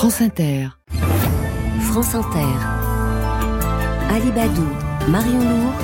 France 0.00 0.22
Inter. 0.22 0.78
France 1.82 2.14
Inter. 2.14 2.56
Ali 4.10 4.32
Badou, 4.32 4.66
Marion 5.10 5.40
Lourd. 5.40 5.74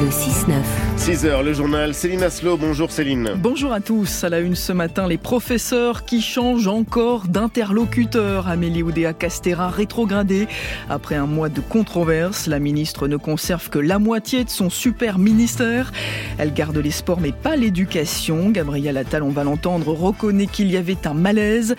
Le 0.00 0.08
6-9. 0.08 0.85
6 0.96 1.26
heures, 1.26 1.42
le 1.42 1.52
journal 1.52 1.94
Céline 1.94 2.22
Aslo. 2.22 2.56
Bonjour 2.56 2.90
Céline. 2.90 3.30
Bonjour 3.36 3.72
à 3.72 3.80
tous. 3.80 4.24
À 4.24 4.28
la 4.28 4.40
une 4.40 4.56
ce 4.56 4.72
matin, 4.72 5.06
les 5.06 5.18
professeurs 5.18 6.04
qui 6.04 6.20
changent 6.20 6.66
encore 6.66 7.28
d'interlocuteur. 7.28 8.48
Amélie 8.48 8.82
Oudéa 8.82 9.12
Castera 9.12 9.68
rétrogradée. 9.68 10.48
Après 10.88 11.14
un 11.14 11.26
mois 11.26 11.48
de 11.48 11.60
controverse, 11.60 12.46
la 12.46 12.58
ministre 12.58 13.08
ne 13.08 13.16
conserve 13.16 13.68
que 13.68 13.78
la 13.78 13.98
moitié 13.98 14.42
de 14.42 14.50
son 14.50 14.70
super 14.70 15.18
ministère. 15.18 15.92
Elle 16.38 16.52
garde 16.52 16.78
les 16.78 16.90
sports 16.90 17.20
mais 17.20 17.32
pas 17.32 17.56
l'éducation. 17.56 18.48
Gabriel 18.48 18.96
Attal, 18.96 19.22
on 19.22 19.30
va 19.30 19.44
l'entendre, 19.44 19.92
reconnaît 19.92 20.46
qu'il 20.46 20.70
y 20.70 20.76
avait 20.76 21.06
un 21.06 21.14
malaise. 21.14 21.76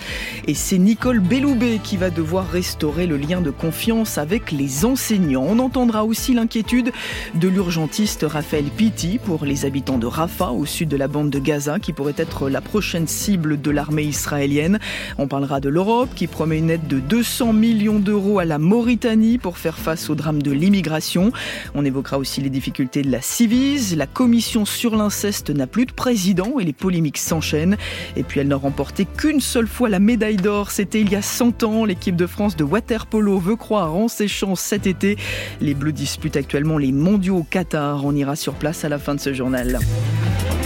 Et 0.48 0.54
c'est 0.54 0.78
Nicole 0.78 1.20
Belloubet 1.20 1.80
qui 1.84 1.98
va 1.98 2.12
devoir 2.12 2.50
restaurer 2.50 3.08
le 3.08 3.18
lien 3.18 3.42
de 3.42 3.52
confiance 3.52 4.18
avec 4.18 4.52
les 4.52 4.86
enseignants. 4.86 5.46
On 5.48 5.60
entendra 5.60 6.06
aussi 6.06 6.34
l'inquiétude 6.34 6.92
de 7.36 7.48
l'urgentiste 7.48 8.24
Raphaël 8.28 8.66
Pitti 8.66 9.07
pour 9.16 9.46
les 9.46 9.66
habitants 9.66 9.98
de 9.98 10.06
Rafah, 10.06 10.52
au 10.52 10.66
sud 10.66 10.90
de 10.90 10.98
la 10.98 11.08
bande 11.08 11.30
de 11.30 11.40
Gaza, 11.40 11.80
qui 11.80 11.94
pourrait 11.94 12.16
être 12.18 12.50
la 12.50 12.60
prochaine 12.60 13.08
cible 13.08 13.62
de 13.62 13.72
l'armée 13.72 14.04
israélienne. 14.04 14.80
On 15.18 15.28
parlera 15.28 15.62
de 15.62 15.70
l'Europe, 15.70 16.10
qui 16.16 16.28
promet 16.28 16.58
une 16.58 16.70
aide 16.70 16.88
de 16.88 17.00
200 17.00 17.54
millions 17.54 18.00
d'euros 18.00 18.40
à 18.40 18.46
la 18.46 18.60
Mauritanie 18.60 19.38
pour 19.38 19.58
faire 19.58 19.78
face 19.78 20.10
au 20.10 20.16
drame 20.16 20.42
de 20.42 20.52
l'immigration. 20.52 21.32
On 21.76 21.86
évoquera 21.86 22.18
aussi 22.18 22.42
les 22.42 22.50
difficultés 22.50 23.02
de 23.02 23.10
la 23.10 23.22
Civise. 23.22 23.96
La 23.96 24.08
commission 24.08 24.66
sur 24.66 24.96
l'inceste 24.96 25.50
n'a 25.50 25.68
plus 25.68 25.86
de 25.86 25.94
président 25.94 26.60
et 26.60 26.66
les 26.66 26.74
polémiques 26.74 27.18
s'enchaînent. 27.18 27.78
Et 28.18 28.24
puis 28.24 28.42
elle 28.42 28.50
n'a 28.50 28.58
remporté 28.58 29.06
qu'une 29.06 29.40
seule 29.40 29.68
fois 29.68 29.88
la 29.88 30.00
médaille 30.00 30.36
d'or. 30.36 30.72
C'était 30.72 31.00
il 31.00 31.10
y 31.10 31.16
a 31.16 31.22
100 31.22 31.64
ans. 31.64 31.86
L'équipe 31.86 32.18
de 32.18 32.28
France 32.28 32.58
de 32.58 32.66
waterpolo 32.66 33.40
veut 33.40 33.56
croire 33.56 33.96
en 33.96 34.10
ses 34.10 34.28
chances 34.28 34.62
cet 34.62 34.88
été. 34.88 35.18
Les 35.62 35.74
Bleus 35.74 35.94
disputent 35.94 36.36
actuellement 36.36 36.78
les 36.78 36.92
mondiaux 36.92 37.38
au 37.38 37.44
Qatar. 37.44 38.04
On 38.06 38.14
ira 38.14 38.36
sur 38.36 38.54
place 38.54 38.84
à 38.84 38.90
la 38.90 38.97
fin 39.00 39.16
de 39.16 39.20
ce 39.20 39.34
journal. 39.34 39.80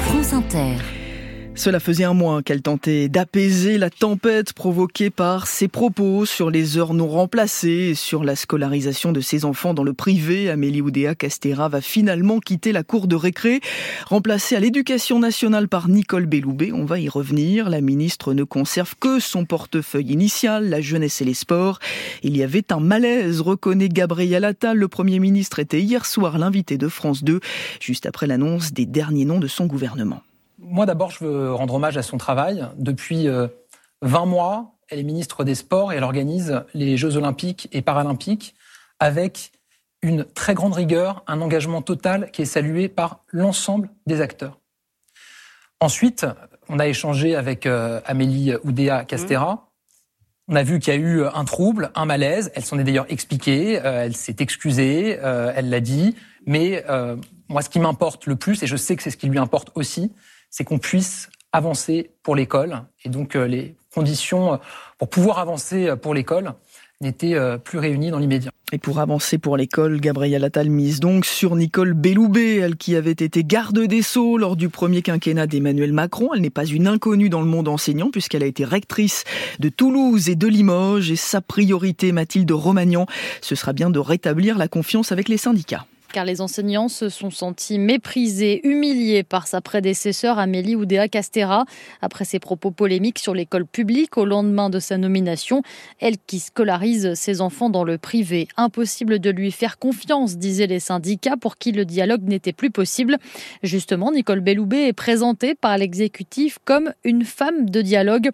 France 0.05 0.33
Inter. 0.33 1.00
Cela 1.61 1.79
faisait 1.79 2.05
un 2.05 2.15
mois 2.15 2.41
qu'elle 2.41 2.63
tentait 2.63 3.07
d'apaiser 3.07 3.77
la 3.77 3.91
tempête 3.91 4.51
provoquée 4.51 5.11
par 5.11 5.45
ses 5.45 5.67
propos 5.67 6.25
sur 6.25 6.49
les 6.49 6.79
heures 6.79 6.95
non 6.95 7.07
remplacées 7.07 7.89
et 7.91 7.93
sur 7.93 8.23
la 8.23 8.35
scolarisation 8.35 9.11
de 9.11 9.21
ses 9.21 9.45
enfants 9.45 9.75
dans 9.75 9.83
le 9.83 9.93
privé. 9.93 10.49
Amélie 10.49 10.81
Oudéa 10.81 11.13
Castera 11.13 11.69
va 11.69 11.79
finalement 11.79 12.39
quitter 12.39 12.71
la 12.71 12.81
cour 12.81 13.07
de 13.07 13.15
récré, 13.15 13.61
remplacée 14.07 14.55
à 14.55 14.59
l'éducation 14.59 15.19
nationale 15.19 15.67
par 15.67 15.87
Nicole 15.87 16.25
Belloubet. 16.25 16.71
On 16.71 16.85
va 16.85 16.99
y 16.99 17.09
revenir. 17.09 17.69
La 17.69 17.81
ministre 17.81 18.33
ne 18.33 18.43
conserve 18.43 18.95
que 18.99 19.19
son 19.19 19.45
portefeuille 19.45 20.11
initial, 20.11 20.67
la 20.67 20.81
jeunesse 20.81 21.21
et 21.21 21.25
les 21.25 21.35
sports. 21.35 21.77
Il 22.23 22.35
y 22.35 22.41
avait 22.41 22.73
un 22.73 22.79
malaise, 22.79 23.39
reconnaît 23.39 23.87
Gabriel 23.87 24.45
Attal. 24.45 24.77
Le 24.77 24.87
Premier 24.87 25.19
ministre 25.19 25.59
était 25.59 25.81
hier 25.81 26.07
soir 26.07 26.39
l'invité 26.39 26.79
de 26.79 26.87
France 26.87 27.23
2, 27.23 27.39
juste 27.79 28.07
après 28.07 28.25
l'annonce 28.25 28.73
des 28.73 28.87
derniers 28.87 29.25
noms 29.25 29.39
de 29.39 29.47
son 29.47 29.67
gouvernement. 29.67 30.23
Moi, 30.63 30.85
d'abord, 30.85 31.09
je 31.09 31.25
veux 31.25 31.53
rendre 31.53 31.73
hommage 31.73 31.97
à 31.97 32.03
son 32.03 32.17
travail. 32.17 32.63
Depuis 32.77 33.27
20 34.03 34.25
mois, 34.27 34.75
elle 34.89 34.99
est 34.99 35.03
ministre 35.03 35.43
des 35.43 35.55
Sports 35.55 35.91
et 35.91 35.95
elle 35.95 36.03
organise 36.03 36.61
les 36.75 36.97
Jeux 36.97 37.17
olympiques 37.17 37.67
et 37.71 37.81
paralympiques 37.81 38.53
avec 38.99 39.53
une 40.03 40.23
très 40.23 40.53
grande 40.53 40.73
rigueur, 40.73 41.23
un 41.25 41.41
engagement 41.41 41.81
total 41.81 42.29
qui 42.29 42.43
est 42.43 42.45
salué 42.45 42.89
par 42.89 43.23
l'ensemble 43.29 43.89
des 44.05 44.21
acteurs. 44.21 44.59
Ensuite, 45.79 46.27
on 46.69 46.77
a 46.77 46.87
échangé 46.87 47.35
avec 47.35 47.65
Amélie 47.65 48.53
Oudéa 48.63 49.03
Castera. 49.03 49.67
On 50.47 50.55
a 50.55 50.61
vu 50.61 50.77
qu'il 50.77 50.93
y 50.93 50.95
a 50.95 50.99
eu 50.99 51.25
un 51.25 51.43
trouble, 51.43 51.91
un 51.95 52.05
malaise. 52.05 52.51
Elle 52.53 52.65
s'en 52.65 52.77
est 52.77 52.83
d'ailleurs 52.83 53.07
expliquée, 53.09 53.81
elle 53.83 54.15
s'est 54.15 54.35
excusée, 54.37 55.17
elle 55.23 55.71
l'a 55.71 55.79
dit. 55.79 56.15
Mais 56.45 56.85
moi, 57.49 57.63
ce 57.63 57.69
qui 57.69 57.79
m'importe 57.79 58.27
le 58.27 58.35
plus, 58.35 58.61
et 58.61 58.67
je 58.67 58.75
sais 58.75 58.95
que 58.95 59.01
c'est 59.01 59.09
ce 59.09 59.17
qui 59.17 59.27
lui 59.27 59.39
importe 59.39 59.71
aussi, 59.73 60.13
c'est 60.51 60.63
qu'on 60.63 60.77
puisse 60.77 61.29
avancer 61.51 62.11
pour 62.21 62.35
l'école. 62.35 62.83
Et 63.03 63.09
donc 63.09 63.33
les 63.33 63.75
conditions 63.93 64.59
pour 64.99 65.09
pouvoir 65.09 65.39
avancer 65.39 65.95
pour 65.99 66.13
l'école 66.13 66.53
n'étaient 67.01 67.35
plus 67.63 67.79
réunies 67.79 68.11
dans 68.11 68.19
l'immédiat. 68.19 68.51
Et 68.73 68.77
pour 68.77 68.99
avancer 68.99 69.37
pour 69.37 69.57
l'école, 69.57 69.99
Gabriel 69.99 70.45
Attal 70.45 70.69
mise 70.69 71.01
donc 71.01 71.25
sur 71.25 71.57
Nicole 71.57 71.93
Belloubet, 71.93 72.55
elle 72.55 72.77
qui 72.77 72.95
avait 72.95 73.11
été 73.11 73.43
garde 73.43 73.79
des 73.79 74.01
Sceaux 74.01 74.37
lors 74.37 74.55
du 74.55 74.69
premier 74.69 75.01
quinquennat 75.01 75.45
d'Emmanuel 75.45 75.91
Macron. 75.91 76.33
Elle 76.33 76.39
n'est 76.39 76.49
pas 76.49 76.65
une 76.65 76.87
inconnue 76.87 77.27
dans 77.27 77.41
le 77.41 77.47
monde 77.47 77.67
enseignant 77.67 78.11
puisqu'elle 78.11 78.43
a 78.43 78.45
été 78.45 78.63
rectrice 78.63 79.25
de 79.59 79.67
Toulouse 79.67 80.29
et 80.29 80.35
de 80.35 80.47
Limoges. 80.47 81.11
Et 81.11 81.17
sa 81.17 81.41
priorité, 81.41 82.13
Mathilde 82.13 82.51
Romagnan, 82.51 83.07
ce 83.41 83.55
sera 83.55 83.73
bien 83.73 83.89
de 83.89 83.99
rétablir 83.99 84.57
la 84.57 84.69
confiance 84.69 85.11
avec 85.11 85.27
les 85.27 85.37
syndicats 85.37 85.85
car 86.11 86.25
les 86.25 86.41
enseignants 86.41 86.87
se 86.87 87.09
sont 87.09 87.31
sentis 87.31 87.79
méprisés, 87.79 88.61
humiliés 88.67 89.23
par 89.23 89.47
sa 89.47 89.61
prédécesseur 89.61 90.39
Amélie 90.39 90.75
Oudéa 90.75 91.07
Castera 91.07 91.65
après 92.01 92.25
ses 92.25 92.39
propos 92.39 92.71
polémiques 92.71 93.19
sur 93.19 93.33
l'école 93.33 93.65
publique 93.65 94.17
au 94.17 94.25
lendemain 94.25 94.69
de 94.69 94.79
sa 94.79 94.97
nomination. 94.97 95.63
Elle 95.99 96.17
qui 96.17 96.39
scolarise 96.39 97.13
ses 97.15 97.41
enfants 97.41 97.69
dans 97.69 97.83
le 97.83 97.97
privé. 97.97 98.47
Impossible 98.57 99.19
de 99.19 99.29
lui 99.29 99.51
faire 99.51 99.79
confiance, 99.79 100.37
disaient 100.37 100.67
les 100.67 100.79
syndicats, 100.79 101.37
pour 101.37 101.57
qui 101.57 101.71
le 101.71 101.85
dialogue 101.85 102.23
n'était 102.23 102.53
plus 102.53 102.71
possible. 102.71 103.17
Justement, 103.63 104.11
Nicole 104.11 104.41
Belloubet 104.41 104.87
est 104.87 104.93
présentée 104.93 105.55
par 105.55 105.77
l'exécutif 105.77 106.59
comme 106.65 106.93
une 107.03 107.23
femme 107.23 107.69
de 107.69 107.81
dialogue. 107.81 108.29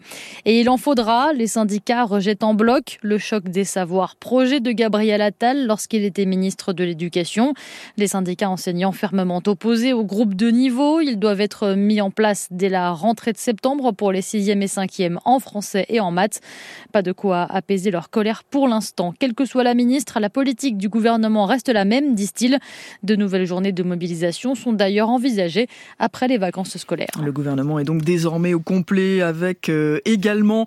Et 0.45 0.59
il 0.59 0.69
en 0.69 0.77
faudra. 0.77 1.33
Les 1.33 1.47
syndicats 1.47 2.03
rejettent 2.03 2.43
en 2.43 2.53
bloc 2.53 2.99
le 3.01 3.17
choc 3.17 3.49
des 3.49 3.63
savoirs, 3.63 4.15
projet 4.15 4.59
de 4.59 4.71
Gabriel 4.71 5.21
Attal 5.21 5.65
lorsqu'il 5.65 6.03
était 6.03 6.25
ministre 6.25 6.73
de 6.73 6.83
l'Éducation. 6.83 7.53
Les 7.97 8.07
syndicats 8.07 8.49
enseignants 8.49 8.91
fermement 8.91 9.41
opposés 9.45 9.93
au 9.93 10.03
groupe 10.03 10.35
de 10.35 10.49
niveau. 10.49 10.99
Ils 10.99 11.17
doivent 11.17 11.41
être 11.41 11.73
mis 11.73 12.01
en 12.01 12.11
place 12.11 12.47
dès 12.51 12.69
la 12.69 12.91
rentrée 12.91 13.33
de 13.33 13.37
septembre 13.37 13.91
pour 13.91 14.11
les 14.11 14.21
6e 14.21 14.61
et 14.61 14.67
5e 14.67 15.17
en 15.25 15.39
français 15.39 15.85
et 15.89 15.99
en 15.99 16.11
maths. 16.11 16.41
Pas 16.91 17.01
de 17.01 17.11
quoi 17.11 17.43
apaiser 17.43 17.91
leur 17.91 18.09
colère 18.09 18.43
pour 18.43 18.67
l'instant. 18.67 19.13
Quelle 19.19 19.33
que 19.33 19.45
soit 19.45 19.63
la 19.63 19.73
ministre, 19.73 20.19
la 20.19 20.29
politique 20.29 20.77
du 20.77 20.89
gouvernement 20.89 21.45
reste 21.45 21.69
la 21.69 21.85
même, 21.85 22.15
disent-ils. 22.15 22.59
De 23.03 23.15
nouvelles 23.15 23.45
journées 23.45 23.71
de 23.71 23.83
mobilisation 23.83 24.55
sont 24.55 24.73
d'ailleurs 24.73 25.09
envisagées 25.09 25.67
après 25.99 26.27
les 26.27 26.37
vacances 26.37 26.77
scolaires. 26.77 27.07
Le 27.23 27.31
gouvernement 27.31 27.79
est 27.79 27.83
donc 27.83 28.03
désormais 28.03 28.53
au 28.53 28.59
complet 28.59 29.21
avec 29.21 29.69
euh, 29.69 29.99
également 30.05 30.65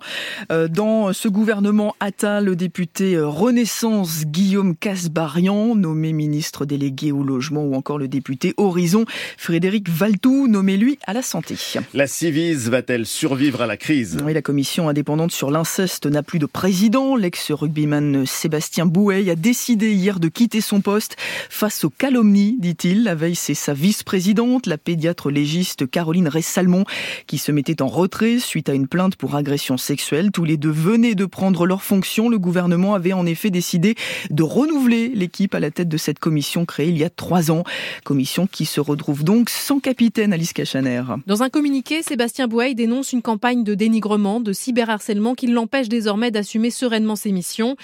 euh, 0.51 0.67
dans 0.67 1.13
ce 1.13 1.27
gouvernement 1.27 1.95
Attal 1.99 2.45
le 2.45 2.55
député 2.55 3.15
euh, 3.15 3.27
Renaissance 3.27 4.25
Guillaume 4.25 4.75
Casbarian, 4.75 5.75
nommé 5.75 6.13
ministre 6.13 6.65
délégué 6.65 6.90
au 7.11 7.23
logement 7.23 7.63
ou 7.63 7.75
encore 7.75 7.97
le 7.97 8.07
député 8.07 8.53
Horizon 8.57 9.05
Frédéric 9.37 9.89
Valtou, 9.89 10.47
nommé 10.47 10.77
lui 10.77 10.97
à 11.05 11.13
la 11.13 11.21
santé. 11.21 11.55
La 11.93 12.07
Civise 12.07 12.69
va-t-elle 12.69 13.05
survivre 13.05 13.61
à 13.61 13.67
la 13.67 13.77
crise? 13.77 14.17
Oui, 14.23 14.33
la 14.33 14.41
commission 14.41 14.89
indépendante 14.89 15.31
sur 15.31 15.51
l'inceste 15.51 16.05
n'a 16.05 16.23
plus 16.23 16.39
de 16.39 16.45
président. 16.45 17.15
L'ex-rugbyman 17.15 18.25
Sébastien 18.25 18.85
Bouet 18.85 19.29
a 19.29 19.35
décidé 19.35 19.93
hier 19.93 20.19
de 20.19 20.27
quitter 20.27 20.61
son 20.61 20.81
poste 20.81 21.15
face 21.49 21.83
aux 21.83 21.89
calomnies, 21.89 22.57
dit-il. 22.59 23.03
La 23.03 23.15
veille, 23.15 23.35
c'est 23.35 23.53
sa 23.53 23.73
vice-présidente, 23.73 24.65
la 24.67 24.77
pédiatre 24.77 25.31
légiste 25.31 25.89
Caroline 25.89 26.27
Ressalmon, 26.27 26.85
qui 27.27 27.37
se 27.37 27.51
mettait 27.51 27.81
en 27.81 27.87
retrait 27.87 28.39
suite 28.39 28.69
à 28.69 28.73
une 28.73 28.87
plainte 28.87 29.15
pour 29.15 29.35
agression 29.35 29.77
sexuelle. 29.77 30.31
Tous 30.31 30.43
les 30.43 30.57
deux 30.57 30.71
venaient 30.71 31.15
de 31.15 31.25
prendre 31.25 31.65
leurs 31.65 31.83
fonctions. 31.83 32.29
Le 32.29 32.39
gouvernement 32.39 32.95
avait 32.95 33.13
en 33.13 33.25
effet 33.25 33.49
décidé 33.49 33.95
de 34.29 34.43
renouveler 34.43 35.09
l'équipe 35.13 35.53
à 35.53 35.59
la 35.59 35.71
tête 35.71 35.89
de 35.89 35.97
cette 35.97 36.19
commission 36.19 36.65
créée 36.65 36.80
il 36.87 36.97
y 36.97 37.03
a 37.03 37.09
trois 37.09 37.51
ans. 37.51 37.63
Commission 38.03 38.47
qui 38.47 38.65
se 38.65 38.79
retrouve 38.79 39.23
donc 39.23 39.49
sans 39.49 39.79
capitaine, 39.79 40.33
Alice 40.33 40.53
Cachaner. 40.53 41.03
Dans 41.27 41.43
un 41.43 41.49
communiqué, 41.49 42.03
Sébastien 42.03 42.47
Bouet 42.47 42.73
dénonce 42.73 43.13
une 43.13 43.21
campagne 43.21 43.63
de 43.63 43.75
dénigrement, 43.75 44.39
de 44.39 44.53
cyberharcèlement 44.53 45.35
qui 45.35 45.47
l'empêche 45.47 45.89
désormais 45.89 46.31
d'assumer 46.31 46.69
sereinement 46.69 47.15
ses 47.15 47.31
missions. 47.31 47.75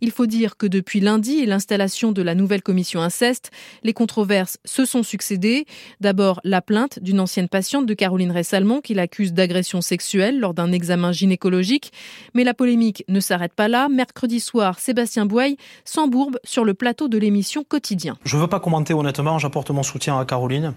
Il 0.00 0.10
faut 0.10 0.26
dire 0.26 0.56
que 0.56 0.66
depuis 0.66 1.00
lundi 1.00 1.38
et 1.38 1.46
l'installation 1.46 2.12
de 2.12 2.22
la 2.22 2.34
nouvelle 2.34 2.62
commission 2.62 3.00
inceste, 3.00 3.50
les 3.82 3.92
controverses 3.92 4.58
se 4.64 4.84
sont 4.84 5.02
succédées. 5.02 5.66
D'abord, 6.00 6.40
la 6.44 6.62
plainte 6.62 6.98
d'une 7.00 7.20
ancienne 7.20 7.48
patiente 7.48 7.86
de 7.86 7.94
Caroline 7.94 8.32
Ressalmon 8.32 8.80
qui 8.80 8.94
l'accuse 8.94 9.32
d'agression 9.32 9.80
sexuelle 9.80 10.40
lors 10.40 10.54
d'un 10.54 10.72
examen 10.72 11.12
gynécologique. 11.12 11.92
Mais 12.34 12.44
la 12.44 12.54
polémique 12.54 13.04
ne 13.08 13.20
s'arrête 13.20 13.54
pas 13.54 13.68
là. 13.68 13.88
Mercredi 13.88 14.40
soir, 14.40 14.78
Sébastien 14.78 15.26
Bouet 15.26 15.56
s'embourbe 15.84 16.38
sur 16.44 16.64
le 16.64 16.74
plateau 16.74 17.08
de 17.08 17.18
l'émission 17.18 17.64
Quotidien. 17.64 18.16
Je 18.24 18.36
veux 18.44 18.50
pas 18.50 18.60
commenter 18.60 18.94
honnêtement, 18.94 19.38
j'apporte 19.38 19.70
mon 19.70 19.82
soutien 19.82 20.18
à 20.18 20.24
Caroline 20.24 20.74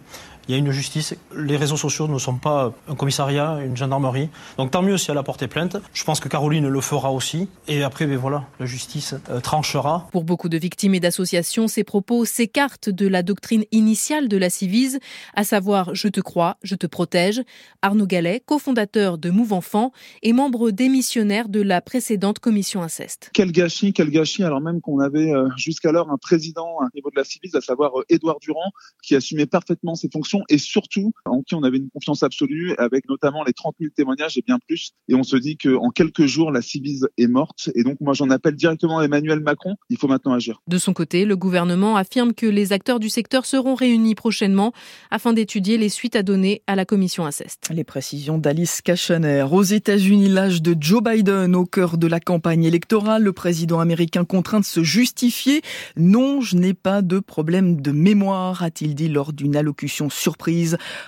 il 0.48 0.52
y 0.52 0.56
a 0.56 0.58
une 0.58 0.72
justice. 0.72 1.16
Les 1.36 1.58
réseaux 1.58 1.78
sociaux 1.78 2.08
ne 2.08 2.18
sont 2.18 2.38
pas 2.38 2.74
un 2.88 2.96
commissariat, 2.96 3.60
une 3.64 3.76
gendarmerie. 3.76 4.30
Donc 4.58 4.72
tant 4.72 4.82
mieux 4.82 4.98
si 4.98 5.12
elle 5.12 5.18
a 5.18 5.24
porté 5.24 5.48
plainte. 5.48 5.78
Je 5.94 6.04
pense 6.04 6.20
que 6.20 6.30
Caroline 6.30 6.68
le 6.68 6.82
fera 6.82 7.12
aussi. 7.12 7.50
Et 7.68 7.84
après, 7.84 8.06
ben 8.06 8.18
voilà, 8.18 8.46
la 8.60 8.66
justice 8.66 9.16
euh, 9.30 9.40
tranchera. 9.40 10.08
Pour 10.12 10.24
beaucoup 10.24 10.50
de 10.50 10.58
victimes 10.58 10.96
et 10.96 11.00
d'associations, 11.00 11.68
ces 11.68 11.84
propos 11.84 12.26
s'écartent 12.26 12.90
de 12.90 13.08
la 13.08 13.24
doctrine 13.24 13.66
initiale 13.72 14.28
de 14.28 14.38
la 14.38 14.50
Civise, 14.50 15.00
à 15.36 15.44
savoir 15.44 15.94
je 15.94 16.08
te 16.08 16.22
crois, 16.22 16.58
je 16.64 16.76
te 16.76 16.88
protège. 16.88 17.42
Arnaud 17.82 18.08
Gallet, 18.08 18.42
cofondateur 18.46 19.18
de 19.18 19.30
Move 19.30 19.54
Enfant 19.54 19.92
et 20.24 20.34
membre 20.34 20.72
démissionnaire 20.72 21.50
de 21.50 21.62
la 21.62 21.82
précédente 21.82 22.40
commission 22.40 22.82
inceste. 22.82 23.32
Quel 23.34 23.52
gâchis, 23.52 23.94
quel 23.94 24.10
gâchis, 24.10 24.44
alors 24.44 24.62
même 24.62 24.82
qu'on 24.82 25.00
avait 25.00 25.32
euh, 25.32 25.50
jusqu'alors 25.58 26.10
un 26.10 26.18
président 26.18 26.80
à 26.80 26.88
niveau 26.96 27.10
de 27.10 27.16
la 27.16 27.24
Civise, 27.24 27.56
à 27.56 27.62
savoir 27.62 28.00
euh, 28.00 28.06
Édouard 28.10 28.40
Durand, 28.40 28.72
qui 29.04 29.16
assumait 29.16 29.46
parfaitement 29.46 29.96
ses 29.96 30.10
fonctions 30.10 30.37
et 30.50 30.57
surtout 30.57 31.12
en 31.25 31.42
qui 31.42 31.56
on 31.56 31.63
avait 31.63 31.78
une 31.78 31.89
confiance 31.89 32.24
absolue, 32.24 32.74
avec 32.78 33.07
notamment 33.10 33.44
les 33.44 33.54
30 33.54 33.75
000 33.80 33.92
témoignages 33.95 34.38
et 34.38 34.44
bien 34.45 34.60
plus. 34.68 34.92
Et 35.07 35.16
on 35.16 35.24
se 35.24 35.38
dit 35.38 35.57
qu'en 35.57 35.89
quelques 35.89 36.25
jours, 36.25 36.51
la 36.51 36.62
Civise 36.62 37.07
est 37.18 37.28
morte. 37.28 37.69
Et 37.75 37.84
donc 37.84 37.98
moi, 38.01 38.13
j'en 38.13 38.30
appelle 38.30 38.56
directement 38.56 39.00
à 39.00 39.06
Emmanuel 39.06 39.39
Macron. 39.39 39.75
Il 39.89 39.98
faut 39.98 40.07
maintenant 40.07 40.34
agir. 40.34 40.62
De 40.68 40.78
son 40.78 40.94
côté, 40.94 41.25
le 41.25 41.36
gouvernement 41.36 41.95
affirme 41.95 42.34
que 42.34 42.45
les 42.45 42.74
acteurs 42.74 43.00
du 43.00 43.10
secteur 43.10 43.45
seront 43.45 43.75
réunis 43.75 44.16
prochainement 44.16 44.74
afin 45.12 45.34
d'étudier 45.34 45.78
les 45.78 45.89
suites 45.89 46.16
à 46.16 46.24
donner 46.24 46.62
à 46.68 46.75
la 46.75 46.86
commission 46.86 47.25
inceste. 47.25 47.69
Les 47.74 47.84
précisions 47.84 48.38
d'Alice 48.38 48.81
Kachener. 48.81 49.45
Aux 49.51 49.63
États-Unis, 49.63 50.30
l'âge 50.30 50.62
de 50.62 50.75
Joe 50.80 51.01
Biden 51.04 51.56
au 51.56 51.66
cœur 51.66 51.98
de 51.98 52.07
la 52.07 52.19
campagne 52.19 52.63
électorale, 52.63 53.24
le 53.24 53.34
président 53.34 53.80
américain 53.80 54.25
contraint 54.25 54.60
de 54.60 54.66
se 54.66 54.84
justifier. 54.84 55.62
Non, 55.95 56.42
je 56.42 56.57
n'ai 56.57 56.74
pas 56.74 57.01
de 57.01 57.19
problème 57.19 57.81
de 57.81 57.92
mémoire, 57.92 58.63
a-t-il 58.63 58.95
dit 58.95 59.10
lors 59.10 59.34
d'une 59.34 59.56
allocution 59.56 60.10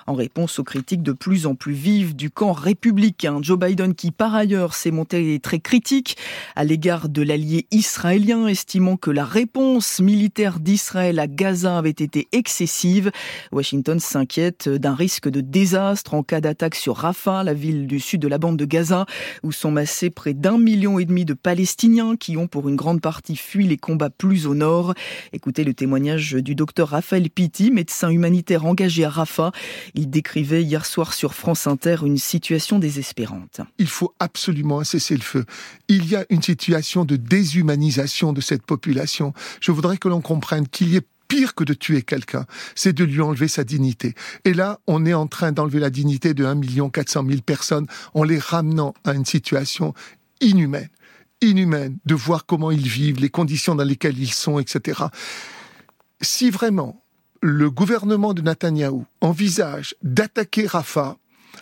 en 0.07 0.13
réponse 0.13 0.59
aux 0.59 0.63
critiques 0.63 1.03
de 1.03 1.11
plus 1.11 1.45
en 1.45 1.55
plus 1.55 1.73
vives 1.73 2.15
du 2.15 2.29
camp 2.29 2.51
républicain. 2.51 3.39
Joe 3.41 3.59
Biden 3.59 3.93
qui 3.93 4.11
par 4.11 4.35
ailleurs 4.35 4.73
s'est 4.73 4.91
monté 4.91 5.39
très 5.39 5.59
critique 5.59 6.17
à 6.55 6.63
l'égard 6.63 7.09
de 7.09 7.21
l'allié 7.21 7.67
israélien, 7.71 8.47
estimant 8.47 8.97
que 8.97 9.11
la 9.11 9.25
réponse 9.25 9.99
militaire 9.99 10.59
d'Israël 10.59 11.19
à 11.19 11.27
Gaza 11.27 11.77
avait 11.77 11.89
été 11.89 12.27
excessive. 12.31 13.11
Washington 13.51 13.99
s'inquiète 13.99 14.69
d'un 14.69 14.95
risque 14.95 15.29
de 15.29 15.41
désastre 15.41 16.13
en 16.13 16.23
cas 16.23 16.41
d'attaque 16.41 16.75
sur 16.75 16.97
Rafah, 16.97 17.43
la 17.43 17.53
ville 17.53 17.87
du 17.87 17.99
sud 17.99 18.21
de 18.21 18.27
la 18.27 18.37
bande 18.37 18.57
de 18.57 18.65
Gaza, 18.65 19.05
où 19.43 19.51
sont 19.51 19.71
massés 19.71 20.09
près 20.09 20.33
d'un 20.33 20.57
million 20.57 20.99
et 20.99 21.05
demi 21.05 21.25
de 21.25 21.33
Palestiniens 21.33 22.15
qui 22.15 22.37
ont 22.37 22.47
pour 22.47 22.69
une 22.69 22.75
grande 22.75 23.01
partie 23.01 23.35
fui 23.35 23.67
les 23.67 23.77
combats 23.77 24.09
plus 24.09 24.47
au 24.47 24.55
nord. 24.55 24.93
Écoutez 25.33 25.63
le 25.63 25.73
témoignage 25.73 26.33
du 26.33 26.55
docteur 26.55 26.89
Raphaël 26.89 27.29
Pitti, 27.29 27.71
médecin 27.71 28.09
humanitaire 28.09 28.65
engagé 28.65 29.05
à 29.05 29.08
Rafah. 29.09 29.51
Il 29.95 30.09
décrivait 30.09 30.63
hier 30.63 30.85
soir 30.85 31.13
sur 31.13 31.33
France 31.33 31.67
Inter 31.67 31.97
une 32.03 32.17
situation 32.17 32.79
désespérante. 32.79 33.61
Il 33.77 33.87
faut 33.87 34.13
absolument 34.19 34.83
cesser 34.83 35.15
le 35.15 35.21
feu. 35.21 35.45
Il 35.87 36.09
y 36.09 36.15
a 36.15 36.25
une 36.29 36.41
situation 36.41 37.05
de 37.05 37.15
déshumanisation 37.15 38.33
de 38.33 38.41
cette 38.41 38.65
population. 38.65 39.33
Je 39.61 39.71
voudrais 39.71 39.97
que 39.97 40.07
l'on 40.07 40.21
comprenne 40.21 40.67
qu'il 40.67 40.89
y 40.89 40.97
ait 40.97 41.07
pire 41.29 41.55
que 41.55 41.63
de 41.63 41.73
tuer 41.73 42.01
quelqu'un, 42.01 42.45
c'est 42.75 42.91
de 42.91 43.05
lui 43.05 43.21
enlever 43.21 43.47
sa 43.47 43.63
dignité. 43.63 44.15
Et 44.43 44.53
là, 44.53 44.79
on 44.87 45.05
est 45.05 45.13
en 45.13 45.27
train 45.27 45.53
d'enlever 45.53 45.79
la 45.79 45.91
dignité 45.91 46.33
de 46.33 46.43
1 46.43 46.89
400 46.89 47.23
000 47.25 47.41
personnes 47.41 47.87
en 48.13 48.23
les 48.23 48.39
ramenant 48.39 48.93
à 49.05 49.13
une 49.13 49.25
situation 49.25 49.93
inhumaine. 50.41 50.89
Inhumaine 51.41 51.97
de 52.05 52.15
voir 52.15 52.45
comment 52.45 52.71
ils 52.71 52.87
vivent, 52.87 53.19
les 53.21 53.29
conditions 53.29 53.75
dans 53.75 53.85
lesquelles 53.85 54.19
ils 54.19 54.33
sont, 54.33 54.59
etc. 54.59 55.03
Si 56.19 56.49
vraiment 56.49 57.01
le 57.41 57.69
gouvernement 57.69 58.33
de 58.33 58.41
Netanyahou 58.41 59.05
envisage 59.21 59.95
d'attaquer 60.03 60.67
Rafah, 60.67 61.17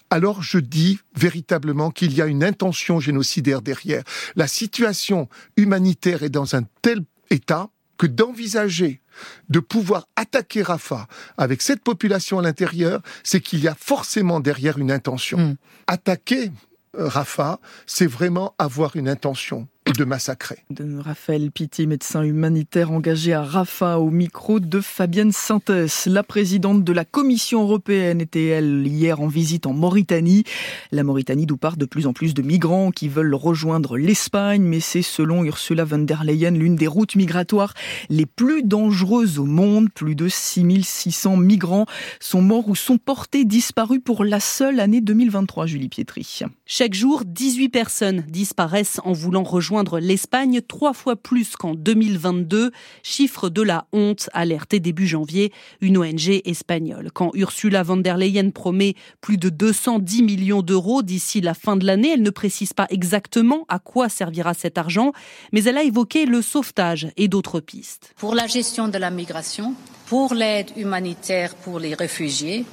alors 0.10 0.42
je 0.42 0.60
dis 0.60 1.00
véritablement 1.16 1.92
qu'il 1.92 2.14
y 2.14 2.22
a 2.22 2.26
une 2.26 2.44
intention 2.44 3.00
génocidaire 3.00 3.62
derrière. 3.62 4.04
La 4.36 4.48
situation 4.48 5.28
humanitaire 5.56 6.24
est 6.24 6.30
dans 6.30 6.56
un 6.56 6.64
tel 6.82 7.04
état 7.30 7.70
que 7.98 8.08
d'envisager 8.08 9.02
de 9.50 9.60
pouvoir 9.60 10.08
attaquer 10.16 10.62
Rafah 10.62 11.08
avec 11.38 11.64
cette 11.64 11.84
population 11.84 12.38
à 12.38 12.44
l'intérieur, 12.44 13.02
c'est 13.24 13.42
qu'il 13.42 13.60
y 13.60 13.68
a 13.68 13.76
forcément 13.76 14.40
derrière 14.40 14.78
une 14.78 14.92
intention. 14.92 15.40
Hmm. 15.40 15.56
Attaquer 15.88 16.52
euh, 16.98 17.08
Rafah, 17.08 17.60
c'est 17.88 18.06
vraiment 18.06 18.54
avoir 18.60 18.96
une 18.96 19.10
intention 19.10 19.68
de 19.94 20.04
massacrer. 20.04 20.58
De 20.70 21.00
Raphaël 21.00 21.50
Pitti, 21.52 21.88
médecin 21.88 22.24
humanitaire 22.24 22.92
engagé 22.92 23.34
à 23.34 23.44
Rafah, 23.44 24.00
au 24.00 24.10
micro 24.10 24.60
de 24.60 24.82
Fabienne 24.82 25.32
Sintès. 25.32 26.08
La 26.08 26.24
présidente 26.24 26.84
de 26.84 26.92
la 26.92 27.06
Commission 27.06 27.62
européenne 27.64 28.20
était, 28.20 28.48
elle, 28.48 28.86
hier 28.86 29.22
en 29.22 29.28
visite 29.28 29.66
en 29.66 29.74
Mauritanie. 29.74 30.44
La 30.92 31.04
Mauritanie 31.04 31.46
d'où 31.46 31.58
partent 31.58 31.80
de 31.80 31.86
plus 31.86 32.06
en 32.06 32.14
plus 32.14 32.34
de 32.34 32.42
migrants 32.42 32.92
qui 32.92 33.08
veulent 33.08 33.34
rejoindre 33.34 33.98
l'Espagne, 33.98 34.62
mais 34.62 34.80
c'est 34.80 35.02
selon 35.02 35.44
Ursula 35.46 35.86
von 35.86 36.00
der 36.00 36.24
Leyen 36.24 36.52
l'une 36.52 36.76
des 36.76 36.88
routes 36.88 37.16
migratoires 37.16 37.74
les 38.10 38.26
plus 38.26 38.64
dangereuses 38.64 39.40
au 39.40 39.46
monde. 39.46 39.90
Plus 39.94 40.16
de 40.16 40.28
6600 40.28 41.38
migrants 41.38 41.86
sont 42.20 42.42
morts 42.42 42.68
ou 42.68 42.76
sont 42.76 42.98
portés 42.98 43.46
disparus 43.46 44.02
pour 44.04 44.26
la 44.26 44.40
seule 44.40 44.80
année 44.80 45.02
2023, 45.02 45.66
Julie 45.66 45.90
Pietri. 45.90 46.42
Chaque 46.66 46.94
jour, 46.94 47.24
18 47.26 47.70
personnes 47.70 48.26
disparaissent 48.28 49.00
en 49.06 49.14
voulant 49.14 49.44
rejoindre 49.44 49.77
l'Espagne 50.00 50.62
trois 50.62 50.94
fois 50.94 51.16
plus 51.16 51.56
qu'en 51.56 51.74
2022, 51.74 52.72
chiffre 53.04 53.50
de 53.50 53.62
la 53.62 53.86
honte 53.94 54.30
alerté 54.34 54.80
début 54.80 55.08
janvier 55.08 55.52
une 55.82 55.98
ONG 55.98 56.42
espagnole. 56.46 57.12
Quand 57.14 57.32
Ursula 57.34 57.84
von 57.84 57.98
der 57.98 58.18
Leyen 58.18 58.52
promet 58.52 58.96
plus 59.22 59.38
de 59.38 59.50
210 59.50 60.24
millions 60.24 60.62
d'euros 60.62 61.04
d'ici 61.04 61.42
la 61.42 61.54
fin 61.54 61.76
de 61.76 61.86
l'année, 61.86 62.14
elle 62.14 62.24
ne 62.24 62.30
précise 62.30 62.74
pas 62.74 62.88
exactement 62.90 63.66
à 63.70 63.80
quoi 63.80 64.10
servira 64.10 64.54
cet 64.54 64.78
argent, 64.78 65.12
mais 65.52 65.64
elle 65.64 65.78
a 65.78 65.84
évoqué 65.84 66.26
le 66.26 66.42
sauvetage 66.42 67.08
et 67.18 67.28
d'autres 67.28 67.60
pistes. 67.60 68.14
Pour 68.18 68.36
la 68.36 68.48
gestion 68.48 68.88
de 68.88 68.98
la 68.98 69.12
migration, 69.12 69.74
pour 70.08 70.34
l'aide 70.34 70.72
humanitaire 70.78 71.56
pour 71.56 71.80
les 71.80 71.94
réfugiés, 71.94 72.66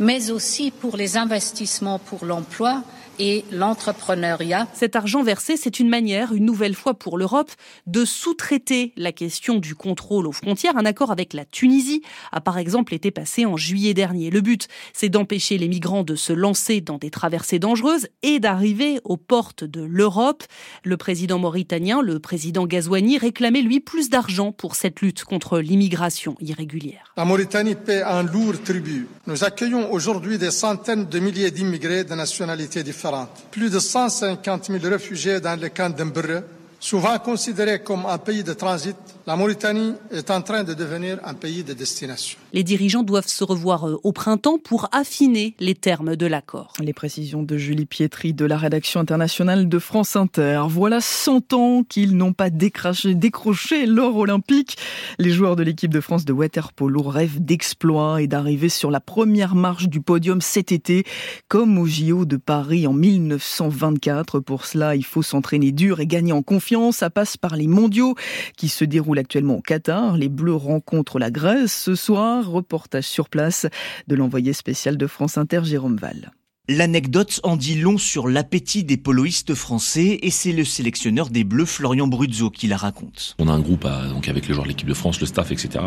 mais 0.00 0.30
aussi 0.30 0.70
pour 0.70 0.96
les 0.96 1.16
investissements 1.16 1.98
pour 1.98 2.24
l'emploi 2.24 2.82
et 3.20 3.44
l'entrepreneuriat. 3.52 4.66
Cet 4.72 4.96
argent 4.96 5.22
versé, 5.22 5.56
c'est 5.58 5.78
une 5.78 5.90
manière, 5.90 6.32
une 6.32 6.46
nouvelle 6.46 6.74
fois 6.74 6.94
pour 6.94 7.18
l'Europe, 7.18 7.52
de 7.86 8.06
sous-traiter 8.06 8.92
la 8.96 9.12
question 9.12 9.58
du 9.58 9.74
contrôle 9.74 10.26
aux 10.26 10.32
frontières. 10.32 10.76
Un 10.78 10.86
accord 10.86 11.12
avec 11.12 11.34
la 11.34 11.44
Tunisie 11.44 12.02
a 12.32 12.40
par 12.40 12.56
exemple 12.56 12.94
été 12.94 13.10
passé 13.10 13.44
en 13.44 13.58
juillet 13.58 13.92
dernier. 13.92 14.30
Le 14.30 14.40
but, 14.40 14.68
c'est 14.94 15.10
d'empêcher 15.10 15.58
les 15.58 15.68
migrants 15.68 16.02
de 16.02 16.14
se 16.14 16.32
lancer 16.32 16.80
dans 16.80 16.96
des 16.96 17.10
traversées 17.10 17.58
dangereuses 17.58 18.08
et 18.22 18.40
d'arriver 18.40 19.00
aux 19.04 19.18
portes 19.18 19.64
de 19.64 19.82
l'Europe. 19.82 20.42
Le 20.82 20.96
président 20.96 21.38
mauritanien, 21.38 22.00
le 22.00 22.20
président 22.20 22.66
Gazouani, 22.66 23.18
réclamait 23.18 23.60
lui 23.60 23.80
plus 23.80 24.08
d'argent 24.08 24.50
pour 24.50 24.74
cette 24.76 25.00
lutte 25.00 25.24
contre 25.24 25.58
l'immigration 25.58 26.36
irrégulière. 26.40 27.12
La 27.18 27.26
Mauritanie 27.26 27.74
paie 27.74 28.02
un 28.02 28.22
lourd 28.22 28.62
tribut. 28.64 29.06
Nous 29.26 29.44
accueillons 29.44 29.92
aujourd'hui 29.92 30.38
des 30.38 30.50
centaines 30.50 31.04
de 31.04 31.18
milliers 31.18 31.50
d'immigrés 31.50 32.04
de 32.04 32.14
nationalités 32.14 32.82
différentes 32.82 33.09
plus 33.50 33.70
de 33.70 33.78
150 33.78 34.66
000 34.66 34.78
réfugiés 34.84 35.40
dans 35.40 35.58
le 35.60 35.68
camp 35.68 35.94
d'Embreux, 35.94 36.44
souvent 36.78 37.18
considérés 37.18 37.82
comme 37.82 38.06
un 38.06 38.18
pays 38.18 38.42
de 38.42 38.52
transit 38.54 38.96
la 39.26 39.36
Mauritanie 39.36 39.94
est 40.10 40.30
en 40.30 40.42
train 40.42 40.64
de 40.64 40.74
devenir 40.74 41.18
un 41.24 41.34
pays 41.34 41.62
de 41.62 41.72
destination. 41.72 42.38
Les 42.52 42.64
dirigeants 42.64 43.02
doivent 43.02 43.28
se 43.28 43.44
revoir 43.44 43.88
euh, 43.88 44.00
au 44.02 44.12
printemps 44.12 44.58
pour 44.58 44.88
affiner 44.92 45.54
les 45.60 45.74
termes 45.74 46.16
de 46.16 46.26
l'accord. 46.26 46.72
Les 46.80 46.92
précisions 46.92 47.42
de 47.42 47.56
Julie 47.56 47.86
Pietri 47.86 48.32
de 48.32 48.44
la 48.44 48.56
rédaction 48.56 48.98
internationale 48.98 49.68
de 49.68 49.78
France 49.78 50.16
Inter. 50.16 50.62
Voilà 50.68 51.00
100 51.00 51.52
ans 51.52 51.84
qu'ils 51.88 52.16
n'ont 52.16 52.32
pas 52.32 52.50
décroché 52.50 53.86
l'or 53.86 54.16
olympique. 54.16 54.78
Les 55.18 55.30
joueurs 55.30 55.56
de 55.56 55.62
l'équipe 55.62 55.92
de 55.92 56.00
France 56.00 56.24
de 56.24 56.32
waterpolo 56.32 57.02
rêvent 57.02 57.40
d'exploits 57.40 58.22
et 58.22 58.26
d'arriver 58.26 58.68
sur 58.68 58.90
la 58.90 59.00
première 59.00 59.54
marche 59.54 59.88
du 59.88 60.00
podium 60.00 60.40
cet 60.40 60.72
été, 60.72 61.04
comme 61.48 61.78
au 61.78 61.86
JO 61.86 62.24
de 62.24 62.36
Paris 62.36 62.86
en 62.86 62.92
1924. 62.92 64.40
Pour 64.40 64.64
cela, 64.64 64.96
il 64.96 65.04
faut 65.04 65.22
s'entraîner 65.22 65.72
dur 65.72 66.00
et 66.00 66.06
gagner 66.06 66.32
en 66.32 66.42
confiance. 66.42 66.96
Ça 66.96 67.10
passe 67.10 67.36
par 67.36 67.56
les 67.56 67.66
mondiaux 67.66 68.14
qui 68.56 68.68
se 68.68 68.84
déroulent 68.84 69.19
actuellement 69.20 69.56
au 69.56 69.60
Qatar. 69.60 70.16
Les 70.16 70.28
Bleus 70.28 70.54
rencontrent 70.54 71.18
la 71.18 71.30
Grèce 71.30 71.72
ce 71.72 71.94
soir. 71.94 72.48
Reportage 72.50 73.04
sur 73.04 73.28
place 73.28 73.66
de 74.08 74.14
l'envoyé 74.14 74.52
spécial 74.52 74.96
de 74.96 75.06
France 75.06 75.38
Inter, 75.38 75.60
Jérôme 75.64 75.96
Val. 75.96 76.32
L'anecdote 76.68 77.40
en 77.42 77.56
dit 77.56 77.74
long 77.74 77.98
sur 77.98 78.28
l'appétit 78.28 78.84
des 78.84 78.96
poloistes 78.96 79.54
français 79.54 80.20
et 80.22 80.30
c'est 80.30 80.52
le 80.52 80.64
sélectionneur 80.64 81.28
des 81.28 81.42
Bleus, 81.42 81.66
Florian 81.66 82.06
Bruzzo, 82.06 82.50
qui 82.50 82.68
la 82.68 82.76
raconte. 82.76 83.34
On 83.40 83.48
a 83.48 83.52
un 83.52 83.60
groupe 83.60 83.88
donc 84.08 84.28
avec 84.28 84.46
les 84.46 84.54
joueurs 84.54 84.64
de 84.64 84.68
l'équipe 84.68 84.86
de 84.86 84.94
France, 84.94 85.20
le 85.20 85.26
staff, 85.26 85.50
etc. 85.50 85.84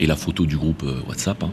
Et 0.00 0.06
la 0.06 0.16
photo 0.16 0.44
du 0.44 0.56
groupe 0.56 0.82
euh, 0.82 1.00
WhatsApp, 1.08 1.42
hein. 1.44 1.52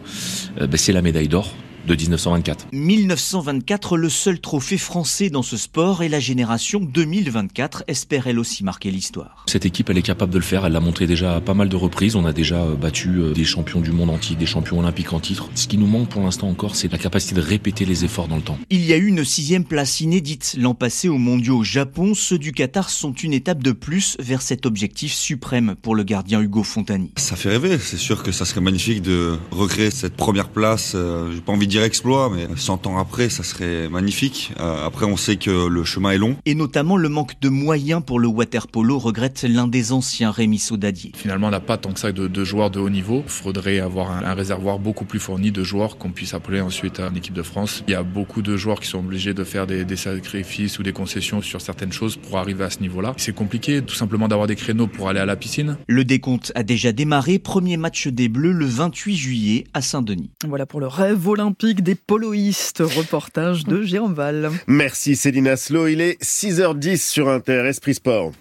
euh, 0.60 0.68
ben, 0.68 0.78
c'est 0.78 0.94
la 0.94 1.02
médaille 1.02 1.28
d'or 1.28 1.54
de 1.86 1.96
1924. 1.96 2.68
1924, 2.72 3.98
le 3.98 4.10
seul 4.10 4.40
trophée 4.40 4.78
français 4.78 5.30
dans 5.30 5.44
ce 5.44 5.58
sport 5.58 6.04
et 6.04 6.10
la 6.10 6.20
génération 6.20 6.80
2024 6.80 7.84
espère 7.88 8.28
elle 8.28 8.40
aussi 8.40 8.64
marquer 8.64 8.92
l'histoire. 8.92 9.46
Cette 9.48 9.66
équipe, 9.66 9.90
elle 9.90 9.98
est 9.98 10.02
capable 10.02 10.32
de 10.32 10.38
le 10.38 10.44
faire. 10.44 10.66
Elle 10.66 10.74
l'a 10.74 10.80
montré 10.80 11.08
déjà 11.08 11.36
à 11.36 11.42
pas 11.42 11.54
mal 11.54 11.70
de 11.70 11.76
reprises. 11.76 12.16
On 12.16 12.26
a 12.26 12.34
déjà 12.34 12.64
euh, 12.64 12.76
battu 12.76 13.18
euh, 13.18 13.34
des 13.34 13.46
champions 13.46 13.82
du 13.82 13.92
monde 13.92 14.10
entier, 14.10 14.36
des 14.36 14.46
champions 14.46 14.80
olympiques 14.80 15.14
en 15.14 15.20
titre. 15.20 15.50
Ce 15.56 15.68
qui 15.68 15.78
nous 15.78 15.88
manque 15.88 16.10
pour 16.10 16.22
l'instant 16.22 16.50
encore, 16.50 16.76
c'est 16.76 16.92
la 16.92 16.98
capacité 16.98 17.36
de 17.36 17.42
répéter 17.42 17.86
les 17.86 18.06
efforts 18.06 18.28
dans 18.28 18.38
le 18.38 18.42
temps. 18.42 18.58
Il 18.70 18.86
y 18.86 18.94
a 18.94 18.98
eu 18.98 19.08
une 19.08 19.24
sixième 19.24 19.66
place 19.66 20.02
inédite 20.02 20.56
l'an 20.60 20.74
passé 20.74 21.08
aux 21.08 21.18
mondiaux 21.18 21.58
au 21.58 21.64
Japon. 21.64 22.14
Ceux 22.14 22.38
du 22.38 22.52
Qatar 22.52 22.90
sont 22.90 23.14
une 23.14 23.34
étape 23.34 23.62
de 23.62 23.72
plus 23.72 24.18
vers 24.20 24.42
cet 24.42 24.66
objectif 24.66 25.14
suprême 25.14 25.76
pour 25.82 25.96
le 25.96 26.04
gardien 26.04 26.42
Hugo 26.42 26.64
Fontani. 26.64 27.12
Ça 27.18 27.36
fait 27.36 27.50
rêver. 27.50 27.78
C'est 27.80 27.98
sûr 27.98 28.24
que 28.24 28.32
ça 28.32 28.46
serait 28.46 28.62
magnifique 28.62 29.02
de 29.02 29.38
recréer 29.52 29.92
cette 29.92 30.16
première 30.16 30.50
place. 30.50 30.94
Euh, 30.96 31.32
j'ai 31.34 31.42
pas 31.42 31.54
envie 31.54 31.68
de 31.68 31.75
dire 31.76 31.84
exploit, 31.84 32.32
mais 32.34 32.48
100 32.56 32.88
ans 32.88 32.98
après, 32.98 33.28
ça 33.28 33.44
serait 33.44 33.90
magnifique. 33.90 34.54
Après, 34.58 35.06
on 35.06 35.18
sait 35.18 35.36
que 35.36 35.68
le 35.68 35.84
chemin 35.84 36.12
est 36.12 36.18
long. 36.18 36.38
Et 36.46 36.56
notamment 36.56 36.96
le 36.96 37.10
manque 37.10 37.34
de 37.42 37.50
moyens 37.50 38.02
pour 38.02 38.18
le 38.18 38.30
waterpolo, 38.30 38.98
regrette 38.98 39.44
l'un 39.44 39.68
des 39.68 39.92
anciens 39.92 40.32
Rémi 40.32 40.58
Saudadier. 40.58 41.12
Finalement, 41.18 41.48
on 41.48 41.52
n'a 41.52 41.60
pas 41.60 41.76
tant 41.78 41.92
que 41.92 42.00
ça 42.00 42.14
de, 42.14 42.28
de 42.30 42.44
joueurs 42.46 42.72
de 42.72 42.80
haut 42.80 42.90
niveau. 42.90 43.24
Il 43.26 43.30
faudrait 43.30 43.80
avoir 43.80 44.12
un, 44.12 44.24
un, 44.24 44.34
réservoir 44.34 44.80
beaucoup 44.80 45.04
plus 45.04 45.20
fourni 45.20 45.52
de 45.52 45.64
joueurs 45.66 45.98
qu'on 45.98 46.12
puisse 46.12 46.34
appeler 46.34 46.62
ensuite 46.62 47.02
à 47.02 47.10
l'équipe 47.10 47.34
de 47.34 47.44
France. 47.44 47.84
Il 47.90 47.92
y 47.92 47.96
a 47.96 48.04
beaucoup 48.04 48.42
de 48.42 48.56
joueurs 48.56 48.80
qui 48.80 48.88
sont 48.88 49.00
obligés 49.00 49.34
de 49.34 49.44
faire 49.44 49.68
des, 49.68 49.84
des 49.84 49.98
sacrifices 49.98 50.80
ou 50.80 50.84
des 50.84 50.94
concessions 50.94 51.42
sur 51.42 51.60
certaines 51.60 51.92
choses 51.92 52.16
pour 52.16 52.38
arriver 52.38 52.64
à 52.64 52.70
ce 52.70 52.80
niveau-là. 52.80 53.16
C'est 53.18 53.36
compliqué 53.36 53.82
tout 53.82 53.96
simplement 53.96 54.30
d'avoir 54.30 54.48
des 54.48 54.56
créneaux 54.56 54.88
pour 54.88 55.10
aller 55.10 55.20
à 55.20 55.26
la 55.26 55.36
piscine. 55.36 55.76
Le 55.88 56.06
décompte 56.06 56.54
a 56.56 56.64
déjà 56.64 56.94
démarré. 56.94 57.38
Premier 57.38 57.76
match 57.76 58.08
des 58.08 58.30
Bleus 58.30 58.54
le 58.54 58.66
28 58.66 59.18
juillet 59.18 59.64
à 59.74 59.82
Saint-Denis. 59.82 60.30
Voilà 60.48 60.66
pour 60.66 60.80
le 60.80 60.88
rêve 60.88 61.28
olympique 61.28 61.65
des 61.74 61.96
poloïstes. 61.96 62.80
Reportage 62.80 63.64
de 63.64 63.82
Jérôme 63.82 64.14
Val. 64.14 64.52
Merci 64.68 65.16
Céline 65.16 65.48
Aslo. 65.48 65.88
Il 65.88 66.02
est 66.02 66.22
6h10 66.22 66.98
sur 66.98 67.30
Inter 67.30 67.66
Esprit 67.68 67.96
Sport. 67.96 68.32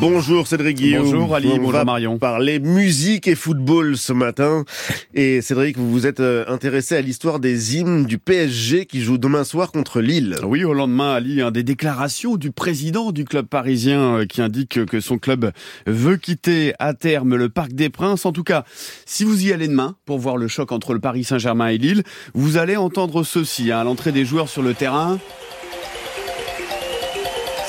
Bonjour 0.00 0.46
Cédric 0.46 0.78
Guillaume. 0.78 1.04
Bonjour 1.04 1.34
Ali, 1.34 1.48
On 1.48 1.56
bonjour 1.56 1.72
va 1.72 1.84
Marion. 1.84 2.18
parler 2.18 2.58
musique 2.58 3.28
et 3.28 3.34
football 3.34 3.98
ce 3.98 4.14
matin. 4.14 4.64
Et 5.12 5.42
Cédric, 5.42 5.76
vous 5.76 5.90
vous 5.90 6.06
êtes 6.06 6.20
euh, 6.20 6.44
intéressé 6.48 6.96
à 6.96 7.02
l'histoire 7.02 7.38
des 7.38 7.76
hymnes 7.76 8.06
du 8.06 8.16
PSG 8.16 8.86
qui 8.86 9.02
joue 9.02 9.18
demain 9.18 9.44
soir 9.44 9.70
contre 9.72 10.00
Lille. 10.00 10.36
Oui, 10.42 10.64
au 10.64 10.72
lendemain, 10.72 11.12
Ali, 11.12 11.42
des 11.52 11.62
déclarations 11.62 12.36
du 12.36 12.50
président 12.50 13.12
du 13.12 13.26
club 13.26 13.46
parisien 13.46 14.20
euh, 14.20 14.24
qui 14.24 14.40
indique 14.40 14.86
que 14.86 15.00
son 15.00 15.18
club 15.18 15.52
veut 15.86 16.16
quitter 16.16 16.72
à 16.78 16.94
terme 16.94 17.36
le 17.36 17.50
Parc 17.50 17.72
des 17.74 17.90
Princes. 17.90 18.24
En 18.24 18.32
tout 18.32 18.44
cas, 18.44 18.64
si 19.04 19.24
vous 19.24 19.46
y 19.46 19.52
allez 19.52 19.68
demain 19.68 19.96
pour 20.06 20.18
voir 20.18 20.38
le 20.38 20.48
choc 20.48 20.72
entre 20.72 20.94
le 20.94 21.00
Paris 21.00 21.24
Saint-Germain 21.24 21.68
et 21.68 21.78
Lille, 21.78 22.04
vous 22.32 22.56
allez 22.56 22.76
entendre 22.76 23.22
ceci 23.22 23.70
hein, 23.70 23.80
à 23.80 23.84
l'entrée 23.84 24.12
des 24.12 24.24
joueurs 24.24 24.48
sur 24.48 24.62
le 24.62 24.72
terrain. 24.72 25.18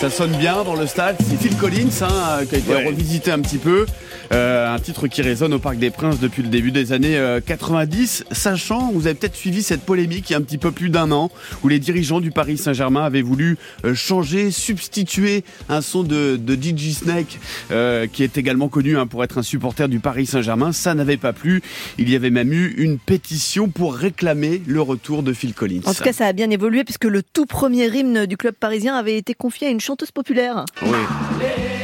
Ça 0.01 0.09
sonne 0.09 0.31
bien 0.37 0.63
dans 0.63 0.75
le 0.75 0.87
stade. 0.87 1.15
C'est 1.29 1.37
Phil 1.39 1.55
Collins 1.57 1.89
hein, 2.01 2.43
qui 2.49 2.55
a 2.55 2.57
été 2.57 2.73
Ouais. 2.73 2.85
revisité 2.87 3.31
un 3.31 3.39
petit 3.39 3.59
peu. 3.59 3.85
Euh, 4.31 4.73
un 4.73 4.79
titre 4.79 5.07
qui 5.07 5.21
résonne 5.21 5.53
au 5.53 5.59
Parc 5.59 5.77
des 5.77 5.89
Princes 5.89 6.19
depuis 6.19 6.41
le 6.41 6.47
début 6.47 6.71
des 6.71 6.93
années 6.93 7.17
euh, 7.17 7.41
90, 7.45 8.25
sachant, 8.31 8.91
vous 8.91 9.07
avez 9.07 9.15
peut-être 9.15 9.35
suivi 9.35 9.61
cette 9.61 9.81
polémique 9.81 10.29
il 10.29 10.33
y 10.33 10.35
a 10.35 10.39
un 10.39 10.41
petit 10.41 10.57
peu 10.57 10.71
plus 10.71 10.89
d'un 10.89 11.11
an, 11.11 11.29
où 11.63 11.67
les 11.67 11.79
dirigeants 11.79 12.21
du 12.21 12.31
Paris 12.31 12.57
Saint-Germain 12.57 13.03
avaient 13.03 13.21
voulu 13.21 13.57
euh, 13.83 13.93
changer, 13.93 14.51
substituer 14.51 15.43
un 15.67 15.81
son 15.81 16.03
de, 16.03 16.37
de 16.37 16.55
DJ 16.55 16.93
Snake, 16.93 17.39
euh, 17.71 18.07
qui 18.07 18.23
est 18.23 18.37
également 18.37 18.69
connu 18.69 18.97
hein, 18.97 19.07
pour 19.07 19.23
être 19.23 19.37
un 19.37 19.43
supporter 19.43 19.89
du 19.89 19.99
Paris 19.99 20.25
Saint-Germain. 20.25 20.71
Ça 20.71 20.93
n'avait 20.93 21.17
pas 21.17 21.33
plu. 21.33 21.61
Il 21.97 22.09
y 22.09 22.15
avait 22.15 22.29
même 22.29 22.53
eu 22.53 22.73
une 22.77 22.99
pétition 22.99 23.67
pour 23.67 23.95
réclamer 23.95 24.61
le 24.65 24.81
retour 24.81 25.23
de 25.23 25.33
Phil 25.33 25.53
Collins. 25.53 25.81
En 25.85 25.93
tout 25.93 26.03
cas, 26.03 26.13
ça 26.13 26.27
a 26.27 26.33
bien 26.33 26.49
évolué 26.49 26.83
puisque 26.83 27.05
le 27.05 27.21
tout 27.21 27.45
premier 27.45 27.87
hymne 27.87 28.25
du 28.25 28.37
club 28.37 28.55
parisien 28.55 28.95
avait 28.95 29.17
été 29.17 29.33
confié 29.33 29.67
à 29.67 29.69
une 29.71 29.81
chanteuse 29.81 30.11
populaire. 30.11 30.65
Oui. 30.83 30.97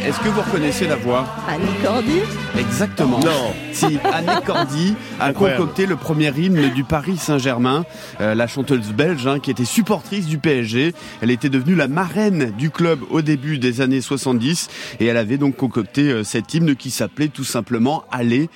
Est-ce 0.08 0.22
que 0.22 0.30
vous 0.30 0.40
reconnaissez 0.40 0.88
la 0.88 0.96
voix 0.96 1.28
Annie 1.50 1.66
Cordy 1.84 2.20
Exactement. 2.58 3.20
Non. 3.20 3.54
Si 3.74 4.00
Anne 4.06 4.42
Cordy 4.46 4.96
a 5.20 5.28
Incroyable. 5.28 5.60
concocté 5.60 5.86
le 5.86 5.98
premier 5.98 6.32
hymne 6.34 6.70
du 6.74 6.86
Paris 6.86 7.18
Saint-Germain, 7.18 7.84
euh, 8.22 8.34
la 8.34 8.48
chanteuse 8.48 8.94
belge 8.94 9.28
hein, 9.28 9.40
qui 9.42 9.52
était 9.52 9.66
supportrice 9.66 10.26
du 10.26 10.38
PSG. 10.38 10.94
Elle 11.22 11.30
était 11.30 11.50
devenue 11.50 11.76
la 11.76 11.90
marraine 11.90 12.54
du 12.58 12.70
club 12.70 13.02
au 13.10 13.22
début 13.22 13.58
des 13.58 13.82
années 13.82 14.00
70 14.00 14.70
et 15.02 15.08
elle 15.08 15.18
avait 15.18 15.38
donc 15.38 15.58
concocté 15.58 16.04
euh, 16.04 16.24
cet 16.24 16.54
hymne 16.54 16.78
qui 16.78 16.90
s'appelait 16.90 17.28
tout 17.28 17.44
simplement 17.44 18.06
Aller 18.10 18.50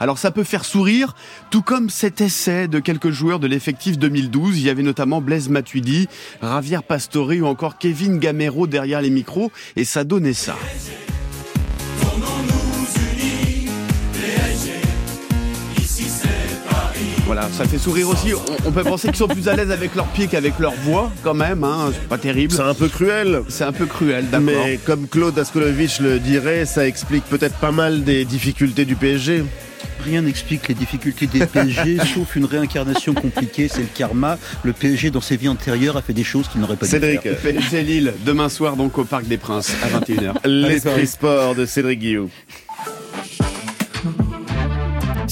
Alors 0.00 0.18
ça 0.18 0.30
peut 0.30 0.44
faire 0.44 0.64
sourire, 0.64 1.14
tout 1.50 1.62
comme 1.62 1.90
cet 1.90 2.20
essai 2.20 2.68
de 2.68 2.78
quelques 2.78 3.10
joueurs 3.10 3.40
de 3.40 3.46
l'effectif 3.46 3.98
2012. 3.98 4.58
Il 4.58 4.64
y 4.64 4.70
avait 4.70 4.82
notamment 4.82 5.20
Blaise 5.20 5.48
Matuidi, 5.48 6.08
Javier 6.42 6.80
Pastore 6.86 7.32
ou 7.40 7.46
encore 7.46 7.78
Kevin 7.78 8.18
Gamero 8.18 8.66
derrière 8.66 9.02
les 9.02 9.10
micros 9.10 9.50
et 9.76 9.84
ça 9.84 10.04
donnait 10.04 10.32
ça. 10.32 10.56
Voilà, 17.26 17.48
ça 17.52 17.64
fait 17.64 17.78
sourire 17.78 18.08
aussi. 18.08 18.34
On, 18.34 18.68
on 18.68 18.72
peut 18.72 18.82
penser 18.82 19.08
qu'ils 19.08 19.16
sont 19.16 19.28
plus 19.28 19.48
à 19.48 19.54
l'aise 19.56 19.70
avec 19.70 19.94
leurs 19.94 20.08
pieds 20.08 20.26
qu'avec 20.26 20.58
leur 20.58 20.72
voix, 20.82 21.10
quand 21.22 21.34
même. 21.34 21.62
Hein. 21.64 21.90
C'est 21.92 22.08
pas 22.08 22.18
terrible. 22.18 22.52
C'est 22.52 22.62
un 22.62 22.74
peu 22.74 22.88
cruel. 22.88 23.42
C'est 23.48 23.64
un 23.64 23.72
peu 23.72 23.86
cruel, 23.86 24.28
d'accord. 24.28 24.48
Mais 24.66 24.78
comme 24.84 25.06
Claude 25.06 25.38
Askolovitch 25.38 26.00
le 26.00 26.18
dirait, 26.18 26.66
ça 26.66 26.86
explique 26.86 27.24
peut-être 27.24 27.54
pas 27.56 27.70
mal 27.72 28.02
des 28.04 28.24
difficultés 28.24 28.84
du 28.84 28.96
PSG. 28.96 29.44
Rien 30.04 30.22
n'explique 30.22 30.66
les 30.66 30.74
difficultés 30.74 31.28
des 31.28 31.46
PSG, 31.46 31.98
sauf 32.14 32.34
une 32.34 32.44
réincarnation 32.44 33.14
compliquée, 33.14 33.68
c'est 33.68 33.82
le 33.82 33.88
karma. 33.94 34.36
Le 34.64 34.72
PSG, 34.72 35.10
dans 35.12 35.20
ses 35.20 35.36
vies 35.36 35.48
antérieures, 35.48 35.96
a 35.96 36.02
fait 36.02 36.12
des 36.12 36.24
choses 36.24 36.48
qu'il 36.48 36.60
n'aurait 36.60 36.74
pas 36.76 36.86
dû 36.86 36.90
Cédric. 36.90 37.20
faire. 37.22 37.36
PSG 37.36 37.82
Lille, 37.82 38.12
demain 38.26 38.48
soir 38.48 38.74
donc 38.76 38.98
au 38.98 39.04
Parc 39.04 39.26
des 39.28 39.38
Princes 39.38 39.72
à 39.84 40.00
21h. 40.00 40.34
L'esprit 40.44 41.06
sport 41.06 41.54
de 41.54 41.66
Cédric 41.66 42.00
Guillaume. 42.00 42.28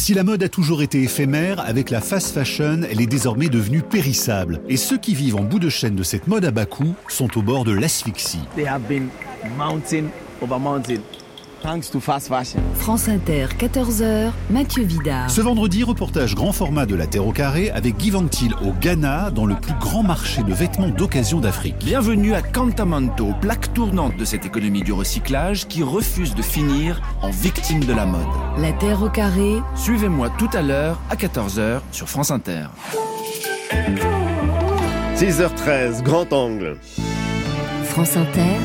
Si 0.00 0.14
la 0.14 0.25
mode 0.25 0.42
a 0.42 0.49
toujours 0.49 0.80
été 0.80 1.02
éphémère, 1.02 1.61
avec 1.61 1.90
la 1.90 2.00
fast 2.00 2.33
fashion, 2.33 2.80
elle 2.90 3.02
est 3.02 3.07
désormais 3.07 3.50
devenue 3.50 3.83
périssable. 3.83 4.62
Et 4.66 4.78
ceux 4.78 4.97
qui 4.97 5.14
vivent 5.14 5.37
en 5.37 5.42
bout 5.42 5.59
de 5.59 5.69
chaîne 5.69 5.95
de 5.95 6.02
cette 6.02 6.26
mode 6.26 6.47
à 6.47 6.50
bas 6.50 6.64
coût 6.64 6.95
sont 7.07 7.37
au 7.37 7.42
bord 7.42 7.64
de 7.64 7.73
l'asphyxie. 7.73 8.40
Thanks 11.62 11.90
to 11.90 12.00
fast 12.00 12.29
fashion. 12.29 12.61
France 12.75 13.09
Inter, 13.09 13.49
14h, 13.59 14.31
Mathieu 14.50 14.83
Vidard. 14.85 15.31
Ce 15.31 15.40
vendredi, 15.40 15.85
reportage 15.85 16.35
grand 16.35 16.52
format 16.52 16.87
de 16.87 16.95
la 16.95 17.07
Terre 17.07 17.26
au 17.26 17.33
carré 17.33 17.71
avec 17.71 17.97
Guy 17.97 18.11
Ventil 18.11 18.52
au 18.64 18.73
Ghana, 18.73 19.31
dans 19.31 19.47
le 19.47 19.55
plus 19.55 19.75
grand 19.81 20.02
marché 20.02 20.43
de 20.43 20.52
vêtements 20.52 20.88
d'occasion 20.88 21.40
d'Afrique. 21.40 21.76
Bienvenue 21.81 22.35
à 22.35 22.43
Cantamanto, 22.43 23.35
plaque 23.40 23.73
tournante 23.75 24.17
de 24.17 24.25
cette 24.25 24.45
économie 24.47 24.83
du 24.83 24.93
recyclage 24.93 25.67
qui 25.69 25.83
refuse 25.83 26.35
de 26.35 26.43
finir 26.43 27.00
en 27.23 27.31
victime 27.31 27.85
de 27.85 27.93
la 27.93 28.07
mode. 28.07 28.21
La 28.59 28.73
Terre 28.73 29.02
au 29.02 29.09
carré, 29.09 29.61
Suivez-moi 29.76 30.31
tout 30.38 30.50
à 30.52 30.62
l'heure 30.62 30.99
à 31.11 31.17
14h 31.17 31.81
sur 31.93 32.09
France 32.09 32.31
Inter. 32.31 32.67
6h13, 35.17 36.02
grand 36.02 36.33
angle. 36.33 36.76
France 37.85 38.17
Inter, 38.17 38.57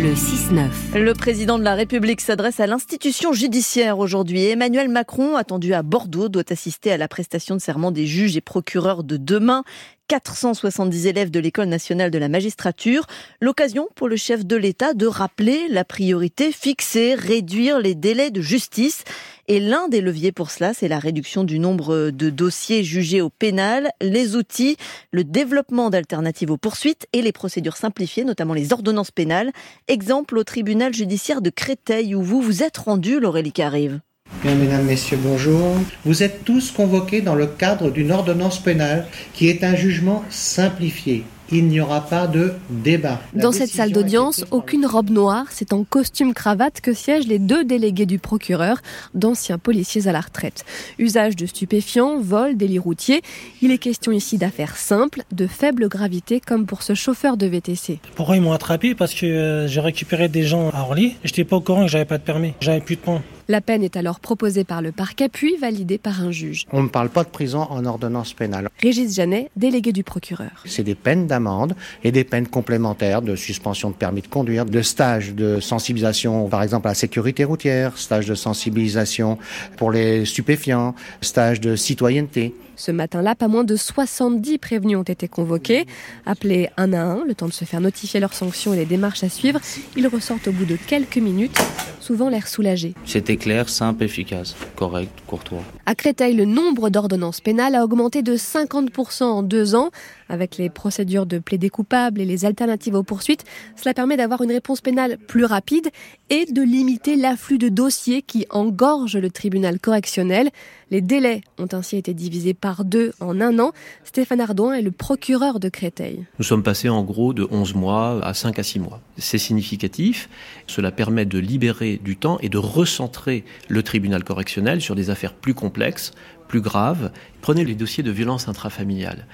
le 0.00 0.14
6-9. 0.14 0.98
Le 0.98 1.12
président 1.12 1.58
de 1.58 1.64
la 1.64 1.74
République 1.74 2.22
s'adresse 2.22 2.58
à 2.58 2.66
l'institution 2.66 3.34
judiciaire 3.34 3.98
aujourd'hui. 3.98 4.44
Emmanuel 4.44 4.88
Macron, 4.88 5.36
attendu 5.36 5.74
à 5.74 5.82
Bordeaux, 5.82 6.30
doit 6.30 6.50
assister 6.50 6.90
à 6.90 6.96
la 6.96 7.06
prestation 7.06 7.54
de 7.54 7.60
serment 7.60 7.90
des 7.90 8.06
juges 8.06 8.34
et 8.34 8.40
procureurs 8.40 9.04
de 9.04 9.18
demain. 9.18 9.62
470 10.08 11.06
élèves 11.06 11.30
de 11.30 11.38
l'École 11.38 11.68
nationale 11.68 12.10
de 12.10 12.18
la 12.18 12.28
magistrature. 12.28 13.06
L'occasion 13.40 13.88
pour 13.94 14.08
le 14.08 14.16
chef 14.16 14.44
de 14.46 14.56
l'État 14.56 14.94
de 14.94 15.06
rappeler 15.06 15.68
la 15.68 15.84
priorité 15.84 16.50
fixée, 16.50 17.14
réduire 17.14 17.78
les 17.78 17.94
délais 17.94 18.30
de 18.30 18.40
justice. 18.40 19.04
Et 19.52 19.58
l'un 19.58 19.88
des 19.88 20.00
leviers 20.00 20.30
pour 20.30 20.52
cela, 20.52 20.74
c'est 20.74 20.86
la 20.86 21.00
réduction 21.00 21.42
du 21.42 21.58
nombre 21.58 22.10
de 22.10 22.30
dossiers 22.30 22.84
jugés 22.84 23.20
au 23.20 23.30
pénal, 23.30 23.90
les 24.00 24.36
outils, 24.36 24.76
le 25.10 25.24
développement 25.24 25.90
d'alternatives 25.90 26.52
aux 26.52 26.56
poursuites 26.56 27.08
et 27.12 27.20
les 27.20 27.32
procédures 27.32 27.76
simplifiées, 27.76 28.22
notamment 28.22 28.54
les 28.54 28.72
ordonnances 28.72 29.10
pénales. 29.10 29.50
Exemple 29.88 30.38
au 30.38 30.44
tribunal 30.44 30.94
judiciaire 30.94 31.42
de 31.42 31.50
Créteil 31.50 32.14
où 32.14 32.22
vous 32.22 32.40
vous 32.40 32.62
êtes 32.62 32.76
rendu, 32.76 33.18
Laurélie 33.18 33.50
Carive. 33.50 33.98
Mesdames, 34.44 34.84
messieurs, 34.84 35.18
bonjour. 35.20 35.74
Vous 36.04 36.22
êtes 36.22 36.44
tous 36.44 36.70
convoqués 36.70 37.20
dans 37.20 37.34
le 37.34 37.48
cadre 37.48 37.90
d'une 37.90 38.12
ordonnance 38.12 38.62
pénale 38.62 39.08
qui 39.34 39.48
est 39.48 39.64
un 39.64 39.74
jugement 39.74 40.24
simplifié. 40.30 41.24
Il 41.52 41.66
n'y 41.66 41.80
aura 41.80 42.00
pas 42.00 42.26
de 42.28 42.52
débat. 42.70 43.20
La 43.34 43.42
Dans 43.42 43.52
cette 43.52 43.70
salle 43.70 43.90
d'audience, 43.90 44.44
aucune 44.52 44.86
robe 44.86 45.10
noire, 45.10 45.46
c'est 45.50 45.72
en 45.72 45.82
costume 45.82 46.32
cravate 46.32 46.80
que 46.80 46.92
siègent 46.92 47.26
les 47.26 47.40
deux 47.40 47.64
délégués 47.64 48.06
du 48.06 48.18
procureur, 48.18 48.78
d'anciens 49.14 49.58
policiers 49.58 50.06
à 50.06 50.12
la 50.12 50.20
retraite. 50.20 50.64
Usage 50.98 51.34
de 51.34 51.46
stupéfiants, 51.46 52.20
vol, 52.20 52.56
délit 52.56 52.78
routier. 52.78 53.22
Il 53.62 53.72
est 53.72 53.78
question 53.78 54.12
ici 54.12 54.38
d'affaires 54.38 54.76
simples, 54.76 55.22
de 55.32 55.46
faible 55.46 55.88
gravité, 55.88 56.40
comme 56.40 56.66
pour 56.66 56.82
ce 56.82 56.94
chauffeur 56.94 57.36
de 57.36 57.46
VTC. 57.46 57.98
Pourquoi 58.14 58.36
ils 58.36 58.42
m'ont 58.42 58.52
attrapé? 58.52 58.94
Parce 58.94 59.14
que 59.14 59.26
euh, 59.26 59.66
j'ai 59.66 59.80
récupéré 59.80 60.28
des 60.28 60.44
gens 60.44 60.70
à 60.70 60.82
Orly. 60.82 61.16
J'étais 61.24 61.44
pas 61.44 61.56
au 61.56 61.60
courant 61.60 61.84
que 61.84 61.90
j'avais 61.90 62.04
pas 62.04 62.18
de 62.18 62.22
permis. 62.22 62.52
J'avais 62.60 62.80
plus 62.80 62.96
de 62.96 63.00
points. 63.00 63.22
La 63.50 63.60
peine 63.60 63.82
est 63.82 63.96
alors 63.96 64.20
proposée 64.20 64.62
par 64.62 64.80
le 64.80 64.92
parquet 64.92 65.28
puis 65.28 65.56
validée 65.56 65.98
par 65.98 66.22
un 66.22 66.30
juge. 66.30 66.66
On 66.70 66.84
ne 66.84 66.88
parle 66.88 67.08
pas 67.08 67.24
de 67.24 67.30
prison 67.30 67.66
en 67.68 67.84
ordonnance 67.84 68.32
pénale. 68.32 68.68
Régis 68.80 69.16
Janet, 69.16 69.50
délégué 69.56 69.90
du 69.90 70.04
procureur. 70.04 70.62
C'est 70.66 70.84
des 70.84 70.94
peines 70.94 71.26
d'amende 71.26 71.74
et 72.04 72.12
des 72.12 72.22
peines 72.22 72.46
complémentaires 72.46 73.22
de 73.22 73.34
suspension 73.34 73.90
de 73.90 73.96
permis 73.96 74.22
de 74.22 74.28
conduire, 74.28 74.66
de 74.66 74.82
stage 74.82 75.34
de 75.34 75.58
sensibilisation, 75.58 76.48
par 76.48 76.62
exemple 76.62 76.86
à 76.86 76.92
la 76.92 76.94
sécurité 76.94 77.42
routière, 77.42 77.98
stage 77.98 78.26
de 78.26 78.36
sensibilisation 78.36 79.36
pour 79.76 79.90
les 79.90 80.24
stupéfiants, 80.26 80.94
stage 81.20 81.60
de 81.60 81.74
citoyenneté. 81.74 82.54
Ce 82.80 82.90
matin-là, 82.90 83.34
pas 83.34 83.46
moins 83.46 83.62
de 83.62 83.76
70 83.76 84.56
prévenus 84.56 84.96
ont 84.96 85.02
été 85.02 85.28
convoqués. 85.28 85.84
Appelés 86.24 86.70
un 86.78 86.94
à 86.94 87.02
un, 87.02 87.26
le 87.26 87.34
temps 87.34 87.46
de 87.46 87.52
se 87.52 87.66
faire 87.66 87.82
notifier 87.82 88.20
leurs 88.20 88.32
sanctions 88.32 88.72
et 88.72 88.76
les 88.78 88.86
démarches 88.86 89.22
à 89.22 89.28
suivre, 89.28 89.60
ils 89.98 90.08
ressortent 90.08 90.48
au 90.48 90.52
bout 90.52 90.64
de 90.64 90.76
quelques 90.76 91.18
minutes, 91.18 91.58
souvent 92.00 92.30
l'air 92.30 92.48
soulagés. 92.48 92.94
C'était 93.04 93.36
clair, 93.36 93.68
simple, 93.68 94.04
efficace, 94.04 94.56
correct, 94.76 95.12
courtois. 95.26 95.62
À 95.84 95.94
Créteil, 95.94 96.34
le 96.34 96.46
nombre 96.46 96.88
d'ordonnances 96.88 97.42
pénales 97.42 97.74
a 97.74 97.84
augmenté 97.84 98.22
de 98.22 98.34
50% 98.34 99.24
en 99.24 99.42
deux 99.42 99.74
ans. 99.74 99.90
Avec 100.30 100.58
les 100.58 100.70
procédures 100.70 101.26
de 101.26 101.40
plaider 101.40 101.70
coupable 101.70 102.20
et 102.20 102.24
les 102.24 102.44
alternatives 102.44 102.94
aux 102.94 103.02
poursuites, 103.02 103.44
cela 103.74 103.94
permet 103.94 104.16
d'avoir 104.16 104.42
une 104.42 104.52
réponse 104.52 104.80
pénale 104.80 105.18
plus 105.18 105.44
rapide 105.44 105.90
et 106.30 106.46
de 106.46 106.62
limiter 106.62 107.16
l'afflux 107.16 107.58
de 107.58 107.68
dossiers 107.68 108.22
qui 108.22 108.46
engorgent 108.50 109.18
le 109.18 109.28
tribunal 109.28 109.80
correctionnel. 109.80 110.50
Les 110.92 111.00
délais 111.00 111.40
ont 111.58 111.68
ainsi 111.72 111.96
été 111.96 112.14
divisés 112.14 112.54
par 112.54 112.84
deux 112.84 113.12
en 113.18 113.40
un 113.40 113.58
an. 113.58 113.72
Stéphane 114.04 114.40
Ardouin 114.40 114.74
est 114.74 114.82
le 114.82 114.92
procureur 114.92 115.58
de 115.58 115.68
Créteil. 115.68 116.26
Nous 116.38 116.44
sommes 116.44 116.62
passés 116.62 116.88
en 116.88 117.02
gros 117.02 117.32
de 117.32 117.46
11 117.50 117.74
mois 117.74 118.24
à 118.24 118.32
5 118.32 118.58
à 118.60 118.62
6 118.62 118.78
mois. 118.78 119.00
C'est 119.18 119.38
significatif. 119.38 120.28
Cela 120.68 120.92
permet 120.92 121.26
de 121.26 121.38
libérer 121.38 122.00
du 122.02 122.16
temps 122.16 122.38
et 122.40 122.48
de 122.48 122.58
recentrer 122.58 123.44
le 123.68 123.82
tribunal 123.82 124.22
correctionnel 124.22 124.80
sur 124.80 124.94
des 124.94 125.10
affaires 125.10 125.34
plus 125.34 125.54
complexes, 125.54 126.12
plus 126.50 126.60
graves. 126.60 127.12
Prenez 127.40 127.64
les 127.64 127.76
dossiers 127.76 128.02
de 128.02 128.10
violence 128.10 128.48
intrafamiliale. 128.48 129.26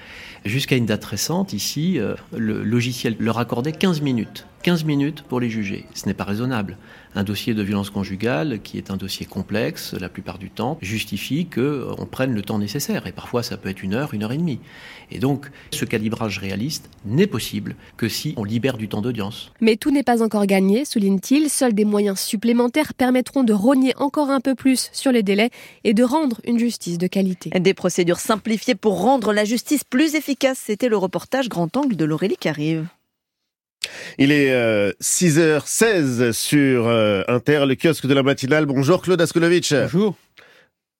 Jusqu'à 0.45 0.75
une 0.75 0.85
date 0.85 1.03
récente, 1.03 1.51
ici, 1.51 1.99
euh, 1.99 2.13
le 2.31 2.63
logiciel 2.63 3.15
leur 3.19 3.39
accordait 3.39 3.71
15 3.71 4.01
minutes. 4.01 4.45
15 4.61 4.85
minutes 4.85 5.23
pour 5.23 5.39
les 5.39 5.49
juger. 5.49 5.87
Ce 5.95 6.05
n'est 6.05 6.13
pas 6.13 6.25
raisonnable. 6.25 6.77
Un 7.17 7.23
dossier 7.23 7.55
de 7.55 7.63
violence 7.63 7.89
conjugale, 7.89 8.59
qui 8.61 8.77
est 8.77 8.91
un 8.91 8.95
dossier 8.95 9.25
complexe 9.25 9.95
la 9.99 10.07
plupart 10.07 10.37
du 10.37 10.51
temps, 10.51 10.77
justifie 10.83 11.47
qu'on 11.47 12.05
prenne 12.05 12.31
le 12.31 12.43
temps 12.43 12.59
nécessaire. 12.59 13.07
Et 13.07 13.11
parfois, 13.11 13.41
ça 13.41 13.57
peut 13.57 13.69
être 13.69 13.81
une 13.81 13.95
heure, 13.95 14.13
une 14.13 14.21
heure 14.21 14.33
et 14.33 14.37
demie. 14.37 14.59
Et 15.09 15.17
donc, 15.17 15.49
ce 15.71 15.83
calibrage 15.83 16.37
réaliste 16.37 16.91
n'est 17.05 17.25
possible 17.25 17.75
que 17.97 18.07
si 18.07 18.35
on 18.37 18.43
libère 18.43 18.77
du 18.77 18.87
temps 18.87 19.01
d'audience. 19.01 19.51
Mais 19.61 19.77
tout 19.77 19.89
n'est 19.89 20.03
pas 20.03 20.21
encore 20.21 20.45
gagné, 20.45 20.85
souligne-t-il. 20.85 21.49
Seuls 21.49 21.73
des 21.73 21.85
moyens 21.85 22.19
supplémentaires 22.19 22.93
permettront 22.93 23.43
de 23.43 23.53
rogner 23.53 23.95
encore 23.97 24.29
un 24.29 24.39
peu 24.39 24.53
plus 24.53 24.91
sur 24.93 25.11
les 25.11 25.23
délais 25.23 25.49
et 25.83 25.95
de 25.95 26.03
rendre 26.03 26.39
une 26.45 26.59
justice 26.59 26.99
de 26.99 27.07
qualité. 27.07 27.49
Des 27.49 27.73
procédures 27.73 28.19
simplifiées 28.19 28.75
pour 28.75 29.01
rendre 29.01 29.33
la 29.33 29.43
justice 29.43 29.83
plus 29.83 30.13
efficace. 30.13 30.61
C'était 30.63 30.87
le 30.87 30.97
reportage 30.97 31.49
Grand 31.49 31.75
Angle 31.77 31.95
de 31.95 32.05
l'Aurélie 32.05 32.37
qui 32.39 32.47
arrive. 32.47 32.85
Il 34.17 34.31
est 34.31 34.51
6h16 35.01 36.31
sur 36.31 36.87
euh, 36.87 37.23
Inter, 37.27 37.65
le 37.67 37.75
kiosque 37.75 38.07
de 38.07 38.13
la 38.13 38.23
matinale. 38.23 38.65
Bonjour 38.65 39.01
Claude 39.01 39.21
Askolovitch. 39.21 39.73
Bonjour. 39.73 40.15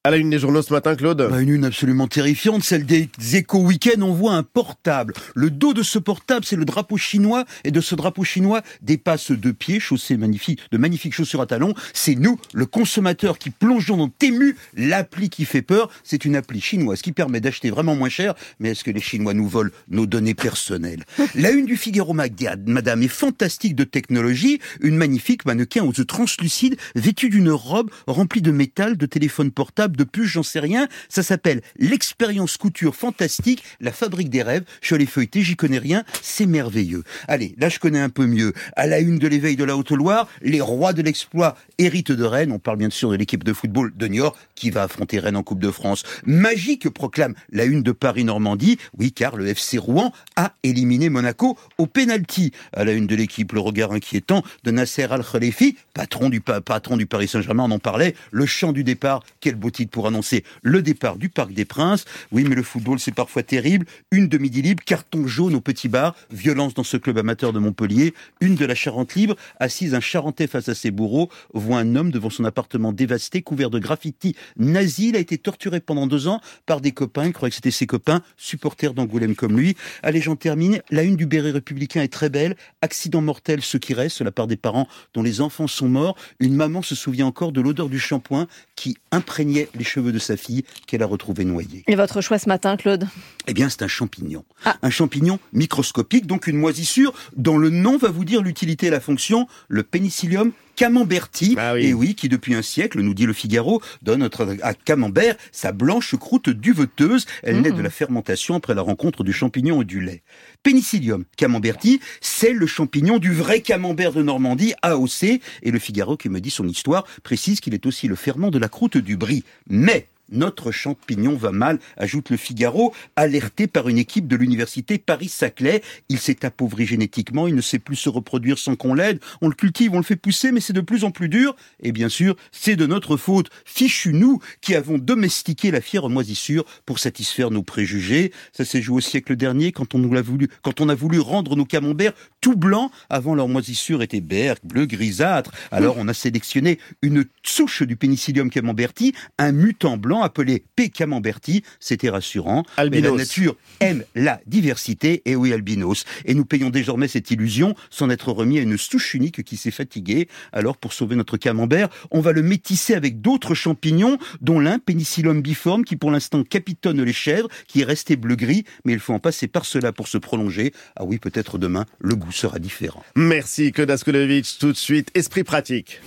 À 0.08 0.10
la 0.10 0.16
une 0.16 0.30
des 0.30 0.40
journaux 0.40 0.62
ce 0.62 0.72
matin, 0.72 0.96
Claude 0.96 1.28
bah, 1.30 1.42
Une 1.42 1.50
une 1.50 1.66
absolument 1.66 2.08
terrifiante, 2.08 2.64
celle 2.64 2.86
des 2.86 3.10
échos 3.34 3.60
week-end. 3.60 4.02
On 4.02 4.14
voit 4.14 4.36
un 4.36 4.44
portable. 4.44 5.14
Le 5.36 5.50
dos 5.50 5.74
de 5.74 5.84
ce 5.84 6.00
portable, 6.00 6.46
c'est 6.46 6.56
le 6.56 6.64
drapeau 6.64 6.96
chinois. 6.96 7.44
Et 7.66 7.72
de 7.72 7.82
ce 7.82 7.94
drapeau 7.94 8.24
chinois 8.24 8.62
dépasse 8.82 9.32
deux 9.32 9.52
pieds, 9.52 9.82
chaussées 9.82 10.16
magnifiques, 10.16 10.62
de 10.72 10.78
magnifiques 10.78 11.14
chaussures 11.14 11.42
à 11.42 11.46
talons. 11.46 11.74
C'est 11.92 12.16
nous, 12.16 12.40
le 12.54 12.66
consommateur, 12.66 13.38
qui 13.38 13.50
plongeons 13.50 13.98
dans 13.98 14.08
Temu, 14.08 14.56
l'appli 14.78 15.30
qui 15.30 15.44
fait 15.44 15.62
peur. 15.62 15.90
C'est 16.06 16.24
une 16.24 16.38
appli 16.38 16.62
chinoise 16.62 17.02
qui 17.02 17.12
permet 17.12 17.42
d'acheter 17.42 17.70
vraiment 17.70 17.98
moins 17.98 18.08
cher. 18.08 18.34
Mais 18.62 18.70
est-ce 18.70 18.86
que 18.86 18.92
les 18.92 19.02
Chinois 19.02 19.34
nous 19.34 19.50
volent 19.50 19.72
nos 19.90 20.06
données 20.06 20.36
personnelles? 20.36 21.04
La 21.36 21.52
une 21.52 21.66
du 21.66 21.76
Figaro 21.76 22.14
Magdiad, 22.14 22.66
madame, 22.70 23.04
est 23.04 23.10
fantastique 23.10 23.76
de 23.76 23.84
technologie. 23.84 24.62
Une 24.80 24.96
magnifique 24.96 25.44
mannequin 25.44 25.84
aux 25.84 25.92
yeux 25.92 26.06
translucides, 26.06 26.78
vêtue 26.96 27.28
d'une 27.28 27.50
robe 27.50 27.92
remplie 28.08 28.42
de 28.42 28.52
métal, 28.52 28.96
de 28.96 29.06
téléphone 29.06 29.52
portable 29.52 29.97
de 29.98 30.06
puce, 30.06 30.30
j'en 30.30 30.44
sais 30.44 30.62
rien. 30.62 30.88
Ça 31.10 31.24
s'appelle 31.24 31.62
l'expérience 31.78 32.56
couture 32.56 32.96
fantastique, 32.96 33.64
la 33.82 33.92
fabrique 33.92 34.30
des 34.30 34.44
rêves. 34.44 34.64
Je 34.82 34.88
suis 34.88 34.96
allé 34.96 35.06
feuilleter, 35.06 35.42
j'y 35.42 35.58
connais 35.58 35.80
rien, 35.80 36.06
c'est 36.22 36.46
merveilleux. 36.46 37.04
Allez, 37.28 37.56
là 37.58 37.68
je 37.68 37.80
connais 37.80 38.00
un 38.00 38.10
peu 38.10 38.26
mieux. 38.26 38.54
À 38.76 38.88
la 38.88 39.00
une 39.00 39.20
de 39.20 39.28
l'éveil 39.28 39.58
de 39.58 39.66
la 39.66 39.76
Haute-Loire, 39.76 40.30
les 40.42 40.62
rois 40.62 40.94
de 40.94 41.02
l'exploit 41.02 41.58
héritent 41.78 42.12
de 42.12 42.24
Rennes. 42.24 42.52
On 42.52 42.60
parle 42.60 42.78
bien 42.78 42.90
sûr 42.90 43.12
de 43.12 43.16
l'équipe 43.16 43.44
de 43.44 43.54
football 43.54 43.92
de 43.96 44.08
Niort 44.08 44.38
qui 44.56 44.70
va 44.70 44.84
affronter 44.84 45.20
Rennes 45.20 45.36
en 45.36 45.44
Coupe 45.44 45.60
de 45.60 45.72
France. 45.72 46.04
Magique 46.26 46.90
proclame 46.90 47.34
la 47.52 47.66
une 47.66 47.84
de 47.84 47.92
Paris-Normandie. 47.92 48.78
Oui, 48.98 49.12
car 49.12 49.36
le 49.36 49.48
FC 49.48 49.78
Rouen 49.78 50.12
a 50.36 50.54
éliminé 50.64 51.10
Monaco 51.10 51.58
au 51.78 51.88
penalty. 51.88 52.52
À 52.74 52.84
la 52.84 52.94
une 52.94 53.08
de 53.08 53.16
l'équipe, 53.16 53.52
le 53.54 53.60
regard 53.60 53.92
inquiétant 53.92 54.44
de 54.64 54.72
Nasser 54.72 55.04
Al-Khalifi, 55.04 55.78
patron 55.94 56.30
du, 56.30 56.42
patron 56.42 56.98
du 56.98 57.06
Paris 57.06 57.28
Saint-Germain, 57.28 57.64
on 57.64 57.72
en 57.72 57.80
parlait. 57.80 58.16
Le 58.32 58.46
chant 58.46 58.72
du 58.72 58.84
départ, 58.84 59.24
quel 59.40 59.56
beau 59.56 59.72
pour 59.86 60.08
annoncer 60.08 60.44
le 60.64 60.82
départ 60.82 61.18
du 61.18 61.30
Parc 61.30 61.54
des 61.54 61.66
Princes. 61.66 62.06
Oui, 62.32 62.44
mais 62.44 62.56
le 62.56 62.64
football, 62.64 63.00
c'est 63.00 63.14
parfois 63.14 63.44
terrible. 63.44 63.86
Une 64.12 64.28
de 64.28 64.38
midi 64.38 64.62
libre, 64.62 64.84
carton 64.84 65.28
jaune 65.28 65.56
au 65.56 65.62
petit 65.62 65.88
bar, 65.88 66.16
violence 66.32 66.74
dans 66.74 66.84
ce 66.84 66.98
club 66.98 67.18
amateur 67.18 67.54
de 67.54 67.60
Montpellier. 67.60 68.14
Une 68.42 68.56
de 68.56 68.66
la 68.66 68.76
Charente 68.76 69.16
libre, 69.16 69.36
assise 69.60 69.94
un 69.94 70.00
Charentais 70.00 70.48
face 70.48 70.70
à 70.70 70.76
ses 70.76 70.92
bourreaux, 70.92 71.30
voit 71.54 71.80
un 71.80 71.96
homme 71.96 72.12
devant 72.12 72.30
son 72.30 72.46
appartement 72.46 72.92
dévasté, 72.92 73.42
couvert 73.42 73.70
de 73.70 73.80
graffiti 73.80 74.36
nazi. 74.58 75.10
Il 75.10 75.16
a 75.16 75.20
été 75.20 75.38
torturé 75.38 75.80
pendant 75.80 76.08
deux 76.08 76.28
ans 76.28 76.42
par 76.66 76.82
des 76.82 76.92
copains. 76.92 77.26
Il 77.26 77.34
croyait 77.34 77.52
que 77.52 77.56
c'était 77.56 77.72
ses 77.72 77.88
copains, 77.88 78.22
supporters 78.38 78.94
d'Angoulême 78.94 79.36
comme 79.36 79.58
lui. 79.58 79.76
Allez, 80.04 80.22
j'en 80.22 80.36
termine. 80.36 80.82
La 80.90 81.04
une 81.04 81.16
du 81.16 81.26
béret 81.26 81.52
républicain 81.52 82.02
est 82.02 82.12
très 82.12 82.30
belle. 82.30 82.56
Accident 82.82 83.22
mortel, 83.22 83.62
ce 83.62 83.78
qui 83.78 83.94
reste, 83.94 84.22
la 84.22 84.32
part 84.32 84.48
des 84.48 84.58
parents 84.58 84.88
dont 85.14 85.24
les 85.24 85.42
enfants 85.42 85.68
sont 85.68 85.90
morts. 85.90 86.16
Une 86.40 86.56
maman 86.56 86.82
se 86.82 86.96
souvient 86.96 87.28
encore 87.28 87.52
de 87.52 87.62
l'odeur 87.62 87.90
du 87.90 88.00
shampoing 88.00 88.48
qui 88.76 88.98
imprégnait 89.12 89.67
les 89.76 89.84
cheveux 89.84 90.12
de 90.12 90.20
sa 90.20 90.38
fille 90.38 90.64
qu'elle 90.86 91.04
a 91.04 91.06
retrouvé 91.06 91.46
noyé. 91.46 91.84
Et 91.88 91.96
votre 91.96 92.22
choix 92.22 92.40
ce 92.40 92.50
matin, 92.50 92.78
Claude? 92.78 93.08
Eh 93.48 93.54
bien, 93.54 93.70
c'est 93.70 93.82
un 93.84 93.88
champignon. 93.88 94.46
Un 94.82 94.90
champignon 94.90 95.40
microscopique, 95.54 96.28
donc 96.28 96.48
une 96.48 96.58
moisissure 96.58 97.14
dont 97.36 97.58
le 97.58 97.70
nom 97.70 97.98
va 97.98 98.10
vous 98.10 98.26
dire 98.26 98.42
l'utilité 98.42 98.88
et 98.88 98.90
la 98.90 99.00
fonction, 99.00 99.48
le 99.68 99.84
pénicillium 99.84 100.52
camemberti, 100.78 101.58
et 101.80 101.94
oui, 101.94 102.16
qui 102.16 102.30
depuis 102.30 102.54
un 102.54 102.62
siècle, 102.62 103.02
nous 103.02 103.14
dit 103.14 103.26
le 103.26 103.34
Figaro, 103.34 103.82
donne 104.04 104.30
à 104.62 104.74
camembert 104.74 105.36
sa 105.52 105.74
blanche 105.74 106.16
croûte 106.16 106.50
duveteuse. 106.50 107.26
Elle 107.44 107.62
naît 107.62 107.72
de 107.72 107.82
la 107.82 107.90
fermentation 107.90 108.56
après 108.56 108.76
la 108.76 108.84
rencontre 108.84 109.26
du 109.26 109.34
champignon 109.34 109.82
et 109.82 109.86
du 109.86 110.00
lait. 110.00 110.22
Pénicillium 110.64 111.26
camemberti, 111.36 112.00
c'est 112.22 112.54
le 112.54 112.68
champignon 112.68 113.18
du 113.18 113.34
vrai 113.34 113.62
camembert 113.62 114.14
de 114.14 114.22
Normandie, 114.22 114.74
AOC, 114.84 115.24
et 115.24 115.72
le 115.72 115.80
Figaro 115.80 116.16
qui 116.16 116.30
me 116.30 116.40
dit 116.40 116.52
son 116.52 116.68
histoire 116.68 117.06
précise 117.24 117.60
qu'il 117.60 117.74
est 117.74 117.86
aussi 117.86 118.08
le 118.08 118.16
ferment 118.16 118.52
de 118.52 118.60
la 118.60 118.70
croûte 118.70 118.98
du 118.98 119.18
brie. 119.18 119.44
Mais 119.68 120.08
notre 120.30 120.72
champignon 120.72 121.36
va 121.36 121.52
mal, 121.52 121.80
ajoute 121.98 122.30
le 122.30 122.38
Figaro, 122.38 122.94
alerté 123.16 123.68
par 123.68 123.90
une 123.90 123.98
équipe 123.98 124.28
de 124.28 124.36
l'université 124.36 124.98
Paris-Saclay. 124.98 125.82
Il 126.10 126.20
s'est 126.20 126.46
appauvri 126.46 126.86
génétiquement, 126.86 127.48
il 127.48 127.56
ne 127.56 127.62
sait 127.62 127.80
plus 127.80 127.96
se 127.96 128.10
reproduire 128.10 128.58
sans 128.58 128.76
qu'on 128.76 128.94
l'aide. 128.94 129.20
On 129.42 129.48
le 129.48 129.56
cultive, 129.56 129.94
on 129.94 129.98
le 129.98 130.04
fait 130.04 130.16
pousser, 130.16 130.52
mais 130.52 130.60
c'est 130.60 130.74
de 130.74 130.82
plus 130.82 131.04
en 131.04 131.12
plus 131.12 131.30
dur. 131.30 131.56
Et 131.82 131.92
bien 131.92 132.10
sûr, 132.10 132.36
c'est 132.52 132.76
de 132.76 132.86
notre 132.86 133.18
faute. 133.18 133.50
Fichu 133.66 134.14
nous 134.14 134.40
qui 134.62 134.76
avons 134.76 134.98
domestiqué 134.98 135.72
la 135.72 135.82
fière 135.82 136.10
moisissure 136.10 136.66
pour 136.86 137.00
satisfaire 137.00 137.52
nos 137.52 137.64
préjugés. 137.64 138.32
Ça 138.52 138.66
s'est 138.66 138.82
joué 138.82 138.98
au 138.98 139.02
siècle 139.02 139.36
dernier 139.36 139.72
quand 139.72 139.96
on 139.96 140.00
nous 140.00 140.14
l'a 140.14 140.22
voulu, 140.22 140.50
quand 140.62 140.82
on 140.82 140.90
a 140.90 140.96
voulu 140.96 141.20
rendre 141.20 141.56
nos 141.56 141.66
camemberts 141.66 142.14
tout 142.48 142.56
blancs. 142.56 142.92
Avant 143.10 143.36
leur 143.36 143.50
moisissure 143.50 144.02
était 144.02 144.22
bergue, 144.22 144.60
bleu, 144.64 144.86
grisâtre. 144.86 145.52
Alors 145.70 145.96
on 145.98 146.08
a 146.08 146.14
sélectionné 146.14 146.80
une 147.02 147.26
souche 147.44 147.84
du 147.84 147.98
pénicillium 147.98 148.50
camemberti, 148.50 149.14
un 149.38 149.52
mutant 149.52 149.98
blanc 149.98 150.22
appelé 150.22 150.64
P. 150.78 150.88
camemberti. 150.88 151.64
C'était 151.82 152.10
rassurant. 152.10 152.64
Mais 152.90 153.02
la 153.02 153.12
nature 153.12 153.58
aime 153.82 154.06
la 154.16 154.40
diversité, 154.48 155.24
et 155.26 155.36
oui, 155.36 155.52
albinos. 155.52 156.06
Et 156.24 156.36
nous 156.36 156.46
payons 156.46 156.70
désormais 156.70 157.10
cette 157.10 157.32
illusion 157.32 157.76
sans 157.90 158.10
être 158.12 158.32
remis 158.32 158.60
à 158.60 158.62
une 158.62 158.78
souche 158.78 159.14
unique 159.14 159.44
qui 159.44 159.58
s'est 159.58 159.70
fatiguée. 159.70 160.30
Alors, 160.54 160.78
pour 160.78 160.94
sauver 160.94 161.18
notre 161.18 161.36
camembert, 161.36 161.90
on 162.12 162.22
va 162.22 162.32
le 162.32 162.44
métisser 162.44 162.96
avec 162.96 163.20
d'autres 163.20 163.56
champignons, 163.56 164.18
dont 164.40 164.62
l'un, 164.62 164.80
Penicillium 164.80 165.42
biforme, 165.42 165.84
qui 165.84 165.98
pour 165.98 166.12
l'instant 166.12 166.46
capitonne 166.46 167.04
les 167.04 167.12
chèvres, 167.12 167.50
qui 167.68 167.82
est 167.82 167.86
resté 167.86 168.16
bleu-gris, 168.16 168.64
mais 168.86 168.94
il 168.94 169.00
faut 169.00 169.14
en 169.14 169.20
passer 169.20 169.48
par 169.50 169.66
cela 169.66 169.92
pour 169.92 170.08
se 170.08 170.18
prolonger. 170.18 170.72
Ah 170.96 171.04
oui, 171.04 171.18
peut-être 171.18 171.58
demain, 171.58 171.86
le 172.00 172.16
goût 172.16 172.32
sera 172.38 172.60
différent. 172.60 173.04
Merci, 173.16 173.72
Claude 173.72 173.92
Askolovitch. 173.92 174.58
Tout 174.58 174.72
de 174.72 174.78
suite, 174.78 175.10
esprit 175.14 175.44
pratique. 175.44 176.02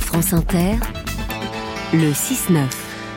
France 0.00 0.32
Inter, 0.32 0.76
le 1.92 2.10
6-9. 2.10 2.66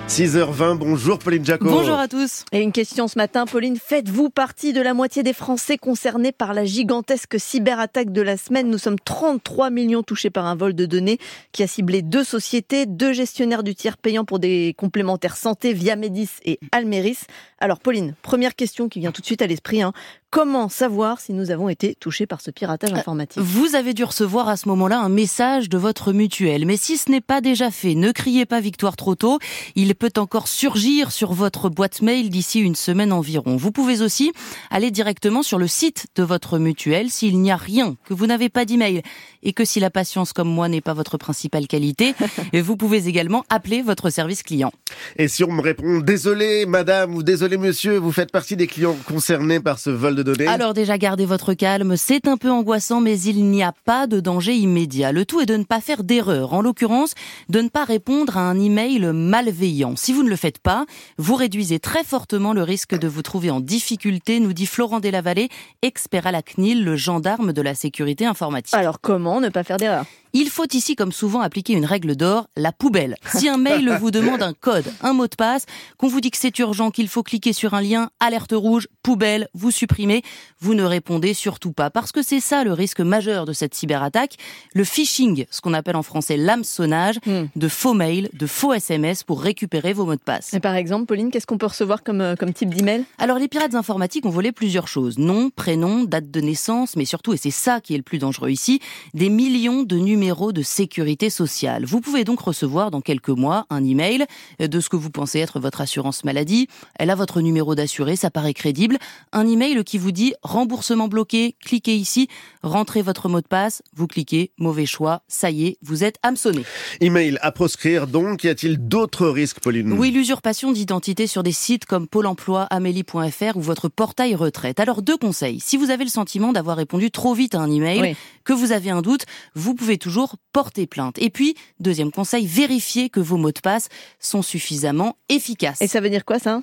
6h20, 0.09 0.77
bonjour 0.77 1.17
Pauline 1.17 1.45
Jaco. 1.45 1.65
Bonjour 1.65 1.97
à 1.97 2.07
tous. 2.07 2.43
Et 2.51 2.61
une 2.61 2.73
question 2.73 3.07
ce 3.07 3.17
matin, 3.17 3.45
Pauline, 3.45 3.77
faites-vous 3.77 4.29
partie 4.29 4.73
de 4.73 4.81
la 4.81 4.93
moitié 4.93 5.23
des 5.23 5.33
Français 5.33 5.77
concernés 5.77 6.33
par 6.33 6.53
la 6.53 6.65
gigantesque 6.65 7.39
cyberattaque 7.39 8.11
de 8.11 8.21
la 8.21 8.35
semaine? 8.37 8.69
Nous 8.69 8.77
sommes 8.77 8.99
33 8.99 9.69
millions 9.69 10.03
touchés 10.03 10.29
par 10.29 10.45
un 10.45 10.55
vol 10.55 10.75
de 10.75 10.85
données 10.85 11.19
qui 11.53 11.63
a 11.63 11.67
ciblé 11.67 12.01
deux 12.01 12.25
sociétés, 12.25 12.85
deux 12.85 13.13
gestionnaires 13.13 13.63
du 13.63 13.75
tiers 13.75 13.97
payant 13.97 14.25
pour 14.25 14.39
des 14.39 14.75
complémentaires 14.77 15.37
santé 15.37 15.73
via 15.73 15.95
Médis 15.95 16.29
et 16.43 16.59
Almeris. 16.73 17.19
Alors 17.59 17.79
Pauline, 17.79 18.13
première 18.21 18.55
question 18.55 18.89
qui 18.89 18.99
vient 18.99 19.13
tout 19.13 19.21
de 19.21 19.25
suite 19.25 19.41
à 19.41 19.47
l'esprit, 19.47 19.81
hein. 19.81 19.93
Comment 20.33 20.67
savoir 20.67 21.19
si 21.19 21.31
nous 21.31 21.51
avons 21.51 21.69
été 21.69 21.93
touchés 21.93 22.25
par 22.25 22.41
ce 22.41 22.49
piratage 22.49 22.91
informatique? 22.91 23.39
Vous 23.39 23.75
avez 23.75 23.93
dû 23.93 24.03
recevoir 24.03 24.49
à 24.49 24.57
ce 24.57 24.67
moment-là 24.69 24.99
un 24.99 25.07
message 25.07 25.69
de 25.69 25.77
votre 25.77 26.11
mutuelle. 26.11 26.65
Mais 26.65 26.75
si 26.75 26.97
ce 26.97 27.11
n'est 27.11 27.21
pas 27.21 27.39
déjà 27.39 27.69
fait, 27.69 27.93
ne 27.93 28.11
criez 28.11 28.47
pas 28.47 28.59
victoire 28.59 28.95
trop 28.95 29.13
tôt. 29.13 29.37
Il 29.75 29.93
peut 29.93 30.11
encore 30.17 30.47
surgir 30.47 31.11
sur 31.11 31.33
votre 31.33 31.69
boîte 31.69 32.01
mail 32.01 32.31
d'ici 32.31 32.61
une 32.61 32.73
semaine 32.73 33.13
environ. 33.13 33.57
Vous 33.57 33.71
pouvez 33.71 34.01
aussi 34.01 34.31
aller 34.71 34.89
directement 34.89 35.43
sur 35.43 35.59
le 35.59 35.67
site 35.67 36.07
de 36.15 36.23
votre 36.23 36.57
mutuelle 36.57 37.11
s'il 37.11 37.39
n'y 37.39 37.51
a 37.51 37.55
rien, 37.55 37.95
que 38.03 38.15
vous 38.15 38.25
n'avez 38.25 38.49
pas 38.49 38.65
d'email 38.65 39.03
et 39.43 39.53
que 39.53 39.65
si 39.65 39.79
la 39.79 39.91
patience 39.91 40.33
comme 40.33 40.49
moi 40.49 40.67
n'est 40.67 40.81
pas 40.81 40.95
votre 40.95 41.19
principale 41.19 41.67
qualité, 41.67 42.15
vous 42.55 42.75
pouvez 42.75 43.07
également 43.07 43.43
appeler 43.49 43.83
votre 43.83 44.09
service 44.09 44.41
client. 44.41 44.71
Et 45.17 45.27
si 45.27 45.43
on 45.43 45.51
me 45.51 45.61
répond 45.61 45.99
désolé 45.99 46.65
madame 46.65 47.13
ou 47.13 47.21
désolé 47.21 47.57
monsieur, 47.57 47.97
vous 47.97 48.11
faites 48.11 48.31
partie 48.31 48.55
des 48.55 48.65
clients 48.65 48.97
concernés 49.05 49.59
par 49.59 49.77
ce 49.77 49.91
vol 49.91 50.15
de 50.15 50.22
données 50.23 50.47
Alors 50.47 50.73
déjà 50.73 50.97
gardez 50.97 51.25
votre 51.25 51.53
calme, 51.53 51.95
c'est 51.97 52.27
un 52.27 52.37
peu 52.37 52.49
angoissant 52.49 53.01
mais 53.01 53.19
il 53.19 53.45
n'y 53.45 53.63
a 53.63 53.73
pas 53.85 54.07
de 54.07 54.19
danger 54.19 54.53
immédiat. 54.53 55.11
Le 55.11 55.25
tout 55.25 55.41
est 55.41 55.45
de 55.45 55.57
ne 55.57 55.63
pas 55.63 55.81
faire 55.81 56.03
d'erreur, 56.03 56.53
en 56.53 56.61
l'occurrence 56.61 57.13
de 57.49 57.61
ne 57.61 57.69
pas 57.69 57.83
répondre 57.83 58.37
à 58.37 58.41
un 58.41 58.59
email 58.59 58.99
malveillant. 59.13 59.95
Si 59.95 60.13
vous 60.13 60.23
ne 60.23 60.29
le 60.29 60.35
faites 60.35 60.59
pas, 60.59 60.85
vous 61.17 61.35
réduisez 61.35 61.79
très 61.79 62.03
fortement 62.03 62.53
le 62.53 62.63
risque 62.63 62.97
de 62.97 63.07
vous 63.07 63.21
trouver 63.21 63.51
en 63.51 63.59
difficulté, 63.59 64.39
nous 64.39 64.53
dit 64.53 64.65
Florent 64.65 64.99
Delavallée, 64.99 65.49
expert 65.81 66.27
à 66.27 66.31
la 66.31 66.41
CNIL, 66.41 66.83
le 66.83 66.95
gendarme 66.95 67.53
de 67.53 67.61
la 67.61 67.75
sécurité 67.75 68.25
informatique. 68.25 68.73
Alors 68.73 68.99
comment 69.01 69.41
ne 69.41 69.49
pas 69.49 69.63
faire 69.63 69.77
d'erreur? 69.77 70.05
Il 70.33 70.49
faut 70.49 70.65
ici, 70.73 70.95
comme 70.95 71.11
souvent, 71.11 71.41
appliquer 71.41 71.73
une 71.73 71.85
règle 71.85 72.15
d'or, 72.15 72.47
la 72.55 72.71
poubelle. 72.71 73.15
Si 73.35 73.47
un 73.49 73.57
mail 73.57 73.97
vous 73.99 74.11
demande 74.11 74.41
un 74.41 74.53
code, 74.53 74.85
un 75.01 75.13
mot 75.13 75.27
de 75.27 75.35
passe, 75.35 75.65
qu'on 75.97 76.07
vous 76.07 76.21
dit 76.21 76.31
que 76.31 76.37
c'est 76.37 76.57
urgent, 76.59 76.89
qu'il 76.91 77.07
faut 77.07 77.21
cliquer 77.23 77.53
sur 77.53 77.73
un 77.73 77.81
lien, 77.81 78.09
alerte 78.19 78.53
rouge, 78.55 78.87
poubelle, 79.03 79.47
vous 79.53 79.69
supprimez, 79.71 80.23
vous 80.59 80.73
ne 80.73 80.83
répondez 80.83 81.33
surtout 81.33 81.71
pas. 81.71 81.89
Parce 81.89 82.11
que 82.11 82.21
c'est 82.23 82.39
ça 82.39 82.63
le 82.63 82.73
risque 82.73 82.99
majeur 83.01 83.45
de 83.45 83.53
cette 83.53 83.75
cyberattaque, 83.75 84.37
le 84.73 84.83
phishing, 84.83 85.45
ce 85.51 85.61
qu'on 85.61 85.73
appelle 85.73 85.95
en 85.95 86.03
français 86.03 86.37
l'hameçonnage, 86.37 87.19
Hmm. 87.25 87.45
de 87.55 87.67
faux 87.67 87.93
mails, 87.93 88.29
de 88.33 88.47
faux 88.47 88.73
SMS 88.73 89.23
pour 89.23 89.41
récupérer 89.41 89.93
vos 89.93 90.05
mots 90.05 90.15
de 90.15 90.19
passe. 90.19 90.53
Et 90.53 90.59
par 90.59 90.75
exemple, 90.75 91.05
Pauline, 91.05 91.29
qu'est-ce 91.31 91.45
qu'on 91.45 91.57
peut 91.59 91.67
recevoir 91.67 92.01
comme, 92.03 92.21
euh, 92.21 92.35
comme 92.35 92.53
type 92.53 92.73
d'email? 92.73 93.03
Alors 93.19 93.37
les 93.37 93.47
pirates 93.47 93.75
informatiques 93.75 94.25
ont 94.25 94.29
volé 94.31 94.51
plusieurs 94.51 94.87
choses. 94.87 95.17
Nom, 95.19 95.49
prénom, 95.49 96.03
date 96.05 96.31
de 96.31 96.41
naissance, 96.41 96.95
mais 96.95 97.05
surtout, 97.05 97.33
et 97.33 97.37
c'est 97.37 97.51
ça 97.51 97.81
qui 97.81 97.93
est 97.93 97.97
le 97.97 98.03
plus 98.03 98.17
dangereux 98.17 98.49
ici, 98.49 98.79
des 99.13 99.29
millions 99.29 99.83
de 99.83 99.97
numéros 99.97 100.22
de 100.31 100.61
sécurité 100.61 101.29
sociale. 101.29 101.83
Vous 101.85 101.99
pouvez 101.99 102.23
donc 102.23 102.39
recevoir 102.39 102.91
dans 102.91 103.01
quelques 103.01 103.29
mois 103.29 103.65
un 103.69 103.83
email 103.83 104.25
de 104.59 104.79
ce 104.79 104.87
que 104.87 104.95
vous 104.95 105.09
pensez 105.09 105.39
être 105.39 105.59
votre 105.59 105.81
assurance 105.81 106.23
maladie. 106.23 106.67
Elle 106.97 107.09
a 107.09 107.15
votre 107.15 107.41
numéro 107.41 107.75
d'assuré, 107.75 108.15
ça 108.15 108.31
paraît 108.31 108.53
crédible. 108.53 108.97
Un 109.33 109.45
email 109.47 109.83
qui 109.83 109.97
vous 109.97 110.11
dit 110.13 110.33
remboursement 110.41 111.07
bloqué, 111.09 111.55
cliquez 111.63 111.95
ici, 111.95 112.29
rentrez 112.63 113.01
votre 113.01 113.27
mot 113.27 113.41
de 113.41 113.47
passe, 113.47 113.81
vous 113.95 114.07
cliquez, 114.07 114.51
mauvais 114.57 114.85
choix, 114.85 115.23
ça 115.27 115.51
y 115.51 115.67
est, 115.67 115.77
vous 115.81 116.03
êtes 116.05 116.15
hameçonné. 116.23 116.63
Email 117.01 117.37
à 117.41 117.51
proscrire 117.51 118.07
donc, 118.07 118.43
y 118.45 118.49
a-t-il 118.49 118.77
d'autres 118.77 119.27
risques 119.27 119.59
Pauline? 119.59 119.91
Oui, 119.93 120.11
l'usurpation 120.11 120.71
d'identité 120.71 121.27
sur 121.27 121.43
des 121.43 121.51
sites 121.51 121.85
comme 121.85 122.07
Pôle 122.07 122.27
emploi, 122.27 122.63
amélie.fr 122.63 123.57
ou 123.57 123.61
votre 123.61 123.89
portail 123.89 124.35
retraite. 124.35 124.79
Alors 124.79 125.01
deux 125.01 125.17
conseils. 125.17 125.59
Si 125.59 125.75
vous 125.75 125.89
avez 125.89 126.05
le 126.05 126.09
sentiment 126.09 126.53
d'avoir 126.53 126.77
répondu 126.77 127.11
trop 127.11 127.33
vite 127.33 127.55
à 127.55 127.59
un 127.59 127.69
email, 127.69 127.99
Oui. 128.01 128.15
que 128.45 128.53
vous 128.53 128.71
avez 128.71 128.89
un 128.89 129.01
doute, 129.01 129.25
vous 129.55 129.73
pouvez 129.75 129.97
toujours 129.97 130.12
porter 130.51 130.87
plainte. 130.87 131.17
Et 131.19 131.29
puis, 131.29 131.55
deuxième 131.79 132.11
conseil, 132.11 132.45
vérifiez 132.45 133.09
que 133.09 133.19
vos 133.19 133.37
mots 133.37 133.51
de 133.51 133.59
passe 133.59 133.89
sont 134.19 134.41
suffisamment 134.41 135.17
efficaces. 135.29 135.81
Et 135.81 135.87
ça 135.87 135.99
veut 135.99 136.09
dire 136.09 136.25
quoi 136.25 136.39
ça? 136.39 136.61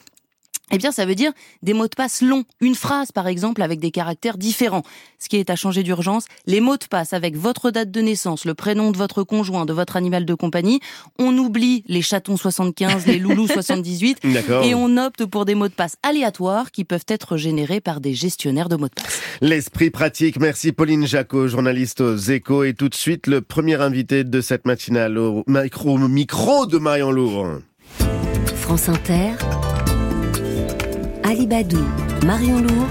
Eh 0.70 0.78
bien, 0.78 0.92
ça 0.92 1.06
veut 1.06 1.14
dire 1.14 1.32
des 1.62 1.72
mots 1.72 1.88
de 1.88 1.94
passe 1.94 2.22
longs. 2.22 2.44
Une 2.60 2.74
phrase, 2.74 3.12
par 3.12 3.26
exemple, 3.26 3.62
avec 3.62 3.80
des 3.80 3.90
caractères 3.90 4.38
différents. 4.38 4.82
Ce 5.18 5.28
qui 5.28 5.36
est 5.36 5.50
à 5.50 5.56
changer 5.56 5.82
d'urgence, 5.82 6.26
les 6.46 6.60
mots 6.60 6.76
de 6.76 6.84
passe 6.84 7.12
avec 7.12 7.36
votre 7.36 7.70
date 7.70 7.90
de 7.90 8.00
naissance, 8.00 8.44
le 8.44 8.54
prénom 8.54 8.90
de 8.90 8.96
votre 8.96 9.22
conjoint, 9.22 9.66
de 9.66 9.72
votre 9.72 9.96
animal 9.96 10.24
de 10.24 10.34
compagnie. 10.34 10.80
On 11.18 11.36
oublie 11.36 11.84
les 11.86 12.02
chatons 12.02 12.36
75, 12.36 13.06
les 13.06 13.18
loulous 13.18 13.46
78. 13.52 14.18
D'accord. 14.24 14.64
Et 14.64 14.74
on 14.74 14.96
opte 14.96 15.26
pour 15.26 15.44
des 15.44 15.54
mots 15.54 15.68
de 15.68 15.74
passe 15.74 15.96
aléatoires 16.02 16.70
qui 16.70 16.84
peuvent 16.84 17.04
être 17.08 17.36
générés 17.36 17.80
par 17.80 18.00
des 18.00 18.14
gestionnaires 18.14 18.68
de 18.68 18.76
mots 18.76 18.88
de 18.88 18.94
passe. 18.94 19.20
L'esprit 19.40 19.90
pratique. 19.90 20.38
Merci 20.38 20.72
Pauline 20.72 21.06
Jacot, 21.06 21.48
journaliste 21.48 22.00
aux 22.00 22.16
échos. 22.16 22.64
Et 22.64 22.74
tout 22.74 22.88
de 22.88 22.94
suite, 22.94 23.26
le 23.26 23.40
premier 23.40 23.80
invité 23.80 24.24
de 24.24 24.40
cette 24.40 24.66
matinale 24.66 25.18
au 25.18 25.44
micro, 25.46 25.98
micro 25.98 26.66
de 26.66 26.78
Marion 26.78 27.10
Lourd. 27.10 27.46
France 28.56 28.88
Inter, 28.88 29.32
Alibadou, 31.30 31.78
Marion 32.26 32.58
Lourd, 32.60 32.90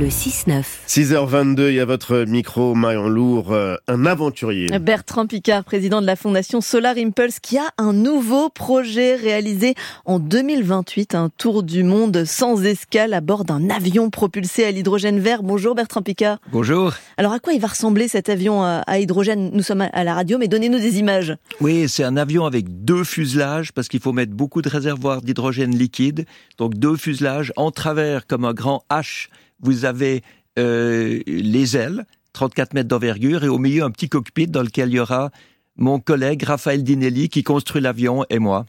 le 0.00 0.06
6-9. 0.06 0.64
6h22, 0.88 1.68
il 1.68 1.74
y 1.74 1.80
a 1.80 1.84
votre 1.84 2.24
micro, 2.24 2.74
Marion 2.74 3.06
Lourd, 3.06 3.52
euh, 3.52 3.76
un 3.86 4.06
aventurier. 4.06 4.66
Bertrand 4.78 5.26
Picard, 5.26 5.62
président 5.62 6.00
de 6.00 6.06
la 6.06 6.16
fondation 6.16 6.62
Solar 6.62 6.96
Impulse, 6.96 7.38
qui 7.38 7.58
a 7.58 7.68
un 7.76 7.92
nouveau 7.92 8.48
projet 8.48 9.14
réalisé 9.14 9.74
en 10.06 10.18
2028, 10.18 11.14
un 11.14 11.28
tour 11.28 11.62
du 11.62 11.82
monde 11.82 12.24
sans 12.24 12.64
escale 12.64 13.12
à 13.12 13.20
bord 13.20 13.44
d'un 13.44 13.68
avion 13.68 14.08
propulsé 14.08 14.64
à 14.64 14.70
l'hydrogène 14.70 15.20
vert. 15.20 15.42
Bonjour 15.42 15.74
Bertrand 15.74 16.00
Picard. 16.00 16.38
Bonjour. 16.50 16.94
Alors 17.18 17.32
à 17.32 17.38
quoi 17.38 17.52
il 17.52 17.60
va 17.60 17.68
ressembler 17.68 18.08
cet 18.08 18.30
avion 18.30 18.62
à 18.62 18.82
à 18.86 19.00
hydrogène? 19.00 19.50
Nous 19.52 19.62
sommes 19.62 19.86
à 19.92 20.02
la 20.02 20.14
radio, 20.14 20.38
mais 20.38 20.48
donnez-nous 20.48 20.78
des 20.78 20.98
images. 20.98 21.36
Oui, 21.60 21.90
c'est 21.90 22.04
un 22.04 22.16
avion 22.16 22.46
avec 22.46 22.84
deux 22.86 23.04
fuselages 23.04 23.72
parce 23.72 23.88
qu'il 23.88 24.00
faut 24.00 24.14
mettre 24.14 24.32
beaucoup 24.32 24.62
de 24.62 24.68
réservoirs 24.70 25.20
d'hydrogène 25.20 25.76
liquide. 25.76 26.24
Donc 26.56 26.74
deux 26.76 26.96
fuselages 26.96 27.52
en 27.56 27.70
travers 27.70 28.26
comme 28.26 28.46
un 28.46 28.54
grand 28.54 28.82
H. 28.90 29.28
Vous 29.62 29.84
avez 29.84 30.22
euh, 30.58 31.20
les 31.26 31.76
ailes, 31.76 32.06
34 32.32 32.74
mètres 32.74 32.88
d'envergure, 32.88 33.44
et 33.44 33.48
au 33.48 33.58
milieu 33.58 33.82
un 33.84 33.90
petit 33.90 34.08
cockpit 34.08 34.46
dans 34.46 34.62
lequel 34.62 34.90
il 34.90 34.94
y 34.96 35.00
aura 35.00 35.30
mon 35.76 35.98
collègue 35.98 36.42
Raphaël 36.42 36.82
Dinelli 36.82 37.28
qui 37.28 37.42
construit 37.42 37.80
l'avion 37.80 38.24
et 38.30 38.38
moi. 38.38 38.66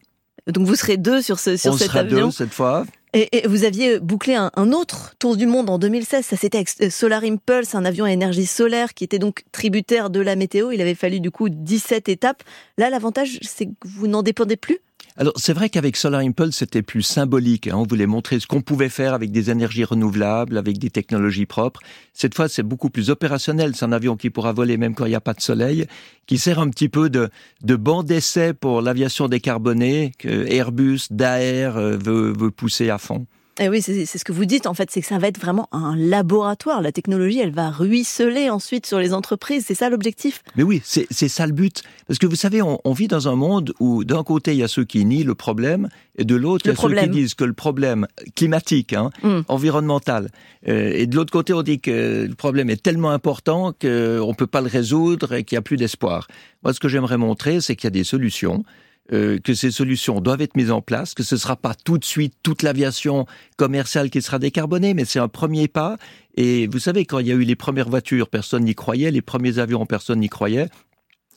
Donc 0.47 0.65
vous 0.65 0.75
serez 0.75 0.97
deux 0.97 1.21
sur, 1.21 1.39
ce, 1.39 1.55
sur 1.57 1.73
On 1.73 1.77
cet 1.77 1.87
sera 1.87 1.99
avion. 1.99 2.27
deux 2.27 2.31
cette 2.31 2.53
fois. 2.53 2.85
Et, 3.13 3.43
et 3.43 3.47
vous 3.47 3.65
aviez 3.65 3.99
bouclé 3.99 4.35
un, 4.35 4.51
un 4.55 4.71
autre 4.71 5.13
tour 5.19 5.35
du 5.35 5.45
monde 5.45 5.69
en 5.69 5.77
2016. 5.77 6.25
Ça 6.25 6.37
c'était 6.37 6.57
avec 6.57 6.69
euh, 6.81 6.89
Solar 6.89 7.23
Impulse, 7.23 7.75
un 7.75 7.83
avion 7.85 8.05
à 8.05 8.11
énergie 8.11 8.45
solaire 8.45 8.93
qui 8.93 9.03
était 9.03 9.19
donc 9.19 9.43
tributaire 9.51 10.09
de 10.09 10.21
la 10.21 10.35
météo. 10.35 10.71
Il 10.71 10.81
avait 10.81 10.95
fallu 10.95 11.19
du 11.19 11.29
coup 11.29 11.49
17 11.49 12.09
étapes. 12.09 12.43
Là, 12.77 12.89
l'avantage, 12.89 13.37
c'est 13.41 13.65
que 13.65 13.71
vous 13.83 14.07
n'en 14.07 14.23
dépendez 14.23 14.55
plus. 14.55 14.79
Alors 15.17 15.33
c'est 15.35 15.53
vrai 15.53 15.69
qu'avec 15.69 15.97
Solar 15.97 16.21
Impulse, 16.21 16.55
c'était 16.55 16.81
plus 16.81 17.01
symbolique. 17.01 17.67
hein. 17.67 17.75
On 17.75 17.83
voulait 17.83 18.07
montrer 18.07 18.39
ce 18.39 18.47
qu'on 18.47 18.61
pouvait 18.61 18.89
faire 18.89 19.13
avec 19.13 19.31
des 19.31 19.49
énergies 19.49 19.83
renouvelables, 19.83 20.57
avec 20.57 20.77
des 20.77 20.89
technologies 20.89 21.45
propres. 21.45 21.81
Cette 22.13 22.33
fois, 22.33 22.47
c'est 22.47 22.63
beaucoup 22.63 22.89
plus 22.89 23.09
opérationnel. 23.09 23.75
C'est 23.75 23.85
un 23.85 23.91
avion 23.91 24.15
qui 24.15 24.29
pourra 24.29 24.53
voler 24.53 24.77
même 24.77 24.95
quand 24.95 25.05
il 25.05 25.09
n'y 25.09 25.15
a 25.15 25.21
pas 25.21 25.33
de 25.33 25.41
soleil, 25.41 25.85
qui 26.27 26.37
sert 26.37 26.59
un 26.59 26.69
petit 26.69 26.89
peu 26.89 27.09
de, 27.09 27.29
de 27.61 27.75
banc 27.75 28.03
d'essai 28.03 28.53
pour 28.53 28.81
l'aviation 28.81 29.27
décarbonée 29.27 30.13
que 30.17 30.47
Airbus, 30.47 31.01
Daer 31.11 31.75
euh, 31.75 31.97
veut, 31.97 32.33
veut 32.37 32.51
pousser 32.51 32.89
à 32.89 32.97
fond. 32.97 33.25
Et 33.59 33.67
oui, 33.67 33.81
c'est 33.81 34.05
ce 34.05 34.23
que 34.23 34.31
vous 34.31 34.45
dites 34.45 34.65
en 34.65 34.73
fait, 34.73 34.89
c'est 34.89 35.01
que 35.01 35.07
ça 35.07 35.19
va 35.19 35.27
être 35.27 35.39
vraiment 35.39 35.67
un 35.73 35.95
laboratoire. 35.95 36.81
La 36.81 36.91
technologie, 36.91 37.39
elle 37.39 37.51
va 37.51 37.69
ruisseler 37.69 38.49
ensuite 38.49 38.85
sur 38.85 38.97
les 38.97 39.13
entreprises. 39.13 39.65
C'est 39.67 39.75
ça 39.75 39.89
l'objectif? 39.89 40.41
Mais 40.55 40.63
oui, 40.63 40.81
c'est 40.83 41.27
ça 41.27 41.45
le 41.45 41.53
but. 41.53 41.83
Parce 42.07 42.17
que 42.17 42.27
vous 42.27 42.37
savez, 42.37 42.61
on, 42.61 42.79
on 42.85 42.93
vit 42.93 43.07
dans 43.09 43.27
un 43.27 43.35
monde 43.35 43.73
où 43.79 44.05
d'un 44.05 44.23
côté, 44.23 44.53
il 44.53 44.57
y 44.57 44.63
a 44.63 44.67
ceux 44.69 44.85
qui 44.85 45.03
nient 45.05 45.25
le 45.25 45.35
problème, 45.35 45.89
et 46.17 46.23
de 46.23 46.35
l'autre, 46.35 46.65
il 46.65 46.69
y 46.69 46.71
a 46.71 46.75
ceux 46.75 46.95
qui 46.95 47.09
disent 47.09 47.33
que 47.33 47.43
le 47.43 47.53
problème 47.53 48.07
climatique, 48.35 48.93
hein, 48.93 49.09
Mm. 49.21 49.41
environnemental, 49.49 50.29
euh, 50.67 50.93
et 50.95 51.05
de 51.05 51.15
l'autre 51.15 51.31
côté, 51.31 51.53
on 51.53 51.61
dit 51.61 51.79
que 51.79 52.25
le 52.27 52.35
problème 52.35 52.69
est 52.69 52.81
tellement 52.81 53.11
important 53.11 53.73
qu'on 53.73 53.87
ne 53.87 54.33
peut 54.33 54.47
pas 54.47 54.61
le 54.61 54.67
résoudre 54.67 55.33
et 55.33 55.43
qu'il 55.43 55.55
n'y 55.55 55.59
a 55.59 55.61
plus 55.61 55.77
d'espoir. 55.77 56.27
Moi, 56.63 56.73
ce 56.73 56.79
que 56.79 56.87
j'aimerais 56.87 57.17
montrer, 57.17 57.61
c'est 57.61 57.75
qu'il 57.75 57.85
y 57.85 57.87
a 57.87 57.91
des 57.91 58.03
solutions. 58.05 58.63
Euh, 59.13 59.39
que 59.39 59.53
ces 59.53 59.71
solutions 59.71 60.21
doivent 60.21 60.41
être 60.41 60.55
mises 60.55 60.71
en 60.71 60.81
place, 60.81 61.13
que 61.13 61.23
ce 61.23 61.35
ne 61.35 61.39
sera 61.39 61.55
pas 61.55 61.73
tout 61.73 61.97
de 61.97 62.05
suite 62.05 62.33
toute 62.43 62.63
l'aviation 62.63 63.25
commerciale 63.57 64.09
qui 64.09 64.21
sera 64.21 64.39
décarbonée, 64.39 64.93
mais 64.93 65.05
c'est 65.05 65.19
un 65.19 65.27
premier 65.27 65.67
pas. 65.67 65.97
Et 66.35 66.67
vous 66.67 66.79
savez, 66.79 67.05
quand 67.05 67.19
il 67.19 67.27
y 67.27 67.31
a 67.31 67.35
eu 67.35 67.43
les 67.43 67.55
premières 67.55 67.89
voitures, 67.89 68.29
personne 68.29 68.63
n'y 68.63 68.75
croyait, 68.75 69.11
les 69.11 69.21
premiers 69.21 69.59
avions, 69.59 69.85
personne 69.85 70.19
n'y 70.19 70.29
croyait. 70.29 70.69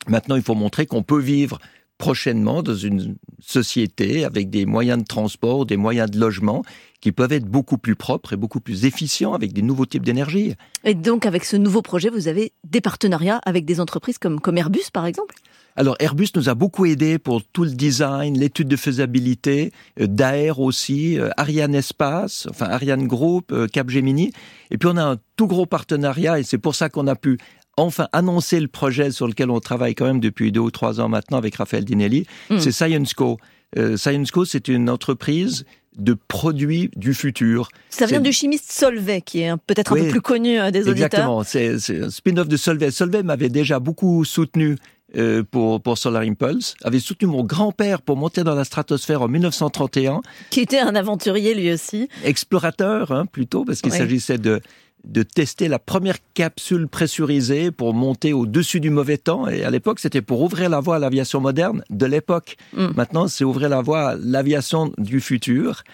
Maintenant, 0.06 0.36
il 0.36 0.42
faut 0.42 0.54
montrer 0.54 0.86
qu'on 0.86 1.02
peut 1.02 1.20
vivre 1.20 1.58
prochainement 1.98 2.62
dans 2.62 2.74
une 2.74 3.16
société 3.40 4.24
avec 4.24 4.50
des 4.50 4.66
moyens 4.66 4.98
de 4.98 5.04
transport, 5.04 5.64
des 5.64 5.76
moyens 5.76 6.10
de 6.10 6.18
logement 6.18 6.62
qui 7.00 7.12
peuvent 7.12 7.32
être 7.32 7.46
beaucoup 7.46 7.78
plus 7.78 7.96
propres 7.96 8.32
et 8.32 8.36
beaucoup 8.36 8.60
plus 8.60 8.84
efficients 8.84 9.34
avec 9.34 9.52
des 9.52 9.62
nouveaux 9.62 9.86
types 9.86 10.04
d'énergie. 10.04 10.54
Et 10.84 10.94
donc 10.94 11.26
avec 11.26 11.44
ce 11.44 11.56
nouveau 11.56 11.82
projet, 11.82 12.08
vous 12.08 12.28
avez 12.28 12.52
des 12.64 12.80
partenariats 12.80 13.40
avec 13.44 13.64
des 13.64 13.80
entreprises 13.80 14.18
comme, 14.18 14.40
comme 14.40 14.58
Airbus 14.58 14.90
par 14.92 15.06
exemple? 15.06 15.34
Alors 15.76 15.96
Airbus 15.98 16.28
nous 16.36 16.48
a 16.48 16.54
beaucoup 16.54 16.86
aidé 16.86 17.18
pour 17.18 17.42
tout 17.42 17.64
le 17.64 17.70
design, 17.70 18.38
l'étude 18.38 18.68
de 18.68 18.76
faisabilité, 18.76 19.72
euh, 20.00 20.06
d'Air 20.06 20.60
aussi, 20.60 21.18
euh, 21.18 21.30
Ariane 21.36 21.74
Espace, 21.74 22.46
enfin 22.50 22.66
Ariane 22.66 23.06
Group, 23.06 23.50
euh, 23.52 23.66
Capgemini. 23.66 24.32
Et 24.70 24.78
puis 24.78 24.88
on 24.92 24.96
a 24.96 25.02
un 25.02 25.16
tout 25.36 25.46
gros 25.46 25.66
partenariat 25.66 26.38
et 26.38 26.44
c'est 26.44 26.58
pour 26.58 26.74
ça 26.74 26.88
qu'on 26.88 27.08
a 27.08 27.16
pu 27.16 27.38
enfin 27.76 28.06
annoncer 28.12 28.60
le 28.60 28.68
projet 28.68 29.10
sur 29.10 29.26
lequel 29.26 29.50
on 29.50 29.58
travaille 29.58 29.96
quand 29.96 30.06
même 30.06 30.20
depuis 30.20 30.52
deux 30.52 30.60
ou 30.60 30.70
trois 30.70 31.00
ans 31.00 31.08
maintenant 31.08 31.38
avec 31.38 31.56
Raphaël 31.56 31.84
Dinelli. 31.84 32.24
Mm. 32.50 32.58
C'est 32.60 32.72
ScienceCo. 32.72 33.38
Euh, 33.76 33.96
ScienceCo, 33.96 34.44
c'est 34.44 34.68
une 34.68 34.88
entreprise 34.88 35.64
de 35.96 36.14
produits 36.14 36.90
du 36.96 37.14
futur. 37.14 37.68
Ça 37.88 38.06
vient 38.06 38.20
du 38.20 38.32
chimiste 38.32 38.70
Solvay, 38.70 39.22
qui 39.22 39.42
est 39.42 39.56
peut-être 39.66 39.92
un 39.92 39.94
Oui, 39.94 40.02
peu 40.02 40.08
plus 40.10 40.20
connu 40.20 40.56
des 40.72 40.88
auditeurs. 40.88 40.90
Exactement, 40.90 41.44
c'est 41.44 41.78
c'est 41.78 42.02
un 42.02 42.10
spin-off 42.10 42.48
de 42.48 42.56
Solvay. 42.56 42.90
Solvay 42.90 43.22
m'avait 43.22 43.48
déjà 43.48 43.78
beaucoup 43.78 44.24
soutenu 44.24 44.76
euh, 45.16 45.42
pour, 45.48 45.80
pour 45.80 45.98
Solar 45.98 46.22
Impulse, 46.22 46.74
avait 46.82 46.98
soutenu 46.98 47.28
mon 47.28 47.44
grand-père 47.44 48.02
pour 48.02 48.16
monter 48.16 48.44
dans 48.44 48.54
la 48.54 48.64
stratosphère 48.64 49.22
en 49.22 49.28
1931, 49.28 50.20
Qui 50.50 50.60
était 50.60 50.78
un 50.78 50.94
aventurier 50.94 51.54
lui 51.54 51.72
aussi. 51.72 52.08
explorateur 52.24 53.12
hein, 53.12 53.26
plutôt, 53.26 53.64
parce 53.64 53.80
qu'il 53.80 53.92
s'agissait 53.92 54.38
de, 54.38 54.60
de 55.04 55.22
tester 55.22 55.68
la 55.68 55.78
première 55.78 56.16
capsule 56.34 56.88
pressurisée 56.88 57.70
pour 57.70 57.94
monter 57.94 58.32
au-dessus 58.32 58.80
du 58.80 58.90
mauvais 58.90 59.18
temps. 59.18 59.48
Et 59.48 59.64
à 59.64 59.70
l'époque, 59.70 60.00
c'était 60.00 60.22
pour 60.22 60.40
ouvrir 60.42 60.68
la 60.70 60.80
voie 60.80 60.96
à 60.96 60.98
l'aviation 60.98 61.40
moderne 61.40 61.84
de 61.90 62.06
l'époque. 62.06 62.56
Mm. 62.74 62.86
Maintenant, 62.96 63.28
c'est 63.28 63.44
ouvrir 63.44 63.68
la 63.68 63.82
voie 63.82 64.10
à 64.10 64.16
l'aviation 64.16 64.92
du 64.98 65.20
futur. 65.20 65.84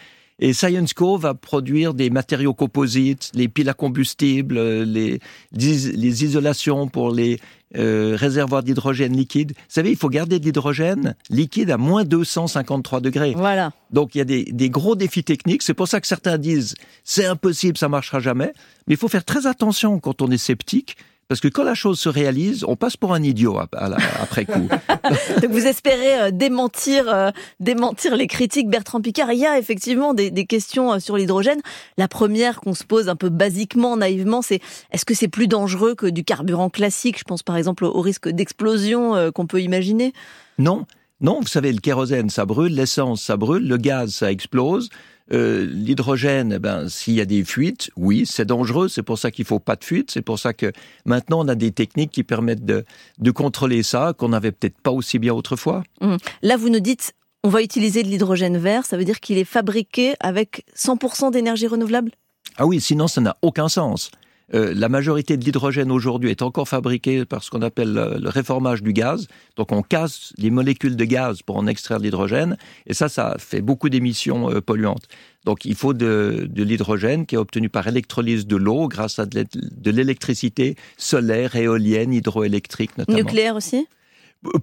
Et 0.40 0.54
ScienceCo 0.54 1.18
va 1.18 1.34
produire 1.34 1.94
des 1.94 2.10
matériaux 2.10 2.54
composites, 2.54 3.30
les 3.34 3.48
piles 3.48 3.68
à 3.68 3.74
combustible, 3.74 4.56
euh, 4.56 4.84
les, 4.84 5.20
les 5.52 6.24
isolations 6.24 6.88
pour 6.88 7.12
les 7.12 7.38
euh, 7.76 8.16
réservoirs 8.18 8.62
d'hydrogène 8.62 9.16
liquide. 9.16 9.52
Vous 9.52 9.64
savez, 9.68 9.90
il 9.90 9.96
faut 9.96 10.08
garder 10.08 10.40
de 10.40 10.44
l'hydrogène 10.44 11.14
liquide 11.28 11.70
à 11.70 11.76
moins 11.76 12.04
253 12.04 13.00
degrés. 13.00 13.34
Voilà. 13.36 13.70
Donc 13.92 14.14
il 14.14 14.18
y 14.18 14.20
a 14.22 14.24
des, 14.24 14.44
des 14.44 14.70
gros 14.70 14.96
défis 14.96 15.22
techniques. 15.22 15.62
C'est 15.62 15.74
pour 15.74 15.86
ça 15.86 16.00
que 16.00 16.06
certains 16.08 16.38
disent 16.38 16.74
c'est 17.04 17.26
impossible, 17.26 17.78
ça 17.78 17.88
marchera 17.88 18.18
jamais. 18.18 18.52
Mais 18.88 18.94
il 18.94 18.96
faut 18.96 19.08
faire 19.08 19.24
très 19.24 19.46
attention 19.46 20.00
quand 20.00 20.20
on 20.20 20.30
est 20.30 20.38
sceptique. 20.38 20.96
Parce 21.30 21.38
que 21.40 21.46
quand 21.46 21.62
la 21.62 21.76
chose 21.76 22.00
se 22.00 22.08
réalise, 22.08 22.64
on 22.66 22.74
passe 22.74 22.96
pour 22.96 23.14
un 23.14 23.22
idiot 23.22 23.56
à- 23.56 23.68
à 23.76 23.88
la- 23.88 23.98
après 24.20 24.46
coup. 24.46 24.66
Donc 25.40 25.52
vous 25.52 25.64
espérez 25.64 26.20
euh, 26.22 26.30
démentir, 26.32 27.04
euh, 27.08 27.30
démentir 27.60 28.16
les 28.16 28.26
critiques 28.26 28.68
Bertrand 28.68 29.00
Picard. 29.00 29.30
Il 29.32 29.38
y 29.38 29.46
a 29.46 29.56
effectivement 29.56 30.12
des, 30.12 30.32
des 30.32 30.44
questions 30.44 30.94
euh, 30.94 30.98
sur 30.98 31.16
l'hydrogène. 31.16 31.60
La 31.98 32.08
première 32.08 32.60
qu'on 32.60 32.74
se 32.74 32.82
pose 32.82 33.08
un 33.08 33.14
peu 33.14 33.28
basiquement, 33.28 33.96
naïvement, 33.96 34.42
c'est 34.42 34.58
est-ce 34.90 35.04
que 35.04 35.14
c'est 35.14 35.28
plus 35.28 35.46
dangereux 35.46 35.94
que 35.94 36.06
du 36.06 36.24
carburant 36.24 36.68
classique? 36.68 37.16
Je 37.20 37.24
pense 37.24 37.44
par 37.44 37.56
exemple 37.56 37.84
au, 37.84 38.00
risque 38.00 38.28
d'explosion 38.28 39.30
qu'on 39.32 39.46
peut 39.46 39.60
imaginer. 39.62 40.12
Non, 40.58 40.84
non, 41.20 41.38
vous 41.40 41.46
savez, 41.46 41.72
le 41.72 41.78
kérosène, 41.78 42.28
ça 42.28 42.44
brûle, 42.44 42.74
l'essence, 42.74 43.22
ça 43.22 43.36
brûle, 43.36 43.68
le 43.68 43.76
gaz, 43.76 44.10
ça 44.14 44.32
explose. 44.32 44.88
Euh, 45.32 45.66
L'hydrogène, 45.70 46.54
eh 46.54 46.58
ben, 46.58 46.88
s'il 46.88 47.14
y 47.14 47.20
a 47.20 47.24
des 47.24 47.44
fuites, 47.44 47.90
oui, 47.96 48.24
c'est 48.26 48.44
dangereux. 48.44 48.88
C'est 48.88 49.02
pour 49.02 49.18
ça 49.18 49.30
qu'il 49.30 49.44
faut 49.44 49.60
pas 49.60 49.76
de 49.76 49.84
fuite. 49.84 50.10
C'est 50.10 50.22
pour 50.22 50.38
ça 50.38 50.52
que 50.52 50.72
maintenant 51.04 51.40
on 51.44 51.48
a 51.48 51.54
des 51.54 51.70
techniques 51.70 52.10
qui 52.10 52.24
permettent 52.24 52.64
de, 52.64 52.84
de 53.18 53.30
contrôler 53.30 53.82
ça 53.82 54.12
qu'on 54.16 54.30
n'avait 54.30 54.52
peut-être 54.52 54.80
pas 54.80 54.90
aussi 54.90 55.18
bien 55.18 55.34
autrefois. 55.34 55.84
Hum. 56.00 56.16
Là, 56.42 56.56
vous 56.56 56.68
nous 56.68 56.80
dites 56.80 57.14
on 57.42 57.48
va 57.48 57.62
utiliser 57.62 58.02
de 58.02 58.08
l'hydrogène 58.08 58.58
vert. 58.58 58.84
Ça 58.84 58.96
veut 58.96 59.04
dire 59.04 59.20
qu'il 59.20 59.38
est 59.38 59.44
fabriqué 59.44 60.14
avec 60.20 60.64
100% 60.76 61.30
d'énergie 61.32 61.66
renouvelable? 61.66 62.12
Ah 62.58 62.66
oui, 62.66 62.80
sinon 62.80 63.08
ça 63.08 63.20
n'a 63.20 63.36
aucun 63.42 63.68
sens. 63.68 64.10
Euh, 64.52 64.74
la 64.74 64.88
majorité 64.88 65.36
de 65.36 65.44
l'hydrogène 65.44 65.92
aujourd'hui 65.92 66.30
est 66.30 66.42
encore 66.42 66.68
fabriquée 66.68 67.24
par 67.24 67.42
ce 67.44 67.50
qu'on 67.50 67.62
appelle 67.62 67.92
le, 67.92 68.28
réformage 68.28 68.82
du 68.82 68.92
gaz. 68.92 69.28
Donc 69.56 69.70
on 69.72 69.82
casse 69.82 70.32
les 70.38 70.50
molécules 70.50 70.96
de 70.96 71.04
gaz 71.04 71.42
pour 71.42 71.56
en 71.56 71.66
extraire 71.66 71.98
de 71.98 72.04
l'hydrogène, 72.04 72.56
et 72.86 72.94
ça, 72.94 73.08
ça 73.08 73.36
fait 73.38 73.60
beaucoup 73.60 73.88
d'émissions 73.88 74.50
euh, 74.50 74.60
polluantes. 74.60 75.06
Donc 75.44 75.64
il 75.64 75.74
faut 75.74 75.94
de, 75.94 76.48
de 76.50 76.62
l'hydrogène 76.62 77.26
qui 77.26 77.36
est 77.36 77.38
obtenu 77.38 77.68
par 77.68 77.86
électrolyse 77.86 78.46
de 78.46 78.56
l'eau 78.56 78.88
grâce 78.88 79.18
à 79.18 79.26
de 79.26 79.38
l'é- 79.38 79.46
de 79.54 79.90
l'électricité 79.90 80.76
solaire, 80.96 81.54
éolienne, 81.56 82.12
hydroélectrique 82.12 82.98
notamment. 82.98 83.18
Nucléaire 83.18 83.54
aussi? 83.56 83.86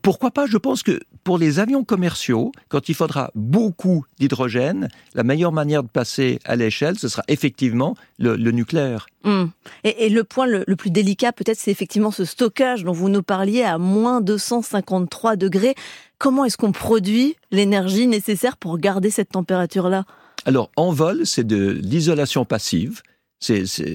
Pourquoi 0.02 0.32
pas 0.32 0.48
Je 0.48 0.58
pense 0.58 0.82
que 0.82 1.00
pour 1.24 1.38
les 1.38 1.60
avions 1.60 1.84
commerciaux, 1.84 2.52
quand 2.68 2.90
il 2.90 2.96
faudra 2.96 3.30
beaucoup 3.36 4.06
d'hydrogène, 4.20 4.88
la 5.14 5.24
meilleure 5.24 5.52
manière 5.52 5.84
de 5.84 5.88
passer 5.90 6.40
à 6.46 6.56
l'échelle, 6.56 6.98
ce 6.98 7.08
sera 7.08 7.24
effectivement 7.28 7.96
le, 8.18 8.36
le 8.36 8.52
nucléaire. 8.52 9.06
Hum. 9.24 9.52
Et, 9.84 10.06
et 10.06 10.10
le 10.10 10.24
point 10.24 10.48
le, 10.48 10.64
le 10.66 10.76
plus 10.76 10.90
délicat, 10.90 11.32
peut-être, 11.32 11.60
c'est 11.60 11.70
effectivement 11.70 12.12
ce 12.12 12.26
stockage 12.26 12.84
dont 12.86 12.92
vous 12.92 13.10
nous 13.10 13.22
parliez 13.22 13.62
à 13.62 13.78
moins 13.78 14.20
253 14.22 15.36
degrés. 15.36 15.76
Comment 16.18 16.46
est-ce 16.46 16.58
qu'on 16.58 16.72
produit 16.72 17.36
l'énergie 17.52 18.08
nécessaire 18.08 18.58
pour 18.58 18.80
garder 18.80 19.12
cette 19.12 19.30
température-là? 19.30 20.06
Alors, 20.46 20.72
en 20.76 20.92
vol, 20.92 21.26
c'est 21.26 21.46
de 21.46 21.70
l'isolation 21.70 22.46
passive. 22.46 23.02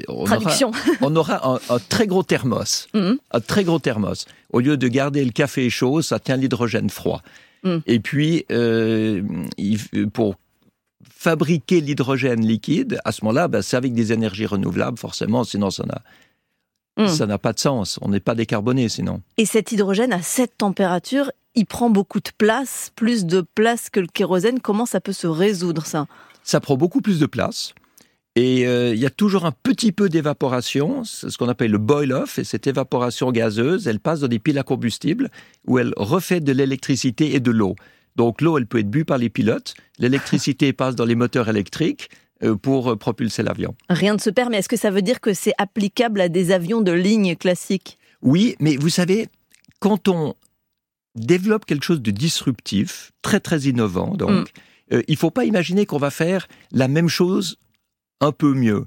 On 0.09 0.25
Traduction. 0.25 0.69
Aura, 0.71 0.79
on 1.01 1.17
aura 1.17 1.49
un, 1.55 1.61
un 1.69 1.79
très 1.79 2.07
gros 2.07 2.23
thermos. 2.23 2.87
Mhm. 2.95 3.19
Un 3.33 3.41
très 3.41 3.65
gros 3.65 3.79
thermos. 3.79 4.27
Au 4.53 4.61
lieu 4.61 4.77
de 4.77 4.89
garder 4.89 5.25
le 5.25 5.33
café 5.33 5.69
chaud, 5.71 6.01
ça 6.03 6.19
tient 6.19 6.37
l'hydrogène 6.37 6.91
froid. 6.91 7.23
Mhm. 7.65 7.83
Et 7.87 8.01
puis, 8.01 8.45
euh, 8.53 9.23
pour 10.13 10.37
fabriquer 11.15 11.81
l'hydrogène 11.81 12.45
liquide, 12.47 12.99
à 13.05 13.13
ce 13.13 13.25
moment-là, 13.25 13.49
ben, 13.49 13.63
c'est 13.63 13.77
avec 13.77 13.95
des 13.95 14.13
énergies 14.13 14.47
renouvelables, 14.47 14.99
forcément, 14.99 15.45
sinon 15.45 15.71
ça 15.71 15.85
n'a, 15.87 16.03
Mhm. 16.99 17.09
ça 17.09 17.27
n'a 17.27 17.39
pas 17.39 17.53
de 17.53 17.59
sens. 17.59 17.99
On 18.03 18.09
n'est 18.11 18.21
pas 18.21 18.35
décarboné 18.35 18.89
sinon. 18.89 19.23
Et 19.39 19.47
cet 19.47 19.73
hydrogène 19.73 20.13
à 20.13 20.21
cette 20.23 20.59
température, 20.59 21.31
il 21.55 21.65
prend 21.67 21.89
beaucoup 21.91 22.21
de 22.21 22.31
place, 22.37 22.93
plus 22.97 23.25
de 23.25 23.41
place 23.55 23.89
que 23.91 23.99
le 24.01 24.07
kérosène. 24.07 24.61
Comment 24.61 24.85
ça 24.87 25.01
peut 25.01 25.13
se 25.15 25.27
résoudre, 25.27 25.87
ça? 25.87 26.07
Ça 26.45 26.61
prend 26.61 26.77
beaucoup 26.77 27.01
plus 27.01 27.19
de 27.19 27.27
place. 27.27 27.73
Et 28.35 28.67
euh, 28.67 28.95
il 28.95 29.01
y 29.01 29.05
a 29.05 29.11
toujours 29.11 29.45
un 29.45 29.53
petit 29.53 29.93
peu 29.93 30.09
d'évaporation, 30.09 31.05
c'est 31.05 31.29
ce 31.29 31.37
qu'on 31.37 31.49
appelle 31.49 31.71
le 31.71 31.79
boil-off, 31.79 32.39
et 32.39 32.45
cette 32.45 32.67
évaporation 32.67 33.31
gazeuse, 33.31 33.87
elle 33.87 34.01
passe 34.01 34.21
dans 34.21 34.29
des 34.29 34.39
piles 34.39 34.59
à 34.59 34.63
combustible 34.63 35.31
où 35.67 35.79
elle 35.79 35.93
refait 35.97 36.41
de 36.41 36.53
l'électricité 36.53 37.35
et 37.35 37.41
de 37.41 37.51
l'eau. 37.51 37.77
Donc 38.17 38.41
l'eau, 38.41 38.57
elle 38.57 38.67
peut 38.67 38.79
être 38.79 38.91
bue 38.91 39.05
par 39.05 39.19
les 39.19 39.29
pilotes, 39.29 39.75
l'électricité 39.99 40.73
passe 40.73 40.97
dans 40.97 41.05
les 41.05 41.15
moteurs 41.15 41.49
électriques 41.51 42.09
euh, 42.43 42.57
pour 42.57 42.93
euh, 42.93 42.97
propulser 42.97 43.43
l'avion. 43.43 43.75
Rien 43.91 44.15
ne 44.15 44.19
se 44.19 44.31
perd, 44.31 44.51
mais 44.51 44.59
est-ce 44.59 44.69
que 44.69 44.79
ça 44.79 44.91
veut 44.91 45.03
dire 45.03 45.21
que 45.21 45.35
c'est 45.35 45.53
applicable 45.59 46.21
à 46.21 46.31
des 46.31 46.53
avions 46.53 46.81
de 46.81 46.93
ligne 46.93 47.37
classique? 47.37 47.99
Oui, 48.23 48.57
mais 48.61 48.77
vous 48.77 48.89
savez, 48.89 49.29
quand 49.79 50.09
on 50.09 50.35
développe 51.17 51.67
quelque 51.67 51.85
chose 51.85 52.01
de 52.01 52.11
disruptif, 52.11 53.13
très 53.21 53.41
très 53.41 53.61
innovant, 53.63 54.17
donc, 54.17 54.31
Mm. 54.31 54.45
euh, 54.95 55.03
il 55.07 55.17
faut 55.17 55.31
pas 55.31 55.45
imaginer 55.45 55.85
qu'on 55.85 55.99
va 55.99 56.11
faire 56.11 56.49
la 56.71 56.89
même 56.89 57.09
chose 57.09 57.59
un 58.23 58.33
peu 58.33 58.55
mieux. 58.55 58.87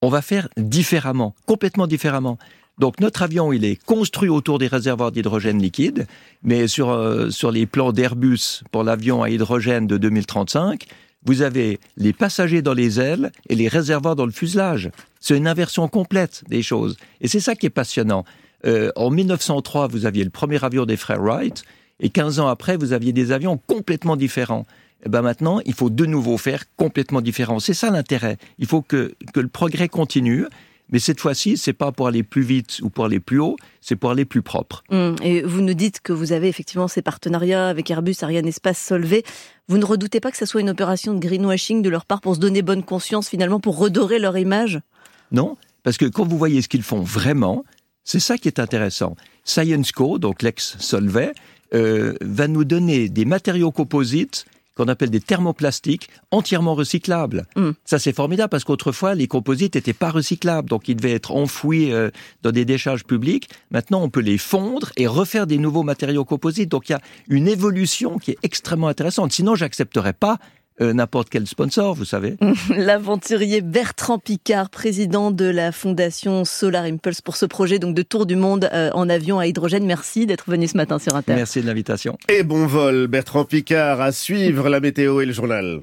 On 0.00 0.10
va 0.10 0.22
faire 0.22 0.48
différemment, 0.56 1.34
complètement 1.46 1.88
différemment. 1.88 2.38
Donc 2.78 3.00
notre 3.00 3.22
avion, 3.22 3.52
il 3.52 3.64
est 3.64 3.82
construit 3.84 4.28
autour 4.28 4.60
des 4.60 4.68
réservoirs 4.68 5.10
d'hydrogène 5.10 5.60
liquide, 5.60 6.06
mais 6.44 6.68
sur, 6.68 6.90
euh, 6.90 7.30
sur 7.30 7.50
les 7.50 7.66
plans 7.66 7.90
d'Airbus 7.90 8.62
pour 8.70 8.84
l'avion 8.84 9.24
à 9.24 9.30
hydrogène 9.30 9.88
de 9.88 9.96
2035, 9.96 10.86
vous 11.24 11.42
avez 11.42 11.80
les 11.96 12.12
passagers 12.12 12.62
dans 12.62 12.74
les 12.74 13.00
ailes 13.00 13.32
et 13.48 13.56
les 13.56 13.66
réservoirs 13.66 14.14
dans 14.14 14.26
le 14.26 14.30
fuselage. 14.30 14.90
C'est 15.18 15.36
une 15.36 15.48
inversion 15.48 15.88
complète 15.88 16.44
des 16.48 16.62
choses. 16.62 16.96
Et 17.20 17.26
c'est 17.26 17.40
ça 17.40 17.56
qui 17.56 17.66
est 17.66 17.70
passionnant. 17.70 18.24
Euh, 18.64 18.92
en 18.94 19.10
1903, 19.10 19.88
vous 19.88 20.06
aviez 20.06 20.22
le 20.22 20.30
premier 20.30 20.62
avion 20.64 20.86
des 20.86 20.96
frères 20.96 21.20
Wright, 21.20 21.64
et 22.00 22.10
15 22.10 22.38
ans 22.38 22.46
après, 22.46 22.76
vous 22.76 22.92
aviez 22.92 23.12
des 23.12 23.32
avions 23.32 23.58
complètement 23.58 24.16
différents. 24.16 24.64
Et 25.04 25.08
ben 25.08 25.22
maintenant, 25.22 25.60
il 25.64 25.74
faut 25.74 25.90
de 25.90 26.06
nouveau 26.06 26.38
faire 26.38 26.64
complètement 26.76 27.20
différent. 27.20 27.60
C'est 27.60 27.74
ça 27.74 27.90
l'intérêt. 27.90 28.36
Il 28.58 28.66
faut 28.66 28.82
que, 28.82 29.14
que 29.32 29.40
le 29.40 29.48
progrès 29.48 29.88
continue, 29.88 30.46
mais 30.90 30.98
cette 30.98 31.20
fois-ci, 31.20 31.56
c'est 31.56 31.72
pas 31.72 31.92
pour 31.92 32.08
aller 32.08 32.22
plus 32.22 32.42
vite 32.42 32.80
ou 32.82 32.88
pour 32.90 33.04
aller 33.04 33.20
plus 33.20 33.38
haut, 33.38 33.56
c'est 33.80 33.96
pour 33.96 34.10
aller 34.10 34.24
plus 34.24 34.42
propre. 34.42 34.82
Hum, 34.90 35.16
Et 35.22 35.42
vous 35.42 35.60
nous 35.60 35.74
dites 35.74 36.00
que 36.00 36.12
vous 36.12 36.32
avez 36.32 36.48
effectivement 36.48 36.88
ces 36.88 37.02
partenariats 37.02 37.68
avec 37.68 37.90
Airbus, 37.90 38.16
Ariane 38.22 38.46
Espace, 38.46 38.78
Solvay. 38.78 39.22
Vous 39.68 39.78
ne 39.78 39.84
redoutez 39.84 40.20
pas 40.20 40.30
que 40.30 40.36
ça 40.36 40.46
soit 40.46 40.62
une 40.62 40.70
opération 40.70 41.14
de 41.14 41.20
greenwashing 41.20 41.82
de 41.82 41.90
leur 41.90 42.06
part 42.06 42.20
pour 42.20 42.34
se 42.34 42.40
donner 42.40 42.62
bonne 42.62 42.82
conscience 42.82 43.28
finalement, 43.28 43.60
pour 43.60 43.78
redorer 43.78 44.18
leur 44.18 44.36
image? 44.38 44.80
Non, 45.30 45.56
parce 45.82 45.98
que 45.98 46.06
quand 46.06 46.26
vous 46.26 46.38
voyez 46.38 46.62
ce 46.62 46.68
qu'ils 46.68 46.82
font 46.82 47.02
vraiment, 47.02 47.64
c'est 48.02 48.20
ça 48.20 48.38
qui 48.38 48.48
est 48.48 48.58
intéressant. 48.58 49.14
ScienceCo, 49.44 50.18
donc 50.18 50.42
l'ex-Solvay, 50.42 51.32
euh, 51.74 52.14
va 52.22 52.48
nous 52.48 52.64
donner 52.64 53.10
des 53.10 53.26
matériaux 53.26 53.70
composites 53.70 54.46
qu'on 54.78 54.88
appelle 54.88 55.10
des 55.10 55.20
thermoplastiques 55.20 56.08
entièrement 56.30 56.74
recyclables. 56.74 57.46
Mm. 57.56 57.70
Ça 57.84 57.98
c'est 57.98 58.14
formidable 58.14 58.48
parce 58.48 58.64
qu'autrefois 58.64 59.14
les 59.14 59.26
composites 59.26 59.74
n'étaient 59.74 59.92
pas 59.92 60.10
recyclables, 60.10 60.68
donc 60.68 60.88
ils 60.88 60.94
devaient 60.94 61.12
être 61.12 61.32
enfouis 61.32 61.92
euh, 61.92 62.10
dans 62.42 62.52
des 62.52 62.64
décharges 62.64 63.04
publiques. 63.04 63.50
Maintenant 63.72 64.02
on 64.02 64.08
peut 64.08 64.20
les 64.20 64.38
fondre 64.38 64.92
et 64.96 65.06
refaire 65.06 65.46
des 65.46 65.58
nouveaux 65.58 65.82
matériaux 65.82 66.24
composites. 66.24 66.70
Donc 66.70 66.88
il 66.88 66.92
y 66.92 66.94
a 66.94 67.00
une 67.28 67.48
évolution 67.48 68.18
qui 68.18 68.30
est 68.30 68.38
extrêmement 68.42 68.88
intéressante. 68.88 69.32
Sinon 69.32 69.56
j'accepterais 69.56 70.12
pas 70.12 70.38
euh, 70.80 70.92
n'importe 70.92 71.28
quel 71.28 71.46
sponsor, 71.46 71.94
vous 71.94 72.04
savez. 72.04 72.36
L'aventurier 72.76 73.60
Bertrand 73.60 74.18
Picard, 74.18 74.70
président 74.70 75.30
de 75.30 75.44
la 75.44 75.72
fondation 75.72 76.44
Solar 76.44 76.84
Impulse 76.84 77.20
pour 77.20 77.36
ce 77.36 77.46
projet 77.46 77.78
donc 77.78 77.94
de 77.94 78.02
tour 78.02 78.26
du 78.26 78.36
monde 78.36 78.68
euh, 78.72 78.90
en 78.94 79.08
avion 79.08 79.38
à 79.38 79.46
hydrogène. 79.46 79.84
Merci 79.84 80.26
d'être 80.26 80.50
venu 80.50 80.68
ce 80.68 80.76
matin 80.76 80.98
sur 80.98 81.16
Inter. 81.16 81.34
Merci 81.34 81.60
de 81.60 81.66
l'invitation. 81.66 82.18
Et 82.28 82.42
bon 82.42 82.66
vol, 82.66 83.06
Bertrand 83.06 83.44
Picard, 83.44 84.00
à 84.00 84.12
suivre 84.12 84.68
la 84.68 84.80
météo 84.80 85.20
et 85.20 85.26
le 85.26 85.32
journal. 85.32 85.82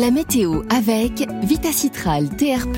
La 0.00 0.12
météo 0.12 0.62
avec 0.70 1.26
Vitacitral 1.42 2.28
TR+, 2.28 2.68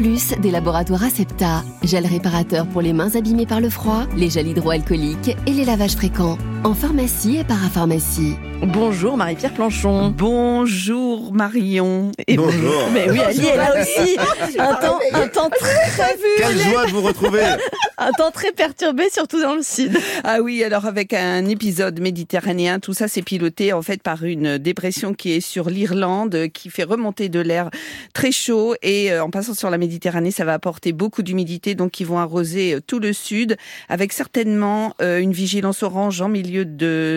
des 0.40 0.50
laboratoires 0.50 1.04
Acepta, 1.04 1.62
gel 1.82 2.06
réparateur 2.06 2.66
pour 2.66 2.80
les 2.80 2.94
mains 2.94 3.14
abîmées 3.14 3.44
par 3.44 3.60
le 3.60 3.68
froid, 3.68 4.06
les 4.16 4.30
gels 4.30 4.46
hydroalcooliques 4.46 5.36
et 5.46 5.52
les 5.52 5.66
lavages 5.66 5.96
fréquents. 5.96 6.38
En 6.64 6.72
pharmacie 6.72 7.36
et 7.36 7.44
parapharmacie. 7.44 8.36
Bonjour 8.62 9.18
Marie-Pierre 9.18 9.52
Planchon. 9.52 10.14
Bonjour 10.16 11.32
Marion. 11.34 12.12
Et 12.26 12.36
Bonjour. 12.36 12.88
Mais 12.92 13.10
oui, 13.10 13.20
Ali 13.20 13.46
est 13.46 13.56
là 13.56 13.74
aussi. 13.80 14.16
Un 14.58 14.74
temps, 14.74 14.98
un 15.12 15.28
temps 15.28 15.50
très 15.50 16.08
Quelle 16.38 16.58
joie 16.58 16.86
de 16.86 16.90
vous 16.90 17.02
retrouver 17.02 17.42
un 18.00 18.12
temps 18.12 18.30
très 18.30 18.52
perturbé, 18.52 19.04
surtout 19.12 19.40
dans 19.40 19.54
le 19.54 19.62
sud. 19.62 19.96
Ah 20.24 20.40
oui, 20.40 20.64
alors 20.64 20.86
avec 20.86 21.12
un 21.12 21.44
épisode 21.46 22.00
méditerranéen, 22.00 22.80
tout 22.80 22.94
ça 22.94 23.08
c'est 23.08 23.22
piloté 23.22 23.72
en 23.72 23.82
fait 23.82 24.02
par 24.02 24.24
une 24.24 24.58
dépression 24.58 25.12
qui 25.12 25.32
est 25.32 25.40
sur 25.40 25.68
l'Irlande, 25.68 26.48
qui 26.52 26.70
fait 26.70 26.84
remonter 26.84 27.09
de 27.12 27.40
l'air 27.40 27.70
très 28.14 28.32
chaud 28.32 28.74
et 28.82 29.12
euh, 29.12 29.22
en 29.22 29.30
passant 29.30 29.54
sur 29.54 29.70
la 29.70 29.78
Méditerranée, 29.78 30.30
ça 30.30 30.44
va 30.44 30.54
apporter 30.54 30.92
beaucoup 30.92 31.22
d'humidité, 31.22 31.74
donc 31.74 31.90
qui 31.90 32.04
vont 32.04 32.18
arroser 32.18 32.74
euh, 32.74 32.80
tout 32.80 32.98
le 32.98 33.12
sud, 33.12 33.56
avec 33.88 34.12
certainement 34.12 34.94
euh, 35.02 35.18
une 35.18 35.32
vigilance 35.32 35.82
orange 35.82 36.20
en 36.20 36.28
milieu 36.28 36.64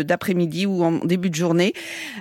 d'après-midi 0.03 0.65
ou 0.65 0.83
en 0.83 0.93
début 1.05 1.29
de 1.29 1.35
journée 1.35 1.73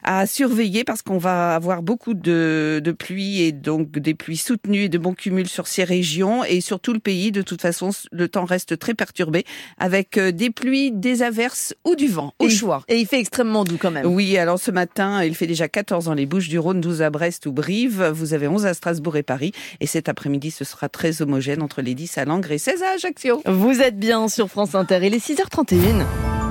à 0.02 0.26
surveiller 0.26 0.84
parce 0.84 1.02
qu'on 1.02 1.18
va 1.18 1.54
avoir 1.54 1.82
beaucoup 1.82 2.14
de, 2.14 2.80
de 2.82 2.92
pluie 2.92 3.42
et 3.42 3.52
donc 3.52 3.90
des 3.90 4.14
pluies 4.14 4.36
soutenues 4.36 4.84
et 4.84 4.88
de 4.88 4.98
bons 4.98 5.14
cumuls 5.14 5.48
sur 5.48 5.66
ces 5.66 5.84
régions 5.84 6.44
et 6.44 6.60
sur 6.60 6.80
tout 6.80 6.92
le 6.92 6.98
pays. 6.98 7.32
De 7.32 7.42
toute 7.42 7.62
façon, 7.62 7.90
le 8.10 8.28
temps 8.28 8.44
reste 8.44 8.78
très 8.78 8.94
perturbé 8.94 9.44
avec 9.78 10.18
des 10.18 10.50
pluies, 10.50 10.92
des 10.92 11.22
averses 11.22 11.74
ou 11.84 11.96
du 11.96 12.08
vent 12.08 12.34
au 12.38 12.46
et, 12.46 12.50
choix. 12.50 12.82
Et 12.88 12.98
il 12.98 13.06
fait 13.06 13.20
extrêmement 13.20 13.64
doux 13.64 13.78
quand 13.78 13.90
même. 13.90 14.06
Oui, 14.06 14.36
alors 14.36 14.58
ce 14.58 14.70
matin, 14.70 15.22
il 15.24 15.34
fait 15.34 15.46
déjà 15.46 15.68
14 15.68 16.06
dans 16.06 16.14
les 16.14 16.26
Bouches 16.26 16.48
du 16.48 16.58
Rhône, 16.58 16.80
12 16.80 17.02
à 17.02 17.10
Brest 17.10 17.46
ou 17.46 17.51
Brive. 17.52 18.04
Vous 18.12 18.34
avez 18.34 18.48
11 18.48 18.66
à 18.66 18.74
Strasbourg 18.74 19.16
et 19.16 19.22
Paris. 19.22 19.52
Et 19.80 19.86
cet 19.86 20.08
après-midi, 20.08 20.50
ce 20.50 20.64
sera 20.64 20.88
très 20.88 21.22
homogène 21.22 21.62
entre 21.62 21.82
les 21.82 21.94
10 21.94 22.18
à 22.18 22.24
Langres 22.24 22.50
et 22.50 22.58
16 22.58 22.82
à 22.82 22.94
Ajaccio. 22.94 23.42
Vous 23.46 23.80
êtes 23.80 23.98
bien 23.98 24.28
sur 24.28 24.48
France 24.48 24.74
Inter. 24.74 25.00
Il 25.02 25.14
est 25.14 25.24
6h31. 25.24 26.41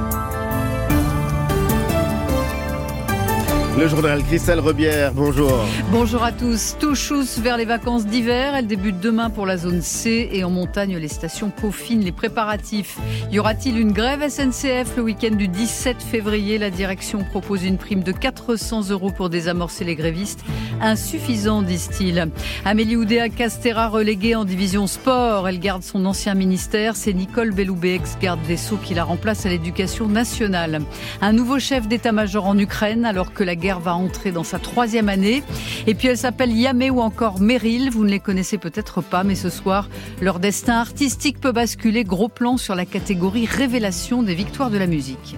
Le 3.77 3.87
journal 3.87 4.21
Christelle 4.23 4.59
Rebière, 4.59 5.13
bonjour. 5.13 5.53
Bonjour 5.91 6.23
à 6.23 6.33
tous. 6.33 6.75
Tout 6.77 6.93
chousse 6.93 7.39
vers 7.39 7.55
les 7.55 7.63
vacances 7.63 8.05
d'hiver. 8.05 8.53
Elles 8.53 8.67
débutent 8.67 8.99
demain 8.99 9.29
pour 9.29 9.45
la 9.45 9.57
zone 9.57 9.81
C 9.81 10.29
et 10.33 10.43
en 10.43 10.49
montagne, 10.49 10.97
les 10.97 11.07
stations 11.07 11.49
peaufinent 11.49 12.03
les 12.03 12.11
préparatifs. 12.11 12.99
Y 13.31 13.39
aura-t-il 13.39 13.79
une 13.79 13.93
grève 13.93 14.27
SNCF 14.29 14.97
le 14.97 15.03
week-end 15.03 15.35
du 15.35 15.47
17 15.47 16.03
février? 16.03 16.57
La 16.57 16.69
direction 16.69 17.23
propose 17.23 17.63
une 17.63 17.77
prime 17.77 18.03
de 18.03 18.11
400 18.11 18.89
euros 18.89 19.09
pour 19.09 19.29
désamorcer 19.29 19.85
les 19.85 19.95
grévistes. 19.95 20.43
Insuffisant, 20.81 21.61
disent-ils. 21.61 22.27
Amélie 22.65 22.97
Oudéa 22.97 23.29
Castera 23.29 23.87
reléguée 23.87 24.35
en 24.35 24.43
division 24.43 24.85
sport. 24.85 25.47
Elle 25.47 25.59
garde 25.59 25.83
son 25.83 26.05
ancien 26.05 26.33
ministère. 26.33 26.97
C'est 26.97 27.13
Nicole 27.13 27.51
Belloubet, 27.51 27.95
ex-garde 27.95 28.41
des 28.47 28.57
Sceaux, 28.57 28.79
qui 28.83 28.93
la 28.93 29.05
remplace 29.05 29.45
à 29.45 29.49
l'éducation 29.49 30.07
nationale. 30.07 30.81
Un 31.21 31.31
nouveau 31.31 31.57
chef 31.57 31.87
d'état-major 31.87 32.45
en 32.45 32.57
Ukraine 32.57 33.05
alors 33.05 33.33
que 33.33 33.43
la 33.43 33.55
guerre 33.61 33.79
va 33.79 33.95
entrer 33.95 34.33
dans 34.33 34.43
sa 34.43 34.59
troisième 34.59 35.07
année. 35.07 35.43
Et 35.87 35.93
puis 35.93 36.09
elle 36.09 36.17
s'appelle 36.17 36.51
Yamé 36.51 36.89
ou 36.89 36.99
encore 36.99 37.39
Meryl. 37.39 37.89
Vous 37.91 38.03
ne 38.03 38.09
les 38.09 38.19
connaissez 38.19 38.57
peut-être 38.57 39.01
pas, 39.01 39.23
mais 39.23 39.35
ce 39.35 39.49
soir, 39.49 39.87
leur 40.19 40.39
destin 40.39 40.79
artistique 40.79 41.39
peut 41.39 41.53
basculer. 41.53 42.03
Gros 42.03 42.27
plan 42.27 42.57
sur 42.57 42.75
la 42.75 42.85
catégorie 42.85 43.45
révélation 43.45 44.23
des 44.23 44.35
victoires 44.35 44.71
de 44.71 44.77
la 44.77 44.87
musique. 44.87 45.37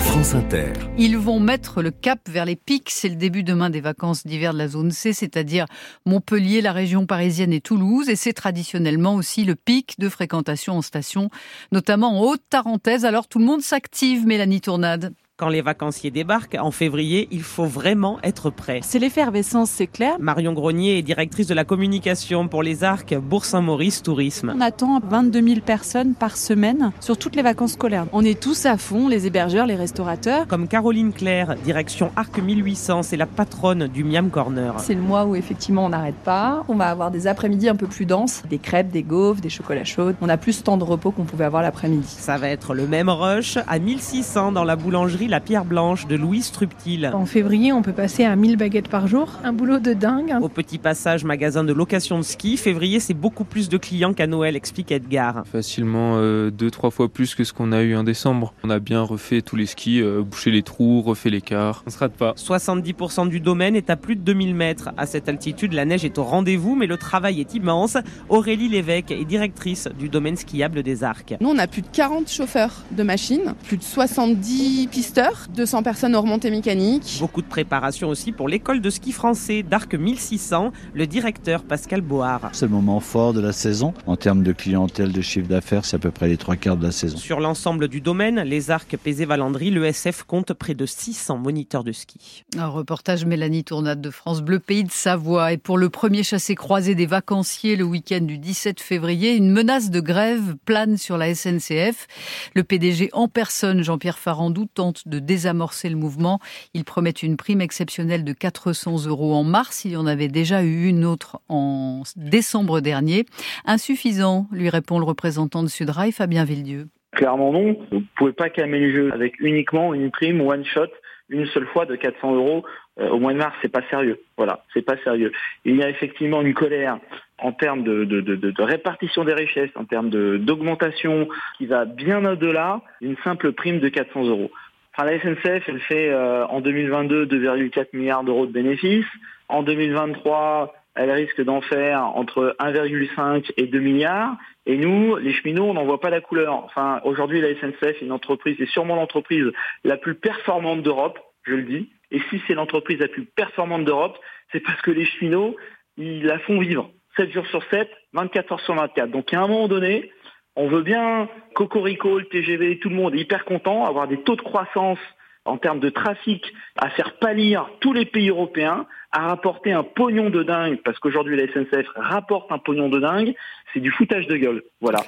France 0.00 0.34
Inter. 0.34 0.72
Ils 0.98 1.16
vont 1.16 1.40
mettre 1.40 1.82
le 1.82 1.90
cap 1.90 2.20
vers 2.28 2.44
les 2.44 2.56
pics. 2.56 2.90
C'est 2.90 3.08
le 3.08 3.14
début 3.14 3.42
demain 3.44 3.70
des 3.70 3.80
vacances 3.80 4.26
d'hiver 4.26 4.52
de 4.52 4.58
la 4.58 4.68
zone 4.68 4.90
C, 4.90 5.12
c'est-à-dire 5.12 5.66
Montpellier, 6.06 6.60
la 6.60 6.72
région 6.72 7.06
parisienne 7.06 7.52
et 7.52 7.60
Toulouse. 7.60 8.08
Et 8.08 8.16
c'est 8.16 8.32
traditionnellement 8.32 9.14
aussi 9.14 9.44
le 9.44 9.54
pic 9.54 9.98
de 9.98 10.08
fréquentation 10.08 10.76
en 10.76 10.82
station, 10.82 11.30
notamment 11.72 12.18
en 12.18 12.24
Haute-Tarentaise. 12.24 13.04
Alors 13.04 13.28
tout 13.28 13.38
le 13.38 13.44
monde 13.44 13.62
s'active, 13.62 14.26
Mélanie 14.26 14.60
Tournade 14.60 15.12
quand 15.38 15.48
les 15.48 15.62
vacanciers 15.62 16.10
débarquent 16.10 16.58
en 16.60 16.70
février, 16.70 17.26
il 17.30 17.42
faut 17.42 17.64
vraiment 17.64 18.18
être 18.22 18.50
prêt. 18.50 18.80
C'est 18.82 18.98
l'effervescence, 18.98 19.70
c'est 19.70 19.86
clair. 19.86 20.16
Marion 20.20 20.52
Grenier 20.52 20.98
est 20.98 21.02
directrice 21.02 21.46
de 21.46 21.54
la 21.54 21.64
communication 21.64 22.48
pour 22.48 22.62
les 22.62 22.84
arcs 22.84 23.14
Bourg-Saint-Maurice 23.14 24.02
Tourisme. 24.02 24.52
On 24.54 24.60
attend 24.60 25.00
22 25.00 25.42
000 25.42 25.60
personnes 25.60 26.14
par 26.14 26.36
semaine 26.36 26.92
sur 27.00 27.16
toutes 27.16 27.34
les 27.34 27.42
vacances 27.42 27.72
scolaires. 27.72 28.06
On 28.12 28.24
est 28.24 28.38
tous 28.38 28.66
à 28.66 28.76
fond, 28.76 29.08
les 29.08 29.26
hébergeurs, 29.26 29.66
les 29.66 29.74
restaurateurs. 29.74 30.46
Comme 30.46 30.68
Caroline 30.68 31.12
Claire, 31.12 31.56
direction 31.64 32.12
Arc 32.14 32.38
1800, 32.38 33.02
c'est 33.02 33.16
la 33.16 33.26
patronne 33.26 33.88
du 33.88 34.04
Miam 34.04 34.28
Corner. 34.28 34.74
C'est 34.78 34.94
le 34.94 35.00
mois 35.00 35.24
où 35.24 35.34
effectivement 35.34 35.86
on 35.86 35.88
n'arrête 35.88 36.22
pas. 36.24 36.62
On 36.68 36.76
va 36.76 36.88
avoir 36.88 37.10
des 37.10 37.26
après-midi 37.26 37.70
un 37.70 37.76
peu 37.76 37.86
plus 37.86 38.04
denses, 38.04 38.42
des 38.50 38.58
crêpes, 38.58 38.90
des 38.90 39.02
gaufres, 39.02 39.40
des 39.40 39.48
chocolats 39.48 39.84
chauds. 39.84 40.12
On 40.20 40.28
a 40.28 40.36
plus 40.36 40.58
de 40.58 40.64
temps 40.64 40.76
de 40.76 40.84
repos 40.84 41.10
qu'on 41.10 41.24
pouvait 41.24 41.46
avoir 41.46 41.62
l'après-midi. 41.62 42.06
Ça 42.06 42.36
va 42.36 42.48
être 42.48 42.74
le 42.74 42.86
même 42.86 43.08
rush 43.08 43.56
à 43.66 43.78
1600 43.78 44.52
dans 44.52 44.64
la 44.64 44.76
boulangerie 44.76 45.21
la 45.28 45.40
Pierre 45.40 45.64
Blanche 45.64 46.06
de 46.06 46.16
Louis 46.16 46.42
Struptil. 46.42 47.10
En 47.12 47.26
février, 47.26 47.72
on 47.72 47.82
peut 47.82 47.92
passer 47.92 48.24
à 48.24 48.36
1000 48.36 48.56
baguettes 48.56 48.88
par 48.88 49.06
jour. 49.06 49.38
Un 49.44 49.52
boulot 49.52 49.78
de 49.78 49.92
dingue. 49.92 50.34
Au 50.40 50.48
petit 50.48 50.78
passage 50.78 51.24
magasin 51.24 51.64
de 51.64 51.72
location 51.72 52.18
de 52.18 52.22
ski, 52.24 52.56
février, 52.56 53.00
c'est 53.00 53.14
beaucoup 53.14 53.44
plus 53.44 53.68
de 53.68 53.76
clients 53.76 54.14
qu'à 54.14 54.26
Noël, 54.26 54.56
explique 54.56 54.92
Edgar. 54.92 55.44
Facilement 55.50 56.14
euh, 56.16 56.50
deux, 56.50 56.70
trois 56.70 56.90
fois 56.90 57.08
plus 57.08 57.34
que 57.34 57.44
ce 57.44 57.52
qu'on 57.52 57.72
a 57.72 57.82
eu 57.82 57.94
en 57.96 58.04
décembre. 58.04 58.54
On 58.64 58.70
a 58.70 58.78
bien 58.78 59.02
refait 59.02 59.42
tous 59.42 59.56
les 59.56 59.66
skis, 59.66 60.00
euh, 60.00 60.22
bouché 60.22 60.50
les 60.50 60.62
trous, 60.62 61.02
refait 61.02 61.30
l'écart. 61.30 61.82
On 61.86 61.90
se 61.90 61.98
rate 61.98 62.14
pas. 62.14 62.32
70% 62.36 63.28
du 63.28 63.40
domaine 63.40 63.76
est 63.76 63.90
à 63.90 63.96
plus 63.96 64.16
de 64.16 64.22
2000 64.22 64.54
mètres. 64.54 64.90
À 64.96 65.06
cette 65.06 65.28
altitude, 65.28 65.72
la 65.72 65.84
neige 65.84 66.04
est 66.04 66.18
au 66.18 66.24
rendez-vous, 66.24 66.74
mais 66.74 66.86
le 66.86 66.96
travail 66.96 67.40
est 67.40 67.54
immense. 67.54 67.96
Aurélie 68.28 68.68
Lévesque 68.68 69.10
est 69.10 69.24
directrice 69.24 69.88
du 69.98 70.08
domaine 70.08 70.36
skiable 70.36 70.82
des 70.82 71.04
Arcs. 71.04 71.34
Nous, 71.40 71.48
on 71.48 71.58
a 71.58 71.66
plus 71.66 71.82
de 71.82 71.88
40 71.92 72.28
chauffeurs 72.28 72.82
de 72.90 73.02
machines, 73.02 73.54
plus 73.64 73.76
de 73.76 73.82
70 73.82 74.88
pisteurs, 75.12 75.46
200 75.54 75.82
personnes 75.82 76.16
aux 76.16 76.22
remontées 76.22 76.50
mécaniques. 76.50 77.18
Beaucoup 77.20 77.42
de 77.42 77.46
préparation 77.46 78.08
aussi 78.08 78.32
pour 78.32 78.48
l'école 78.48 78.80
de 78.80 78.88
ski 78.88 79.12
français 79.12 79.62
d'Arc 79.62 79.94
1600, 79.94 80.72
le 80.94 81.06
directeur 81.06 81.64
Pascal 81.64 82.00
Board. 82.00 82.48
C'est 82.54 82.64
le 82.64 82.70
moment 82.70 82.98
fort 82.98 83.34
de 83.34 83.40
la 83.42 83.52
saison. 83.52 83.92
En 84.06 84.16
termes 84.16 84.42
de 84.42 84.52
clientèle, 84.52 85.12
de 85.12 85.20
chiffre 85.20 85.48
d'affaires, 85.48 85.84
c'est 85.84 85.96
à 85.96 85.98
peu 85.98 86.10
près 86.10 86.28
les 86.28 86.38
trois 86.38 86.56
quarts 86.56 86.78
de 86.78 86.86
la 86.86 86.92
saison. 86.92 87.18
Sur 87.18 87.40
l'ensemble 87.40 87.88
du 87.88 88.00
domaine, 88.00 88.40
les 88.40 88.70
Arcs 88.70 88.96
Pézé-Valandry, 88.96 89.70
l'ESF 89.70 90.22
compte 90.22 90.54
près 90.54 90.72
de 90.72 90.86
600 90.86 91.36
moniteurs 91.36 91.84
de 91.84 91.92
ski. 91.92 92.44
Un 92.56 92.68
reportage 92.68 93.26
Mélanie 93.26 93.64
Tournade 93.64 94.00
de 94.00 94.10
France 94.10 94.40
Bleu, 94.40 94.60
pays 94.60 94.84
de 94.84 94.90
Savoie. 94.90 95.52
Et 95.52 95.58
pour 95.58 95.76
le 95.76 95.90
premier 95.90 96.22
chassé-croisé 96.22 96.94
des 96.94 97.06
vacanciers 97.06 97.76
le 97.76 97.84
week-end 97.84 98.22
du 98.22 98.38
17 98.38 98.80
février, 98.80 99.36
une 99.36 99.50
menace 99.50 99.90
de 99.90 100.00
grève 100.00 100.56
plane 100.64 100.96
sur 100.96 101.18
la 101.18 101.34
SNCF. 101.34 102.06
Le 102.54 102.64
PDG 102.64 103.10
en 103.12 103.28
personne, 103.28 103.82
Jean-Pierre 103.82 104.18
Farandou, 104.18 104.64
tente 104.72 105.01
de 105.06 105.18
désamorcer 105.18 105.88
le 105.88 105.96
mouvement. 105.96 106.38
Il 106.74 106.84
promet 106.84 107.10
une 107.10 107.36
prime 107.36 107.60
exceptionnelle 107.60 108.24
de 108.24 108.32
400 108.32 109.06
euros 109.06 109.34
en 109.34 109.44
mars. 109.44 109.84
Il 109.84 109.92
y 109.92 109.96
en 109.96 110.06
avait 110.06 110.28
déjà 110.28 110.62
eu 110.62 110.88
une 110.88 111.04
autre 111.04 111.40
en 111.48 112.02
décembre 112.16 112.80
dernier. 112.80 113.26
Insuffisant, 113.64 114.46
lui 114.52 114.68
répond 114.68 114.98
le 114.98 115.04
représentant 115.04 115.62
de 115.62 115.68
Sudrail, 115.68 116.12
Fabien 116.12 116.44
Villedieu. 116.44 116.88
Clairement 117.12 117.52
non. 117.52 117.76
Vous 117.90 117.98
ne 117.98 118.04
pouvez 118.16 118.32
pas 118.32 118.48
calmer 118.48 118.80
le 118.80 118.92
jeu 118.92 119.12
avec 119.12 119.38
uniquement 119.40 119.92
une 119.94 120.10
prime 120.10 120.40
one 120.40 120.64
shot 120.64 120.88
une 121.32 121.46
seule 121.46 121.66
fois 121.66 121.86
de 121.86 121.96
400 121.96 122.34
euros 122.34 122.64
euh, 123.00 123.08
au 123.08 123.18
mois 123.18 123.32
de 123.32 123.38
mars, 123.38 123.54
c'est 123.62 123.72
pas 123.72 123.82
sérieux. 123.88 124.20
Voilà, 124.36 124.64
c'est 124.74 124.82
pas 124.82 124.96
sérieux. 125.02 125.32
Il 125.64 125.76
y 125.76 125.82
a 125.82 125.88
effectivement 125.88 126.42
une 126.42 126.52
colère 126.52 126.98
en 127.38 127.52
termes 127.52 127.82
de, 127.82 128.62
répartition 128.62 129.24
des 129.24 129.32
richesses, 129.32 129.70
en 129.74 129.84
termes 129.84 130.10
d'augmentation 130.10 131.28
qui 131.58 131.66
va 131.66 131.86
bien 131.86 132.24
au-delà 132.24 132.82
d'une 133.00 133.16
simple 133.24 133.52
prime 133.52 133.80
de 133.80 133.88
400 133.88 134.26
euros. 134.26 134.50
Enfin, 134.94 135.10
la 135.10 135.18
SNCF, 135.18 135.68
elle 135.68 135.80
fait 135.80 136.10
euh, 136.10 136.46
en 136.46 136.60
2022 136.60 137.26
2,4 137.26 137.88
milliards 137.94 138.24
d'euros 138.24 138.46
de 138.46 138.52
bénéfices. 138.52 139.06
En 139.48 139.62
2023, 139.62 140.74
elle 140.94 141.10
risque 141.10 141.42
d'en 141.42 141.62
faire 141.62 142.04
entre 142.14 142.54
1,5 142.60 143.52
et 143.56 143.66
2 143.66 143.78
milliards. 143.78 144.36
Et 144.66 144.76
nous, 144.76 145.16
les 145.16 145.32
cheminots, 145.32 145.64
on 145.64 145.74
n'en 145.74 145.84
voit 145.84 146.00
pas 146.00 146.10
la 146.10 146.20
couleur. 146.20 146.52
Enfin, 146.64 147.00
aujourd'hui, 147.04 147.40
la 147.40 147.54
SNCF 147.54 147.82
est 147.82 148.02
une 148.02 148.12
entreprise, 148.12 148.56
c'est 148.58 148.68
sûrement 148.68 148.96
l'entreprise 148.96 149.50
la 149.84 149.96
plus 149.96 150.14
performante 150.14 150.82
d'Europe, 150.82 151.18
je 151.44 151.54
le 151.54 151.62
dis. 151.62 151.90
Et 152.10 152.20
si 152.28 152.42
c'est 152.46 152.54
l'entreprise 152.54 152.98
la 152.98 153.08
plus 153.08 153.24
performante 153.24 153.84
d'Europe, 153.84 154.18
c'est 154.52 154.60
parce 154.60 154.80
que 154.82 154.90
les 154.90 155.06
cheminots, 155.06 155.56
ils 155.96 156.24
la 156.24 156.38
font 156.40 156.58
vivre. 156.58 156.90
7 157.16 157.32
jours 157.32 157.46
sur 157.46 157.62
7, 157.70 157.90
24 158.12 158.52
heures 158.52 158.60
sur 158.60 158.74
24. 158.74 159.10
Donc, 159.10 159.32
à 159.32 159.40
un 159.40 159.48
moment 159.48 159.68
donné, 159.68 160.10
on 160.56 160.68
veut 160.68 160.82
bien 160.82 161.28
Cocorico, 161.54 162.18
le 162.18 162.26
TGV, 162.26 162.78
tout 162.78 162.88
le 162.88 162.96
monde 162.96 163.14
est 163.14 163.20
hyper 163.20 163.44
content, 163.44 163.84
avoir 163.84 164.08
des 164.08 164.18
taux 164.18 164.36
de 164.36 164.42
croissance 164.42 164.98
en 165.44 165.56
termes 165.56 165.80
de 165.80 165.88
trafic 165.88 166.52
à 166.76 166.90
faire 166.90 167.18
pâlir 167.18 167.68
tous 167.80 167.92
les 167.92 168.04
pays 168.04 168.28
européens, 168.28 168.86
à 169.10 169.26
rapporter 169.28 169.72
un 169.72 169.82
pognon 169.82 170.30
de 170.30 170.42
dingue, 170.42 170.80
parce 170.84 170.98
qu'aujourd'hui 170.98 171.36
la 171.36 171.46
SNCF 171.48 171.88
rapporte 171.96 172.52
un 172.52 172.58
pognon 172.58 172.88
de 172.88 173.00
dingue, 173.00 173.34
c'est 173.72 173.80
du 173.80 173.90
foutage 173.90 174.26
de 174.26 174.36
gueule. 174.36 174.62
Voilà. 174.80 175.00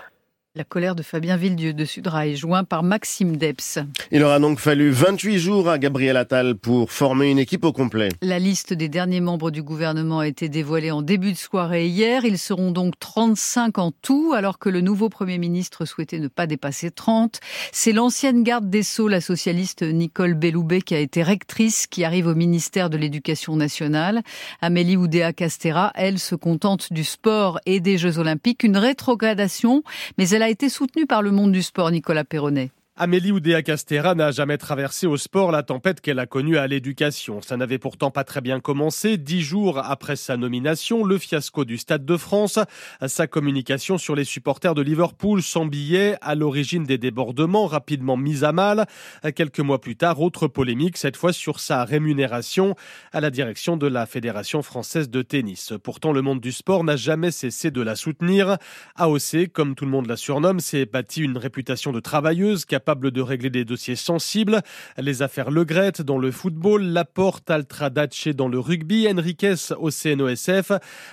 La 0.57 0.63
colère 0.63 0.95
de 0.95 1.03
Fabien 1.03 1.37
Villedieu 1.37 1.73
de 1.73 1.85
Sudrail, 1.85 2.37
joint 2.37 2.63
par 2.63 2.85
Maxime 2.85 3.37
Debs. 3.37 3.85
Il 4.13 4.23
aura 4.23 4.39
donc 4.39 4.61
fallu 4.61 4.91
28 4.91 5.39
jours 5.41 5.69
à 5.69 5.79
Gabriel 5.79 6.17
Attal 6.17 6.55
pour 6.55 6.93
former 6.93 7.29
une 7.29 7.41
équipe 7.41 7.65
au 7.65 7.73
complet. 7.73 8.11
La 8.23 8.39
liste 8.39 8.73
des 8.73 8.89
derniers 8.89 9.21
membres 9.21 9.51
du 9.51 9.65
gouvernement 9.65 10.21
a 10.21 10.29
été 10.29 10.49
dévoilée 10.49 10.93
en 10.93 11.03
début 11.03 11.33
de 11.33 11.37
soirée 11.37 11.89
hier. 11.89 12.25
Ils 12.25 12.39
seront 12.39 12.71
donc 12.71 12.97
35 13.01 13.79
en 13.79 13.91
tout, 13.91 14.33
alors 14.33 14.61
que 14.61 14.69
le 14.69 14.81
nouveau 14.81 15.09
Premier 15.09 15.39
ministre 15.39 15.87
souhaitait 15.87 16.21
ne 16.21 16.29
pas 16.29 16.47
dépasser 16.47 16.93
30. 16.93 17.41
C'est 17.73 17.91
l'ancienne 17.91 18.45
garde 18.45 18.71
des 18.71 18.85
Sceaux, 18.85 19.09
la 19.09 19.21
socialiste 19.21 19.83
Nicole 19.83 20.35
Belloubet, 20.35 20.83
qui 20.83 20.95
a 20.95 21.01
été 21.01 21.25
rectrice, 21.25 21.89
qui 21.89 22.05
arrive 22.05 22.29
au 22.29 22.37
ministère 22.37 22.91
de 22.91 22.97
l'Éducation 22.97 23.57
nationale. 23.57 24.23
Amélie 24.61 24.97
Oudéa 24.97 25.33
Castera, 25.33 25.91
elle, 25.97 26.21
se 26.21 26.37
contente 26.37 26.93
du 26.93 27.03
sport 27.03 27.59
et 27.67 27.81
des 27.81 27.99
Jeux 27.99 28.21
Olympiques. 28.21 28.63
Une 28.63 28.77
rétrogradation, 28.77 29.83
mais 30.17 30.29
elle 30.29 30.44
a 30.45 30.51
été 30.51 30.69
soutenu 30.69 31.07
par 31.07 31.23
le 31.23 31.31
monde 31.31 31.53
du 31.53 31.63
sport, 31.63 31.91
Nicolas 31.91 32.25
Perronnet. 32.25 32.71
Amélie 32.97 33.33
Oudéa 33.33 33.61
Castera 33.63 34.15
n'a 34.15 34.31
jamais 34.31 34.57
traversé 34.57 35.09
au 35.09 35.17
sport 35.17 35.51
la 35.51 35.65
tempête 35.65 36.01
qu'elle 36.01 36.21
a 36.21 36.27
connue 36.27 36.59
à 36.59 36.69
l'éducation. 36.69 37.43
Ça 37.43 37.57
n'avait 37.57 37.81
pourtant 37.81 38.13
pas 38.13 38.23
très 38.23 38.41
bien 38.41 38.61
commencé. 38.61 39.17
Dix 39.17 39.43
jours 39.43 39.79
après 39.79 40.15
sa 40.15 40.37
nomination, 40.37 41.05
le 41.05 41.19
fiasco 41.19 41.65
du 41.65 41.77
Stade 41.77 42.05
de 42.05 42.17
France, 42.17 42.61
sa 43.05 43.27
communication 43.27 43.99
sur 43.99 44.15
les 44.15 44.23
supporters 44.23 44.77
de 44.77 44.83
Liverpool 44.83 45.43
sans 45.43 45.67
billets, 45.67 46.15
à 46.21 46.37
l'origine 46.37 46.85
des 46.85 46.97
débordements 46.97 47.67
rapidement 47.67 48.17
mis 48.17 48.45
à 48.45 48.53
mal. 48.53 48.87
Quelques 49.35 49.59
mois 49.59 49.81
plus 49.81 49.97
tard, 49.97 50.21
autre 50.21 50.47
polémique, 50.47 50.97
cette 50.97 51.17
fois 51.17 51.33
sur 51.33 51.59
sa 51.59 51.85
rémunération 51.85 52.77
à 53.11 53.21
la 53.21 53.31
direction 53.31 53.77
de 53.77 53.89
la 53.89 54.07
Fédération 54.07 54.63
française 54.63 55.11
de 55.11 55.23
tennis. 55.23 55.73
Pourtant, 55.83 56.13
le 56.13 56.23
monde 56.23 56.41
du 56.41 56.53
sport 56.53 56.85
n'a 56.85 56.95
jamais 56.95 57.33
cessé 57.33 57.73
de 57.73 57.83
la 57.83 57.97
soutenir. 57.97 58.57
AOC, 58.95 59.49
comme 59.53 59.75
tout 59.75 59.85
le 59.85 59.91
monde 59.91 60.07
la 60.07 60.17
surnomme, 60.17 60.61
s'est 60.61 60.87
bâti 60.87 61.23
une 61.23 61.39
réputation 61.39 61.91
de 61.91 61.99
travailleuse 61.99 62.65
capable 62.85 63.13
de 63.13 63.23
régler 63.23 63.49
des 63.49 63.65
dossiers 63.65 63.97
sensibles. 63.97 64.61
Les 64.99 65.23
affaires 65.23 65.51
Le 65.51 65.65
dans 66.05 66.19
le 66.19 66.31
football, 66.31 66.83
Laporte, 66.83 67.51
Altradace 67.51 68.29
dans 68.29 68.49
le 68.49 68.59
rugby, 68.59 69.09
Enriquez 69.11 69.55
au 69.79 69.91
CNOSF. 69.91 70.73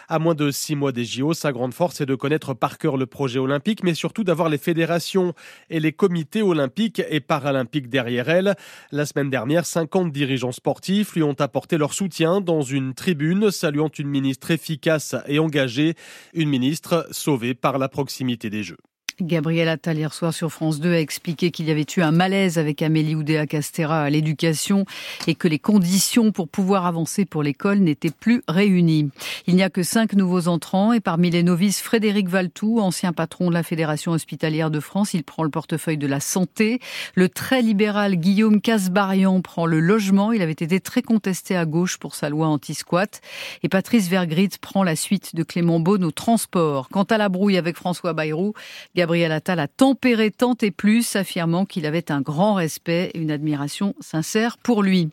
À 0.09 0.19
moins 0.19 0.36
de 0.36 0.51
six 0.51 0.76
mois 0.76 0.91
des 0.91 1.05
JO, 1.05 1.34
sa 1.34 1.53
grande 1.53 1.74
force 1.74 2.01
est 2.01 2.05
de 2.05 2.15
connaître 2.15 2.53
par 2.53 2.78
cœur 2.78 2.97
le 2.97 3.05
projet 3.05 3.39
olympique, 3.39 3.86
mais 3.86 3.93
surtout 3.93 4.26
d'avoir 4.26 4.49
les 4.49 4.57
fédérations 4.57 5.34
et 5.69 5.80
les 5.80 5.93
comités 5.93 6.41
olympiques 6.41 7.01
et 7.09 7.22
paralympiques 7.22 7.88
derrière 7.88 8.28
elle. 8.28 8.55
La 8.91 9.05
semaine 9.05 9.30
dernière, 9.30 9.65
50 9.65 10.11
dirigeants 10.11 10.51
sportifs 10.51 11.15
lui 11.15 11.24
ont 11.24 11.39
apporté 11.39 11.78
leur 11.78 11.93
soutien 11.93 12.41
dans 12.41 12.63
une 12.63 12.93
tribune, 12.93 13.49
saluant 13.49 13.91
une 13.97 14.09
ministre 14.09 14.51
efficace 14.51 15.15
et 15.26 15.39
engagée, 15.39 15.93
une 16.34 16.49
ministre 16.49 17.07
sauvée 17.11 17.53
par 17.53 17.78
la 17.78 17.88
proximité 17.88 18.49
des 18.49 18.63
Jeux. 18.63 18.91
Gabriel 19.24 19.69
Attal 19.69 19.97
hier 19.97 20.13
soir 20.13 20.34
sur 20.34 20.51
France 20.51 20.80
2 20.80 20.93
a 20.93 20.99
expliqué 20.99 21.51
qu'il 21.51 21.67
y 21.67 21.72
avait 21.72 21.86
eu 21.95 22.01
un 22.01 22.11
malaise 22.11 22.57
avec 22.57 22.82
Amélie 22.82 23.15
Oudéa 23.15 23.45
Castera 23.45 24.01
à 24.01 24.09
l'éducation 24.09 24.86
et 25.28 25.36
que 25.36 25.47
les 25.47 25.59
conditions 25.59 26.32
pour 26.32 26.47
pouvoir 26.47 26.86
avancer 26.86 27.26
pour 27.26 27.43
l'école 27.43 27.80
n'étaient 27.80 28.09
plus 28.09 28.41
réunies. 28.47 29.09
Il 29.47 29.55
n'y 29.55 29.63
a 29.63 29.69
que 29.69 29.84
cinq 29.84 30.13
nouveaux 30.13 30.47
entrants 30.47 30.93
et 30.93 30.99
parmi 30.99 31.30
les 31.30 31.43
novices, 31.43 31.82
Frédéric 31.82 32.28
Valtou, 32.28 32.80
ancien 32.80 33.13
patron 33.13 33.49
de 33.49 33.53
la 33.53 33.63
Fédération 33.63 34.11
hospitalière 34.11 34.72
de 34.72 34.80
France, 34.80 35.13
il 35.13 35.24
prend 35.24 35.43
le 35.43 35.49
portefeuille 35.49 35.97
de 35.97 36.07
la 36.07 36.19
santé. 36.19 36.80
Le 37.13 37.30
très 37.30 37.61
libéral 37.61 38.15
Guillaume 38.15 38.59
Casbarian 38.59 39.41
prend 39.41 39.65
le 39.65 39.80
logement. 39.80 40.32
Il 40.32 40.41
avait 40.41 40.51
été 40.51 40.80
très 40.80 41.01
contesté 41.01 41.55
à 41.55 41.65
gauche 41.65 41.97
pour 41.97 42.15
sa 42.15 42.30
loi 42.30 42.47
anti-squat. 42.47 43.22
Et 43.63 43.69
Patrice 43.69 44.07
Vergrit 44.07 44.49
prend 44.59 44.84
la 44.84 44.95
suite 44.95 45.36
de 45.36 45.43
Clément 45.43 45.80
Beaune 45.80 46.03
au 46.03 46.11
transport. 46.11 46.89
Quant 46.89 47.03
à 47.03 47.17
la 47.17 47.30
brouille 47.30 47.57
avec 47.57 47.76
François 47.76 48.13
Bayrou, 48.13 48.53
Gabriel 48.95 49.11
Attal 49.14 49.59
a 49.59 49.68
tempéré 49.68 50.32
tant 50.32 50.55
et 50.62 50.72
plus, 50.72 51.16
affirmant 51.16 51.66
qu'il 51.66 51.86
avait 51.86 52.12
un 52.12 52.22
grand 52.22 52.53
respect 52.53 53.12
et 53.14 53.20
une 53.20 53.32
admiration 53.32 53.93
sincère 53.99 54.57
pour 54.57 54.84
lui. 54.84 55.09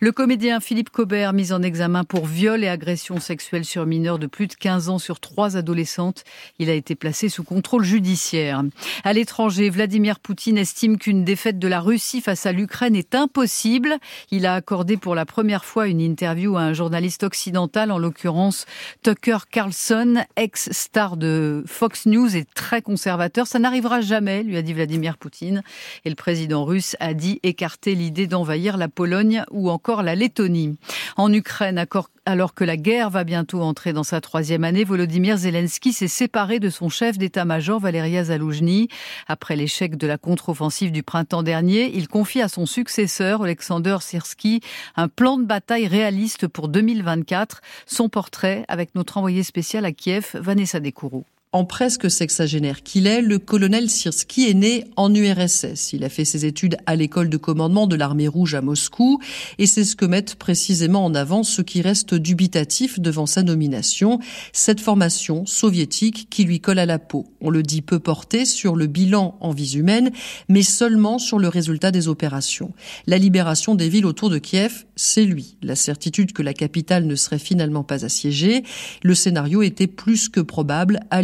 Le 0.00 0.12
comédien 0.12 0.60
Philippe 0.60 0.90
Cobert, 0.90 1.32
mis 1.32 1.52
en 1.52 1.62
examen 1.62 2.04
pour 2.04 2.26
viol 2.26 2.64
et 2.64 2.68
agression 2.68 3.20
sexuelle 3.20 3.64
sur 3.64 3.84
mineurs 3.86 4.18
de 4.18 4.26
plus 4.26 4.46
de 4.46 4.54
15 4.54 4.88
ans 4.88 4.98
sur 4.98 5.20
trois 5.20 5.56
adolescentes, 5.56 6.24
il 6.58 6.70
a 6.70 6.74
été 6.74 6.94
placé 6.94 7.28
sous 7.28 7.44
contrôle 7.44 7.84
judiciaire. 7.84 8.62
À 9.04 9.12
l'étranger, 9.12 9.70
Vladimir 9.70 10.20
Poutine 10.20 10.58
estime 10.58 10.98
qu'une 10.98 11.24
défaite 11.24 11.58
de 11.58 11.68
la 11.68 11.80
Russie 11.80 12.20
face 12.20 12.46
à 12.46 12.52
l'Ukraine 12.52 12.96
est 12.96 13.14
impossible. 13.14 13.98
Il 14.30 14.46
a 14.46 14.54
accordé 14.54 14.96
pour 14.96 15.14
la 15.14 15.26
première 15.26 15.64
fois 15.64 15.88
une 15.88 16.00
interview 16.00 16.56
à 16.56 16.62
un 16.62 16.72
journaliste 16.72 17.22
occidental, 17.22 17.90
en 17.90 17.98
l'occurrence 17.98 18.66
Tucker 19.02 19.38
Carlson, 19.50 20.24
ex-star 20.36 21.16
de 21.16 21.64
Fox 21.66 22.06
News 22.06 22.36
et 22.36 22.44
très 22.44 22.82
conservateur 22.82 23.21
ça 23.44 23.58
n'arrivera 23.58 24.00
jamais, 24.00 24.42
lui 24.42 24.56
a 24.56 24.62
dit 24.62 24.72
Vladimir 24.72 25.18
Poutine. 25.18 25.62
Et 26.04 26.08
le 26.08 26.14
président 26.14 26.64
russe 26.64 26.96
a 27.00 27.14
dit 27.14 27.40
écarter 27.42 27.94
l'idée 27.94 28.26
d'envahir 28.26 28.76
la 28.76 28.88
Pologne 28.88 29.44
ou 29.50 29.70
encore 29.70 30.02
la 30.02 30.14
Lettonie. 30.14 30.78
En 31.16 31.32
Ukraine, 31.32 31.84
alors 32.24 32.54
que 32.54 32.64
la 32.64 32.76
guerre 32.76 33.10
va 33.10 33.24
bientôt 33.24 33.60
entrer 33.62 33.92
dans 33.92 34.04
sa 34.04 34.20
troisième 34.20 34.64
année, 34.64 34.84
Volodymyr 34.84 35.36
Zelensky 35.36 35.92
s'est 35.92 36.08
séparé 36.08 36.60
de 36.60 36.70
son 36.70 36.88
chef 36.88 37.18
d'état-major 37.18 37.80
Valeria 37.80 38.24
Zaloujny. 38.24 38.88
Après 39.26 39.56
l'échec 39.56 39.96
de 39.96 40.06
la 40.06 40.18
contre-offensive 40.18 40.92
du 40.92 41.02
printemps 41.02 41.42
dernier, 41.42 41.90
il 41.94 42.08
confie 42.08 42.40
à 42.40 42.48
son 42.48 42.66
successeur, 42.66 43.42
Alexander 43.42 43.96
Sirski, 44.00 44.60
un 44.96 45.08
plan 45.08 45.38
de 45.38 45.44
bataille 45.44 45.88
réaliste 45.88 46.46
pour 46.46 46.68
2024. 46.68 47.60
Son 47.86 48.08
portrait 48.08 48.64
avec 48.68 48.94
notre 48.94 49.18
envoyé 49.18 49.42
spécial 49.42 49.84
à 49.84 49.92
Kiev, 49.92 50.30
Vanessa 50.34 50.80
Dekourou. 50.80 51.24
En 51.54 51.66
presque 51.66 52.10
sexagénaire 52.10 52.82
qu'il 52.82 53.06
est, 53.06 53.20
le 53.20 53.38
colonel 53.38 53.90
Sirski 53.90 54.48
est 54.48 54.54
né 54.54 54.84
en 54.96 55.14
URSS. 55.14 55.92
Il 55.92 56.02
a 56.02 56.08
fait 56.08 56.24
ses 56.24 56.46
études 56.46 56.78
à 56.86 56.96
l'école 56.96 57.28
de 57.28 57.36
commandement 57.36 57.86
de 57.86 57.94
l'armée 57.94 58.26
rouge 58.26 58.54
à 58.54 58.62
Moscou 58.62 59.20
et 59.58 59.66
c'est 59.66 59.84
ce 59.84 59.94
que 59.94 60.06
mettent 60.06 60.36
précisément 60.36 61.04
en 61.04 61.14
avant 61.14 61.42
ceux 61.42 61.62
qui 61.62 61.82
restent 61.82 62.14
dubitatifs 62.14 63.00
devant 63.00 63.26
sa 63.26 63.42
nomination, 63.42 64.18
cette 64.54 64.80
formation 64.80 65.44
soviétique 65.44 66.28
qui 66.30 66.44
lui 66.44 66.58
colle 66.58 66.78
à 66.78 66.86
la 66.86 66.98
peau. 66.98 67.26
On 67.42 67.50
le 67.50 67.62
dit 67.62 67.82
peu 67.82 67.98
porté 67.98 68.46
sur 68.46 68.74
le 68.74 68.86
bilan 68.86 69.36
en 69.42 69.50
vie 69.50 69.76
humaine, 69.76 70.10
mais 70.48 70.62
seulement 70.62 71.18
sur 71.18 71.38
le 71.38 71.48
résultat 71.48 71.90
des 71.90 72.08
opérations. 72.08 72.72
La 73.06 73.18
libération 73.18 73.74
des 73.74 73.90
villes 73.90 74.06
autour 74.06 74.30
de 74.30 74.38
Kiev, 74.38 74.86
c'est 74.96 75.26
lui. 75.26 75.58
La 75.60 75.76
certitude 75.76 76.32
que 76.32 76.40
la 76.40 76.54
capitale 76.54 77.06
ne 77.06 77.14
serait 77.14 77.38
finalement 77.38 77.84
pas 77.84 78.06
assiégée, 78.06 78.62
le 79.02 79.14
scénario 79.14 79.60
était 79.60 79.86
plus 79.86 80.30
que 80.30 80.40
probable 80.40 81.00
à 81.10 81.20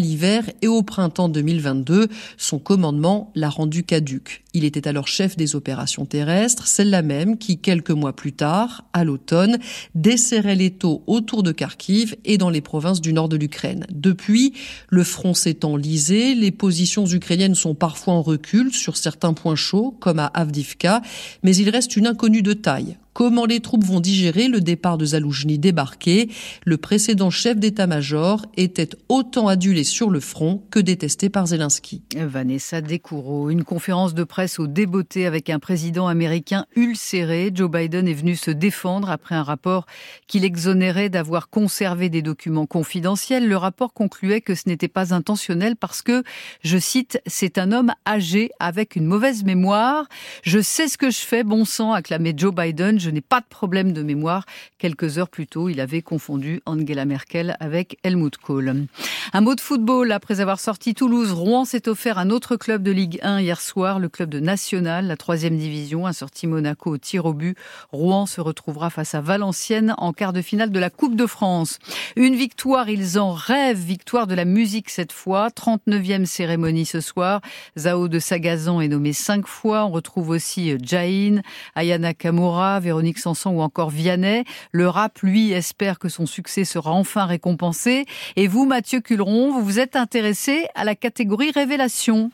et 0.63 0.69
au 0.69 0.83
printemps 0.83 1.29
2022, 1.29 2.09
son 2.37 2.59
commandement 2.59 3.31
l'a 3.35 3.49
rendu 3.49 3.85
caduque. 3.85 4.45
Il 4.55 4.65
était 4.65 4.89
alors 4.89 5.07
chef 5.07 5.37
des 5.37 5.55
opérations 5.55 6.07
terrestres, 6.07 6.67
celle-là 6.67 7.03
même 7.03 7.39
qui, 7.39 7.59
quelques 7.59 7.91
mois 7.91 8.15
plus 8.15 8.33
tard, 8.33 8.85
à 8.93 9.05
l'automne, 9.05 9.59
desserrait 9.95 10.57
les 10.57 10.71
taux 10.71 11.03
autour 11.07 11.43
de 11.43 11.53
Kharkiv 11.53 12.17
et 12.25 12.39
dans 12.39 12.51
les 12.51 12.61
provinces 12.61 13.01
du 13.01 13.13
nord 13.13 13.29
de 13.29 13.37
l'Ukraine. 13.37 13.87
Depuis, 13.91 14.55
le 14.89 15.05
front 15.05 15.35
s'est 15.35 15.65
enlisé, 15.65 16.35
les 16.35 16.51
positions 16.51 17.07
ukrainiennes 17.07 17.55
sont 17.55 17.75
parfois 17.75 18.15
en 18.15 18.23
recul 18.23 18.73
sur 18.73 18.97
certains 18.97 19.35
points 19.35 19.57
chauds, 19.57 19.95
comme 20.01 20.19
à 20.19 20.27
Avdivka, 20.27 21.03
mais 21.43 21.55
il 21.55 21.71
reste 21.71 21.97
une 21.97 22.07
inconnue 22.07 22.43
de 22.43 22.55
taille 22.55 22.97
Comment 23.19 23.47
les 23.47 23.59
troupes 23.59 23.83
vont 23.85 23.99
digérer 23.99 24.47
le 24.47 24.61
départ 24.61 24.97
de 24.97 25.05
Zaloujny 25.05 25.59
débarqué 25.59 26.31
Le 26.65 26.77
précédent 26.77 27.31
chef 27.31 27.57
d'état-major 27.57 28.47
était 28.57 28.91
autant 29.09 29.49
adulé 29.49 29.83
sur 29.83 30.09
le 30.09 30.21
front 30.21 30.63
que 30.71 30.79
détesté 30.79 31.29
par 31.29 31.49
Zelensky. 31.49 32.05
Vanessa 32.15 32.81
Descoureaux, 32.81 33.51
une 33.51 33.65
conférence 33.65 34.15
de 34.15 34.23
presse 34.23 34.61
au 34.61 34.69
débeauté 34.69 35.27
avec 35.27 35.51
un 35.51 35.59
président 35.59 36.07
américain 36.07 36.67
ulcéré. 36.77 37.51
Joe 37.53 37.69
Biden 37.69 38.07
est 38.07 38.15
venu 38.15 38.37
se 38.37 38.53
défendre 38.53 39.11
après 39.11 39.35
un 39.35 39.43
rapport 39.43 39.87
qu'il 40.29 40.45
exonérait 40.45 41.09
d'avoir 41.09 41.51
conservé 41.51 42.11
des 42.11 42.23
documents 42.23 42.67
confidentiels. 42.67 43.49
Le 43.49 43.57
rapport 43.57 43.95
concluait 43.95 44.43
que 44.43 44.55
ce 44.55 44.69
n'était 44.69 44.87
pas 44.87 45.13
intentionnel 45.13 45.75
parce 45.75 46.03
que, 46.03 46.23
je 46.63 46.79
cite, 46.79 47.21
c'est 47.27 47.59
un 47.59 47.73
homme 47.73 47.91
âgé 48.07 48.51
avec 48.61 48.95
une 48.95 49.07
mauvaise 49.07 49.43
mémoire. 49.43 50.07
Je 50.45 50.61
sais 50.61 50.87
ce 50.87 50.97
que 50.97 51.11
je 51.11 51.19
fais, 51.19 51.43
bon 51.43 51.65
sang, 51.65 51.93
acclamait 51.93 52.35
Joe 52.37 52.55
Biden. 52.55 53.08
N'ai 53.11 53.21
pas 53.21 53.41
de 53.41 53.47
problème 53.47 53.93
de 53.93 54.03
mémoire. 54.03 54.45
Quelques 54.79 55.19
heures 55.19 55.29
plus 55.29 55.47
tôt, 55.47 55.69
il 55.69 55.81
avait 55.81 56.03
confondu 56.03 56.61
Angela 56.67 57.05
Merkel 57.05 57.57
avec 57.61 57.99
Helmut 58.03 58.37
Kohl. 58.37 58.87
Un 59.33 59.41
mot 59.43 59.55
de 59.55 59.61
football. 59.61 60.13
Après 60.13 60.41
avoir 60.41 60.59
sorti 60.59 60.95
Toulouse, 60.95 61.33
Rouen 61.33 61.65
s'est 61.65 61.89
offert 61.89 62.19
un 62.19 62.31
autre 62.31 62.57
club 62.57 62.83
de 62.83 62.91
Ligue 62.91 63.19
1 63.23 63.41
hier 63.41 63.61
soir, 63.61 63.99
le 63.99 64.09
club 64.09 64.31
de 64.31 64.41
National, 64.41 65.07
la 65.07 65.17
troisième 65.17 65.59
division, 65.59 66.07
a 66.07 66.13
sorti 66.13 66.47
Monaco 66.47 66.91
au 66.91 66.99
tir 66.99 67.27
au 67.27 67.35
but. 67.35 67.57
Rouen 67.93 68.27
se 68.27 68.41
retrouvera 68.41 68.89
face 68.89 69.15
à 69.15 69.21
Valenciennes 69.21 69.95
en 69.99 70.13
quart 70.13 70.33
de 70.33 70.41
finale 70.41 70.71
de 70.71 70.79
la 70.79 70.89
Coupe 70.89 71.15
de 71.15 71.27
France. 71.27 71.79
Une 72.17 72.37
victoire, 72.37 72.89
ils 72.89 73.19
en 73.19 73.33
rêvent, 73.33 73.79
victoire 73.79 74.27
de 74.27 74.35
la 74.35 74.45
musique 74.45 74.89
cette 74.89 75.13
fois, 75.13 75.49
39e 75.49 76.25
cérémonie 76.25 76.87
ce 76.87 77.01
soir. 77.01 77.41
Zao 77.77 78.09
de 78.09 78.19
Sagazan 78.19 78.81
est 78.81 78.89
nommé 78.89 79.13
cinq 79.13 79.47
fois. 79.47 79.85
On 79.85 79.91
retrouve 79.91 80.31
aussi 80.31 80.75
Jain, 80.83 81.43
Ayana 81.75 82.15
Kamura, 82.15 82.81
Véronique 82.89 83.19
Sanson 83.19 83.51
ou 83.51 83.61
encore 83.61 83.91
Vianney. 83.91 84.45
Le 84.73 84.89
rap, 84.89 85.19
lui, 85.21 85.53
espère 85.53 85.99
que 85.99 86.09
son 86.09 86.25
succès 86.25 86.65
sera 86.65 86.91
enfin 86.93 87.27
récompensé. 87.27 88.07
Et 88.37 88.49
vous, 88.49 88.65
Mathieu 88.65 89.03
Culeron, 89.03 89.53
vous 89.53 89.63
vous 89.63 89.79
êtes 89.79 89.95
intéressé 89.95 90.69
à 90.75 90.85
la 90.85 90.95
catégorie 90.95 91.51
révélation. 91.51 92.31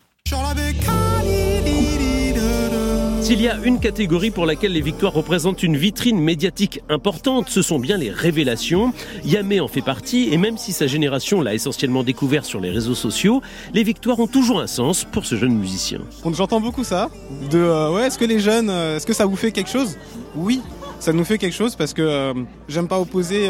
S'il 3.25 3.41
y 3.41 3.49
a 3.49 3.57
une 3.65 3.81
catégorie 3.81 4.31
pour 4.31 4.45
laquelle 4.45 4.73
les 4.73 4.83
victoires 4.83 5.15
représentent 5.15 5.63
une 5.63 5.79
vitrine 5.79 6.21
médiatique 6.21 6.83
importante, 6.91 7.49
ce 7.49 7.63
sont 7.63 7.79
bien 7.79 7.97
les 7.97 8.11
révélations. 8.11 8.93
Yamé 9.25 9.61
en 9.61 9.67
fait 9.67 9.81
partie, 9.81 10.29
et 10.31 10.37
même 10.37 10.59
si 10.59 10.73
sa 10.73 10.87
génération 10.87 11.41
l'a 11.41 11.55
essentiellement 11.55 12.03
découvert 12.03 12.45
sur 12.45 12.61
les 12.61 12.69
réseaux 12.69 12.95
sociaux, 12.95 13.41
les 13.73 13.83
victoires 13.83 14.21
ont 14.21 14.27
toujours 14.27 14.61
un 14.61 14.67
sens 14.67 15.07
pour 15.11 15.25
ce 15.25 15.37
jeune 15.37 15.57
musicien. 15.57 16.01
J'entends 16.35 16.61
beaucoup 16.61 16.85
ça, 16.85 17.09
de 17.51 17.57
euh, 17.57 17.95
ouais, 17.95 18.09
est-ce 18.09 18.19
que 18.19 18.27
les 18.27 18.41
jeunes, 18.41 18.69
euh, 18.69 18.99
est-ce 18.99 19.07
que 19.07 19.15
ça 19.15 19.25
vous 19.25 19.37
fait 19.37 19.53
quelque 19.53 19.71
chose? 19.71 19.97
Oui, 20.37 20.61
ça 21.01 21.15
nous 21.15 21.25
fait 21.25 21.39
quelque 21.39 21.57
chose 21.57 21.77
parce 21.77 21.95
que 21.95 22.03
euh, 22.03 22.35
j'aime 22.69 22.89
pas 22.89 23.01
opposer 23.01 23.49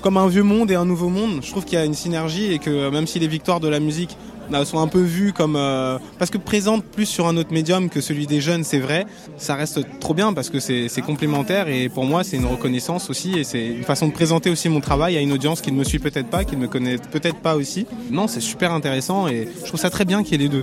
comme 0.00 0.16
un 0.16 0.26
vieux 0.26 0.42
monde 0.42 0.70
et 0.70 0.74
un 0.74 0.86
nouveau 0.86 1.10
monde. 1.10 1.40
Je 1.42 1.50
trouve 1.50 1.66
qu'il 1.66 1.74
y 1.74 1.82
a 1.82 1.84
une 1.84 1.92
synergie 1.92 2.50
et 2.50 2.58
que 2.58 2.88
même 2.88 3.06
si 3.06 3.18
les 3.18 3.28
victoires 3.28 3.60
de 3.60 3.68
la 3.68 3.78
musique 3.78 4.16
sont 4.64 4.78
un 4.78 4.88
peu 4.88 5.00
vues 5.00 5.32
comme 5.32 5.54
parce 6.18 6.30
que 6.30 6.38
présentes 6.38 6.84
plus 6.84 7.06
sur 7.06 7.26
un 7.26 7.36
autre 7.36 7.52
médium 7.52 7.88
que 7.88 8.00
celui 8.00 8.26
des 8.26 8.40
jeunes, 8.40 8.64
c'est 8.64 8.78
vrai. 8.78 9.06
Ça 9.36 9.54
reste 9.54 9.80
trop 10.00 10.14
bien 10.14 10.32
parce 10.32 10.50
que 10.50 10.60
c'est 10.60 11.02
complémentaire 11.04 11.68
et 11.68 11.88
pour 11.88 12.04
moi 12.04 12.24
c'est 12.24 12.36
une 12.36 12.46
reconnaissance 12.46 13.10
aussi 13.10 13.38
et 13.38 13.44
c'est 13.44 13.66
une 13.66 13.84
façon 13.84 14.08
de 14.08 14.12
présenter 14.12 14.50
aussi 14.50 14.68
mon 14.68 14.80
travail 14.80 15.16
à 15.16 15.20
une 15.20 15.32
audience 15.32 15.60
qui 15.60 15.72
ne 15.72 15.76
me 15.76 15.84
suit 15.84 15.98
peut-être 15.98 16.28
pas, 16.28 16.44
qui 16.44 16.56
ne 16.56 16.62
me 16.62 16.68
connaît 16.68 16.96
peut-être 16.98 17.38
pas 17.38 17.56
aussi. 17.56 17.86
Non, 18.10 18.26
c'est 18.28 18.40
super 18.40 18.72
intéressant 18.72 19.28
et 19.28 19.48
je 19.60 19.66
trouve 19.66 19.80
ça 19.80 19.90
très 19.90 20.04
bien 20.04 20.22
qu'il 20.22 20.32
y 20.32 20.44
ait 20.44 20.48
les 20.48 20.48
deux. 20.48 20.62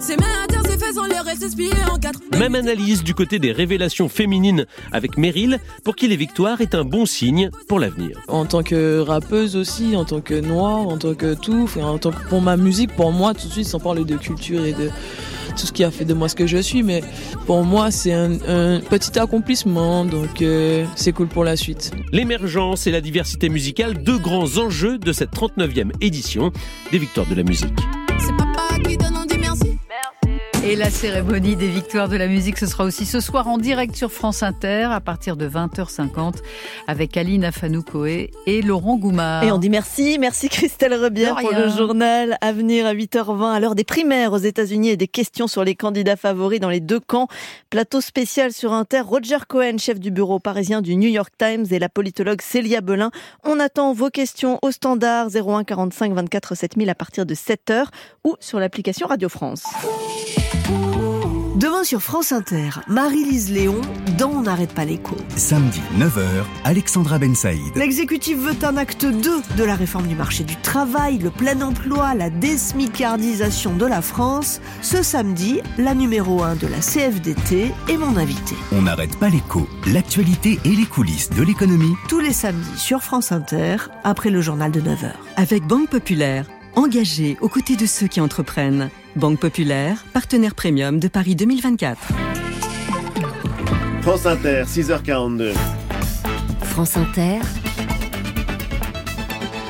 Même 2.37 2.55
analyse 2.55 3.03
du 3.03 3.13
côté 3.13 3.39
des 3.39 3.51
révélations 3.51 4.09
féminines 4.09 4.65
avec 4.91 5.17
Meryl, 5.17 5.59
pour 5.83 5.95
qui 5.95 6.07
les 6.07 6.15
victoires 6.15 6.61
est 6.61 6.75
un 6.75 6.83
bon 6.83 7.05
signe 7.05 7.49
pour 7.67 7.79
l'avenir. 7.79 8.19
En 8.27 8.45
tant 8.45 8.63
que 8.63 8.99
rappeuse 8.99 9.55
aussi, 9.55 9.95
en 9.95 10.05
tant 10.05 10.21
que 10.21 10.33
noire, 10.33 10.87
en 10.87 10.97
tant 10.97 11.13
que 11.13 11.33
tout, 11.33 11.69
en 11.81 11.97
tant 11.97 12.11
que 12.11 12.27
pour 12.29 12.41
ma 12.41 12.57
musique, 12.57 12.95
pour 12.95 13.11
moi 13.11 13.33
tout 13.33 13.47
de 13.47 13.51
suite, 13.51 13.67
sans 13.69 13.79
parler 13.79 14.03
de 14.03 14.17
culture 14.17 14.65
et 14.65 14.73
de 14.73 14.89
tout 15.57 15.65
ce 15.65 15.71
qui 15.71 15.83
a 15.83 15.91
fait 15.91 16.05
de 16.05 16.13
moi 16.13 16.29
ce 16.29 16.35
que 16.35 16.47
je 16.47 16.57
suis, 16.57 16.83
mais 16.83 17.01
pour 17.45 17.63
moi 17.63 17.91
c'est 17.91 18.13
un, 18.13 18.37
petit 18.89 19.17
accomplissement, 19.19 20.05
donc 20.05 20.41
euh, 20.41 20.85
c'est 20.95 21.11
cool 21.11 21.27
pour 21.27 21.43
la 21.43 21.55
suite. 21.55 21.91
L'émergence 22.11 22.87
et 22.87 22.91
la 22.91 23.01
diversité 23.01 23.49
musicale, 23.49 24.03
deux 24.03 24.17
grands 24.17 24.57
enjeux 24.57 24.97
de 24.97 25.11
cette 25.11 25.31
39e 25.31 25.91
édition 26.01 26.51
des 26.91 26.97
Victoires 26.97 27.27
de 27.27 27.35
la 27.35 27.43
musique. 27.43 27.79
Et 30.69 30.75
la 30.75 30.91
cérémonie 30.91 31.55
des 31.55 31.67
victoires 31.67 32.09
de 32.09 32.15
la 32.15 32.27
musique, 32.27 32.59
ce 32.59 32.67
sera 32.67 32.83
aussi 32.83 33.07
ce 33.07 33.19
soir 33.19 33.47
en 33.47 33.57
direct 33.57 33.95
sur 33.95 34.11
France 34.11 34.43
Inter 34.43 34.89
à 34.91 35.01
partir 35.01 35.35
de 35.35 35.49
20h50 35.49 36.35
avec 36.85 37.17
Aline 37.17 37.43
Afanoukoé 37.43 38.29
et 38.45 38.61
Laurent 38.61 38.97
Goumard. 38.97 39.43
Et 39.43 39.51
on 39.51 39.57
dit 39.57 39.71
merci, 39.71 40.17
merci 40.19 40.47
Christelle 40.47 40.93
Rebière 40.93 41.37
pour 41.37 41.51
le 41.51 41.69
journal 41.69 42.37
à 42.41 42.51
venir 42.51 42.85
à 42.85 42.93
8h20 42.93 43.51
à 43.51 43.59
l'heure 43.59 43.73
des 43.73 43.83
primaires 43.83 44.31
aux 44.31 44.37
États-Unis 44.37 44.89
et 44.89 44.97
des 44.97 45.07
questions 45.07 45.47
sur 45.47 45.63
les 45.63 45.73
candidats 45.73 46.15
favoris 46.15 46.59
dans 46.59 46.69
les 46.69 46.81
deux 46.81 46.99
camps. 46.99 47.27
Plateau 47.71 47.99
spécial 47.99 48.53
sur 48.53 48.71
Inter, 48.71 49.01
Roger 49.01 49.39
Cohen, 49.47 49.79
chef 49.79 49.99
du 49.99 50.11
bureau 50.11 50.37
parisien 50.37 50.83
du 50.83 50.95
New 50.95 51.09
York 51.09 51.33
Times 51.35 51.65
et 51.71 51.79
la 51.79 51.89
politologue 51.89 52.43
Célia 52.43 52.81
Belin. 52.81 53.09
On 53.43 53.59
attend 53.59 53.93
vos 53.93 54.11
questions 54.11 54.59
au 54.61 54.69
standard 54.69 55.29
01 55.35 55.63
45 55.63 56.13
24 56.13 56.55
7000 56.55 56.89
à 56.91 56.95
partir 56.95 57.25
de 57.25 57.33
7h 57.33 57.85
ou 58.23 58.35
sur 58.39 58.59
l'application 58.59 59.07
Radio 59.07 59.29
France. 59.29 59.63
Demain 61.59 61.83
sur 61.83 62.01
France 62.01 62.31
Inter, 62.31 62.69
Marie-Lise 62.87 63.51
Léon 63.51 63.81
dans 64.17 64.29
On 64.29 64.43
n'arrête 64.43 64.73
pas 64.73 64.85
l'écho. 64.85 65.17
Samedi 65.35 65.81
9h, 65.97 66.45
Alexandra 66.63 67.19
Ben 67.19 67.35
Saïd. 67.35 67.75
L'exécutif 67.75 68.37
veut 68.37 68.55
un 68.63 68.77
acte 68.77 69.05
2 69.05 69.41
de 69.57 69.63
la 69.65 69.75
réforme 69.75 70.07
du 70.07 70.15
marché 70.15 70.45
du 70.45 70.55
travail, 70.55 71.17
le 71.17 71.29
plein 71.31 71.59
emploi, 71.59 72.13
la 72.15 72.29
désmicardisation 72.29 73.75
de 73.75 73.85
la 73.85 74.01
France. 74.01 74.61
Ce 74.81 75.03
samedi, 75.03 75.59
la 75.77 75.93
numéro 75.95 76.43
1 76.43 76.55
de 76.55 76.67
la 76.67 76.79
CFDT 76.79 77.73
est 77.89 77.97
mon 77.97 78.15
invité. 78.15 78.55
On 78.71 78.83
n'arrête 78.83 79.17
pas 79.17 79.27
l'écho, 79.27 79.67
l'actualité 79.85 80.59
et 80.63 80.75
les 80.77 80.85
coulisses 80.85 81.29
de 81.31 81.43
l'économie. 81.43 81.93
Tous 82.07 82.21
les 82.21 82.31
samedis 82.31 82.77
sur 82.79 83.01
France 83.01 83.33
Inter, 83.33 83.75
après 84.05 84.29
le 84.29 84.39
journal 84.39 84.71
de 84.71 84.79
9h. 84.79 85.11
Avec 85.35 85.67
Banque 85.67 85.89
Populaire, 85.89 86.45
engagée 86.79 87.37
aux 87.41 87.49
côtés 87.49 87.75
de 87.75 87.85
ceux 87.85 88.07
qui 88.07 88.21
entreprennent. 88.21 88.89
Banque 89.15 89.39
Populaire, 89.39 90.05
partenaire 90.13 90.55
premium 90.55 90.99
de 90.99 91.07
Paris 91.07 91.35
2024. 91.35 91.97
France 94.01 94.25
Inter, 94.25 94.63
6h42. 94.65 95.53
France 96.61 96.95
Inter, 96.95 97.39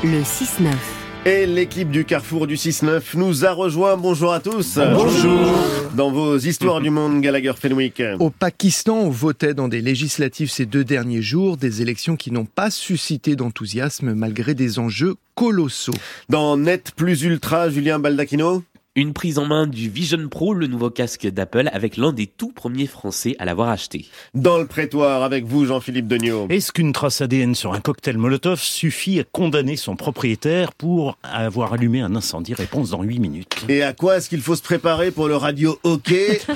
le 0.03 0.21
6-9. 0.21 0.98
Et 1.25 1.45
l'équipe 1.45 1.91
du 1.91 2.05
Carrefour 2.05 2.47
du 2.47 2.55
6-9 2.55 3.17
nous 3.17 3.45
a 3.45 3.51
rejoint. 3.51 3.97
Bonjour 3.97 4.31
à 4.31 4.39
tous. 4.39 4.77
Bonjour. 4.77 5.51
Dans 5.93 6.11
vos 6.11 6.37
histoires 6.37 6.79
du 6.79 6.89
monde, 6.89 7.19
Gallagher 7.19 7.51
Fenwick. 7.59 8.01
Au 8.19 8.29
Pakistan, 8.29 8.99
on 8.99 9.09
votait 9.09 9.53
dans 9.53 9.67
des 9.67 9.81
législatives 9.81 10.49
ces 10.49 10.65
deux 10.65 10.85
derniers 10.85 11.21
jours, 11.21 11.57
des 11.57 11.81
élections 11.81 12.15
qui 12.15 12.31
n'ont 12.31 12.45
pas 12.45 12.71
suscité 12.71 13.35
d'enthousiasme 13.35 14.13
malgré 14.13 14.53
des 14.53 14.79
enjeux 14.79 15.15
colossaux. 15.35 15.93
Dans 16.29 16.55
Net 16.55 16.93
Plus 16.95 17.23
Ultra, 17.23 17.69
Julien 17.69 17.99
Baldacchino 17.99 18.63
une 18.99 19.13
prise 19.13 19.39
en 19.39 19.45
main 19.45 19.65
du 19.65 19.89
Vision 19.89 20.27
Pro, 20.29 20.53
le 20.53 20.67
nouveau 20.67 20.89
casque 20.89 21.25
d'Apple, 21.25 21.69
avec 21.71 21.95
l'un 21.95 22.11
des 22.11 22.27
tout 22.27 22.51
premiers 22.51 22.85
Français 22.85 23.35
à 23.39 23.45
l'avoir 23.45 23.69
acheté. 23.69 24.05
Dans 24.33 24.57
le 24.57 24.67
prétoire, 24.67 25.23
avec 25.23 25.45
vous, 25.45 25.65
Jean-Philippe 25.65 26.07
Degnaud. 26.07 26.47
Est-ce 26.49 26.73
qu'une 26.73 26.91
trace 26.91 27.21
ADN 27.21 27.55
sur 27.55 27.73
un 27.73 27.79
cocktail 27.79 28.17
Molotov 28.17 28.59
suffit 28.59 29.21
à 29.21 29.23
condamner 29.23 29.77
son 29.77 29.95
propriétaire 29.95 30.73
pour 30.73 31.17
avoir 31.23 31.73
allumé 31.73 32.01
un 32.01 32.13
incendie 32.15 32.53
Réponse 32.53 32.89
dans 32.89 33.01
8 33.01 33.19
minutes. 33.19 33.65
Et 33.69 33.83
à 33.83 33.93
quoi 33.93 34.17
est-ce 34.17 34.27
qu'il 34.27 34.41
faut 34.41 34.55
se 34.55 34.61
préparer 34.61 35.11
pour 35.11 35.27
le 35.27 35.37
radio 35.37 35.79
hockey? 35.83 36.41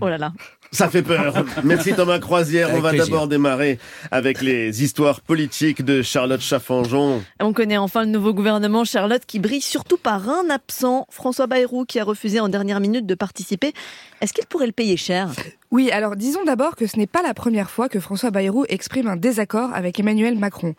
Oh 0.00 0.08
là 0.08 0.18
là. 0.18 0.32
Ça 0.74 0.88
fait 0.88 1.02
peur. 1.02 1.44
Merci 1.62 1.94
Thomas 1.94 2.18
Croisière. 2.18 2.70
On 2.74 2.80
va 2.80 2.92
d'abord 2.92 3.28
démarrer 3.28 3.78
avec 4.10 4.42
les 4.42 4.82
histoires 4.82 5.20
politiques 5.20 5.84
de 5.84 6.02
Charlotte 6.02 6.40
Chaffanjon. 6.40 7.22
On 7.38 7.52
connaît 7.52 7.76
enfin 7.76 8.04
le 8.04 8.10
nouveau 8.10 8.34
gouvernement 8.34 8.84
Charlotte 8.84 9.22
qui 9.24 9.38
brille 9.38 9.60
surtout 9.60 9.96
par 9.96 10.28
un 10.28 10.50
absent, 10.50 11.06
François 11.10 11.46
Bayrou, 11.46 11.84
qui 11.84 12.00
a 12.00 12.04
refusé 12.04 12.40
en 12.40 12.48
dernière 12.48 12.80
minute 12.80 13.06
de 13.06 13.14
participer. 13.14 13.72
Est-ce 14.20 14.32
qu'il 14.32 14.46
pourrait 14.46 14.66
le 14.66 14.72
payer 14.72 14.96
cher? 14.96 15.30
Oui, 15.70 15.90
alors 15.92 16.16
disons 16.16 16.44
d'abord 16.44 16.74
que 16.74 16.88
ce 16.88 16.98
n'est 16.98 17.06
pas 17.06 17.22
la 17.22 17.34
première 17.34 17.70
fois 17.70 17.88
que 17.88 18.00
François 18.00 18.32
Bayrou 18.32 18.64
exprime 18.68 19.06
un 19.06 19.16
désaccord 19.16 19.70
avec 19.74 20.00
Emmanuel 20.00 20.36
Macron. 20.36 20.74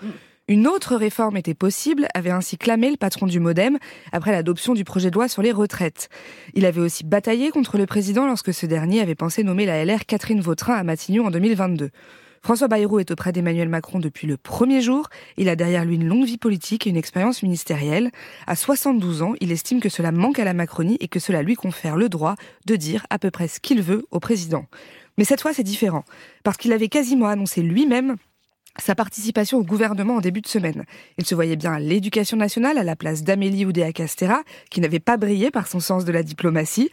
Une 0.48 0.68
autre 0.68 0.96
réforme 0.96 1.38
était 1.38 1.56
possible, 1.56 2.08
avait 2.14 2.30
ainsi 2.30 2.56
clamé 2.56 2.92
le 2.92 2.98
patron 2.98 3.26
du 3.26 3.40
Modem 3.40 3.80
après 4.12 4.32
l'adoption 4.32 4.76
du 4.76 4.84
projet 4.84 5.10
de 5.10 5.16
loi 5.16 5.28
sur 5.28 5.42
les 5.42 5.52
retraites. 5.52 6.08
Il 6.54 6.68
avait 6.68 6.82
aussi 6.82 7.04
bataillé 7.04 7.50
contre 7.50 7.80
le 7.80 7.88
président 7.88 8.28
lorsque 8.28 8.54
ce 8.54 8.68
dernier 8.68 9.02
avait 9.02 9.16
pensé 9.16 9.44
nommer 9.44 9.66
la 9.66 9.84
LR 9.84 10.06
Catherine 10.06 10.42
Vautrin 10.42 10.76
à 10.76 10.84
Matignon 10.84 11.26
en 11.26 11.32
2022. 11.32 11.90
François 12.44 12.68
Bayrou 12.68 13.00
est 13.00 13.10
auprès 13.10 13.32
d'Emmanuel 13.32 13.70
Macron 13.70 13.98
depuis 13.98 14.28
le 14.28 14.38
premier 14.38 14.82
jour. 14.82 15.10
Il 15.38 15.50
a 15.50 15.56
derrière 15.56 15.84
lui 15.84 15.96
une 15.96 16.08
longue 16.08 16.26
vie 16.26 16.38
politique 16.38 16.86
et 16.86 16.92
une 16.92 16.96
expérience 16.96 17.42
ministérielle. 17.42 18.12
À 18.46 18.56
72 18.56 19.24
ans, 19.24 19.34
il 19.42 19.52
estime 19.52 19.80
que 19.80 19.90
cela 19.90 20.12
manque 20.12 20.38
à 20.38 20.46
la 20.46 20.54
Macronie 20.54 20.98
et 21.00 21.08
que 21.08 21.20
cela 21.20 21.42
lui 21.42 21.56
confère 21.56 21.96
le 21.96 22.08
droit 22.08 22.36
de 22.68 22.76
dire 22.76 23.08
à 23.10 23.18
peu 23.18 23.32
près 23.32 23.48
ce 23.48 23.60
qu'il 23.60 23.82
veut 23.82 24.06
au 24.12 24.20
président. 24.20 24.68
Mais 25.18 25.24
cette 25.24 25.42
fois, 25.42 25.54
c'est 25.56 25.64
différent, 25.64 26.04
parce 26.44 26.58
qu'il 26.58 26.72
avait 26.72 26.88
quasiment 26.88 27.26
annoncé 27.26 27.64
lui-même 27.64 28.18
sa 28.78 28.96
participation 28.96 29.60
au 29.60 29.64
gouvernement 29.64 30.16
en 30.16 30.22
début 30.22 30.42
de 30.42 30.48
semaine. 30.48 30.86
Il 31.18 31.26
se 31.26 31.36
voyait 31.36 31.56
bien 31.56 31.74
à 31.74 31.80
l'éducation 31.80 32.38
nationale 32.38 32.78
à 32.78 32.84
la 32.84 32.96
place 32.96 33.24
d'Amélie 33.24 33.66
Oudéa-Castera, 33.66 34.44
qui 34.70 34.82
n'avait 34.82 35.00
pas 35.00 35.18
brillé 35.18 35.52
par 35.52 35.68
son 35.68 35.80
sens 35.80 36.06
de 36.06 36.12
la 36.12 36.24
diplomatie. 36.24 36.90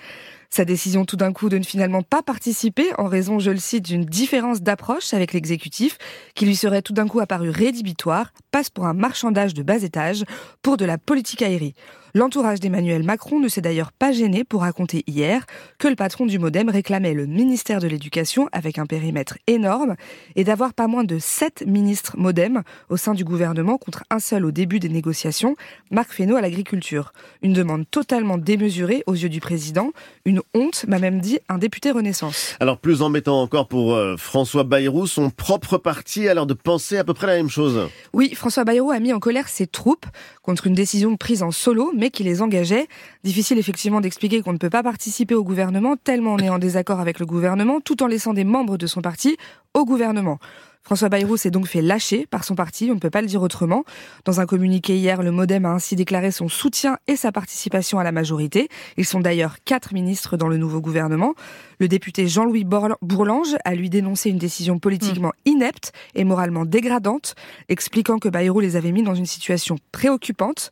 Sa 0.50 0.64
décision 0.66 1.06
tout 1.06 1.16
d'un 1.16 1.32
coup 1.32 1.48
de 1.48 1.56
ne 1.56 1.64
finalement 1.64 2.02
pas 2.02 2.22
participer 2.22 2.86
en 2.98 3.06
raison, 3.06 3.38
je 3.38 3.50
le 3.50 3.56
cite, 3.56 3.86
d'une 3.86 4.04
différence 4.04 4.60
d'approche 4.60 5.14
avec 5.14 5.32
l'exécutif 5.32 5.96
qui 6.34 6.44
lui 6.44 6.56
serait 6.56 6.82
tout 6.82 6.92
d'un 6.92 7.08
coup 7.08 7.20
apparu 7.20 7.48
rédhibitoire, 7.48 8.32
passe 8.50 8.68
pour 8.68 8.86
un 8.86 8.92
marchandage 8.92 9.54
de 9.54 9.62
bas 9.62 9.82
étage 9.82 10.24
pour 10.60 10.76
de 10.76 10.84
la 10.84 10.98
politique 10.98 11.40
aérienne. 11.40 11.72
L'entourage 12.14 12.60
d'Emmanuel 12.60 13.04
Macron 13.04 13.40
ne 13.40 13.48
s'est 13.48 13.62
d'ailleurs 13.62 13.90
pas 13.90 14.12
gêné 14.12 14.44
pour 14.44 14.60
raconter 14.60 15.02
hier 15.06 15.46
que 15.78 15.88
le 15.88 15.96
patron 15.96 16.26
du 16.26 16.38
Modem 16.38 16.68
réclamait 16.68 17.14
le 17.14 17.24
ministère 17.24 17.80
de 17.80 17.88
l'Éducation 17.88 18.50
avec 18.52 18.78
un 18.78 18.84
périmètre 18.84 19.38
énorme 19.46 19.96
et 20.36 20.44
d'avoir 20.44 20.74
pas 20.74 20.88
moins 20.88 21.04
de 21.04 21.18
sept 21.18 21.64
ministres 21.66 22.18
Modem 22.18 22.64
au 22.90 22.98
sein 22.98 23.14
du 23.14 23.24
gouvernement 23.24 23.78
contre 23.78 24.04
un 24.10 24.18
seul 24.18 24.44
au 24.44 24.50
début 24.50 24.78
des 24.78 24.90
négociations, 24.90 25.56
Marc 25.90 26.12
Fesneau 26.12 26.36
à 26.36 26.42
l'agriculture. 26.42 27.14
Une 27.40 27.54
demande 27.54 27.86
totalement 27.90 28.36
démesurée 28.36 29.02
aux 29.06 29.14
yeux 29.14 29.30
du 29.30 29.40
président, 29.40 29.92
une 30.26 30.42
honte, 30.52 30.84
m'a 30.88 30.98
même 30.98 31.18
dit 31.18 31.38
un 31.48 31.56
député 31.56 31.92
Renaissance. 31.92 32.56
Alors 32.60 32.76
plus 32.76 33.00
embêtant 33.00 33.40
encore 33.40 33.68
pour 33.68 33.94
euh, 33.94 34.18
François 34.18 34.64
Bayrou, 34.64 35.06
son 35.06 35.30
propre 35.30 35.78
parti 35.78 36.28
a 36.28 36.34
l'air 36.34 36.44
de 36.44 36.52
penser 36.52 36.98
à 36.98 37.04
peu 37.04 37.14
près 37.14 37.26
la 37.26 37.36
même 37.36 37.48
chose. 37.48 37.88
Oui, 38.12 38.34
François 38.34 38.64
Bayrou 38.64 38.90
a 38.90 39.00
mis 39.00 39.14
en 39.14 39.18
colère 39.18 39.48
ses 39.48 39.66
troupes 39.66 40.04
contre 40.42 40.66
une 40.66 40.74
décision 40.74 41.16
prise 41.16 41.42
en 41.42 41.52
solo, 41.52 41.90
mais 42.02 42.10
qui 42.10 42.24
les 42.24 42.42
engageait. 42.42 42.88
Difficile 43.22 43.58
effectivement 43.58 44.00
d'expliquer 44.00 44.42
qu'on 44.42 44.52
ne 44.52 44.58
peut 44.58 44.70
pas 44.70 44.82
participer 44.82 45.36
au 45.36 45.44
gouvernement 45.44 45.94
tellement 45.96 46.34
on 46.34 46.38
est 46.38 46.48
en 46.48 46.58
désaccord 46.58 46.98
avec 46.98 47.20
le 47.20 47.26
gouvernement, 47.26 47.80
tout 47.80 48.02
en 48.02 48.08
laissant 48.08 48.34
des 48.34 48.42
membres 48.42 48.76
de 48.76 48.88
son 48.88 49.02
parti 49.02 49.36
au 49.72 49.84
gouvernement. 49.84 50.40
François 50.82 51.08
Bayrou 51.08 51.36
s'est 51.36 51.52
donc 51.52 51.66
fait 51.66 51.80
lâcher 51.80 52.26
par 52.26 52.42
son 52.42 52.56
parti, 52.56 52.88
on 52.90 52.94
ne 52.94 53.00
peut 53.00 53.08
pas 53.08 53.20
le 53.22 53.28
dire 53.28 53.40
autrement. 53.40 53.84
Dans 54.24 54.40
un 54.40 54.46
communiqué 54.46 54.96
hier, 54.96 55.22
le 55.22 55.30
Modem 55.30 55.64
a 55.64 55.70
ainsi 55.70 55.94
déclaré 55.94 56.32
son 56.32 56.48
soutien 56.48 56.98
et 57.06 57.14
sa 57.14 57.30
participation 57.30 58.00
à 58.00 58.04
la 58.04 58.10
majorité. 58.10 58.68
Ils 58.96 59.04
sont 59.04 59.20
d'ailleurs 59.20 59.58
quatre 59.64 59.94
ministres 59.94 60.36
dans 60.36 60.48
le 60.48 60.56
nouveau 60.56 60.80
gouvernement. 60.80 61.34
Le 61.78 61.86
député 61.86 62.26
Jean-Louis 62.26 62.64
Bourlange 62.64 63.56
a 63.64 63.74
lui 63.76 63.90
dénoncé 63.90 64.30
une 64.30 64.38
décision 64.38 64.80
politiquement 64.80 65.32
hmm. 65.46 65.50
inepte 65.50 65.92
et 66.16 66.24
moralement 66.24 66.64
dégradante, 66.64 67.36
expliquant 67.68 68.18
que 68.18 68.28
Bayrou 68.28 68.58
les 68.58 68.74
avait 68.74 68.92
mis 68.92 69.04
dans 69.04 69.14
une 69.14 69.26
situation 69.26 69.78
préoccupante. 69.92 70.70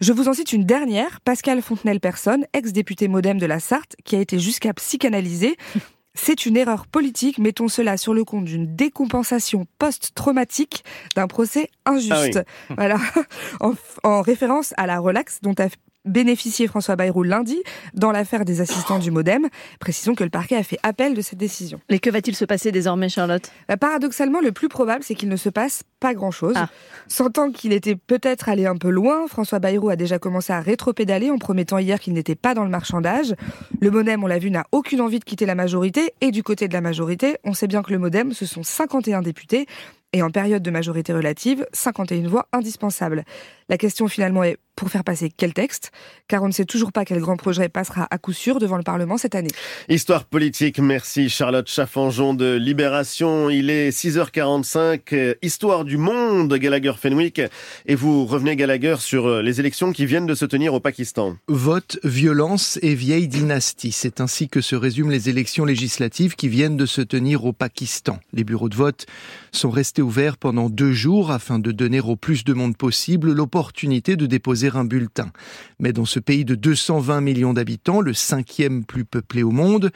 Je 0.00 0.12
vous 0.12 0.28
en 0.28 0.34
cite 0.34 0.52
une 0.52 0.64
dernière, 0.64 1.20
Pascal 1.20 1.62
Fontenelle-Personne, 1.62 2.44
ex-député 2.52 3.08
Modem 3.08 3.38
de 3.38 3.46
la 3.46 3.58
Sarthe, 3.58 3.96
qui 4.04 4.14
a 4.14 4.20
été 4.20 4.38
jusqu'à 4.38 4.72
psychanalyser 4.72 5.56
c'est 6.20 6.46
une 6.46 6.56
erreur 6.56 6.86
politique, 6.86 7.38
mettons 7.38 7.68
cela 7.68 7.96
sur 7.96 8.12
le 8.12 8.24
compte 8.24 8.44
d'une 8.44 8.74
décompensation 8.74 9.66
post-traumatique 9.78 10.84
d'un 11.14 11.26
procès 11.26 11.70
injuste. 11.86 12.40
Ah 12.70 12.74
voilà, 12.76 12.98
en, 13.60 13.74
en, 14.02 14.20
référence 14.20 14.74
à 14.76 14.86
la 14.86 14.98
relax 14.98 15.40
dont 15.42 15.54
a 15.58 15.68
bénéficié 16.08 16.66
François 16.66 16.96
Bayrou 16.96 17.22
lundi 17.22 17.62
dans 17.94 18.10
l'affaire 18.10 18.44
des 18.44 18.60
assistants 18.60 18.98
du 18.98 19.10
Modem. 19.10 19.48
Précisons 19.80 20.14
que 20.14 20.24
le 20.24 20.30
parquet 20.30 20.56
a 20.56 20.62
fait 20.62 20.78
appel 20.82 21.14
de 21.14 21.20
cette 21.20 21.38
décision. 21.38 21.80
Mais 21.90 21.98
que 21.98 22.10
va-t-il 22.10 22.34
se 22.34 22.44
passer 22.44 22.72
désormais, 22.72 23.08
Charlotte? 23.08 23.50
Bah, 23.68 23.76
Paradoxalement, 23.76 24.40
le 24.40 24.52
plus 24.52 24.68
probable, 24.68 25.04
c'est 25.04 25.14
qu'il 25.14 25.28
ne 25.28 25.36
se 25.36 25.48
passe 25.48 25.82
pas 26.00 26.14
grand-chose. 26.14 26.54
Ah. 26.56 26.68
Sentant 27.08 27.50
qu'il 27.50 27.72
était 27.72 27.96
peut-être 27.96 28.48
allé 28.48 28.66
un 28.66 28.76
peu 28.76 28.90
loin, 28.90 29.26
François 29.28 29.58
Bayrou 29.58 29.88
a 29.90 29.96
déjà 29.96 30.18
commencé 30.18 30.52
à 30.52 30.60
rétropédaler 30.60 31.30
en 31.30 31.38
promettant 31.38 31.78
hier 31.78 32.00
qu'il 32.00 32.14
n'était 32.14 32.34
pas 32.34 32.54
dans 32.54 32.64
le 32.64 32.70
marchandage. 32.70 33.34
Le 33.80 33.90
Modem, 33.90 34.22
on 34.24 34.26
l'a 34.26 34.38
vu, 34.38 34.50
n'a 34.50 34.64
aucune 34.72 35.00
envie 35.00 35.18
de 35.18 35.24
quitter 35.24 35.46
la 35.46 35.54
majorité. 35.54 36.12
Et 36.20 36.30
du 36.30 36.42
côté 36.42 36.68
de 36.68 36.72
la 36.72 36.80
majorité, 36.80 37.36
on 37.44 37.54
sait 37.54 37.66
bien 37.66 37.82
que 37.82 37.92
le 37.92 37.98
Modem, 37.98 38.32
ce 38.32 38.46
sont 38.46 38.62
51 38.62 39.22
députés 39.22 39.66
et 40.12 40.22
en 40.22 40.30
période 40.30 40.62
de 40.62 40.70
majorité 40.70 41.12
relative, 41.12 41.66
51 41.72 42.28
voix 42.28 42.48
indispensables. 42.52 43.24
La 43.68 43.76
question 43.76 44.08
finalement 44.08 44.42
est 44.42 44.58
pour 44.78 44.90
faire 44.90 45.02
passer 45.02 45.30
quel 45.36 45.54
texte 45.54 45.90
Car 46.28 46.44
on 46.44 46.46
ne 46.46 46.52
sait 46.52 46.64
toujours 46.64 46.92
pas 46.92 47.04
quel 47.04 47.18
grand 47.18 47.36
projet 47.36 47.68
passera 47.68 48.06
à 48.12 48.18
coup 48.18 48.32
sûr 48.32 48.60
devant 48.60 48.76
le 48.76 48.84
Parlement 48.84 49.18
cette 49.18 49.34
année. 49.34 49.50
Histoire 49.88 50.24
politique, 50.24 50.78
merci 50.78 51.28
Charlotte 51.28 51.68
Chaffanjon 51.68 52.32
de 52.32 52.54
Libération. 52.54 53.50
Il 53.50 53.70
est 53.70 53.90
6h45, 53.90 55.00
euh, 55.14 55.34
Histoire 55.42 55.84
du 55.84 55.96
monde, 55.96 56.54
Gallagher 56.54 56.92
Fenwick. 56.96 57.42
Et 57.86 57.96
vous 57.96 58.24
revenez 58.24 58.54
Gallagher 58.54 58.96
sur 59.00 59.26
euh, 59.26 59.42
les 59.42 59.58
élections 59.58 59.90
qui 59.90 60.06
viennent 60.06 60.26
de 60.26 60.36
se 60.36 60.44
tenir 60.44 60.74
au 60.74 60.80
Pakistan. 60.80 61.36
Vote, 61.48 61.98
violence 62.04 62.78
et 62.80 62.94
vieille 62.94 63.26
dynastie. 63.26 63.90
C'est 63.90 64.20
ainsi 64.20 64.48
que 64.48 64.60
se 64.60 64.76
résument 64.76 65.10
les 65.10 65.28
élections 65.28 65.64
législatives 65.64 66.36
qui 66.36 66.48
viennent 66.48 66.76
de 66.76 66.86
se 66.86 67.00
tenir 67.00 67.44
au 67.44 67.52
Pakistan. 67.52 68.20
Les 68.32 68.44
bureaux 68.44 68.68
de 68.68 68.76
vote 68.76 69.06
sont 69.50 69.70
restés 69.70 70.02
ouverts 70.02 70.36
pendant 70.36 70.70
deux 70.70 70.92
jours 70.92 71.32
afin 71.32 71.58
de 71.58 71.72
donner 71.72 71.98
au 71.98 72.14
plus 72.14 72.44
de 72.44 72.52
monde 72.52 72.76
possible 72.76 73.32
l'opportunité 73.32 74.14
de 74.14 74.26
déposer 74.26 74.67
un 74.76 74.84
bulletin. 74.84 75.30
Mais 75.78 75.92
dans 75.92 76.04
ce 76.04 76.20
pays 76.20 76.44
de 76.44 76.54
220 76.54 77.20
millions 77.20 77.52
d'habitants, 77.52 78.00
le 78.00 78.12
cinquième 78.12 78.84
plus 78.84 79.04
peuplé 79.04 79.42
au 79.42 79.50
monde, 79.50 79.90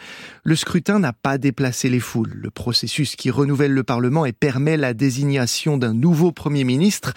le 0.44 0.56
scrutin 0.56 0.98
n'a 0.98 1.12
pas 1.12 1.38
déplacé 1.38 1.90
les 1.90 2.00
foules. 2.00 2.32
Le 2.34 2.50
processus 2.50 3.16
qui 3.16 3.30
renouvelle 3.30 3.72
le 3.72 3.82
Parlement 3.82 4.24
et 4.24 4.32
permet 4.32 4.76
la 4.76 4.94
désignation 4.94 5.76
d'un 5.76 5.94
nouveau 5.94 6.32
Premier 6.32 6.64
ministre 6.64 7.12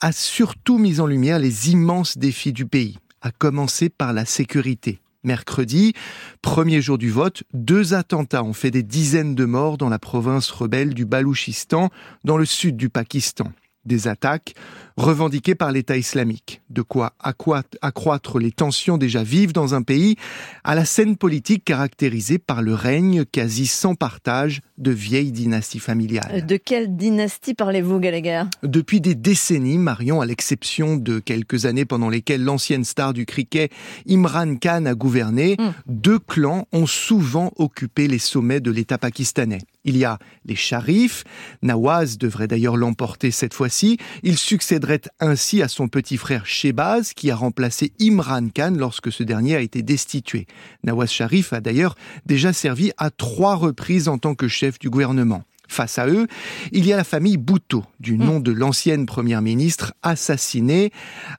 a 0.00 0.12
surtout 0.12 0.78
mis 0.78 1.00
en 1.00 1.06
lumière 1.06 1.38
les 1.38 1.70
immenses 1.70 2.18
défis 2.18 2.52
du 2.52 2.66
pays, 2.66 2.98
à 3.22 3.30
commencer 3.30 3.88
par 3.88 4.12
la 4.12 4.24
sécurité. 4.24 5.00
Mercredi, 5.24 5.94
premier 6.42 6.80
jour 6.80 6.96
du 6.96 7.10
vote, 7.10 7.42
deux 7.52 7.92
attentats 7.92 8.44
ont 8.44 8.52
fait 8.52 8.70
des 8.70 8.84
dizaines 8.84 9.34
de 9.34 9.44
morts 9.44 9.76
dans 9.76 9.88
la 9.88 9.98
province 9.98 10.50
rebelle 10.50 10.94
du 10.94 11.04
Balouchistan, 11.04 11.90
dans 12.24 12.36
le 12.36 12.44
sud 12.44 12.76
du 12.76 12.88
Pakistan. 12.88 13.52
Des 13.84 14.06
attaques 14.06 14.54
revendiquées 14.98 15.54
par 15.54 15.70
l'État 15.70 15.96
islamique. 15.96 16.60
De 16.70 16.82
quoi 16.82 17.14
accroître 17.20 18.38
les 18.38 18.50
tensions 18.50 18.98
déjà 18.98 19.22
vives 19.22 19.52
dans 19.52 19.74
un 19.74 19.82
pays 19.82 20.16
à 20.64 20.74
la 20.74 20.84
scène 20.84 21.16
politique 21.16 21.64
caractérisée 21.64 22.38
par 22.38 22.62
le 22.62 22.74
règne 22.74 23.24
quasi 23.24 23.66
sans 23.66 23.94
partage 23.94 24.60
de 24.76 24.90
vieilles 24.90 25.32
dynasties 25.32 25.78
familiales. 25.78 26.44
De 26.44 26.56
quelle 26.56 26.96
dynastie 26.96 27.54
parlez-vous, 27.54 28.00
Gallagher? 28.00 28.42
Depuis 28.62 29.00
des 29.00 29.14
décennies, 29.14 29.78
Marion, 29.78 30.20
à 30.20 30.26
l'exception 30.26 30.96
de 30.96 31.20
quelques 31.20 31.64
années 31.64 31.84
pendant 31.84 32.08
lesquelles 32.08 32.42
l'ancienne 32.42 32.84
star 32.84 33.12
du 33.12 33.24
cricket 33.24 33.70
Imran 34.08 34.56
Khan 34.56 34.84
a 34.86 34.94
gouverné, 34.94 35.56
hmm. 35.58 35.70
deux 35.86 36.18
clans 36.18 36.66
ont 36.72 36.86
souvent 36.86 37.52
occupé 37.56 38.08
les 38.08 38.18
sommets 38.18 38.60
de 38.60 38.70
l'État 38.70 38.98
pakistanais. 38.98 39.60
Il 39.84 39.96
y 39.96 40.04
a 40.04 40.18
les 40.44 40.56
Sharifs, 40.56 41.24
Nawaz 41.62 42.18
devrait 42.18 42.48
d'ailleurs 42.48 42.76
l'emporter 42.76 43.30
cette 43.30 43.54
fois-ci, 43.54 43.96
il 44.22 44.36
succédera 44.36 44.87
ainsi 45.20 45.62
à 45.62 45.68
son 45.68 45.88
petit 45.88 46.16
frère 46.16 46.46
Shebaz, 46.46 47.12
qui 47.14 47.30
a 47.30 47.36
remplacé 47.36 47.92
Imran 48.00 48.48
Khan 48.48 48.74
lorsque 48.76 49.12
ce 49.12 49.22
dernier 49.22 49.56
a 49.56 49.60
été 49.60 49.82
destitué. 49.82 50.46
Nawaz 50.84 51.10
Sharif 51.10 51.52
a 51.52 51.60
d'ailleurs 51.60 51.94
déjà 52.26 52.52
servi 52.52 52.92
à 52.96 53.10
trois 53.10 53.54
reprises 53.54 54.08
en 54.08 54.18
tant 54.18 54.34
que 54.34 54.48
chef 54.48 54.78
du 54.78 54.90
gouvernement. 54.90 55.42
Face 55.68 55.98
à 55.98 56.08
eux, 56.08 56.26
il 56.72 56.86
y 56.86 56.92
a 56.94 56.96
la 56.96 57.04
famille 57.04 57.36
Bhutto, 57.36 57.84
du 58.00 58.16
nom 58.16 58.40
de 58.40 58.52
l'ancienne 58.52 59.04
première 59.04 59.42
ministre, 59.42 59.92
assassinée 60.02 60.90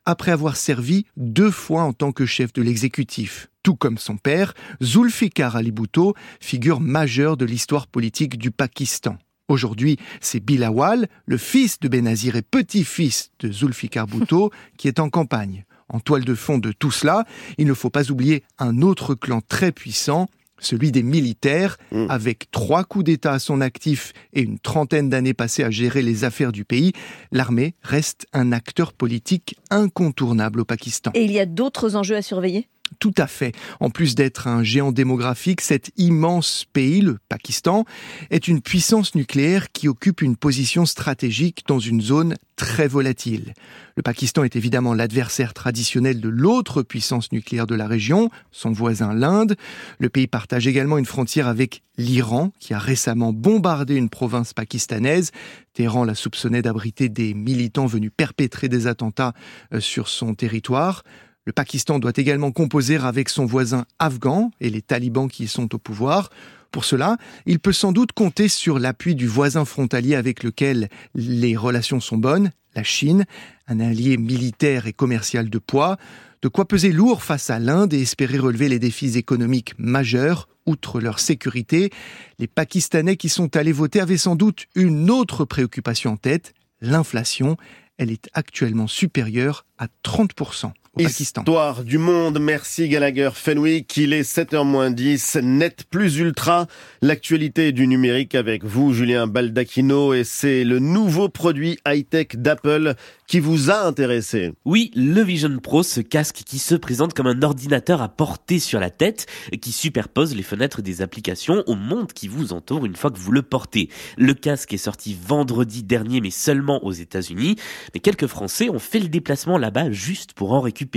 après 0.06 0.32
avoir 0.32 0.56
servi 0.56 1.06
deux 1.18 1.50
fois 1.50 1.82
en 1.82 1.93
tant 1.93 2.12
que 2.12 2.28
chef 2.28 2.54
de 2.54 2.62
l'exécutif. 2.62 3.47
Tout 3.64 3.76
comme 3.76 3.97
son 3.97 4.18
père, 4.18 4.54
Zulfikar 4.84 5.56
Ali 5.56 5.72
Bhutto, 5.72 6.14
figure 6.39 6.80
majeure 6.80 7.38
de 7.38 7.45
l'histoire 7.45 7.88
politique 7.88 8.38
du 8.38 8.52
Pakistan. 8.52 9.18
Aujourd'hui, 9.50 9.97
c'est 10.22 10.39
Bilawal, 10.39 11.10
le 11.26 11.38
fils 11.38 11.80
de 11.80 11.88
Benazir 11.88 12.36
et 12.36 12.43
petit-fils 12.43 13.32
de 13.39 13.52
Zulfikar 13.52 14.06
Bhutto, 14.06 14.52
qui 14.78 14.88
est 14.88 15.00
en 15.00 15.10
campagne. 15.10 15.66
En 15.89 16.00
toile 16.00 16.24
de 16.24 16.36
fond 16.36 16.60
de 16.60 16.72
tout 16.72 16.91
cela, 16.91 17.26
il 17.58 17.66
ne 17.66 17.74
faut 17.74 17.89
pas 17.89 18.12
oublier 18.12 18.43
un 18.60 18.84
autre 18.84 19.16
clan 19.16 19.41
très 19.41 19.72
puissant, 19.72 20.28
celui 20.60 20.91
des 20.91 21.02
militaires, 21.02 21.78
mm. 21.91 22.06
avec 22.10 22.52
trois 22.52 22.84
coups 22.84 23.06
d'État 23.06 23.34
à 23.34 23.39
son 23.39 23.60
actif 23.60 24.14
et 24.34 24.41
une 24.41 24.60
trentaine 24.60 25.10
d'années 25.10 25.34
passées 25.34 25.64
à 25.64 25.72
gérer 25.72 26.04
les 26.04 26.26
affaires 26.26 26.52
du 26.52 26.64
pays, 26.64 26.93
l'armée 27.32 27.74
reste 27.82 28.28
un 28.34 28.52
acteur 28.52 28.93
politique 28.93 29.56
incontournable 29.72 30.60
au 30.60 30.66
Pakistan. 30.66 31.10
Et 31.16 31.24
il 31.24 31.32
y 31.32 31.39
a 31.39 31.47
d'autres 31.47 31.95
enjeux 31.95 32.18
à 32.18 32.22
surveiller? 32.22 32.68
Tout 33.00 33.14
à 33.18 33.28
fait. 33.28 33.54
En 33.80 33.90
plus 33.90 34.16
d'être 34.16 34.48
un 34.48 34.64
géant 34.64 34.92
démographique, 34.92 35.62
cet 35.62 35.92
immense 35.98 36.66
pays, 36.74 37.02
le 37.02 37.18
Pakistan, 37.30 37.86
est 38.30 38.48
une 38.48 38.62
puissance 38.62 39.16
nucléaire 39.16 39.72
qui 39.72 39.88
occupe 39.88 40.22
une 40.22 40.36
position 40.36 40.86
stratégique 40.86 41.64
dans 41.68 41.80
une 41.80 42.02
zone 42.02 42.36
très 42.56 42.88
volatile. 42.88 43.54
Le 43.96 44.04
Pakistan 44.04 44.44
est 44.44 44.56
évidemment 44.56 44.94
l'adversaire 44.94 45.54
traditionnel 45.54 46.20
de 46.20 46.30
l'autre 46.30 46.84
puissance 46.84 47.32
nucléaire 47.32 47.68
de 47.68 47.76
la 47.76 47.88
région, 47.88 48.30
son 48.52 48.72
voisin 48.72 49.14
l'Inde. 49.14 49.56
Le 49.98 50.10
pays 50.10 50.28
partage 50.28 50.68
également 50.68 50.98
une 50.98 51.06
frontière 51.06 51.48
avec 51.48 51.84
l'Iran, 51.98 52.52
qui 52.60 52.74
a 52.74 52.80
récemment 52.80 53.34
bombardé 53.34 53.96
une 53.96 54.10
province 54.10 54.54
pakistanaise. 54.54 55.32
Téhéran 55.74 56.04
l'a 56.04 56.16
soupçonné 56.16 56.62
d'abriter 56.62 57.10
des 57.10 57.34
militants 57.34 57.86
venus 57.86 58.12
perpétrer 58.16 58.68
des 58.68 58.88
attentats 58.88 59.34
euh, 59.74 59.80
sur 59.80 60.08
son 60.08 60.34
territoire. 60.34 61.04
Le 61.50 61.54
Pakistan 61.54 61.97
doit 61.97 62.12
également 62.16 62.52
composer 62.52 62.97
avec 62.97 63.28
son 63.28 63.47
voisin 63.47 63.86
afghan 63.97 64.52
et 64.62 64.70
les 64.70 64.84
talibans 64.84 65.28
qui 65.28 65.45
y 65.45 65.47
sont 65.47 65.74
au 65.74 65.80
pouvoir. 65.80 66.30
Pour 66.70 66.86
cela, 66.86 67.18
il 67.47 67.58
peut 67.58 67.74
sans 67.74 67.91
doute 67.91 68.12
compter 68.12 68.50
sur 68.50 68.78
l'appui 68.78 69.16
du 69.16 69.26
voisin 69.26 69.66
frontalier 69.66 70.14
avec 70.14 70.43
lequel 70.43 70.89
les 71.16 71.58
relations 71.58 72.00
sont 72.00 72.20
bonnes, 72.20 72.52
la 72.76 72.84
Chine, 72.84 73.26
un 73.68 73.80
allié 73.80 74.18
militaire 74.18 74.86
et 74.86 74.93
commercial 74.93 75.50
de 75.50 75.58
poids, 75.58 75.97
de 76.43 76.50
quoi 76.50 76.68
peser 76.68 76.91
lourd 76.91 77.24
face 77.24 77.50
à 77.50 77.58
l'Inde 77.58 77.95
et 77.95 78.02
espérer 78.04 78.38
relever 78.38 78.70
les 78.70 78.78
défis 78.78 79.18
économiques 79.18 79.74
majeurs, 79.80 80.50
outre 80.68 81.02
leur 81.02 81.20
sécurité. 81.20 81.89
Les 82.38 82.45
Pakistanais 82.45 83.18
qui 83.18 83.28
sont 83.28 83.56
allés 83.58 83.72
voter 83.72 84.02
avaient 84.02 84.18
sans 84.18 84.36
doute 84.36 84.68
une 84.76 85.10
autre 85.10 85.45
préoccupation 85.45 86.12
en 86.12 86.18
tête, 86.18 86.54
l'inflation. 86.80 87.58
Elle 87.97 88.12
est 88.12 88.30
actuellement 88.34 88.88
supérieure 88.88 89.66
à 89.80 89.88
30%. 90.06 90.74
Histoire 91.00 91.86
du 91.86 91.97
monde, 91.97 92.39
merci 92.41 92.89
Gallagher. 92.89 93.30
Fenwick, 93.34 93.95
il 93.95 94.12
est 94.12 94.30
7h10, 94.30 95.39
net 95.39 95.86
plus 95.89 96.18
ultra, 96.18 96.68
l'actualité 97.02 97.72
du 97.72 97.88
numérique 97.88 98.36
avec 98.36 98.66
vous 98.66 98.91
Julien 98.91 99.26
Baldacchino. 99.26 100.14
Et 100.14 100.26
c'est 100.26 100.66
le 100.66 100.80
nouveau 100.80 101.30
produit 101.30 101.80
high-tech 101.88 102.36
d'Apple 102.36 102.95
qui 103.28 103.39
vous 103.39 103.72
a 103.72 103.86
intéressé. 103.86 104.52
Oui, 104.66 104.91
le 104.93 105.22
Vision 105.22 105.58
Pro, 105.60 105.84
ce 105.84 106.02
casque 106.02 106.41
qui 106.45 106.60
se 106.60 106.76
présente 106.76 107.14
comme 107.14 107.28
un 107.28 107.43
ordinateur 107.43 108.02
à 108.02 108.10
porter 108.10 108.60
sur 108.60 108.82
la 108.82 108.89
tête, 108.89 109.26
qui 109.62 109.72
superpose 109.72 110.36
les 110.36 110.43
fenêtres 110.43 110.82
des 110.82 111.02
applications 111.02 111.64
au 111.68 111.76
monde 111.76 112.12
qui 112.12 112.28
vous 112.28 112.52
entoure 112.52 112.86
une 112.86 112.97
fois 112.97 113.10
que 113.10 113.20
vous 113.20 113.32
le 113.32 113.41
portez. 113.41 113.89
Le 114.18 114.34
casque 114.34 114.74
est 114.74 114.78
sorti 114.78 115.16
vendredi 115.26 115.82
dernier 115.82 116.20
mais 116.20 116.32
seulement 116.32 116.84
aux 116.84 116.91
États-Unis, 116.91 117.56
mais 117.93 118.02
quelques 118.02 118.28
Français 118.28 118.70
ont 118.70 118.80
fait 118.80 119.00
le 119.00 119.08
déplacement 119.08 119.58
là-bas 119.58 119.91
juste 119.91 120.34
pour 120.34 120.52
en 120.52 120.60
récupérer 120.60 120.89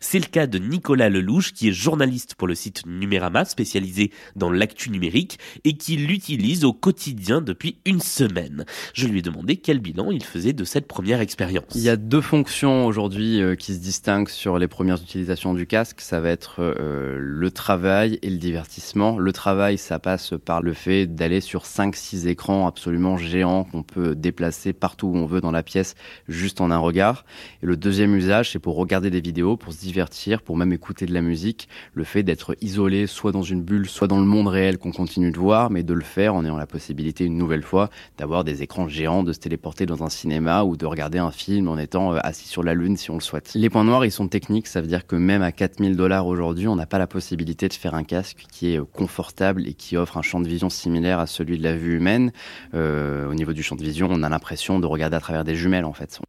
C'est 0.00 0.18
le 0.18 0.26
cas 0.26 0.46
de 0.46 0.58
Nicolas 0.58 1.08
Lelouch, 1.08 1.52
qui 1.52 1.68
est 1.68 1.72
journaliste 1.72 2.34
pour 2.34 2.48
le 2.48 2.54
site 2.54 2.84
Numérama, 2.86 3.44
spécialisé 3.44 4.10
dans 4.34 4.50
l'actu 4.50 4.90
numérique, 4.90 5.38
et 5.64 5.76
qui 5.76 5.96
l'utilise 5.96 6.64
au 6.64 6.72
quotidien 6.72 7.40
depuis 7.40 7.78
une 7.84 8.00
semaine. 8.00 8.64
Je 8.94 9.06
lui 9.06 9.20
ai 9.20 9.22
demandé 9.22 9.56
quel 9.56 9.78
bilan 9.78 10.10
il 10.10 10.24
faisait 10.24 10.52
de 10.52 10.64
cette 10.64 10.86
première 10.86 11.20
expérience. 11.20 11.64
Il 11.74 11.82
y 11.82 11.88
a 11.88 11.96
deux 11.96 12.20
fonctions 12.20 12.86
aujourd'hui 12.86 13.40
euh, 13.40 13.54
qui 13.54 13.74
se 13.74 13.78
distinguent 13.78 14.28
sur 14.28 14.58
les 14.58 14.68
premières 14.68 15.00
utilisations 15.00 15.54
du 15.54 15.66
casque. 15.66 16.00
Ça 16.00 16.20
va 16.20 16.30
être 16.30 16.56
euh, 16.60 17.16
le 17.18 17.50
travail 17.50 18.18
et 18.22 18.30
le 18.30 18.38
divertissement. 18.38 19.18
Le 19.18 19.32
travail, 19.32 19.78
ça 19.78 19.98
passe 19.98 20.34
par 20.44 20.62
le 20.62 20.72
fait 20.72 21.06
d'aller 21.06 21.40
sur 21.40 21.64
5-6 21.64 22.26
écrans 22.26 22.66
absolument 22.66 23.16
géants 23.16 23.64
qu'on 23.64 23.82
peut 23.82 24.14
déplacer 24.14 24.72
partout 24.72 25.08
où 25.08 25.16
on 25.16 25.26
veut 25.26 25.40
dans 25.40 25.50
la 25.50 25.62
pièce 25.62 25.94
juste 26.28 26.60
en 26.60 26.70
un 26.70 26.78
regard. 26.78 27.24
Et 27.62 27.66
le 27.66 27.76
deuxième 27.76 28.14
usage, 28.14 28.52
c'est 28.52 28.58
pour 28.58 28.76
regarder 28.76 29.05
des 29.10 29.20
vidéos, 29.20 29.56
pour 29.56 29.72
se 29.72 29.80
divertir, 29.80 30.42
pour 30.42 30.56
même 30.56 30.72
écouter 30.72 31.06
de 31.06 31.14
la 31.14 31.20
musique. 31.20 31.68
Le 31.94 32.04
fait 32.04 32.22
d'être 32.22 32.56
isolé, 32.60 33.06
soit 33.06 33.32
dans 33.32 33.42
une 33.42 33.62
bulle, 33.62 33.88
soit 33.88 34.08
dans 34.08 34.20
le 34.20 34.26
monde 34.26 34.48
réel 34.48 34.78
qu'on 34.78 34.92
continue 34.92 35.30
de 35.30 35.38
voir, 35.38 35.70
mais 35.70 35.82
de 35.82 35.94
le 35.94 36.02
faire 36.02 36.34
en 36.34 36.44
ayant 36.44 36.56
la 36.56 36.66
possibilité 36.66 37.24
une 37.24 37.38
nouvelle 37.38 37.62
fois 37.62 37.90
d'avoir 38.18 38.44
des 38.44 38.62
écrans 38.62 38.88
géants, 38.88 39.22
de 39.22 39.32
se 39.32 39.38
téléporter 39.38 39.86
dans 39.86 40.02
un 40.02 40.08
cinéma 40.08 40.64
ou 40.64 40.76
de 40.76 40.86
regarder 40.86 41.18
un 41.18 41.30
film 41.30 41.68
en 41.68 41.78
étant 41.78 42.14
euh, 42.14 42.18
assis 42.22 42.48
sur 42.48 42.62
la 42.62 42.74
lune 42.74 42.96
si 42.96 43.10
on 43.10 43.14
le 43.14 43.20
souhaite. 43.20 43.52
Les 43.54 43.70
points 43.70 43.84
noirs, 43.84 44.04
ils 44.04 44.12
sont 44.12 44.28
techniques, 44.28 44.66
ça 44.66 44.80
veut 44.80 44.86
dire 44.86 45.06
que 45.06 45.16
même 45.16 45.42
à 45.42 45.52
4000 45.52 45.96
dollars 45.96 46.26
aujourd'hui, 46.26 46.68
on 46.68 46.76
n'a 46.76 46.86
pas 46.86 46.98
la 46.98 47.06
possibilité 47.06 47.68
de 47.68 47.74
faire 47.74 47.94
un 47.94 48.04
casque 48.04 48.46
qui 48.50 48.72
est 48.72 48.78
euh, 48.78 48.84
confortable 48.84 49.66
et 49.66 49.74
qui 49.74 49.96
offre 49.96 50.16
un 50.16 50.22
champ 50.22 50.40
de 50.40 50.48
vision 50.48 50.70
similaire 50.70 51.18
à 51.18 51.26
celui 51.26 51.58
de 51.58 51.62
la 51.62 51.76
vue 51.76 51.96
humaine. 51.96 52.32
Euh, 52.74 53.28
au 53.28 53.34
niveau 53.34 53.52
du 53.52 53.62
champ 53.62 53.76
de 53.76 53.82
vision, 53.82 54.08
on 54.10 54.22
a 54.22 54.28
l'impression 54.28 54.78
de 54.80 54.86
regarder 54.86 55.16
à 55.16 55.20
travers 55.20 55.44
des 55.44 55.54
jumelles 55.54 55.84
en 55.84 55.92
fait. 55.92 56.20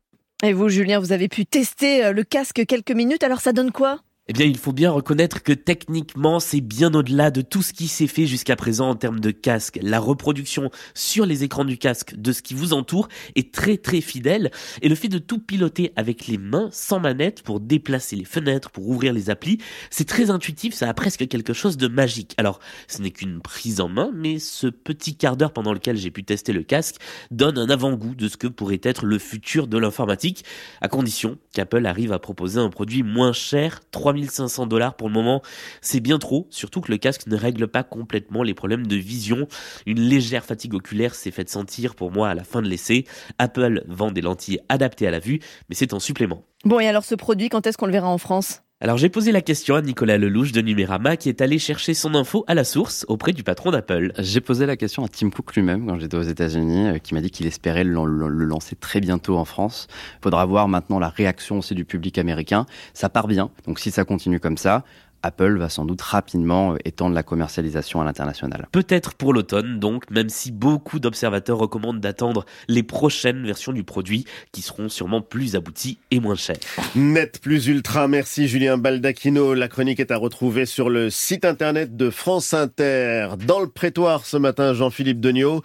Et 0.44 0.54
vous, 0.54 0.70
Julien, 0.70 1.00
vous 1.00 1.14
avez 1.14 1.30
pu 1.30 1.48
tester 1.48 2.06
euh, 2.06 2.12
le 2.12 2.24
casque 2.24 2.64
quelques 2.68 2.92
minutes, 2.92 3.24
alors 3.24 3.42
ça 3.42 3.54
donne 3.54 3.72
quoi? 3.72 4.02
Eh 4.30 4.34
bien, 4.34 4.46
il 4.46 4.58
faut 4.58 4.74
bien 4.74 4.92
reconnaître 4.92 5.42
que 5.42 5.54
techniquement, 5.54 6.42
c'est 6.42 6.60
bien 6.60 6.94
au-delà 6.94 7.32
de 7.32 7.42
tout 7.42 7.62
ce 7.62 7.72
qui 7.72 7.88
s'est 7.88 8.08
fait 8.08 8.26
jusqu'à 8.26 8.58
présent 8.58 8.90
en 8.90 8.96
termes 8.96 9.22
de 9.22 9.32
casque. 9.32 9.80
La 9.82 10.00
reproduction 10.00 10.70
sur 10.94 11.26
les 11.26 11.46
écrans 11.46 11.64
du 11.64 11.78
casque 11.78 12.14
de 12.16 12.34
ce 12.34 12.42
qui 12.42 12.54
vous 12.54 12.74
entoure 12.74 13.08
est 13.36 13.54
très 13.54 13.78
très 13.78 14.02
fidèle. 14.02 14.52
Et 14.82 14.90
le 14.90 14.96
fait 14.96 15.08
de 15.08 15.18
tout 15.18 15.40
piloter 15.40 15.94
avec 15.96 16.28
les 16.28 16.38
mains, 16.38 16.68
sans 16.74 17.00
manette, 17.00 17.42
pour 17.42 17.62
déplacer 17.62 18.18
les 18.18 18.26
fenêtres, 18.26 18.70
pour 18.70 18.90
ouvrir 18.90 19.14
les 19.14 19.30
applis, 19.30 19.60
c'est 19.90 20.08
très 20.08 20.30
intuitif, 20.30 20.74
ça 20.74 20.90
a 20.90 20.94
presque 20.94 21.26
quelque 21.28 21.54
chose 21.54 21.78
de 21.78 21.88
magique. 21.88 22.34
Alors, 22.38 22.60
ce 22.88 23.02
n'est 23.02 23.12
qu'une 23.12 23.40
prise 23.40 23.80
en 23.80 23.88
main, 23.88 24.12
mais 24.14 24.40
ce 24.40 24.68
petit 24.68 25.16
quart 25.16 25.38
d'heure 25.38 25.54
pendant 25.54 25.72
lequel 25.72 25.96
j'ai 25.96 26.12
pu 26.12 26.26
tester 26.26 26.52
le 26.52 26.64
casque 26.64 26.98
donne 27.32 27.58
un 27.58 27.70
avant-goût 27.70 28.14
de 28.14 28.28
ce 28.28 28.36
que 28.36 28.48
pourrait 28.48 28.82
être 28.84 29.06
le 29.06 29.20
futur 29.20 29.68
de 29.68 29.78
l'informatique, 29.78 30.44
à 30.82 30.90
condition 30.90 31.38
qu'Apple 31.54 31.86
arrive 31.86 32.12
à 32.12 32.20
proposer 32.20 32.60
un 32.60 32.70
produit 32.70 33.04
moins 33.04 33.32
cher, 33.32 33.80
3500 34.26 34.68
dollars 34.68 34.96
pour 34.96 35.08
le 35.08 35.14
moment, 35.14 35.42
c'est 35.82 36.00
bien 36.00 36.20
trop, 36.20 36.48
surtout 36.50 36.82
que 36.82 36.92
le 36.92 36.98
casque 36.98 37.28
ne 37.28 37.36
règle 37.36 37.68
pas 37.68 37.84
complètement 37.84 38.44
les 38.44 38.54
problèmes 38.54 38.88
de 38.88 38.96
vision. 38.96 39.48
Une 39.86 40.02
légère 40.02 40.46
fatigue 40.46 40.74
oculaire 40.74 41.16
s'est 41.16 41.32
faite 41.32 41.50
sentir 41.50 41.96
pour 41.96 42.12
moi 42.12 42.30
à 42.30 42.36
la 42.36 42.44
fin 42.44 42.62
de 42.62 42.68
l'essai. 42.68 43.06
Apple 43.38 43.84
vend 43.88 44.12
des 44.12 44.22
lentilles 44.22 44.60
adaptées 44.70 45.08
à 45.08 45.12
la 45.12 45.20
vue, 45.20 45.40
mais 45.70 45.76
c'est 45.76 45.94
en 45.94 46.00
supplément. 46.00 46.44
Bon, 46.66 46.80
et 46.80 46.88
alors 46.88 47.06
ce 47.06 47.16
produit, 47.16 47.50
quand 47.50 47.66
est-ce 47.68 47.78
qu'on 47.78 47.86
le 47.86 47.92
verra 47.92 48.10
en 48.10 48.18
France? 48.18 48.62
Alors 48.80 48.98
j'ai 48.98 49.10
posé 49.10 49.32
la 49.32 49.42
question 49.42 49.74
à 49.74 49.82
Nicolas 49.82 50.20
Lelouch 50.20 50.52
de 50.52 50.62
Numérama 50.62 51.18
qui 51.18 51.30
est 51.30 51.42
allé 51.42 51.58
chercher 51.58 51.96
son 51.96 52.14
info 52.14 52.46
à 52.46 52.54
la 52.54 52.64
source 52.64 53.06
auprès 53.08 53.34
du 53.34 53.42
patron 53.42 53.72
d'Apple. 53.72 54.12
J'ai 54.20 54.40
posé 54.40 54.68
la 54.68 54.78
question 54.78 55.04
à 55.04 55.08
Tim 55.08 55.32
Cook 55.32 55.56
lui-même 55.56 55.88
quand 55.88 55.98
j'étais 55.98 56.16
aux 56.16 56.22
États-Unis, 56.22 56.88
euh, 56.88 56.98
qui 57.00 57.16
m'a 57.16 57.22
dit 57.22 57.32
qu'il 57.32 57.48
espérait 57.48 57.84
le, 57.84 58.06
le, 58.06 58.46
lancer 58.46 58.76
très 58.76 59.00
bientôt 59.00 59.36
en 59.38 59.46
France. 59.46 59.88
Faudra 60.22 60.46
voir 60.46 60.68
maintenant 60.68 61.00
la 61.00 61.10
réaction 61.10 61.58
aussi 61.58 61.74
du 61.74 61.86
public 61.86 62.20
américain. 62.20 62.68
Ça 62.94 63.10
part 63.10 63.28
bien, 63.28 63.50
donc 63.66 63.80
si 63.80 63.90
ça 63.90 64.06
continue 64.06 64.40
comme 64.40 64.58
ça, 64.58 64.84
Apple 65.28 65.58
va 65.58 65.70
sans 65.70 65.86
doute 65.86 66.02
rapidement 66.02 66.74
euh, 66.74 66.78
étendre 66.86 67.14
la 67.14 67.24
commercialisation 67.24 68.02
à 68.02 68.06
l'international. 68.06 68.68
Peut-être 68.72 69.14
pour 69.14 69.34
l'automne 69.34 69.80
donc, 69.80 70.10
même 70.10 70.30
si 70.30 70.52
beaucoup 70.52 71.00
d'observateurs 71.00 71.58
recommandent 71.58 72.00
d'attendre 72.00 72.46
les 72.68 72.84
prochaines 72.84 73.46
versions 73.46 73.74
du 73.74 73.84
produit 73.84 74.26
qui 74.52 74.62
seront 74.62 74.90
sûrement 74.90 75.22
plus 75.22 75.56
abouties 75.56 76.00
et 76.12 76.20
moins 76.20 76.36
chères. 76.36 76.58
Net 76.96 77.40
plus 77.42 77.68
ultra, 77.68 78.08
merci 78.08 78.48
Julien 78.48 78.78
Baldacchino. 78.78 79.54
La 79.54 79.68
chronique 79.68 80.00
est 80.00 80.12
à 80.12 80.18
retrouver 80.18 80.66
sur 80.66 80.90
le 80.90 81.10
site 81.10 81.46
internet 81.46 81.96
de 81.96 82.10
France 82.10 82.54
Inter. 82.54 83.30
Dans 83.46 83.60
le 83.60 83.68
prétoire 83.68 84.26
ce 84.26 84.38
matin, 84.38 84.74
Jean-Philippe 84.74 85.20
Degnaud 85.20 85.62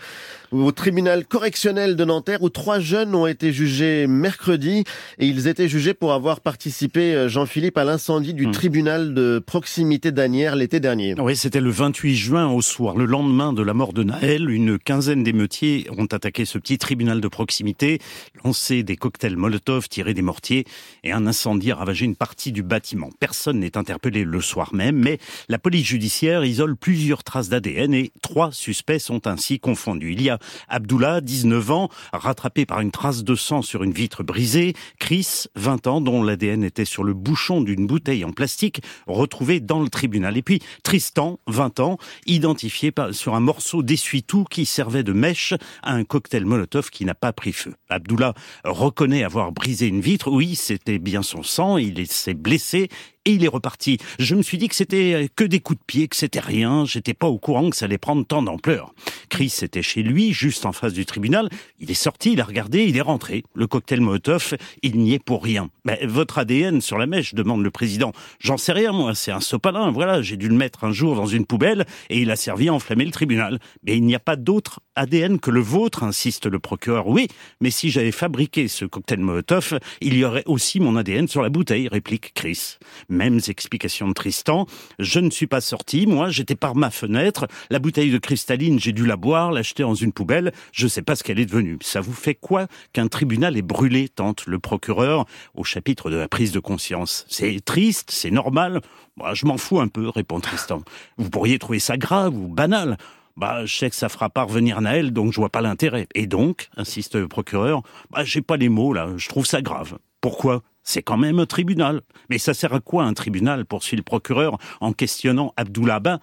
au 0.53 0.71
tribunal 0.71 1.25
correctionnel 1.27 1.97
de 1.97 2.05
Nanterre 2.05 2.43
où 2.43 2.51
trois 2.51 2.79
jeunes 2.79 3.15
ont 3.15 3.27
été 3.27 3.53
jugés 3.53 4.07
mercredi 4.07 4.85
et 5.19 5.27
ils 5.27 5.49
étaient 5.49 5.69
jugés 5.69 5.95
pour 5.95 6.13
avoir 6.13 6.41
participé, 6.41 7.15
euh, 7.15 7.29
Jean-Philippe, 7.29 7.79
à 7.79 7.85
l'incendie 7.85 8.35
du 8.35 8.47
hmm. 8.47 8.53
tribunal 8.53 9.15
de 9.15 9.43
proximité 9.45 10.13
d'Anières 10.13 10.57
l'été 10.57 10.79
dernier. 10.79 11.15
Oui, 11.19 11.37
c'était 11.37 11.61
le 11.61 11.71
28 11.71 12.15
juin 12.15 12.49
au 12.49 12.61
soir, 12.61 12.97
le 12.97 13.07
lendemain 13.07 13.53
de 13.53 13.63
la 13.63 13.75
mort 13.75 13.93
de 13.93 14.03
Naël. 14.03 14.51
Une 14.51 14.79
quinzaine 14.79 15.23
d'émeutiers 15.23 15.87
ont 15.97 16.07
attaqué 16.07 16.45
ce 16.45 16.59
petit 16.59 16.79
tribunal 16.79 17.21
de 17.21 17.29
proximité, 17.29 17.99
lancé 18.45 18.83
des 18.83 18.97
cocktails 18.97 19.37
Molotov, 19.37 19.89
tiré 19.89 20.13
des 20.15 20.23
mortiers 20.23 20.65
et 21.05 21.13
un 21.13 21.27
incendie 21.27 21.71
a 21.71 21.77
ravagé 21.77 22.05
une 22.05 22.17
partie 22.17 22.53
du 22.53 22.63
bâtiment. 22.63 23.09
Personne 23.21 23.61
n'est 23.61 23.79
interpellé 23.79 24.25
le 24.25 24.41
soir 24.41 24.75
même, 24.75 24.97
mais 24.97 25.19
la 25.49 25.59
police 25.59 25.87
judiciaire 25.87 26.45
isole 26.45 26.77
plusieurs 26.77 27.25
traces 27.25 27.49
d'ADN 27.49 27.95
et 27.95 28.13
trois 28.23 28.53
suspects 28.53 28.99
sont 28.99 29.27
ainsi 29.27 29.59
confondus. 29.59 30.13
Il 30.13 30.23
y 30.23 30.31
a 30.31 30.39
Abdullah, 30.69 31.21
19 31.21 31.71
ans, 31.71 31.89
rattrapé 32.13 32.67
par 32.67 32.81
une 32.81 32.91
trace 32.91 33.25
de 33.25 33.35
sang 33.35 33.63
sur 33.63 33.83
une 33.83 33.93
vitre 33.93 34.23
brisée. 34.23 34.75
Chris, 34.99 35.45
20 35.57 35.87
ans, 35.87 36.01
dont 36.01 36.23
l'ADN 36.23 36.65
était 36.65 36.85
sur 36.85 37.05
le 37.05 37.15
bouchon 37.15 37.61
d'une 37.61 37.87
bouteille 37.87 38.25
en 38.25 38.33
plastique, 38.33 38.83
retrouvé 39.07 39.61
dans 39.61 39.81
le 39.81 39.89
tribunal. 39.89 40.37
Et 40.37 40.43
puis 40.43 40.61
Tristan, 40.83 41.39
20 41.47 41.81
ans, 41.81 41.99
identifié 42.27 42.93
sur 43.13 43.35
un 43.35 43.41
morceau 43.41 43.83
d'essuie-tout 43.83 44.45
qui 44.51 44.67
servait 44.67 45.03
de 45.03 45.13
mèche 45.13 45.55
à 45.83 45.95
un 45.95 46.05
cocktail 46.05 46.45
Molotov 46.45 46.91
qui 46.91 47.05
n'a 47.05 47.15
pas 47.15 47.33
pris 47.33 47.53
feu. 47.53 47.75
Abdullah 47.89 48.35
reconnaît 48.65 49.25
avoir 49.25 49.53
brisé 49.53 49.87
une 49.87 50.01
vitre. 50.01 50.31
Oui, 50.31 50.55
c'était 50.55 50.99
bien 50.99 51.23
son 51.23 51.43
sang. 51.43 51.79
Il 51.79 52.07
s'est 52.07 52.35
blessé 52.35 52.89
et 53.25 53.33
il 53.33 53.45
est 53.45 53.49
reparti. 53.49 53.99
Je 54.19 54.35
me 54.35 54.43
suis 54.43 54.59
dit 54.59 54.69
que 54.69 54.75
c'était 54.75 55.29
que 55.35 55.45
des 55.45 55.61
coups 55.61 55.79
de 55.79 55.85
pied, 55.85 56.09
que 56.09 56.17
c'était 56.17 56.41
rien, 56.41 56.85
j'étais 56.85 57.15
pas 57.15 57.29
au 57.29 57.39
courant 57.39 57.71
que 57.71 57.77
ça 57.77 57.85
allait 57.85 57.99
prendre 57.99 58.27
tant 58.27 58.43
d'ampleur. 58.43 58.95
Chris 59.29 59.55
était 59.63 59.83
chez 59.83 60.03
lui, 60.03 60.33
juste 60.33 60.67
en 60.67 60.73
face 60.73 60.93
du 60.93 61.07
tribunal. 61.07 61.49
Il 61.81 61.91
est 61.91 61.95
sorti, 61.95 62.33
il 62.33 62.41
a 62.41 62.45
regardé, 62.45 62.85
il 62.85 62.97
est 62.97 63.03
rentré. 63.03 63.45
Le 63.55 63.67
cocktail 63.67 64.01
Molotov, 64.01 64.55
il 64.83 64.99
n'y 64.99 65.15
est 65.15 65.23
pour 65.23 65.43
rien. 65.43 65.71
Mais 65.85 66.01
votre 66.05 66.39
ADN 66.39 66.81
sur 66.81 66.99
la 66.99 67.07
mèche, 67.07 67.35
demande 67.35 67.63
le 67.63 67.71
président. 67.71 68.13
J'en 68.41 68.57
sais 68.57 68.73
rien, 68.73 68.93
moi, 68.93 69.15
c'est 69.15 69.33
un 69.33 69.41
sopalin, 69.41 69.91
voilà, 69.91 70.23
j'ai 70.23 70.37
dû 70.37 70.49
le 70.49 70.57
mettre 70.57 70.85
un 70.85 70.93
jour 70.93 71.15
dans 71.15 71.27
une 71.27 71.47
poubelle 71.47 71.87
et 72.11 72.21
il 72.21 72.31
a 72.31 72.37
servi 72.37 72.69
à 72.69 72.75
enflammer 72.75 73.05
le 73.05 73.11
tribunal. 73.11 73.59
Mais 73.85 73.97
il 73.97 74.05
n'y 74.05 74.15
a 74.15 74.21
pas 74.21 74.37
d'autre 74.37 74.81
ADN 74.97 75.39
que 75.39 75.51
le 75.51 75.61
vôtre, 75.61 76.03
insiste 76.03 76.47
le 76.47 76.59
procureur. 76.59 77.07
Oui, 77.09 77.29
mais 77.61 77.71
si 77.71 77.91
j'avais 77.91 78.13
fabriqué 78.13 78.69
ce 78.69 78.85
cocktail 78.85 79.21
Molotov, 79.21 79.79
il 80.01 80.17
y 80.17 80.25
aurait 80.25 80.45
aussi 80.47 80.81
mon 80.81 80.97
ADN 80.97 81.29
sur 81.29 81.43
la 81.43 81.49
bouteille, 81.49 81.89
réplique 81.89 82.33
Chris. 82.35 82.79
Mêmes 83.13 83.41
explications 83.49 84.09
de 84.09 84.15
Tristan. 84.15 84.67
Je 84.99 85.21
ne 85.21 85.31
suis 85.31 85.47
pas 85.47 85.61
sorti, 85.61 86.07
moi, 86.07 86.31
j'étais 86.31 86.57
par 86.57 86.75
ma 86.75 86.91
fenêtre. 86.91 87.47
La 87.69 87.79
bouteille 87.79 88.11
de 88.11 88.19
cristalline, 88.19 88.81
j'ai 88.81 88.93
dû 88.93 89.05
la 89.05 89.17
boire, 89.17 89.53
l'acheter 89.53 89.83
dans 89.83 89.95
une 89.95 90.13
poubelle. 90.13 90.53
Je 90.73 90.85
ne 90.85 90.89
sais 90.89 91.03
pas 91.03 91.15
ce 91.15 91.23
qu'elle 91.23 91.39
est 91.39 91.47
devenue. 91.47 91.79
Ça 91.83 92.01
vous 92.01 92.15
fait 92.15 92.35
quoi 92.35 92.67
qu'un 92.95 93.09
tribunal 93.09 93.57
est 93.59 93.63
brûlé, 93.63 94.09
tente 94.09 94.47
le 94.47 94.59
procureur 94.59 95.27
au 95.55 95.63
chapitre 95.63 96.11
de 96.11 96.17
la 96.17 96.27
prise 96.27 96.53
de 96.53 96.59
conscience? 96.59 97.27
C'est 97.29 97.63
triste, 97.63 98.11
c'est 98.11 98.31
normal. 98.31 98.81
Moi, 99.17 99.35
je 99.35 99.45
m'en 99.45 99.59
fous 99.59 99.79
un 99.81 99.89
peu, 99.89 100.09
répond 100.09 100.41
Tristan. 100.41 100.81
Vous 101.19 101.29
pourriez 101.29 101.59
trouver 101.59 101.81
ça 101.81 101.99
grave 101.99 102.35
ou 102.35 102.49
banal. 102.49 102.97
Bah, 103.37 103.65
je 103.67 103.77
sais 103.77 103.91
que 103.91 103.97
ça 103.97 104.09
fera 104.09 104.31
pas 104.31 104.45
revenir 104.45 104.81
Naël, 104.81 105.13
donc 105.13 105.33
je 105.33 105.37
vois 105.37 105.51
pas 105.51 105.61
l'intérêt. 105.61 106.07
Et 106.15 106.27
donc, 106.27 106.69
insiste 106.77 107.15
le 107.15 107.29
procureur, 107.29 107.83
bah, 108.11 108.25
j'ai 108.25 108.43
pas 108.43 108.57
les 108.57 108.69
mots 108.69 108.93
là, 108.93 109.09
je 109.17 109.29
trouve 109.29 109.47
ça 109.47 109.63
grave. 109.63 109.99
Pourquoi? 110.21 110.63
C'est 110.83 111.03
quand 111.03 111.17
même 111.17 111.39
un 111.39 111.47
tribunal. 111.47 112.03
Mais 112.31 112.39
ça 112.39 112.55
sert 112.55 112.75
à 112.75 112.81
quoi 112.81 113.05
un 113.05 113.15
tribunal, 113.15 113.65
poursuit 113.65 113.97
le 113.97 114.03
procureur 114.03 114.59
en 114.81 114.93
questionnant 114.93 115.53
Abdoullah 115.57 116.01
Ben, 116.01 116.21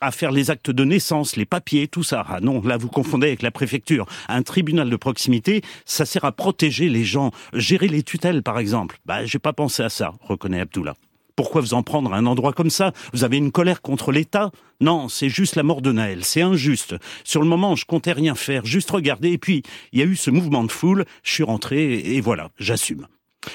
à 0.00 0.10
faire 0.10 0.32
les 0.32 0.50
actes 0.50 0.70
de 0.70 0.84
naissance, 0.84 1.36
les 1.36 1.46
papiers, 1.46 1.88
tout 1.88 2.02
ça? 2.02 2.24
Ah 2.28 2.40
non, 2.40 2.60
là 2.62 2.76
vous 2.76 2.88
confondez 2.88 3.28
avec 3.28 3.42
la 3.42 3.50
préfecture. 3.50 4.06
Un 4.28 4.42
tribunal 4.42 4.90
de 4.90 4.96
proximité, 4.96 5.62
ça 5.84 6.04
sert 6.04 6.24
à 6.24 6.32
protéger 6.32 6.88
les 6.88 7.04
gens, 7.04 7.30
gérer 7.54 7.88
les 7.88 8.02
tutelles 8.02 8.42
par 8.42 8.58
exemple. 8.58 8.98
Bah, 9.06 9.24
j'ai 9.24 9.38
pas 9.38 9.52
pensé 9.52 9.82
à 9.82 9.88
ça, 9.88 10.12
reconnaît 10.20 10.60
Abdoullah. 10.60 10.94
Pourquoi 11.34 11.62
vous 11.62 11.74
en 11.74 11.82
prendre 11.82 12.12
à 12.12 12.18
un 12.18 12.26
endroit 12.26 12.52
comme 12.52 12.68
ça? 12.68 12.92
Vous 13.14 13.24
avez 13.24 13.38
une 13.38 13.52
colère 13.52 13.80
contre 13.80 14.12
l'État? 14.12 14.50
Non, 14.80 15.08
c'est 15.08 15.30
juste 15.30 15.56
la 15.56 15.62
mort 15.62 15.80
de 15.80 15.90
Naël, 15.90 16.24
c'est 16.24 16.42
injuste. 16.42 16.94
Sur 17.24 17.40
le 17.40 17.48
moment, 17.48 17.74
je 17.74 17.86
comptais 17.86 18.12
rien 18.12 18.34
faire, 18.34 18.66
juste 18.66 18.90
regarder, 18.90 19.30
et 19.30 19.38
puis 19.38 19.62
il 19.92 19.98
y 19.98 20.02
a 20.02 20.04
eu 20.04 20.16
ce 20.16 20.30
mouvement 20.30 20.62
de 20.62 20.70
foule, 20.70 21.06
je 21.22 21.32
suis 21.32 21.42
rentré, 21.42 21.94
et 21.94 22.20
voilà, 22.20 22.50
j'assume. 22.58 23.06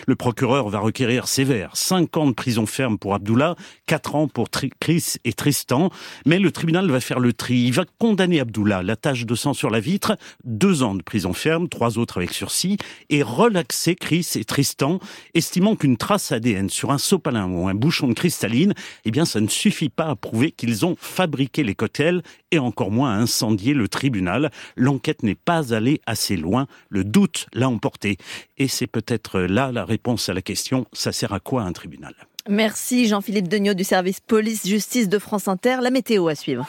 Le 0.07 0.15
procureur 0.15 0.69
va 0.69 0.79
requérir 0.79 1.27
sévère 1.27 1.75
5 1.75 2.17
ans 2.17 2.27
de 2.27 2.33
prison 2.33 2.65
ferme 2.65 2.97
pour 2.97 3.13
Abdullah, 3.13 3.55
4 3.87 4.15
ans 4.15 4.27
pour 4.27 4.49
Chris 4.79 5.15
et 5.23 5.33
Tristan, 5.33 5.89
mais 6.25 6.39
le 6.39 6.51
tribunal 6.51 6.89
va 6.89 6.99
faire 6.99 7.19
le 7.19 7.33
tri. 7.33 7.59
Il 7.59 7.73
va 7.73 7.85
condamner 7.99 8.39
Abdullah, 8.39 8.83
la 8.83 8.95
tache 8.95 9.25
de 9.25 9.35
sang 9.35 9.53
sur 9.53 9.69
la 9.69 9.79
vitre, 9.79 10.17
2 10.45 10.83
ans 10.83 10.95
de 10.95 11.03
prison 11.03 11.33
ferme, 11.33 11.69
3 11.69 11.97
autres 11.97 12.17
avec 12.17 12.33
sursis, 12.33 12.77
et 13.09 13.23
relaxer 13.23 13.95
Chris 13.95 14.27
et 14.35 14.43
Tristan, 14.43 14.99
estimant 15.33 15.75
qu'une 15.75 15.97
trace 15.97 16.31
ADN 16.31 16.69
sur 16.69 16.91
un 16.91 16.97
sopalin 16.97 17.47
ou 17.47 17.67
un 17.67 17.73
bouchon 17.73 18.07
de 18.07 18.13
cristalline, 18.13 18.73
eh 19.05 19.11
bien 19.11 19.25
ça 19.25 19.39
ne 19.39 19.47
suffit 19.47 19.89
pas 19.89 20.07
à 20.07 20.15
prouver 20.15 20.51
qu'ils 20.51 20.85
ont 20.85 20.95
fabriqué 20.99 21.63
les 21.63 21.75
cocktails 21.75 22.21
et 22.51 22.59
encore 22.59 22.91
moins 22.91 23.11
à 23.11 23.17
incendier 23.17 23.73
le 23.73 23.87
tribunal. 23.87 24.51
L'enquête 24.75 25.23
n'est 25.23 25.35
pas 25.35 25.73
allée 25.73 26.01
assez 26.05 26.37
loin, 26.37 26.67
le 26.89 27.03
doute 27.03 27.47
l'a 27.53 27.69
emporté. 27.69 28.17
Et 28.57 28.67
c'est 28.67 28.87
peut-être 28.87 29.39
là 29.41 29.71
la 29.77 29.85
réponse 29.85 30.27
à 30.27 30.33
la 30.33 30.41
question, 30.41 30.87
ça 30.91 31.11
sert 31.11 31.33
à 31.33 31.39
quoi 31.39 31.61
un 31.61 31.71
tribunal? 31.71 32.15
Merci 32.49 33.07
Jean-Philippe 33.07 33.47
Degnaud 33.47 33.75
du 33.75 33.83
service 33.83 34.19
police-justice 34.19 35.07
de 35.07 35.19
France 35.19 35.47
Inter. 35.47 35.77
La 35.81 35.91
météo 35.91 36.27
à 36.27 36.35
suivre. 36.35 36.65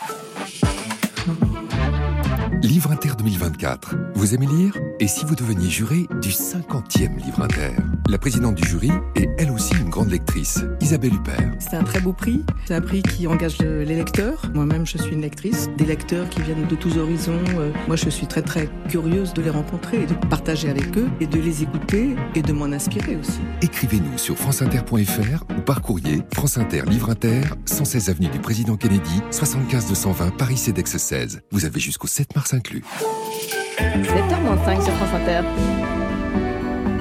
Livre 2.68 2.92
Inter 2.92 3.12
2024. 3.16 3.96
Vous 4.14 4.34
aimez 4.34 4.44
lire? 4.44 4.76
Et 5.00 5.08
si 5.08 5.24
vous 5.24 5.34
deveniez 5.34 5.70
juré 5.70 6.06
du 6.20 6.28
50e 6.28 7.16
Livre 7.16 7.40
Inter? 7.40 7.70
La 8.10 8.18
présidente 8.18 8.56
du 8.56 8.68
jury 8.68 8.90
est 9.16 9.30
elle 9.38 9.50
aussi 9.50 9.74
une 9.74 9.88
grande 9.88 10.10
lectrice, 10.10 10.60
Isabelle 10.82 11.14
Huppert. 11.14 11.50
C'est 11.60 11.76
un 11.76 11.82
très 11.82 12.00
beau 12.00 12.12
prix. 12.12 12.44
C'est 12.66 12.74
un 12.74 12.82
prix 12.82 13.00
qui 13.02 13.26
engage 13.26 13.56
les 13.60 13.84
lecteurs. 13.86 14.42
Moi-même, 14.52 14.86
je 14.86 14.98
suis 14.98 15.14
une 15.14 15.22
lectrice. 15.22 15.68
Des 15.78 15.86
lecteurs 15.86 16.28
qui 16.28 16.42
viennent 16.42 16.66
de 16.66 16.74
tous 16.74 16.98
horizons. 16.98 17.40
Euh, 17.56 17.70
moi, 17.86 17.96
je 17.96 18.10
suis 18.10 18.26
très 18.26 18.42
très 18.42 18.68
curieuse 18.90 19.32
de 19.32 19.40
les 19.40 19.50
rencontrer 19.50 20.02
et 20.02 20.06
de 20.06 20.14
partager 20.28 20.68
avec 20.68 20.94
eux 20.98 21.08
et 21.20 21.26
de 21.26 21.40
les 21.40 21.62
écouter 21.62 22.16
et 22.34 22.42
de 22.42 22.52
m'en 22.52 22.66
inspirer 22.66 23.16
aussi. 23.16 23.40
Écrivez-nous 23.62 24.18
sur 24.18 24.36
franceinter.fr 24.36 25.44
ou 25.56 25.60
par 25.62 25.80
courrier 25.80 26.22
France 26.34 26.58
Inter 26.58 26.82
Livre 26.86 27.08
Inter, 27.10 27.42
116 27.64 28.10
avenue 28.10 28.28
du 28.28 28.40
Président 28.40 28.76
Kennedy, 28.76 29.22
75 29.30 29.88
220 29.88 30.36
Paris 30.36 30.58
CEDEX 30.58 30.98
16. 30.98 31.40
Vous 31.50 31.64
avez 31.64 31.80
jusqu'au 31.80 32.08
7 32.08 32.36
mars 32.36 32.52
inclus. 32.58 32.82
7h-5 33.78 34.84
sur 34.84 34.92
France 34.94 35.14
Inter. 35.14 35.42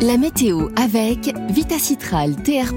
La 0.02 0.16
météo 0.16 0.70
avec 0.76 1.34
Vitacitral 1.50 2.36
TR+, 2.43 2.72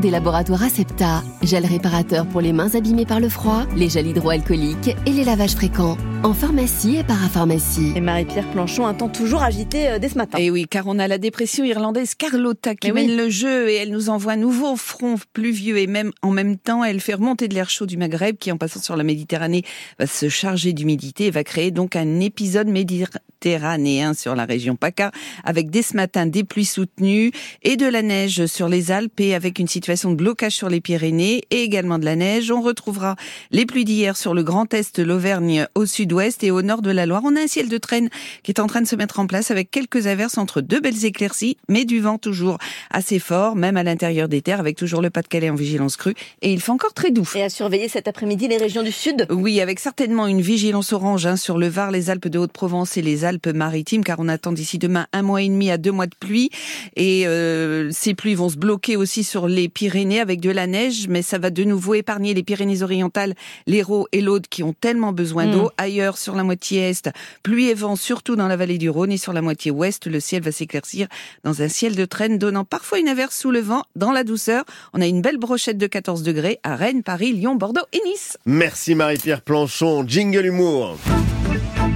des 0.00 0.10
laboratoires 0.10 0.62
Acepta, 0.62 1.22
gel 1.42 1.66
réparateur 1.66 2.26
pour 2.26 2.40
les 2.40 2.54
mains 2.54 2.74
abîmées 2.74 3.04
par 3.04 3.20
le 3.20 3.28
froid, 3.28 3.66
les 3.76 3.90
gels 3.90 4.06
hydroalcooliques 4.06 4.96
et 5.04 5.10
les 5.10 5.24
lavages 5.24 5.52
fréquents. 5.52 5.98
En 6.22 6.32
pharmacie 6.32 6.96
et 6.96 7.04
parapharmacie. 7.04 7.92
Et 7.96 8.00
Marie-Pierre 8.00 8.48
Planchon, 8.52 8.86
un 8.86 8.94
temps 8.94 9.08
toujours 9.08 9.42
agité 9.42 9.88
euh, 9.88 9.98
dès 9.98 10.08
ce 10.08 10.16
matin. 10.16 10.38
Et 10.38 10.52
oui, 10.52 10.66
car 10.70 10.86
on 10.86 11.00
a 11.00 11.08
la 11.08 11.18
dépression 11.18 11.64
irlandaise 11.64 12.14
Carlotta 12.14 12.76
qui 12.76 12.92
mène 12.92 13.16
le 13.16 13.28
jeu 13.28 13.68
et 13.68 13.74
elle 13.74 13.90
nous 13.90 14.08
envoie 14.08 14.34
un 14.34 14.36
nouveau 14.36 14.76
front 14.76 15.16
pluvieux 15.32 15.78
et 15.78 15.88
même 15.88 16.12
en 16.22 16.30
même 16.30 16.56
temps, 16.56 16.84
elle 16.84 17.00
fait 17.00 17.14
remonter 17.14 17.48
de 17.48 17.54
l'air 17.54 17.68
chaud 17.68 17.86
du 17.86 17.96
Maghreb 17.96 18.38
qui, 18.38 18.52
en 18.52 18.56
passant 18.56 18.80
sur 18.80 18.96
la 18.96 19.02
Méditerranée, 19.02 19.64
va 19.98 20.06
se 20.06 20.28
charger 20.28 20.72
d'humidité 20.72 21.26
et 21.26 21.30
va 21.32 21.42
créer 21.42 21.72
donc 21.72 21.96
un 21.96 22.20
épisode 22.20 22.68
méditerranéen 22.68 24.14
sur 24.14 24.36
la 24.36 24.44
région 24.44 24.76
PACA 24.76 25.10
avec 25.42 25.70
dès 25.70 25.82
ce 25.82 25.96
matin 25.96 26.26
des 26.26 26.44
pluies 26.44 26.61
soutenues 26.64 27.32
et 27.62 27.76
de 27.76 27.86
la 27.86 28.02
neige 28.02 28.46
sur 28.46 28.68
les 28.68 28.90
Alpes 28.90 29.20
et 29.20 29.34
avec 29.34 29.58
une 29.58 29.68
situation 29.68 30.10
de 30.10 30.16
blocage 30.16 30.52
sur 30.52 30.68
les 30.68 30.80
Pyrénées 30.80 31.42
et 31.50 31.62
également 31.62 31.98
de 31.98 32.04
la 32.04 32.16
neige. 32.16 32.50
On 32.50 32.60
retrouvera 32.60 33.16
les 33.50 33.66
pluies 33.66 33.84
d'hier 33.84 34.16
sur 34.16 34.34
le 34.34 34.42
Grand 34.42 34.72
Est, 34.74 34.98
l'Auvergne 34.98 35.66
au 35.74 35.86
sud 35.86 36.12
ouest 36.12 36.42
et 36.44 36.50
au 36.50 36.62
nord 36.62 36.82
de 36.82 36.90
la 36.90 37.06
Loire. 37.06 37.22
On 37.24 37.36
a 37.36 37.40
un 37.40 37.46
ciel 37.46 37.68
de 37.68 37.78
traîne 37.78 38.08
qui 38.42 38.50
est 38.50 38.60
en 38.60 38.66
train 38.66 38.80
de 38.80 38.86
se 38.86 38.96
mettre 38.96 39.20
en 39.20 39.26
place 39.26 39.50
avec 39.50 39.70
quelques 39.70 40.06
averses 40.06 40.38
entre 40.38 40.60
deux 40.60 40.80
belles 40.80 41.04
éclaircies, 41.04 41.56
mais 41.68 41.84
du 41.84 42.00
vent 42.00 42.18
toujours 42.18 42.58
assez 42.90 43.18
fort, 43.18 43.56
même 43.56 43.76
à 43.76 43.82
l'intérieur 43.82 44.28
des 44.28 44.42
terres, 44.42 44.60
avec 44.60 44.76
toujours 44.76 45.02
le 45.02 45.10
Pas-de-Calais 45.10 45.50
en 45.50 45.54
vigilance 45.54 45.96
crue. 45.96 46.14
Et 46.42 46.52
il 46.52 46.60
fait 46.60 46.72
encore 46.72 46.94
très 46.94 47.10
doux. 47.10 47.28
Et 47.34 47.42
à 47.42 47.48
surveiller 47.48 47.88
cet 47.88 48.08
après-midi 48.08 48.48
les 48.48 48.56
régions 48.56 48.82
du 48.82 48.92
sud 48.92 49.26
Oui, 49.30 49.60
avec 49.60 49.78
certainement 49.78 50.26
une 50.26 50.40
vigilance 50.40 50.92
orange 50.92 51.26
hein, 51.26 51.36
sur 51.36 51.58
le 51.58 51.68
Var, 51.68 51.90
les 51.90 52.10
Alpes 52.10 52.28
de 52.28 52.38
Haute-Provence 52.38 52.96
et 52.96 53.02
les 53.02 53.24
Alpes-Maritimes, 53.24 54.04
car 54.04 54.18
on 54.20 54.28
attend 54.28 54.52
d'ici 54.52 54.78
demain 54.78 55.06
un 55.12 55.22
mois 55.22 55.42
et 55.42 55.48
demi 55.48 55.70
à 55.70 55.78
deux 55.78 55.92
mois 55.92 56.06
de 56.06 56.14
pluie. 56.18 56.50
Et 56.96 57.26
euh, 57.26 57.90
ces 57.92 58.14
pluies 58.14 58.34
vont 58.34 58.48
se 58.48 58.56
bloquer 58.56 58.96
aussi 58.96 59.24
sur 59.24 59.48
les 59.48 59.68
Pyrénées 59.68 60.20
avec 60.20 60.40
de 60.40 60.50
la 60.50 60.66
neige, 60.66 61.06
mais 61.08 61.22
ça 61.22 61.38
va 61.38 61.50
de 61.50 61.64
nouveau 61.64 61.94
épargner 61.94 62.34
les 62.34 62.42
Pyrénées-Orientales, 62.42 63.34
l'Hérault 63.66 64.06
et 64.12 64.20
l'Aude 64.20 64.46
qui 64.48 64.62
ont 64.62 64.72
tellement 64.72 65.12
besoin 65.12 65.46
d'eau. 65.46 65.70
Ailleurs, 65.78 66.18
sur 66.18 66.34
la 66.34 66.44
moitié 66.44 66.90
est, 66.90 67.10
pluie 67.42 67.68
et 67.68 67.74
vent 67.74 67.96
surtout 67.96 68.36
dans 68.36 68.48
la 68.48 68.56
vallée 68.56 68.78
du 68.78 68.90
Rhône 68.90 69.12
et 69.12 69.18
sur 69.18 69.32
la 69.32 69.42
moitié 69.42 69.70
ouest, 69.70 70.06
le 70.06 70.20
ciel 70.20 70.42
va 70.42 70.52
s'éclaircir 70.52 71.08
dans 71.44 71.62
un 71.62 71.68
ciel 71.68 71.96
de 71.96 72.04
traîne 72.04 72.38
donnant 72.38 72.64
parfois 72.64 72.98
une 72.98 73.08
averse 73.08 73.36
sous 73.36 73.50
le 73.50 73.60
vent 73.60 73.84
dans 73.96 74.12
la 74.12 74.24
douceur. 74.24 74.64
On 74.92 75.00
a 75.00 75.06
une 75.06 75.22
belle 75.22 75.38
brochette 75.38 75.78
de 75.78 75.86
14 75.86 76.22
degrés 76.22 76.58
à 76.62 76.76
Rennes, 76.76 77.02
Paris, 77.02 77.32
Lyon, 77.32 77.54
Bordeaux 77.54 77.86
et 77.92 78.00
Nice. 78.04 78.36
Merci 78.46 78.94
Marie-Pierre 78.94 79.42
Planchon, 79.42 80.04
jingle 80.06 80.46
humour. 80.46 80.96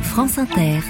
France 0.03 0.39
Inter. 0.39 0.81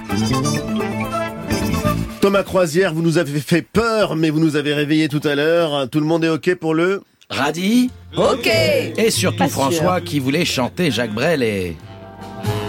Thomas 2.27 2.43
Croisière, 2.43 2.93
vous 2.93 3.03
nous 3.03 3.18
avez 3.18 3.39
fait 3.39 3.62
peur, 3.62 4.16
mais 4.16 4.31
vous 4.31 4.41
nous 4.41 4.57
avez 4.57 4.74
réveillé 4.74 5.09
tout 5.09 5.20
à 5.22 5.37
l'heure. 5.37 5.89
Tout 5.89 6.01
le 6.01 6.07
monde 6.07 6.24
est 6.24 6.29
OK 6.29 6.57
pour 6.57 6.74
le 6.74 7.05
Radis 7.31 7.89
Ok 8.16 8.51
Et 8.97 9.12
surtout 9.12 9.39
Pas 9.39 9.49
François 9.49 9.99
sûr. 9.99 10.05
qui 10.05 10.18
voulait 10.18 10.45
chanter 10.45 10.91
Jacques 10.91 11.14
Brel 11.14 11.45
et 11.45 11.77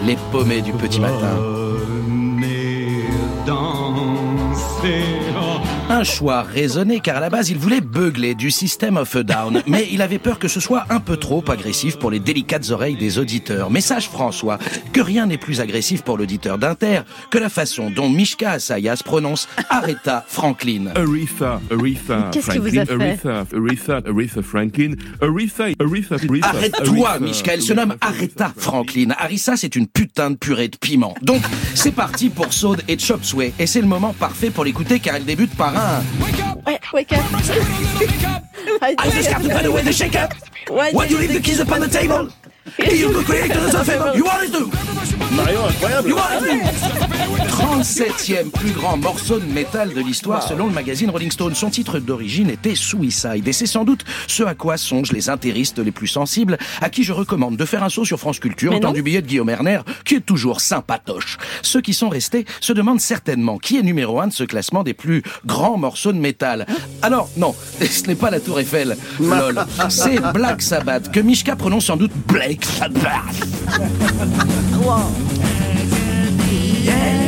les 0.06 0.16
paumés 0.32 0.62
du 0.62 0.74
petit 0.74 1.00
matin. 1.00 1.67
Un 5.90 6.04
choix 6.04 6.42
raisonné 6.42 7.00
car 7.00 7.16
à 7.16 7.20
la 7.22 7.30
base 7.30 7.50
il 7.50 7.58
voulait 7.58 7.80
beugler 7.80 8.36
du 8.36 8.52
System 8.52 8.98
of 8.98 9.16
a 9.16 9.24
Down, 9.24 9.64
mais 9.68 9.88
il 9.90 10.02
avait 10.02 10.20
peur 10.20 10.38
que 10.38 10.50
ce 10.50 10.60
soit 10.60 10.84
un 10.90 11.00
peu 11.00 11.16
trop 11.16 11.42
agressif 11.50 11.98
pour 11.98 12.12
les 12.12 12.20
délicates 12.20 12.72
oreilles 12.72 12.98
des 12.98 13.20
auditeurs. 13.20 13.72
Mais 13.72 13.80
sache 13.80 14.10
François 14.10 14.60
que 14.92 15.00
rien 15.00 15.28
n'est 15.28 15.38
plus 15.38 15.62
agressif 15.62 16.02
pour 16.02 16.18
l'auditeur 16.18 16.58
d'Inter 16.58 17.02
que 17.32 17.38
la 17.38 17.48
façon 17.48 17.90
dont 17.90 18.10
Mishka 18.10 18.52
Asayas 18.52 19.00
prononce 19.04 19.48
Aretha 19.70 20.26
Franklin. 20.28 20.88
Aretha, 20.94 21.62
Aretha, 21.72 22.30
Qu'est-ce 22.34 22.52
qu'il 22.52 22.60
vous 22.60 22.80
a 22.80 22.86
Franklin, 22.86 23.16
fait 23.16 23.30
Aretha, 23.30 23.46
Aretha, 23.56 24.02
Aretha 24.10 24.42
Franklin, 24.42 24.92
Aretha, 25.22 25.64
Aretha, 25.80 26.16
Aretha. 26.16 26.48
Arrête-toi, 26.50 27.20
Mishka, 27.22 27.54
elle 27.54 27.62
se 27.62 27.74
nomme 27.74 27.96
Aretha 28.02 28.52
Franklin. 28.58 29.12
Harissa, 29.18 29.56
c'est 29.56 29.76
une 29.78 29.88
putain 29.88 30.32
de 30.32 30.36
purée 30.36 30.68
de 30.68 30.76
piment. 30.76 31.16
Donc, 31.22 31.42
c'est 31.76 31.94
parti 31.94 32.30
pour 32.30 32.52
Saud 32.52 32.76
et 32.90 33.00
Chop 33.00 33.24
Suey. 33.24 33.54
Et 33.58 33.68
c'est 33.68 33.82
le 33.82 33.88
moment 33.88 34.14
parfait 34.14 34.50
pour 34.50 34.66
l'écouter 34.66 35.00
car 35.00 35.16
elle 35.16 35.26
débute 35.26 35.56
par 35.56 35.77
un... 35.78 36.04
Ouais, 36.66 36.80
wake 36.94 37.14
up. 37.14 37.24
I 38.82 39.10
just 39.12 39.30
have 39.30 39.44
to 39.44 39.50
find 39.50 39.66
a 39.66 39.72
way 39.72 39.84
to 39.84 39.94
shake 39.94 40.16
up. 40.16 40.34
Why 40.68 40.92
do 40.92 41.14
you 41.14 41.20
leave 41.20 41.34
the 41.34 41.40
keys 41.40 41.60
upon 41.60 41.80
the 41.82 41.88
table? 41.88 42.30
You 42.78 43.24
create 43.24 43.52
another 43.52 43.84
favor. 43.84 44.12
You 44.16 44.28
incroyable 45.68 46.14
37e 47.48 48.50
plus 48.52 48.72
grand 48.72 48.98
morceau 48.98 49.40
de 49.40 49.46
métal 49.46 49.94
de 49.94 50.02
l'histoire 50.02 50.42
selon 50.44 50.68
le 50.68 50.74
magazine 50.74 51.10
Rolling 51.10 51.32
Stone. 51.32 51.56
Son 51.56 51.70
titre 51.70 52.00
d'origine 52.00 52.50
était 52.50 52.76
Suicide 52.76 53.48
et 53.48 53.54
c'est 53.54 53.66
sans 53.66 53.84
doute 53.84 54.04
ce 54.28 54.44
à 54.44 54.56
quoi 54.56 54.78
songent 54.78 55.12
les 55.12 55.30
intéristes 55.30 55.80
les 55.80 55.92
plus 55.92 56.08
sensibles 56.08 56.58
à 56.82 56.90
qui 56.90 57.04
je 57.04 57.14
recommande 57.14 57.58
de 57.58 57.66
faire 57.66 57.84
un 57.84 57.90
saut 57.90 58.06
sur 58.06 58.20
France 58.20 58.40
Culture 58.40 58.72
Mais 58.72 58.78
au 58.78 58.82
temps 58.82 58.94
du 58.94 59.02
billet 59.02 59.22
de 59.22 59.28
Guillaume 59.28 59.50
Erner 59.50 59.80
qui 60.06 60.16
est 60.16 60.26
toujours 60.26 60.62
sympatoche. 60.62 61.38
Ceux 61.62 61.82
qui 61.82 61.94
sont 61.94 62.10
restés 62.10 62.46
se 62.62 62.74
demandent 62.74 63.02
certainement 63.02 63.58
qui 63.58 63.78
est 63.78 63.84
numéro 63.84 64.20
un 64.20 64.28
de 64.28 64.34
ce 64.34 64.44
classement 64.44 64.84
des 64.84 64.94
plus 64.94 65.24
grands 65.46 65.78
morceaux 65.78 66.14
de 66.14 66.20
métal. 66.20 66.66
Alors 67.02 67.30
non, 67.38 67.56
ce 67.82 68.08
n'est 68.08 68.16
pas 68.16 68.30
la 68.30 68.40
Tour 68.40 68.60
Eiffel, 68.60 68.98
lol. 69.20 69.66
C'est 69.90 70.20
Black 70.34 70.62
Sabbath 70.62 71.12
que 71.12 71.20
Mishka 71.20 71.56
prononce 71.56 71.86
sans 71.86 71.98
doute 71.98 72.12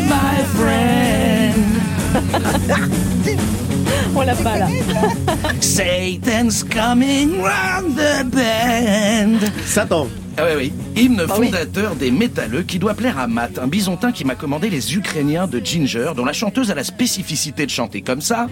My 0.10 0.44
friend. 0.56 1.66
On 4.16 4.22
l'a 4.22 4.36
pas 4.36 4.58
là. 4.58 4.68
Satan's 5.62 6.64
coming 6.64 7.42
round 7.42 7.96
the 7.96 8.24
bend. 8.26 9.40
Satan. 9.66 10.08
Ah 10.38 10.44
oui, 10.46 10.72
oui. 10.96 11.04
Hymne 11.04 11.26
Ah 11.30 11.34
oui. 11.38 11.46
fondateur 11.48 11.96
des 11.96 12.12
métalleux 12.12 12.64
qui 12.64 12.80
doit 12.80 12.94
plaire 12.94 13.20
à 13.20 13.28
Matt, 13.28 13.60
un 13.60 13.68
bisontin 13.68 14.12
qui 14.12 14.26
m'a 14.26 14.36
commandé 14.36 14.70
les 14.70 14.96
Ukrainiens 14.96 15.48
de 15.48 15.60
Ginger, 15.64 16.12
dont 16.16 16.26
la 16.26 16.34
chanteuse 16.34 16.72
a 16.72 16.76
la 16.76 16.84
spécificité 16.84 17.66
de 17.66 17.72
chanter 17.72 18.02
comme 18.02 18.22
ça. 18.22 18.48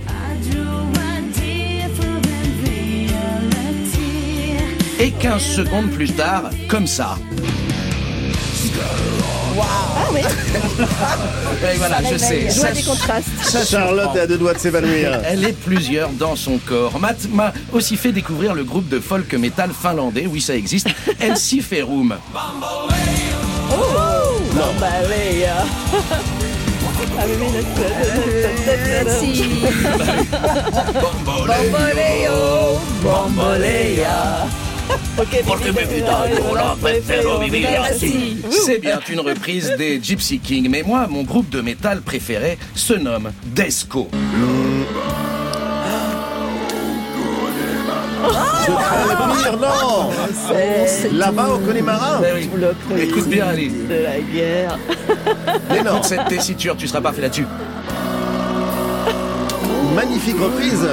Et 5.00 5.12
15 5.12 5.42
secondes 5.42 5.92
plus 5.92 6.12
tard, 6.12 6.50
comme 6.68 6.88
ça. 6.88 7.18
Ah 9.60 10.10
oui. 10.14 10.20
Et 11.74 11.78
voilà, 11.78 11.98
je 12.12 12.18
sais. 12.18 12.50
Ça- 12.50 12.72
des 12.72 12.82
contrastes. 12.84 13.28
ça 13.44 13.66
Charlotte 13.66 14.16
est 14.16 14.22
à 14.22 14.28
deux 14.28 14.38
doigts 14.38 14.54
de 14.54 14.60
s'évanouir. 14.60 15.20
Elle 15.26 15.44
est 15.46 15.54
plusieurs 15.54 16.10
dans 16.10 16.36
son 16.36 16.58
corps. 16.58 17.00
Matt 17.00 17.28
m'a 17.32 17.54
aussi 17.74 17.96
fait 17.96 18.12
découvrir 18.12 18.54
le 18.54 18.64
groupe 18.64 18.88
de 18.90 19.00
folk 19.00 19.32
metal 19.34 19.72
finlandais, 19.72 20.28
oui 20.28 20.42
ça 20.42 20.56
existe, 20.56 20.88
C'est 38.50 38.80
bien 38.80 39.00
une 39.10 39.20
reprise 39.20 39.74
des 39.78 40.00
Gypsy 40.02 40.40
King, 40.40 40.70
mais 40.70 40.84
moi, 40.84 41.08
mon 41.10 41.24
groupe 41.24 41.50
de 41.50 41.62
métal 41.62 42.02
préféré 42.02 42.58
se 42.76 42.94
nomme 42.94 43.32
Desco. 43.46 44.10
Là-bas 51.14 51.48
au 51.50 51.60
Connemara 51.60 52.22
Eh 52.24 52.34
oui. 52.36 52.50
Écoute 53.02 53.28
bien, 53.28 53.48
Ali. 53.48 53.70
de 53.70 54.04
la 54.04 54.20
guerre. 54.20 54.78
Mais 55.70 55.84
non 55.84 56.02
cette 56.04 56.28
tessiture, 56.28 56.76
tu 56.78 56.88
seras 56.88 57.02
parfait 57.02 57.22
là-dessus. 57.22 57.48
Magnifique 59.96 60.40
reprise 60.40 60.88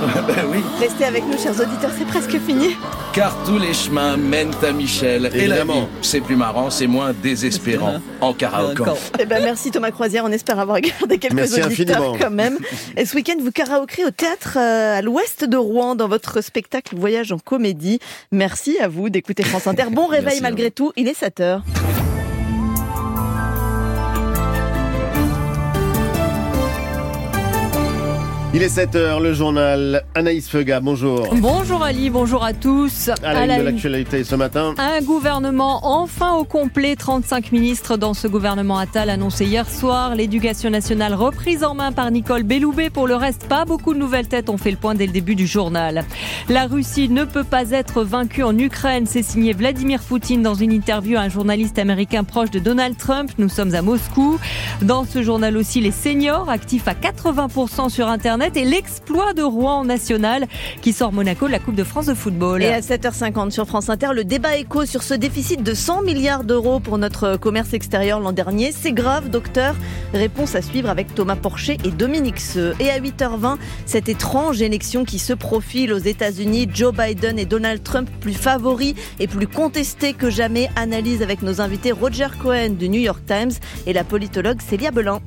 ben 0.26 0.46
oui. 0.50 0.58
Restez 0.80 1.04
avec 1.04 1.24
nous, 1.26 1.38
chers 1.38 1.58
auditeurs, 1.60 1.90
c'est 1.96 2.06
presque 2.06 2.38
fini. 2.40 2.76
Car 3.12 3.36
tous 3.44 3.58
les 3.58 3.74
chemins 3.74 4.16
mènent 4.16 4.52
à 4.66 4.72
Michel. 4.72 5.26
Et 5.26 5.46
la 5.46 5.56
Évidemment. 5.56 5.80
vie, 5.82 5.86
c'est 6.02 6.20
plus 6.20 6.36
marrant, 6.36 6.70
c'est 6.70 6.86
moins 6.86 7.12
désespérant. 7.12 8.00
En 8.20 8.32
karaoke. 8.32 8.82
Eh 9.18 9.24
ben, 9.26 9.42
merci 9.42 9.70
Thomas 9.70 9.90
Croisière, 9.90 10.24
on 10.24 10.32
espère 10.32 10.58
avoir 10.58 10.80
gardé 10.80 11.18
quelques 11.18 11.34
Merci 11.34 11.62
auditeurs 11.62 11.96
infiniment. 11.96 12.16
quand 12.20 12.30
même. 12.30 12.58
Et 12.96 13.04
ce 13.04 13.16
week-end, 13.16 13.36
vous 13.42 13.50
karaokerez 13.50 14.04
au 14.04 14.10
théâtre 14.10 14.56
euh, 14.58 14.98
à 14.98 15.02
l'ouest 15.02 15.44
de 15.44 15.56
Rouen 15.56 15.94
dans 15.94 16.08
votre 16.08 16.40
spectacle 16.42 16.94
Voyage 16.96 17.32
en 17.32 17.38
comédie. 17.38 17.98
Merci 18.30 18.78
à 18.78 18.88
vous 18.88 19.10
d'écouter 19.10 19.42
France 19.42 19.66
Inter. 19.66 19.84
Bon 19.90 20.06
réveil 20.06 20.24
Merci, 20.26 20.42
malgré 20.42 20.70
tout, 20.70 20.92
il 20.96 21.08
est 21.08 21.14
7 21.14 21.40
heures. 21.40 21.62
Il 28.52 28.64
est 28.64 28.78
7h, 28.78 29.22
le 29.22 29.32
journal. 29.32 30.02
Anaïs 30.16 30.48
Feuga, 30.48 30.80
bonjour. 30.80 31.28
Bonjour 31.36 31.84
Ali, 31.84 32.10
bonjour 32.10 32.42
à 32.42 32.52
tous. 32.52 33.08
À 33.22 33.32
la 33.32 33.38
À 33.38 33.42
une 33.42 33.48
la 33.48 33.58
de 33.60 33.62
l'actualité 33.62 34.24
ce 34.24 34.34
matin. 34.34 34.74
Un 34.76 35.00
gouvernement 35.02 35.78
enfin 35.84 36.32
au 36.32 36.42
complet, 36.42 36.96
35 36.96 37.52
ministres 37.52 37.96
dans 37.96 38.12
ce 38.12 38.26
gouvernement 38.26 38.78
Attal 38.78 39.08
annoncé 39.08 39.44
hier 39.44 39.70
soir. 39.70 40.16
L'éducation 40.16 40.68
nationale 40.68 41.14
reprise 41.14 41.62
en 41.62 41.74
main 41.74 41.92
par 41.92 42.10
Nicole 42.10 42.42
Belloubet. 42.42 42.90
Pour 42.90 43.06
le 43.06 43.14
reste, 43.14 43.46
pas 43.46 43.64
beaucoup 43.64 43.94
de 43.94 44.00
nouvelles 44.00 44.26
têtes 44.26 44.50
ont 44.50 44.58
fait 44.58 44.72
le 44.72 44.76
point 44.76 44.96
dès 44.96 45.06
le 45.06 45.12
début 45.12 45.36
du 45.36 45.46
journal. 45.46 46.04
La 46.48 46.66
Russie 46.66 47.08
ne 47.08 47.22
peut 47.22 47.44
pas 47.44 47.70
être 47.70 48.02
vaincue 48.02 48.42
en 48.42 48.58
Ukraine, 48.58 49.06
c'est 49.06 49.22
signé 49.22 49.52
Vladimir 49.52 50.00
Poutine 50.00 50.42
dans 50.42 50.54
une 50.54 50.72
interview 50.72 51.16
à 51.16 51.20
un 51.20 51.28
journaliste 51.28 51.78
américain 51.78 52.24
proche 52.24 52.50
de 52.50 52.58
Donald 52.58 52.96
Trump. 52.96 53.30
Nous 53.38 53.48
sommes 53.48 53.76
à 53.76 53.82
Moscou. 53.82 54.40
Dans 54.82 55.04
ce 55.04 55.22
journal 55.22 55.56
aussi, 55.56 55.80
les 55.80 55.92
seniors 55.92 56.50
actifs 56.50 56.88
à 56.88 56.94
80% 56.94 57.90
sur 57.90 58.08
Internet 58.08 58.39
et 58.40 58.64
l'exploit 58.64 59.34
de 59.34 59.42
Rouen 59.42 59.80
en 59.80 59.84
national 59.84 60.46
qui 60.80 60.92
sort 60.92 61.12
Monaco 61.12 61.46
de 61.46 61.52
la 61.52 61.58
Coupe 61.58 61.74
de 61.74 61.84
France 61.84 62.06
de 62.06 62.14
football. 62.14 62.62
Et 62.62 62.68
à 62.68 62.80
7h50 62.80 63.50
sur 63.50 63.66
France 63.66 63.90
Inter, 63.90 64.08
le 64.14 64.24
débat 64.24 64.56
écho 64.56 64.86
sur 64.86 65.02
ce 65.02 65.14
déficit 65.14 65.62
de 65.62 65.74
100 65.74 66.02
milliards 66.02 66.44
d'euros 66.44 66.80
pour 66.80 66.96
notre 66.96 67.36
commerce 67.36 67.74
extérieur 67.74 68.18
l'an 68.18 68.32
dernier. 68.32 68.72
C'est 68.72 68.92
grave, 68.92 69.28
docteur. 69.28 69.74
Réponse 70.14 70.54
à 70.54 70.62
suivre 70.62 70.88
avec 70.88 71.14
Thomas 71.14 71.36
Porcher 71.36 71.76
et 71.84 71.90
Dominique 71.90 72.40
Seux. 72.40 72.74
Et 72.80 72.90
à 72.90 72.98
8h20, 72.98 73.58
cette 73.84 74.08
étrange 74.08 74.62
élection 74.62 75.04
qui 75.04 75.18
se 75.18 75.32
profile 75.32 75.92
aux 75.92 75.98
États-Unis. 75.98 76.68
Joe 76.72 76.94
Biden 76.94 77.38
et 77.38 77.44
Donald 77.44 77.82
Trump 77.82 78.08
plus 78.20 78.34
favoris 78.34 78.94
et 79.18 79.26
plus 79.26 79.46
contestés 79.46 80.14
que 80.14 80.30
jamais. 80.30 80.70
Analyse 80.76 81.22
avec 81.22 81.42
nos 81.42 81.60
invités 81.60 81.92
Roger 81.92 82.28
Cohen 82.42 82.70
du 82.70 82.88
New 82.88 83.00
York 83.00 83.20
Times 83.26 83.52
et 83.86 83.92
la 83.92 84.04
politologue 84.04 84.60
Célia 84.62 84.90
Belin. 84.90 85.20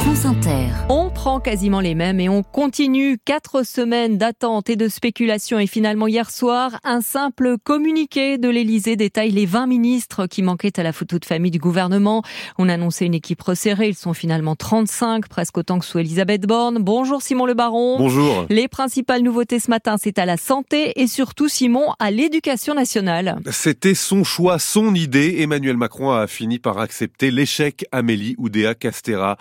France 0.00 0.24
Inter. 0.24 0.68
On 0.88 1.10
prend 1.10 1.40
quasiment 1.40 1.80
les 1.80 1.94
mêmes 1.94 2.20
et 2.20 2.30
on 2.30 2.42
continue. 2.42 3.18
Quatre 3.22 3.66
semaines 3.66 4.16
d'attente 4.16 4.70
et 4.70 4.76
de 4.76 4.88
spéculation 4.88 5.58
et 5.58 5.66
finalement 5.66 6.06
hier 6.06 6.30
soir, 6.30 6.80
un 6.84 7.02
simple 7.02 7.56
communiqué 7.62 8.38
de 8.38 8.48
l'Elysée 8.48 8.96
détaille 8.96 9.30
les 9.30 9.44
20 9.44 9.66
ministres 9.66 10.26
qui 10.26 10.42
manquaient 10.42 10.80
à 10.80 10.82
la 10.82 10.94
photo 10.94 11.18
de 11.18 11.26
famille 11.26 11.50
du 11.50 11.58
gouvernement. 11.58 12.22
On 12.56 12.70
annonçait 12.70 13.04
une 13.04 13.14
équipe 13.14 13.42
resserrée. 13.42 13.88
Ils 13.88 13.94
sont 13.94 14.14
finalement 14.14 14.56
35, 14.56 15.28
presque 15.28 15.58
autant 15.58 15.78
que 15.78 15.84
sous 15.84 15.98
Elisabeth 15.98 16.46
Borne. 16.46 16.78
Bonjour 16.80 17.20
Simon 17.20 17.44
Le 17.44 17.52
Baron. 17.52 17.98
Bonjour. 17.98 18.46
Les 18.48 18.68
principales 18.68 19.20
nouveautés 19.20 19.60
ce 19.60 19.68
matin, 19.68 19.96
c'est 20.00 20.18
à 20.18 20.24
la 20.24 20.38
santé 20.38 20.98
et 20.98 21.08
surtout 21.08 21.48
Simon 21.48 21.92
à 21.98 22.10
l'éducation 22.10 22.72
nationale. 22.72 23.38
C'était 23.50 23.94
son 23.94 24.24
choix, 24.24 24.58
son 24.58 24.94
idée. 24.94 25.40
Emmanuel 25.40 25.76
Macron 25.76 26.12
a 26.12 26.26
fini 26.26 26.58
par 26.58 26.78
accepter 26.78 27.30
l'échec 27.30 27.84
Amélie 27.92 28.34
Oudéa 28.38 28.74
Castera. 28.74 29.36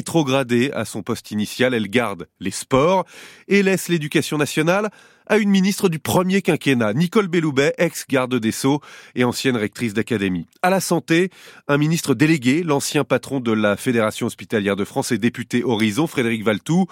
Rétrogradée 0.00 0.70
à 0.72 0.86
son 0.86 1.02
poste 1.02 1.30
initial, 1.30 1.74
elle 1.74 1.88
garde 1.88 2.26
les 2.40 2.50
sports 2.50 3.04
et 3.48 3.62
laisse 3.62 3.88
l'éducation 3.88 4.38
nationale 4.38 4.88
à 5.26 5.36
une 5.36 5.50
ministre 5.50 5.90
du 5.90 5.98
premier 5.98 6.40
quinquennat, 6.40 6.94
Nicole 6.94 7.28
Belloubet, 7.28 7.74
ex-garde 7.76 8.34
des 8.36 8.50
Sceaux 8.50 8.80
et 9.14 9.24
ancienne 9.24 9.58
rectrice 9.58 9.92
d'académie. 9.92 10.46
À 10.62 10.70
la 10.70 10.80
santé, 10.80 11.28
un 11.68 11.76
ministre 11.76 12.14
délégué, 12.14 12.62
l'ancien 12.62 13.04
patron 13.04 13.40
de 13.40 13.52
la 13.52 13.76
Fédération 13.76 14.26
hospitalière 14.26 14.74
de 14.74 14.86
France 14.86 15.12
et 15.12 15.18
député 15.18 15.64
Horizon, 15.64 16.06
Frédéric 16.06 16.44
Valtou. 16.44 16.86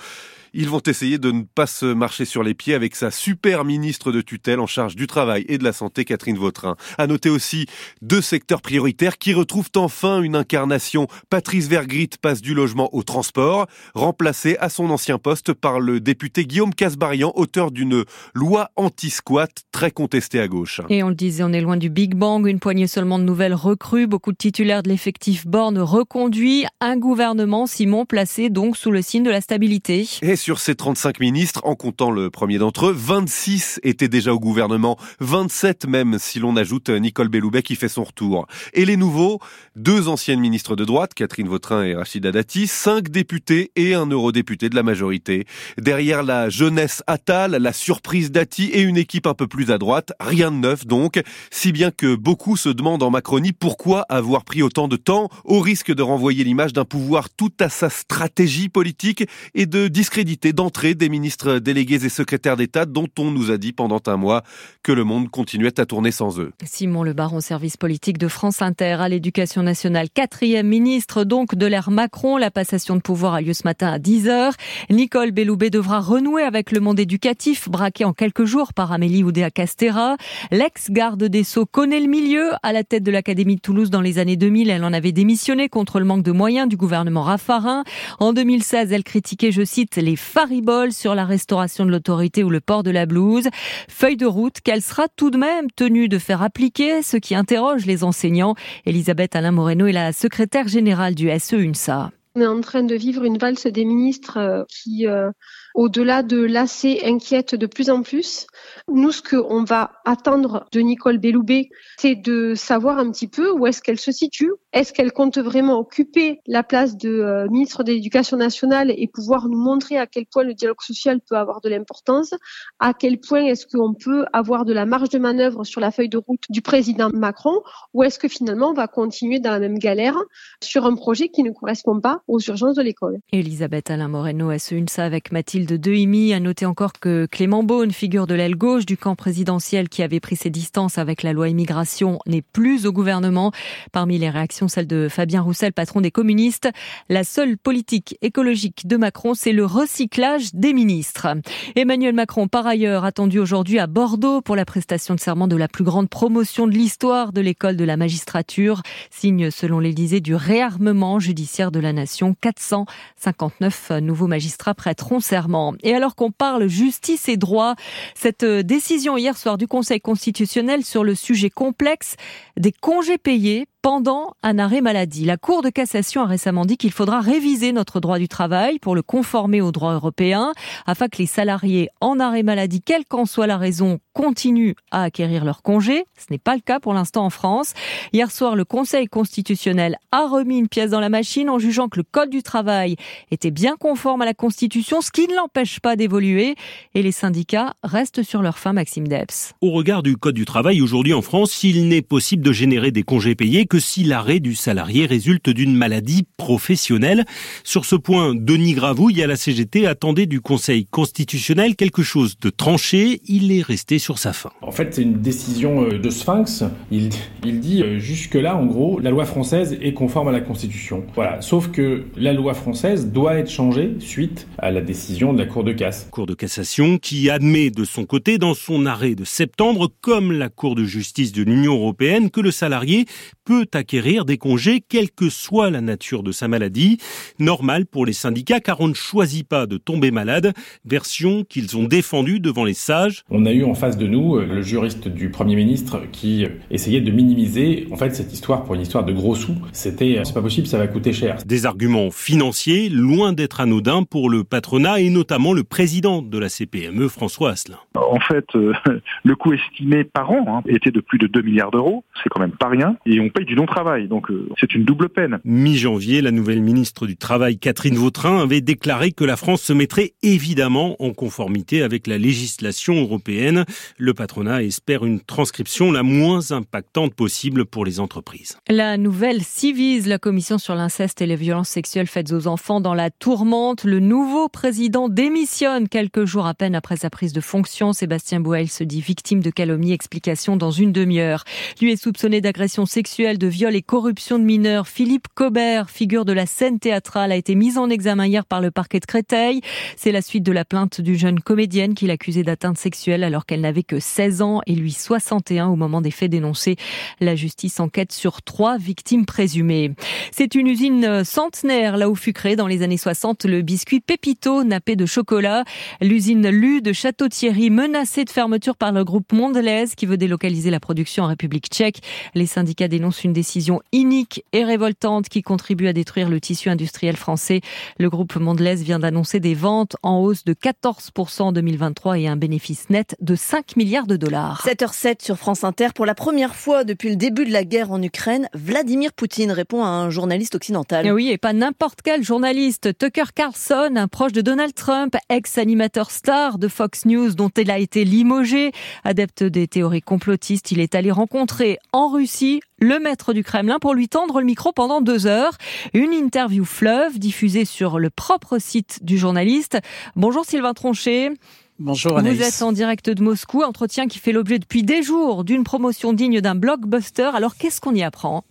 Ils 0.61 0.69
vont 0.69 0.83
essayer 0.85 1.19
de 1.19 1.31
ne 1.31 1.43
pas 1.43 1.69
se 1.69 1.87
marcher 1.87 2.25
sur 2.25 2.43
les 2.43 2.53
pieds 2.53 2.75
avec 2.75 2.97
sa 2.97 3.13
super 3.13 3.65
ministre 3.65 4.11
de 4.11 4.21
tutelle 4.21 4.59
en 4.59 4.67
charge 4.67 4.97
du 4.97 5.07
travail 5.07 5.45
et 5.47 5.57
de 5.57 5.63
la 5.63 5.73
santé, 5.73 6.05
Catherine 6.05 6.37
Vautrin. 6.37 6.75
À 6.99 7.07
noter 7.07 7.31
aussi 7.31 7.67
deux 8.03 8.21
secteurs 8.21 8.61
prioritaires 8.61 9.19
qui 9.19 9.35
retrouvent 9.35 9.71
enfin 9.77 10.21
une 10.21 10.35
incarnation. 10.35 11.07
Patrice 11.31 11.69
Vergrit 11.69 12.11
passe 12.21 12.43
du 12.43 12.55
logement 12.55 12.93
au 12.93 13.05
transport, 13.05 13.69
remplacé 13.95 14.57
à 14.59 14.69
son 14.69 14.91
ancien 14.91 15.19
poste 15.19 15.53
par 15.53 15.79
le 15.79 16.01
député 16.01 16.45
Guillaume 16.45 16.75
Casbarian, 16.75 17.31
auteur 17.37 17.71
d'une 17.71 18.03
loi 18.35 18.73
anti-squat 18.75 19.63
très 19.71 19.93
contestée 19.93 20.41
à 20.41 20.49
gauche. 20.49 20.81
Et 20.89 21.05
on 21.05 21.11
le 21.11 21.15
disait, 21.15 21.45
on 21.45 21.53
est 21.53 21.61
loin 21.61 21.77
du 21.77 21.89
Big 21.89 22.17
Bang, 22.17 22.45
une 22.49 22.59
poignée 22.59 22.89
seulement 22.89 23.21
de 23.21 23.25
nouvelles 23.25 23.55
recrues, 23.55 24.09
beaucoup 24.09 24.33
de 24.33 24.37
titulaires 24.37 24.83
de 24.83 24.89
l'effectif 24.89 25.47
Borne 25.47 25.79
reconduits, 25.79 26.67
un 26.81 26.97
gouvernement, 26.97 27.69
Simon, 27.69 28.07
placé 28.07 28.51
donc 28.51 28.77
sous 28.77 28.91
le 28.91 29.03
signe 29.03 29.23
de 29.23 29.31
la 29.31 29.41
stabilité. 29.41 30.09
Et 30.21 30.35
sur 30.35 30.48
ces 30.57 30.75
35 30.75 31.21
ministres, 31.21 31.61
en 31.65 31.75
comptant 31.75 32.11
le 32.11 32.31
premier 32.31 32.59
d'entre 32.59 32.87
eux, 32.87 32.95
26 32.97 33.81
étaient 33.83 34.09
déjà 34.09 34.33
au 34.33 34.39
gouvernement, 34.39 34.97
27 35.21 35.87
même 35.87 36.19
si 36.19 36.39
l'on 36.39 36.57
ajoute 36.57 36.91
Nicole 36.91 37.29
Belloubet 37.29 37.63
qui 37.63 37.75
fait 37.75 37.89
son 37.89 38.05
retour. 38.05 38.47
Et 38.73 38.85
les 38.85 38.97
nouveaux, 38.97 39.41
deux 39.75 40.07
anciennes 40.07 40.39
ministres 40.39 40.77
de 40.77 40.85
droite, 40.85 41.15
Catherine 41.15 41.49
Vautrin 41.49 41.83
et 41.83 41.95
Rachida 41.97 42.31
Dati, 42.31 42.69
cinq 42.69 43.09
députés 43.09 43.73
et 43.75 43.95
un 43.95 44.07
eurodéputé 44.07 44.69
de 44.69 44.77
la 44.77 44.85
majorité. 44.85 45.45
Derrière 45.77 46.23
la 46.23 46.49
jeunesse 46.49 47.03
Attal, 47.09 47.51
la 47.51 47.73
surprise 47.73 48.31
Dati 48.31 48.67
et 48.67 48.83
une 48.83 48.97
équipe 48.97 49.27
un 49.27 49.35
peu 49.35 49.49
plus 49.49 49.73
à 49.73 49.79
droite, 49.79 50.13
rien 50.21 50.53
de 50.53 50.57
neuf 50.57 50.87
donc, 50.87 51.21
si 51.51 51.73
bien 51.73 51.91
que 51.91 52.15
beaucoup 52.15 52.57
se 52.57 52.69
demandent 52.69 53.03
en 53.03 53.11
Macronie 53.11 53.53
pourquoi 53.53 54.03
avoir 54.09 54.45
pris 54.45 54.63
autant 54.63 54.87
de 54.87 54.97
temps 54.97 55.29
au 55.45 55.59
risque 55.59 55.93
de 55.93 56.03
renvoyer 56.03 56.45
l'image 56.45 56.73
d'un 56.73 56.85
pouvoir 56.85 57.29
tout 57.29 57.53
à 57.59 57.69
sa 57.69 57.91
stratégie 57.91 58.69
politique 58.69 59.25
et 59.55 59.67
de 59.67 59.89
discréditer 59.89 60.28
d'entrée 60.37 60.95
des 60.95 61.09
ministres 61.09 61.59
délégués 61.59 62.05
et 62.05 62.09
secrétaires 62.09 62.57
d'État 62.57 62.87
dont 62.87 63.09
on 63.19 63.31
nous 63.31 63.51
a 63.51 63.59
dit 63.59 63.73
pendant 63.73 64.01
un 64.07 64.17
mois 64.17 64.43
que 64.83 64.93
le 64.93 65.05
monde 65.05 65.31
continuait 65.31 65.79
à 65.81 65.87
tourner 65.87 66.11
sans 66.11 66.39
eux. 66.39 66.53
Simon 66.65 67.03
Le 67.03 67.13
Baron, 67.13 67.41
service 67.41 67.77
politique 67.77 68.19
de 68.19 68.29
France 68.29 68.63
Inter 68.63 68.99
à 69.01 69.09
l'éducation 69.09 69.63
nationale, 69.63 70.09
quatrième 70.11 70.69
ministre 70.69 71.25
donc 71.25 71.55
de 71.55 71.67
l'ère 71.67 71.91
Macron. 71.91 72.37
La 72.37 72.51
passation 72.51 72.97
de 72.97 73.01
pouvoir 73.01 73.35
a 73.35 73.41
lieu 73.41 73.53
ce 73.53 73.63
matin 73.65 73.89
à 73.89 73.99
10h. 73.99 74.53
Nicole 74.91 75.31
Belloubet 75.31 75.71
devra 75.71 76.01
renouer 76.01 76.43
avec 76.43 76.73
le 76.73 76.81
monde 76.81 77.01
éducatif, 77.01 77.69
braqué 77.69 78.05
en 78.05 78.13
quelques 78.13 78.45
jours 78.45 78.73
par 78.75 78.93
Amélie 78.93 79.25
Oudéa 79.25 79.51
Castera. 79.51 80.17
L'ex-garde 80.51 81.25
des 81.25 81.45
Sceaux 81.45 81.67
connaît 81.67 82.01
le 82.01 82.09
milieu. 82.09 82.51
À 82.63 82.73
la 82.73 82.85
tête 82.85 83.03
de 83.03 83.11
l'Académie 83.11 83.57
de 83.57 83.61
Toulouse 83.61 83.91
dans 83.91 84.01
les 84.01 84.19
années 84.19 84.37
2000, 84.37 84.71
elle 84.71 84.85
en 84.85 84.93
avait 84.93 85.13
démissionné 85.13 85.69
contre 85.69 85.99
le 85.99 86.05
manque 86.05 86.23
de 86.23 86.33
moyens 86.33 86.69
du 86.69 86.77
gouvernement 86.77 87.23
Raffarin. 87.23 87.85
En 88.19 88.33
2016, 88.33 88.93
elle 88.93 89.05
critiquait, 89.05 89.53
je 89.53 89.65
cite, 89.65 89.97
les 89.97 90.17
fariboles 90.19 90.93
sur 90.93 91.15
la 91.15 91.25
restauration 91.25 91.87
de 91.87 91.91
l'autorité 91.91 92.45
ou 92.45 92.51
le 92.51 92.61
port 92.61 92.83
de 92.83 92.91
la 92.91 93.07
blouse. 93.07 93.49
Feuille 93.89 94.17
de 94.17 94.27
route 94.27 94.61
qu'elle 94.61 94.83
sera 94.83 95.09
tout 95.09 95.31
de 95.31 95.39
même 95.39 95.71
tenue 95.71 96.09
de 96.09 96.19
faire 96.19 96.43
appliquer, 96.43 97.03
ce 97.03 97.17
qui 97.17 97.35
interroge 97.35 97.87
les 97.87 98.05
enseignants. 98.05 98.55
Elisabeth 98.85 99.37
Alain 99.37 99.53
Moreno 99.53 99.87
est 99.87 99.93
la 99.93 100.13
secrétaire 100.13 100.69
générale 100.69 101.15
du 101.15 101.31
SE 101.39 101.57
UNSA. 101.57 102.11
On 102.35 102.41
est 102.41 102.47
en 102.47 102.61
train 102.61 102.85
de 102.85 102.95
vivre 102.95 103.25
une 103.25 103.39
valse 103.39 103.67
des 103.67 103.85
ministres 103.85 104.37
euh, 104.37 104.63
qui 104.69 105.07
euh, 105.09 105.31
au-delà 105.79 106.25
de 106.25 106.39
l'assez 106.39 107.03
inquiète 107.05 107.55
de 107.55 107.67
plus 107.67 107.89
en 107.89 108.03
plus. 108.03 108.49
Nous, 108.93 109.13
ce 109.13 109.23
qu'on 109.23 109.63
va 109.63 109.93
attendre 110.05 110.67
de 110.73 110.81
Nicole 110.81 111.19
Belloubet, 111.19 111.69
c'est 111.99 112.17
de 112.17 112.55
savoir 112.57 112.99
un 112.99 113.13
petit 113.13 113.29
peu 113.29 113.53
où 113.53 113.65
est-ce 113.65 113.81
qu'elle 113.81 114.01
se 114.01 114.11
situe. 114.11 114.51
Est-ce 114.73 114.93
qu'elle 114.93 115.13
compte 115.13 115.39
vraiment 115.39 115.79
occuper 115.79 116.41
la 116.49 116.65
place 116.65 116.97
de 116.97 117.09
euh, 117.09 117.47
ministre 117.49 117.85
de 117.85 117.93
l'Éducation 117.93 118.37
nationale 118.37 118.91
et 118.91 119.07
pouvoir 119.07 119.49
nous 119.49 119.57
montrer 119.57 119.97
à 119.99 120.09
quel 120.09 120.27
point 120.27 120.43
le 120.43 120.53
dialogue 120.53 120.83
social 120.83 121.21
peut 121.21 121.37
avoir 121.37 121.61
de 121.61 121.69
l'importance? 121.69 122.35
À 122.81 122.93
quel 122.93 123.21
point 123.21 123.45
est-ce 123.45 123.65
qu'on 123.69 123.95
peut 123.95 124.25
avoir 124.33 124.65
de 124.65 124.73
la 124.73 124.85
marge 124.85 125.11
de 125.11 125.21
manœuvre 125.21 125.63
sur 125.63 125.81
la 125.81 125.93
feuille 125.93 126.09
de 126.09 126.19
route 126.19 126.43
du 126.49 126.61
président 126.61 127.09
Macron? 127.15 127.63
Ou 127.95 128.03
est-ce 128.03 128.19
que 128.19 128.27
finalement 128.27 128.71
on 128.71 128.75
va 128.75 128.89
continuer 128.89 129.39
dans 129.39 129.53
la 129.53 129.61
même 129.61 129.79
galère 129.79 130.17
sur 130.61 130.87
un 130.87 130.97
projet 130.97 131.29
qui 131.29 131.45
ne 131.45 131.53
correspond 131.53 132.01
pas 132.01 132.23
aux 132.27 132.41
urgences 132.41 132.75
de 132.75 132.83
l'école? 132.83 133.19
Elisabeth 133.31 133.91
Alain 133.91 134.09
Moreno, 134.09 134.51
SE 134.59 134.75
avec 134.99 135.31
Mathilde 135.31 135.68
de 135.69 135.77
Dehimi. 135.77 136.33
A 136.33 136.41
noté 136.41 136.67
encore 136.67 136.95
que 136.95 137.27
Clément 137.27 137.63
Beaune, 137.63 137.93
figure 137.93 138.27
de 138.27 138.35
l'aile 138.35 138.57
gauche 138.57 138.87
du 138.87 138.97
camp 138.97 139.15
présidentiel 139.15 139.89
qui 139.89 140.03
avait 140.03 140.19
pris 140.19 140.35
ses 140.35 140.51
distances 140.51 140.99
avec 140.99 141.23
la 141.23 141.33
loi 141.33 141.49
immigration, 141.49 142.19
n'est 142.27 142.43
plus 142.43 142.87
au 142.87 142.93
gouvernement. 142.93 143.53
Parmi 143.93 144.19
les 144.19 144.31
réactions, 144.31 144.67
celle 144.67 144.87
de 144.87 145.09
Fabien 145.09 145.43
Roussel, 145.43 145.73
patron 145.73 146.01
des 146.01 146.11
communistes. 146.11 146.71
La 147.09 147.23
seule 147.23 147.59
politique 147.59 148.17
écologique 148.23 148.87
de 148.87 148.97
Macron, 148.97 149.35
c'est 149.35 149.53
le 149.53 149.67
recyclage 149.67 150.55
des 150.55 150.73
ministres. 150.73 151.29
Emmanuel 151.77 152.15
Macron, 152.15 152.49
par 152.49 152.67
ailleurs, 152.67 153.05
attendu 153.05 153.39
aujourd'hui 153.39 153.79
à 153.79 153.87
Bordeaux 153.87 154.41
pour 154.41 154.57
la 154.57 154.65
prestation 154.65 155.15
de 155.15 155.21
serment 155.21 155.49
de 155.49 155.57
la 155.57 155.69
plus 155.69 155.85
grande 155.85 156.09
promotion 156.09 156.67
de 156.67 156.73
l'histoire 156.73 157.33
de 157.33 157.43
l'école 157.43 157.77
de 157.77 157.85
la 157.85 157.99
magistrature. 157.99 158.83
Signe, 159.11 159.51
selon 159.51 159.79
l'Élysée, 159.79 160.21
du 160.21 160.35
réarmement 160.35 161.21
judiciaire 161.21 161.71
de 161.71 161.81
la 161.81 161.93
nation. 161.93 162.35
459 162.41 163.93
nouveaux 164.01 164.27
magistrats 164.27 164.75
prêteront 164.75 165.21
serment. 165.21 165.58
Et 165.83 165.95
alors 165.95 166.15
qu'on 166.15 166.31
parle 166.31 166.69
justice 166.69 167.29
et 167.29 167.37
droit, 167.37 167.75
cette 168.15 168.43
euh, 168.43 168.63
décision 168.63 169.17
hier 169.17 169.37
soir 169.37 169.59
du 169.59 169.67
Conseil 169.67 170.01
constitutionnel 170.01 170.85
sur 170.85 171.05
le 171.05 171.15
sujet 171.15 171.51
complexe 171.51 172.17
des 172.57 172.73
congés 172.73 173.19
payés 173.19 173.67
pendant 173.83 174.35
un 174.43 174.59
arrêt 174.59 174.81
maladie. 174.81 175.25
La 175.25 175.37
Cour 175.37 175.63
de 175.63 175.71
cassation 175.71 176.23
a 176.23 176.27
récemment 176.27 176.65
dit 176.65 176.77
qu'il 176.77 176.93
faudra 176.93 177.21
réviser 177.21 177.73
notre 177.73 178.01
droit 178.01 178.19
du 178.19 178.29
travail 178.29 178.79
pour 178.79 178.95
le 178.95 179.03
conformer 179.03 179.61
au 179.61 179.73
droit 179.73 179.95
européen, 179.95 180.53
afin 180.87 181.09
que 181.09 181.19
les 181.19 181.27
salariés 181.27 181.89
en 182.01 182.19
arrêt 182.19 182.43
maladie, 182.43 182.83
quelle 182.83 183.05
qu'en 183.05 183.27
soit 183.27 183.47
la 183.47 183.57
raison, 183.57 183.99
continuent 184.13 184.73
à 184.91 185.05
acquérir 185.05 185.45
leur 185.45 185.63
congé. 185.63 186.05
Ce 186.19 186.27
n'est 186.31 186.39
pas 186.39 186.57
le 186.57 186.61
cas 186.61 186.81
pour 186.81 186.93
l'instant 186.93 187.25
en 187.25 187.31
France. 187.31 187.75
Hier 188.13 188.31
soir, 188.31 188.57
le 188.57 188.65
Conseil 188.65 189.07
constitutionnel 189.07 189.97
a 190.11 190.27
remis 190.27 190.59
une 190.59 190.69
pièce 190.69 190.91
dans 190.91 191.01
la 191.01 191.09
machine 191.09 191.49
en 191.49 191.61
jugeant 191.61 191.89
que 191.89 192.01
le 192.01 192.05
Code 192.11 192.31
du 192.31 192.43
travail 192.43 192.97
était 193.31 193.53
bien 193.53 193.77
conforme 193.79 194.23
à 194.23 194.25
la 194.25 194.35
Constitution, 194.35 195.01
ce 195.03 195.13
qui 195.13 195.29
ne 195.29 195.37
l'empêche 195.37 195.79
pas 195.79 195.95
d'évoluer. 195.95 196.57
Et 196.95 197.03
les 197.03 197.13
syndicats 197.13 197.75
restent 197.85 198.25
sur 198.25 198.43
leur 198.43 198.59
fin, 198.59 198.73
Maxime 198.73 199.07
Debs. 199.07 199.55
Au 199.61 199.71
regard 199.71 200.03
du 200.03 200.17
Code 200.17 200.35
du 200.35 200.45
travail, 200.45 200.83
aujourd'hui 200.83 201.15
en 201.15 201.23
France, 201.23 201.63
il 201.63 201.87
n'est 201.87 202.03
possible 202.03 202.43
de 202.43 202.53
générer 202.53 202.91
des 202.91 203.05
congés 203.05 203.37
payés 203.37 203.67
que 203.69 203.79
si 203.79 204.03
l'arrêt 204.03 204.41
du 204.41 204.55
salarié 204.55 205.07
résulte 205.07 205.51
d'une 205.51 205.75
maladie 205.75 206.27
professionnelle. 206.37 207.25
Sur 207.63 207.85
ce 207.85 207.95
point, 207.95 208.35
Denis 208.35 208.73
Gravouille 208.73 209.23
à 209.23 209.27
la 209.27 209.37
CGT 209.37 209.87
attendait 209.87 210.27
du 210.27 210.41
Conseil 210.41 210.87
constitutionnel 210.87 211.77
quelque 211.77 212.03
chose 212.03 212.39
de 212.41 212.51
tranché. 212.51 213.21
Il 213.27 213.53
est 213.53 213.63
resté 213.63 213.99
sur 213.99 214.19
sa 214.19 214.33
fin. 214.33 214.51
En 214.63 214.73
fait, 214.73 214.95
c'est 214.95 215.03
une 215.03 215.21
décision 215.21 215.85
euh, 215.85 215.99
de 215.99 216.11
Sphinx. 216.11 216.65
Il, 216.91 217.11
il 217.45 217.61
dit 217.61 217.83
euh, 217.83 217.99
jusque-là, 217.99 218.57
en 218.57 218.67
gros, 218.67 218.99
la 218.99 219.11
loi 219.11 219.27
française 219.27 219.79
est 219.81 219.93
conforme 219.93 220.29
à 220.29 220.33
la 220.33 220.41
Constitution. 220.41 221.05
Voilà. 221.15 221.41
Sauf 221.43 221.71
que 221.71 222.05
la 222.17 222.33
loi 222.33 222.55
française 222.55 223.13
doit 223.13 223.37
être 223.37 223.51
changée 223.51 223.97
suite 224.01 224.49
à 224.59 224.71
la 224.71 224.81
décision 224.81 225.33
de 225.33 225.39
la 225.39 225.47
Cour 225.47 225.65
de 225.65 225.73
casse. 225.73 226.09
Cour 226.11 226.27
de 226.27 226.35
cassation 226.35 226.99
qui 226.99 227.31
admet 227.31 227.71
de 227.71 227.85
son 227.85 228.07
côté, 228.07 228.39
dans 228.39 228.55
son 228.55 228.87
arrêt 228.87 229.15
de 229.15 229.25
septembre, 229.25 229.91
comme 230.01 230.33
la 230.33 230.49
Cour 230.49 230.75
de 230.75 230.85
justice 230.85 231.33
de 231.33 231.43
l'Union 231.43 231.75
européenne, 231.75 232.31
que 232.31 232.41
le 232.41 232.51
salarié 232.51 233.05
peut 233.45 233.58
acquérir 233.73 234.25
des 234.25 234.39
congés 234.39 234.83
quelle 234.87 235.11
que 235.11 235.31
soit 235.31 235.71
la 235.71 235.81
nature 235.81 236.23
de 236.23 236.33
sa 236.33 236.49
maladie. 236.49 236.99
Normal 237.39 237.87
pour 237.87 238.07
les 238.07 238.13
syndicats 238.13 238.61
car 238.61 238.81
on 238.81 238.89
ne 238.89 238.95
choisit 238.95 239.47
pas 239.47 239.67
de 239.67 239.77
tomber 239.77 240.11
malade, 240.11 240.53
version 240.85 241.45
qu'ils 241.45 241.77
ont 241.77 241.85
défendue 241.85 242.41
devant 242.41 242.65
les 242.65 242.75
sages. 242.75 243.25
On 243.31 243.47
a 243.47 243.53
eu 243.53 243.65
en 243.65 243.75
face 243.75 243.97
de 243.99 244.07
nous 244.07 244.37
euh, 244.37 244.47
le 244.47 244.63
juriste 244.63 245.09
du 245.09 245.31
Premier 245.31 245.57
ministre 245.57 246.03
qui 246.13 246.45
euh, 246.45 246.49
essayait 246.71 247.01
de 247.01 247.11
minimiser 247.11 247.89
en 247.91 247.97
fait 247.97 248.15
cette 248.15 248.33
histoire 248.33 248.65
pour 248.65 248.75
une 248.75 248.81
histoire 248.81 249.05
de 249.05 249.13
gros 249.13 249.35
sous. 249.35 249.57
C'était 249.73 250.19
euh, 250.19 250.25
c'est 250.25 250.35
pas 250.35 250.43
possible, 250.43 250.67
ça 250.67 250.79
va 250.79 250.87
coûter 250.87 251.13
cher. 251.13 251.39
Des 251.47 251.67
arguments 251.67 252.11
financiers 252.11 252.89
loin 252.89 253.33
d'être 253.33 253.61
anodins 253.61 254.03
pour 254.03 254.31
le 254.31 254.45
patronat 254.45 255.01
et 255.01 255.11
notamment 255.11 255.53
le 255.53 255.65
président 255.65 256.23
de 256.23 256.39
la 256.39 256.49
CPME, 256.49 257.09
François 257.09 257.51
Asselin. 257.51 257.79
En 257.95 258.21
fait, 258.21 258.47
le 259.25 259.37
coût 259.37 259.53
estimé 259.53 260.05
par 260.05 260.31
an 260.31 260.45
hein, 260.49 260.63
était 260.67 260.91
de 260.91 261.01
plus 261.01 261.19
de 261.19 261.27
2 261.27 261.43
milliards 261.43 261.71
d'euros. 261.71 262.05
C'est 262.23 262.29
quand 262.29 262.41
même 262.41 262.53
pas 262.53 262.69
rien. 262.69 262.97
Et 263.07 263.21
on 263.21 263.29
du 263.49 263.57
non-travail. 263.57 264.07
Donc 264.07 264.31
euh, 264.31 264.49
c'est 264.61 264.75
une 264.75 264.85
double 264.85 265.09
peine. 265.09 265.41
Mi-janvier, 265.45 266.21
la 266.21 266.31
nouvelle 266.31 266.63
ministre 266.63 267.07
du 267.07 267.17
Travail, 267.17 267.59
Catherine 267.59 267.97
Vautrin, 267.97 268.41
avait 268.41 268.61
déclaré 268.61 269.11
que 269.11 269.25
la 269.25 269.37
France 269.37 269.63
se 269.63 269.73
mettrait 269.73 270.13
évidemment 270.23 270.95
en 271.03 271.13
conformité 271.13 271.83
avec 271.83 272.07
la 272.07 272.19
législation 272.19 272.95
européenne. 273.01 273.65
Le 273.97 274.15
patronat 274.15 274.63
espère 274.63 275.05
une 275.05 275.21
transcription 275.21 275.91
la 275.91 276.03
moins 276.03 276.53
impactante 276.53 277.15
possible 277.15 277.65
pour 277.65 277.85
les 277.85 278.01
entreprises. 278.01 278.59
La 278.69 278.97
nouvelle 278.97 279.43
Civise, 279.43 280.07
la 280.07 280.19
commission 280.19 280.59
sur 280.59 280.75
l'inceste 280.75 281.23
et 281.23 281.27
les 281.27 281.37
violences 281.37 281.71
sexuelles 281.71 282.07
faites 282.07 282.33
aux 282.33 282.47
enfants 282.47 282.81
dans 282.81 282.95
la 282.95 283.11
tourmente. 283.11 283.85
Le 283.85 283.99
nouveau 283.99 284.49
président 284.49 285.09
démissionne 285.09 285.89
quelques 285.89 286.27
jours 286.27 286.47
à 286.47 286.55
peine 286.55 286.75
après 286.75 286.97
sa 286.97 287.09
prise 287.09 287.33
de 287.33 287.41
fonction. 287.41 287.95
Sébastien 287.95 288.41
Bouel 288.41 288.69
se 288.69 288.85
dit 288.85 289.01
victime 289.01 289.41
de 289.41 289.51
calomnie. 289.51 289.93
Explication 289.93 290.57
dans 290.57 290.71
une 290.71 290.93
demi-heure. 290.93 291.45
Lui 291.81 291.93
est 291.93 292.03
soupçonné 292.03 292.43
d'agression 292.43 292.85
sexuelle 292.85 293.38
de 293.39 293.47
viol 293.47 293.75
et 293.75 293.83
corruption 293.83 294.39
de 294.39 294.45
mineurs. 294.45 294.89
Philippe 294.89 295.29
Cobert, 295.35 295.89
figure 295.89 296.25
de 296.25 296.33
la 296.33 296.45
scène 296.45 296.79
théâtrale, 296.79 297.33
a 297.33 297.37
été 297.37 297.55
mis 297.55 297.79
en 297.79 297.89
examen 297.89 298.27
hier 298.27 298.45
par 298.45 298.61
le 298.61 298.71
parquet 298.71 299.01
de 299.01 299.07
Créteil. 299.07 299.63
C'est 299.97 300.13
la 300.13 300.21
suite 300.21 300.43
de 300.43 300.53
la 300.53 300.65
plainte 300.65 301.01
du 301.01 301.17
jeune 301.17 301.41
comédienne 301.41 301.95
qu'il 301.95 302.11
accusait 302.11 302.43
d'atteinte 302.43 302.77
sexuelle 302.77 303.25
alors 303.25 303.47
qu'elle 303.47 303.61
n'avait 303.61 303.85
que 303.85 304.01
16 304.01 304.43
ans 304.43 304.61
et 304.67 304.75
lui 304.75 304.93
61 304.93 305.69
au 305.69 305.77
moment 305.77 306.01
des 306.01 306.11
faits 306.11 306.31
dénoncés. 306.31 306.77
La 307.21 307.37
justice 307.37 307.81
enquête 307.81 308.13
sur 308.13 308.43
trois 308.43 308.77
victimes 308.77 309.25
présumées. 309.25 309.93
C'est 310.33 310.55
une 310.55 310.67
usine 310.67 311.25
centenaire 311.25 311.97
là 311.97 312.11
où 312.11 312.15
fut 312.15 312.33
créé 312.33 312.57
dans 312.57 312.67
les 312.67 312.83
années 312.83 312.97
60 312.97 313.45
le 313.45 313.63
biscuit 313.63 314.01
Pépito 314.01 314.65
nappé 314.65 314.97
de 314.97 315.07
chocolat. 315.07 315.65
L'usine 316.01 316.49
Lu 316.49 316.83
de 316.83 316.93
Château-Thierry 316.93 317.71
menacée 317.71 318.25
de 318.25 318.31
fermeture 318.31 318.77
par 318.77 318.93
le 318.93 319.05
groupe 319.05 319.33
Mondelez 319.33 319.87
qui 319.97 320.07
veut 320.07 320.17
délocaliser 320.17 320.71
la 320.71 320.81
production 320.81 321.25
en 321.25 321.29
République 321.29 321.69
tchèque. 321.69 322.01
Les 322.35 322.47
syndicats 322.47 322.89
dénoncent 322.89 323.25
une 323.25 323.28
décision 323.33 323.81
inique 323.93 324.45
et 324.53 324.65
révoltante 324.65 325.29
qui 325.29 325.43
contribue 325.43 325.89
à 325.89 325.93
détruire 325.93 326.29
le 326.29 326.41
tissu 326.41 326.69
industriel 326.69 327.17
français. 327.17 327.61
Le 327.99 328.11
groupe 328.11 328.37
Mondelez 328.37 328.77
vient 328.77 328.99
d'annoncer 328.99 329.41
des 329.41 329.55
ventes 329.55 329.97
en 330.03 330.19
hausse 330.19 330.45
de 330.45 330.55
14% 330.55 331.43
en 331.43 331.53
2023 331.53 332.19
et 332.19 332.29
un 332.29 332.37
bénéfice 332.37 332.91
net 332.91 333.17
de 333.21 333.35
5 333.35 333.77
milliards 333.77 334.07
de 334.07 334.17
dollars. 334.17 334.65
7h07 334.67 335.25
sur 335.25 335.37
France 335.37 335.65
Inter. 335.65 335.89
Pour 335.95 336.07
la 336.07 336.15
première 336.15 336.55
fois 336.55 336.85
depuis 336.85 337.11
le 337.11 337.17
début 337.17 337.45
de 337.45 337.53
la 337.53 337.65
guerre 337.65 337.91
en 337.91 338.03
Ukraine, 338.03 338.49
Vladimir 338.55 339.13
Poutine 339.13 339.53
répond 339.53 339.85
à 339.85 339.89
un 339.89 340.11
journaliste 340.11 340.55
occidental. 340.55 341.07
Et 341.07 341.13
oui, 341.13 341.31
et 341.31 341.39
pas 341.39 341.53
n'importe 341.53 342.01
quel 342.03 342.23
journaliste. 342.23 342.97
Tucker 342.99 343.33
Carlson, 343.35 343.95
un 343.97 344.09
proche 344.09 344.33
de 344.33 344.41
Donald 344.41 344.75
Trump, 344.75 345.17
ex-animateur 345.29 346.11
star 346.11 346.59
de 346.59 346.69
Fox 346.69 347.05
News 347.05 347.35
dont 347.35 347.51
il 347.57 347.71
a 347.71 347.79
été 347.79 348.05
limogé. 348.05 348.73
Adepte 349.05 349.43
des 349.43 349.69
théories 349.69 350.03
complotistes, 350.03 350.71
il 350.73 350.81
est 350.81 350.95
allé 350.95 351.11
rencontrer 351.11 351.79
en 351.93 352.09
Russie 352.09 352.61
le 352.79 352.99
maître 352.99 353.33
du 353.33 353.43
Kremlin 353.43 353.79
pour 353.79 353.95
lui 353.95 354.09
tendre 354.09 354.41
le 354.41 354.47
micro 354.47 354.73
pendant 354.73 355.01
deux 355.01 355.27
heures. 355.27 355.57
Une 355.95 356.13
interview 356.13 356.65
fleuve 356.65 357.19
diffusée 357.19 357.65
sur 357.65 357.99
le 357.99 358.11
propre 358.11 358.59
site 358.59 359.01
du 359.03 359.19
journaliste. 359.19 359.79
Bonjour 360.17 360.45
Sylvain 360.45 360.75
Tronchet. 360.75 361.33
Bonjour 361.79 362.19
Anaïs. 362.19 362.37
Vous 362.37 362.43
êtes 362.43 362.63
en 362.63 362.73
direct 362.73 363.09
de 363.09 363.23
Moscou, 363.23 363.63
entretien 363.63 364.09
qui 364.09 364.19
fait 364.19 364.33
l'objet 364.33 364.59
depuis 364.59 364.83
des 364.83 365.03
jours 365.03 365.45
d'une 365.45 365.65
promotion 365.65 366.13
digne 366.13 366.41
d'un 366.41 366.55
blockbuster. 366.55 367.31
Alors 367.35 367.57
qu'est-ce 367.57 367.81
qu'on 367.81 367.95
y 367.95 368.03
apprend? 368.03 368.45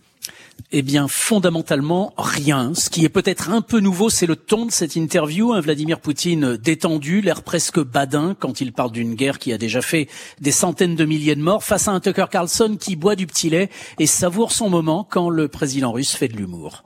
Eh 0.70 0.82
bien, 0.82 1.08
fondamentalement, 1.08 2.12
rien. 2.18 2.72
Ce 2.74 2.90
qui 2.90 3.04
est 3.04 3.08
peut-être 3.08 3.50
un 3.50 3.62
peu 3.62 3.80
nouveau, 3.80 4.10
c'est 4.10 4.26
le 4.26 4.36
ton 4.36 4.66
de 4.66 4.70
cette 4.70 4.96
interview. 4.96 5.52
Un 5.52 5.60
Vladimir 5.60 6.00
Poutine 6.00 6.56
détendu, 6.56 7.20
l'air 7.20 7.42
presque 7.42 7.80
badin 7.80 8.36
quand 8.38 8.60
il 8.60 8.72
parle 8.72 8.92
d'une 8.92 9.14
guerre 9.14 9.38
qui 9.38 9.52
a 9.52 9.58
déjà 9.58 9.80
fait 9.80 10.08
des 10.40 10.50
centaines 10.50 10.94
de 10.94 11.04
milliers 11.04 11.36
de 11.36 11.42
morts, 11.42 11.64
face 11.64 11.88
à 11.88 11.92
un 11.92 12.00
Tucker 12.00 12.26
Carlson 12.30 12.76
qui 12.78 12.96
boit 12.96 13.16
du 13.16 13.26
petit 13.26 13.50
lait 13.50 13.70
et 13.98 14.06
savoure 14.06 14.52
son 14.52 14.68
moment 14.68 15.06
quand 15.08 15.30
le 15.30 15.48
président 15.48 15.92
russe 15.92 16.14
fait 16.14 16.28
de 16.28 16.36
l'humour. 16.36 16.82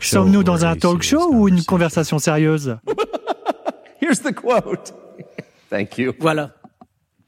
Sommes-nous 0.00 0.42
dans 0.42 0.64
un 0.64 0.76
talk 0.76 1.02
show 1.02 1.30
ou 1.32 1.48
une 1.48 1.64
conversation 1.64 2.18
sérieuse? 2.18 2.76
Here's 4.00 4.20
the 4.20 4.34
quote. 4.34 4.94
Thank 5.70 5.98
you. 5.98 6.12
Voilà. 6.18 6.54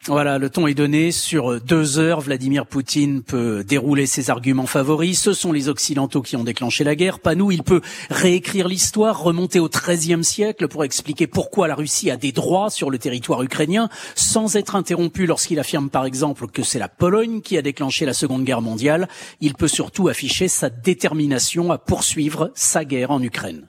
Voilà, 0.06 0.36
le 0.36 0.50
ton 0.50 0.66
est 0.66 0.74
donné. 0.74 1.12
Sur 1.12 1.62
deux 1.62 1.98
heures, 1.98 2.20
Vladimir 2.20 2.66
Poutine 2.66 3.22
peut 3.22 3.64
dérouler 3.64 4.04
ses 4.04 4.28
arguments 4.28 4.66
favoris. 4.66 5.18
Ce 5.18 5.32
sont 5.32 5.50
les 5.50 5.70
Occidentaux 5.70 6.20
qui 6.20 6.36
ont 6.36 6.44
déclenché 6.44 6.84
la 6.84 6.94
guerre, 6.94 7.20
pas 7.20 7.34
nous. 7.34 7.50
Il 7.50 7.62
peut 7.62 7.80
réécrire 8.10 8.68
l'histoire, 8.68 9.22
remonter 9.22 9.60
au 9.60 9.70
XIIIe 9.70 10.22
siècle 10.22 10.68
pour 10.68 10.84
expliquer 10.84 11.26
pourquoi 11.26 11.68
la 11.68 11.74
Russie 11.74 12.10
a 12.10 12.18
des 12.18 12.32
droits 12.32 12.68
sur 12.68 12.90
le 12.90 12.98
territoire 12.98 13.42
ukrainien, 13.42 13.88
sans 14.14 14.56
être 14.56 14.76
interrompu 14.76 15.24
lorsqu'il 15.24 15.58
affirme 15.58 15.88
par 15.88 16.04
exemple 16.04 16.48
que 16.48 16.62
c'est 16.62 16.78
la 16.78 16.88
Pologne 16.88 17.40
qui 17.40 17.56
a 17.56 17.62
déclenché 17.62 18.04
la 18.04 18.12
Seconde 18.12 18.44
Guerre 18.44 18.60
mondiale. 18.60 19.08
Il 19.40 19.54
peut 19.54 19.68
surtout 19.68 20.08
afficher 20.08 20.48
sa 20.48 20.68
détermination 20.68 21.72
à 21.72 21.78
poursuivre 21.78 22.52
sa 22.54 22.84
guerre 22.84 23.10
en 23.10 23.22
Ukraine. 23.22 23.66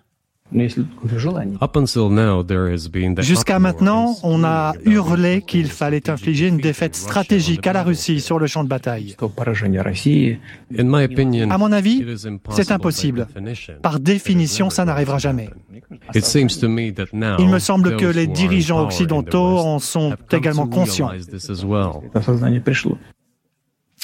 Jusqu'à 3.17 3.59
maintenant, 3.59 4.15
on 4.21 4.43
a 4.43 4.73
hurlé 4.85 5.41
qu'il 5.41 5.67
fallait 5.67 6.07
infliger 6.09 6.47
une 6.47 6.57
défaite 6.57 6.95
stratégique 6.95 7.65
à 7.65 7.73
la 7.73 7.81
Russie 7.81 8.21
sur 8.21 8.37
le 8.37 8.45
champ 8.45 8.63
de 8.63 8.69
bataille. 8.69 9.15
À 11.49 11.57
mon 11.57 11.71
avis, 11.71 12.05
c'est 12.51 12.71
impossible. 12.71 13.27
Par 13.81 13.99
définition, 13.99 14.69
ça 14.69 14.85
n'arrivera 14.85 15.17
jamais. 15.17 15.49
Il 16.13 17.49
me 17.49 17.59
semble 17.59 17.97
que 17.97 18.05
les 18.05 18.27
dirigeants 18.27 18.83
occidentaux 18.83 19.57
en 19.57 19.79
sont 19.79 20.15
également 20.31 20.67
conscients. 20.67 21.11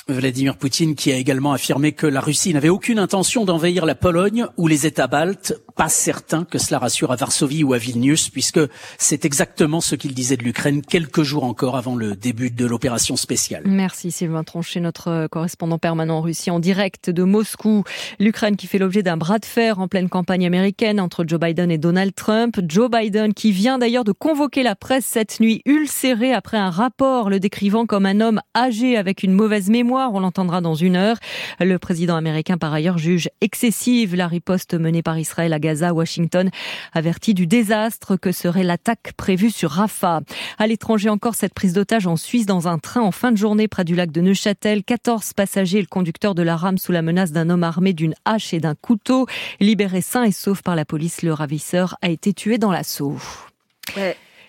Vladimir 0.07 0.57
Poutine 0.57 0.95
qui 0.95 1.11
a 1.11 1.15
également 1.15 1.53
affirmé 1.53 1.91
que 1.91 2.07
la 2.07 2.21
Russie 2.21 2.53
n'avait 2.53 2.69
aucune 2.69 2.99
intention 2.99 3.45
d'envahir 3.45 3.85
la 3.85 3.95
Pologne 3.95 4.47
ou 4.57 4.67
les 4.67 4.85
États 4.85 5.07
baltes. 5.07 5.53
Pas 5.75 5.89
certain 5.89 6.45
que 6.45 6.57
cela 6.57 6.79
rassure 6.79 7.11
à 7.11 7.15
Varsovie 7.15 7.63
ou 7.63 7.73
à 7.73 7.77
Vilnius, 7.77 8.29
puisque 8.29 8.59
c'est 8.97 9.25
exactement 9.25 9.81
ce 9.81 9.95
qu'il 9.95 10.13
disait 10.13 10.37
de 10.37 10.43
l'Ukraine 10.43 10.81
quelques 10.81 11.23
jours 11.23 11.43
encore 11.43 11.77
avant 11.77 11.95
le 11.95 12.15
début 12.15 12.51
de 12.51 12.65
l'opération 12.65 13.15
spéciale. 13.15 13.63
Merci 13.65 14.11
Sylvain 14.11 14.43
Tronchet, 14.43 14.79
notre 14.79 15.27
correspondant 15.27 15.77
permanent 15.77 16.17
en 16.17 16.21
Russie, 16.21 16.51
en 16.51 16.59
direct 16.59 17.09
de 17.09 17.23
Moscou. 17.23 17.83
L'Ukraine 18.19 18.55
qui 18.55 18.67
fait 18.67 18.79
l'objet 18.79 19.03
d'un 19.03 19.17
bras 19.17 19.39
de 19.39 19.45
fer 19.45 19.79
en 19.79 19.87
pleine 19.87 20.09
campagne 20.09 20.45
américaine 20.45 20.99
entre 20.99 21.25
Joe 21.27 21.39
Biden 21.39 21.71
et 21.71 21.77
Donald 21.77 22.13
Trump. 22.15 22.59
Joe 22.67 22.89
Biden 22.89 23.33
qui 23.33 23.51
vient 23.51 23.77
d'ailleurs 23.77 24.03
de 24.03 24.11
convoquer 24.11 24.63
la 24.63 24.75
presse 24.75 25.05
cette 25.05 25.39
nuit 25.39 25.61
ulcérée 25.65 26.33
après 26.33 26.57
un 26.57 26.69
rapport 26.69 27.29
le 27.29 27.39
décrivant 27.39 27.85
comme 27.85 28.05
un 28.05 28.19
homme 28.19 28.41
âgé 28.55 28.97
avec 28.97 29.23
une 29.23 29.33
mauvaise 29.33 29.69
mémoire 29.69 30.11
on 30.13 30.19
l'entendra 30.19 30.61
dans 30.61 30.75
une 30.75 30.95
heure. 30.95 31.17
Le 31.59 31.77
président 31.77 32.15
américain, 32.15 32.57
par 32.57 32.73
ailleurs, 32.73 32.97
juge 32.97 33.29
excessive 33.41 34.15
la 34.15 34.27
riposte 34.27 34.73
menée 34.73 35.03
par 35.03 35.17
Israël 35.17 35.53
à 35.53 35.59
Gaza. 35.61 35.93
Washington 35.93 36.49
avertit 36.91 37.33
du 37.33 37.47
désastre 37.47 38.17
que 38.17 38.33
serait 38.33 38.63
l'attaque 38.63 39.13
prévue 39.15 39.51
sur 39.51 39.71
Rafah. 39.71 40.21
À 40.57 40.67
l'étranger 40.67 41.07
encore, 41.07 41.35
cette 41.35 41.53
prise 41.53 41.73
d'otage 41.73 42.07
en 42.07 42.17
Suisse 42.17 42.45
dans 42.45 42.67
un 42.67 42.79
train 42.79 43.01
en 43.01 43.11
fin 43.11 43.31
de 43.31 43.37
journée 43.37 43.69
près 43.69 43.85
du 43.85 43.95
lac 43.95 44.11
de 44.11 44.21
Neuchâtel. 44.21 44.83
14 44.83 45.33
passagers 45.33 45.77
et 45.77 45.81
le 45.81 45.87
conducteur 45.87 46.35
de 46.35 46.43
la 46.43 46.57
rame 46.57 46.77
sous 46.77 46.91
la 46.91 47.01
menace 47.01 47.31
d'un 47.31 47.49
homme 47.49 47.63
armé 47.63 47.93
d'une 47.93 48.15
hache 48.25 48.53
et 48.53 48.59
d'un 48.59 48.75
couteau. 48.75 49.27
Libéré 49.59 50.01
sain 50.01 50.23
et 50.23 50.31
sauf 50.31 50.61
par 50.61 50.75
la 50.75 50.83
police, 50.83 51.21
le 51.21 51.33
ravisseur 51.33 51.97
a 52.01 52.09
été 52.09 52.33
tué 52.33 52.57
dans 52.57 52.71
l'assaut. 52.71 53.17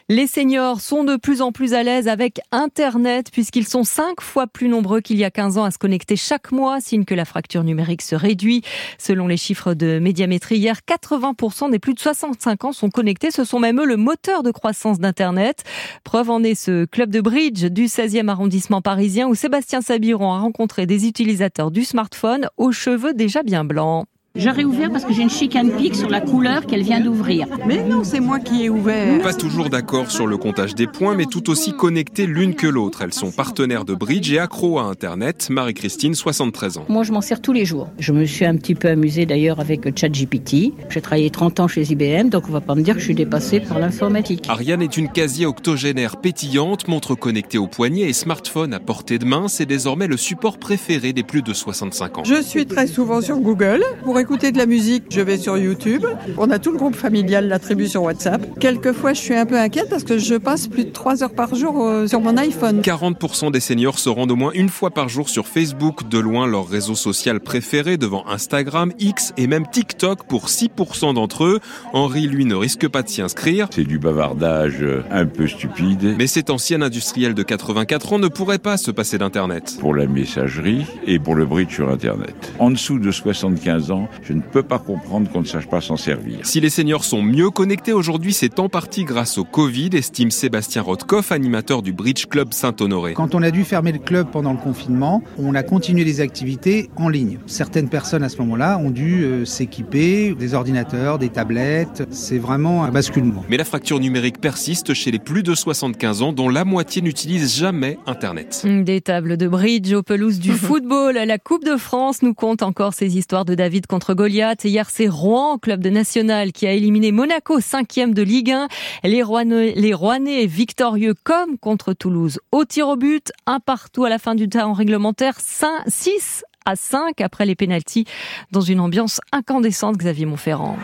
Les 0.09 0.27
seniors 0.27 0.81
sont 0.81 1.05
de 1.05 1.17
plus 1.17 1.43
en 1.43 1.53
plus 1.53 1.75
à 1.75 1.83
l'aise 1.83 2.09
avec 2.09 2.41
Internet 2.51 3.31
puisqu'ils 3.31 3.67
sont 3.67 3.85
cinq 3.85 4.21
fois 4.21 4.47
plus 4.47 4.69
nombreux 4.69 5.01
qu'il 5.01 5.17
y 5.17 5.25
a 5.25 5.31
15 5.31 5.59
ans 5.59 5.65
à 5.65 5.71
se 5.71 5.79
connecter 5.79 6.17
chaque 6.17 6.51
mois, 6.51 6.81
signe 6.81 7.05
que 7.05 7.15
la 7.15 7.25
fracture 7.25 7.63
numérique 7.63 8.03
se 8.03 8.17
réduit. 8.17 8.63
Selon 8.99 9.29
les 9.29 9.37
chiffres 9.37 9.75
de 9.75 9.99
médiamétrie, 10.01 10.57
hier, 10.57 10.81
80% 10.87 11.71
des 11.71 11.79
plus 11.79 11.95
de 11.95 12.01
65 12.01 12.65
ans 12.65 12.73
sont 12.73 12.91
connectés. 12.91 13.31
Ce 13.31 13.45
sont 13.45 13.61
même 13.61 13.81
eux 13.81 13.87
le 13.87 13.97
moteur 13.97 14.43
de 14.43 14.51
croissance 14.51 14.99
d'Internet. 14.99 15.63
Preuve 16.05 16.31
en 16.31 16.43
est 16.43 16.57
ce 16.57 16.85
club 16.85 17.11
de 17.11 17.21
bridge 17.21 17.65
du 17.65 17.87
16e 17.87 18.29
arrondissement 18.29 18.83
parisien 18.83 19.29
où 19.29 19.35
Sébastien 19.35 19.81
Sabiron 19.81 20.33
a 20.33 20.41
rencontré 20.41 20.87
des 20.87 21.07
utilisateurs 21.07 21.71
du 21.71 21.85
smartphone 21.85 22.49
aux 22.57 22.73
cheveux 22.73 23.15
déjà 23.15 23.43
bien 23.43 23.65
blancs. 23.65 24.07
J'ai 24.35 24.49
réouvert 24.49 24.91
parce 24.91 25.05
que 25.05 25.13
j'ai 25.13 25.21
une 25.21 25.29
chicane 25.29 25.71
pique 25.73 25.95
sur 25.95 26.09
la 26.09 26.23
couleur 26.23 26.65
qu'elle 26.65 26.83
vient 26.83 27.01
d'ouvrir. 27.01 27.47
Mais 27.67 27.83
non, 27.87 28.03
c'est 28.03 28.19
moi 28.19 28.41
qui 28.41 28.65
ai 28.65 28.71
ouvert. 28.71 29.21
Pas 29.21 29.35
toujours 29.35 29.69
d'accord 29.69 30.11
sur 30.11 30.27
le 30.27 30.39
comptage 30.39 30.75
des 30.75 30.87
points, 30.87 31.15
mais 31.15 31.27
tout 31.27 31.51
aussi 31.51 31.75
connectées 31.75 32.25
l'une 32.25 32.55
que 32.55 32.67
l'autre. 32.67 33.03
Elles 33.03 33.13
sont 33.13 33.31
partenaires 33.31 33.85
de 33.85 33.95
Bridge 33.95 34.33
et 34.33 34.39
accro 34.39 34.79
à 34.79 34.85
Internet. 34.85 35.49
Marie-Christine, 35.51 36.15
73 36.15 36.79
ans. 36.79 36.87
Moi, 36.89 37.03
je 37.03 37.13
m'en 37.13 37.21
sers 37.21 37.43
tous 37.43 37.53
les 37.53 37.67
jours. 37.67 37.91
Je 37.99 38.13
me 38.13 38.25
suis 38.25 38.47
un 38.47 38.57
petit 38.57 38.75
peu 38.75 38.89
amusée 38.89 39.27
d'ailleurs 39.27 39.61
avec 39.61 39.99
ChatGPT. 39.99 40.73
J'ai 40.89 41.01
travaillé 41.03 41.29
30 41.29 41.61
ans 41.61 41.69
chez 41.69 41.83
IBM, 41.83 42.31
donc 42.31 42.45
on 42.49 42.53
va 42.53 42.63
pas 42.63 42.75
me 42.75 42.81
dire 42.81 42.95
que 42.95 43.01
je 43.01 43.05
suis 43.05 43.15
dépassée 43.15 43.61
par 43.61 43.79
l'informatique. 43.81 44.47
Ariane 44.49 44.81
est 44.81 44.97
une 44.97 45.11
quasi-octogénaire 45.11 46.17
pétillante, 46.17 46.89
montre 46.89 47.15
connectée 47.15 47.59
au 47.59 47.67
poignet 47.67 48.09
et 48.09 48.15
smartphone 48.15 48.73
à 48.73 48.81
portée 48.81 49.19
de 49.19 49.27
main. 49.27 49.49
C'est 49.49 49.67
désormais 49.67 50.07
le 50.07 50.17
support 50.17 50.57
préféré 50.57 51.13
des 51.13 51.23
plus 51.23 51.43
de 51.43 51.53
65 51.53 52.17
ans. 52.17 52.25
Je 52.25 52.41
suis 52.41 52.65
très 52.65 52.87
souvent 52.87 53.21
sur 53.21 53.37
Google 53.39 53.85
pour 54.03 54.22
écouter 54.23 54.53
de 54.53 54.59
la 54.59 54.67
musique, 54.67 55.07
je 55.11 55.21
vais 55.21 55.37
sur 55.37 55.59
YouTube. 55.59 56.07
On 56.39 56.49
a 56.53 56.61
tout 56.61 56.71
le 56.71 56.79
groupe 56.79 56.95
familial, 56.95 57.49
l'attribution 57.49 58.05
WhatsApp. 58.05 58.47
Quelquefois, 58.61 59.15
je 59.15 59.21
suis 59.21 59.35
un 59.35 59.47
peu 59.47 59.59
inquiète 59.59 59.89
parce 59.91 60.05
que 60.05 60.17
je 60.17 60.37
passe 60.37 60.69
plus 60.69 60.85
de 60.85 60.91
3 60.91 61.25
heures 61.25 61.35
par 61.35 61.57
jour 61.57 61.85
euh, 61.85 62.07
sur 62.07 62.21
mon 62.21 62.37
iPhone. 62.37 62.83
40% 62.83 63.51
des 63.51 63.59
seniors 63.59 63.99
se 63.99 64.09
rendent 64.09 64.31
au 64.31 64.37
moins 64.37 64.53
une 64.55 64.69
fois 64.69 64.91
par 64.91 65.09
jour 65.09 65.29
sur 65.29 65.49
Facebook, 65.49 66.09
de 66.09 66.21
loin 66.21 66.47
leur 66.47 66.69
réseau 66.69 66.95
social 66.95 67.41
préféré 67.41 67.97
devant 67.97 68.25
Instagram, 68.29 68.93
X 69.01 69.33
et 69.37 69.49
même 69.49 69.67
TikTok 69.67 70.23
pour 70.29 70.47
6% 70.47 71.15
d'entre 71.15 71.43
eux. 71.43 71.59
Henri, 71.93 72.29
lui, 72.29 72.45
ne 72.45 72.55
risque 72.55 72.87
pas 72.87 73.03
de 73.03 73.09
s'y 73.09 73.23
inscrire. 73.23 73.67
C'est 73.73 73.83
du 73.83 73.99
bavardage 73.99 74.83
euh, 74.83 75.03
un 75.11 75.27
peu 75.27 75.49
stupide. 75.49 76.15
Mais 76.17 76.29
cet 76.29 76.49
ancien 76.49 76.81
industriel 76.81 77.35
de 77.35 77.43
84 77.43 78.13
ans 78.13 78.19
ne 78.21 78.29
pourrait 78.29 78.61
pas 78.61 78.77
se 78.77 78.93
passer 78.93 79.19
d'Internet. 79.19 79.79
Pour 79.81 79.97
la 79.97 80.07
messagerie 80.07 80.87
et 81.09 81.19
pour 81.19 81.35
le 81.35 81.45
bridge 81.45 81.75
sur 81.75 81.91
Internet. 81.91 82.53
En 82.61 82.71
dessous 82.71 83.01
de 83.01 83.11
75 83.11 83.91
ans, 83.91 84.09
je 84.23 84.33
ne 84.33 84.41
peux 84.41 84.63
pas 84.63 84.79
comprendre 84.79 85.31
qu'on 85.31 85.41
ne 85.41 85.47
sache 85.47 85.69
pas 85.69 85.81
s'en 85.81 85.97
servir. 85.97 86.41
Si 86.43 86.61
les 86.61 86.71
seniors 86.71 87.05
sont 87.05 87.23
mieux 87.23 87.51
connectés 87.51 87.93
aujourd'hui, 87.93 88.33
c'est 88.33 88.59
en 88.59 88.69
partie 88.69 89.05
grâce 89.05 89.39
au 89.39 89.45
Covid, 89.45 89.91
estime 89.93 90.31
Sébastien 90.31 90.83
Rothkopf, 90.83 91.33
animateur 91.33 91.83
du 91.83 91.93
Bridge 91.93 92.27
Club 92.27 92.53
Saint-Honoré. 92.53 93.15
Quand 93.15 93.35
on 93.35 93.43
a 93.43 93.51
dû 93.51 93.65
fermer 93.65 93.93
le 93.93 93.99
club 93.99 94.29
pendant 94.31 94.53
le 94.53 94.59
confinement, 94.59 95.23
on 95.39 95.55
a 95.55 95.63
continué 95.63 96.05
les 96.05 96.21
activités 96.21 96.91
en 96.97 97.09
ligne. 97.09 97.39
Certaines 97.47 97.89
personnes 97.89 98.23
à 98.23 98.29
ce 98.29 98.39
moment-là 98.39 98.79
ont 98.79 98.91
dû 98.91 99.25
euh, 99.25 99.45
s'équiper 99.45 100.35
des 100.35 100.55
ordinateurs, 100.55 101.19
des 101.19 101.29
tablettes. 101.29 102.05
C'est 102.11 102.39
vraiment 102.39 102.85
un 102.85 102.91
basculement. 102.91 103.45
Mais 103.49 103.57
la 103.57 103.65
fracture 103.65 104.01
numérique 104.01 104.41
persiste 104.41 104.95
chez 104.95 105.11
les 105.11 105.19
plus 105.19 105.43
de 105.43 105.55
75 105.55 106.23
ans, 106.23 106.33
dont 106.33 106.49
la 106.49 106.65
moitié 106.65 107.03
n'utilise 107.03 107.57
jamais 107.57 107.99
Internet. 108.07 108.65
Des 108.65 109.01
tables 109.01 109.37
de 109.37 109.49
bridge 109.49 109.93
aux 109.93 110.03
pelouses 110.03 110.41
du 110.41 110.53
football. 110.53 111.15
La 111.15 111.39
Coupe 111.39 111.65
de 111.65 111.77
France 111.77 112.23
nous 112.23 112.35
compte 112.35 112.63
encore 112.63 112.95
ces 112.95 113.17
histoires 113.17 113.45
de 113.45 113.55
David 113.55 113.87
contre 113.87 114.02
contre 114.03 114.15
Goliath. 114.15 114.65
Hier, 114.65 114.91
c'est 114.91 115.07
Rouen, 115.07 115.59
club 115.59 115.81
de 115.81 115.89
national, 115.89 116.51
qui 116.51 116.67
a 116.67 116.73
éliminé 116.73 117.13
Monaco, 117.13 117.61
cinquième 117.61 118.15
de 118.15 118.23
Ligue 118.23 118.51
1. 118.51 118.67
Les 119.05 119.23
Rouennais, 119.23 120.47
victorieux 120.47 121.15
comme 121.23 121.57
contre 121.57 121.93
Toulouse. 121.93 122.41
Au 122.51 122.65
tir 122.65 122.89
au 122.89 122.97
but, 122.97 123.31
un 123.47 123.61
partout 123.61 124.05
à 124.05 124.09
la 124.09 124.19
fin 124.19 124.35
du 124.35 124.49
temps 124.49 124.73
réglementaire, 124.73 125.39
5, 125.39 125.85
6 125.87 126.43
à 126.67 126.75
5 126.75 127.21
après 127.21 127.47
les 127.47 127.55
pénalties 127.55 128.07
dans 128.51 128.61
une 128.61 128.81
ambiance 128.81 129.21
incandescente, 129.31 129.97
Xavier 129.99 130.27
Montferrand. 130.27 130.79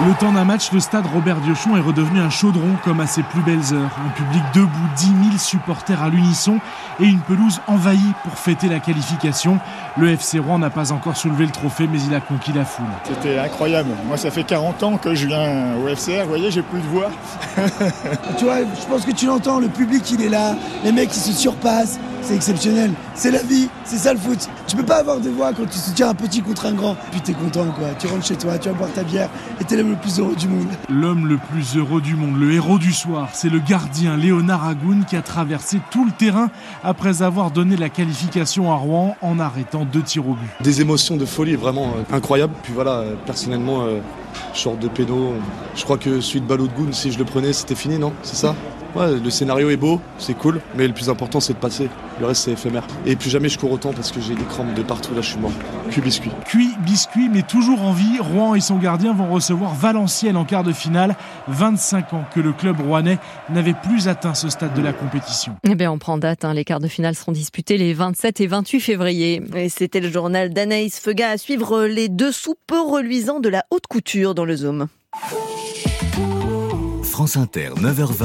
Le 0.00 0.18
temps 0.18 0.32
d'un 0.32 0.44
match, 0.44 0.72
le 0.72 0.80
stade 0.80 1.04
Robert 1.12 1.36
Diochon 1.40 1.76
est 1.76 1.80
redevenu 1.80 2.18
un 2.18 2.30
chaudron 2.30 2.76
comme 2.82 3.00
à 3.00 3.06
ses 3.06 3.22
plus 3.22 3.42
belles 3.42 3.74
heures. 3.74 3.90
Un 4.04 4.08
public 4.10 4.42
debout, 4.54 4.88
10 4.96 5.04
000 5.04 5.16
supporters 5.38 6.02
à 6.02 6.08
l'unisson 6.08 6.58
et 6.98 7.04
une 7.04 7.20
pelouse 7.20 7.60
envahie 7.66 8.00
pour 8.24 8.32
fêter 8.32 8.68
la 8.68 8.80
qualification. 8.80 9.60
Le 9.98 10.08
FC 10.08 10.38
Rouen 10.38 10.58
n'a 10.58 10.70
pas 10.70 10.92
encore 10.92 11.16
soulevé 11.16 11.44
le 11.44 11.52
trophée, 11.52 11.86
mais 11.92 12.00
il 12.00 12.14
a 12.14 12.20
conquis 12.20 12.52
la 12.52 12.64
foule. 12.64 12.86
C'était 13.04 13.38
incroyable. 13.38 13.90
Moi, 14.06 14.16
ça 14.16 14.30
fait 14.30 14.44
40 14.44 14.82
ans 14.82 14.96
que 14.96 15.14
je 15.14 15.26
viens 15.26 15.74
au 15.76 15.94
FCR. 15.94 16.22
Vous 16.22 16.28
voyez, 16.28 16.50
j'ai 16.50 16.62
plus 16.62 16.80
de 16.80 16.86
voix. 16.86 17.10
tu 18.38 18.44
vois, 18.44 18.60
je 18.60 18.86
pense 18.88 19.04
que 19.04 19.12
tu 19.12 19.26
l'entends, 19.26 19.60
le 19.60 19.68
public, 19.68 20.10
il 20.10 20.22
est 20.22 20.30
là. 20.30 20.56
Les 20.84 20.92
mecs, 20.92 21.14
ils 21.14 21.20
se 21.20 21.32
surpassent 21.32 22.00
c'est 22.22 22.36
exceptionnel. 22.36 22.92
C'est 23.14 23.30
la 23.30 23.42
vie, 23.42 23.68
c'est 23.84 23.98
ça 23.98 24.12
le 24.12 24.18
foot. 24.18 24.48
Tu 24.66 24.76
peux 24.76 24.84
pas 24.84 24.98
avoir 24.98 25.20
de 25.20 25.28
voix 25.28 25.52
quand 25.52 25.68
tu 25.68 25.78
soutiens 25.78 26.10
un 26.10 26.14
petit 26.14 26.40
contre 26.40 26.66
un 26.66 26.72
grand. 26.72 26.96
Puis 27.10 27.20
t'es 27.20 27.32
content 27.32 27.66
quoi. 27.66 27.88
Tu 27.98 28.06
rentres 28.06 28.24
chez 28.24 28.36
toi, 28.36 28.58
tu 28.58 28.68
vas 28.68 28.74
boire 28.74 28.92
ta 28.92 29.02
bière 29.02 29.28
et 29.60 29.64
t'es 29.64 29.76
l'homme 29.82 29.90
le 29.92 29.96
plus 29.96 30.20
heureux 30.20 30.36
du 30.36 30.48
monde. 30.48 30.68
L'homme 30.88 31.26
le 31.26 31.38
plus 31.38 31.76
heureux 31.76 32.00
du 32.00 32.14
monde, 32.14 32.38
le 32.38 32.52
héros 32.52 32.78
du 32.78 32.92
soir, 32.92 33.30
c'est 33.32 33.48
le 33.48 33.58
gardien 33.58 34.16
Léonard 34.16 34.64
Agoun 34.64 35.04
qui 35.04 35.16
a 35.16 35.22
traversé 35.22 35.80
tout 35.90 36.04
le 36.04 36.12
terrain 36.12 36.50
après 36.84 37.22
avoir 37.22 37.50
donné 37.50 37.76
la 37.76 37.88
qualification 37.88 38.70
à 38.70 38.76
Rouen 38.76 39.16
en 39.22 39.40
arrêtant 39.40 39.84
deux 39.84 40.02
tirs 40.02 40.28
au 40.28 40.34
but. 40.34 40.50
Des 40.60 40.80
émotions 40.80 41.16
de 41.16 41.24
folie 41.24 41.56
vraiment 41.56 41.94
euh, 41.96 42.16
incroyables. 42.16 42.54
Puis 42.62 42.72
voilà, 42.72 42.98
euh, 42.98 43.14
personnellement, 43.26 43.82
euh, 43.82 44.00
short 44.54 44.78
de 44.78 44.88
péno, 44.88 45.34
je 45.74 45.82
crois 45.82 45.98
que 45.98 46.20
celui 46.20 46.42
de 46.42 46.46
Baloudgoun, 46.46 46.92
si 46.92 47.10
je 47.10 47.18
le 47.18 47.24
prenais, 47.24 47.52
c'était 47.52 47.74
fini, 47.74 47.98
non? 47.98 48.12
C'est 48.22 48.36
ça? 48.36 48.54
Ouais, 48.94 49.18
le 49.18 49.30
scénario 49.30 49.70
est 49.70 49.78
beau, 49.78 50.00
c'est 50.18 50.34
cool, 50.34 50.60
mais 50.76 50.86
le 50.86 50.92
plus 50.92 51.08
important 51.08 51.40
c'est 51.40 51.54
de 51.54 51.58
passer. 51.58 51.88
Le 52.20 52.26
reste 52.26 52.44
c'est 52.44 52.52
éphémère. 52.52 52.86
Et 53.06 53.16
plus 53.16 53.30
jamais 53.30 53.48
je 53.48 53.58
cours 53.58 53.72
autant 53.72 53.92
parce 53.92 54.12
que 54.12 54.20
j'ai 54.20 54.34
des 54.34 54.44
crampes 54.44 54.74
de 54.74 54.82
partout, 54.82 55.14
là 55.14 55.22
je 55.22 55.30
suis 55.30 55.38
mort. 55.38 55.52
Cuit 55.90 56.02
biscuit. 56.02 56.30
Cuit 56.44 56.70
biscuit, 56.84 57.30
mais 57.30 57.42
toujours 57.42 57.82
en 57.82 57.92
vie, 57.92 58.18
Rouen 58.20 58.54
et 58.54 58.60
son 58.60 58.76
gardien 58.76 59.14
vont 59.14 59.32
recevoir 59.32 59.74
Valenciennes 59.74 60.36
en 60.36 60.44
quart 60.44 60.62
de 60.62 60.72
finale. 60.72 61.16
25 61.48 62.12
ans 62.12 62.24
que 62.34 62.40
le 62.40 62.52
club 62.52 62.80
rouennais 62.80 63.18
n'avait 63.48 63.74
plus 63.74 64.08
atteint 64.08 64.34
ce 64.34 64.50
stade 64.50 64.74
de 64.74 64.82
la 64.82 64.92
compétition. 64.92 65.56
Eh 65.64 65.74
bien 65.74 65.90
on 65.90 65.98
prend 65.98 66.18
date, 66.18 66.44
hein. 66.44 66.52
les 66.52 66.64
quarts 66.64 66.80
de 66.80 66.88
finale 66.88 67.14
seront 67.14 67.32
disputés 67.32 67.78
les 67.78 67.94
27 67.94 68.40
et 68.42 68.46
28 68.46 68.80
février. 68.80 69.42
Et 69.56 69.70
c'était 69.70 70.00
le 70.00 70.10
journal 70.10 70.52
d'Anaïs 70.52 71.00
Feuga 71.00 71.30
à 71.30 71.38
suivre 71.38 71.84
les 71.84 72.10
dessous 72.10 72.56
peu 72.66 72.80
reluisants 72.80 73.40
de 73.40 73.48
la 73.48 73.64
haute 73.70 73.86
couture 73.86 74.34
dans 74.34 74.44
le 74.44 74.56
Zoom. 74.56 74.88
France 77.12 77.36
Inter, 77.36 77.74
9h20, 77.76 78.24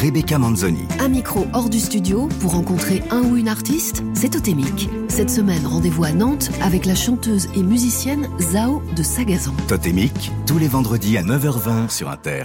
Rebecca 0.00 0.38
Manzoni. 0.38 0.86
Un 1.00 1.08
micro 1.08 1.48
hors 1.52 1.68
du 1.68 1.80
studio 1.80 2.28
pour 2.38 2.52
rencontrer 2.52 3.02
un 3.10 3.22
ou 3.22 3.36
une 3.36 3.48
artiste, 3.48 4.04
c'est 4.14 4.28
Totémique. 4.28 4.88
Cette 5.08 5.28
semaine, 5.28 5.66
rendez-vous 5.66 6.04
à 6.04 6.12
Nantes 6.12 6.52
avec 6.62 6.86
la 6.86 6.94
chanteuse 6.94 7.48
et 7.56 7.64
musicienne 7.64 8.28
Zao 8.38 8.80
de 8.94 9.02
Sagazan. 9.02 9.54
Totémique, 9.66 10.30
tous 10.46 10.58
les 10.58 10.68
vendredis 10.68 11.18
à 11.18 11.24
9h20 11.24 11.90
sur 11.90 12.08
Inter. 12.08 12.44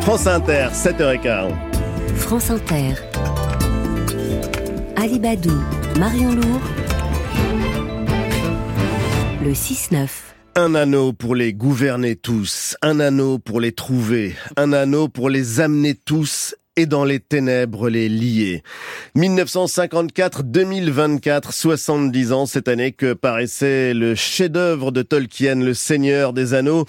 France 0.00 0.26
Inter, 0.26 0.68
7h15. 0.72 1.52
France 2.16 2.50
Inter. 2.50 2.94
Ali 4.96 5.18
Badou, 5.18 5.52
Marion 5.98 6.32
Lourd. 6.32 6.60
Le 9.44 9.52
6-9. 9.52 10.08
Un 10.54 10.74
anneau 10.74 11.12
pour 11.12 11.34
les 11.34 11.52
gouverner 11.52 12.16
tous, 12.16 12.76
un 12.82 12.98
anneau 12.98 13.38
pour 13.38 13.60
les 13.60 13.72
trouver, 13.72 14.34
un 14.56 14.72
anneau 14.72 15.08
pour 15.08 15.28
les 15.28 15.60
amener 15.60 15.94
tous 15.94 16.54
et 16.76 16.84
dans 16.84 17.04
les 17.04 17.20
ténèbres 17.20 17.88
les 17.88 18.10
lier. 18.10 18.62
1954-2024, 19.16 21.50
70 21.50 22.32
ans 22.32 22.44
cette 22.44 22.68
année 22.68 22.92
que 22.92 23.14
paraissait 23.14 23.94
le 23.94 24.14
chef-d'œuvre 24.14 24.92
de 24.92 25.00
Tolkien, 25.00 25.54
Le 25.54 25.72
Seigneur 25.72 26.34
des 26.34 26.52
Anneaux. 26.52 26.84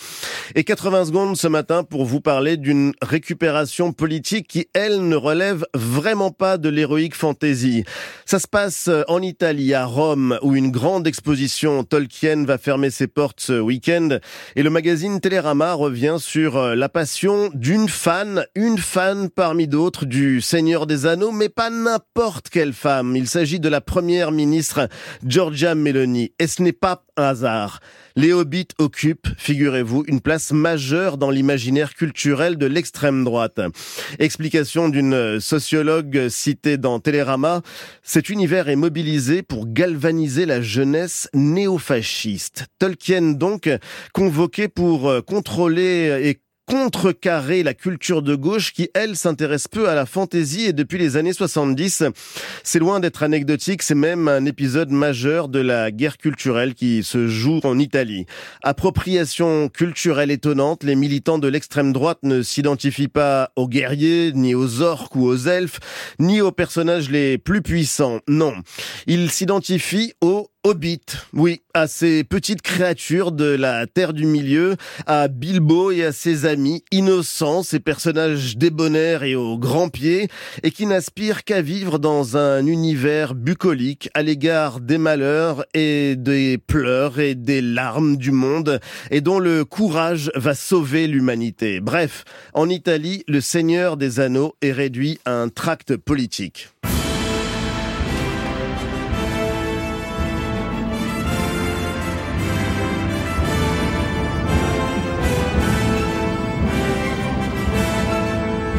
Et 0.56 0.66
80 0.66 1.06
secondes 1.06 1.38
ce 1.38 1.48
matin 1.48 1.86
pour 1.86 2.04
vous 2.04 2.20
parler 2.20 2.58
d'une 2.58 2.92
récupération 3.02 3.94
politique 3.94 4.50
qui, 4.50 4.68
elle, 4.74 5.08
ne 5.08 5.16
relève 5.16 5.66
vraiment 5.74 6.32
pas 6.32 6.58
de 6.58 6.68
l'héroïque 6.68 7.16
fantasy. 7.16 7.86
Ça 8.26 8.40
se 8.40 8.48
passe 8.48 8.90
en 9.08 9.22
Italie, 9.22 9.74
à 9.74 9.86
Rome, 9.86 10.38
où 10.42 10.54
une 10.54 10.72
grande 10.72 11.08
exposition 11.08 11.86
Tolkien 11.86 12.44
va 12.44 12.58
fermer 12.58 12.90
ses 12.90 13.08
portes 13.08 13.40
ce 13.40 13.58
week-end. 13.58 14.18
Et 14.58 14.64
le 14.64 14.70
magazine 14.70 15.22
Télérama 15.22 15.76
revient 15.76 16.18
sur 16.20 16.76
la 16.76 16.90
passion 16.90 17.50
d'une 17.54 17.88
fan, 17.88 18.46
une 18.54 18.78
fan 18.78 19.30
parmi 19.30 19.68
d'autres 19.68 19.77
du 20.02 20.42
Seigneur 20.42 20.88
des 20.88 21.06
Anneaux, 21.06 21.32
mais 21.32 21.50
pas 21.50 21.70
n'importe 21.70 22.50
quelle 22.50 22.74
femme. 22.74 23.16
Il 23.16 23.28
s'agit 23.28 23.60
de 23.60 23.70
la 23.70 23.80
première 23.80 24.32
ministre 24.32 24.90
Georgia 25.24 25.76
Meloni. 25.76 26.32
Et 26.40 26.48
ce 26.48 26.64
n'est 26.64 26.74
pas 26.74 27.06
un 27.16 27.24
hasard. 27.24 27.80
Les 28.16 28.34
hobbits 28.34 28.70
occupent, 28.80 29.28
figurez-vous, 29.38 30.04
une 30.08 30.20
place 30.20 30.52
majeure 30.52 31.20
dans 31.20 31.30
l'imaginaire 31.30 31.94
culturel 31.94 32.58
de 32.58 32.66
l'extrême 32.66 33.24
droite. 33.24 33.60
Explication 34.18 34.90
d'une 34.90 35.40
sociologue 35.40 36.28
citée 36.30 36.78
dans 36.78 37.00
Télérama, 37.00 37.62
cet 38.02 38.30
univers 38.30 38.70
est 38.70 38.76
mobilisé 38.76 39.44
pour 39.44 39.68
galvaniser 39.68 40.48
la 40.48 40.60
jeunesse 40.60 41.30
néofasciste. 41.36 42.66
Tolkien 42.80 43.34
donc, 43.34 43.70
convoqué 44.12 44.70
pour 44.70 45.24
contrôler 45.26 46.20
et 46.24 46.40
contrecarrer 46.68 47.64
la 47.64 47.74
culture 47.74 48.22
de 48.22 48.36
gauche 48.36 48.74
qui, 48.74 48.90
elle, 48.94 49.16
s'intéresse 49.16 49.68
peu 49.68 49.88
à 49.90 49.96
la 49.96 50.06
fantaisie 50.06 50.66
et 50.66 50.74
depuis 50.74 50.98
les 50.98 51.16
années 51.16 51.34
70, 51.34 52.04
c'est 52.64 52.80
loin 52.80 53.00
d'être 53.00 53.24
anecdotique, 53.24 53.82
c'est 53.82 53.96
même 53.96 54.28
un 54.28 54.46
épisode 54.46 54.92
majeur 54.92 55.48
de 55.48 55.60
la 55.60 55.92
guerre 55.92 56.18
culturelle 56.18 56.76
qui 56.76 57.04
se 57.04 57.28
joue 57.28 57.62
en 57.64 57.80
Italie. 57.80 58.26
Appropriation 58.64 59.70
culturelle 59.70 60.30
étonnante, 60.30 60.84
les 60.84 60.96
militants 60.96 61.40
de 61.40 61.48
l'extrême 61.48 61.94
droite 61.94 62.20
ne 62.24 62.42
s'identifient 62.42 63.08
pas 63.08 63.52
aux 63.56 63.70
guerriers, 63.70 64.34
ni 64.34 64.54
aux 64.54 64.82
orques 64.82 65.16
ou 65.16 65.26
aux 65.26 65.38
elfes, 65.38 65.80
ni 66.20 66.42
aux 66.42 66.52
personnages 66.52 67.10
les 67.10 67.38
plus 67.38 67.62
puissants, 67.62 68.20
non. 68.28 68.54
Ils 69.08 69.32
s'identifient 69.32 70.14
aux 70.22 70.50
Hobbit, 70.64 71.00
oui, 71.34 71.62
à 71.74 71.88
ces 71.88 72.26
petites 72.26 72.62
créatures 72.62 73.32
de 73.32 73.46
la 73.46 73.88
Terre 73.88 74.12
du 74.12 74.26
Milieu, 74.26 74.76
à 75.06 75.30
Bilbo 75.30 75.92
et 75.92 76.04
à 76.04 76.12
ses 76.12 76.46
amis, 76.46 76.84
innocents, 76.92 77.64
ces 77.64 77.80
personnages 77.80 78.58
débonnaires 78.58 79.24
et 79.24 79.36
aux 79.36 79.58
grands 79.58 79.88
pieds, 79.88 80.28
et 80.64 80.72
qui 80.72 80.86
n'aspirent 80.86 81.46
qu'à 81.46 81.62
vivre 81.62 82.00
dans 82.00 82.36
un 82.36 82.66
univers 82.66 83.34
bucolique 83.34 84.10
à 84.14 84.24
l'égard 84.24 84.82
des 84.82 84.98
malheurs 84.98 85.64
et 85.74 86.16
des 86.18 86.58
pleurs 86.58 87.20
et 87.20 87.36
des 87.36 87.62
larmes 87.62 88.18
du 88.18 88.32
monde, 88.32 88.82
et 89.10 89.22
dont 89.22 89.40
le 89.40 89.64
courage 89.64 90.32
va 90.36 90.54
sauver 90.54 91.08
l'humanité. 91.08 91.80
Bref, 91.80 92.26
en 92.54 92.68
Italie, 92.68 93.24
le 93.30 93.40
Seigneur 93.40 93.96
des 93.96 94.20
Anneaux 94.20 94.56
est 94.62 94.74
réduit 94.74 95.20
à 95.24 95.32
un 95.32 95.48
tract 95.48 95.96
politique. 95.96 96.68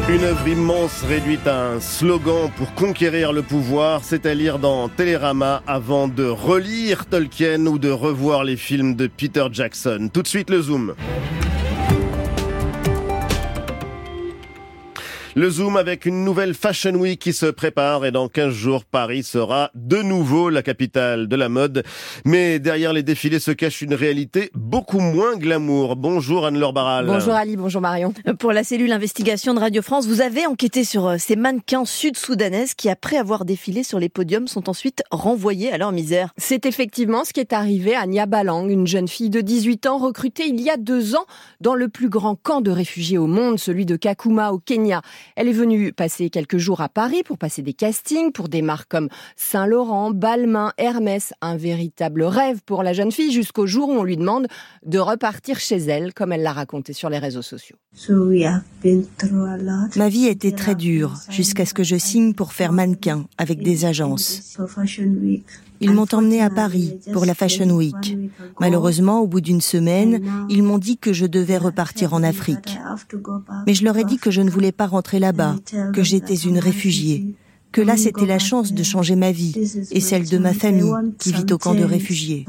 Une 0.09 0.23
œuvre 0.23 0.47
immense 0.47 1.03
réduite 1.03 1.45
à 1.45 1.73
un 1.73 1.79
slogan 1.79 2.49
pour 2.57 2.73
conquérir 2.73 3.31
le 3.31 3.43
pouvoir, 3.43 4.03
c'est 4.03 4.25
à 4.25 4.33
lire 4.33 4.57
dans 4.57 4.89
Télérama 4.89 5.61
avant 5.67 6.07
de 6.07 6.25
relire 6.25 7.05
Tolkien 7.05 7.67
ou 7.67 7.77
de 7.77 7.91
revoir 7.91 8.43
les 8.43 8.57
films 8.57 8.95
de 8.95 9.05
Peter 9.05 9.45
Jackson. 9.51 10.09
Tout 10.11 10.23
de 10.23 10.27
suite 10.27 10.49
le 10.49 10.63
zoom. 10.63 10.95
Le 15.35 15.47
Zoom 15.47 15.77
avec 15.77 16.07
une 16.07 16.25
nouvelle 16.25 16.55
Fashion 16.55 16.95
Week 16.95 17.19
qui 17.19 17.33
se 17.33 17.45
prépare 17.45 18.03
et 18.03 18.11
dans 18.11 18.27
15 18.27 18.51
jours, 18.51 18.83
Paris 18.83 19.21
sera 19.21 19.69
de 19.75 19.97
nouveau 19.97 20.49
la 20.49 20.63
capitale 20.63 21.27
de 21.27 21.35
la 21.35 21.49
mode. 21.49 21.83
Mais 22.25 22.57
derrière 22.57 22.93
les 22.93 23.03
défilés 23.03 23.39
se 23.39 23.51
cache 23.51 23.83
une 23.83 23.93
réalité 23.93 24.49
beaucoup 24.55 24.99
moins 24.99 25.37
glamour. 25.37 25.95
Bonjour 25.95 26.47
Anne-Laure 26.47 26.73
Barral. 26.73 27.05
Bonjour 27.05 27.33
Ali, 27.33 27.57
bonjour 27.57 27.79
Marion. 27.79 28.11
Pour 28.39 28.53
la 28.53 28.63
cellule 28.63 28.91
investigation 28.91 29.53
de 29.53 29.59
Radio 29.59 29.83
France, 29.83 30.07
vous 30.07 30.21
avez 30.21 30.47
enquêté 30.47 30.83
sur 30.83 31.05
euh, 31.05 31.17
ces 31.19 31.35
mannequins 31.35 31.85
sud-soudanaises 31.85 32.73
qui, 32.73 32.89
après 32.89 33.17
avoir 33.17 33.45
défilé 33.45 33.83
sur 33.83 33.99
les 33.99 34.09
podiums, 34.09 34.47
sont 34.47 34.67
ensuite 34.67 35.03
renvoyés 35.11 35.71
à 35.71 35.77
leur 35.77 35.91
misère. 35.91 36.33
C'est 36.37 36.65
effectivement 36.65 37.23
ce 37.23 37.33
qui 37.33 37.39
est 37.39 37.53
arrivé 37.53 37.95
à 37.95 38.07
Nia 38.07 38.25
Balang, 38.25 38.67
une 38.67 38.87
jeune 38.87 39.07
fille 39.07 39.29
de 39.29 39.41
18 39.41 39.85
ans 39.85 39.99
recrutée 39.99 40.47
il 40.47 40.59
y 40.59 40.71
a 40.71 40.77
deux 40.77 41.15
ans 41.15 41.25
dans 41.61 41.75
le 41.75 41.87
plus 41.87 42.09
grand 42.09 42.35
camp 42.35 42.61
de 42.61 42.71
réfugiés 42.71 43.19
au 43.19 43.27
monde, 43.27 43.59
celui 43.59 43.85
de 43.85 43.95
Kakuma 43.95 44.51
au 44.51 44.57
Kenya. 44.57 45.03
Elle 45.35 45.47
est 45.47 45.53
venue 45.53 45.93
passer 45.93 46.29
quelques 46.29 46.57
jours 46.57 46.81
à 46.81 46.89
Paris 46.89 47.23
pour 47.23 47.37
passer 47.37 47.61
des 47.61 47.73
castings 47.73 48.31
pour 48.31 48.49
des 48.49 48.61
marques 48.61 48.89
comme 48.89 49.09
Saint-Laurent, 49.35 50.11
Balmain, 50.11 50.73
Hermès. 50.77 51.33
Un 51.41 51.57
véritable 51.57 52.23
rêve 52.23 52.61
pour 52.65 52.83
la 52.83 52.93
jeune 52.93 53.11
fille 53.11 53.31
jusqu'au 53.31 53.67
jour 53.67 53.89
où 53.89 53.93
on 53.93 54.03
lui 54.03 54.17
demande 54.17 54.47
de 54.85 54.99
repartir 54.99 55.59
chez 55.59 55.77
elle, 55.77 56.13
comme 56.13 56.31
elle 56.31 56.43
l'a 56.43 56.53
raconté 56.53 56.93
sur 56.93 57.09
les 57.09 57.19
réseaux 57.19 57.41
sociaux. 57.41 57.77
Ma 59.95 60.09
vie 60.09 60.27
était 60.27 60.51
très 60.51 60.75
dure 60.75 61.15
jusqu'à 61.29 61.65
ce 61.65 61.73
que 61.73 61.83
je 61.83 61.95
signe 61.95 62.33
pour 62.33 62.53
faire 62.53 62.71
mannequin 62.71 63.25
avec 63.37 63.61
des 63.61 63.85
agences. 63.85 64.57
Ils 65.81 65.91
m'ont 65.91 66.07
emmené 66.11 66.41
à 66.41 66.49
Paris 66.49 66.99
pour 67.13 67.25
la 67.25 67.33
Fashion 67.33 67.69
Week. 67.71 68.17
Malheureusement, 68.59 69.19
au 69.21 69.27
bout 69.27 69.41
d'une 69.41 69.61
semaine, 69.61 70.21
ils 70.49 70.63
m'ont 70.63 70.77
dit 70.77 70.97
que 70.97 71.13
je 71.13 71.25
devais 71.25 71.57
repartir 71.57 72.13
en 72.13 72.23
Afrique. 72.23 72.77
Mais 73.65 73.73
je 73.73 73.83
leur 73.83 73.97
ai 73.97 74.03
dit 74.03 74.17
que 74.17 74.31
je 74.31 74.41
ne 74.41 74.49
voulais 74.49 74.71
pas 74.71 74.87
rentrer 74.87 75.19
là-bas, 75.19 75.55
que 75.93 76.03
j'étais 76.03 76.35
une 76.35 76.59
réfugiée 76.59 77.35
que 77.71 77.81
là 77.81 77.97
c'était 77.97 78.25
la 78.25 78.39
chance 78.39 78.73
de 78.73 78.83
changer 78.83 79.15
ma 79.15 79.31
vie 79.31 79.53
et 79.91 79.99
celle 79.99 80.27
de 80.27 80.37
ma 80.37 80.53
famille 80.53 80.91
qui 81.19 81.31
vit 81.31 81.45
au 81.51 81.57
camp 81.57 81.73
de 81.75 81.83
réfugiés. 81.83 82.45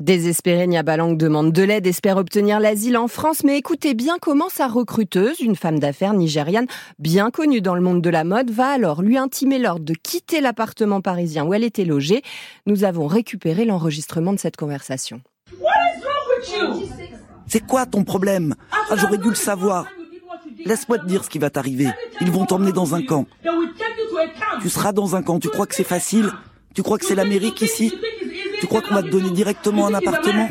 Désespérée, 0.00 0.66
Niabalang 0.66 1.16
demande 1.16 1.52
de 1.52 1.62
l'aide, 1.62 1.86
espère 1.86 2.16
obtenir 2.16 2.60
l'asile 2.60 2.96
en 2.96 3.08
France, 3.08 3.42
mais 3.44 3.58
écoutez 3.58 3.94
bien 3.94 4.16
comment 4.20 4.48
sa 4.48 4.68
recruteuse, 4.68 5.40
une 5.40 5.56
femme 5.56 5.78
d'affaires 5.78 6.14
nigériane 6.14 6.66
bien 6.98 7.30
connue 7.30 7.60
dans 7.60 7.74
le 7.74 7.80
monde 7.80 8.02
de 8.02 8.10
la 8.10 8.24
mode, 8.24 8.50
va 8.50 8.68
alors 8.68 9.02
lui 9.02 9.16
intimer 9.16 9.58
l'ordre 9.58 9.84
de 9.84 9.94
quitter 9.94 10.40
l'appartement 10.40 11.00
parisien 11.00 11.44
où 11.44 11.54
elle 11.54 11.64
était 11.64 11.84
logée. 11.84 12.22
Nous 12.66 12.84
avons 12.84 13.06
récupéré 13.06 13.64
l'enregistrement 13.64 14.32
de 14.32 14.38
cette 14.38 14.56
conversation. 14.56 15.20
C'est 17.46 17.64
quoi 17.66 17.86
ton 17.86 18.04
problème? 18.04 18.54
Ah, 18.72 18.96
J'aurais 18.96 19.18
dû 19.18 19.28
le 19.28 19.34
savoir. 19.34 19.86
Laisse-moi 20.64 20.98
te 20.98 21.06
dire 21.06 21.24
ce 21.24 21.30
qui 21.30 21.38
va 21.38 21.50
t'arriver. 21.50 21.88
Ils 22.20 22.30
vont 22.30 22.46
t'emmener 22.46 22.72
dans 22.72 22.94
un 22.94 23.02
camp. 23.02 23.26
Tu 24.62 24.68
seras 24.68 24.92
dans 24.92 25.16
un 25.16 25.22
camp. 25.22 25.38
Tu 25.38 25.48
crois 25.48 25.66
que 25.66 25.74
c'est 25.74 25.84
facile? 25.84 26.30
Tu 26.74 26.82
crois 26.82 26.98
que 26.98 27.04
c'est 27.04 27.14
l'Amérique 27.14 27.60
ici? 27.62 27.94
Tu 28.60 28.66
crois 28.66 28.80
qu'on 28.80 28.94
va 28.94 29.02
te 29.02 29.08
donner 29.08 29.30
directement 29.30 29.86
un 29.86 29.94
appartement? 29.94 30.48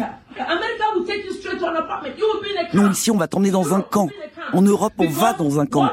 Non, 2.73 2.91
ici, 2.91 3.11
on 3.11 3.17
va 3.17 3.27
t'emmener 3.27 3.51
dans 3.51 3.73
un 3.73 3.81
camp. 3.81 4.09
En 4.53 4.61
Europe, 4.61 4.93
on 4.97 5.09
va 5.09 5.33
dans 5.33 5.59
un 5.59 5.65
camp. 5.65 5.89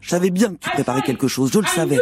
Je 0.00 0.08
savais 0.08 0.30
bien 0.30 0.48
que 0.48 0.58
tu 0.58 0.70
préparais 0.70 1.02
quelque 1.02 1.28
chose, 1.28 1.50
je 1.52 1.58
le 1.58 1.66
savais. 1.66 1.98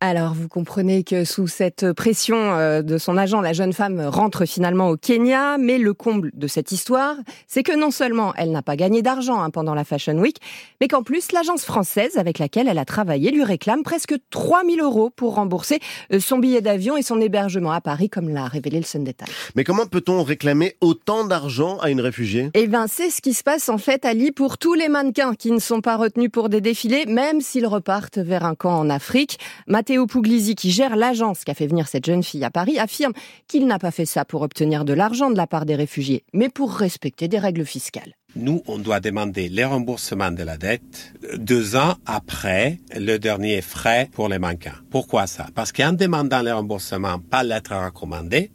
Alors, 0.00 0.32
vous 0.32 0.46
comprenez 0.46 1.02
que 1.02 1.24
sous 1.24 1.48
cette 1.48 1.92
pression 1.92 2.36
euh, 2.36 2.82
de 2.82 2.98
son 2.98 3.16
agent, 3.16 3.40
la 3.40 3.52
jeune 3.52 3.72
femme 3.72 4.00
rentre 4.00 4.44
finalement 4.44 4.90
au 4.90 4.96
Kenya, 4.96 5.58
mais 5.58 5.76
le 5.76 5.92
comble 5.92 6.30
de 6.34 6.46
cette 6.46 6.70
histoire, 6.70 7.16
c'est 7.48 7.64
que 7.64 7.76
non 7.76 7.90
seulement 7.90 8.32
elle 8.36 8.52
n'a 8.52 8.62
pas 8.62 8.76
gagné 8.76 9.02
d'argent 9.02 9.42
hein, 9.42 9.50
pendant 9.50 9.74
la 9.74 9.82
Fashion 9.82 10.16
Week, 10.18 10.36
mais 10.80 10.86
qu'en 10.86 11.02
plus, 11.02 11.32
l'agence 11.32 11.64
française 11.64 12.16
avec 12.16 12.38
laquelle 12.38 12.68
elle 12.68 12.78
a 12.78 12.84
travaillé 12.84 13.32
lui 13.32 13.42
réclame 13.42 13.82
presque 13.82 14.14
3000 14.30 14.80
euros 14.80 15.10
pour 15.10 15.34
rembourser 15.34 15.80
euh, 16.12 16.20
son 16.20 16.38
billet 16.38 16.60
d'avion 16.60 16.96
et 16.96 17.02
son 17.02 17.20
hébergement 17.20 17.72
à 17.72 17.80
Paris, 17.80 18.08
comme 18.08 18.28
l'a 18.28 18.46
révélé 18.46 18.78
le 18.78 18.84
Sunday 18.84 19.14
Times. 19.14 19.34
Mais 19.56 19.64
comment 19.64 19.86
peut-on 19.86 20.22
réclamer 20.22 20.76
autant 20.80 21.24
d'argent 21.24 21.78
à 21.78 21.90
une 21.90 22.00
réfugiée? 22.00 22.50
Eh 22.54 22.68
bien, 22.68 22.86
c'est 22.86 23.10
ce 23.10 23.20
qui 23.20 23.34
se 23.34 23.42
passe 23.42 23.68
en 23.68 23.78
fait, 23.78 24.04
Ali, 24.04 24.30
pour 24.30 24.58
tous 24.58 24.74
les 24.74 24.88
mannequins 24.88 25.34
qui 25.34 25.50
ne 25.50 25.58
sont 25.58 25.80
pas 25.80 25.96
retenus 25.96 26.30
pour 26.30 26.50
des 26.50 26.60
défilés, 26.60 27.04
même 27.06 27.40
s'ils 27.40 27.66
repartent 27.66 28.18
vers 28.18 28.44
un 28.44 28.54
camp 28.54 28.78
en 28.78 28.90
Afrique. 28.90 29.40
Matteo 29.88 30.06
Puglisi, 30.06 30.54
qui 30.54 30.70
gère 30.70 30.96
l'agence 30.96 31.44
qui 31.44 31.50
a 31.50 31.54
fait 31.54 31.66
venir 31.66 31.88
cette 31.88 32.04
jeune 32.04 32.22
fille 32.22 32.44
à 32.44 32.50
Paris, 32.50 32.78
affirme 32.78 33.14
qu'il 33.46 33.66
n'a 33.66 33.78
pas 33.78 33.90
fait 33.90 34.04
ça 34.04 34.26
pour 34.26 34.42
obtenir 34.42 34.84
de 34.84 34.92
l'argent 34.92 35.30
de 35.30 35.36
la 35.38 35.46
part 35.46 35.64
des 35.64 35.76
réfugiés, 35.76 36.24
mais 36.34 36.50
pour 36.50 36.74
respecter 36.74 37.26
des 37.26 37.38
règles 37.38 37.64
fiscales. 37.64 38.12
Nous, 38.36 38.62
on 38.66 38.78
doit 38.78 39.00
demander 39.00 39.48
les 39.48 39.64
remboursements 39.64 40.30
de 40.30 40.42
la 40.42 40.58
dette 40.58 41.14
deux 41.38 41.74
ans 41.74 41.94
après 42.04 42.80
le 42.94 43.16
dernier 43.16 43.62
frais 43.62 44.10
pour 44.12 44.28
les 44.28 44.38
mannequins. 44.38 44.76
Pourquoi 44.90 45.26
ça? 45.26 45.46
Parce 45.54 45.72
qu'en 45.72 45.94
demandant 45.94 46.42
les 46.42 46.52
remboursements 46.52 47.18
par 47.18 47.44
lettre 47.44 47.74
recommandée, 47.74 48.50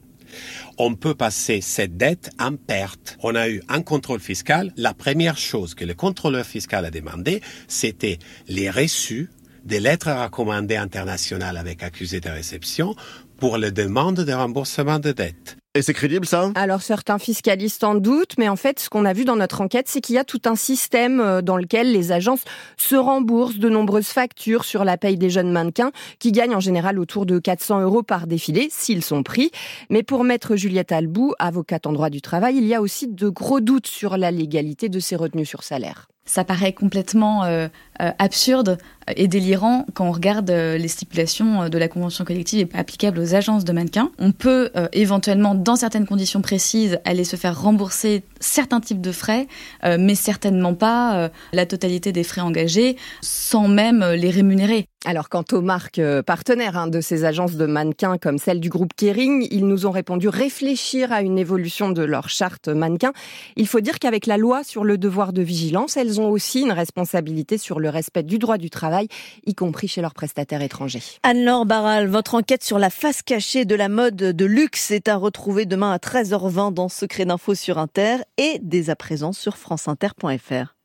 on 0.78 0.94
peut 0.94 1.16
passer 1.16 1.62
cette 1.62 1.98
dette 1.98 2.30
en 2.40 2.58
perte. 2.58 3.18
On 3.24 3.34
a 3.34 3.50
eu 3.50 3.64
un 3.70 3.82
contrôle 3.82 4.20
fiscal. 4.20 4.72
La 4.78 4.94
première 4.94 5.38
chose 5.40 5.74
que 5.74 5.84
le 5.86 5.96
contrôleur 5.96 6.46
fiscal 6.46 6.86
a 6.86 6.92
demandé, 6.92 7.42
c'était 7.68 8.20
les 8.48 8.70
reçus 8.70 9.32
des 9.64 9.80
lettres 9.80 10.12
recommandées 10.12 10.76
internationales 10.76 11.58
avec 11.58 11.84
accusé 11.84 12.20
de 12.20 12.30
réception 12.30 12.96
pour 13.38 13.58
la 13.58 13.72
demande 13.72 14.22
de 14.22 14.34
remboursement 14.34 15.00
de 15.00 15.12
dettes. 15.12 15.58
Et 15.76 15.82
c'est 15.82 15.96
crédible 15.96 16.28
ça? 16.28 16.52
Alors 16.54 16.84
certains 16.84 17.18
fiscalistes 17.18 17.84
en 17.84 17.96
doutent, 17.96 18.36
mais 18.38 18.48
en 18.48 18.56
fait 18.56 18.80
ce 18.80 18.90
qu'on 18.92 19.06
a 19.06 19.14
vu 19.14 19.26
dans 19.26 19.36
notre 19.36 19.60
enquête, 19.62 19.88
c'est 19.88 20.02
qu'il 20.02 20.14
y 20.14 20.20
a 20.20 20.24
tout 20.24 20.42
un 20.46 20.56
système 20.56 21.20
euh, 21.20 21.42
dans 21.42 21.58
lequel 21.58 21.92
les 21.92 22.12
agences 22.12 22.44
se 22.78 22.96
remboursent 22.96 23.58
de 23.58 23.70
nombreuses 23.70 24.10
factures 24.10 24.66
sur 24.66 24.86
la 24.86 24.98
paye 24.98 25.18
des 25.18 25.32
jeunes 25.32 25.52
mannequins, 25.52 25.92
qui 26.20 26.32
gagnent 26.32 26.56
en 26.56 26.60
général 26.60 27.00
autour 27.00 27.26
de 27.26 27.40
400 27.40 27.82
euros 27.82 28.04
par 28.04 28.28
défilé, 28.28 28.68
s'ils 28.70 29.04
sont 29.04 29.24
pris. 29.24 29.50
Mais 29.90 30.04
pour 30.04 30.24
maître 30.24 30.56
Juliette 30.56 30.92
Albou, 30.92 31.34
avocate 31.40 31.88
en 31.88 31.94
droit 31.94 32.12
du 32.12 32.22
travail, 32.22 32.58
il 32.58 32.66
y 32.66 32.76
a 32.76 32.82
aussi 32.82 33.08
de 33.08 33.30
gros 33.30 33.60
doutes 33.60 33.88
sur 33.88 34.18
la 34.18 34.30
légalité 34.30 34.90
de 34.90 35.00
ces 35.00 35.16
retenues 35.16 35.46
sur 35.46 35.64
salaire. 35.64 36.08
Ça 36.26 36.46
paraît 36.46 36.72
complètement 36.72 37.44
euh, 37.44 37.68
absurde 38.00 38.78
et 39.16 39.28
délirant 39.28 39.86
quand 39.94 40.08
on 40.08 40.12
regarde 40.12 40.50
euh, 40.50 40.78
les 40.78 40.88
stipulations 40.88 41.68
de 41.68 41.78
la 41.78 41.88
convention 41.88 42.24
collective 42.24 42.68
applicable 42.74 43.20
aux 43.20 43.36
agences 43.36 43.66
de 43.66 43.74
mannequins. 43.74 44.12
On 44.18 44.32
peut 44.32 44.72
éventuellement, 44.94 45.56
dans 45.56 45.76
certaines 45.76 46.06
conditions 46.06 46.42
précises, 46.42 47.00
aller 47.06 47.24
se 47.24 47.36
faire 47.36 47.60
rembourser 47.62 48.24
certains 48.40 48.80
types 48.80 49.02
de 49.02 49.12
frais, 49.12 49.48
mais 49.84 50.16
certainement 50.16 50.74
pas 50.74 51.30
la 51.52 51.66
totalité 51.66 52.12
des 52.12 52.24
frais 52.24 52.42
engagés, 52.42 52.98
sans 53.22 53.68
même 53.68 54.04
les 54.14 54.30
rémunérer. 54.30 54.88
Alors 55.06 55.28
quant 55.28 55.44
aux 55.52 55.60
marques 55.60 56.02
partenaires 56.26 56.78
hein, 56.78 56.88
de 56.88 57.02
ces 57.02 57.26
agences 57.26 57.56
de 57.56 57.66
mannequins 57.66 58.18
comme 58.18 58.38
celle 58.38 58.62
du 58.62 58.70
groupe 58.70 58.94
Kering, 58.96 59.48
ils 59.52 59.68
nous 59.68 59.86
ont 59.86 59.92
répondu 59.92 60.30
réfléchir 60.30 61.12
à 61.12 61.22
une 61.22 61.38
évolution 61.38 61.90
de 61.90 62.04
leur 62.04 62.30
charte 62.30 62.70
mannequin. 62.70 63.12
Il 63.58 63.68
faut 63.68 63.82
dire 63.82 64.00
qu'avec 64.00 64.28
la 64.28 64.38
loi 64.38 64.64
sur 64.64 64.86
le 64.86 64.98
devoir 64.98 65.34
de 65.34 65.42
vigilance, 65.42 65.98
elles 65.98 66.22
ont 66.22 66.30
aussi 66.30 66.62
une 66.62 66.72
responsabilité 66.72 67.58
sur 67.58 67.82
le 67.84 67.90
respect 67.90 68.24
du 68.24 68.40
droit 68.40 68.58
du 68.58 68.72
travail, 68.72 69.08
y 69.46 69.54
compris 69.54 69.88
chez 69.88 70.02
leurs 70.02 70.16
prestataires 70.16 70.64
étrangers. 70.64 71.04
Anne-Laure 71.22 71.68
Barral, 71.68 72.08
votre 72.08 72.34
enquête 72.34 72.64
sur 72.64 72.80
la 72.80 72.90
face 72.90 73.22
cachée 73.22 73.66
de 73.66 73.76
la 73.76 73.90
mode 73.90 74.16
de 74.16 74.46
luxe 74.46 74.90
est 74.90 75.08
à 75.08 75.16
retrouver 75.16 75.68
demain 75.68 75.92
à 75.92 75.98
13h20 75.98 76.74
dans 76.74 76.90
Secret 76.90 77.26
d'info 77.26 77.54
sur 77.54 77.78
Inter 77.78 78.18
et 78.38 78.60
dès 78.62 78.90
à 78.90 78.96
présent 78.96 79.34
sur 79.34 79.58
franceinter.fr. 79.58 80.76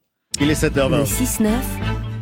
Il 0.40 0.50
est 0.50 0.62
7h20. 0.62 1.06
6-9, 1.06 1.48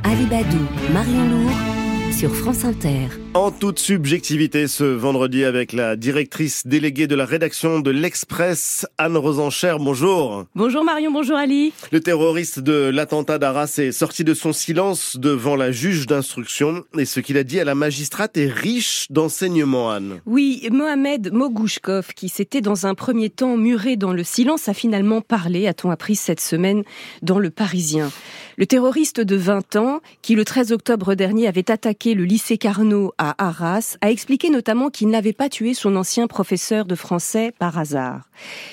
Ali 0.04 0.26
Badou, 0.26 0.66
Marion 0.92 1.28
Lourd 1.28 1.75
sur 2.16 2.34
France 2.34 2.64
Inter. 2.64 3.08
En 3.34 3.50
toute 3.50 3.78
subjectivité 3.78 4.68
ce 4.68 4.84
vendredi 4.84 5.44
avec 5.44 5.74
la 5.74 5.96
directrice 5.96 6.66
déléguée 6.66 7.06
de 7.06 7.14
la 7.14 7.26
rédaction 7.26 7.80
de 7.80 7.90
l'Express, 7.90 8.86
Anne 8.96 9.18
Rosencher. 9.18 9.76
Bonjour. 9.78 10.46
Bonjour 10.54 10.82
Marion, 10.82 11.12
bonjour 11.12 11.36
Ali. 11.36 11.74
Le 11.92 12.00
terroriste 12.00 12.60
de 12.60 12.88
l'attentat 12.88 13.38
d'Arras 13.38 13.74
est 13.76 13.92
sorti 13.92 14.24
de 14.24 14.32
son 14.32 14.54
silence 14.54 15.18
devant 15.18 15.56
la 15.56 15.72
juge 15.72 16.06
d'instruction 16.06 16.84
et 16.96 17.04
ce 17.04 17.20
qu'il 17.20 17.36
a 17.36 17.44
dit 17.44 17.60
à 17.60 17.64
la 17.64 17.74
magistrate 17.74 18.38
est 18.38 18.50
riche 18.50 19.08
d'enseignements, 19.10 19.90
Anne. 19.90 20.22
Oui, 20.24 20.66
Mohamed 20.72 21.34
Mogouchkov, 21.34 22.14
qui 22.14 22.30
s'était 22.30 22.62
dans 22.62 22.86
un 22.86 22.94
premier 22.94 23.28
temps 23.28 23.58
muré 23.58 23.96
dans 23.96 24.14
le 24.14 24.24
silence, 24.24 24.70
a 24.70 24.74
finalement 24.74 25.20
parlé, 25.20 25.66
a-t-on 25.66 25.90
appris 25.90 26.16
cette 26.16 26.40
semaine, 26.40 26.82
dans 27.20 27.38
le 27.38 27.50
Parisien. 27.50 28.10
Le 28.58 28.66
terroriste 28.66 29.20
de 29.20 29.36
20 29.36 29.76
ans, 29.76 30.00
qui 30.22 30.34
le 30.34 30.42
13 30.42 30.72
octobre 30.72 31.14
dernier 31.14 31.46
avait 31.46 31.70
attaqué 31.70 32.14
le 32.14 32.24
lycée 32.24 32.56
Carnot 32.56 33.12
à 33.18 33.34
Arras, 33.46 33.98
a 34.00 34.10
expliqué 34.10 34.48
notamment 34.48 34.88
qu'il 34.88 35.08
n'avait 35.08 35.34
pas 35.34 35.50
tué 35.50 35.74
son 35.74 35.94
ancien 35.94 36.26
professeur 36.26 36.86
de 36.86 36.94
français 36.94 37.52
par 37.58 37.76
hasard, 37.76 38.30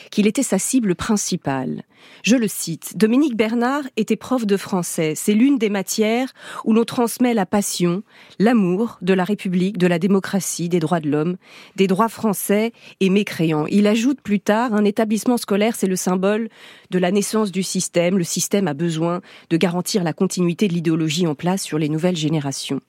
qu'il 0.09 0.25
était 0.25 0.41
sa 0.41 0.57
cible 0.57 0.95
principale. 0.95 1.83
Je 2.23 2.35
le 2.35 2.47
cite, 2.47 2.97
Dominique 2.97 3.35
Bernard 3.35 3.83
était 3.97 4.15
prof 4.15 4.45
de 4.45 4.57
français. 4.57 5.13
C'est 5.15 5.33
l'une 5.33 5.57
des 5.57 5.69
matières 5.69 6.33
où 6.65 6.73
l'on 6.73 6.85
transmet 6.85 7.33
la 7.33 7.45
passion, 7.45 8.03
l'amour 8.39 8.97
de 9.01 9.13
la 9.13 9.23
République, 9.23 9.77
de 9.77 9.87
la 9.87 9.99
démocratie, 9.99 10.69
des 10.69 10.79
droits 10.79 10.99
de 10.99 11.09
l'homme, 11.09 11.37
des 11.75 11.87
droits 11.87 12.09
français 12.09 12.71
et 12.99 13.09
mécréants. 13.09 13.65
Il 13.67 13.87
ajoute 13.87 14.21
plus 14.21 14.39
tard, 14.39 14.73
un 14.73 14.85
établissement 14.85 15.37
scolaire, 15.37 15.75
c'est 15.75 15.87
le 15.87 15.95
symbole 15.95 16.49
de 16.91 16.99
la 16.99 17.11
naissance 17.11 17.51
du 17.51 17.63
système. 17.63 18.17
Le 18.17 18.23
système 18.23 18.67
a 18.67 18.73
besoin 18.73 19.21
de 19.49 19.57
garantir 19.57 20.03
la 20.03 20.13
continuité 20.13 20.67
de 20.67 20.73
l'idéologie 20.73 21.27
en 21.27 21.35
place 21.35 21.63
sur 21.63 21.77
les 21.77 21.89
nouvelles 21.89 22.15
générations. 22.15 22.81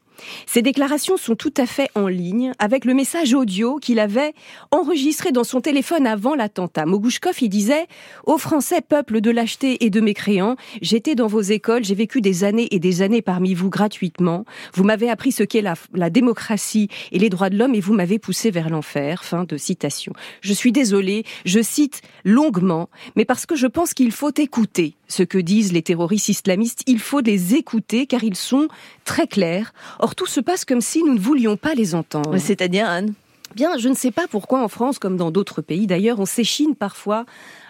Ces 0.46 0.62
déclarations 0.62 1.16
sont 1.16 1.34
tout 1.34 1.52
à 1.56 1.66
fait 1.66 1.88
en 1.94 2.06
ligne 2.06 2.52
avec 2.58 2.84
le 2.84 2.94
message 2.94 3.34
audio 3.34 3.76
qu'il 3.78 3.98
avait 3.98 4.34
enregistré 4.70 5.32
dans 5.32 5.44
son 5.44 5.60
téléphone 5.60 6.06
avant 6.06 6.34
l'attentat. 6.34 6.86
Mogouchkov, 6.86 7.42
il 7.42 7.48
disait 7.48 7.86
aux 8.24 8.38
Français, 8.38 8.80
peuple 8.80 9.20
de 9.20 9.30
lâcheté 9.30 9.84
et 9.84 9.90
de 9.90 10.00
mécréants, 10.00 10.56
j'étais 10.82 11.14
dans 11.14 11.26
vos 11.26 11.40
écoles, 11.40 11.84
j'ai 11.84 11.94
vécu 11.94 12.20
des 12.20 12.44
années 12.44 12.68
et 12.70 12.78
des 12.78 13.02
années 13.02 13.22
parmi 13.22 13.54
vous 13.54 13.70
gratuitement. 13.70 14.44
Vous 14.74 14.84
m'avez 14.84 15.10
appris 15.10 15.32
ce 15.32 15.42
qu'est 15.42 15.62
la, 15.62 15.74
la, 15.92 16.10
démocratie 16.10 16.88
et 17.12 17.18
les 17.18 17.28
droits 17.28 17.50
de 17.50 17.56
l'homme 17.56 17.74
et 17.74 17.80
vous 17.80 17.94
m'avez 17.94 18.18
poussé 18.18 18.50
vers 18.50 18.70
l'enfer. 18.70 19.24
Fin 19.24 19.44
de 19.44 19.56
citation. 19.56 20.12
Je 20.40 20.52
suis 20.52 20.72
désolé, 20.72 21.24
je 21.44 21.60
cite 21.60 22.02
longuement, 22.24 22.88
mais 23.16 23.24
parce 23.24 23.46
que 23.46 23.56
je 23.56 23.66
pense 23.66 23.94
qu'il 23.94 24.12
faut 24.12 24.32
écouter 24.36 24.96
ce 25.14 25.22
que 25.22 25.38
disent 25.38 25.72
les 25.72 25.82
terroristes 25.82 26.28
islamistes. 26.28 26.82
Il 26.86 26.98
faut 26.98 27.20
les 27.20 27.54
écouter 27.54 28.06
car 28.06 28.24
ils 28.24 28.36
sont 28.36 28.66
très 29.04 29.28
clairs. 29.28 29.72
Or, 30.00 30.14
tout 30.14 30.26
se 30.26 30.40
passe 30.40 30.64
comme 30.64 30.80
si 30.80 31.02
nous 31.04 31.14
ne 31.14 31.20
voulions 31.20 31.56
pas 31.56 31.74
les 31.74 31.94
entendre. 31.94 32.36
C'est-à-dire, 32.38 32.88
Anne? 32.88 33.14
Bien, 33.54 33.78
je 33.78 33.88
ne 33.88 33.94
sais 33.94 34.10
pas 34.10 34.26
pourquoi 34.28 34.64
en 34.64 34.68
France, 34.68 34.98
comme 34.98 35.16
dans 35.16 35.30
d'autres 35.30 35.62
pays 35.62 35.86
d'ailleurs, 35.86 36.18
on 36.18 36.26
s'échine 36.26 36.74
parfois 36.74 37.24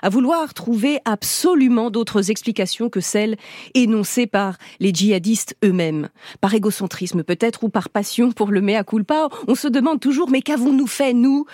à 0.04 0.10
vouloir 0.10 0.52
trouver 0.52 0.98
absolument 1.06 1.90
d'autres 1.90 2.30
explications 2.30 2.90
que 2.90 3.00
celles 3.00 3.36
énoncées 3.72 4.26
par 4.26 4.58
les 4.78 4.92
djihadistes 4.92 5.56
eux-mêmes. 5.64 6.10
Par 6.42 6.52
égocentrisme 6.52 7.22
peut-être 7.22 7.64
ou 7.64 7.70
par 7.70 7.88
passion 7.88 8.30
pour 8.30 8.50
le 8.50 8.60
mea 8.60 8.84
culpa, 8.84 9.30
on 9.48 9.54
se 9.54 9.66
demande 9.66 10.00
toujours 10.00 10.28
mais 10.28 10.42
qu'avons-nous 10.42 10.86
fait, 10.86 11.14
nous, 11.14 11.46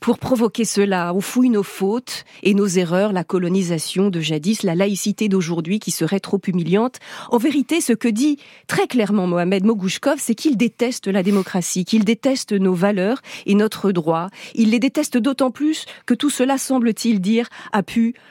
pour 0.00 0.18
provoquer 0.18 0.66
cela? 0.66 1.14
On 1.14 1.22
fouille 1.22 1.48
nos 1.48 1.62
fautes 1.62 2.26
et 2.42 2.52
nos 2.52 2.66
erreurs, 2.66 3.14
la 3.14 3.24
colonisation 3.24 4.10
de 4.10 4.20
jadis, 4.20 4.64
la 4.64 4.74
laïcité 4.74 5.30
d'aujourd'hui 5.30 5.78
qui 5.78 5.90
serait 5.90 6.20
trop 6.20 6.40
humiliante. 6.46 6.98
En 7.30 7.38
vérité, 7.38 7.80
ce 7.80 7.94
que 7.94 8.08
dit 8.08 8.38
très 8.66 8.86
clairement 8.86 9.26
Mohamed 9.26 9.64
Mogouchkov, 9.64 10.18
c'est 10.18 10.34
qu'il 10.34 10.58
déteste 10.58 11.06
la 11.06 11.22
démocratie, 11.22 11.86
qu'il 11.86 12.04
déteste 12.04 12.52
nos 12.52 12.74
valeurs 12.74 13.22
et 13.46 13.54
notre 13.54 13.92
droit. 13.92 14.28
Il 14.54 14.72
les 14.72 14.78
déteste 14.78 15.16
d'autant 15.16 15.50
plus 15.50 15.86
que 16.04 16.12
tout 16.12 16.28
cela, 16.28 16.58
semble-t-il 16.58 17.22
dire, 17.22 17.48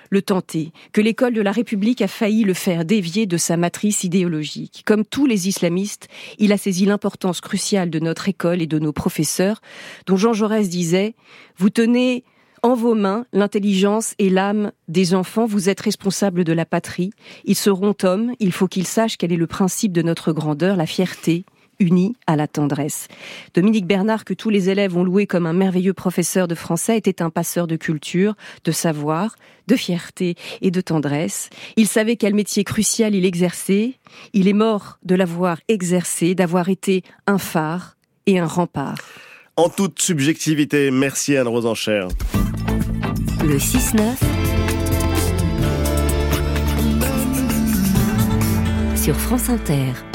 le 0.09 0.21
tenter, 0.21 0.71
que 0.91 1.01
l'école 1.01 1.33
de 1.33 1.41
la 1.41 1.51
République 1.51 2.01
a 2.01 2.07
failli 2.07 2.43
le 2.43 2.53
faire 2.53 2.85
dévier 2.85 3.25
de 3.25 3.37
sa 3.37 3.57
matrice 3.57 4.03
idéologique. 4.03 4.83
Comme 4.85 5.05
tous 5.05 5.25
les 5.25 5.47
islamistes, 5.47 6.07
il 6.37 6.51
a 6.51 6.57
saisi 6.57 6.85
l'importance 6.85 7.41
cruciale 7.41 7.89
de 7.89 7.99
notre 7.99 8.29
école 8.29 8.61
et 8.61 8.67
de 8.67 8.79
nos 8.79 8.93
professeurs, 8.93 9.61
dont 10.05 10.17
Jean 10.17 10.33
Jaurès 10.33 10.69
disait 10.69 11.15
Vous 11.57 11.69
tenez 11.69 12.23
en 12.63 12.75
vos 12.75 12.95
mains 12.95 13.25
l'intelligence 13.33 14.15
et 14.19 14.29
l'âme 14.29 14.71
des 14.87 15.13
enfants, 15.13 15.45
vous 15.45 15.69
êtes 15.69 15.81
responsables 15.81 16.45
de 16.45 16.53
la 16.53 16.65
patrie. 16.65 17.11
Ils 17.43 17.55
seront 17.55 17.93
hommes, 18.03 18.33
il 18.39 18.53
faut 18.53 18.67
qu'ils 18.67 18.87
sachent 18.87 19.17
quel 19.17 19.33
est 19.33 19.37
le 19.37 19.47
principe 19.47 19.91
de 19.91 20.01
notre 20.01 20.31
grandeur, 20.31 20.77
la 20.77 20.85
fierté, 20.85 21.45
unis 21.83 22.15
à 22.25 22.35
la 22.35 22.47
tendresse. 22.47 23.07
Dominique 23.53 23.85
Bernard, 23.85 24.25
que 24.25 24.33
tous 24.33 24.49
les 24.49 24.69
élèves 24.69 24.97
ont 24.97 25.03
loué 25.03 25.27
comme 25.27 25.45
un 25.45 25.53
merveilleux 25.53 25.93
professeur 25.93 26.47
de 26.47 26.55
français, 26.55 26.97
était 26.97 27.21
un 27.21 27.29
passeur 27.29 27.67
de 27.67 27.75
culture, 27.75 28.35
de 28.63 28.71
savoir, 28.71 29.35
de 29.67 29.75
fierté 29.75 30.35
et 30.61 30.71
de 30.71 30.81
tendresse. 30.81 31.49
Il 31.75 31.87
savait 31.87 32.15
quel 32.15 32.33
métier 32.33 32.63
crucial 32.63 33.15
il 33.15 33.25
exerçait. 33.25 33.93
Il 34.33 34.47
est 34.47 34.53
mort 34.53 34.97
de 35.03 35.15
l'avoir 35.15 35.59
exercé, 35.67 36.35
d'avoir 36.35 36.69
été 36.69 37.03
un 37.27 37.37
phare 37.37 37.97
et 38.25 38.39
un 38.39 38.47
rempart. 38.47 38.97
En 39.57 39.69
toute 39.69 40.01
subjectivité, 40.01 40.89
merci 40.89 41.37
Anne 41.37 41.47
Rosencher. 41.47 42.07
Le 43.43 43.57
6-9 43.57 44.33
sur 49.03 49.15
France 49.17 49.49
Inter. 49.49 50.12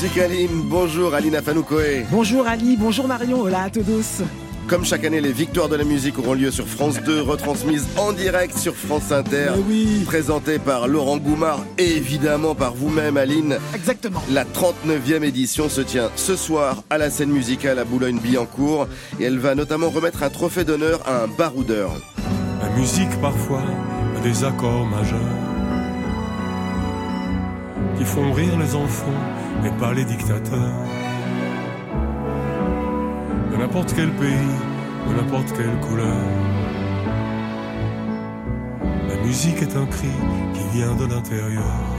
Musique 0.00 0.18
Aline, 0.18 0.62
bonjour 0.62 1.12
Aline 1.12 1.34
Afanoukoé. 1.34 2.06
Bonjour 2.12 2.46
Ali, 2.46 2.76
bonjour 2.76 3.08
Marion, 3.08 3.40
hola 3.40 3.62
à 3.62 3.68
todos. 3.68 4.22
Comme 4.68 4.84
chaque 4.84 5.04
année, 5.04 5.20
les 5.20 5.32
victoires 5.32 5.68
de 5.68 5.74
la 5.74 5.82
musique 5.82 6.20
auront 6.20 6.34
lieu 6.34 6.52
sur 6.52 6.68
France 6.68 7.00
2, 7.04 7.20
retransmises 7.20 7.88
en 7.96 8.12
direct 8.12 8.56
sur 8.56 8.76
France 8.76 9.10
Inter. 9.10 9.54
Oui. 9.68 10.04
Présentées 10.06 10.60
par 10.60 10.86
Laurent 10.86 11.16
Goumard 11.16 11.64
et 11.78 11.96
évidemment 11.96 12.54
par 12.54 12.74
vous-même, 12.74 13.16
Aline. 13.16 13.58
Exactement. 13.74 14.22
La 14.30 14.44
39e 14.44 15.24
édition 15.24 15.68
se 15.68 15.80
tient 15.80 16.10
ce 16.14 16.36
soir 16.36 16.84
à 16.90 16.98
la 16.98 17.10
scène 17.10 17.30
musicale 17.30 17.80
à 17.80 17.84
Boulogne-Billancourt 17.84 18.86
et 19.18 19.24
elle 19.24 19.40
va 19.40 19.56
notamment 19.56 19.90
remettre 19.90 20.22
un 20.22 20.30
trophée 20.30 20.62
d'honneur 20.62 21.00
à 21.08 21.24
un 21.24 21.26
baroudeur. 21.26 21.90
La 22.62 22.70
musique, 22.78 23.20
parfois, 23.20 23.64
a 24.16 24.20
des 24.20 24.44
accords 24.44 24.86
majeurs 24.86 25.18
qui 27.98 28.04
font 28.04 28.32
rire 28.32 28.56
les 28.56 28.76
enfants 28.76 29.37
et 29.64 29.70
pas 29.78 29.92
les 29.92 30.04
dictateurs. 30.04 30.84
De 33.50 33.56
n'importe 33.56 33.92
quel 33.94 34.10
pays, 34.12 34.54
de 35.08 35.14
n'importe 35.14 35.52
quelle 35.56 35.78
couleur. 35.80 36.24
La 39.08 39.16
musique 39.24 39.62
est 39.62 39.76
un 39.76 39.86
cri 39.86 40.10
qui 40.54 40.78
vient 40.78 40.94
de 40.94 41.06
l'intérieur. 41.06 41.97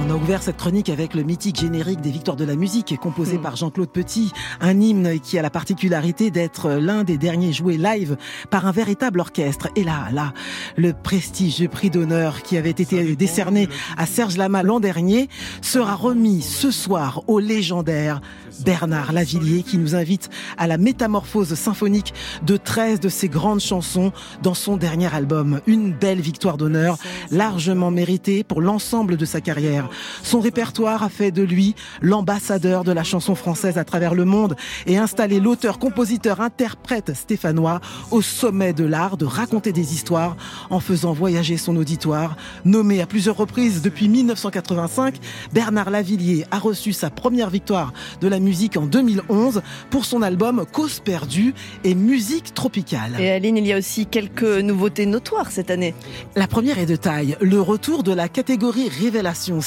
On 0.00 0.10
a 0.10 0.14
ouvert 0.14 0.42
cette 0.42 0.56
chronique 0.56 0.90
avec 0.90 1.14
le 1.14 1.22
mythique 1.22 1.60
générique 1.60 2.00
des 2.00 2.10
Victoires 2.10 2.36
de 2.36 2.44
la 2.44 2.56
musique, 2.56 2.96
composé 3.00 3.38
mmh. 3.38 3.42
par 3.42 3.56
Jean-Claude 3.56 3.88
Petit, 3.88 4.32
un 4.60 4.80
hymne 4.80 5.20
qui 5.20 5.38
a 5.38 5.42
la 5.42 5.50
particularité 5.50 6.30
d'être 6.30 6.70
l'un 6.72 7.04
des 7.04 7.16
derniers 7.16 7.52
joués 7.52 7.76
live 7.76 8.16
par 8.50 8.66
un 8.66 8.72
véritable 8.72 9.20
orchestre. 9.20 9.68
Et 9.76 9.84
là, 9.84 10.08
là, 10.12 10.32
le 10.76 10.92
prestigieux 10.92 11.68
prix 11.68 11.90
d'honneur 11.90 12.42
qui 12.42 12.56
avait 12.56 12.70
été 12.70 13.14
décerné 13.14 13.68
à 13.96 14.06
Serge 14.06 14.36
Lama 14.36 14.62
l'an 14.62 14.80
dernier 14.80 15.28
sera 15.62 15.94
remis 15.94 16.42
ce 16.42 16.70
soir 16.70 17.22
au 17.28 17.38
légendaire 17.38 18.20
Bernard 18.64 19.12
Lavillier 19.12 19.62
qui 19.62 19.78
nous 19.78 19.94
invite 19.94 20.28
à 20.58 20.66
la 20.66 20.78
métamorphose 20.78 21.54
symphonique 21.54 22.14
de 22.42 22.56
13 22.56 23.00
de 23.00 23.08
ses 23.08 23.28
grandes 23.28 23.60
chansons 23.60 24.12
dans 24.42 24.54
son 24.54 24.76
dernier 24.76 25.12
album. 25.14 25.60
Une 25.66 25.92
belle 25.92 26.20
victoire 26.20 26.56
d'honneur, 26.56 26.98
largement 27.30 27.90
méritée 27.90 28.44
pour 28.44 28.60
l'ensemble 28.60 29.16
de 29.16 29.24
sa 29.24 29.40
carrière. 29.40 29.83
Son 30.22 30.40
répertoire 30.40 31.02
a 31.02 31.08
fait 31.08 31.30
de 31.30 31.42
lui 31.42 31.74
l'ambassadeur 32.02 32.84
de 32.84 32.92
la 32.92 33.04
chanson 33.04 33.34
française 33.34 33.78
à 33.78 33.84
travers 33.84 34.14
le 34.14 34.24
monde 34.24 34.56
et 34.86 34.98
installé 34.98 35.40
l'auteur, 35.40 35.78
compositeur, 35.78 36.40
interprète 36.40 37.14
stéphanois 37.14 37.80
au 38.10 38.22
sommet 38.22 38.72
de 38.72 38.84
l'art 38.84 39.16
de 39.16 39.24
raconter 39.24 39.72
des 39.72 39.94
histoires 39.94 40.36
en 40.70 40.80
faisant 40.80 41.12
voyager 41.12 41.56
son 41.56 41.76
auditoire. 41.76 42.36
Nommé 42.64 43.00
à 43.00 43.06
plusieurs 43.06 43.36
reprises 43.36 43.82
depuis 43.82 44.08
1985, 44.08 45.16
Bernard 45.52 45.90
Lavillier 45.90 46.46
a 46.50 46.58
reçu 46.58 46.92
sa 46.92 47.10
première 47.10 47.50
victoire 47.50 47.92
de 48.20 48.28
la 48.28 48.38
musique 48.38 48.76
en 48.76 48.86
2011 48.86 49.62
pour 49.90 50.04
son 50.04 50.22
album 50.22 50.64
Cause 50.72 51.00
perdue 51.00 51.54
et 51.84 51.94
musique 51.94 52.54
tropicale. 52.54 53.20
Et 53.20 53.30
Aline, 53.30 53.56
il 53.56 53.66
y 53.66 53.72
a 53.72 53.78
aussi 53.78 54.06
quelques 54.06 54.42
nouveautés 54.42 55.06
notoires 55.06 55.50
cette 55.50 55.70
année. 55.70 55.94
La 56.36 56.46
première 56.46 56.78
est 56.78 56.86
de 56.86 56.96
taille, 56.96 57.36
le 57.40 57.60
retour 57.60 58.02
de 58.02 58.12
la 58.12 58.28
catégorie 58.28 58.88
révélation 58.88 59.60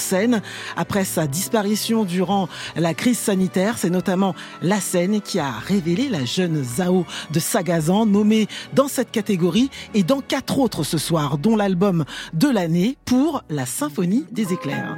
après 0.75 1.05
sa 1.05 1.27
disparition 1.27 2.03
durant 2.03 2.47
la 2.75 2.93
crise 2.93 3.19
sanitaire. 3.19 3.77
C'est 3.77 3.89
notamment 3.89 4.35
la 4.61 4.79
scène 4.79 5.21
qui 5.21 5.39
a 5.39 5.51
révélé 5.51 6.09
la 6.09 6.25
jeune 6.25 6.63
Zao 6.63 7.05
de 7.31 7.39
Sagazan 7.39 8.05
nommée 8.05 8.47
dans 8.73 8.87
cette 8.87 9.11
catégorie 9.11 9.69
et 9.93 10.03
dans 10.03 10.21
quatre 10.21 10.59
autres 10.59 10.83
ce 10.83 10.97
soir, 10.97 11.37
dont 11.37 11.55
l'album 11.55 12.05
de 12.33 12.49
l'année 12.49 12.97
pour 13.05 13.43
la 13.49 13.65
symphonie 13.65 14.25
des 14.31 14.53
éclairs. 14.53 14.97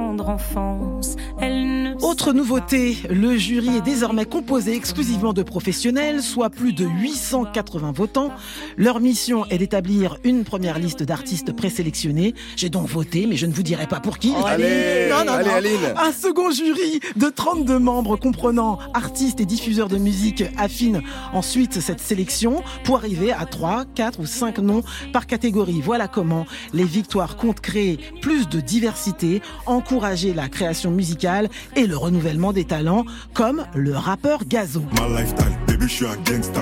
tendre 0.21 0.29
enfance. 0.29 1.15
Elle 1.39 1.83
ne 1.83 1.91
Autre 2.01 2.33
nouveauté, 2.33 2.97
le 3.09 3.37
jury 3.37 3.77
est 3.77 3.81
désormais 3.81 4.25
composé 4.25 4.75
exclusivement 4.75 5.33
de 5.33 5.43
professionnels, 5.43 6.21
soit 6.21 6.49
plus 6.49 6.73
de 6.73 6.85
880 6.85 7.91
votants. 7.91 8.31
Leur 8.77 8.99
mission 8.99 9.45
est 9.47 9.57
d'établir 9.57 10.17
une 10.23 10.43
première 10.43 10.79
liste 10.79 11.03
d'artistes 11.03 11.51
présélectionnés. 11.55 12.33
J'ai 12.55 12.69
donc 12.69 12.87
voté, 12.87 13.27
mais 13.27 13.37
je 13.37 13.45
ne 13.45 13.53
vous 13.53 13.63
dirai 13.63 13.87
pas 13.87 13.99
pour 13.99 14.17
qui. 14.17 14.33
Oh, 14.35 14.45
allez, 14.45 15.09
non, 15.09 15.25
non, 15.25 15.33
allez, 15.33 15.49
non. 15.49 15.55
Aline. 15.55 15.93
Un 15.97 16.11
second 16.11 16.51
jury 16.51 16.99
de 17.15 17.29
32 17.29 17.79
membres 17.79 18.17
comprenant 18.17 18.79
artistes 18.93 19.39
et 19.39 19.45
diffuseurs 19.45 19.89
de 19.89 19.97
musique 19.97 20.43
affine 20.57 21.01
ensuite 21.33 21.81
cette 21.81 21.99
sélection 21.99 22.63
pour 22.83 22.97
arriver 22.97 23.31
à 23.31 23.45
3, 23.45 23.85
4 23.95 24.19
ou 24.19 24.25
5 24.25 24.59
noms 24.59 24.83
par 25.13 25.27
catégorie. 25.27 25.81
Voilà 25.83 26.07
comment 26.07 26.45
les 26.73 26.85
victoires 26.85 27.37
comptent 27.37 27.61
créer 27.61 27.99
plus 28.21 28.47
de 28.49 28.59
diversité, 28.59 29.41
encourager 29.65 30.10
la 30.11 30.49
création 30.49 30.91
musicale 30.91 31.49
et 31.75 31.87
le 31.87 31.95
renouvellement 31.95 32.51
des 32.51 32.65
talents, 32.65 33.05
comme 33.33 33.63
le 33.73 33.95
rappeur 33.95 34.39
Gazo. 34.45 34.81
My 34.99 35.15
lifestyle, 35.15 35.57
baby, 35.67 35.83
je 35.87 35.87
suis 35.87 36.05
un 36.05 36.17
gangsta. 36.17 36.61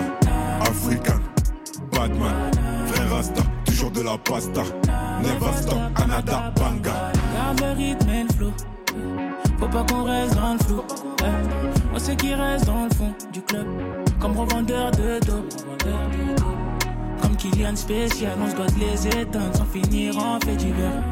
African, 0.62 1.20
Batman, 1.92 2.52
frère 2.88 3.10
Rasta, 3.10 3.42
toujours 3.66 3.92
de 3.92 4.02
la 4.02 4.18
pasta. 4.20 4.62
Never 5.24 5.58
stop, 5.62 5.78
Canada, 5.96 6.54
banga. 6.56 7.12
Garde 7.34 7.60
le 7.62 7.72
rythme 7.78 8.10
et 8.10 8.24
le 8.24 8.30
flow. 8.34 8.54
Faut 9.60 9.68
pas 9.68 9.84
qu'on 9.84 10.04
reste 10.04 10.36
dans 10.36 10.54
le 10.54 10.60
flou. 10.60 10.82
Eh, 11.22 11.96
On 11.96 12.00
sait 12.00 12.16
qui 12.16 12.34
reste 12.36 12.66
dans 12.66 12.84
le 12.86 12.90
fond 12.96 13.14
du 13.34 13.42
club. 13.42 13.66
Comme 14.20 14.38
revendeur 14.38 14.92
de 14.92 15.20
dope. 15.26 15.54
Comme 17.22 17.36
Kylian 17.36 17.76
spécial, 17.76 18.38
on 18.40 18.50
se 18.50 18.80
les 18.80 19.08
éteindre 19.08 19.56
sans 19.58 19.66
finir 19.66 20.18
en 20.18 20.40
fait 20.40 20.56
divers. 20.56 21.04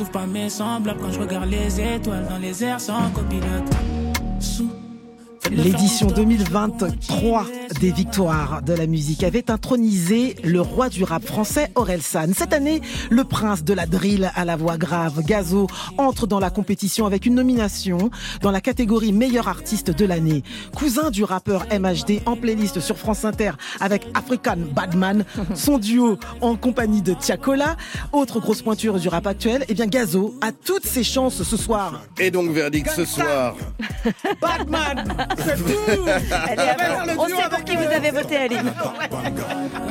Trouve 0.00 0.12
pas 0.12 0.26
mes 0.26 0.48
semblables 0.48 0.98
quand 0.98 1.12
je 1.12 1.20
regarde 1.20 1.50
les 1.50 1.78
étoiles 1.78 2.26
dans 2.26 2.38
les 2.38 2.64
airs 2.64 2.80
sans 2.80 3.10
copilote. 3.10 3.70
L'édition 5.48 6.06
2023 6.08 7.46
des 7.80 7.90
victoires 7.90 8.62
de 8.62 8.72
la 8.72 8.86
musique 8.86 9.24
avait 9.24 9.50
intronisé 9.50 10.36
le 10.44 10.60
roi 10.60 10.88
du 10.88 11.02
rap 11.02 11.24
français 11.24 11.70
Orelsan. 11.74 12.32
Cette 12.36 12.52
année, 12.52 12.82
le 13.10 13.24
prince 13.24 13.64
de 13.64 13.72
la 13.72 13.86
drill 13.86 14.30
à 14.34 14.44
la 14.44 14.56
voix 14.56 14.76
grave, 14.76 15.22
Gazo, 15.24 15.66
entre 15.98 16.26
dans 16.26 16.40
la 16.40 16.50
compétition 16.50 17.06
avec 17.06 17.26
une 17.26 17.34
nomination 17.34 18.10
dans 18.42 18.50
la 18.50 18.60
catégorie 18.60 19.12
meilleur 19.12 19.48
artiste 19.48 19.90
de 19.90 20.04
l'année. 20.04 20.42
Cousin 20.76 21.10
du 21.10 21.24
rappeur 21.24 21.66
MHD 21.72 22.20
en 22.26 22.36
playlist 22.36 22.80
sur 22.80 22.98
France 22.98 23.24
Inter 23.24 23.52
avec 23.80 24.06
African 24.14 24.58
Badman, 24.72 25.24
son 25.54 25.78
duo 25.78 26.18
en 26.40 26.56
compagnie 26.56 27.02
de 27.02 27.14
Tiakola. 27.14 27.76
Autre 28.12 28.40
grosse 28.40 28.62
pointure 28.62 28.98
du 29.00 29.08
rap 29.08 29.26
actuel, 29.26 29.64
eh 29.68 29.74
bien 29.74 29.86
Gazo 29.86 30.34
a 30.42 30.52
toutes 30.52 30.86
ses 30.86 31.04
chances 31.04 31.42
ce 31.42 31.56
soir. 31.56 32.02
Et 32.18 32.30
donc, 32.30 32.50
verdict 32.50 32.90
ce 32.90 33.04
soir. 33.04 33.56
Batman 34.40 35.04
Allez, 35.30 36.68
après, 36.70 37.16
on 37.18 37.28
sait 37.28 37.48
pour 37.50 37.64
qui 37.64 37.76
vous 37.76 37.82
avez 37.82 38.10
voté, 38.10 38.36
Aline. 38.36 38.72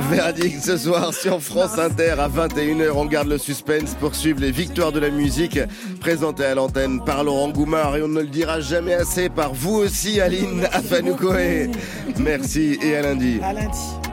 Verdict 0.09 0.61
ce 0.63 0.77
soir 0.77 1.13
sur 1.13 1.41
France 1.41 1.77
Inter 1.77 2.15
à 2.19 2.27
21h. 2.27 2.91
On 2.95 3.05
garde 3.05 3.27
le 3.27 3.37
suspense 3.37 3.95
pour 3.99 4.15
suivre 4.15 4.41
les 4.41 4.51
victoires 4.51 4.91
de 4.91 4.99
la 4.99 5.09
musique 5.09 5.59
présentées 5.99 6.45
à 6.45 6.55
l'antenne 6.55 7.03
par 7.03 7.23
Laurent 7.23 7.49
Goumard 7.49 7.95
et 7.95 8.01
on 8.01 8.07
ne 8.07 8.21
le 8.21 8.27
dira 8.27 8.59
jamais 8.59 8.93
assez 8.93 9.29
par 9.29 9.53
vous 9.53 9.75
aussi 9.75 10.19
Aline 10.19 10.67
Afanoukoé. 10.71 11.69
Merci 12.17 12.77
et 12.81 12.95
à 12.95 13.01
lundi. 13.01 13.39
À 13.43 13.53
lundi. 13.53 14.08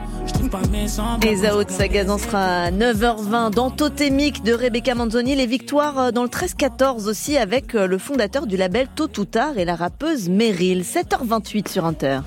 Zao 1.35 1.63
de 1.63 1.69
Sagazan 1.69 2.17
sera 2.17 2.63
à 2.63 2.71
9h20 2.71 3.51
dans 3.53 3.69
Totémique 3.69 4.43
de 4.43 4.53
Rebecca 4.53 4.95
Manzoni. 4.95 5.35
Les 5.35 5.45
victoires 5.45 5.99
euh, 5.99 6.11
dans 6.11 6.23
le 6.23 6.29
13-14 6.29 7.09
aussi 7.09 7.37
avec 7.37 7.75
euh, 7.75 7.87
le 7.87 7.97
fondateur 7.97 8.47
du 8.47 8.55
label 8.55 8.87
Tôt 8.95 9.09
ou 9.17 9.25
Tard 9.25 9.57
et 9.57 9.65
la 9.65 9.75
rappeuse 9.75 10.29
Meryl. 10.29 10.83
7h28 10.83 11.69
sur 11.69 11.85
Inter. 11.85 12.19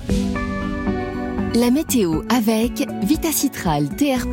La 1.53 1.69
météo 1.69 2.21
avec 2.29 2.87
Vitacitral 3.03 3.89
TR+, 3.97 4.25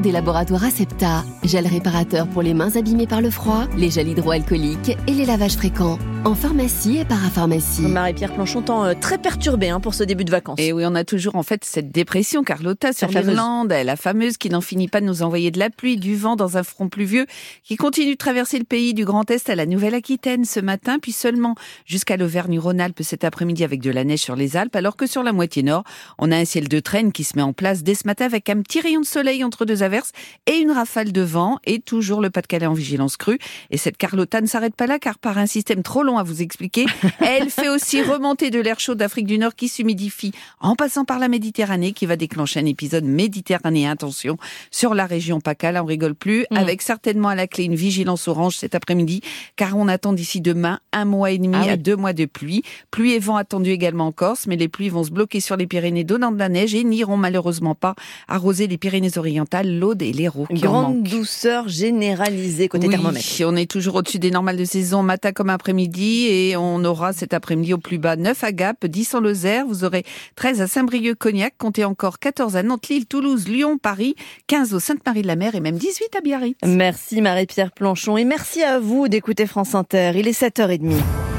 des 0.00 0.10
laboratoires 0.10 0.64
Acepta, 0.64 1.22
gel 1.44 1.68
réparateur 1.68 2.26
pour 2.26 2.42
les 2.42 2.52
mains 2.52 2.74
abîmées 2.74 3.06
par 3.06 3.20
le 3.20 3.30
froid, 3.30 3.68
les 3.76 3.90
gels 3.90 4.08
hydroalcooliques 4.08 4.96
et 5.06 5.12
les 5.12 5.24
lavages 5.24 5.54
fréquents. 5.54 6.00
En 6.24 6.34
pharmacie 6.34 6.96
et 6.96 7.04
parapharmacie. 7.04 7.82
Marie-Pierre 7.82 8.32
Planchon, 8.32 8.62
temps 8.62 8.84
euh, 8.86 8.94
très 8.98 9.18
perturbé 9.18 9.68
hein, 9.68 9.78
pour 9.78 9.92
ce 9.92 10.02
début 10.02 10.24
de 10.24 10.30
vacances. 10.30 10.58
Et 10.58 10.72
oui, 10.72 10.82
on 10.86 10.94
a 10.94 11.04
toujours 11.04 11.36
en 11.36 11.42
fait 11.42 11.64
cette 11.64 11.92
dépression, 11.92 12.42
Carlotta, 12.42 12.94
sur 12.94 13.08
l'Irlande, 13.08 13.68
la 13.68 13.96
fameuse 13.96 14.38
qui 14.38 14.48
n'en 14.48 14.62
finit 14.62 14.88
pas 14.88 15.02
de 15.02 15.06
nous 15.06 15.22
envoyer 15.22 15.50
de 15.50 15.58
la 15.58 15.68
pluie, 15.68 15.98
du 15.98 16.16
vent 16.16 16.34
dans 16.34 16.56
un 16.56 16.62
front 16.62 16.88
pluvieux, 16.88 17.26
qui 17.62 17.76
continue 17.76 18.12
de 18.12 18.18
traverser 18.18 18.58
le 18.58 18.64
pays 18.64 18.94
du 18.94 19.04
Grand 19.04 19.30
Est 19.30 19.50
à 19.50 19.54
la 19.54 19.66
Nouvelle-Aquitaine 19.66 20.46
ce 20.46 20.60
matin, 20.60 20.98
puis 20.98 21.12
seulement 21.12 21.56
jusqu'à 21.84 22.16
l'Auvergne-Rhône-Alpes 22.16 23.02
cet 23.02 23.22
après-midi 23.22 23.62
avec 23.62 23.82
de 23.82 23.90
la 23.90 24.02
neige 24.02 24.20
sur 24.20 24.34
les 24.34 24.56
Alpes, 24.56 24.76
alors 24.76 24.96
que 24.96 25.06
sur 25.06 25.22
la 25.22 25.34
moitié 25.34 25.62
nord, 25.62 25.84
on 26.18 26.32
a 26.32 26.36
un 26.36 26.46
ciel 26.46 26.63
de 26.68 26.80
traîne 26.80 27.12
qui 27.12 27.24
se 27.24 27.36
met 27.36 27.42
en 27.42 27.52
place 27.52 27.82
dès 27.82 27.94
ce 27.94 28.06
matin 28.06 28.26
avec 28.26 28.48
un 28.48 28.60
petit 28.62 28.80
rayon 28.80 29.00
de 29.00 29.06
soleil 29.06 29.44
entre 29.44 29.64
deux 29.64 29.82
averses 29.82 30.12
et 30.46 30.56
une 30.56 30.70
rafale 30.70 31.12
de 31.12 31.20
vent, 31.22 31.58
et 31.64 31.80
toujours 31.80 32.20
le 32.20 32.30
Pas-de-Calais 32.30 32.66
en 32.66 32.72
vigilance 32.74 33.16
crue. 33.16 33.38
Et 33.70 33.76
cette 33.76 33.96
Carlotta 33.96 34.40
ne 34.40 34.46
s'arrête 34.46 34.74
pas 34.76 34.86
là, 34.86 34.98
car 34.98 35.18
par 35.18 35.38
un 35.38 35.46
système 35.46 35.82
trop 35.82 36.02
long 36.02 36.18
à 36.18 36.22
vous 36.22 36.42
expliquer, 36.42 36.86
elle 37.20 37.50
fait 37.50 37.68
aussi 37.68 38.02
remonter 38.02 38.50
de 38.50 38.60
l'air 38.60 38.80
chaud 38.80 38.94
d'Afrique 38.94 39.26
du 39.26 39.38
Nord 39.38 39.54
qui 39.54 39.68
s'humidifie 39.68 40.32
en 40.60 40.76
passant 40.76 41.04
par 41.04 41.18
la 41.18 41.28
Méditerranée, 41.28 41.92
qui 41.92 42.06
va 42.06 42.16
déclencher 42.16 42.60
un 42.60 42.66
épisode 42.66 43.04
méditerranéen, 43.04 43.90
attention, 43.90 44.36
sur 44.70 44.94
la 44.94 45.06
région 45.06 45.40
PACA, 45.40 45.72
là 45.72 45.82
on 45.82 45.86
rigole 45.86 46.14
plus, 46.14 46.44
Mm. 46.50 46.56
avec 46.56 46.82
certainement 46.82 47.28
à 47.28 47.34
la 47.34 47.46
clé 47.46 47.64
une 47.64 47.74
vigilance 47.74 48.28
orange 48.28 48.56
cet 48.56 48.74
après-midi, 48.74 49.20
car 49.56 49.76
on 49.76 49.88
attend 49.88 50.12
d'ici 50.12 50.40
demain 50.40 50.78
un 50.92 51.04
mois 51.04 51.30
et 51.30 51.38
demi 51.38 51.54
Ah 51.58 51.62
oui. 51.64 51.70
à 51.70 51.76
deux 51.76 51.96
mois 51.96 52.12
de 52.12 52.26
pluie. 52.26 52.62
Pluie 52.90 53.12
et 53.12 53.18
vent 53.18 53.36
attendus 53.36 53.70
également 53.70 54.06
en 54.08 54.12
Corse, 54.12 54.46
mais 54.46 54.56
les 54.56 54.68
pluies 54.68 54.88
vont 54.90 55.04
se 55.04 55.10
bloquer 55.10 55.40
sur 55.40 55.56
les 55.56 55.66
Pyrénées, 55.66 56.04
donnant 56.04 56.32
de 56.32 56.38
la 56.38 56.48
neige 56.54 56.74
et 56.74 56.84
n'iront 56.84 57.16
malheureusement 57.18 57.74
pas 57.74 57.94
arroser 58.28 58.66
les 58.66 58.78
Pyrénées-Orientales, 58.78 59.78
l'Aude 59.78 60.00
et 60.02 60.12
l'Hérault. 60.12 60.46
Grande 60.50 61.02
douceur 61.02 61.68
généralisée 61.68 62.68
côté 62.68 62.86
Oui, 62.86 62.92
thermomètre. 62.94 63.26
on 63.44 63.56
est 63.56 63.70
toujours 63.70 63.96
au-dessus 63.96 64.18
des 64.18 64.30
normales 64.30 64.56
de 64.56 64.64
saison 64.64 65.02
matin 65.02 65.32
comme 65.32 65.50
après-midi 65.50 66.26
et 66.28 66.56
on 66.56 66.82
aura 66.84 67.12
cet 67.12 67.34
après-midi 67.34 67.74
au 67.74 67.78
plus 67.78 67.98
bas 67.98 68.16
9 68.16 68.42
à 68.44 68.52
Gap, 68.52 68.86
10 68.86 69.14
en 69.14 69.20
Lozère, 69.20 69.66
vous 69.66 69.84
aurez 69.84 70.04
13 70.36 70.60
à 70.62 70.66
Saint-Brieuc-Cognac, 70.66 71.54
comptez 71.58 71.84
encore 71.84 72.18
14 72.18 72.56
à 72.56 72.62
Nantes, 72.62 72.88
Lille, 72.88 73.06
Toulouse, 73.06 73.48
Lyon, 73.48 73.78
Paris, 73.78 74.14
15 74.46 74.74
au 74.74 74.80
Sainte-Marie-de-la-Mer 74.80 75.54
et 75.54 75.60
même 75.60 75.76
18 75.76 76.16
à 76.16 76.20
Biarritz. 76.20 76.56
Merci 76.64 77.20
Marie-Pierre 77.20 77.72
Planchon 77.72 78.16
et 78.16 78.24
merci 78.24 78.62
à 78.62 78.78
vous 78.78 79.08
d'écouter 79.08 79.46
France 79.46 79.74
Inter. 79.74 80.12
Il 80.14 80.28
est 80.28 80.40
7h30. 80.40 81.33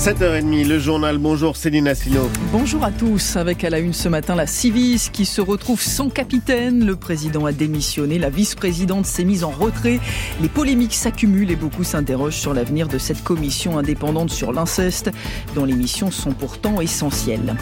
7h30, 0.00 0.66
le 0.66 0.78
journal. 0.78 1.18
Bonjour 1.18 1.58
Céline 1.58 1.86
Asselineau. 1.86 2.30
Bonjour 2.52 2.82
à 2.84 2.90
tous. 2.90 3.36
Avec 3.36 3.64
à 3.64 3.68
la 3.68 3.80
une 3.80 3.92
ce 3.92 4.08
matin 4.08 4.34
la 4.34 4.46
Civis 4.46 5.10
qui 5.12 5.26
se 5.26 5.42
retrouve 5.42 5.82
sans 5.82 6.08
capitaine. 6.08 6.86
Le 6.86 6.96
président 6.96 7.44
a 7.44 7.52
démissionné. 7.52 8.18
La 8.18 8.30
vice-présidente 8.30 9.04
s'est 9.04 9.24
mise 9.24 9.44
en 9.44 9.50
retrait. 9.50 10.00
Les 10.40 10.48
polémiques 10.48 10.94
s'accumulent 10.94 11.50
et 11.50 11.56
beaucoup 11.56 11.84
s'interrogent 11.84 12.38
sur 12.38 12.54
l'avenir 12.54 12.88
de 12.88 12.96
cette 12.96 13.22
commission 13.22 13.76
indépendante 13.76 14.30
sur 14.30 14.54
l'inceste 14.54 15.10
dont 15.54 15.66
les 15.66 15.74
missions 15.74 16.10
sont 16.10 16.32
pourtant 16.32 16.80
essentielles. 16.80 17.54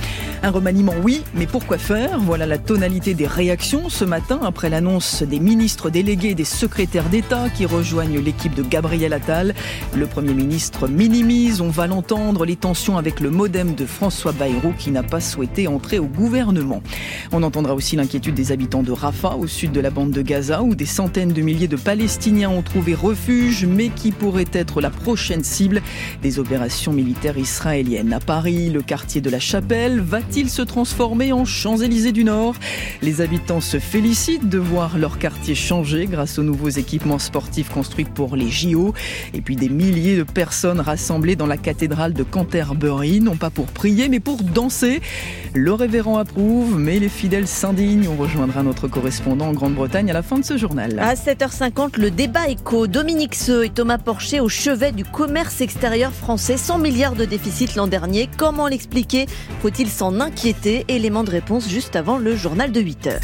Un 0.44 0.50
remaniement, 0.50 0.94
oui, 1.02 1.22
mais 1.34 1.48
pourquoi 1.48 1.76
faire? 1.76 2.20
Voilà 2.20 2.46
la 2.46 2.58
tonalité 2.58 3.14
des 3.14 3.26
réactions 3.26 3.88
ce 3.88 4.04
matin 4.04 4.38
après 4.44 4.70
l'annonce 4.70 5.24
des 5.24 5.40
ministres 5.40 5.90
délégués 5.90 6.30
et 6.30 6.34
des 6.36 6.44
secrétaires 6.44 7.08
d'État 7.08 7.50
qui 7.50 7.66
rejoignent 7.66 8.20
l'équipe 8.20 8.54
de 8.54 8.62
Gabriel 8.62 9.12
Attal. 9.12 9.56
Le 9.96 10.06
Premier 10.06 10.34
ministre 10.34 10.86
minimise, 10.86 11.60
on 11.60 11.70
va 11.70 11.88
l'entendre, 11.88 12.27
les 12.44 12.56
tensions 12.56 12.98
avec 12.98 13.20
le 13.20 13.30
modem 13.30 13.74
de 13.74 13.86
François 13.86 14.32
Bayrou 14.32 14.72
qui 14.78 14.90
n'a 14.90 15.02
pas 15.02 15.20
souhaité 15.20 15.66
entrer 15.66 15.98
au 15.98 16.06
gouvernement. 16.06 16.82
On 17.32 17.42
entendra 17.42 17.74
aussi 17.74 17.96
l'inquiétude 17.96 18.34
des 18.34 18.52
habitants 18.52 18.82
de 18.82 18.92
Rafah, 18.92 19.36
au 19.36 19.46
sud 19.46 19.72
de 19.72 19.80
la 19.80 19.90
bande 19.90 20.10
de 20.10 20.22
Gaza, 20.22 20.62
où 20.62 20.74
des 20.74 20.86
centaines 20.86 21.32
de 21.32 21.40
milliers 21.40 21.68
de 21.68 21.76
Palestiniens 21.76 22.50
ont 22.50 22.62
trouvé 22.62 22.94
refuge, 22.94 23.64
mais 23.64 23.88
qui 23.88 24.12
pourraient 24.12 24.44
être 24.52 24.80
la 24.80 24.90
prochaine 24.90 25.42
cible 25.42 25.82
des 26.22 26.38
opérations 26.38 26.92
militaires 26.92 27.38
israéliennes. 27.38 28.12
À 28.12 28.20
Paris, 28.20 28.70
le 28.70 28.82
quartier 28.82 29.20
de 29.20 29.30
la 29.30 29.40
Chapelle 29.40 30.00
va-t-il 30.00 30.50
se 30.50 30.62
transformer 30.62 31.32
en 31.32 31.44
Champs-Élysées 31.44 32.12
du 32.12 32.24
Nord? 32.24 32.54
Les 33.02 33.20
habitants 33.20 33.60
se 33.60 33.78
félicitent 33.78 34.48
de 34.48 34.58
voir 34.58 34.98
leur 34.98 35.18
quartier 35.18 35.54
changer 35.54 36.06
grâce 36.06 36.38
aux 36.38 36.42
nouveaux 36.42 36.68
équipements 36.68 37.18
sportifs 37.18 37.70
construits 37.70 38.04
pour 38.04 38.36
les 38.36 38.50
JO. 38.50 38.92
Et 39.34 39.40
puis 39.40 39.56
des 39.56 39.68
milliers 39.68 40.16
de 40.16 40.22
personnes 40.22 40.80
rassemblées 40.80 41.36
dans 41.36 41.46
la 41.46 41.56
cathédrale 41.56 42.12
de 42.18 42.24
Canterbury, 42.24 43.20
non 43.20 43.36
pas 43.36 43.50
pour 43.50 43.66
prier, 43.66 44.08
mais 44.08 44.18
pour 44.18 44.42
danser. 44.42 45.00
Le 45.54 45.72
révérend 45.72 46.18
approuve, 46.18 46.76
mais 46.76 46.98
les 46.98 47.08
fidèles 47.08 47.46
s'indignent. 47.46 48.08
On 48.08 48.16
rejoindra 48.16 48.62
notre 48.62 48.88
correspondant 48.88 49.46
en 49.46 49.52
Grande-Bretagne 49.52 50.10
à 50.10 50.14
la 50.14 50.22
fin 50.22 50.38
de 50.38 50.44
ce 50.44 50.58
journal. 50.58 50.98
À 50.98 51.14
7h50, 51.14 51.98
le 51.98 52.10
débat 52.10 52.48
éco. 52.48 52.88
Dominique 52.88 53.36
Seux 53.36 53.64
et 53.64 53.70
Thomas 53.70 53.98
Porcher 53.98 54.40
au 54.40 54.48
chevet 54.48 54.90
du 54.90 55.04
commerce 55.04 55.60
extérieur 55.60 56.12
français. 56.12 56.56
100 56.56 56.78
milliards 56.78 57.14
de 57.14 57.24
déficit 57.24 57.76
l'an 57.76 57.86
dernier. 57.86 58.28
Comment 58.36 58.66
l'expliquer? 58.66 59.26
Faut-il 59.62 59.88
s'en 59.88 60.20
inquiéter? 60.20 60.84
Élément 60.88 61.22
de 61.22 61.30
réponse 61.30 61.68
juste 61.68 61.94
avant 61.94 62.18
le 62.18 62.34
journal 62.34 62.72
de 62.72 62.80
8h. 62.80 63.20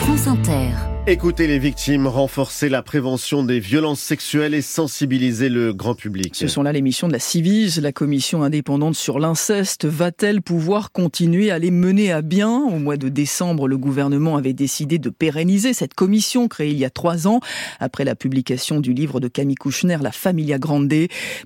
France 0.00 0.26
Inter. 0.26 0.93
Écoutez 1.06 1.46
les 1.46 1.58
victimes, 1.58 2.06
renforcer 2.06 2.70
la 2.70 2.82
prévention 2.82 3.42
des 3.42 3.60
violences 3.60 4.00
sexuelles 4.00 4.54
et 4.54 4.62
sensibiliser 4.62 5.50
le 5.50 5.74
grand 5.74 5.94
public. 5.94 6.34
Ce 6.34 6.48
sont 6.48 6.62
là 6.62 6.72
les 6.72 6.80
missions 6.80 7.08
de 7.08 7.12
la 7.12 7.18
CIVIS, 7.18 7.78
la 7.82 7.92
commission 7.92 8.42
indépendante 8.42 8.94
sur 8.94 9.18
l'inceste. 9.18 9.84
Va-t-elle 9.84 10.40
pouvoir 10.40 10.92
continuer 10.92 11.50
à 11.50 11.58
les 11.58 11.70
mener 11.70 12.10
à 12.10 12.22
bien? 12.22 12.56
Au 12.56 12.78
mois 12.78 12.96
de 12.96 13.10
décembre, 13.10 13.68
le 13.68 13.76
gouvernement 13.76 14.38
avait 14.38 14.54
décidé 14.54 14.98
de 14.98 15.10
pérenniser 15.10 15.74
cette 15.74 15.92
commission 15.92 16.48
créée 16.48 16.70
il 16.70 16.78
y 16.78 16.86
a 16.86 16.90
trois 16.90 17.28
ans, 17.28 17.40
après 17.80 18.04
la 18.04 18.14
publication 18.14 18.80
du 18.80 18.94
livre 18.94 19.20
de 19.20 19.28
Camille 19.28 19.56
Kouchner, 19.56 19.98
La 20.00 20.10
Familia 20.10 20.58
Grande. 20.58 20.88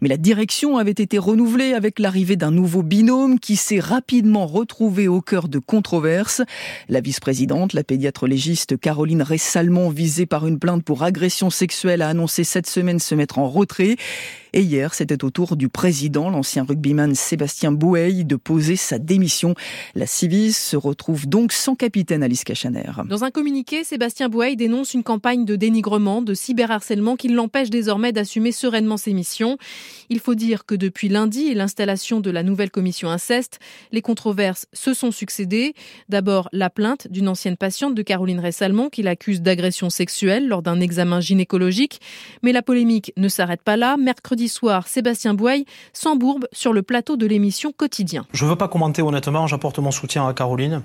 Mais 0.01 0.09
la 0.09 0.19
direction 0.19 0.79
avait 0.79 0.93
été 0.93 1.19
renouvelée 1.19 1.73
avec 1.73 1.99
l'arrivée 1.99 2.37
d'un 2.37 2.53
nouveau 2.53 2.85
binôme 2.85 3.41
qui 3.41 3.57
s'est 3.57 3.81
rapidement 3.81 4.47
retrouvé 4.47 5.09
au 5.09 5.21
cœur 5.21 5.49
de 5.49 5.59
controverses. 5.59 6.43
La 6.89 7.01
vice-présidente, 7.01 7.73
la 7.73 7.83
pédiatre 7.83 8.29
légiste 8.29 8.79
Caroline 8.79 9.23
Ress 9.23 9.48
Salmon, 9.49 9.89
visé 9.89 10.27
par 10.27 10.47
une 10.47 10.59
plainte 10.59 10.85
pour 10.85 11.03
agression 11.03 11.49
sexuelle, 11.49 12.03
a 12.03 12.09
annoncé 12.09 12.45
cette 12.45 12.69
semaine 12.69 12.99
se 12.99 13.15
mettre 13.15 13.39
en 13.39 13.49
retrait. 13.49 13.97
Et 14.59 14.63
hier, 14.63 14.93
c'était 14.93 15.23
au 15.23 15.31
tour 15.31 15.57
du 15.57 15.69
président, 15.69 16.31
l'ancien 16.31 16.65
rugbyman 16.65 17.15
Sébastien 17.15 17.71
Boueil, 17.71 18.25
de 18.25 18.35
poser 18.35 18.75
sa 18.75 18.99
démission. 18.99 19.55
La 19.95 20.05
Civis 20.05 20.53
se 20.53 20.77
retrouve 20.77 21.29
donc 21.29 21.53
sans 21.53 21.77
capitaine 21.77 22.25
Alice 22.25 22.43
Cachaner. 22.43 22.91
Dans 23.09 23.23
un 23.23 23.31
communiqué, 23.31 23.85
Sébastien 23.85 24.29
Boueil 24.29 24.57
dénonce 24.57 24.95
une 24.95 25.05
campagne 25.05 25.45
de 25.45 25.55
dénigrement, 25.55 26.23
de 26.23 26.35
cyberharcèlement 26.35 27.15
qui 27.15 27.29
l'empêche 27.29 27.71
désormais 27.71 28.11
d'assumer 28.11 28.51
sereinement 28.51 28.97
ses 28.97 29.13
missions. 29.13 29.59
Il 30.11 30.19
faut 30.19 30.35
dire 30.35 30.67
que 30.67 30.75
depuis 30.75 31.09
lundi 31.09 31.47
et 31.47 31.55
l'installation 31.55 32.19
de 32.19 32.31
la 32.33 32.43
nouvelle 32.43 32.73
commission 32.73 33.11
inceste, 33.11 33.61
les 33.93 34.03
controverses 34.03 34.67
se 34.73 34.93
sont 34.93 35.13
succédées. 35.13 35.75
D'abord, 36.09 36.49
la 36.53 36.69
plainte 36.69 37.07
d'une 37.13 37.29
ancienne 37.29 37.57
patiente 37.57 37.95
de 37.95 38.03
Caroline 38.03 38.41
Ressalmon 38.41 38.89
qui 38.89 39.05
l'accuse 39.05 39.41
d'agression 39.41 39.89
sexuelle 39.89 40.49
lors 40.49 40.63
d'un 40.63 40.81
examen 40.81 41.21
gynécologique. 41.21 42.01
Mais 42.43 42.51
la 42.51 42.63
polémique 42.63 43.13
ne 43.17 43.29
s'arrête 43.29 43.63
pas 43.63 43.77
là. 43.77 43.97
Mercredi 43.97 44.48
soir, 44.49 44.89
Sébastien 44.89 45.35
Bouaille 45.35 45.65
s'embourbe 45.93 46.47
sur 46.53 46.73
le 46.73 46.83
plateau 46.83 47.17
de 47.17 47.27
l'émission 47.27 47.73
Quotidien. 47.77 48.27
Je 48.33 48.45
ne 48.45 48.51
veux 48.51 48.57
pas 48.57 48.69
commenter 48.69 49.03
honnêtement, 49.03 49.47
j'apporte 49.47 49.79
mon 49.79 49.91
soutien 49.91 50.27
à 50.27 50.33
Caroline. 50.33 50.83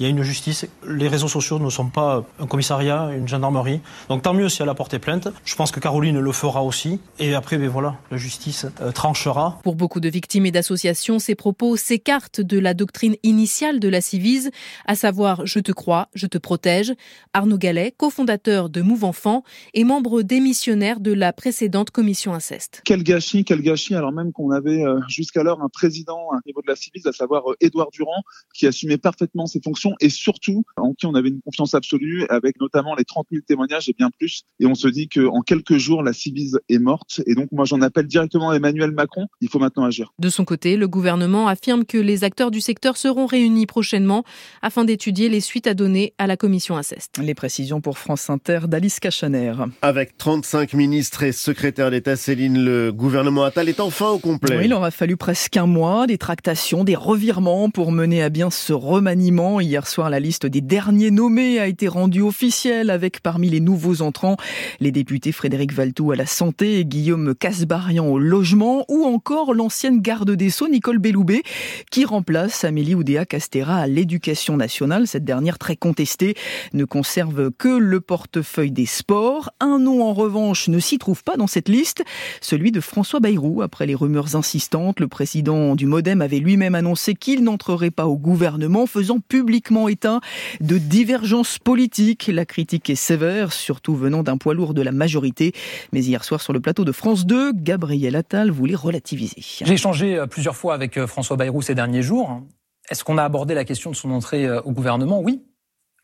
Il 0.00 0.02
y 0.02 0.06
a 0.06 0.08
une 0.08 0.22
justice. 0.22 0.66
Les 0.88 1.06
réseaux 1.06 1.28
sociaux 1.28 1.60
ne 1.60 1.70
sont 1.70 1.88
pas 1.88 2.24
un 2.40 2.46
commissariat, 2.46 3.10
une 3.16 3.28
gendarmerie. 3.28 3.80
Donc 4.08 4.22
tant 4.22 4.34
mieux 4.34 4.48
si 4.48 4.60
elle 4.60 4.68
a 4.68 4.74
porté 4.74 4.98
plainte. 4.98 5.28
Je 5.44 5.54
pense 5.54 5.70
que 5.70 5.78
Caroline 5.78 6.18
le 6.18 6.32
fera 6.32 6.64
aussi. 6.64 6.98
Et 7.20 7.34
après, 7.34 7.58
ben 7.58 7.68
voilà, 7.68 7.96
la 8.10 8.16
justice 8.16 8.66
euh, 8.80 8.90
tranchera. 8.90 9.60
Pour 9.62 9.76
beaucoup 9.76 10.00
de 10.00 10.08
victimes 10.08 10.46
et 10.46 10.50
d'associations, 10.50 11.20
ces 11.20 11.36
propos 11.36 11.76
s'écartent 11.76 12.40
de 12.40 12.58
la 12.58 12.74
doctrine 12.74 13.14
initiale 13.22 13.78
de 13.78 13.88
la 13.88 14.00
Civise, 14.00 14.50
à 14.86 14.96
savoir 14.96 15.46
je 15.46 15.60
te 15.60 15.70
crois, 15.70 16.08
je 16.14 16.26
te 16.26 16.38
protège. 16.38 16.92
Arnaud 17.32 17.58
Gallet, 17.58 17.94
cofondateur 17.96 18.70
de 18.70 18.82
Move 18.82 19.04
Enfant 19.04 19.44
et 19.74 19.84
membre 19.84 20.22
démissionnaire 20.22 20.98
de 20.98 21.12
la 21.12 21.32
précédente 21.32 21.90
commission 21.90 22.34
inceste. 22.34 22.82
Quel 22.94 23.02
gâchis, 23.02 23.44
quel 23.44 23.60
gâchis, 23.60 23.96
alors 23.96 24.12
même 24.12 24.30
qu'on 24.30 24.52
avait 24.52 24.84
euh, 24.84 25.00
jusqu'alors 25.08 25.60
un 25.60 25.68
président 25.68 26.30
à 26.30 26.38
niveau 26.46 26.62
de 26.62 26.68
la 26.68 26.76
Civise, 26.76 27.04
à 27.08 27.12
savoir 27.12 27.50
euh, 27.50 27.56
Édouard 27.60 27.90
Durand, 27.90 28.22
qui 28.54 28.68
assumait 28.68 28.98
parfaitement 28.98 29.46
ses 29.46 29.60
fonctions 29.60 29.94
et 30.00 30.08
surtout 30.08 30.62
en 30.76 30.92
qui 30.92 31.04
on 31.06 31.14
avait 31.16 31.30
une 31.30 31.40
confiance 31.40 31.74
absolue 31.74 32.24
avec 32.28 32.60
notamment 32.60 32.94
les 32.94 33.04
30 33.04 33.26
000 33.32 33.42
témoignages 33.48 33.88
et 33.88 33.94
bien 33.98 34.10
plus. 34.16 34.44
Et 34.60 34.66
on 34.66 34.76
se 34.76 34.86
dit 34.86 35.08
qu'en 35.08 35.40
quelques 35.40 35.76
jours, 35.76 36.04
la 36.04 36.12
Civise 36.12 36.60
est 36.68 36.78
morte. 36.78 37.20
Et 37.26 37.34
donc 37.34 37.48
moi 37.50 37.64
j'en 37.64 37.80
appelle 37.80 38.06
directement 38.06 38.50
à 38.50 38.54
Emmanuel 38.54 38.92
Macron. 38.92 39.26
Il 39.40 39.48
faut 39.48 39.58
maintenant 39.58 39.82
agir. 39.82 40.12
De 40.20 40.28
son 40.28 40.44
côté, 40.44 40.76
le 40.76 40.86
gouvernement 40.86 41.48
affirme 41.48 41.84
que 41.84 41.98
les 41.98 42.22
acteurs 42.22 42.52
du 42.52 42.60
secteur 42.60 42.96
seront 42.96 43.26
réunis 43.26 43.66
prochainement 43.66 44.22
afin 44.62 44.84
d'étudier 44.84 45.28
les 45.28 45.40
suites 45.40 45.66
à 45.66 45.74
donner 45.74 46.14
à 46.18 46.28
la 46.28 46.36
commission 46.36 46.76
inceste. 46.76 47.18
Les 47.18 47.34
précisions 47.34 47.80
pour 47.80 47.98
France 47.98 48.30
Inter 48.30 48.60
d'Alice 48.68 49.00
Cachaner. 49.00 49.52
Avec 49.82 50.16
35 50.16 50.74
ministres 50.74 51.24
et 51.24 51.32
secrétaires 51.32 51.90
d'État, 51.90 52.14
Céline, 52.14 52.64
le 52.64 52.83
gouvernement 52.90 53.44
Attal 53.44 53.68
est 53.68 53.80
enfin 53.80 54.10
au 54.10 54.18
complet. 54.18 54.56
Oui, 54.58 54.64
il 54.66 54.74
aura 54.74 54.90
fallu 54.90 55.16
presque 55.16 55.56
un 55.56 55.66
mois, 55.66 56.06
des 56.06 56.18
tractations, 56.18 56.84
des 56.84 56.96
revirements 56.96 57.70
pour 57.70 57.92
mener 57.92 58.22
à 58.22 58.28
bien 58.28 58.50
ce 58.50 58.72
remaniement. 58.72 59.60
Hier 59.60 59.86
soir, 59.86 60.10
la 60.10 60.20
liste 60.20 60.46
des 60.46 60.60
derniers 60.60 61.10
nommés 61.10 61.58
a 61.58 61.66
été 61.66 61.88
rendue 61.88 62.22
officielle 62.22 62.90
avec 62.90 63.20
parmi 63.20 63.50
les 63.50 63.60
nouveaux 63.60 64.02
entrants 64.02 64.36
les 64.80 64.92
députés 64.92 65.32
Frédéric 65.32 65.72
Valtou 65.72 66.12
à 66.12 66.16
la 66.16 66.26
santé 66.26 66.78
et 66.78 66.84
Guillaume 66.84 67.34
Casbarian 67.34 68.06
au 68.06 68.18
logement 68.18 68.84
ou 68.88 69.04
encore 69.04 69.54
l'ancienne 69.54 70.00
garde 70.00 70.30
des 70.30 70.50
Sceaux 70.50 70.68
Nicole 70.68 70.98
Belloubet 70.98 71.42
qui 71.90 72.04
remplace 72.04 72.64
Amélie 72.64 72.94
Oudéa 72.94 73.24
Castera 73.24 73.76
à 73.76 73.86
l'éducation 73.86 74.56
nationale. 74.56 75.06
Cette 75.06 75.24
dernière 75.24 75.58
très 75.58 75.76
contestée 75.76 76.34
ne 76.72 76.84
conserve 76.84 77.50
que 77.50 77.68
le 77.68 78.00
portefeuille 78.00 78.72
des 78.72 78.86
sports. 78.86 79.50
Un 79.60 79.78
nom 79.78 80.02
en 80.02 80.12
revanche 80.12 80.68
ne 80.68 80.78
s'y 80.78 80.98
trouve 80.98 81.22
pas 81.24 81.36
dans 81.36 81.46
cette 81.46 81.68
liste, 81.68 82.04
celui 82.40 82.72
de 82.74 82.80
François 82.80 83.20
Bayrou. 83.20 83.62
Après 83.62 83.86
les 83.86 83.94
rumeurs 83.94 84.36
insistantes, 84.36 85.00
le 85.00 85.08
président 85.08 85.76
du 85.76 85.86
Modem 85.86 86.20
avait 86.20 86.40
lui-même 86.40 86.74
annoncé 86.74 87.14
qu'il 87.14 87.44
n'entrerait 87.44 87.92
pas 87.92 88.06
au 88.06 88.18
gouvernement, 88.18 88.86
faisant 88.86 89.20
public 89.20 89.68
éteint 89.88 90.20
de 90.60 90.76
divergences 90.76 91.58
politiques. 91.58 92.28
La 92.32 92.44
critique 92.44 92.90
est 92.90 92.96
sévère, 92.96 93.52
surtout 93.52 93.94
venant 93.94 94.22
d'un 94.22 94.36
poids 94.36 94.54
lourd 94.54 94.74
de 94.74 94.82
la 94.82 94.92
majorité. 94.92 95.52
Mais 95.92 96.02
hier 96.02 96.24
soir, 96.24 96.40
sur 96.40 96.52
le 96.52 96.60
plateau 96.60 96.84
de 96.84 96.92
France 96.92 97.24
2, 97.26 97.52
Gabriel 97.52 98.16
Attal 98.16 98.50
voulait 98.50 98.74
relativiser. 98.74 99.36
J'ai 99.38 99.72
échangé 99.72 100.18
euh, 100.18 100.26
plusieurs 100.26 100.56
fois 100.56 100.74
avec 100.74 100.98
euh, 100.98 101.06
François 101.06 101.36
Bayrou 101.36 101.62
ces 101.62 101.74
derniers 101.74 102.02
jours. 102.02 102.42
Est-ce 102.90 103.04
qu'on 103.04 103.18
a 103.18 103.22
abordé 103.22 103.54
la 103.54 103.64
question 103.64 103.90
de 103.90 103.96
son 103.96 104.10
entrée 104.10 104.46
euh, 104.46 104.60
au 104.62 104.72
gouvernement? 104.72 105.20
Oui. 105.20 105.44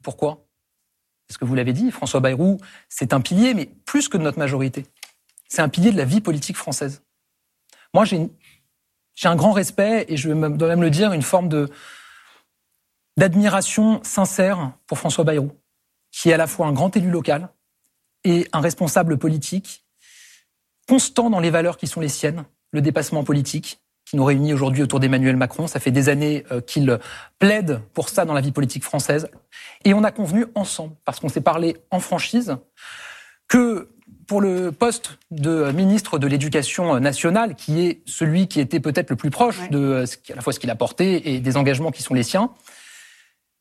Pourquoi? 0.03 0.47
Parce 1.27 1.37
que 1.37 1.45
vous 1.45 1.55
l'avez 1.55 1.73
dit, 1.73 1.91
François 1.91 2.21
Bayrou, 2.21 2.59
c'est 2.89 3.13
un 3.13 3.21
pilier, 3.21 3.55
mais 3.55 3.69
plus 3.85 4.09
que 4.09 4.17
de 4.17 4.23
notre 4.23 4.39
majorité. 4.39 4.87
C'est 5.51 5.61
un 5.61 5.69
pilier 5.69 5.93
de 5.93 5.99
la 5.99 6.05
vie 6.05 6.21
politique 6.21 6.57
française. 6.57 7.03
Moi, 7.93 8.05
j'ai 8.05 8.31
un 9.25 9.37
grand 9.37 9.53
respect, 9.53 10.07
et 10.09 10.17
je 10.17 10.31
dois 10.31 10.69
même 10.69 10.83
le 10.83 10.91
dire, 10.91 11.13
une 11.13 11.23
forme 11.23 11.69
d'admiration 13.17 14.01
sincère 14.05 14.73
pour 14.87 14.99
François 14.99 15.25
Bayrou, 15.25 15.51
qui 16.13 16.31
est 16.31 16.33
à 16.33 16.37
la 16.37 16.47
fois 16.47 16.69
un 16.69 16.73
grand 16.73 16.97
élu 16.97 17.11
local 17.11 17.49
et 18.23 18.49
un 18.53 18.61
responsable 18.61 19.19
politique, 19.19 19.85
constant 20.89 21.31
dans 21.31 21.41
les 21.41 21.51
valeurs 21.51 21.77
qui 21.77 21.89
sont 21.89 22.01
les 22.01 22.09
siennes, 22.09 22.45
le 22.71 22.81
dépassement 22.81 23.25
politique, 23.25 23.81
qui 24.05 24.17
nous 24.17 24.25
réunit 24.25 24.55
aujourd'hui 24.55 24.83
autour 24.83 25.01
d'Emmanuel 25.01 25.37
Macron. 25.37 25.67
Ça 25.67 25.81
fait 25.81 25.91
des 25.91 26.09
années 26.09 26.45
euh, 26.53 26.61
qu'il 26.61 26.99
plaide 27.39 27.81
pour 27.93 28.09
ça 28.09 28.25
dans 28.25 28.35
la 28.35 28.41
vie 28.41 28.53
politique 28.53 28.85
française. 28.85 29.29
Et 29.85 29.95
on 29.95 30.05
a 30.05 30.13
convenu 30.13 30.47
ensemble, 30.55 30.95
parce 31.05 31.19
qu'on 31.19 31.29
s'est 31.29 31.41
parlé 31.41 31.77
en 31.91 31.99
franchise, 31.99 32.57
que 33.49 33.89
pour 34.31 34.41
le 34.41 34.71
poste 34.71 35.19
de 35.33 35.73
ministre 35.73 36.21
de 36.21 36.29
l'Éducation 36.29 37.01
nationale, 37.01 37.57
qui 37.57 37.81
est 37.81 38.01
celui 38.07 38.47
qui 38.47 38.61
était 38.61 38.79
peut-être 38.79 39.11
le 39.11 39.17
plus 39.17 39.31
proche 39.31 39.69
de 39.71 39.79
euh, 39.79 40.05
à 40.31 40.37
la 40.37 40.41
fois 40.41 40.53
ce 40.53 40.61
qu'il 40.61 40.71
a 40.71 40.77
porté 40.77 41.35
et 41.35 41.41
des 41.41 41.57
engagements 41.57 41.91
qui 41.91 42.05
sont 42.05 42.15
les 42.15 42.23
siens, 42.23 42.53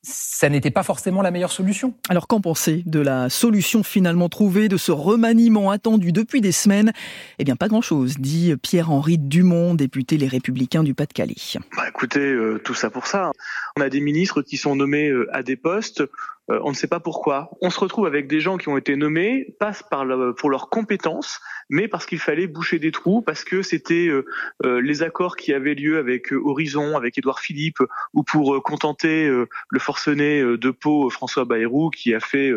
ça 0.04 0.48
n'était 0.48 0.72
pas 0.72 0.84
forcément 0.84 1.22
la 1.22 1.32
meilleure 1.32 1.52
solution. 1.52 1.94
Alors 2.08 2.28
qu'en 2.28 2.40
penser 2.40 2.84
de 2.86 3.00
la 3.00 3.30
solution 3.30 3.84
finalement 3.84 4.30
trouvée, 4.30 4.70
de 4.70 4.78
ce 4.78 4.92
remaniement 4.92 5.72
attendu 5.72 6.12
depuis 6.12 6.40
des 6.40 6.52
semaines? 6.52 6.94
Eh 7.40 7.44
bien 7.44 7.56
pas 7.56 7.68
grand-chose, 7.68 8.18
dit 8.20 8.54
Pierre-Henri 8.62 9.18
Dumont, 9.18 9.74
député 9.74 10.18
Les 10.18 10.28
Républicains 10.28 10.84
du 10.84 10.94
Pas-de-Calais. 10.94 11.36
Bah, 11.76 11.84
écoutez, 11.90 12.20
euh, 12.20 12.62
tout 12.64 12.76
ça 12.76 12.90
pour 12.90 13.08
ça. 13.08 13.32
On 13.78 13.82
a 13.82 13.90
des 13.90 14.02
ministres 14.02 14.42
qui 14.42 14.58
sont 14.58 14.76
nommés 14.76 15.10
euh, 15.10 15.28
à 15.34 15.44
des 15.44 15.56
postes 15.56 16.04
euh, 16.50 16.60
on 16.64 16.70
ne 16.70 16.76
sait 16.76 16.88
pas 16.88 17.00
pourquoi. 17.00 17.52
On 17.62 17.70
se 17.70 17.80
retrouve 17.80 18.08
avec 18.08 18.28
des 18.28 18.40
gens 18.40 18.58
qui 18.58 18.70
ont 18.70 18.78
été 18.78 18.96
nommés, 18.96 19.56
pas 19.60 19.72
par 19.90 20.06
pour 20.36 20.50
leurs 20.50 20.70
compétences, 20.70 21.40
mais 21.70 21.88
parce 21.88 22.06
qu'il 22.06 22.20
fallait 22.20 22.48
boucher 22.48 22.80
des 22.80 22.92
trous, 22.92 23.22
parce 23.22 23.44
que 23.44 23.62
c'était 23.62 24.08
euh, 24.08 24.26
euh, 24.66 24.82
les 24.82 25.04
accords 25.04 25.36
qui 25.36 25.54
avaient 25.54 25.76
lieu 25.76 26.00
avec 26.00 26.32
Horizon, 26.32 26.98
avec 26.98 27.18
Édouard 27.18 27.40
Philippe, 27.40 27.80
ou 28.14 28.24
pour 28.24 28.62
contenter 28.64 29.28
le 29.28 29.80
forcené 29.80 30.42
de 30.42 30.72
Pau 30.72 31.10
François 31.10 31.46
Bayrou, 31.46 31.90
qui 31.90 32.14
a 32.14 32.20
fait 32.20 32.52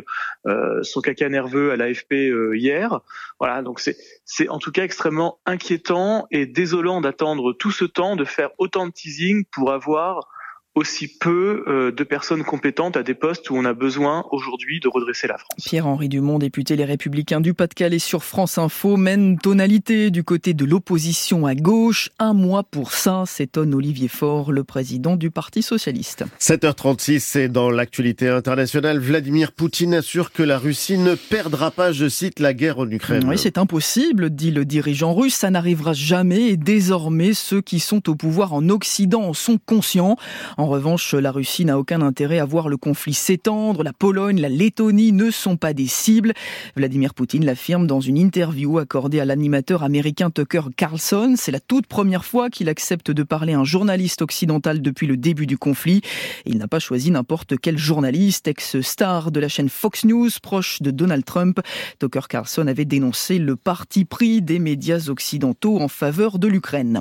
son 0.83 1.01
caca 1.01 1.29
nerveux 1.29 1.73
à 1.73 1.77
l'AFP 1.77 2.15
hier. 2.55 3.01
Voilà, 3.39 3.63
donc 3.63 3.81
c'est 3.81 3.97
c'est 4.25 4.49
en 4.49 4.59
tout 4.59 4.73
cas 4.73 4.85
extrêmement 4.85 5.39
inquiétant 5.47 6.27
et 6.31 6.47
désolant 6.47 7.01
d'attendre 7.01 7.53
tout 7.53 7.71
ce 7.71 7.85
temps, 7.85 8.17
de 8.17 8.25
faire 8.25 8.51
autant 8.59 8.87
de 8.87 8.93
teasing 8.93 9.45
pour 9.51 9.73
avoir 9.73 10.29
aussi 10.75 11.07
peu 11.07 11.65
euh, 11.67 11.93
de 11.93 12.05
personnes 12.05 12.45
compétentes 12.45 12.97
à 12.97 13.03
des 13.03 13.15
postes 13.15 13.51
où 13.51 13.57
on 13.57 13.65
a 13.65 13.75
besoin 13.75 14.25
aujourd'hui 14.31 14.81
de 14.81 14.89
redresser 14.89 15.27
la 15.27 15.37
France. 15.37 15.65
Pierre-Henri 15.65 16.09
Dumont, 16.09 16.39
député 16.39 16.77
Les 16.77 16.87
Républicains 16.87 17.43
du 17.43 17.53
Pas-de-Calais 17.53 17.99
sur 17.99 18.25
France 18.25 18.57
Info, 18.57 18.97
mène 18.97 19.39
tonalité 19.39 20.11
du 20.11 20.25
côté 20.25 20.55
de 20.55 20.65
l'opposition 20.65 21.47
à 21.47 21.55
gauche. 21.55 22.09
Un 22.19 22.33
mois 22.33 22.63
pour 22.63 22.93
ça, 22.93 23.25
s'étonne 23.27 23.75
Olivier 23.75 24.09
Faure, 24.09 24.51
le 24.51 24.65
président 24.65 25.17
du 25.17 25.31
Parti 25.31 25.63
Socialiste. 25.63 26.25
7h36, 26.41 27.19
c'est 27.21 27.49
dans 27.49 27.71
l'actualité 27.71 28.29
internationale. 28.29 28.99
Vladimir 28.99 29.53
Poutine 29.53 29.95
assure 29.95 30.33
que 30.33 30.43
la 30.43 30.59
Russie 30.59 30.97
ne 30.97 31.15
perdra 31.15 31.71
pas, 31.71 31.93
je 31.93 32.09
cite, 32.09 32.41
la 32.41 32.55
guerre 32.55 32.79
en 32.79 32.91
Ukraine. 32.91 33.25
Oui, 33.29 33.37
c'est 33.37 33.59
impossible, 33.59 34.31
dit 34.31 34.51
le 34.51 34.65
dirigeant 34.65 35.13
russe. 35.13 35.35
Ça 35.35 35.51
n'arrivera 35.51 35.93
jamais 35.93 36.49
et 36.49 36.57
désormais, 36.57 37.35
ceux 37.35 37.61
qui 37.61 37.79
sont 37.79 38.09
au 38.09 38.15
pouvoir 38.15 38.55
en 38.55 38.71
Occident 38.71 39.23
en 39.23 39.35
sont 39.35 39.59
conscients. 39.59 40.17
En 40.57 40.62
revanche, 40.67 41.15
la 41.15 41.33
Russie 41.33 41.65
n'a 41.65 41.79
aucun 41.79 42.03
intérêt 42.03 42.39
à 42.39 42.45
voir 42.45 42.69
le 42.69 42.77
conflit 42.77 43.15
s'étendre. 43.15 43.83
La 43.83 43.95
Pologne, 43.95 44.41
la 44.41 44.51
Lettonie 44.51 45.13
ne 45.13 45.31
sont 45.31 45.57
pas 45.57 45.73
des 45.73 45.87
cibles. 45.87 46.35
Vladimir 46.77 47.15
Poutine 47.15 47.45
l'affirme 47.45 47.87
dans 47.87 48.01
une 48.01 48.19
interview 48.19 48.79
accordée 48.79 49.19
à 49.19 49.25
l'animateur 49.25 49.83
américain 49.83 50.31
Tucker 50.31 50.65
Carlson. 50.77 51.35
C'est 51.39 51.53
la 51.53 51.59
toute 51.59 51.87
première 51.87 52.25
fois 52.27 52.51
qu'il 52.51 52.69
accepte 52.69 53.11
de 53.11 53.23
parler 53.23 53.55
à 53.55 53.61
un 53.61 53.65
journaliste 53.65 54.21
occidental 54.21 54.83
depuis 54.83 55.07
le 55.07 55.17
début 55.17 55.47
du 55.47 55.57
conflit. 55.57 56.03
Il 56.45 56.59
n'a 56.59 56.69
pas 56.69 56.79
choisi 56.79 57.11
n'importe 57.11 57.55
quel 57.59 57.79
journaliste, 57.79 58.47
ex-star 58.47 59.33
de 59.33 59.41
la 59.41 59.49
chaîne 59.49 59.71
Fox 59.71 60.05
News, 60.05 60.31
proche 60.43 60.83
de 60.83 60.91
Donald 60.91 61.25
Trump. 61.25 61.61
Tucker 61.99 62.29
Carlson 62.29 62.67
avait 62.67 62.85
dénoncé 62.85 63.39
le 63.39 63.57
parti 63.57 64.05
pris 64.05 64.43
des 64.43 64.59
médias 64.59 65.09
occidentaux 65.09 65.81
en 65.81 65.89
faveur 65.89 66.39
de 66.39 66.47
l'Ukraine. 66.47 67.01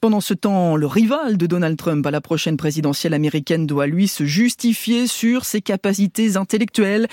Pendant 0.00 0.20
ce 0.20 0.32
temps, 0.32 0.76
le 0.76 0.86
rival 0.86 1.36
de 1.36 1.46
Donald 1.46 1.76
Trump 1.76 2.06
à 2.06 2.10
la 2.10 2.20
prochaine 2.20 2.56
présidentielle 2.56 2.93
américaine 3.12 3.66
doit 3.66 3.86
lui 3.86 4.08
se 4.08 4.24
justifier 4.24 5.06
sur 5.06 5.44
ses 5.44 5.60
capacités 5.60 6.36
intellectuelles. 6.36 7.06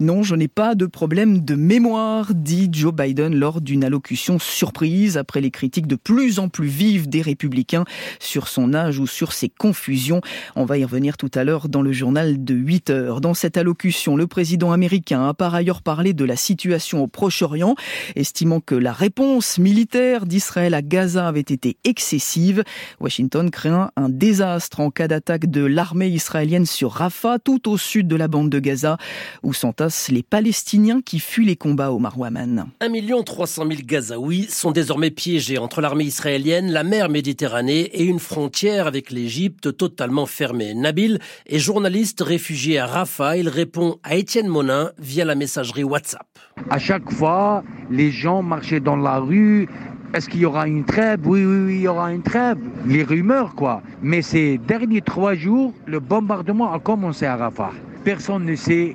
Non, 0.00 0.22
je 0.22 0.34
n'ai 0.34 0.48
pas 0.48 0.74
de 0.74 0.86
problème 0.86 1.44
de 1.44 1.54
mémoire, 1.54 2.34
dit 2.34 2.68
Joe 2.72 2.94
Biden 2.94 3.34
lors 3.34 3.60
d'une 3.60 3.84
allocution 3.84 4.38
surprise 4.38 5.16
après 5.16 5.40
les 5.40 5.50
critiques 5.50 5.86
de 5.86 5.96
plus 5.96 6.38
en 6.38 6.48
plus 6.48 6.68
vives 6.68 7.08
des 7.08 7.22
républicains 7.22 7.84
sur 8.20 8.48
son 8.48 8.74
âge 8.74 8.98
ou 8.98 9.06
sur 9.06 9.32
ses 9.32 9.48
confusions. 9.48 10.20
On 10.56 10.64
va 10.64 10.78
y 10.78 10.84
revenir 10.84 11.16
tout 11.16 11.30
à 11.34 11.44
l'heure 11.44 11.68
dans 11.68 11.82
le 11.82 11.92
journal 11.92 12.44
de 12.44 12.54
8 12.54 12.90
heures. 12.90 13.20
Dans 13.20 13.34
cette 13.34 13.56
allocution, 13.56 14.16
le 14.16 14.26
président 14.26 14.72
américain 14.72 15.28
a 15.28 15.34
par 15.34 15.54
ailleurs 15.54 15.82
parlé 15.82 16.12
de 16.12 16.24
la 16.24 16.36
situation 16.36 17.02
au 17.02 17.06
Proche-Orient, 17.06 17.74
estimant 18.16 18.60
que 18.60 18.74
la 18.74 18.92
réponse 18.92 19.58
militaire 19.58 20.26
d'Israël 20.26 20.74
à 20.74 20.82
Gaza 20.82 21.26
avait 21.26 21.40
été 21.40 21.76
excessive. 21.84 22.62
Washington 23.00 23.50
craint 23.50 23.90
un 23.96 24.08
désastre 24.08 24.80
en 24.80 24.90
cas 24.90 25.08
d'attaque 25.08 25.23
de 25.30 25.64
l'armée 25.64 26.08
israélienne 26.08 26.66
sur 26.66 26.92
Rafah, 26.92 27.38
tout 27.38 27.70
au 27.70 27.78
sud 27.78 28.06
de 28.06 28.16
la 28.16 28.28
bande 28.28 28.50
de 28.50 28.58
Gaza, 28.58 28.98
où 29.42 29.54
s'entassent 29.54 30.10
les 30.10 30.22
Palestiniens 30.22 31.00
qui 31.00 31.18
fuient 31.18 31.46
les 31.46 31.56
combats 31.56 31.92
au 31.92 31.98
Marwaman. 31.98 32.66
1 32.80 33.22
300 33.22 33.64
000 33.66 33.80
Gazaouis 33.84 34.46
sont 34.50 34.70
désormais 34.70 35.10
piégés 35.10 35.56
entre 35.56 35.80
l'armée 35.80 36.04
israélienne, 36.04 36.70
la 36.70 36.84
mer 36.84 37.08
Méditerranée 37.08 37.82
et 37.92 38.04
une 38.04 38.18
frontière 38.18 38.86
avec 38.86 39.10
l'Égypte 39.10 39.76
totalement 39.76 40.26
fermée. 40.26 40.74
Nabil 40.74 41.18
est 41.46 41.58
journaliste 41.58 42.20
réfugié 42.20 42.78
à 42.78 42.86
Rafah. 42.86 43.38
Il 43.38 43.48
répond 43.48 43.98
à 44.02 44.16
Étienne 44.16 44.48
Monin 44.48 44.90
via 44.98 45.24
la 45.24 45.34
messagerie 45.34 45.84
WhatsApp. 45.84 46.26
À 46.70 46.78
chaque 46.78 47.10
fois, 47.10 47.64
les 47.90 48.10
gens 48.10 48.42
marchaient 48.42 48.80
dans 48.80 48.96
la 48.96 49.18
rue, 49.18 49.68
est-ce 50.14 50.28
qu'il 50.28 50.40
y 50.40 50.46
aura 50.46 50.68
une 50.68 50.84
trêve 50.84 51.20
oui, 51.24 51.44
oui, 51.44 51.58
oui, 51.66 51.74
il 51.74 51.80
y 51.82 51.88
aura 51.88 52.12
une 52.12 52.22
trêve. 52.22 52.56
Les 52.86 53.02
rumeurs, 53.02 53.54
quoi. 53.56 53.82
Mais 54.00 54.22
ces 54.22 54.58
derniers 54.58 55.02
trois 55.02 55.34
jours, 55.34 55.72
le 55.86 55.98
bombardement 55.98 56.72
a 56.72 56.78
commencé 56.78 57.26
à 57.26 57.36
Rafah. 57.36 57.72
Personne 58.04 58.44
ne 58.44 58.54
sait 58.54 58.94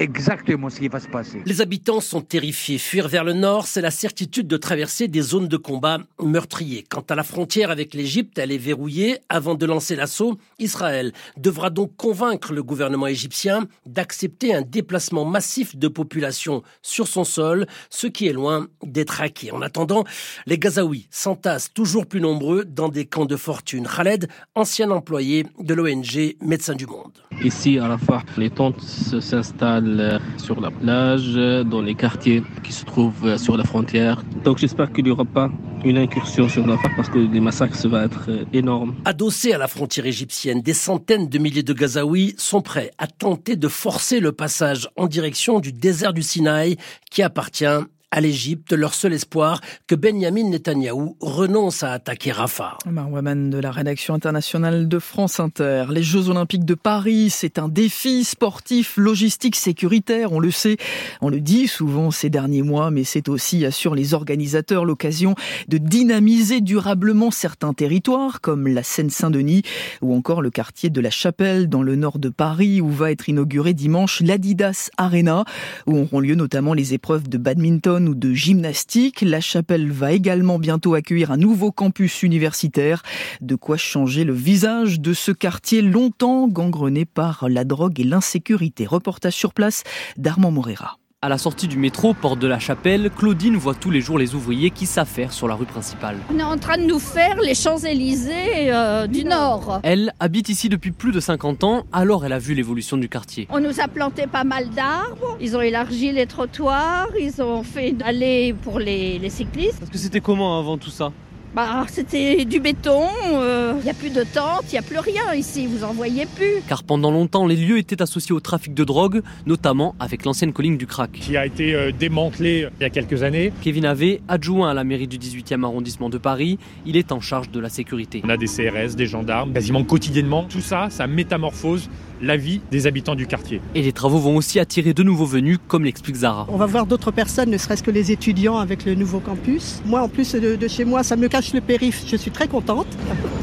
exactement 0.00 0.70
ce 0.70 0.78
qui 0.78 0.88
va 0.88 1.00
se 1.00 1.08
passer. 1.08 1.42
Les 1.44 1.60
habitants 1.60 2.00
sont 2.00 2.20
terrifiés. 2.20 2.78
Fuir 2.78 3.08
vers 3.08 3.24
le 3.24 3.32
nord, 3.32 3.66
c'est 3.66 3.80
la 3.80 3.90
certitude 3.90 4.46
de 4.46 4.56
traverser 4.56 5.08
des 5.08 5.20
zones 5.22 5.48
de 5.48 5.56
combat 5.56 5.98
meurtriers. 6.20 6.84
Quant 6.88 7.04
à 7.08 7.14
la 7.14 7.22
frontière 7.22 7.70
avec 7.70 7.94
l'Égypte, 7.94 8.38
elle 8.38 8.52
est 8.52 8.58
verrouillée. 8.58 9.18
Avant 9.28 9.54
de 9.54 9.66
lancer 9.66 9.96
l'assaut, 9.96 10.38
Israël 10.58 11.12
devra 11.36 11.70
donc 11.70 11.96
convaincre 11.96 12.52
le 12.52 12.62
gouvernement 12.62 13.06
égyptien 13.06 13.66
d'accepter 13.86 14.54
un 14.54 14.62
déplacement 14.62 15.24
massif 15.24 15.76
de 15.76 15.88
population 15.88 16.62
sur 16.82 17.08
son 17.08 17.24
sol, 17.24 17.66
ce 17.90 18.06
qui 18.06 18.26
est 18.26 18.32
loin 18.32 18.68
d'être 18.82 19.20
acquis. 19.20 19.50
En 19.50 19.62
attendant, 19.62 20.04
les 20.46 20.58
Gazaouis 20.58 21.08
s'entassent 21.10 21.72
toujours 21.72 22.06
plus 22.06 22.20
nombreux 22.20 22.64
dans 22.64 22.88
des 22.88 23.06
camps 23.06 23.26
de 23.26 23.36
fortune. 23.36 23.86
Khaled, 23.86 24.28
ancien 24.54 24.90
employé 24.90 25.46
de 25.58 25.74
l'ONG 25.74 26.36
Médecins 26.40 26.74
du 26.74 26.86
Monde. 26.86 27.12
Ici, 27.44 27.78
à 27.78 27.88
Rafah, 27.88 28.22
les 28.36 28.50
tentes 28.50 28.80
s'installent 28.80 30.20
sur 30.36 30.60
la 30.60 30.70
plage, 30.70 31.34
dans 31.66 31.80
les 31.80 31.94
quartiers 31.94 32.42
qui 32.62 32.72
se 32.72 32.84
trouvent 32.84 33.36
sur 33.36 33.56
la 33.56 33.64
frontière. 33.64 34.22
Donc 34.44 34.58
j'espère 34.58 34.92
qu'il 34.92 35.04
n'y 35.04 35.10
aura 35.10 35.24
pas 35.24 35.50
une 35.84 35.98
incursion 35.98 36.48
sur 36.48 36.66
la 36.66 36.76
part 36.76 36.92
parce 36.96 37.08
que 37.08 37.18
les 37.18 37.40
massacres 37.40 37.74
ça 37.74 37.88
va 37.88 38.04
être 38.04 38.30
énormes. 38.52 38.94
Adossés 39.04 39.52
à 39.52 39.58
la 39.58 39.66
frontière 39.66 40.06
égyptienne, 40.06 40.60
des 40.62 40.74
centaines 40.74 41.28
de 41.28 41.38
milliers 41.38 41.64
de 41.64 41.72
Gazaouis 41.72 42.34
sont 42.38 42.62
prêts 42.62 42.92
à 42.98 43.06
tenter 43.08 43.56
de 43.56 43.68
forcer 43.68 44.20
le 44.20 44.32
passage 44.32 44.88
en 44.96 45.06
direction 45.06 45.58
du 45.58 45.72
désert 45.72 46.12
du 46.12 46.22
Sinaï 46.22 46.76
qui 47.10 47.22
appartient 47.22 47.64
à 48.12 48.20
l'Égypte, 48.20 48.74
leur 48.74 48.92
seul 48.92 49.14
espoir 49.14 49.62
que 49.86 49.94
Benjamin 49.94 50.50
Netanyahou 50.50 51.16
renonce 51.20 51.82
à 51.82 51.92
attaquer 51.92 52.30
Rafah. 52.30 52.76
Marwaman 52.86 53.48
de 53.48 53.58
la 53.58 53.70
rédaction 53.70 54.12
internationale 54.12 54.86
de 54.86 54.98
France 54.98 55.40
Inter. 55.40 55.86
Les 55.90 56.02
Jeux 56.02 56.28
Olympiques 56.28 56.66
de 56.66 56.74
Paris, 56.74 57.30
c'est 57.30 57.58
un 57.58 57.68
défi 57.68 58.24
sportif, 58.24 58.98
logistique, 58.98 59.56
sécuritaire, 59.56 60.32
on 60.32 60.40
le 60.40 60.50
sait, 60.50 60.76
on 61.22 61.30
le 61.30 61.40
dit 61.40 61.66
souvent 61.68 62.10
ces 62.10 62.28
derniers 62.28 62.60
mois, 62.60 62.90
mais 62.90 63.04
c'est 63.04 63.30
aussi, 63.30 63.64
assure 63.64 63.94
les 63.94 64.12
organisateurs, 64.12 64.84
l'occasion 64.84 65.34
de 65.68 65.78
dynamiser 65.78 66.60
durablement 66.60 67.30
certains 67.30 67.72
territoires, 67.72 68.42
comme 68.42 68.68
la 68.68 68.82
Seine-Saint-Denis, 68.82 69.62
ou 70.02 70.14
encore 70.14 70.42
le 70.42 70.50
quartier 70.50 70.90
de 70.90 71.00
la 71.00 71.10
Chapelle, 71.10 71.66
dans 71.66 71.82
le 71.82 71.96
nord 71.96 72.18
de 72.18 72.28
Paris, 72.28 72.82
où 72.82 72.90
va 72.90 73.10
être 73.10 73.30
inauguré 73.30 73.72
dimanche 73.72 74.20
l'Adidas 74.20 74.90
Arena, 74.98 75.46
où 75.86 75.96
auront 75.96 76.20
lieu 76.20 76.34
notamment 76.34 76.74
les 76.74 76.92
épreuves 76.92 77.26
de 77.30 77.38
badminton 77.38 78.01
ou 78.08 78.14
de 78.14 78.32
gymnastique. 78.32 79.20
La 79.22 79.40
chapelle 79.40 79.90
va 79.90 80.12
également 80.12 80.58
bientôt 80.58 80.94
accueillir 80.94 81.30
un 81.30 81.36
nouveau 81.36 81.72
campus 81.72 82.22
universitaire. 82.22 83.02
De 83.40 83.54
quoi 83.54 83.76
changer 83.76 84.24
le 84.24 84.34
visage 84.34 85.00
de 85.00 85.12
ce 85.12 85.32
quartier 85.32 85.82
longtemps 85.82 86.48
gangrené 86.48 87.04
par 87.04 87.48
la 87.48 87.64
drogue 87.64 88.00
et 88.00 88.04
l'insécurité. 88.04 88.86
Reportage 88.86 89.34
sur 89.34 89.54
place 89.54 89.82
d'Armand 90.16 90.50
Morera. 90.50 91.01
À 91.24 91.28
la 91.28 91.38
sortie 91.38 91.68
du 91.68 91.78
métro, 91.78 92.14
porte 92.14 92.40
de 92.40 92.48
la 92.48 92.58
Chapelle, 92.58 93.08
Claudine 93.16 93.54
voit 93.56 93.76
tous 93.76 93.92
les 93.92 94.00
jours 94.00 94.18
les 94.18 94.34
ouvriers 94.34 94.70
qui 94.72 94.86
s'affairent 94.86 95.32
sur 95.32 95.46
la 95.46 95.54
rue 95.54 95.66
principale. 95.66 96.16
On 96.34 96.36
est 96.36 96.42
en 96.42 96.58
train 96.58 96.76
de 96.78 96.82
nous 96.82 96.98
faire 96.98 97.40
les 97.40 97.54
Champs-Élysées 97.54 98.72
euh, 98.72 99.06
du 99.06 99.22
Nord. 99.22 99.78
Elle 99.84 100.12
habite 100.18 100.48
ici 100.48 100.68
depuis 100.68 100.90
plus 100.90 101.12
de 101.12 101.20
50 101.20 101.62
ans, 101.62 101.84
alors 101.92 102.26
elle 102.26 102.32
a 102.32 102.40
vu 102.40 102.54
l'évolution 102.54 102.96
du 102.96 103.08
quartier. 103.08 103.46
On 103.50 103.60
nous 103.60 103.78
a 103.78 103.86
planté 103.86 104.26
pas 104.26 104.42
mal 104.42 104.70
d'arbres, 104.70 105.38
ils 105.40 105.56
ont 105.56 105.60
élargi 105.60 106.10
les 106.10 106.26
trottoirs, 106.26 107.06
ils 107.16 107.40
ont 107.40 107.62
fait 107.62 107.90
une 107.90 108.02
allée 108.02 108.52
pour 108.60 108.80
les, 108.80 109.20
les 109.20 109.30
cyclistes. 109.30 109.78
Parce 109.78 109.92
que 109.92 109.98
c'était 109.98 110.20
comment 110.20 110.58
avant 110.58 110.76
tout 110.76 110.90
ça? 110.90 111.12
Bah, 111.54 111.84
c'était 111.88 112.46
du 112.46 112.60
béton, 112.60 113.08
il 113.24 113.34
euh, 113.34 113.74
n'y 113.82 113.90
a 113.90 113.94
plus 113.94 114.08
de 114.08 114.22
tentes, 114.22 114.64
il 114.68 114.72
n'y 114.72 114.78
a 114.78 114.82
plus 114.82 114.98
rien 114.98 115.34
ici, 115.34 115.66
vous 115.66 115.84
en 115.84 115.92
voyez 115.92 116.24
plus. 116.24 116.62
Car 116.66 116.82
pendant 116.82 117.10
longtemps, 117.10 117.46
les 117.46 117.56
lieux 117.56 117.76
étaient 117.76 118.00
associés 118.00 118.34
au 118.34 118.40
trafic 118.40 118.72
de 118.72 118.84
drogue, 118.84 119.20
notamment 119.44 119.94
avec 120.00 120.24
l'ancienne 120.24 120.54
colline 120.54 120.78
du 120.78 120.86
crack. 120.86 121.12
Qui 121.12 121.36
a 121.36 121.44
été 121.44 121.74
euh, 121.74 121.92
démantelée 121.92 122.68
il 122.80 122.82
y 122.82 122.86
a 122.86 122.90
quelques 122.90 123.22
années. 123.22 123.52
Kevin 123.60 123.84
Ave, 123.84 124.18
adjoint 124.28 124.70
à 124.70 124.74
la 124.74 124.82
mairie 124.82 125.08
du 125.08 125.18
18e 125.18 125.62
arrondissement 125.62 126.08
de 126.08 126.16
Paris, 126.16 126.58
il 126.86 126.96
est 126.96 127.12
en 127.12 127.20
charge 127.20 127.50
de 127.50 127.60
la 127.60 127.68
sécurité. 127.68 128.22
On 128.24 128.30
a 128.30 128.38
des 128.38 128.46
CRS, 128.46 128.96
des 128.96 129.06
gendarmes, 129.06 129.52
quasiment 129.52 129.84
quotidiennement. 129.84 130.44
Tout 130.44 130.62
ça, 130.62 130.88
ça 130.88 131.06
métamorphose 131.06 131.90
la 132.22 132.36
vie 132.36 132.60
des 132.70 132.86
habitants 132.86 133.14
du 133.14 133.26
quartier. 133.26 133.60
Et 133.74 133.82
les 133.82 133.92
travaux 133.92 134.18
vont 134.18 134.36
aussi 134.36 134.60
attirer 134.60 134.94
de 134.94 135.02
nouveaux 135.02 135.26
venus, 135.26 135.58
comme 135.66 135.84
l'explique 135.84 136.16
Zara. 136.16 136.46
On 136.48 136.56
va 136.56 136.66
voir 136.66 136.86
d'autres 136.86 137.10
personnes, 137.10 137.50
ne 137.50 137.58
serait-ce 137.58 137.82
que 137.82 137.90
les 137.90 138.12
étudiants 138.12 138.58
avec 138.58 138.84
le 138.84 138.94
nouveau 138.94 139.18
campus. 139.18 139.82
Moi, 139.84 140.00
en 140.00 140.08
plus 140.08 140.32
de, 140.34 140.54
de 140.54 140.68
chez 140.68 140.84
moi, 140.84 141.02
ça 141.02 141.16
me 141.16 141.28
cache 141.28 141.52
le 141.52 141.60
périph', 141.60 142.04
je 142.06 142.16
suis 142.16 142.30
très 142.30 142.46
contente. 142.46 142.86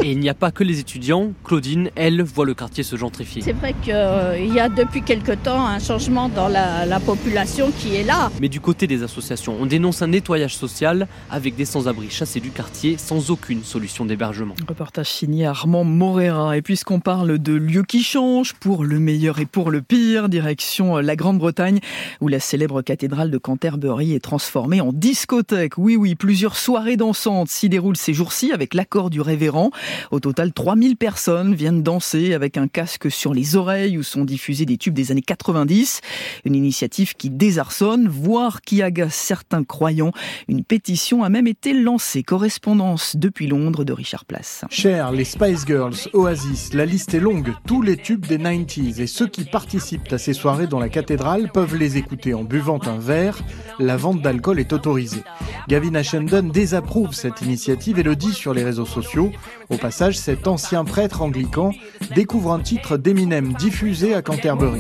Et 0.01 0.11
il 0.11 0.19
n'y 0.19 0.30
a 0.30 0.34
pas 0.34 0.51
que 0.51 0.64
les 0.64 0.80
étudiants. 0.80 1.34
Claudine, 1.43 1.89
elle, 1.95 2.22
voit 2.22 2.45
le 2.45 2.53
quartier 2.53 2.84
se 2.84 2.95
gentrifier. 2.95 3.41
C'est 3.41 3.53
vrai 3.53 3.76
qu'il 3.84 3.93
euh, 3.93 4.39
y 4.39 4.60
a 4.60 4.69
depuis 4.69 5.01
quelque 5.01 5.34
temps 5.34 5.68
un 5.68 5.80
changement 5.80 6.30
dans 6.30 6.47
la, 6.47 6.85
la, 6.85 6.99
population 6.99 7.72
qui 7.77 7.95
est 7.95 8.03
là. 8.03 8.31
Mais 8.39 8.49
du 8.49 8.61
côté 8.61 8.88
des 8.88 9.03
associations, 9.03 9.57
on 9.60 9.65
dénonce 9.65 10.01
un 10.01 10.07
nettoyage 10.07 10.56
social 10.56 11.07
avec 11.30 11.56
des 11.56 11.65
sans-abri 11.65 12.10
chassés 12.10 12.39
du 12.39 12.51
quartier 12.51 12.97
sans 12.97 13.30
aucune 13.30 13.64
solution 13.64 14.06
d'hébergement. 14.06 14.56
Reportage 14.68 15.10
signé 15.10 15.45
Armand 15.45 15.84
Morera. 15.84 16.56
Et 16.56 16.61
puisqu'on 16.61 16.99
parle 16.99 17.39
de 17.39 17.53
lieux 17.53 17.84
qui 17.84 18.03
changent, 18.03 18.53
pour 18.53 18.69
le 18.78 19.00
meilleur 19.00 19.40
et 19.40 19.46
pour 19.46 19.72
le 19.72 19.82
pire, 19.82 20.30
direction 20.30 20.98
la 20.98 21.16
Grande-Bretagne, 21.16 21.80
où 22.22 22.28
la 22.28 22.40
célèbre 22.40 22.82
cathédrale 22.82 23.32
de 23.32 23.38
Canterbury 23.38 24.14
est 24.14 24.20
transformée 24.20 24.80
en 24.80 24.94
discothèque. 24.94 25.78
Oui, 25.78 25.96
oui, 25.96 26.14
plusieurs 26.14 26.56
soirées 26.56 26.96
dansantes 26.96 27.50
s'y 27.50 27.68
déroulent 27.68 27.98
ces 27.98 28.14
jours-ci 28.14 28.52
avec 28.52 28.74
l'accord 28.76 29.10
du 29.10 29.22
révérend. 29.22 29.72
Au 30.12 30.20
total, 30.20 30.54
3000 30.54 30.98
personnes 30.98 31.56
viennent 31.56 31.82
danser 31.82 32.34
avec 32.34 32.58
un 32.58 32.68
casque 32.68 33.10
sur 33.10 33.34
les 33.34 33.56
oreilles 33.56 33.98
où 33.98 34.04
sont 34.04 34.24
diffusés 34.24 34.66
des 34.66 34.78
tubes 34.78 34.94
des 34.94 35.12
années 35.12 35.22
90. 35.22 36.02
Une 36.46 36.56
initiative 36.56 37.16
qui 37.16 37.32
désarçonne, 37.32 38.08
voire 38.08 38.62
qui 38.62 38.84
agace 38.84 39.16
certains 39.16 39.64
croyants. 39.64 40.12
Une 40.48 40.64
pétition 40.64 41.24
a 41.24 41.30
même 41.30 41.48
été 41.48 41.74
lancée. 41.74 42.22
Correspondance 42.22 43.16
depuis 43.16 43.48
Londres 43.48 43.84
de 43.84 43.94
Richard 43.94 44.26
Place. 44.26 44.64
Les 45.12 45.26
Spice 45.26 45.66
Girls, 45.66 45.96
Oasis, 46.14 46.74
la 46.74 46.86
liste 46.86 47.14
est 47.14 47.20
longue. 47.20 47.54
Tous 47.66 47.82
les 47.82 47.98
tubes 47.98 48.26
des 48.26 48.38
90 48.38 48.59
90s 48.65 49.02
et 49.02 49.07
ceux 49.07 49.27
qui 49.27 49.44
participent 49.45 50.11
à 50.11 50.18
ces 50.18 50.34
soirées 50.34 50.68
dans 50.68 50.80
la 50.80 50.90
cathédrale 50.90 51.49
peuvent 51.52 51.76
les 51.76 51.98
écouter 51.98 52.34
en 52.34 52.44
buvant 52.44 52.80
un 52.86 52.98
verre. 52.98 53.40
La 53.80 53.98
vente 53.98 54.22
d'alcool 54.22 54.60
est 54.60 54.73
autorisée. 54.73 55.23
Gavin 55.68 55.95
Ashenden 55.95 56.52
désapprouve 56.52 57.14
cette 57.14 57.41
initiative 57.41 57.99
et 57.99 58.03
le 58.03 58.15
dit 58.15 58.34
sur 58.34 58.53
les 58.53 58.64
réseaux 58.64 58.86
sociaux. 58.86 59.31
Au 59.69 59.77
passage, 59.77 60.18
cet 60.18 60.48
ancien 60.48 60.84
prêtre 60.84 61.22
anglican 61.22 61.72
découvre 62.15 62.52
un 62.52 62.60
titre 62.60 62.98
d'Eminem 62.98 63.53
diffusé 63.53 64.14
à 64.14 64.22
Canterbury. 64.22 64.80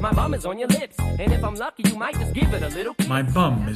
My 0.00 0.14
bum 0.14 0.34
is 0.34 0.46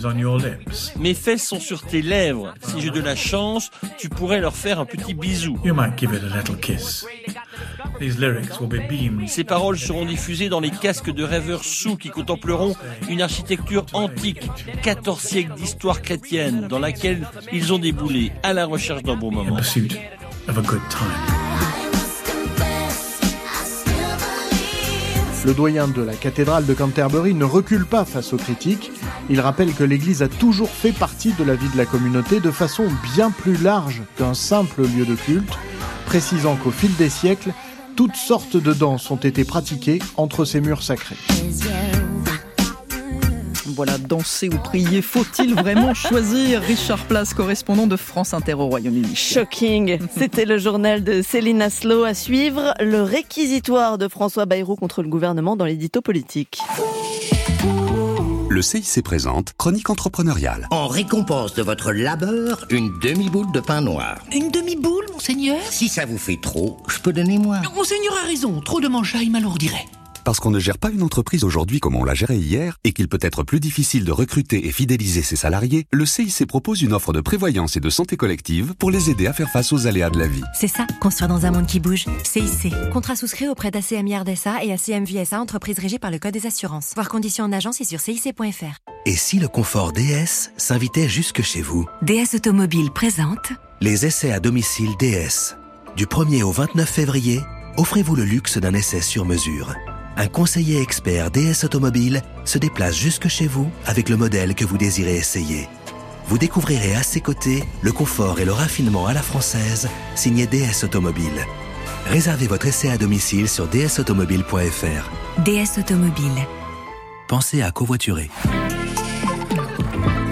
on 0.05 0.16
your 0.19 0.39
lips. 0.39 0.93
Mes 0.98 1.14
fesses 1.14 1.47
sont 1.47 1.59
sur 1.59 1.82
tes 1.82 2.02
lèvres. 2.02 2.55
Si 2.60 2.81
j'ai 2.81 2.90
de 2.90 3.01
la 3.01 3.16
chance, 3.16 3.70
tu 3.98 4.09
pourrais 4.09 4.40
leur 4.40 4.55
faire 4.55 4.78
un 4.78 4.85
petit 4.85 5.14
bisou. 5.14 5.59
You 5.64 5.74
might 5.74 5.98
give 5.98 6.12
it 6.12 6.23
a 6.23 6.36
little 6.36 6.56
kiss. 6.56 7.05
Ces 9.27 9.45
paroles 9.45 9.79
seront 9.79 10.05
diffusées 10.05 10.49
dans 10.49 10.61
les 10.61 10.70
casques 10.70 11.11
de 11.11 11.23
rêveurs 11.23 11.65
sous 11.65 11.97
qui 11.97 12.11
contempleront 12.11 12.74
une 13.09 13.23
architecture 13.23 13.87
antique, 13.93 14.49
14 14.83 15.20
siècles 15.20 15.55
d'histoire 15.55 16.03
chrétienne, 16.03 16.66
dans 16.69 16.79
laquelle 16.79 17.27
ils 17.53 17.73
ont 17.73 17.79
déboulé 17.79 18.33
à 18.43 18.53
la 18.53 18.66
recherche 18.66 19.03
d'un 19.03 19.16
bon 19.16 19.31
moment. 19.31 19.57
Pursuit 19.57 19.97
of 20.49 20.59
a 20.59 20.62
good 20.62 20.81
time. 20.91 21.53
Le 25.45 25.55
doyen 25.55 25.89
de 25.89 26.03
la 26.03 26.15
cathédrale 26.15 26.66
de 26.66 26.74
Canterbury 26.74 27.35
ne 27.35 27.45
recule 27.45 27.85
pas 27.85 28.05
face 28.05 28.33
aux 28.33 28.37
critiques. 28.37 28.93
Il 29.29 29.41
rappelle 29.41 29.73
que 29.73 29.83
l'Église 29.83 30.23
a 30.23 30.29
toujours 30.29 30.70
fait 30.70 30.93
partie 30.93 31.33
de 31.33 31.43
la 31.43 31.57
vie 31.57 31.69
de 31.69 31.77
la 31.77 31.85
communauté 31.85 32.39
de 32.39 32.53
façon 32.53 32.87
bien 33.15 33.33
plus 33.33 33.57
large 33.57 34.03
qu'un 34.16 34.35
simple 34.35 34.83
lieu 34.83 35.05
de 35.05 35.16
culte, 35.16 35.53
précisant 36.07 36.55
qu'au 36.55 36.70
fil 36.70 36.95
des 36.95 37.09
siècles, 37.09 37.53
toutes 38.03 38.16
sortes 38.16 38.57
de 38.57 38.73
danses 38.73 39.12
ont 39.12 39.16
été 39.16 39.45
pratiquées 39.45 40.01
entre 40.16 40.45
ces 40.45 40.61
murs 40.61 40.83
sacrés. 40.83 41.15
Voilà, 43.77 43.97
danser 43.97 44.49
ou 44.49 44.59
prier, 44.59 45.03
faut-il 45.03 45.55
vraiment 45.55 45.95
choisir? 45.95 46.62
Richard 46.62 47.05
Place, 47.05 47.33
correspondant 47.33 47.87
de 47.87 47.95
France 47.95 48.35
Inter 48.35 48.55
au 48.55 48.66
Royaume-Uni. 48.66 49.15
Shocking. 49.15 50.01
C'était 50.19 50.47
le 50.47 50.59
journal 50.59 51.05
de 51.05 51.23
Céline 51.23 51.62
Aslo 51.62 52.03
à 52.03 52.15
suivre. 52.15 52.74
Le 52.81 53.03
réquisitoire 53.03 53.99
de 53.99 54.09
François 54.09 54.47
Bayrou 54.47 54.74
contre 54.74 55.05
le 55.05 55.09
gouvernement 55.09 55.55
dans 55.55 55.65
l'édito 55.65 56.01
politique. 56.01 56.59
Le 58.53 58.61
CIC 58.61 59.03
présente 59.03 59.55
Chronique 59.57 59.89
entrepreneuriale. 59.89 60.69
En 60.70 60.87
récompense 60.87 61.55
de 61.55 61.62
votre 61.62 61.91
labeur, 61.91 62.66
une 62.69 62.93
demi-boule 62.99 63.51
de 63.51 63.61
pain 63.61 63.81
noir. 63.81 64.19
Une 64.31 64.51
demi-boule, 64.51 65.07
monseigneur? 65.11 65.57
Si 65.70 65.89
ça 65.89 66.05
vous 66.05 66.19
fait 66.19 66.39
trop, 66.39 66.77
je 66.87 66.99
peux 66.99 67.15
donner 67.15 67.39
moins. 67.39 67.62
Monseigneur 67.74 68.15
a 68.23 68.27
raison, 68.27 68.61
trop 68.61 68.83
de 68.83 68.89
manchailles 68.89 69.31
m'alourdirait. 69.31 69.87
Parce 70.24 70.39
qu'on 70.39 70.51
ne 70.51 70.61
gère 70.61 70.78
pas 70.78 70.90
une 70.90 71.03
entreprise 71.03 71.43
aujourd'hui 71.43 71.81
comme 71.81 71.97
on 71.97 72.05
l'a 72.05 72.15
gérée 72.15 72.36
hier 72.36 72.78
et 72.85 72.93
qu'il 72.93 73.09
peut 73.09 73.19
être 73.20 73.43
plus 73.43 73.59
difficile 73.59 74.05
de 74.05 74.12
recruter 74.12 74.66
et 74.66 74.73
fidéliser 74.73 75.23
ses 75.23 75.35
salariés, 75.35 75.86
le 75.90 76.07
CIC 76.07 76.47
propose 76.47 76.82
une 76.82 76.93
offre 76.93 77.12
de 77.12 77.20
prévoyance 77.20 77.77
et 77.77 77.81
de 77.81 77.90
santé 77.90 78.16
collective 78.16 78.74
pour 78.78 78.93
les 78.93 79.11
aider 79.11 79.27
à 79.27 79.32
faire 79.32 79.51
face 79.51 79.73
aux 79.73 79.86
aléas 79.86 80.11
de 80.11 80.19
la 80.19 80.28
vie. 80.28 80.43
C'est 80.55 80.69
ça, 80.69 80.86
construire 81.01 81.28
dans 81.28 81.44
un 81.44 81.51
monde 81.51 81.66
qui 81.66 81.81
bouge. 81.81 82.07
CIC. 82.23 82.73
Contrat 82.93 83.16
souscrit 83.16 83.49
auprès 83.49 83.73
d'ACM 83.73 84.09
SA 84.36 84.65
et 84.65 84.73
ACM 84.73 85.05
VSA, 85.05 85.40
entreprise 85.40 85.78
régie 85.78 85.99
par 85.99 86.11
le 86.11 86.19
Code 86.19 86.35
des 86.35 86.47
assurances. 86.47 86.93
Voir 86.94 87.09
conditions 87.09 87.44
en 87.44 87.53
agence 87.53 87.81
et 87.81 87.85
sur 87.85 87.99
cic.fr. 87.99 88.78
Et 89.07 89.16
si 89.16 89.40
le 89.40 89.49
confort 89.49 89.93
DS 89.93 90.53
s'invitait 90.57 91.09
jusque 91.09 91.43
chez 91.43 91.62
vous? 91.62 91.86
DS 92.03 92.36
Automobile 92.36 92.90
présente 92.93 93.53
Les 93.81 94.07
essais 94.07 94.31
à 94.31 94.39
domicile 94.39 94.90
DS. 95.01 95.57
Du 95.97 96.07
1er 96.07 96.43
au 96.44 96.53
29 96.53 96.89
février, 96.89 97.40
offrez-vous 97.77 98.15
le 98.15 98.24
luxe 98.24 98.59
d'un 98.59 98.74
essai 98.74 99.01
sur 99.01 99.24
mesure 99.24 99.74
un 100.16 100.26
conseiller 100.26 100.80
expert 100.80 101.30
DS 101.30 101.64
Automobile 101.64 102.22
se 102.44 102.59
déplace 102.59 102.97
jusque 102.97 103.28
chez 103.28 103.47
vous 103.47 103.70
avec 103.86 104.09
le 104.09 104.16
modèle 104.16 104.55
que 104.55 104.64
vous 104.64 104.78
désirez 104.78 105.16
essayer. 105.16 105.68
Vous 106.26 106.39
découvrirez 106.39 106.94
à 106.94 107.02
ses 107.02 107.20
côtés 107.20 107.64
le 107.82 107.93
confort 107.93 108.40
et 108.40 108.44
le 108.44 108.52
raffinement 108.52 109.06
à 109.06 109.14
la 109.14 109.22
française 109.22 109.89
signé 110.14 110.47
DS 110.47 110.84
Automobile. 110.84 111.47
Réservez 112.06 112.47
votre 112.47 112.66
essai 112.66 112.90
à 112.90 112.98
domicile 112.98 113.48
sur 113.48 113.68
dsautomobile.fr. 113.68 115.43
DS 115.44 115.78
Automobile. 115.78 116.47
Pensez 117.28 117.62
à 117.62 117.70
covoiturer. 117.70 118.30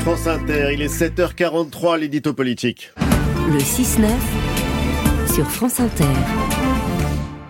France 0.01 0.27
Inter, 0.27 0.71
il 0.73 0.83
est 0.83 0.93
7h43, 0.93 1.99
l'édito 1.99 2.33
politique. 2.33 2.93
Le 3.51 3.59
6-9 3.59 4.09
sur 5.35 5.51
France 5.51 5.81
Inter. 5.81 6.05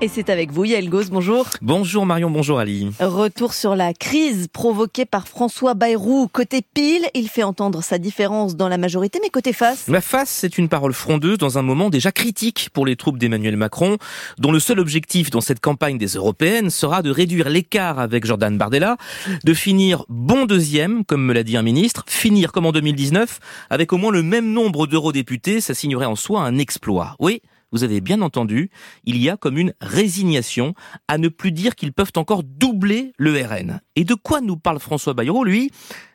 Et 0.02 0.08
c'est 0.08 0.30
avec 0.30 0.50
vous, 0.50 0.64
Yael 0.64 0.88
Gauze, 0.88 1.10
bonjour. 1.10 1.46
Bonjour 1.60 2.06
Marion, 2.06 2.30
bonjour 2.30 2.58
Ali. 2.58 2.90
Retour 3.00 3.52
sur 3.52 3.76
la 3.76 3.92
crise 3.92 4.48
provoquée 4.50 5.04
par 5.04 5.28
François 5.28 5.74
Bayrou. 5.74 6.26
Côté 6.32 6.62
pile, 6.62 7.04
il 7.12 7.28
fait 7.28 7.42
entendre 7.42 7.82
sa 7.82 7.98
différence 7.98 8.56
dans 8.56 8.68
la 8.68 8.78
majorité, 8.78 9.18
mais 9.22 9.28
côté 9.28 9.52
face? 9.52 9.88
La 9.88 10.00
face, 10.00 10.30
c'est 10.30 10.56
une 10.56 10.70
parole 10.70 10.94
frondeuse 10.94 11.36
dans 11.36 11.58
un 11.58 11.62
moment 11.62 11.90
déjà 11.90 12.12
critique 12.12 12.70
pour 12.72 12.86
les 12.86 12.96
troupes 12.96 13.18
d'Emmanuel 13.18 13.58
Macron, 13.58 13.98
dont 14.38 14.52
le 14.52 14.58
seul 14.58 14.80
objectif 14.80 15.28
dans 15.28 15.42
cette 15.42 15.60
campagne 15.60 15.98
des 15.98 16.14
européennes 16.14 16.70
sera 16.70 17.02
de 17.02 17.10
réduire 17.10 17.50
l'écart 17.50 17.98
avec 17.98 18.24
Jordan 18.24 18.56
Bardella, 18.56 18.96
de 19.44 19.52
finir 19.52 20.06
bon 20.08 20.46
deuxième, 20.46 21.04
comme 21.04 21.26
me 21.26 21.34
l'a 21.34 21.42
dit 21.42 21.58
un 21.58 21.62
ministre, 21.62 22.04
finir 22.06 22.52
comme 22.52 22.64
en 22.64 22.72
2019, 22.72 23.38
avec 23.68 23.92
au 23.92 23.98
moins 23.98 24.12
le 24.12 24.22
même 24.22 24.50
nombre 24.50 24.86
d'eurodéputés, 24.86 25.60
ça 25.60 25.74
signerait 25.74 26.06
en 26.06 26.16
soi 26.16 26.40
un 26.40 26.56
exploit. 26.56 27.16
Oui, 27.18 27.42
vous 27.72 27.84
avez 27.84 28.00
bien 28.00 28.22
entendu, 28.22 28.70
il 29.04 29.16
y 29.16 29.28
a 29.30 29.36
comme 29.36 29.58
une 29.58 29.74
résignation 29.80 30.74
à 31.08 31.18
ne 31.18 31.28
plus 31.28 31.52
dire 31.52 31.74
qu'ils 31.74 31.92
peuvent 31.92 32.12
encore 32.16 32.42
doubler 32.42 33.12
le 33.16 33.40
RN. 33.40 33.80
Et 33.96 34.04
de 34.04 34.14
quoi 34.14 34.40
nous 34.40 34.56
parle 34.56 34.78
François 34.78 35.14
Bayrou, 35.14 35.44
lui? 35.44 35.70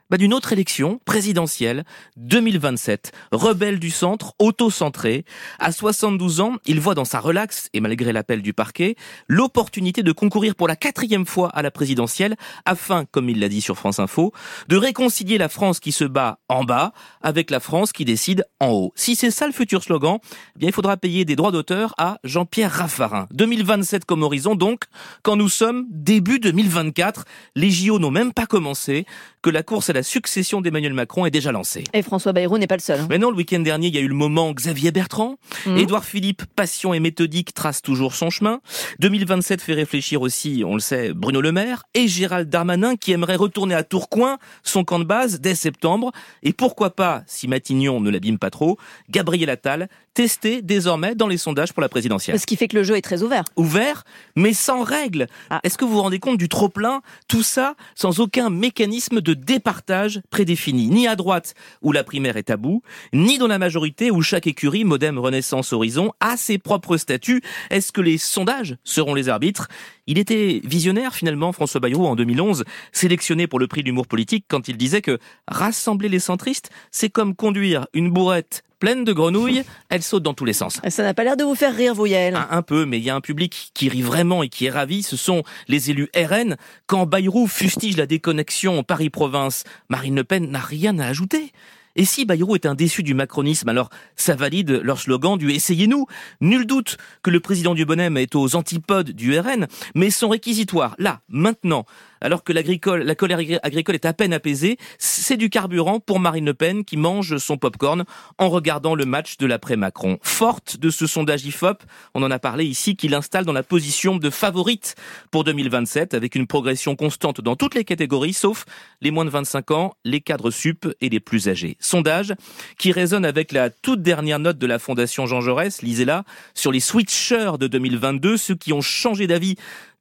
Bah, 0.09 0.17
d'une 0.17 0.33
autre 0.33 0.53
élection 0.53 0.99
présidentielle 1.05 1.83
2027. 2.17 3.11
Rebelle 3.31 3.79
du 3.79 3.89
centre, 3.89 4.33
auto-centré. 4.39 5.25
À 5.59 5.71
72 5.71 6.41
ans, 6.41 6.55
il 6.65 6.79
voit 6.79 6.95
dans 6.95 7.05
sa 7.05 7.19
relaxe, 7.19 7.69
et 7.73 7.79
malgré 7.79 8.13
l'appel 8.13 8.41
du 8.41 8.53
parquet, 8.53 8.95
l'opportunité 9.27 10.03
de 10.03 10.11
concourir 10.11 10.55
pour 10.55 10.67
la 10.67 10.75
quatrième 10.75 11.25
fois 11.25 11.49
à 11.49 11.61
la 11.61 11.71
présidentielle 11.71 12.35
afin, 12.65 13.05
comme 13.05 13.29
il 13.29 13.39
l'a 13.39 13.49
dit 13.49 13.61
sur 13.61 13.77
France 13.77 13.99
Info, 13.99 14.31
de 14.67 14.77
réconcilier 14.77 15.37
la 15.37 15.49
France 15.49 15.79
qui 15.79 15.91
se 15.91 16.03
bat 16.03 16.39
en 16.49 16.63
bas 16.63 16.93
avec 17.21 17.49
la 17.49 17.59
France 17.59 17.91
qui 17.91 18.05
décide 18.05 18.45
en 18.59 18.69
haut. 18.69 18.93
Si 18.95 19.15
c'est 19.15 19.31
ça 19.31 19.47
le 19.47 19.53
futur 19.53 19.83
slogan, 19.83 20.19
eh 20.55 20.59
bien 20.59 20.69
il 20.69 20.73
faudra 20.73 20.97
payer 20.97 21.25
des 21.25 21.35
droits 21.35 21.51
d'auteur 21.51 21.93
à 21.97 22.19
Jean-Pierre 22.23 22.71
Raffarin. 22.71 23.27
2027 23.31 24.05
comme 24.05 24.23
horizon 24.23 24.55
donc, 24.55 24.83
quand 25.23 25.35
nous 25.35 25.49
sommes 25.49 25.85
début 25.89 26.39
2024, 26.39 27.25
les 27.55 27.71
JO 27.71 27.99
n'ont 27.99 28.11
même 28.11 28.33
pas 28.33 28.45
commencé, 28.45 29.05
que 29.45 29.51
la 29.51 29.61
course 29.61 29.91
à 29.91 29.93
la 29.93 30.01
succession 30.01 30.59
d'Emmanuel 30.59 30.95
Macron 30.95 31.27
est 31.27 31.29
déjà 31.29 31.51
lancée. 31.51 31.83
Et 31.93 32.01
François 32.01 32.33
Bayrou 32.33 32.57
n'est 32.57 32.65
pas 32.65 32.77
le 32.77 32.81
seul. 32.81 33.01
Hein. 33.01 33.07
Mais 33.11 33.19
non, 33.19 33.29
le 33.29 33.37
week-end 33.37 33.59
dernier, 33.59 33.89
il 33.89 33.93
y 33.93 33.99
a 33.99 34.01
eu 34.01 34.07
le 34.07 34.15
moment 34.15 34.51
Xavier 34.51 34.89
Bertrand. 34.89 35.37
Mmh. 35.67 35.77
Édouard 35.77 36.03
Philippe, 36.03 36.45
passion 36.55 36.95
et 36.95 36.99
méthodique, 36.99 37.53
trace 37.53 37.83
toujours 37.83 38.15
son 38.15 38.31
chemin. 38.31 38.59
2027 39.01 39.61
fait 39.61 39.75
réfléchir 39.75 40.23
aussi, 40.23 40.63
on 40.65 40.73
le 40.73 40.79
sait, 40.79 41.13
Bruno 41.13 41.41
Le 41.41 41.51
Maire 41.51 41.83
et 41.93 42.07
Gérald 42.07 42.49
Darmanin 42.49 42.95
qui 42.95 43.11
aimerait 43.11 43.35
retourner 43.35 43.75
à 43.75 43.83
Tourcoing, 43.83 44.39
son 44.63 44.83
camp 44.83 44.97
de 44.97 45.03
base, 45.03 45.39
dès 45.39 45.53
septembre. 45.53 46.11
Et 46.41 46.51
pourquoi 46.51 46.95
pas, 46.95 47.21
si 47.27 47.47
Matignon 47.47 48.01
ne 48.01 48.09
l'abîme 48.09 48.39
pas 48.39 48.49
trop, 48.49 48.79
Gabriel 49.11 49.51
Attal, 49.51 49.89
testé 50.15 50.63
désormais 50.63 51.13
dans 51.13 51.27
les 51.27 51.37
sondages 51.37 51.73
pour 51.73 51.81
la 51.81 51.89
présidentielle. 51.89 52.39
Ce 52.39 52.47
qui 52.47 52.55
fait 52.55 52.67
que 52.67 52.77
le 52.77 52.83
jeu 52.83 52.95
est 52.95 53.01
très 53.01 53.21
ouvert. 53.21 53.43
Ouvert, 53.57 54.03
mais 54.35 54.53
sans 54.53 54.81
règles. 54.81 55.27
Ah. 55.51 55.59
Est-ce 55.63 55.77
que 55.77 55.85
vous 55.85 55.91
vous 55.91 56.01
rendez 56.01 56.19
compte 56.19 56.39
du 56.39 56.49
trop-plein? 56.49 57.01
Tout 57.27 57.43
ça 57.43 57.75
sans 57.93 58.19
aucun 58.19 58.49
mécanisme 58.49 59.21
de 59.21 59.33
départage 59.33 60.21
prédéfini. 60.31 60.87
Ni 60.87 61.07
à 61.07 61.15
droite, 61.15 61.53
où 61.81 61.91
la 61.91 62.03
primaire 62.03 62.37
est 62.37 62.43
tabou, 62.43 62.81
ni 63.13 63.37
dans 63.37 63.47
la 63.47 63.59
majorité, 63.59 64.09
où 64.09 64.21
chaque 64.21 64.47
écurie, 64.47 64.85
Modem, 64.85 65.19
Renaissance, 65.19 65.73
Horizon, 65.73 66.13
a 66.21 66.37
ses 66.37 66.57
propres 66.57 66.97
statuts. 66.97 67.43
Est-ce 67.69 67.91
que 67.91 68.01
les 68.01 68.17
sondages 68.17 68.77
seront 68.85 69.13
les 69.13 69.27
arbitres? 69.27 69.67
Il 70.07 70.17
était 70.17 70.61
visionnaire 70.63 71.13
finalement, 71.13 71.51
François 71.51 71.81
Bayrou, 71.81 72.05
en 72.05 72.15
2011, 72.15 72.63
sélectionné 72.93 73.47
pour 73.47 73.59
le 73.59 73.67
prix 73.67 73.83
d'humour 73.83 74.07
politique 74.07 74.45
quand 74.47 74.69
il 74.69 74.77
disait 74.77 75.01
que 75.01 75.19
rassembler 75.47 76.07
les 76.07 76.19
centristes, 76.19 76.69
c'est 76.91 77.09
comme 77.09 77.35
conduire 77.35 77.87
une 77.93 78.11
bourrette 78.11 78.63
pleine 78.85 79.03
de 79.03 79.13
grenouilles, 79.13 79.63
elle 79.89 80.03
saute 80.03 80.21
dans 80.21 80.35
tous 80.35 80.45
les 80.45 80.53
sens. 80.53 80.79
Ça 80.89 81.01
n'a 81.01 81.15
pas 81.15 81.23
l'air 81.23 81.37
de 81.37 81.43
vous 81.43 81.55
faire 81.55 81.75
rire, 81.75 81.95
vous, 81.95 82.05
Yael. 82.05 82.35
Un, 82.35 82.47
un 82.51 82.61
peu, 82.61 82.85
mais 82.85 82.99
il 82.99 83.03
y 83.03 83.09
a 83.09 83.15
un 83.15 83.21
public 83.21 83.71
qui 83.73 83.89
rit 83.89 84.03
vraiment 84.03 84.43
et 84.43 84.47
qui 84.47 84.67
est 84.67 84.69
ravi, 84.69 85.01
ce 85.01 85.17
sont 85.17 85.41
les 85.67 85.89
élus 85.89 86.07
RN. 86.15 86.55
Quand 86.85 87.07
Bayrou 87.07 87.47
fustige 87.47 87.97
la 87.97 88.05
déconnexion 88.05 88.83
Paris-Province, 88.83 89.63
Marine 89.89 90.17
Le 90.17 90.23
Pen 90.23 90.51
n'a 90.51 90.59
rien 90.59 90.99
à 90.99 91.07
ajouter. 91.07 91.51
Et 91.95 92.05
si 92.05 92.25
Bayrou 92.25 92.53
est 92.53 92.67
un 92.67 92.75
déçu 92.75 93.01
du 93.01 93.15
macronisme, 93.15 93.69
alors 93.69 93.89
ça 94.15 94.35
valide 94.35 94.81
leur 94.83 94.99
slogan 94.99 95.35
du 95.35 95.49
Essayez-nous. 95.51 96.05
Nul 96.41 96.67
doute 96.67 96.97
que 97.23 97.31
le 97.31 97.39
président 97.39 97.73
du 97.73 97.85
Bonhomme 97.85 98.17
est 98.17 98.35
aux 98.35 98.55
antipodes 98.55 99.11
du 99.11 99.39
RN, 99.39 99.65
mais 99.95 100.11
son 100.11 100.29
réquisitoire, 100.29 100.93
là, 100.99 101.21
maintenant, 101.27 101.85
alors 102.21 102.43
que 102.43 102.53
l'agricole, 102.53 103.03
la 103.03 103.15
colère 103.15 103.39
agricole 103.63 103.95
est 103.95 104.05
à 104.05 104.13
peine 104.13 104.33
apaisée. 104.33 104.77
C'est 104.97 105.37
du 105.37 105.49
carburant 105.49 105.99
pour 105.99 106.19
Marine 106.19 106.45
Le 106.45 106.53
Pen 106.53 106.85
qui 106.85 106.97
mange 106.97 107.37
son 107.37 107.57
popcorn 107.57 108.05
en 108.37 108.49
regardant 108.49 108.95
le 108.95 109.05
match 109.05 109.37
de 109.37 109.45
l'après-Macron. 109.45 110.17
Forte 110.21 110.77
de 110.77 110.89
ce 110.89 111.07
sondage 111.07 111.45
IFOP, 111.45 111.83
on 112.13 112.23
en 112.23 112.31
a 112.31 112.39
parlé 112.39 112.65
ici, 112.65 112.95
qui 112.95 113.07
l'installe 113.07 113.45
dans 113.45 113.53
la 113.53 113.63
position 113.63 114.17
de 114.17 114.29
favorite 114.29 114.95
pour 115.31 115.43
2027 115.43 116.13
avec 116.13 116.35
une 116.35 116.47
progression 116.47 116.95
constante 116.95 117.41
dans 117.41 117.55
toutes 117.55 117.75
les 117.75 117.83
catégories 117.83 118.33
sauf 118.33 118.65
les 119.01 119.11
moins 119.11 119.25
de 119.25 119.29
25 119.29 119.71
ans, 119.71 119.95
les 120.03 120.21
cadres 120.21 120.51
sup 120.51 120.87
et 121.01 121.09
les 121.09 121.19
plus 121.19 121.49
âgés. 121.49 121.77
Sondage 121.79 122.33
qui 122.77 122.91
résonne 122.91 123.25
avec 123.25 123.51
la 123.51 123.69
toute 123.69 124.01
dernière 124.01 124.39
note 124.39 124.57
de 124.57 124.67
la 124.67 124.79
Fondation 124.79 125.25
Jean 125.25 125.41
Jaurès, 125.41 125.81
lisez-la, 125.81 126.23
sur 126.53 126.71
les 126.71 126.79
switchers 126.79 127.53
de 127.59 127.67
2022, 127.67 128.37
ceux 128.37 128.55
qui 128.55 128.73
ont 128.73 128.81
changé 128.81 129.27
d'avis 129.27 129.55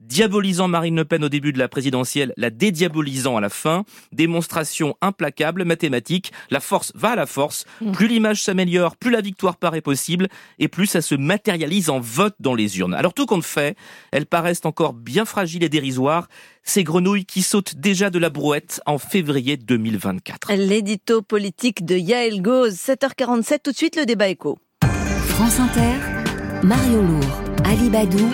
diabolisant 0.07 0.69
Marine 0.69 0.97
Le 0.97 1.05
Pen 1.05 1.25
au 1.25 1.29
début 1.29 1.53
de 1.53 1.59
la 1.59 1.69
présidentielle, 1.69 2.33
la 2.37 2.51
dédiabolisant 2.51 3.37
à 3.37 3.41
la 3.41 3.49
fin, 3.49 3.85
démonstration 4.13 4.97
implacable, 5.01 5.65
mathématique, 5.65 6.33
la 6.51 6.61
force 6.61 6.93
va 6.95 7.11
à 7.11 7.17
la 7.17 7.27
force, 7.27 7.65
mmh. 7.81 7.93
plus 7.93 8.09
l'image 8.09 8.43
s'améliore, 8.43 8.97
plus 8.97 9.11
la 9.11 9.21
victoire 9.21 9.57
paraît 9.57 9.81
possible, 9.81 10.29
et 10.59 10.69
plus 10.69 10.87
ça 10.87 11.01
se 11.01 11.15
matérialise 11.15 11.91
en 11.91 12.01
vote 12.01 12.35
dans 12.41 12.55
les 12.55 12.79
urnes. 12.79 12.95
Alors 12.95 13.15
tout 13.15 13.27
compte 13.27 13.45
fait, 13.45 13.77
elles 14.13 14.27
paraissent 14.27 14.65
encore 14.65 14.93
bien 14.93 15.25
fragiles 15.25 15.65
et 15.65 15.69
dérisoires, 15.69 16.29
ces 16.63 16.85
grenouilles 16.85 17.27
qui 17.27 17.43
sautent 17.43 17.77
déjà 17.77 18.11
de 18.11 18.19
la 18.19 18.31
brouette 18.31 18.81
en 18.87 18.99
février 18.99 19.57
2024. 19.57 20.53
L'édito 20.55 21.23
politique 21.23 21.85
de 21.85 21.97
Yael 21.97 22.43
Goz, 22.43 22.75
7h47, 22.75 23.59
tout 23.63 23.73
de 23.73 23.77
suite 23.77 23.97
le 23.97 24.07
débat 24.07 24.29
écho. 24.29 24.59
France 25.29 25.61
Inter, 25.61 25.97
Mario 26.63 27.03
Lourd, 27.03 27.43
Ali 27.65 27.91
Badou, 27.91 28.31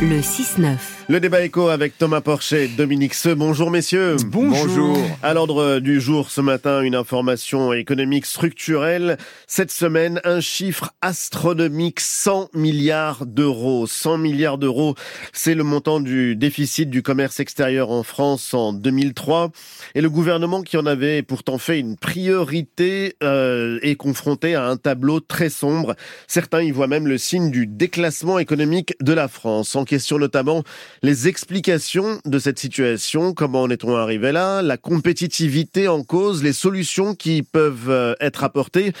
le 0.00 0.20
6-9. 0.20 0.76
Le 1.08 1.20
débat 1.20 1.42
écho 1.42 1.68
avec 1.68 1.96
Thomas 1.96 2.20
Porcher 2.20 2.68
Dominique 2.68 3.14
Seux. 3.14 3.34
Bonjour 3.34 3.70
messieurs. 3.70 4.16
Bonjour. 4.26 4.98
À 5.22 5.34
l'ordre 5.34 5.80
du 5.80 6.00
jour 6.00 6.30
ce 6.30 6.40
matin, 6.40 6.82
une 6.82 6.94
information 6.94 7.72
économique 7.72 8.26
structurelle. 8.26 9.16
Cette 9.46 9.72
semaine, 9.72 10.20
un 10.22 10.40
chiffre 10.40 10.92
astronomique, 11.00 11.98
100 11.98 12.50
milliards 12.52 13.26
d'euros. 13.26 13.86
100 13.86 14.18
milliards 14.18 14.58
d'euros, 14.58 14.94
c'est 15.32 15.54
le 15.54 15.64
montant 15.64 15.98
du 15.98 16.36
déficit 16.36 16.90
du 16.90 17.02
commerce 17.02 17.40
extérieur 17.40 17.90
en 17.90 18.02
France 18.02 18.52
en 18.54 18.74
2003. 18.74 19.50
Et 19.94 20.02
le 20.02 20.10
gouvernement 20.10 20.62
qui 20.62 20.76
en 20.76 20.86
avait 20.86 21.22
pourtant 21.22 21.58
fait 21.58 21.80
une 21.80 21.96
priorité 21.96 23.16
euh, 23.22 23.78
est 23.82 23.96
confronté 23.96 24.54
à 24.54 24.66
un 24.66 24.76
tableau 24.76 25.20
très 25.20 25.48
sombre. 25.48 25.96
Certains 26.26 26.62
y 26.62 26.70
voient 26.70 26.86
même 26.86 27.08
le 27.08 27.18
signe 27.18 27.50
du 27.50 27.66
déclassement 27.66 28.38
économique 28.38 28.94
de 29.00 29.14
la 29.14 29.26
France. 29.26 29.74
En 29.74 29.86
question 29.88 30.18
notamment 30.18 30.62
les 31.02 31.26
explications 31.26 32.20
de 32.24 32.38
cette 32.38 32.60
situation, 32.60 33.34
comment 33.34 33.62
en 33.62 33.70
est-on 33.70 33.96
arrivé 33.96 34.30
là, 34.30 34.62
la 34.62 34.76
compétitivité 34.76 35.88
en 35.88 36.04
cause, 36.04 36.44
les 36.44 36.52
solutions 36.52 37.16
qui 37.16 37.42
peuvent 37.42 37.90
euh, 37.90 38.14
être 38.20 38.44
apportées. 38.44 38.92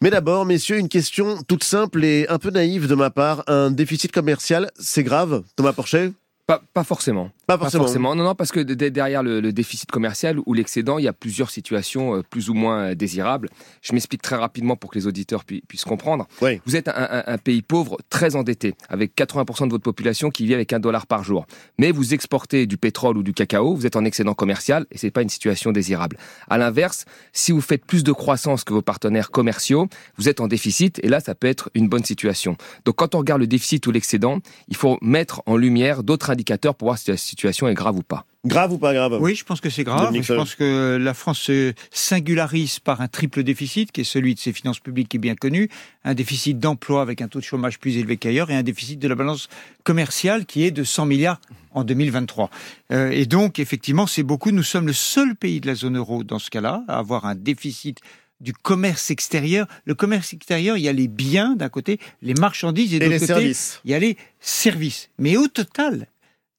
Mais 0.00 0.10
d'abord, 0.10 0.46
messieurs, 0.46 0.78
une 0.78 0.88
question 0.88 1.38
toute 1.46 1.64
simple 1.64 2.04
et 2.04 2.26
un 2.28 2.38
peu 2.38 2.50
naïve 2.50 2.86
de 2.88 2.94
ma 2.94 3.10
part. 3.10 3.44
Un 3.46 3.70
déficit 3.70 4.12
commercial, 4.12 4.70
c'est 4.78 5.02
grave, 5.02 5.42
Thomas 5.56 5.72
Porcher? 5.72 6.12
Pas, 6.46 6.62
pas, 6.72 6.84
forcément. 6.84 7.30
Pas 7.46 7.58
forcément. 7.58 8.16
Non, 8.16 8.24
non, 8.24 8.34
parce 8.34 8.50
que 8.50 8.58
derrière 8.58 9.22
le, 9.22 9.52
déficit 9.52 9.90
commercial 9.90 10.38
ou 10.46 10.52
l'excédent, 10.52 10.98
il 10.98 11.04
y 11.04 11.08
a 11.08 11.12
plusieurs 11.12 11.50
situations 11.50 12.16
euh, 12.16 12.22
plus 12.22 12.50
ou 12.50 12.54
moins 12.54 12.90
euh, 12.90 12.94
désirables. 12.94 13.48
Je 13.82 13.92
m'explique 13.92 14.20
très 14.20 14.34
rapidement 14.34 14.74
pour 14.74 14.90
que 14.90 14.98
les 14.98 15.06
auditeurs 15.06 15.44
puissent 15.44 15.84
comprendre. 15.84 16.26
Vous 16.66 16.76
êtes 16.76 16.88
un, 16.88 17.38
pays 17.38 17.62
pauvre, 17.62 17.98
très 18.10 18.34
endetté, 18.34 18.74
avec 18.88 19.16
80% 19.16 19.66
de 19.66 19.70
votre 19.70 19.84
population 19.84 20.30
qui 20.30 20.44
vit 20.46 20.54
avec 20.54 20.72
un 20.72 20.80
dollar 20.80 21.06
par 21.06 21.22
jour. 21.22 21.46
Mais 21.78 21.92
vous 21.92 22.14
exportez 22.14 22.66
du 22.66 22.76
pétrole 22.76 23.16
ou 23.16 23.22
du 23.22 23.32
cacao, 23.32 23.74
vous 23.74 23.86
êtes 23.86 23.96
en 23.96 24.04
excédent 24.04 24.34
commercial 24.34 24.86
et 24.90 24.98
c'est 24.98 25.12
pas 25.12 25.22
une 25.22 25.28
situation 25.28 25.70
désirable. 25.70 26.18
À 26.48 26.58
l'inverse, 26.58 27.04
si 27.32 27.52
vous 27.52 27.60
faites 27.60 27.84
plus 27.84 28.02
de 28.02 28.12
croissance 28.12 28.64
que 28.64 28.72
vos 28.72 28.82
partenaires 28.82 29.30
commerciaux, 29.30 29.88
vous 30.16 30.28
êtes 30.28 30.40
en 30.40 30.48
déficit 30.48 30.98
et 31.04 31.08
là, 31.08 31.20
ça 31.20 31.34
peut 31.34 31.46
être 31.46 31.70
une 31.74 31.88
bonne 31.88 32.04
situation. 32.04 32.56
Donc, 32.84 32.96
quand 32.96 33.14
on 33.14 33.18
regarde 33.18 33.40
le 33.40 33.46
déficit 33.46 33.86
ou 33.86 33.92
l'excédent, 33.92 34.40
il 34.68 34.76
faut 34.76 34.98
mettre 35.00 35.42
en 35.46 35.56
lumière 35.56 36.02
d'autres 36.02 36.30
indicateurs 36.30 36.74
pour 36.74 36.88
voir 36.88 36.98
si 36.98 37.10
la 37.10 37.16
situation 37.16 37.35
est 37.44 37.74
grave 37.74 37.96
ou 37.96 38.02
pas. 38.02 38.24
Grave 38.44 38.72
ou 38.72 38.78
pas 38.78 38.94
grave? 38.94 39.18
Oui, 39.20 39.34
je 39.34 39.44
pense 39.44 39.60
que 39.60 39.70
c'est 39.70 39.84
grave. 39.84 40.14
Je 40.20 40.34
pense 40.34 40.54
que 40.54 40.96
la 40.96 41.14
France 41.14 41.40
se 41.40 41.72
singularise 41.90 42.78
par 42.78 43.00
un 43.00 43.08
triple 43.08 43.42
déficit, 43.42 43.90
qui 43.92 44.02
est 44.02 44.04
celui 44.04 44.34
de 44.34 44.40
ses 44.40 44.52
finances 44.52 44.78
publiques 44.78 45.08
qui 45.08 45.16
est 45.16 45.20
bien 45.20 45.34
connu, 45.34 45.68
un 46.04 46.14
déficit 46.14 46.58
d'emploi 46.58 47.02
avec 47.02 47.20
un 47.22 47.28
taux 47.28 47.40
de 47.40 47.44
chômage 47.44 47.78
plus 47.78 47.96
élevé 47.96 48.16
qu'ailleurs, 48.16 48.50
et 48.50 48.54
un 48.54 48.62
déficit 48.62 48.98
de 48.98 49.08
la 49.08 49.14
balance 49.14 49.48
commerciale 49.84 50.46
qui 50.46 50.64
est 50.64 50.70
de 50.70 50.84
100 50.84 51.06
milliards 51.06 51.40
en 51.72 51.84
2023. 51.84 52.50
Euh, 52.92 53.10
et 53.10 53.26
donc, 53.26 53.58
effectivement, 53.58 54.06
c'est 54.06 54.22
beaucoup. 54.22 54.50
Nous 54.50 54.62
sommes 54.62 54.86
le 54.86 54.92
seul 54.92 55.34
pays 55.34 55.60
de 55.60 55.66
la 55.66 55.74
zone 55.74 55.96
euro 55.96 56.24
dans 56.24 56.38
ce 56.38 56.50
cas-là 56.50 56.84
à 56.88 56.98
avoir 56.98 57.26
un 57.26 57.34
déficit 57.34 58.00
du 58.40 58.52
commerce 58.52 59.10
extérieur. 59.10 59.66
Le 59.84 59.94
commerce 59.94 60.32
extérieur, 60.32 60.76
il 60.76 60.84
y 60.84 60.88
a 60.88 60.92
les 60.92 61.08
biens 61.08 61.56
d'un 61.56 61.68
côté, 61.68 61.98
les 62.22 62.34
marchandises 62.34 62.94
et 62.94 62.98
de 62.98 63.04
l'autre 63.04 63.18
côté, 63.20 63.26
services. 63.26 63.80
il 63.84 63.90
y 63.90 63.94
a 63.94 63.98
les 63.98 64.16
services. 64.40 65.10
Mais 65.18 65.36
au 65.36 65.48
total, 65.48 66.06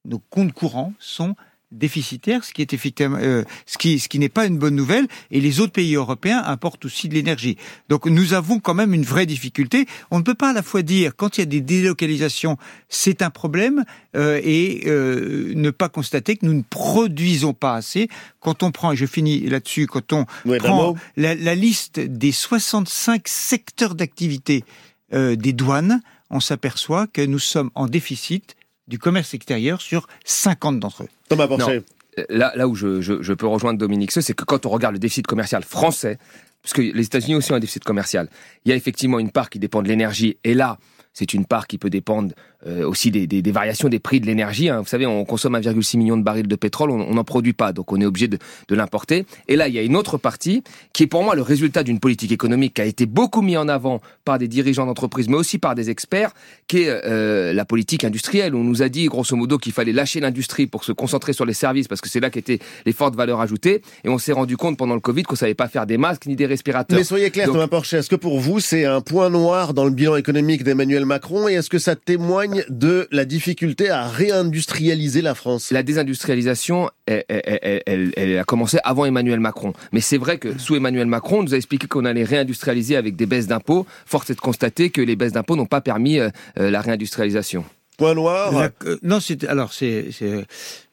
nos 0.08 0.18
comptes 0.18 0.52
courants 0.52 0.92
sont 0.98 1.36
déficitaires, 1.70 2.44
ce 2.44 2.54
qui 2.54 2.62
est 2.62 2.72
effectivement, 2.72 3.18
euh, 3.20 3.44
ce 3.66 3.76
qui, 3.76 3.98
ce 3.98 4.08
qui 4.08 4.18
n'est 4.18 4.30
pas 4.30 4.46
une 4.46 4.56
bonne 4.56 4.74
nouvelle. 4.74 5.06
Et 5.30 5.40
les 5.40 5.60
autres 5.60 5.72
pays 5.72 5.94
européens 5.94 6.42
importent 6.46 6.86
aussi 6.86 7.08
de 7.08 7.14
l'énergie. 7.14 7.58
Donc 7.88 8.06
nous 8.06 8.32
avons 8.32 8.58
quand 8.58 8.74
même 8.74 8.94
une 8.94 9.02
vraie 9.02 9.26
difficulté. 9.26 9.86
On 10.10 10.18
ne 10.18 10.24
peut 10.24 10.34
pas 10.34 10.50
à 10.50 10.52
la 10.52 10.62
fois 10.62 10.82
dire 10.82 11.14
quand 11.14 11.36
il 11.36 11.40
y 11.40 11.42
a 11.42 11.46
des 11.46 11.60
délocalisations, 11.60 12.56
c'est 12.88 13.20
un 13.20 13.30
problème, 13.30 13.84
euh, 14.16 14.40
et 14.42 14.84
euh, 14.86 15.52
ne 15.54 15.70
pas 15.70 15.90
constater 15.90 16.36
que 16.36 16.46
nous 16.46 16.54
ne 16.54 16.62
produisons 16.62 17.52
pas 17.52 17.74
assez. 17.74 18.08
Quand 18.40 18.62
on 18.62 18.70
prend, 18.70 18.92
et 18.92 18.96
je 18.96 19.06
finis 19.06 19.40
là-dessus, 19.40 19.86
quand 19.86 20.12
on 20.12 20.24
prend 20.58 20.94
la, 21.16 21.34
la, 21.34 21.54
liste 21.54 22.00
des 22.00 22.32
65 22.32 23.28
secteurs 23.28 23.94
d'activité 23.94 24.64
des 25.10 25.52
douanes, 25.54 26.02
on 26.28 26.40
s'aperçoit 26.40 27.06
que 27.06 27.22
nous 27.22 27.38
sommes 27.38 27.70
en 27.74 27.86
déficit 27.86 28.56
du 28.88 28.98
commerce 28.98 29.34
extérieur 29.34 29.80
sur 29.80 30.08
50 30.24 30.80
d'entre 30.80 31.04
eux. 31.04 31.08
Thomas 31.28 31.46
Porcher. 31.46 31.82
Là, 32.30 32.52
là 32.56 32.66
où 32.66 32.74
je, 32.74 33.00
je, 33.00 33.32
peux 33.32 33.46
rejoindre 33.46 33.78
Dominique 33.78 34.10
c'est 34.10 34.34
que 34.34 34.42
quand 34.42 34.66
on 34.66 34.70
regarde 34.70 34.94
le 34.94 34.98
déficit 34.98 35.24
commercial 35.26 35.62
français, 35.62 36.18
parce 36.62 36.72
que 36.72 36.82
les 36.82 37.06
États-Unis 37.06 37.36
aussi 37.36 37.52
ont 37.52 37.54
un 37.54 37.60
déficit 37.60 37.84
commercial, 37.84 38.28
il 38.64 38.70
y 38.70 38.72
a 38.72 38.76
effectivement 38.76 39.20
une 39.20 39.30
part 39.30 39.50
qui 39.50 39.60
dépend 39.60 39.82
de 39.82 39.88
l'énergie. 39.88 40.36
Et 40.42 40.54
là, 40.54 40.78
c'est 41.12 41.32
une 41.32 41.46
part 41.46 41.66
qui 41.66 41.78
peut 41.78 41.90
dépendre 41.90 42.32
euh, 42.66 42.84
aussi 42.84 43.12
des, 43.12 43.28
des, 43.28 43.40
des, 43.40 43.52
variations 43.52 43.88
des 43.88 44.00
prix 44.00 44.18
de 44.20 44.26
l'énergie. 44.26 44.68
Hein. 44.68 44.80
Vous 44.80 44.88
savez, 44.88 45.06
on 45.06 45.24
consomme 45.24 45.54
1,6 45.54 45.96
million 45.96 46.16
de 46.16 46.24
barils 46.24 46.48
de 46.48 46.56
pétrole, 46.56 46.90
on 46.90 47.14
n'en 47.14 47.22
produit 47.22 47.52
pas, 47.52 47.72
donc 47.72 47.92
on 47.92 48.00
est 48.00 48.04
obligé 48.04 48.26
de, 48.26 48.36
de 48.66 48.74
l'importer. 48.74 49.26
Et 49.46 49.54
là, 49.54 49.68
il 49.68 49.74
y 49.74 49.78
a 49.78 49.82
une 49.82 49.94
autre 49.94 50.18
partie 50.18 50.64
qui 50.92 51.04
est 51.04 51.06
pour 51.06 51.22
moi 51.22 51.36
le 51.36 51.42
résultat 51.42 51.84
d'une 51.84 52.00
politique 52.00 52.32
économique 52.32 52.74
qui 52.74 52.82
a 52.82 52.84
été 52.84 53.06
beaucoup 53.06 53.42
mis 53.42 53.56
en 53.56 53.68
avant 53.68 54.00
par 54.24 54.38
des 54.40 54.48
dirigeants 54.48 54.86
d'entreprise, 54.86 55.28
mais 55.28 55.36
aussi 55.36 55.58
par 55.58 55.76
des 55.76 55.88
experts, 55.88 56.32
qui 56.66 56.82
est 56.82 56.88
euh, 56.88 57.52
la 57.52 57.64
politique 57.64 58.02
industrielle. 58.02 58.56
On 58.56 58.64
nous 58.64 58.82
a 58.82 58.88
dit, 58.88 59.06
grosso 59.06 59.36
modo, 59.36 59.58
qu'il 59.58 59.72
fallait 59.72 59.92
lâcher 59.92 60.18
l'industrie 60.18 60.66
pour 60.66 60.82
se 60.82 60.90
concentrer 60.90 61.32
sur 61.32 61.44
les 61.44 61.54
services, 61.54 61.86
parce 61.86 62.00
que 62.00 62.08
c'est 62.08 62.18
là 62.20 62.28
qu'étaient 62.28 62.58
les 62.84 62.92
fortes 62.92 63.14
valeurs 63.14 63.40
ajoutées. 63.40 63.82
Et 64.02 64.08
on 64.08 64.18
s'est 64.18 64.32
rendu 64.32 64.56
compte 64.56 64.76
pendant 64.76 64.94
le 64.94 65.00
Covid 65.00 65.22
qu'on 65.22 65.36
savait 65.36 65.54
pas 65.54 65.68
faire 65.68 65.86
des 65.86 65.96
masques 65.96 66.26
ni 66.26 66.34
des 66.34 66.46
respirateurs. 66.46 66.98
Mais 66.98 67.04
soyez 67.04 67.30
clair, 67.30 67.46
Thomas 67.46 67.68
Porcher, 67.68 67.98
est-ce 67.98 68.10
que 68.10 68.16
pour 68.16 68.40
vous, 68.40 68.58
c'est 68.58 68.84
un 68.84 69.00
point 69.00 69.30
noir 69.30 69.74
dans 69.74 69.84
le 69.84 69.92
bilan 69.92 70.16
économique 70.16 70.64
d'Emmanuel 70.64 71.06
Macron 71.06 71.48
et 71.48 71.52
est-ce 71.52 71.70
que 71.70 71.78
ça 71.78 71.94
témoigne 71.94 72.47
de 72.68 73.08
la 73.10 73.24
difficulté 73.24 73.90
à 73.90 74.06
réindustrialiser 74.06 75.22
la 75.22 75.34
France 75.34 75.70
La 75.70 75.82
désindustrialisation, 75.82 76.90
elle, 77.06 78.38
a 78.38 78.44
commencé 78.44 78.78
avant 78.84 79.04
Emmanuel 79.04 79.40
Macron. 79.40 79.72
Mais 79.92 80.00
c'est 80.00 80.18
vrai 80.18 80.38
que 80.38 80.58
sous 80.58 80.76
Emmanuel 80.76 81.06
Macron, 81.06 81.40
on 81.40 81.42
nous 81.42 81.54
a 81.54 81.56
expliqué 81.56 81.86
qu'on 81.86 82.04
allait 82.04 82.24
réindustrialiser 82.24 82.96
avec 82.96 83.16
des 83.16 83.26
baisses 83.26 83.46
d'impôts. 83.46 83.86
Force 84.06 84.30
est 84.30 84.34
de 84.34 84.40
constater 84.40 84.90
que 84.90 85.00
les 85.00 85.16
baisses 85.16 85.32
d'impôts 85.32 85.56
n'ont 85.56 85.66
pas 85.66 85.80
permis 85.80 86.18
euh, 86.18 86.30
euh, 86.58 86.70
la 86.70 86.80
réindustrialisation. 86.80 87.64
Point 87.96 88.14
noir 88.14 88.70
Non, 89.02 89.20
c'est 89.20 89.44
alors 89.44 89.72
c'est 89.72 90.10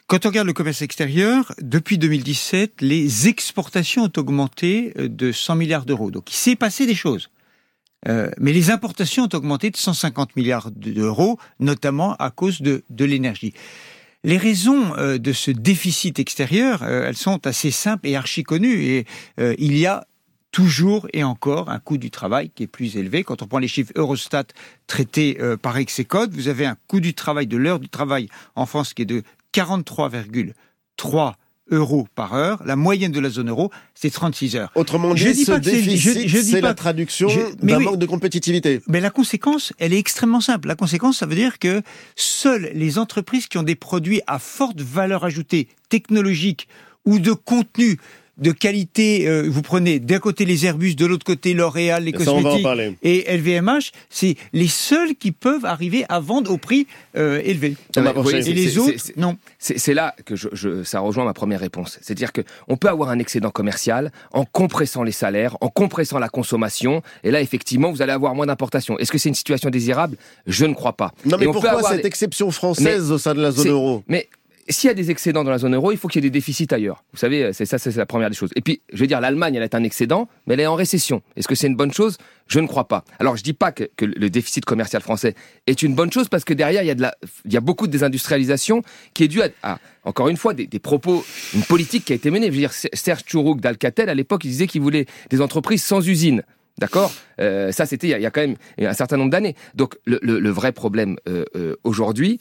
quand 0.08 0.28
on 0.28 0.30
regarde 0.30 0.46
le 0.46 0.54
commerce 0.54 0.84
extérieur, 0.84 1.52
depuis 1.60 1.98
2017, 1.98 2.82
les 2.82 3.28
exportations 3.28 4.04
ont 4.04 4.12
augmenté 4.18 4.94
euh, 5.00 5.10
de 5.10 5.32
100 5.32 5.56
milliards 5.56 5.86
d'euros. 5.86 6.12
Donc 6.12 6.32
il 6.32 6.36
s'est 6.36 6.56
passé 6.56 6.86
des 6.86 6.94
choses. 6.94 7.30
Euh, 8.08 8.30
mais 8.40 8.54
les 8.54 8.70
importations 8.70 9.24
ont 9.24 9.36
augmenté 9.36 9.72
de 9.72 9.78
150 9.78 10.36
milliards 10.36 10.72
d'euros, 10.72 11.40
notamment 11.60 12.16
à 12.16 12.32
cause 12.32 12.62
de, 12.62 12.84
de 12.90 13.06
l'énergie. 13.06 13.54
Les 14.24 14.38
raisons 14.38 14.96
euh, 14.98 15.18
de 15.18 15.34
ce 15.34 15.52
déficit 15.52 16.20
extérieur, 16.20 16.84
euh, 16.84 17.08
elles 17.08 17.18
sont 17.18 17.46
assez 17.46 17.72
simples 17.72 18.08
et 18.08 18.16
archi 18.16 18.44
connues. 18.44 18.84
Et 18.84 19.06
il 19.58 19.78
y 19.78 19.86
a 19.86 20.08
toujours 20.52 21.08
et 21.14 21.24
encore 21.24 21.70
un 21.70 21.80
coût 21.80 21.98
du 21.98 22.12
travail 22.12 22.50
qui 22.50 22.64
est 22.64 22.68
plus 22.68 22.96
élevé. 22.98 23.24
Quand 23.24 23.42
on 23.42 23.48
prend 23.48 23.60
les 23.60 23.68
chiffres 23.68 23.92
Eurostat 23.96 24.46
traités 24.88 25.38
par 25.62 25.78
Execode, 25.78 26.34
vous 26.34 26.48
avez 26.48 26.66
un 26.66 26.78
coût 26.88 27.02
du 27.02 27.14
travail, 27.14 27.46
de 27.46 27.58
l'heure 27.58 27.80
du 27.80 27.90
travail 27.90 28.30
en 28.56 28.66
France 28.66 28.94
qui 28.94 29.02
est 29.02 29.06
de 29.06 29.24
43,3 29.54 31.34
euros 31.72 32.08
par 32.16 32.34
heure. 32.34 32.62
La 32.66 32.76
moyenne 32.76 33.12
de 33.12 33.20
la 33.20 33.30
zone 33.30 33.50
euro, 33.50 33.72
c'est 33.94 34.10
36 34.12 34.56
heures. 34.56 34.72
Autrement 34.76 35.16
Je 35.16 35.28
dit, 35.30 35.34
dis 35.34 35.46
ce 35.46 35.52
pas 35.52 35.60
que 35.60 35.66
c'est- 35.66 35.82
déficit, 35.82 36.62
la 36.62 36.74
traduction 36.74 37.28
d'un 37.62 37.78
oui. 37.78 37.84
manque 37.86 37.98
de 38.00 38.06
compétitivité. 38.06 38.82
Mais 38.88 39.02
la 39.02 39.10
conséquence, 39.10 39.74
elle 39.80 39.94
est 39.94 39.98
extrêmement 40.00 40.42
simple. 40.42 40.68
La 40.68 40.76
conséquence, 40.76 41.18
ça 41.20 41.26
veut 41.26 41.36
dire 41.36 41.60
que 41.60 41.82
seules 42.16 42.70
les 42.74 42.98
entreprises 43.00 43.48
qui 43.48 43.58
ont 43.58 43.64
des 43.64 43.76
produits 43.76 44.22
à 44.28 44.40
forte 44.40 44.82
valeur 44.82 45.24
ajoutée 45.26 45.68
technologique 45.90 46.68
ou 47.06 47.20
de 47.20 47.32
contenu 47.34 47.98
de 48.38 48.52
qualité, 48.52 49.28
euh, 49.28 49.48
vous 49.50 49.62
prenez 49.62 50.00
d'un 50.00 50.20
côté 50.20 50.44
les 50.46 50.66
Airbus, 50.66 50.96
de 50.96 51.06
l'autre 51.06 51.24
côté 51.26 51.54
L'Oréal, 51.54 52.04
les 52.04 52.12
Ça, 52.12 52.32
on 52.32 52.36
va 52.36 52.40
en 52.40 52.44
cosmétiques 52.44 52.64
parler. 52.64 52.96
et 53.04 53.24
LVMH, 53.38 53.92
c'est 54.10 54.36
les 54.54 54.68
seuls 54.68 55.16
qui 55.16 55.32
peuvent 55.32 55.64
arriver 55.66 56.06
à 56.10 56.20
vendre 56.20 56.52
au 56.52 56.58
prix 56.58 56.88
euh, 57.16 57.42
élevé. 57.44 57.78
Non, 57.96 58.04
mais 58.04 58.38
et 58.38 58.42
c'est- 58.44 58.52
les 58.54 58.78
autres, 58.78 58.94
non. 59.18 59.38
C'est 59.60 59.94
là 59.94 60.14
que 60.26 60.36
je, 60.36 60.50
je- 60.54 60.84
ça 60.84 61.00
rejoint 61.00 61.24
ma 61.26 61.34
première 61.34 61.60
réponse. 61.60 61.98
C'est-à-dire 62.02 62.34
que 62.34 62.42
on 62.68 62.76
peut 62.78 62.90
avoir 62.90 63.10
un 63.10 63.20
excédent 63.20 63.52
commercial 63.52 64.12
en 64.34 64.44
compressant 64.46 65.04
les 65.04 65.12
salaires, 65.14 65.56
en 65.62 65.70
compressant 65.70 66.20
la 66.20 66.30
consommation, 66.30 67.02
et 67.24 67.32
là 67.32 67.42
effectivement 67.42 67.92
vous 67.92 68.02
allez 68.02 68.12
avoir 68.12 68.36
moins 68.36 68.46
d'importations. 68.48 68.98
Est-ce 69.00 69.12
que 69.12 69.18
c'est 69.18 69.30
une 69.30 69.36
situation 69.36 69.70
désirable? 69.70 70.18
Je 70.46 70.66
ne 70.66 70.74
crois 70.74 70.94
pas. 70.94 71.14
Non, 71.26 71.38
mais 71.38 71.46
Et 71.46 71.48
on 71.48 71.52
peut 71.52 71.60
pourquoi 71.60 71.72
avoir 71.80 71.92
cette 71.94 72.02
des- 72.02 72.08
exception 72.08 72.52
française 72.52 73.06
Mais 73.08 73.12
au 73.12 73.18
sein 73.18 73.34
de 73.34 73.42
la 73.42 73.52
zone 73.52 73.68
euro? 73.70 74.04
Mais 74.08 74.28
s'il 74.68 74.88
y 74.88 74.92
a 74.92 74.96
des 74.96 75.12
excédents 75.12 75.44
dans 75.44 75.52
la 75.52 75.60
zone 75.60 75.76
euro, 75.76 75.92
il 75.92 75.98
faut 75.98 76.08
qu'il 76.08 76.24
y 76.24 76.26
ait 76.26 76.30
des 76.30 76.34
déficits 76.34 76.68
ailleurs. 76.72 77.04
Vous 77.12 77.20
savez, 77.20 77.54
c'est 77.54 77.66
ça, 77.66 77.78
c'est 77.78 77.96
la 77.96 78.06
première 78.06 78.30
des 78.30 78.36
choses. 78.36 78.50
Et 78.56 78.62
puis, 78.62 78.82
je 78.92 79.00
veux 79.00 79.08
dire, 79.08 79.22
l'Allemagne, 79.22 79.56
elle 79.56 79.64
est 79.64 79.76
un 79.76 79.84
excédent, 79.84 80.28
mais 80.48 80.56
elle 80.56 80.62
est 80.62 80.66
en 80.66 80.76
récession. 80.76 81.22
Est-ce 81.36 81.48
que 81.48 81.54
c'est 81.54 81.68
une 81.68 81.76
bonne 81.76 81.94
chose? 81.94 82.18
Je 82.48 82.60
ne 82.60 82.68
crois 82.68 82.88
pas. 82.88 83.04
Alors, 83.20 83.38
je 83.38 83.44
dis 83.44 83.54
pas 83.54 83.72
que, 83.72 83.84
le 84.00 84.30
déficit 84.30 84.66
commercial 84.66 85.02
français 85.02 85.36
est 85.68 85.84
une 85.84 85.94
bonne 85.94 86.12
chose 86.12 86.30
parce 86.30 86.44
que 86.44 86.54
derrière, 86.54 86.82
il 86.84 86.88
y 87.52 87.58
a, 87.58 87.62
beaucoup 87.62 87.86
de 87.86 87.92
désindustrialisation 87.92 88.82
qui 89.14 89.24
est 89.24 89.28
due 89.28 89.42
à, 89.62 89.80
encore 90.04 90.30
une 90.30 90.38
fois, 90.38 90.54
des, 90.54 90.68
propos, 90.80 91.24
une 91.54 91.64
politique 91.64 92.06
qui 92.06 92.14
a 92.14 92.16
été 92.16 92.32
menée. 92.32 92.48
Je 92.48 92.52
veux 92.52 92.58
dire, 92.58 92.74
Serge 92.74 93.24
Chourouk 93.28 93.62
d'Alcatel, 93.62 94.10
à 94.10 94.16
l'époque, 94.16 94.46
il 94.46 94.50
disait 94.50 94.68
qu'il 94.68 94.82
voulait 94.82 95.06
des 95.30 95.42
entreprises 95.42 95.84
sans 95.84 96.08
usine. 96.08 96.44
D'accord? 96.78 97.12
Euh, 97.40 97.72
Ça, 97.72 97.86
c'était 97.86 98.08
il, 98.08 98.22
y 98.22 98.26
a- 98.26 98.32
quand 98.32 98.42
même 98.42 98.56
un 98.80 98.94
certain 98.94 99.18
nombre 99.18 99.32
d'années. 99.32 99.56
Donc, 99.76 99.96
le, 100.06 100.50
vrai 100.50 100.72
problème 100.72 101.18
euh, 101.28 101.46
euh, 101.56 101.76
aujourd'hui, 101.84 102.38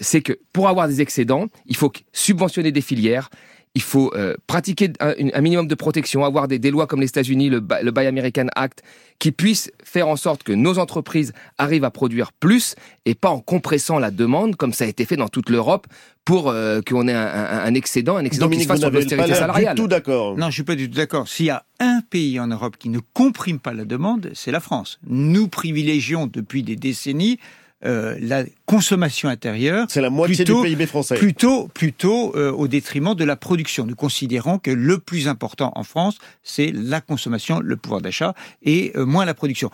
c'est 0.00 0.22
que 0.22 0.32
pour 0.52 0.68
avoir 0.68 0.88
des 0.88 1.02
excédents, 1.02 1.46
il 1.66 1.76
faut 1.76 1.92
subventionner 2.12 2.72
des 2.72 2.80
filières, 2.80 3.28
il 3.76 3.82
faut 3.82 4.12
euh, 4.14 4.34
pratiquer 4.46 4.92
un, 5.00 5.40
minimum 5.40 5.66
de 5.66 5.74
protection, 5.74 6.24
avoir 6.24 6.46
des, 6.46 6.58
des 6.60 6.70
lois 6.70 6.86
comme 6.86 7.00
les 7.00 7.08
États-Unis, 7.08 7.50
le, 7.50 7.60
Buy- 7.60 7.82
le 7.82 7.90
Buy 7.90 8.06
American 8.06 8.46
Act, 8.54 8.82
qui 9.18 9.32
puissent 9.32 9.70
faire 9.82 10.06
en 10.06 10.16
sorte 10.16 10.42
que 10.44 10.52
nos 10.52 10.78
entreprises 10.78 11.32
arrivent 11.58 11.84
à 11.84 11.90
produire 11.90 12.32
plus 12.32 12.76
et 13.04 13.14
pas 13.14 13.30
en 13.30 13.40
compressant 13.40 13.98
la 13.98 14.10
demande, 14.12 14.54
comme 14.56 14.72
ça 14.72 14.84
a 14.84 14.86
été 14.86 15.04
fait 15.06 15.16
dans 15.16 15.28
toute 15.28 15.50
l'Europe, 15.50 15.86
pour 16.24 16.48
euh, 16.50 16.80
qu'on 16.88 17.08
ait 17.08 17.12
un, 17.12 17.26
un- 17.26 17.64
un 17.64 17.74
excédent, 17.74 18.16
un 18.16 18.24
excédent 18.24 18.48
qui 18.48 18.60
se 18.62 18.66
fasse 18.68 18.78
sur 18.80 18.90
l'austérité 18.90 19.34
salariale. 19.40 19.76
d'accord. 19.88 20.36
Non, 20.38 20.46
je 20.50 20.54
suis 20.54 20.62
pas 20.62 20.76
du 20.76 20.88
tout 20.88 20.96
d'accord. 20.96 21.26
S'il 21.28 21.46
y 21.46 21.50
a 21.50 21.64
un 21.80 22.00
pays 22.08 22.38
en 22.38 22.46
Europe 22.46 22.76
qui 22.78 22.88
ne 22.88 23.00
comprime 23.12 23.58
pas 23.58 23.74
la 23.74 23.84
demande, 23.84 24.30
c'est 24.34 24.52
la 24.52 24.60
France. 24.60 24.98
Nous 25.06 25.48
privilégions 25.48 26.26
depuis 26.28 26.62
des 26.62 26.76
décennies 26.76 27.38
euh, 27.84 28.16
la 28.20 28.44
consommation 28.66 29.28
intérieure. 29.28 29.86
C'est 29.90 30.00
la 30.00 30.10
moitié 30.10 30.36
plutôt- 30.36 30.62
du 30.62 30.68
PIB 30.70 30.86
français. 30.86 31.16
Plutôt, 31.16 31.68
plutôt 31.68 32.34
euh, 32.36 32.50
au 32.52 32.66
détriment 32.68 33.14
de 33.14 33.24
la 33.24 33.36
production. 33.36 33.84
Nous 33.84 33.96
considérons 33.96 34.58
que 34.58 34.70
le 34.70 34.98
plus 34.98 35.28
important 35.28 35.72
en 35.74 35.82
France, 35.84 36.18
c'est 36.42 36.72
la 36.72 37.00
consommation, 37.00 37.60
le 37.60 37.76
pouvoir 37.76 38.00
d'achat, 38.00 38.34
et 38.62 38.92
euh, 38.96 39.04
moins 39.04 39.24
la 39.24 39.34
production. 39.34 39.70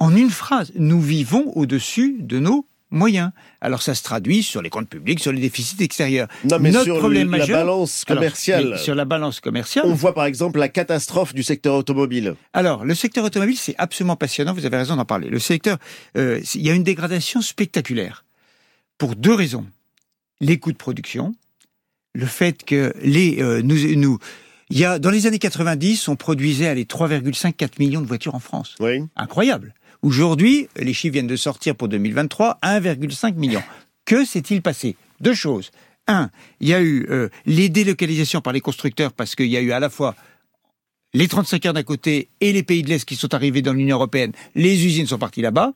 En 0.00 0.16
une 0.16 0.30
phrase, 0.30 0.72
nous 0.76 1.00
vivons 1.00 1.52
au-dessus 1.56 2.16
de 2.20 2.38
nos 2.38 2.66
moyens. 2.90 3.30
Alors 3.60 3.82
ça 3.82 3.94
se 3.94 4.02
traduit 4.02 4.42
sur 4.42 4.62
les 4.62 4.70
comptes 4.70 4.88
publics, 4.88 5.20
sur 5.20 5.32
les 5.32 5.40
déficits 5.40 5.82
extérieurs. 5.82 6.28
Non, 6.44 6.58
mais 6.58 6.70
Notre 6.70 6.84
sur 6.84 6.98
problème 6.98 7.30
la 7.30 7.38
majeur- 7.38 7.58
balance 7.60 8.04
Alors, 8.06 8.20
commerciale. 8.20 8.78
sur 8.78 8.94
la 8.94 9.04
balance 9.04 9.40
commerciale, 9.40 9.84
On 9.86 9.94
voit 9.94 10.14
par 10.14 10.24
exemple 10.26 10.58
la 10.58 10.68
catastrophe 10.68 11.34
du 11.34 11.42
secteur 11.42 11.74
automobile. 11.74 12.34
alors, 12.52 12.84
le 12.84 12.94
secteur 12.94 13.24
automobile, 13.24 13.56
c'est 13.58 13.74
absolument 13.78 14.16
passionnant, 14.16 14.54
vous 14.54 14.64
avez 14.66 14.76
raison 14.76 14.96
d'en 14.96 15.04
parler. 15.04 15.28
Le 15.28 15.38
secteur, 15.38 15.78
euh, 16.16 16.40
il 16.54 16.62
y 16.66 16.70
a 16.70 16.74
une 16.74 16.84
dégradation 16.84 17.40
spectaculaire. 17.42 18.24
Pour 18.98 19.14
deux 19.16 19.34
raisons. 19.34 19.66
Les 20.40 20.58
coûts 20.58 20.72
de 20.72 20.76
production, 20.76 21.34
le 22.14 22.26
fait 22.26 22.64
que 22.64 22.92
les, 23.02 23.42
euh, 23.42 23.60
nous, 23.62 23.96
nous, 23.96 24.18
il 24.70 24.78
y 24.78 24.84
a, 24.84 24.98
dans 24.98 25.10
les 25.10 25.26
années 25.26 25.38
90, 25.38 26.08
on 26.08 26.16
produisait 26.16 26.74
les 26.74 26.84
3,5-4 26.84 27.78
millions 27.78 28.00
de 28.00 28.06
voitures 28.06 28.34
en 28.34 28.38
France. 28.40 28.74
Oui. 28.80 29.02
Incroyable. 29.16 29.74
Aujourd'hui, 30.02 30.68
les 30.76 30.92
chiffres 30.94 31.12
viennent 31.14 31.26
de 31.26 31.36
sortir 31.36 31.74
pour 31.74 31.88
2023, 31.88 32.58
1,5 32.62 33.34
million. 33.34 33.62
Que 34.04 34.24
s'est-il 34.24 34.62
passé? 34.62 34.96
Deux 35.20 35.34
choses. 35.34 35.70
Un, 36.06 36.30
il 36.60 36.68
y 36.68 36.74
a 36.74 36.80
eu 36.80 37.06
euh, 37.10 37.28
les 37.46 37.68
délocalisations 37.68 38.40
par 38.40 38.52
les 38.52 38.60
constructeurs 38.60 39.12
parce 39.12 39.34
qu'il 39.34 39.46
y 39.48 39.56
a 39.56 39.60
eu 39.60 39.72
à 39.72 39.80
la 39.80 39.90
fois 39.90 40.14
les 41.14 41.26
35 41.28 41.66
heures 41.66 41.72
d'un 41.74 41.82
côté 41.82 42.28
et 42.40 42.52
les 42.52 42.62
pays 42.62 42.82
de 42.82 42.88
l'Est 42.88 43.04
qui 43.04 43.16
sont 43.16 43.34
arrivés 43.34 43.60
dans 43.62 43.72
l'Union 43.72 43.96
européenne, 43.96 44.32
les 44.54 44.86
usines 44.86 45.06
sont 45.06 45.18
parties 45.18 45.42
là-bas. 45.42 45.72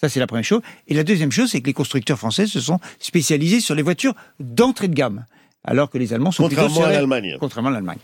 Ça, 0.00 0.08
c'est 0.08 0.20
la 0.20 0.26
première 0.26 0.44
chose. 0.44 0.60
Et 0.88 0.94
la 0.94 1.04
deuxième 1.04 1.32
chose, 1.32 1.50
c'est 1.50 1.60
que 1.60 1.66
les 1.66 1.72
constructeurs 1.72 2.18
français 2.18 2.46
se 2.46 2.60
sont 2.60 2.78
spécialisés 2.98 3.60
sur 3.60 3.74
les 3.74 3.82
voitures 3.82 4.14
d'entrée 4.40 4.88
de 4.88 4.94
gamme. 4.94 5.24
Alors 5.64 5.88
que 5.90 5.98
les 5.98 6.12
Allemands 6.12 6.32
sont 6.32 6.46
plutôt 6.46 6.62
Contrairement 6.62 6.74
sur 6.88 6.88
à 6.88 6.92
l'Allemagne. 6.92 7.36
Contrairement 7.40 7.70
à 7.70 7.72
l'Allemagne. 7.72 7.98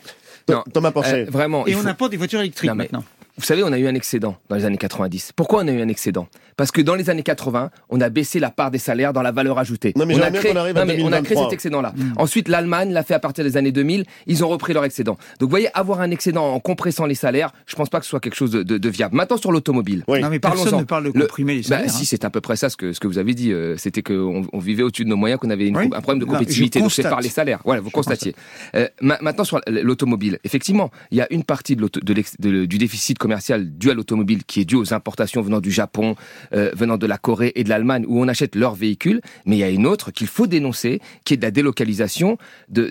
Non, 0.49 0.63
Thomas 0.73 0.91
Porcher. 0.93 1.27
euh, 1.27 1.31
vraiment. 1.31 1.67
Et 1.67 1.75
on 1.75 1.79
faut- 1.79 1.85
n'a 1.85 1.95
pas 1.95 2.09
des 2.09 2.17
voitures 2.17 2.41
électriques 2.41 2.69
Non, 2.71 2.75
mais 2.75 2.85
maintenant. 2.85 3.05
Vous 3.41 3.47
savez, 3.47 3.63
on 3.65 3.73
a 3.73 3.79
eu 3.79 3.87
un 3.87 3.95
excédent 3.95 4.37
dans 4.51 4.57
les 4.57 4.67
années 4.67 4.77
90. 4.77 5.33
Pourquoi 5.35 5.63
on 5.65 5.69
a 5.69 5.73
eu 5.73 5.81
un 5.81 5.89
excédent? 5.89 6.29
Parce 6.59 6.71
que 6.71 6.83
dans 6.83 6.95
les 6.95 7.09
années 7.09 7.23
80, 7.23 7.71
on 7.89 8.01
a 8.03 8.11
baissé 8.11 8.39
la 8.39 8.51
part 8.51 8.71
des 8.71 8.77
salaires 8.79 9.15
dans 9.15 9.23
la 9.23 9.33
valeur 9.33 9.59
ajoutée. 9.59 9.95
Non, 9.97 10.05
mais 10.05 10.13
on, 10.13 10.17
j'aimerais 10.19 10.27
a 10.29 10.31
bien 10.31 10.41
créé, 10.41 10.51
à 10.51 10.55
non, 10.55 10.65
mais 10.65 11.03
on 11.03 11.07
a 11.13 11.23
créé 11.23 11.37
2023. 11.37 11.45
cet 11.45 11.53
excédent-là. 11.55 11.95
Ensuite, 12.19 12.49
l'Allemagne 12.49 12.93
l'a 12.93 13.03
fait 13.03 13.15
à 13.15 13.19
partir 13.19 13.43
des 13.45 13.57
années 13.57 13.73
2000. 13.73 14.05
Ils 14.27 14.45
ont 14.45 14.49
repris 14.49 14.75
leur 14.75 14.85
excédent. 14.85 15.13
Donc, 15.39 15.49
vous 15.49 15.49
voyez, 15.49 15.69
avoir 15.73 16.03
un 16.03 16.11
excédent 16.11 16.53
en 16.53 16.61
compressant 16.61 17.07
les 17.07 17.15
salaires, 17.15 17.51
je 17.67 17.75
pense 17.77 17.89
pas 17.89 17.99
que 17.99 18.05
ce 18.05 18.11
soit 18.11 18.21
quelque 18.21 18.35
chose 18.35 18.51
de, 18.51 18.63
de- 18.63 18.77
de 18.77 18.89
viable. 18.91 19.17
Maintenant, 19.17 19.39
sur 19.39 19.53
l'automobile. 19.53 20.05
Non, 20.07 20.29
mais 20.29 20.39
personne 20.39 20.79
ne 20.79 20.85
parle 20.85 21.05
de 21.05 21.13
Le- 21.15 21.21
comprimer 21.23 21.55
les 21.55 21.63
Bah, 21.63 21.69
salaires. 21.79 21.91
si, 21.91 22.03
hein. 22.03 22.07
c'est 22.07 22.25
à 22.27 22.31
peu 22.31 22.43
près 22.43 22.57
ça 22.57 22.69
ce 22.69 22.77
que, 22.77 22.93
ce 22.93 23.01
que 23.01 23.09
vous 23.09 23.17
avez 23.17 23.33
dit. 23.33 23.53
euh, 23.53 23.77
C'était 23.79 24.03
qu'on 24.03 24.47
on 24.53 24.59
vivait 24.59 24.83
au-dessus 24.83 25.05
de 25.05 25.09
nos 25.09 25.17
moyens, 25.17 25.41
qu'on 25.41 25.49
avait 25.49 25.67
une- 25.67 25.79
Oui. 25.79 25.85
un 25.87 26.01
problème 26.03 26.19
de 26.19 26.27
Non, 26.27 26.33
compétitivité. 26.33 26.81
Donc, 26.81 26.93
c'est 26.93 27.05
par 27.05 27.23
les 27.23 27.31
salaires. 27.31 27.61
Voilà, 27.65 27.81
vous 27.81 27.89
constatiez. 27.91 28.35
Euh, 28.75 28.87
ma- 29.01 29.19
maintenant, 29.23 29.45
sur 29.45 29.63
l'automobile. 29.67 30.39
Effectivement, 30.45 30.91
il 31.11 31.17
y 31.17 31.23
a 31.23 31.27
une 31.33 31.45
partie 31.45 31.75
de 31.75 31.81
l'auto- 31.81 32.01
de 32.01 32.13
l'ex- 32.13 32.37
de- 32.39 32.67
du 32.67 32.77
déficit 32.77 33.17
commercial 33.17 33.30
dû 33.59 33.91
à 33.91 33.95
l'automobile 33.95 34.45
qui 34.45 34.61
est 34.61 34.65
dû 34.65 34.77
aux 34.77 34.93
importations 34.95 35.43
venant 35.43 35.61
du 35.61 35.71
Japon, 35.71 36.17
euh, 36.53 36.71
venant 36.75 36.97
de 36.97 37.07
la 37.07 37.19
Corée 37.19 37.53
et 37.55 37.65
de 37.65 37.69
l'Allemagne, 37.69 38.05
où 38.09 38.21
on 38.21 38.29
achète 38.29 38.55
leurs 38.57 38.75
véhicules. 38.75 39.21
Mais 39.47 39.57
il 39.57 39.61
y 39.61 39.65
a 39.65 39.71
une 39.71 39.87
autre 39.87 40.11
qu'il 40.11 40.27
faut 40.27 40.47
dénoncer, 40.47 41.01
qui 41.25 41.35
est 41.35 41.37
de 41.37 41.43
la 41.43 41.51
délocalisation 41.51 42.39
de, 42.69 42.91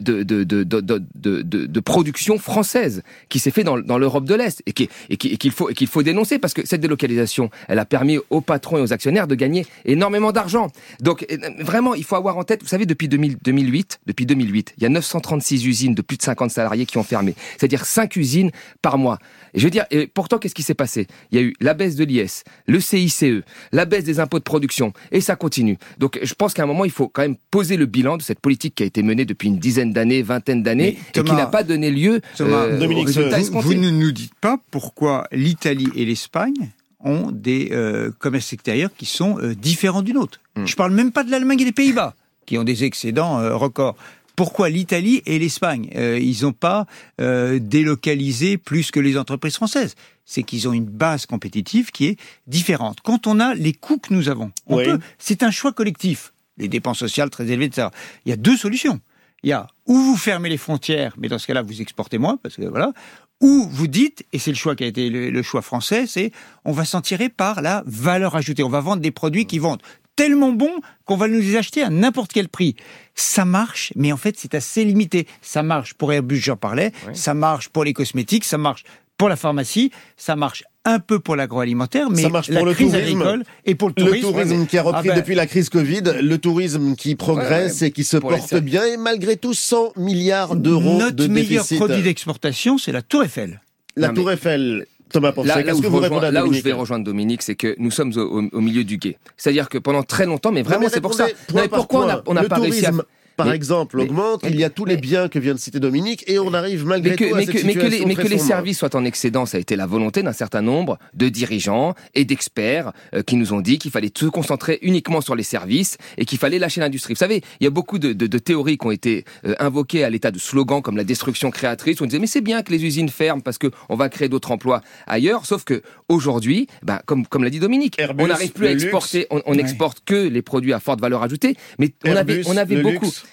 production 1.79 2.37
française, 2.37 3.03
qui 3.29 3.39
s'est 3.39 3.51
fait 3.51 3.63
dans, 3.63 3.75
l'Europe 3.97 4.25
de 4.25 4.35
l'Est, 4.35 4.61
et 4.65 4.73
qui- 4.73 4.89
et 5.09 5.17
qui- 5.17 5.29
et 5.29 5.37
qu'il 5.37 5.51
faut, 5.87 6.03
dénoncer, 6.03 6.39
parce 6.39 6.53
que 6.53 6.65
cette 6.65 6.81
délocalisation, 6.81 7.49
elle 7.67 7.79
a 7.79 7.85
permis 7.85 8.17
aux 8.29 8.41
patrons 8.41 8.77
et 8.77 8.81
aux 8.81 8.93
actionnaires 8.93 9.27
de 9.27 9.35
gagner 9.35 9.65
énormément 9.85 10.31
d'argent. 10.31 10.67
Donc, 11.01 11.25
euh, 11.31 11.37
vraiment, 11.59 11.95
il 11.95 12.03
faut 12.03 12.15
avoir 12.15 12.37
en 12.37 12.43
tête, 12.43 12.61
vous 12.61 12.67
savez, 12.67 12.85
depuis 12.85 13.07
2000 13.07 13.37
2008, 13.43 13.99
depuis 14.05 14.25
2008, 14.25 14.73
il 14.77 14.83
y 14.83 14.85
a 14.85 14.89
936 14.89 15.65
usines 15.65 15.95
de 15.95 16.01
plus 16.01 16.17
de 16.17 16.23
50 16.23 16.51
salariés 16.51 16.85
qui 16.85 16.97
ont 16.97 17.03
fermé. 17.03 17.35
C'est-à-dire 17.57 17.85
5 17.85 18.15
usines 18.15 18.51
par 18.81 18.97
mois. 18.97 19.19
Et 19.53 19.59
je 19.59 19.63
veux 19.63 19.69
dire, 19.69 19.85
et 19.91 20.07
pourtant, 20.07 20.38
qu'est-ce 20.38 20.55
qui 20.55 20.63
s'est 20.63 20.73
passé? 20.73 21.07
Il 21.31 21.39
y 21.39 21.41
a 21.41 21.43
eu 21.43 21.53
la 21.59 21.73
baisse 21.73 21.95
de 21.95 22.03
l'IS, 22.03 22.43
le 22.67 22.80
CICE, 22.80 23.43
la 23.71 23.85
baisse 23.85 24.03
des 24.03 24.19
impôts 24.19 24.39
de 24.39 24.43
production, 24.43 24.93
et 25.11 25.21
ça 25.21 25.35
continue. 25.35 25.77
Donc, 25.97 26.19
je 26.21 26.34
pense 26.34 26.53
qu'à 26.53 26.63
un 26.63 26.67
moment, 26.67 26.85
il 26.85 26.91
faut 26.91 27.07
quand 27.07 27.21
même 27.21 27.38
poser 27.51 27.77
le 27.77 27.85
bilan 27.85 28.17
de 28.17 28.21
cette 28.21 28.39
politique 28.39 28.76
qui 28.76 28.84
a 28.84 28.85
été 28.85 29.03
menée 29.03 29.26
depuis 29.26 29.47
une 29.47 29.59
dizaine 29.59 29.93
d'années, 29.93 30.21
vingtaine 30.21 30.63
d'années, 30.63 30.97
et 31.15 31.23
qui 31.23 31.34
n'a 31.34 31.47
pas 31.47 31.63
donné 31.63 31.91
lieu 31.91 32.21
Thomas, 32.38 32.65
euh, 32.65 32.80
Dominique, 32.80 33.09
vous, 33.09 33.61
vous 33.61 33.73
ne 33.73 33.89
nous 33.89 34.11
dites 34.11 34.35
pas 34.35 34.57
pourquoi 34.71 35.27
l'Italie 35.31 35.89
et 35.95 36.05
l'Espagne 36.05 36.71
ont 37.03 37.31
des 37.31 37.69
euh, 37.71 38.11
commerces 38.19 38.53
extérieurs 38.53 38.89
qui 38.95 39.05
sont 39.05 39.38
euh, 39.39 39.55
différents 39.55 40.01
du 40.01 40.13
nôtre. 40.13 40.39
Hmm. 40.55 40.65
Je 40.65 40.76
parle 40.76 40.91
même 40.91 41.11
pas 41.11 41.23
de 41.23 41.31
l'Allemagne 41.31 41.61
et 41.61 41.65
des 41.65 41.71
Pays-Bas, 41.71 42.13
qui 42.45 42.57
ont 42.57 42.63
des 42.63 42.84
excédents 42.84 43.39
euh, 43.39 43.55
records. 43.55 43.95
Pourquoi 44.39 44.69
l'Italie 44.69 45.21
et 45.25 45.37
l'Espagne 45.37 45.89
Euh, 45.97 46.17
Ils 46.17 46.43
n'ont 46.43 46.53
pas 46.53 46.85
euh, 47.19 47.59
délocalisé 47.59 48.57
plus 48.57 48.89
que 48.89 49.01
les 49.01 49.17
entreprises 49.17 49.55
françaises. 49.55 49.95
C'est 50.23 50.43
qu'ils 50.43 50.65
ont 50.69 50.71
une 50.71 50.85
base 50.85 51.25
compétitive 51.25 51.91
qui 51.91 52.05
est 52.05 52.17
différente. 52.47 52.99
Quand 53.03 53.27
on 53.27 53.41
a 53.41 53.53
les 53.53 53.73
coûts 53.73 53.97
que 53.97 54.13
nous 54.13 54.29
avons, 54.29 54.51
on 54.67 54.77
Oui. 54.77 54.85
peut, 54.85 54.99
c'est 55.17 55.43
un 55.43 55.51
choix 55.51 55.73
collectif. 55.73 56.31
Les 56.57 56.69
dépenses 56.69 56.99
sociales 56.99 57.29
très 57.29 57.47
élevées, 57.51 57.65
etc. 57.65 57.87
Il 58.25 58.29
y 58.29 58.31
a 58.31 58.37
deux 58.37 58.55
solutions. 58.55 59.01
Il 59.43 59.49
y 59.49 59.53
a 59.53 59.67
ou 59.87 59.95
vous 59.97 60.15
fermez 60.15 60.47
les 60.47 60.57
frontières, 60.57 61.15
mais 61.17 61.27
dans 61.27 61.37
ce 61.39 61.45
cas-là, 61.47 61.61
vous 61.61 61.81
exportez 61.81 62.17
moins, 62.17 62.37
parce 62.41 62.55
que 62.55 62.63
voilà. 62.63 62.93
Ou 63.41 63.67
vous 63.69 63.87
dites, 63.87 64.25
et 64.31 64.39
c'est 64.39 64.51
le 64.51 64.57
choix 64.57 64.75
qui 64.77 64.85
a 64.85 64.87
été 64.87 65.09
le, 65.09 65.31
le 65.31 65.41
choix 65.43 65.61
français, 65.61 66.07
c'est 66.07 66.31
on 66.63 66.71
va 66.71 66.85
s'en 66.85 67.01
tirer 67.01 67.27
par 67.27 67.61
la 67.61 67.83
valeur 67.87 68.35
ajoutée. 68.37 68.63
On 68.63 68.69
va 68.69 68.79
vendre 68.79 69.01
des 69.01 69.11
produits 69.11 69.45
qui 69.45 69.59
vendent 69.59 69.81
tellement 70.15 70.52
bons 70.52 70.80
qu'on 71.06 71.15
va 71.18 71.27
nous 71.27 71.40
les 71.40 71.56
acheter 71.56 71.81
à 71.84 71.90
n'importe 71.90 72.31
quel 72.34 72.49
prix. 72.49 72.76
Ça 73.15 73.45
marche, 73.45 73.94
mais 73.95 74.11
en 74.11 74.18
fait, 74.18 74.36
c'est 74.38 74.53
assez 74.56 74.84
limité. 74.86 75.27
Ça 75.41 75.64
marche 75.64 75.94
pour 75.94 76.11
Airbus, 76.14 76.38
j'en 76.38 76.56
parlais. 76.57 76.91
Ça 77.14 77.34
marche 77.34 77.69
pour 77.69 77.84
les 77.84 77.94
cosmétiques. 77.94 78.45
Ça 78.45 78.57
marche 78.57 78.84
pour 79.18 79.27
la 79.27 79.36
pharmacie, 79.36 79.91
ça 80.15 80.38
marche 80.38 80.64
un 80.86 80.99
peu 80.99 81.19
pour 81.19 81.36
l'agroalimentaire, 81.36 82.10
mais 82.10 82.22
ça 82.22 82.30
marche 82.30 82.48
la 82.48 82.60
pour 82.60 82.65
le 82.68 82.73
crise 82.73 82.91
tourisme. 82.91 83.22
agricole 83.22 83.44
et 83.65 83.76
pour 83.76 83.90
le 83.90 83.94
tourisme. 83.95 84.15
Le 84.27 84.31
tourisme 84.31 84.65
qui 84.65 84.77
a 84.77 84.81
repris 84.81 85.10
Ah 85.10 85.14
ben, 85.14 85.19
depuis 85.19 85.36
la 85.36 85.45
crise 85.45 85.68
Covid, 85.68 86.03
le 86.22 86.38
tourisme 86.38 86.95
qui 86.95 87.15
progresse 87.15 87.73
Ouais, 87.76 87.81
ouais. 87.81 87.88
et 87.88 87.91
qui 87.91 88.06
se 88.06 88.15
les 88.15 88.22
porte 88.22 88.53
bien, 88.61 88.86
et 88.86 88.95
malgré 88.95 89.36
tout 89.36 89.53
100 89.53 89.91
milliards 89.98 90.56
d'euros 90.56 90.98
Notre 90.99 91.18
de 91.18 91.27
meilleur 91.27 91.64
déficit. 91.65 91.77
produit 91.80 92.02
d'exportation, 92.02 92.77
c'est 92.77 92.94
la 92.94 93.02
Tour 93.02 93.23
Eiffel. 93.26 93.60
La 93.98 94.07
Non, 94.07 94.14
Tour 94.14 94.27
mais- 94.27 94.34
Eiffel, 94.36 94.86
Thomas 95.11 95.31
Porcher, 95.31 95.49
Là, 95.49 95.64
qu'est-ce 95.64 95.76
où, 95.76 95.77
que 95.80 95.84
je 95.84 95.88
vous 95.90 95.95
rejoins- 95.98 96.10
répondez 96.10 96.27
à 96.27 96.31
là 96.31 96.41
où 96.41 96.45
je 96.45 96.48
Dominique 96.49 96.65
vais 96.65 96.72
rejoindre 96.73 97.06
Dominique, 97.06 97.41
c'est 97.41 97.56
que 97.56 97.76
nous 97.80 97.91
sommes 97.91 98.11
au, 98.15 98.19
au- 98.41 98.49
au 98.52 98.61
milieu 98.61 98.84
du 98.84 98.98
guet. 98.98 99.18
C'est-à-dire 99.38 99.69
que 99.69 99.77
pendant 99.77 100.03
très 100.03 100.26
longtemps, 100.26 100.52
mais 100.52 100.61
vraiment, 100.61 100.88
c'est 100.90 101.02
pour 101.02 101.14
ça. 101.14 101.27
Non, 101.53 101.61
mais 101.61 101.68
pourquoi 101.68 101.99
on 101.99 102.03
point. 102.03 102.14
a- 102.15 102.23
on 102.27 102.34
n'a 102.34 102.44
pas 102.44 102.57
réussi 102.60 102.86
à. 102.86 102.91
Par 103.39 103.47
Mais- 103.47 103.55
exemple, 103.55 103.95
mais- 103.95 104.03
augmente, 104.03 104.41
il 104.49 104.59
y 104.59 104.65
a 104.65 104.69
tous 104.69 104.83
les 104.83 104.97
biens 104.97 105.29
que 105.29 105.39
vient 105.39 105.53
de 105.53 105.59
citer 105.59 105.79
Dominique, 105.79 106.25
et 106.27 106.39
on 106.39 106.53
arrive 106.53 106.85
malgré 106.85 107.11
Mais 107.11 107.15
que, 107.15 107.23
tout 107.29 107.33
à 107.33 107.37
mais 107.37 107.45
cette 107.45 107.55
que, 107.55 107.65
mais 107.65 107.73
que 107.73 107.79
les, 107.79 107.83
situation 107.85 108.07
mais 108.09 108.15
que 108.15 108.27
les 108.27 108.37
services 108.37 108.77
soient 108.79 108.95
en 108.97 109.05
excédent, 109.05 109.45
ça 109.45 109.55
a 109.57 109.61
été 109.61 109.77
la 109.77 109.85
volonté 109.85 110.21
d'un 110.23 110.33
certain 110.33 110.61
nombre 110.61 110.99
de 111.13 111.29
dirigeants 111.29 111.95
et 112.15 112.25
d'experts 112.25 112.91
euh, 113.13 113.23
qui 113.23 113.37
nous 113.37 113.53
ont 113.53 113.61
dit 113.61 113.79
qu'il 113.79 113.91
fallait 113.91 114.11
se 114.13 114.25
concentrer 114.25 114.77
uniquement 114.81 115.21
sur 115.21 115.35
les 115.35 115.43
services 115.43 115.97
et 116.17 116.25
qu'il 116.25 116.37
fallait 116.37 116.59
lâcher 116.59 116.81
l'industrie. 116.81 117.13
Vous 117.13 117.19
savez, 117.19 117.41
il 117.61 117.63
y 117.63 117.67
a 117.67 117.69
beaucoup 117.69 117.97
de, 117.97 118.11
de- 118.11 118.27
de 118.27 118.37
théories 118.39 118.77
qui 118.77 118.85
ont 118.87 118.91
été 118.91 119.23
euh, 119.45 119.55
invoquées 119.59 120.03
à 120.03 120.09
l'état 120.09 120.31
de 120.31 120.39
slogans 120.39 120.81
comme 120.81 120.97
la 120.97 121.05
destruction 121.05 121.49
créatrice. 121.49 122.01
où 122.01 122.03
On 122.03 122.07
disait 122.07 122.19
mais 122.19 122.27
c'est 122.27 122.41
bien 122.41 122.61
que 122.61 122.71
les 122.73 122.83
usines 122.85 123.07
ferment 123.09 123.41
parce 123.41 123.57
que 123.57 123.67
on 123.87 123.95
va 123.95 124.09
créer 124.09 124.27
d'autres 124.27 124.51
emplois 124.51 124.81
ailleurs. 125.07 125.45
Sauf 125.45 125.63
que 125.63 125.81
aujourd'hui, 126.09 126.67
ben, 126.83 126.99
comme 127.05 127.25
comme 127.25 127.43
l'a 127.45 127.49
dit 127.49 127.59
Dominique, 127.59 127.95
Airbus, 127.99 128.23
on 128.23 128.27
n'arrive 128.27 128.51
plus 128.51 128.67
à 128.67 128.71
luxe. 128.71 128.83
exporter. 128.83 129.27
On, 129.29 129.41
on 129.45 129.53
Ouais. 129.53 129.59
exporte 129.61 129.99
que 130.05 130.15
les 130.27 130.41
produits 130.41 130.73
à 130.73 130.79
forte 130.79 130.99
valeur 130.99 131.23
ajoutée. 131.23 131.55
Mais 131.77 131.91
on 132.05 132.15
avait 132.15 132.41
on 132.47 132.57
avait 132.57 132.81
beaucoup. 132.81 133.05
luxe. 133.05 133.23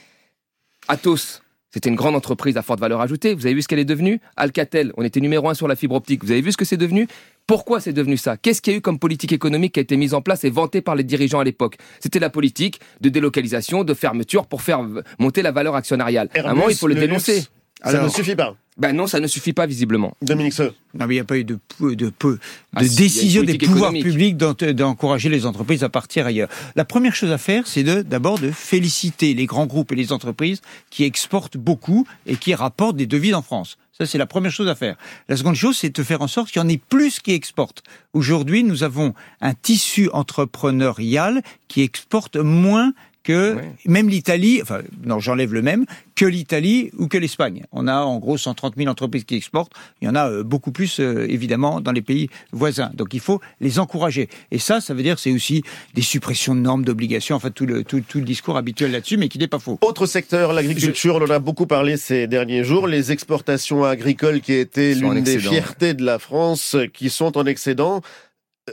Atos, 0.88 1.42
c'était 1.70 1.88
une 1.88 1.96
grande 1.96 2.14
entreprise 2.14 2.56
à 2.56 2.62
forte 2.62 2.80
valeur 2.80 3.00
ajoutée. 3.00 3.34
Vous 3.34 3.44
avez 3.46 3.54
vu 3.54 3.62
ce 3.62 3.68
qu'elle 3.68 3.78
est 3.78 3.84
devenue? 3.84 4.20
Alcatel, 4.36 4.92
on 4.96 5.02
était 5.02 5.20
numéro 5.20 5.48
un 5.48 5.54
sur 5.54 5.68
la 5.68 5.76
fibre 5.76 5.94
optique. 5.96 6.24
Vous 6.24 6.30
avez 6.30 6.40
vu 6.40 6.52
ce 6.52 6.56
que 6.56 6.64
c'est 6.64 6.76
devenu? 6.76 7.08
Pourquoi 7.46 7.80
c'est 7.80 7.92
devenu 7.92 8.16
ça? 8.16 8.36
Qu'est-ce 8.36 8.62
qu'il 8.62 8.72
y 8.72 8.76
a 8.76 8.78
eu 8.78 8.80
comme 8.80 8.98
politique 8.98 9.32
économique 9.32 9.74
qui 9.74 9.80
a 9.80 9.82
été 9.82 9.96
mise 9.96 10.14
en 10.14 10.22
place 10.22 10.44
et 10.44 10.50
vantée 10.50 10.80
par 10.80 10.94
les 10.94 11.04
dirigeants 11.04 11.40
à 11.40 11.44
l'époque? 11.44 11.76
C'était 12.00 12.18
la 12.18 12.30
politique 12.30 12.80
de 13.00 13.08
délocalisation, 13.08 13.84
de 13.84 13.94
fermeture 13.94 14.46
pour 14.46 14.62
faire 14.62 14.80
monter 15.18 15.42
la 15.42 15.52
valeur 15.52 15.74
actionnariale. 15.74 16.28
à 16.34 16.50
un 16.50 16.54
moment, 16.54 16.68
il 16.68 16.76
faut 16.76 16.88
le, 16.88 16.94
le 16.94 17.00
dénoncer. 17.00 17.44
ça 17.84 18.02
ne 18.02 18.08
suffit 18.08 18.36
pas. 18.36 18.56
Ben 18.78 18.92
non, 18.94 19.06
ça 19.06 19.20
ne 19.20 19.26
suffit 19.26 19.54
pas 19.54 19.64
visiblement. 19.66 20.14
Dominique 20.20 20.52
Seux. 20.52 20.74
Non, 20.92 21.06
mais 21.06 21.14
il 21.14 21.16
n'y 21.16 21.20
a 21.20 21.24
pas 21.24 21.38
eu 21.38 21.44
de, 21.44 21.58
peu- 21.78 21.96
de, 21.96 22.10
peu, 22.10 22.32
de 22.34 22.38
Ah, 22.74 22.80
si, 22.84 22.84
a 22.84 22.90
une 22.90 22.96
décision 22.96 23.42
des 23.42 23.56
pouvoirs 23.58 23.90
économique. 23.94 24.04
publics 24.04 24.36
d'en- 24.36 24.52
d'encourager 24.52 25.28
les 25.30 25.46
entreprises 25.46 25.82
à 25.82 25.88
partir 25.88 26.26
ailleurs. 26.26 26.48
La 26.74 26.84
première 26.84 27.14
chose 27.14 27.30
à 27.32 27.38
faire, 27.38 27.66
c'est 27.66 27.82
de 27.84 28.02
d'abord 28.02 28.38
de 28.38 28.50
féliciter 28.50 29.32
les 29.32 29.46
grands 29.46 29.66
groupes 29.66 29.92
et 29.92 29.96
les 29.96 30.12
entreprises 30.12 30.60
qui 30.90 31.04
exportent 31.04 31.56
beaucoup 31.56 32.06
et 32.26 32.36
qui 32.36 32.54
rapportent 32.54 32.96
des 32.96 33.06
devises 33.06 33.34
en 33.34 33.42
France. 33.42 33.78
Ça, 33.98 34.04
c'est 34.04 34.18
la 34.18 34.26
première 34.26 34.52
chose 34.52 34.68
à 34.68 34.74
faire. 34.74 34.96
La 35.30 35.38
seconde 35.38 35.54
chose, 35.54 35.78
c'est 35.78 35.96
de 35.96 36.02
faire 36.02 36.20
en 36.20 36.28
sorte 36.28 36.50
qu'il 36.50 36.60
y 36.60 36.64
en 36.64 36.68
ait 36.68 36.76
plus 36.76 37.18
qui 37.20 37.32
exportent. 37.32 37.82
Aujourd'hui, 38.12 38.62
nous 38.62 38.82
avons 38.82 39.14
un 39.40 39.54
tissu 39.54 40.10
entrepreneurial 40.12 41.42
qui 41.68 41.80
exporte 41.80 42.36
moins 42.36 42.92
que 43.26 43.56
même 43.86 44.08
l'Italie, 44.08 44.60
enfin 44.62 44.82
non 45.04 45.18
j'enlève 45.18 45.52
le 45.52 45.60
même, 45.60 45.84
que 46.14 46.24
l'Italie 46.24 46.92
ou 46.96 47.08
que 47.08 47.18
l'Espagne. 47.18 47.64
On 47.72 47.88
a 47.88 47.96
en 47.96 48.18
gros 48.18 48.38
130 48.38 48.76
000 48.76 48.88
entreprises 48.88 49.24
qui 49.24 49.34
exportent, 49.34 49.72
il 50.00 50.06
y 50.06 50.08
en 50.08 50.14
a 50.14 50.30
euh, 50.30 50.44
beaucoup 50.44 50.70
plus 50.70 51.00
euh, 51.00 51.26
évidemment 51.28 51.80
dans 51.80 51.90
les 51.90 52.02
pays 52.02 52.30
voisins. 52.52 52.90
Donc 52.94 53.14
il 53.14 53.20
faut 53.20 53.40
les 53.60 53.80
encourager. 53.80 54.28
Et 54.52 54.58
ça, 54.58 54.80
ça 54.80 54.94
veut 54.94 55.02
dire 55.02 55.18
c'est 55.18 55.32
aussi 55.32 55.62
des 55.94 56.02
suppressions 56.02 56.54
de 56.54 56.60
normes, 56.60 56.84
d'obligations, 56.84 57.34
enfin 57.34 57.50
tout 57.50 57.66
le, 57.66 57.82
tout, 57.82 58.00
tout 58.00 58.18
le 58.18 58.24
discours 58.24 58.56
habituel 58.56 58.92
là-dessus, 58.92 59.16
mais 59.16 59.28
qui 59.28 59.38
n'est 59.38 59.48
pas 59.48 59.58
faux. 59.58 59.78
Autre 59.82 60.06
secteur, 60.06 60.52
l'agriculture, 60.52 61.16
on 61.16 61.24
en 61.24 61.30
a 61.30 61.40
beaucoup 61.40 61.66
parlé 61.66 61.96
ces 61.96 62.28
derniers 62.28 62.62
jours, 62.62 62.86
les 62.86 63.10
exportations 63.10 63.84
agricoles 63.84 64.40
qui 64.40 64.52
étaient 64.52 64.94
l'une 64.94 65.22
des 65.22 65.40
fiertés 65.40 65.94
de 65.94 66.04
la 66.04 66.20
France, 66.20 66.76
qui 66.94 67.10
sont 67.10 67.36
en 67.36 67.44
excédent, 67.44 68.02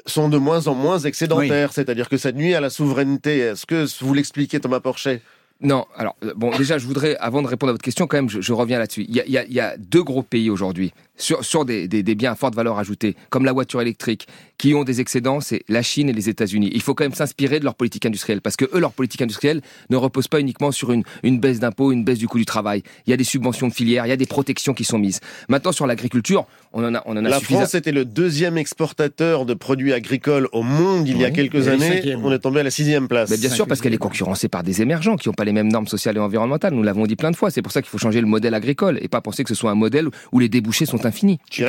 sont 0.05 0.29
de 0.29 0.37
moins 0.37 0.67
en 0.67 0.75
moins 0.75 0.99
excédentaires, 0.99 1.73
c'est-à-dire 1.73 2.09
que 2.09 2.17
ça 2.17 2.31
nuit 2.31 2.53
à 2.55 2.61
la 2.61 2.69
souveraineté. 2.69 3.37
Est-ce 3.39 3.65
que 3.65 3.85
vous 4.03 4.13
l'expliquez, 4.13 4.59
Thomas 4.59 4.79
Porcher? 4.79 5.21
Non, 5.61 5.85
alors, 5.95 6.15
euh, 6.25 6.33
bon, 6.35 6.49
déjà, 6.57 6.77
je 6.77 6.85
voudrais, 6.85 7.15
avant 7.17 7.41
de 7.41 7.47
répondre 7.47 7.69
à 7.69 7.73
votre 7.73 7.83
question, 7.83 8.05
quand 8.07 8.17
même, 8.17 8.29
je, 8.29 8.41
je 8.41 8.51
reviens 8.53 8.79
là-dessus. 8.79 9.05
Y 9.07 9.21
a- 9.21 9.45
il 9.45 9.53
y 9.53 9.59
a 9.59 9.77
deux 9.77 10.03
gros 10.03 10.21
pays 10.23 10.49
aujourd'hui, 10.49 10.91
sur, 11.17 11.43
sur 11.45 11.63
des, 11.65 11.87
des- 11.87 12.03
des 12.03 12.15
biens 12.15 12.31
à 12.31 12.35
forte 12.35 12.55
valeur 12.55 12.77
ajoutée, 12.79 13.15
comme 13.29 13.45
la 13.45 13.51
voiture 13.53 13.81
électrique, 13.81 14.27
qui 14.57 14.73
ont 14.73 14.83
des 14.83 15.01
excédents, 15.01 15.41
c'est 15.41 15.61
la 15.67 15.81
Chine 15.81 16.09
et 16.09 16.13
les 16.13 16.29
États-Unis. 16.29 16.71
Il 16.73 16.81
faut 16.81 16.93
quand 16.95 17.03
même 17.03 17.13
s'inspirer 17.13 17.59
de 17.59 17.65
leur 17.65 17.75
politique 17.75 18.05
industrielle, 18.05 18.41
parce 18.41 18.55
que 18.55 18.65
eux, 18.73 18.79
leur 18.79 18.93
politique 18.93 19.21
industrielle 19.21 19.61
ne 19.89 19.97
repose 19.97 20.27
pas 20.27 20.39
uniquement 20.39 20.71
sur 20.71 20.91
une, 20.91 21.03
une 21.23 21.39
baisse 21.39 21.59
d'impôts, 21.59 21.91
une 21.91 22.03
baisse 22.03 22.17
du 22.19 22.27
coût 22.27 22.37
du 22.37 22.45
travail. 22.45 22.81
Il 23.05 23.11
y 23.11 23.13
a 23.13 23.17
des 23.17 23.23
subventions 23.23 23.67
de 23.67 23.73
filières, 23.73 24.05
il 24.05 24.09
y 24.09 24.13
a 24.13 24.17
des 24.17 24.25
protections 24.25 24.73
qui 24.73 24.83
sont 24.85 24.97
mises. 24.97 25.19
Maintenant, 25.49 25.71
sur 25.71 25.85
l'agriculture, 25.85 26.45
on 26.71 26.83
en 26.83 26.95
a, 26.95 27.03
on 27.05 27.11
en 27.17 27.25
a 27.25 27.29
La. 27.29 27.39
France 27.39 27.75
était 27.75 27.91
le 27.91 28.05
deuxième 28.05 28.57
exportateur 28.57 29.45
de 29.45 29.53
produits 29.53 29.93
agricoles 29.93 30.47
au 30.51 30.63
monde 30.63 31.07
il 31.07 31.17
y 31.17 31.25
a 31.25 31.31
quelques 31.31 31.67
années. 31.67 32.15
On 32.23 32.31
est 32.31 32.39
tombé 32.39 32.61
à 32.61 32.63
la 32.63 32.71
sixième 32.71 33.07
place. 33.07 33.29
Mais 33.29 33.37
bien 33.37 33.49
sûr, 33.49 33.67
parce 33.67 33.81
qu'elle 33.81 33.93
est 33.93 33.97
concurrencée 33.97 34.47
par 34.47 34.63
des 34.63 34.81
émergents 34.81 35.15
qui 35.17 35.29
n'ont 35.29 35.33
pas 35.33 35.45
les 35.45 35.53
mêmes 35.53 35.71
normes 35.71 35.87
sociales 35.87 36.17
et 36.17 36.19
environnementales. 36.19 36.73
Nous 36.73 36.83
l'avons 36.83 37.05
dit 37.05 37.15
plein 37.15 37.31
de 37.31 37.35
fois. 37.35 37.51
C'est 37.51 37.61
pour 37.61 37.71
ça 37.71 37.81
qu'il 37.81 37.89
faut 37.89 37.97
changer 37.97 38.21
le 38.21 38.27
modèle 38.27 38.53
agricole 38.53 38.97
et 39.01 39.07
pas 39.07 39.21
penser 39.21 39.43
que 39.43 39.49
ce 39.49 39.55
soit 39.55 39.71
un 39.71 39.75
modèle 39.75 40.07
où 40.31 40.39
les 40.39 40.49
débouchés 40.49 40.85
sont 40.85 41.02
infinis. 41.05 41.39
Je 41.51 41.65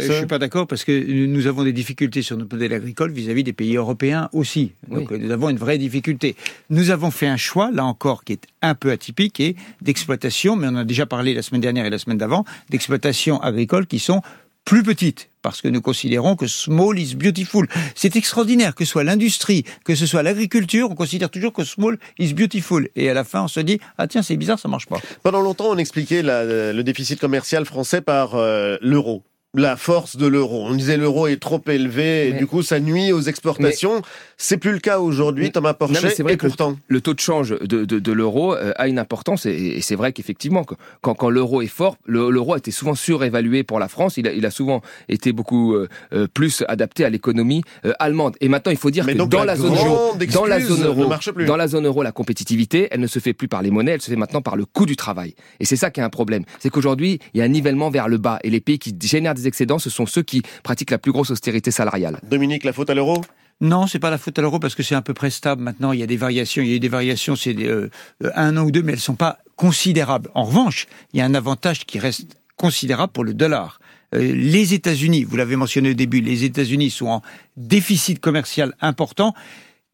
Seux 0.00 0.14
suis 0.14 0.26
pas 0.26 0.38
d'accord 0.38 0.66
parce 0.66 0.84
que 0.84 1.26
nous 1.26 1.46
avons 1.46 1.64
des 1.64 1.72
difficultés 1.72 2.22
sur 2.22 2.36
notre 2.36 2.54
modèle 2.54 2.72
agricole 2.72 3.12
vis-à-vis 3.12 3.44
des 3.44 3.52
pays 3.52 3.76
européens 3.76 4.28
aussi. 4.32 4.72
Donc 4.88 5.12
euh, 5.12 5.18
nous 5.18 5.30
avons 5.30 5.48
une 5.48 5.56
vraie 5.56 5.78
difficulté. 5.78 6.36
Nous 6.70 6.90
avons 6.90 7.10
fait 7.10 7.26
un 7.26 7.36
choix, 7.36 7.70
là 7.70 7.84
encore, 7.84 8.24
qui 8.24 8.34
est 8.34 8.46
un 8.62 8.74
peu 8.74 8.90
atypique 8.90 9.40
et 9.40 9.56
d'exploitation, 9.80 10.56
mais 10.56 10.66
on 10.68 10.70
en 10.70 10.76
a 10.76 10.84
déjà 10.84 11.06
parlé 11.06 11.34
la 11.34 11.42
semaine 11.42 11.60
dernière 11.60 11.86
et 11.86 11.90
la 11.90 11.98
semaine 11.98 12.18
d'avant, 12.18 12.44
d'exploitation 12.70 13.40
agricole 13.40 13.86
qui 13.86 13.98
sont 13.98 14.22
plus 14.64 14.82
petites, 14.82 15.30
parce 15.42 15.60
que 15.60 15.68
nous 15.68 15.80
considérons 15.80 16.36
que 16.36 16.46
small 16.46 16.98
is 16.98 17.14
beautiful. 17.14 17.66
C'est 17.94 18.16
extraordinaire 18.16 18.74
que 18.74 18.84
ce 18.84 18.92
soit 18.92 19.04
l'industrie, 19.04 19.64
que 19.84 19.94
ce 19.94 20.06
soit 20.06 20.22
l'agriculture, 20.22 20.90
on 20.90 20.94
considère 20.94 21.30
toujours 21.30 21.52
que 21.52 21.64
small 21.64 21.98
is 22.18 22.32
beautiful. 22.34 22.88
Et 22.96 23.10
à 23.10 23.14
la 23.14 23.24
fin, 23.24 23.42
on 23.42 23.48
se 23.48 23.60
dit, 23.60 23.80
ah 23.98 24.06
tiens, 24.06 24.22
c'est 24.22 24.36
bizarre, 24.36 24.58
ça 24.58 24.68
marche 24.68 24.86
pas. 24.86 24.98
Pendant 25.22 25.40
longtemps, 25.40 25.70
on 25.70 25.78
expliquait 25.78 26.22
le 26.22 26.80
déficit 26.82 27.18
commercial 27.18 27.64
français 27.64 28.00
par 28.00 28.34
euh, 28.34 28.76
l'euro. 28.80 29.24
La 29.54 29.76
force 29.76 30.16
de 30.16 30.26
l'euro. 30.26 30.64
On 30.66 30.74
disait 30.74 30.96
l'euro 30.96 31.26
est 31.26 31.36
trop 31.36 31.60
élevé 31.68 32.28
et 32.28 32.32
Mais- 32.32 32.38
du 32.38 32.46
coup 32.46 32.62
ça 32.62 32.80
nuit 32.80 33.12
aux 33.12 33.20
exportations. 33.20 34.00
C'est 34.38 34.56
plus 34.56 34.72
le 34.72 34.78
cas 34.78 34.98
aujourd'hui, 34.98 35.52
Thomas 35.52 35.72
Non, 35.72 35.88
Porcher. 35.88 36.08
vrai 36.22 36.32
et 36.32 36.36
le- 36.36 36.36
pourtant, 36.38 36.78
le, 36.88 37.00
taux 37.02 37.12
de 37.12 37.20
change 37.20 37.50
de, 37.60 37.84
de, 37.84 37.98
de 37.98 38.12
l'euro 38.12 38.54
euh, 38.54 38.72
a 38.76 38.88
une 38.88 38.98
importance 38.98 39.44
et, 39.44 39.50
et 39.76 39.80
c'est 39.82 39.94
vrai 39.94 40.14
qu'effectivement, 40.14 40.64
quand- 40.64 41.14
quand, 41.14 41.28
l'euro 41.28 41.60
est 41.60 41.66
fort, 41.66 41.98
le- 42.06 42.30
l'euro 42.30 42.54
a 42.54 42.56
été 42.56 42.70
souvent 42.70 42.94
surévalué 42.94 43.62
pour 43.62 43.78
la 43.78 43.88
France. 43.88 44.16
Il 44.16 44.26
a, 44.26 44.32
il 44.32 44.46
a 44.46 44.50
souvent 44.50 44.80
été 45.10 45.32
beaucoup 45.32 45.74
euh, 45.74 45.86
euh, 46.14 46.26
plus 46.32 46.64
adapté 46.68 47.04
à 47.04 47.10
l'économie 47.10 47.62
euh, 47.84 47.92
allemande. 47.98 48.36
Et 48.40 48.48
maintenant, 48.48 48.72
il 48.72 48.78
faut 48.78 48.90
dire 48.90 49.04
Mais 49.04 49.12
que 49.12 49.18
donc, 49.18 49.28
dans 49.28 49.40
la 49.40 49.52
la 49.52 49.56
zone 49.56 49.74
euro, 49.74 50.16
dans 50.32 50.46
la 50.46 50.60
zone 50.60 50.80
ne 50.80 50.86
euro, 50.86 51.10
dans 51.46 51.56
la 51.58 51.68
zone 51.68 51.84
euro, 51.86 52.02
la 52.02 52.12
compétitivité, 52.12 52.88
elle 52.90 53.00
ne 53.00 53.06
se 53.06 53.18
fait 53.18 53.34
plus 53.34 53.48
par 53.48 53.60
les 53.60 53.70
monnaies, 53.70 53.92
elle 53.92 54.00
se 54.02 54.08
fait 54.10 54.16
maintenant 54.16 54.40
par 54.40 54.56
le 54.56 54.64
coût 54.64 54.86
du 54.86 54.96
travail. 54.96 55.34
Et 55.60 55.66
c'est 55.66 55.76
ça 55.76 55.90
qui 55.90 56.00
est 56.00 56.02
un 56.04 56.08
problème. 56.08 56.44
C'est 56.58 56.70
qu'aujourd'hui, 56.70 57.18
il 57.34 57.38
y 57.38 57.42
a 57.42 57.44
un 57.44 57.48
nivellement 57.48 57.90
vers 57.90 58.08
le 58.08 58.16
bas 58.16 58.38
et 58.44 58.48
les 58.48 58.60
pays 58.62 58.78
qui 58.78 58.96
génèrent 59.02 59.34
des 59.34 59.41
excédents, 59.46 59.78
ce 59.78 59.90
sont 59.90 60.06
ceux 60.06 60.22
qui 60.22 60.42
pratiquent 60.62 60.90
la 60.90 60.98
plus 60.98 61.12
grosse 61.12 61.30
austérité 61.30 61.70
salariale. 61.70 62.18
Dominique, 62.22 62.64
la 62.64 62.72
faute 62.72 62.90
à 62.90 62.94
l'euro? 62.94 63.22
Non, 63.60 63.86
c'est 63.86 64.00
pas 64.00 64.10
la 64.10 64.18
faute 64.18 64.38
à 64.38 64.42
l'euro 64.42 64.58
parce 64.58 64.74
que 64.74 64.82
c'est 64.82 64.96
à 64.96 65.02
peu 65.02 65.14
près 65.14 65.30
stable 65.30 65.62
maintenant. 65.62 65.92
Il 65.92 66.00
y 66.00 66.02
a 66.02 66.06
des 66.06 66.16
variations, 66.16 66.62
il 66.62 66.70
y 66.70 66.72
a 66.72 66.76
eu 66.76 66.80
des 66.80 66.88
variations, 66.88 67.36
c'est 67.36 67.54
des, 67.54 67.68
euh, 67.68 67.90
un 68.34 68.56
an 68.56 68.64
ou 68.64 68.70
deux, 68.70 68.82
mais 68.82 68.92
elles 68.92 69.00
sont 69.00 69.14
pas 69.14 69.38
considérables. 69.56 70.30
En 70.34 70.44
revanche, 70.44 70.86
il 71.12 71.18
y 71.18 71.20
a 71.20 71.24
un 71.24 71.34
avantage 71.34 71.86
qui 71.86 71.98
reste 71.98 72.36
considérable 72.56 73.12
pour 73.12 73.24
le 73.24 73.34
dollar. 73.34 73.78
Euh, 74.14 74.32
les 74.34 74.74
États-Unis, 74.74 75.24
vous 75.24 75.36
l'avez 75.36 75.56
mentionné 75.56 75.90
au 75.90 75.94
début, 75.94 76.20
les 76.20 76.44
États-Unis 76.44 76.90
sont 76.90 77.06
en 77.06 77.22
déficit 77.56 78.18
commercial 78.20 78.74
important 78.80 79.34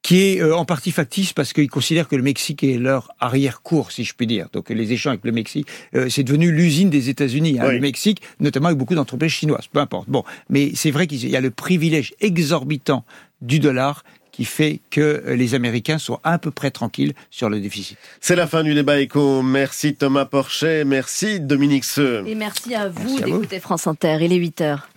qui 0.02 0.20
est 0.22 0.40
euh, 0.40 0.56
en 0.56 0.64
partie 0.64 0.92
factice 0.92 1.32
parce 1.32 1.52
qu'ils 1.52 1.68
considèrent 1.68 2.08
que 2.08 2.16
le 2.16 2.22
Mexique 2.22 2.62
est 2.64 2.78
leur 2.78 3.10
arrière-cour, 3.20 3.90
si 3.92 4.04
je 4.04 4.14
puis 4.14 4.26
dire. 4.26 4.46
Donc 4.52 4.70
les 4.70 4.92
échanges 4.92 5.12
avec 5.14 5.24
le 5.24 5.32
Mexique, 5.32 5.66
euh, 5.94 6.08
c'est 6.08 6.22
devenu 6.22 6.50
l'usine 6.52 6.88
des 6.88 7.08
États-Unis, 7.10 7.58
hein, 7.60 7.64
Oui. 7.68 7.74
le 7.74 7.80
Mexique, 7.80 8.22
notamment 8.40 8.66
avec 8.66 8.78
beaucoup 8.78 8.94
d'entreprises 8.94 9.32
chinoises, 9.32 9.66
peu 9.72 9.80
importe. 9.80 10.08
Bon, 10.08 10.24
mais 10.48 10.70
c'est 10.74 10.90
vrai 10.92 11.06
qu'il 11.06 11.28
y 11.28 11.36
a 11.36 11.40
le 11.40 11.50
privilège 11.50 12.14
exorbitant 12.20 13.04
du 13.42 13.58
dollar 13.58 14.04
qui 14.30 14.44
fait 14.44 14.80
que 14.90 15.00
euh, 15.26 15.34
les 15.34 15.54
Américains 15.56 15.98
sont 15.98 16.20
à 16.22 16.38
peu 16.38 16.52
près 16.52 16.70
tranquilles 16.70 17.12
sur 17.28 17.50
le 17.50 17.58
déficit. 17.58 17.98
C'est 18.20 18.36
la 18.36 18.46
fin 18.46 18.62
du 18.62 18.72
débat 18.72 19.00
éco. 19.00 19.42
Merci 19.42 19.96
Thomas 19.96 20.26
Porcher, 20.26 20.84
merci 20.86 21.40
Dominique 21.40 21.84
Seux. 21.84 22.22
Et 22.24 22.36
merci 22.36 22.72
à 22.76 22.88
vous 22.88 23.02
Merci 23.02 23.22
à 23.24 23.26
vous. 23.26 23.32
d'écouter 23.40 23.58
France 23.60 23.88
Inter. 23.88 24.18
Il 24.20 24.32
est 24.32 24.36
8 24.36 24.60
heures. 24.60 24.88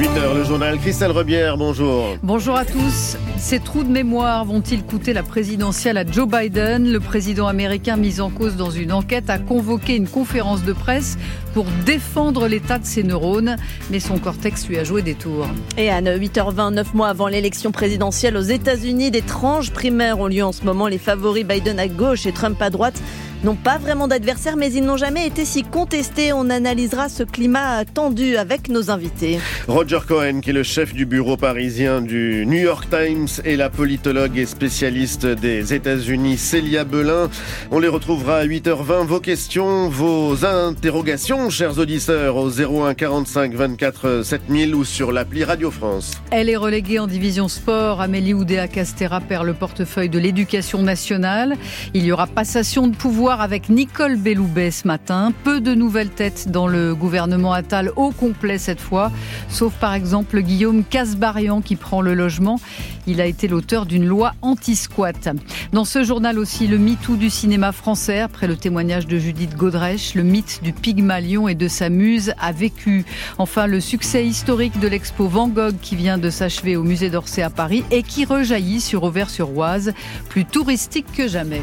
8h, 0.00 0.34
le 0.34 0.44
journal. 0.44 0.78
Christelle 0.78 1.10
Rebière, 1.10 1.58
bonjour. 1.58 2.16
Bonjour 2.22 2.56
à 2.56 2.64
tous. 2.64 3.18
Ces 3.36 3.60
trous 3.60 3.84
de 3.84 3.90
mémoire 3.90 4.46
vont-ils 4.46 4.82
coûter 4.82 5.12
la 5.12 5.22
présidentielle 5.22 5.98
à 5.98 6.06
Joe 6.06 6.26
Biden? 6.26 6.90
Le 6.90 7.00
président 7.00 7.46
américain 7.46 7.98
mis 7.98 8.22
en 8.22 8.30
cause 8.30 8.56
dans 8.56 8.70
une 8.70 8.92
enquête 8.92 9.28
a 9.28 9.38
convoqué 9.38 9.96
une 9.96 10.08
conférence 10.08 10.64
de 10.64 10.72
presse 10.72 11.18
pour 11.52 11.66
défendre 11.84 12.48
l'état 12.48 12.78
de 12.78 12.86
ses 12.86 13.02
neurones, 13.02 13.56
mais 13.90 14.00
son 14.00 14.18
cortex 14.18 14.66
lui 14.68 14.78
a 14.78 14.84
joué 14.84 15.02
des 15.02 15.14
tours. 15.14 15.46
Et 15.76 15.90
Anne, 15.90 16.08
8h20, 16.08 16.72
9 16.72 16.94
mois 16.94 17.08
avant 17.08 17.28
l'élection 17.28 17.70
présidentielle 17.70 18.38
aux 18.38 18.40
États-Unis, 18.40 19.10
d'étranges 19.10 19.70
primaires 19.70 20.18
ont 20.18 20.28
lieu 20.28 20.44
en 20.44 20.52
ce 20.52 20.64
moment. 20.64 20.88
Les 20.88 20.96
favoris 20.96 21.44
Biden 21.44 21.78
à 21.78 21.88
gauche 21.88 22.24
et 22.24 22.32
Trump 22.32 22.56
à 22.62 22.70
droite 22.70 23.02
n'ont 23.44 23.56
pas 23.56 23.78
vraiment 23.78 24.08
d'adversaires, 24.08 24.56
mais 24.56 24.72
ils 24.72 24.84
n'ont 24.84 24.96
jamais 24.96 25.26
été 25.26 25.44
si 25.44 25.62
contestés. 25.62 26.32
On 26.32 26.50
analysera 26.50 27.08
ce 27.08 27.22
climat 27.22 27.84
tendu 27.84 28.36
avec 28.36 28.68
nos 28.68 28.90
invités. 28.90 29.38
Roger 29.68 30.00
Cohen, 30.06 30.40
qui 30.40 30.50
est 30.50 30.54
le 30.54 30.62
chef 30.62 30.92
du 30.92 31.06
bureau 31.06 31.36
parisien 31.36 32.00
du 32.02 32.44
New 32.46 32.58
York 32.58 32.88
Times, 32.90 33.28
et 33.44 33.56
la 33.56 33.70
politologue 33.70 34.36
et 34.38 34.46
spécialiste 34.46 35.26
des 35.26 35.72
États-Unis, 35.74 36.36
Célia 36.36 36.84
Belin. 36.84 37.30
On 37.70 37.78
les 37.78 37.88
retrouvera 37.88 38.38
à 38.38 38.44
8h20. 38.44 39.06
Vos 39.06 39.20
questions, 39.20 39.88
vos 39.88 40.44
interrogations, 40.44 41.50
chers 41.50 41.78
auditeurs, 41.78 42.36
au 42.36 42.50
01 42.50 42.94
45 42.94 43.54
24 43.54 44.22
7000 44.24 44.74
ou 44.74 44.84
sur 44.84 45.12
l'appli 45.12 45.44
Radio 45.44 45.70
France. 45.70 46.12
Elle 46.30 46.48
est 46.48 46.56
reléguée 46.56 46.98
en 46.98 47.06
division 47.06 47.48
sport. 47.48 48.00
Amélie 48.00 48.34
Oudéa 48.34 48.68
Castera 48.68 49.20
perd 49.20 49.46
le 49.46 49.54
portefeuille 49.54 50.08
de 50.08 50.18
l'éducation 50.18 50.82
nationale. 50.82 51.56
Il 51.94 52.04
y 52.04 52.12
aura 52.12 52.26
passation 52.26 52.86
de 52.86 52.96
pouvoir 52.96 53.29
avec 53.38 53.68
Nicole 53.68 54.16
Belloubet 54.16 54.72
ce 54.72 54.88
matin. 54.88 55.32
Peu 55.44 55.60
de 55.60 55.72
nouvelles 55.72 56.10
têtes 56.10 56.50
dans 56.50 56.66
le 56.66 56.96
gouvernement 56.96 57.52
Attal 57.52 57.92
au 57.94 58.10
complet 58.10 58.58
cette 58.58 58.80
fois, 58.80 59.12
sauf 59.48 59.72
par 59.74 59.94
exemple 59.94 60.40
Guillaume 60.40 60.82
Casbarian 60.82 61.60
qui 61.60 61.76
prend 61.76 62.00
le 62.00 62.14
logement. 62.14 62.58
Il 63.06 63.20
a 63.20 63.26
été 63.26 63.46
l'auteur 63.46 63.86
d'une 63.86 64.04
loi 64.04 64.32
anti-squat. 64.42 65.28
Dans 65.72 65.84
ce 65.84 66.02
journal 66.02 66.38
aussi, 66.40 66.66
le 66.66 66.78
MeToo 66.78 67.16
du 67.16 67.30
cinéma 67.30 67.70
français, 67.70 68.18
après 68.18 68.48
le 68.48 68.56
témoignage 68.56 69.06
de 69.06 69.18
Judith 69.18 69.54
Godrèche, 69.56 70.14
le 70.14 70.24
mythe 70.24 70.60
du 70.64 70.72
Pygmalion 70.72 71.46
et 71.46 71.54
de 71.54 71.68
sa 71.68 71.88
muse 71.88 72.34
a 72.40 72.50
vécu. 72.50 73.04
Enfin, 73.38 73.68
le 73.68 73.78
succès 73.80 74.26
historique 74.26 74.80
de 74.80 74.88
l'expo 74.88 75.28
Van 75.28 75.46
Gogh 75.46 75.76
qui 75.80 75.94
vient 75.94 76.18
de 76.18 76.30
s'achever 76.30 76.76
au 76.76 76.82
musée 76.82 77.10
d'Orsay 77.10 77.42
à 77.42 77.50
Paris 77.50 77.84
et 77.92 78.02
qui 78.02 78.24
rejaillit 78.24 78.80
sur 78.80 79.04
Auvers-sur-Oise, 79.04 79.92
plus 80.28 80.44
touristique 80.44 81.06
que 81.16 81.28
jamais. 81.28 81.62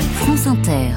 France 0.00 0.46
Inter. 0.46 0.94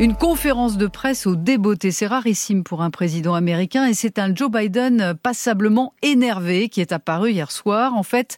Une 0.00 0.16
conférence 0.16 0.76
de 0.76 0.88
presse 0.88 1.24
au 1.24 1.36
débeauté, 1.36 1.92
c'est 1.92 2.08
rarissime 2.08 2.64
pour 2.64 2.82
un 2.82 2.90
président 2.90 3.34
américain 3.34 3.86
et 3.86 3.94
c'est 3.94 4.18
un 4.18 4.34
Joe 4.34 4.50
Biden 4.50 5.14
passablement 5.22 5.94
énervé 6.02 6.68
qui 6.68 6.80
est 6.80 6.90
apparu 6.90 7.30
hier 7.30 7.52
soir. 7.52 7.94
En 7.94 8.02
fait, 8.02 8.36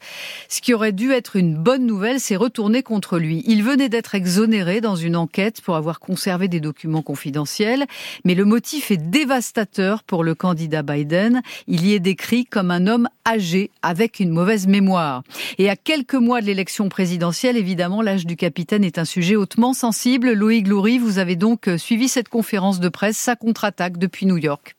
ce 0.51 0.61
qui 0.61 0.75
aurait 0.75 0.93
dû 0.93 1.13
être 1.13 1.35
une 1.35 1.57
bonne 1.57 1.87
nouvelle 1.87 2.21
s'est 2.21 2.37
retourné 2.37 2.83
contre 2.83 3.19
lui. 3.19 3.43
Il 3.47 3.63
venait 3.63 3.89
d'être 3.89 4.15
exonéré 4.15 4.83
dans 4.83 4.97
une 4.97 5.17
enquête 5.17 5.63
pour 5.63 5.77
avoir 5.77 5.99
conservé 5.99 6.49
des 6.49 6.61
documents 6.61 7.01
confidentiels, 7.01 7.87
mais 8.27 8.35
le 8.35 8.45
motif 8.45 8.91
est 8.91 8.99
dévastateur 8.99 10.03
pour 10.03 10.25
le 10.25 10.35
candidat 10.35 10.83
Biden. 10.83 11.41
Il 11.69 11.87
y 11.87 11.95
est 11.95 12.01
décrit 12.01 12.45
comme 12.45 12.71
un 12.71 12.87
homme 12.87 13.09
âgé 13.27 13.71
avec 13.81 14.21
une 14.21 14.31
mauvaise 14.31 14.67
mémoire. 14.67 15.23
Et 15.57 15.71
à 15.71 15.77
quelques 15.77 16.15
mois 16.15 16.43
de 16.43 16.47
l'élection 16.47 16.91
présidentielle, 16.91 17.57
évidemment, 17.57 18.03
l'âge 18.03 18.27
du 18.27 18.37
capitaine 18.37 18.85
est 18.85 18.99
un 18.99 19.07
sujet 19.07 19.37
hautement 19.37 19.73
sensible. 19.73 20.33
Loïc 20.33 20.69
Loury, 20.69 20.99
vous 20.99 21.19
avez 21.19 21.35
donc 21.47 21.71
suivi 21.79 22.09
cette 22.09 22.29
conférence 22.29 22.81
de 22.81 22.89
presse, 22.89 23.17
sa 23.17 23.37
contre-attaque 23.37 23.99
depuis 23.99 24.27
New 24.27 24.37
York. 24.37 24.76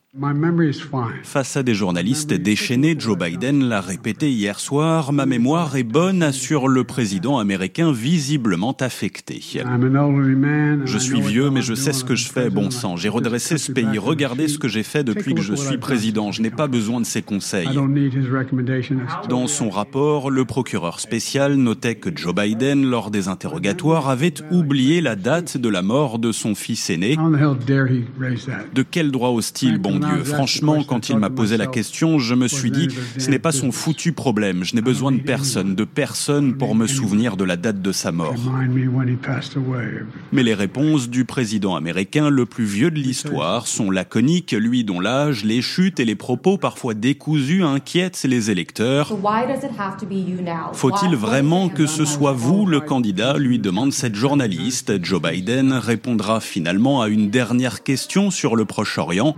Face 1.23 1.57
à 1.57 1.63
des 1.63 1.75
journalistes 1.75 2.33
déchaînés, 2.33 2.95
Joe 2.97 3.17
Biden 3.17 3.65
l'a 3.65 3.81
répété 3.81 4.31
hier 4.31 4.59
soir, 4.59 5.11
ma 5.11 5.25
mémoire 5.25 5.75
est 5.75 5.83
bonne, 5.83 6.23
assure 6.23 6.69
le 6.69 6.85
président 6.85 7.37
américain 7.37 7.91
visiblement 7.91 8.75
affecté. 8.79 9.41
Je 9.43 10.97
suis 10.97 11.21
vieux, 11.21 11.49
mais 11.51 11.61
je 11.61 11.73
sais 11.73 11.91
ce 11.91 12.05
que 12.05 12.15
je 12.15 12.29
fais, 12.29 12.49
bon 12.49 12.71
sang. 12.71 12.95
J'ai 12.95 13.09
redressé 13.09 13.57
ce 13.57 13.71
pays. 13.71 13.97
Regardez 13.97 14.47
ce 14.47 14.57
que 14.57 14.69
j'ai 14.69 14.81
fait 14.81 15.03
depuis 15.03 15.35
que 15.35 15.41
je 15.41 15.53
suis 15.53 15.77
président. 15.77 16.31
Je 16.31 16.41
n'ai 16.41 16.51
pas 16.51 16.67
besoin 16.67 17.01
de 17.01 17.05
ses 17.05 17.21
conseils. 17.21 17.69
Dans 19.29 19.47
son 19.47 19.69
rapport, 19.69 20.31
le 20.31 20.45
procureur 20.45 21.01
spécial 21.01 21.55
notait 21.55 21.95
que 21.95 22.09
Joe 22.15 22.33
Biden, 22.33 22.89
lors 22.89 23.11
des 23.11 23.27
interrogatoires, 23.27 24.09
avait 24.09 24.35
oublié 24.51 25.01
la 25.01 25.17
date 25.17 25.57
de 25.57 25.69
la 25.69 25.81
mort 25.81 26.17
de 26.17 26.31
son 26.31 26.55
fils 26.55 26.89
aîné. 26.89 27.17
De 27.17 28.83
quel 28.83 29.11
droit 29.11 29.29
hostile, 29.29 29.77
bon 29.77 29.96
Dieu 29.99 30.23
Franchement, 30.23 30.83
quand 30.83 31.09
il 31.09 31.17
m'a 31.17 31.29
posé 31.29 31.57
la 31.57 31.67
question, 31.67 32.19
je 32.19 32.35
me 32.35 32.47
suis 32.47 32.71
dit, 32.71 32.87
ce 33.17 33.29
n'est 33.29 33.39
pas 33.39 33.51
son 33.51 33.71
foutu 33.71 34.11
problème. 34.11 34.63
Je 34.63 34.75
n'ai 34.75 34.81
besoin 34.81 35.11
de 35.11 35.19
personne, 35.19 35.75
de 35.75 35.83
personne 35.83 36.55
pour 36.55 36.75
me 36.75 36.87
souvenir 36.87 37.37
de 37.37 37.43
la 37.43 37.55
date 37.55 37.81
de 37.81 37.91
sa 37.91 38.11
mort. 38.11 38.35
Mais 40.31 40.43
les 40.43 40.53
réponses 40.53 41.09
du 41.09 41.25
président 41.25 41.75
américain 41.75 42.29
le 42.29 42.45
plus 42.45 42.65
vieux 42.65 42.91
de 42.91 42.99
l'histoire 42.99 43.67
sont 43.67 43.91
laconiques, 43.91 44.51
lui 44.51 44.83
dont 44.83 44.99
l'âge, 44.99 45.43
les 45.43 45.61
chutes 45.61 45.99
et 45.99 46.05
les 46.05 46.15
propos 46.15 46.57
parfois 46.57 46.93
décousus 46.93 47.63
inquiètent 47.63 48.23
les 48.23 48.51
électeurs. 48.51 49.17
Faut-il 50.73 51.15
vraiment 51.15 51.69
que 51.69 51.85
ce 51.85 52.05
soit 52.05 52.33
vous 52.33 52.65
le 52.65 52.79
candidat 52.79 53.37
lui 53.37 53.59
demande 53.59 53.93
cette 53.93 54.15
journaliste. 54.15 55.03
Joe 55.03 55.21
Biden 55.21 55.73
répondra 55.73 56.39
finalement 56.39 57.01
à 57.01 57.07
une 57.07 57.29
dernière 57.29 57.83
question 57.83 58.31
sur 58.31 58.55
le 58.55 58.65
Proche-Orient 58.65 59.35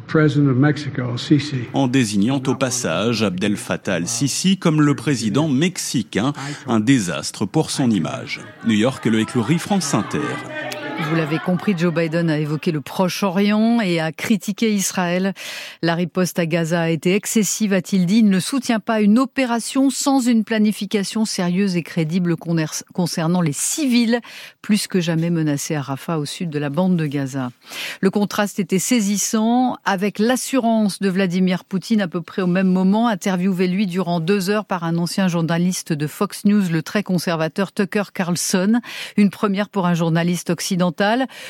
en 1.73 1.87
désignant 1.87 2.41
au 2.47 2.55
passage 2.55 3.23
Abdel 3.23 3.57
Fattah 3.57 3.95
al-Sisi 3.95 4.57
comme 4.57 4.81
le 4.81 4.95
président 4.95 5.47
mexicain, 5.47 6.33
un 6.67 6.79
désastre 6.79 7.45
pour 7.45 7.71
son 7.71 7.89
image. 7.91 8.41
New 8.65 8.75
York, 8.75 9.05
le 9.05 9.19
éclourie 9.19 9.59
France 9.59 9.93
Inter. 9.93 10.78
Vous 11.01 11.15
l'avez 11.15 11.39
compris, 11.39 11.75
Joe 11.77 11.93
Biden 11.93 12.29
a 12.29 12.37
évoqué 12.37 12.71
le 12.71 12.81
Proche-Orient 12.81 13.79
et 13.79 14.01
a 14.01 14.11
critiqué 14.11 14.71
Israël. 14.71 15.33
La 15.81 15.95
riposte 15.95 16.37
à 16.39 16.45
Gaza 16.45 16.81
a 16.81 16.89
été 16.89 17.15
excessive, 17.15 17.71
a-t-il 17.73 18.05
dit. 18.05 18.19
Il 18.19 18.29
ne 18.29 18.39
soutient 18.39 18.81
pas 18.81 18.99
une 18.99 19.17
opération 19.17 19.89
sans 19.89 20.19
une 20.19 20.43
planification 20.43 21.23
sérieuse 21.23 21.77
et 21.77 21.83
crédible 21.83 22.35
concernant 22.93 23.41
les 23.41 23.53
civils, 23.53 24.19
plus 24.61 24.87
que 24.87 24.99
jamais 24.99 25.29
menacés 25.29 25.73
à 25.75 25.81
Rafah 25.81 26.19
au 26.19 26.25
sud 26.25 26.49
de 26.49 26.59
la 26.59 26.69
bande 26.69 26.97
de 26.97 27.05
Gaza. 27.05 27.49
Le 28.01 28.11
contraste 28.11 28.59
était 28.59 28.77
saisissant 28.77 29.77
avec 29.85 30.19
l'assurance 30.19 30.99
de 30.99 31.09
Vladimir 31.09 31.63
Poutine 31.63 32.01
à 32.01 32.07
peu 32.07 32.21
près 32.21 32.41
au 32.41 32.47
même 32.47 32.71
moment, 32.71 33.07
interviewé 33.07 33.67
lui 33.67 33.87
durant 33.87 34.19
deux 34.19 34.49
heures 34.49 34.65
par 34.65 34.83
un 34.83 34.97
ancien 34.97 35.29
journaliste 35.29 35.93
de 35.93 36.07
Fox 36.07 36.43
News, 36.45 36.63
le 36.69 36.83
très 36.83 37.03
conservateur 37.03 37.71
Tucker 37.71 38.03
Carlson. 38.13 38.81
Une 39.15 39.29
première 39.29 39.69
pour 39.69 39.87
un 39.87 39.93
journaliste 39.93 40.49
occidental 40.49 40.88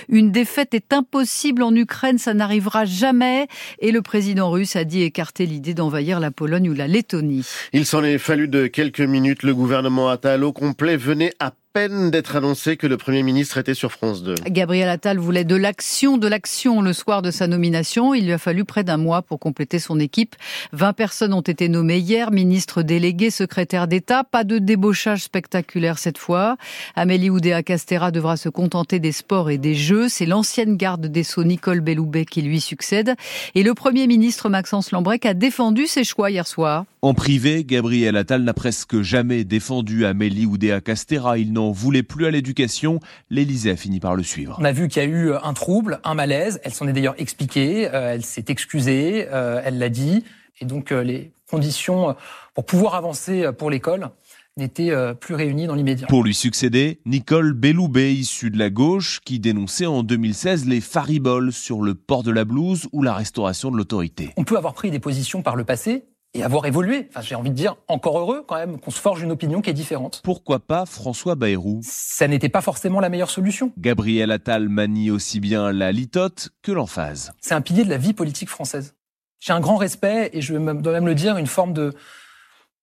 une 0.07 0.31
défaite 0.31 0.73
est 0.73 0.93
impossible 0.93 1.63
en 1.63 1.73
Ukraine, 1.75 2.17
ça 2.17 2.33
n'arrivera 2.33 2.85
jamais. 2.85 3.47
Et 3.79 3.91
le 3.91 4.01
président 4.01 4.49
russe 4.49 4.75
a 4.75 4.83
dit 4.83 5.03
écarter 5.03 5.45
l'idée 5.45 5.73
d'envahir 5.73 6.19
la 6.19 6.31
Pologne 6.31 6.69
ou 6.69 6.73
la 6.73 6.87
Lettonie. 6.87 7.45
Il 7.73 7.85
s'en 7.85 8.03
est 8.03 8.17
fallu 8.17 8.47
de 8.47 8.67
quelques 8.67 9.01
minutes. 9.01 9.43
Le 9.43 9.53
gouvernement 9.53 10.09
Attal 10.09 10.43
au 10.43 10.53
complet 10.53 10.97
venait 10.97 11.33
à 11.39 11.53
peine 11.73 12.09
d'être 12.09 12.35
annoncé 12.35 12.77
que 12.77 12.87
le 12.87 12.97
Premier 12.97 13.21
ministre 13.21 13.57
était 13.57 13.73
sur 13.75 13.91
France 13.91 14.23
2. 14.23 14.35
Gabriel 14.47 14.89
Attal 14.89 15.19
voulait 15.19 15.43
de 15.43 15.55
l'action, 15.55 16.17
de 16.17 16.27
l'action 16.27 16.81
le 16.81 16.93
soir 16.93 17.21
de 17.21 17.29
sa 17.29 17.47
nomination. 17.47 18.13
Il 18.13 18.25
lui 18.25 18.33
a 18.33 18.37
fallu 18.37 18.65
près 18.65 18.83
d'un 18.83 18.97
mois 18.97 19.21
pour 19.21 19.39
compléter 19.39 19.77
son 19.77 19.99
équipe. 19.99 20.35
20 20.73 20.93
personnes 20.93 21.33
ont 21.33 21.41
été 21.41 21.69
nommées 21.69 21.99
hier, 21.99 22.31
ministre 22.31 22.81
délégué, 22.81 23.29
secrétaire 23.29 23.87
d'État. 23.87 24.23
Pas 24.23 24.43
de 24.43 24.57
débauchage 24.57 25.23
spectaculaire 25.23 25.99
cette 25.99 26.17
fois. 26.17 26.57
Amélie 26.95 27.29
Oudéa-Castera 27.29 28.11
devra 28.11 28.35
se 28.35 28.49
contenter 28.49 28.99
des 28.99 29.11
sports 29.11 29.51
et 29.51 29.59
des 29.59 29.75
jeux. 29.75 30.09
C'est 30.09 30.25
l'ancienne 30.25 30.75
garde 30.75 31.05
des 31.05 31.23
Sceaux 31.23 31.43
Nicole 31.43 31.81
Belloubet 31.81 32.25
qui 32.25 32.41
lui 32.41 32.61
succède. 32.61 33.13
Et 33.53 33.61
le 33.61 33.73
Premier 33.75 34.07
ministre 34.07 34.49
Maxence 34.49 34.91
Lambrec 34.91 35.25
a 35.25 35.35
défendu 35.35 35.85
ses 35.85 36.03
choix 36.03 36.31
hier 36.31 36.47
soir. 36.47 36.85
En 37.01 37.13
privé, 37.13 37.63
Gabriel 37.63 38.17
Attal 38.17 38.43
n'a 38.43 38.53
presque 38.53 39.01
jamais 39.01 39.45
défendu 39.45 40.05
Amélie 40.05 40.45
Oudéa-Castera. 40.45 41.37
Il 41.37 41.53
n'en 41.59 41.71
voulait 41.71 42.03
plus 42.03 42.25
à 42.25 42.31
l'éducation. 42.31 42.99
L'Élysée 43.29 43.71
a 43.71 43.75
fini 43.75 43.99
par 43.99 44.15
le 44.15 44.23
suivre. 44.23 44.57
On 44.59 44.65
a 44.65 44.71
vu 44.71 44.87
qu'il 44.87 45.03
y 45.03 45.05
a 45.05 45.09
eu 45.09 45.33
un 45.33 45.53
trouble, 45.53 45.99
un 46.03 46.13
malaise. 46.13 46.59
Elle 46.63 46.73
s'en 46.73 46.87
est 46.87 46.93
d'ailleurs 46.93 47.15
expliquée, 47.17 47.89
euh, 47.93 48.13
elle 48.13 48.23
s'est 48.23 48.45
excusée, 48.47 49.27
euh, 49.31 49.61
elle 49.63 49.77
l'a 49.77 49.89
dit. 49.89 50.23
Et 50.61 50.65
donc 50.65 50.91
euh, 50.91 51.03
les 51.03 51.31
conditions 51.49 52.15
pour 52.53 52.65
pouvoir 52.65 52.95
avancer 52.95 53.49
pour 53.57 53.69
l'école 53.69 54.09
n'étaient 54.57 54.91
plus 55.15 55.33
réunies 55.33 55.67
dans 55.67 55.73
l'immédiat. 55.73 56.05
Pour 56.07 56.23
lui 56.23 56.35
succéder, 56.35 56.99
Nicole 57.05 57.53
Belloubet, 57.53 58.13
issue 58.13 58.51
de 58.51 58.59
la 58.59 58.69
gauche, 58.69 59.21
qui 59.23 59.39
dénonçait 59.39 59.85
en 59.85 60.03
2016 60.03 60.67
les 60.67 60.81
fariboles 60.81 61.53
sur 61.53 61.81
le 61.81 61.95
port 61.95 62.23
de 62.23 62.31
la 62.31 62.43
blouse 62.43 62.87
ou 62.91 63.01
la 63.01 63.13
restauration 63.13 63.71
de 63.71 63.77
l'autorité. 63.77 64.31
On 64.35 64.43
peut 64.43 64.57
avoir 64.57 64.73
pris 64.73 64.91
des 64.91 64.99
positions 64.99 65.41
par 65.41 65.55
le 65.55 65.63
passé 65.63 66.03
et 66.39 66.43
avoir 66.43 66.65
évolué. 66.65 67.07
Enfin, 67.09 67.21
j'ai 67.21 67.35
envie 67.35 67.49
de 67.49 67.55
dire 67.55 67.75
encore 67.87 68.17
heureux 68.19 68.43
quand 68.47 68.55
même 68.55 68.79
qu'on 68.79 68.91
se 68.91 68.99
forge 68.99 69.21
une 69.21 69.31
opinion 69.31 69.61
qui 69.61 69.69
est 69.69 69.73
différente. 69.73 70.21
Pourquoi 70.23 70.59
pas 70.59 70.85
François 70.85 71.35
Bayrou? 71.35 71.81
Ça 71.83 72.27
n'était 72.27 72.49
pas 72.49 72.61
forcément 72.61 72.99
la 72.99 73.09
meilleure 73.09 73.29
solution. 73.29 73.71
Gabriel 73.77 74.31
Attal 74.31 74.69
manie 74.69 75.11
aussi 75.11 75.39
bien 75.39 75.71
la 75.71 75.91
litote 75.91 76.49
que 76.61 76.71
l'emphase. 76.71 77.33
C'est 77.41 77.53
un 77.53 77.61
pilier 77.61 77.83
de 77.83 77.89
la 77.89 77.97
vie 77.97 78.13
politique 78.13 78.49
française. 78.49 78.95
J'ai 79.39 79.53
un 79.53 79.59
grand 79.59 79.77
respect 79.77 80.29
et 80.33 80.41
je 80.41 80.53
dois 80.53 80.93
même 80.93 81.05
le 81.05 81.15
dire, 81.15 81.37
une 81.37 81.47
forme 81.47 81.73
de 81.73 81.93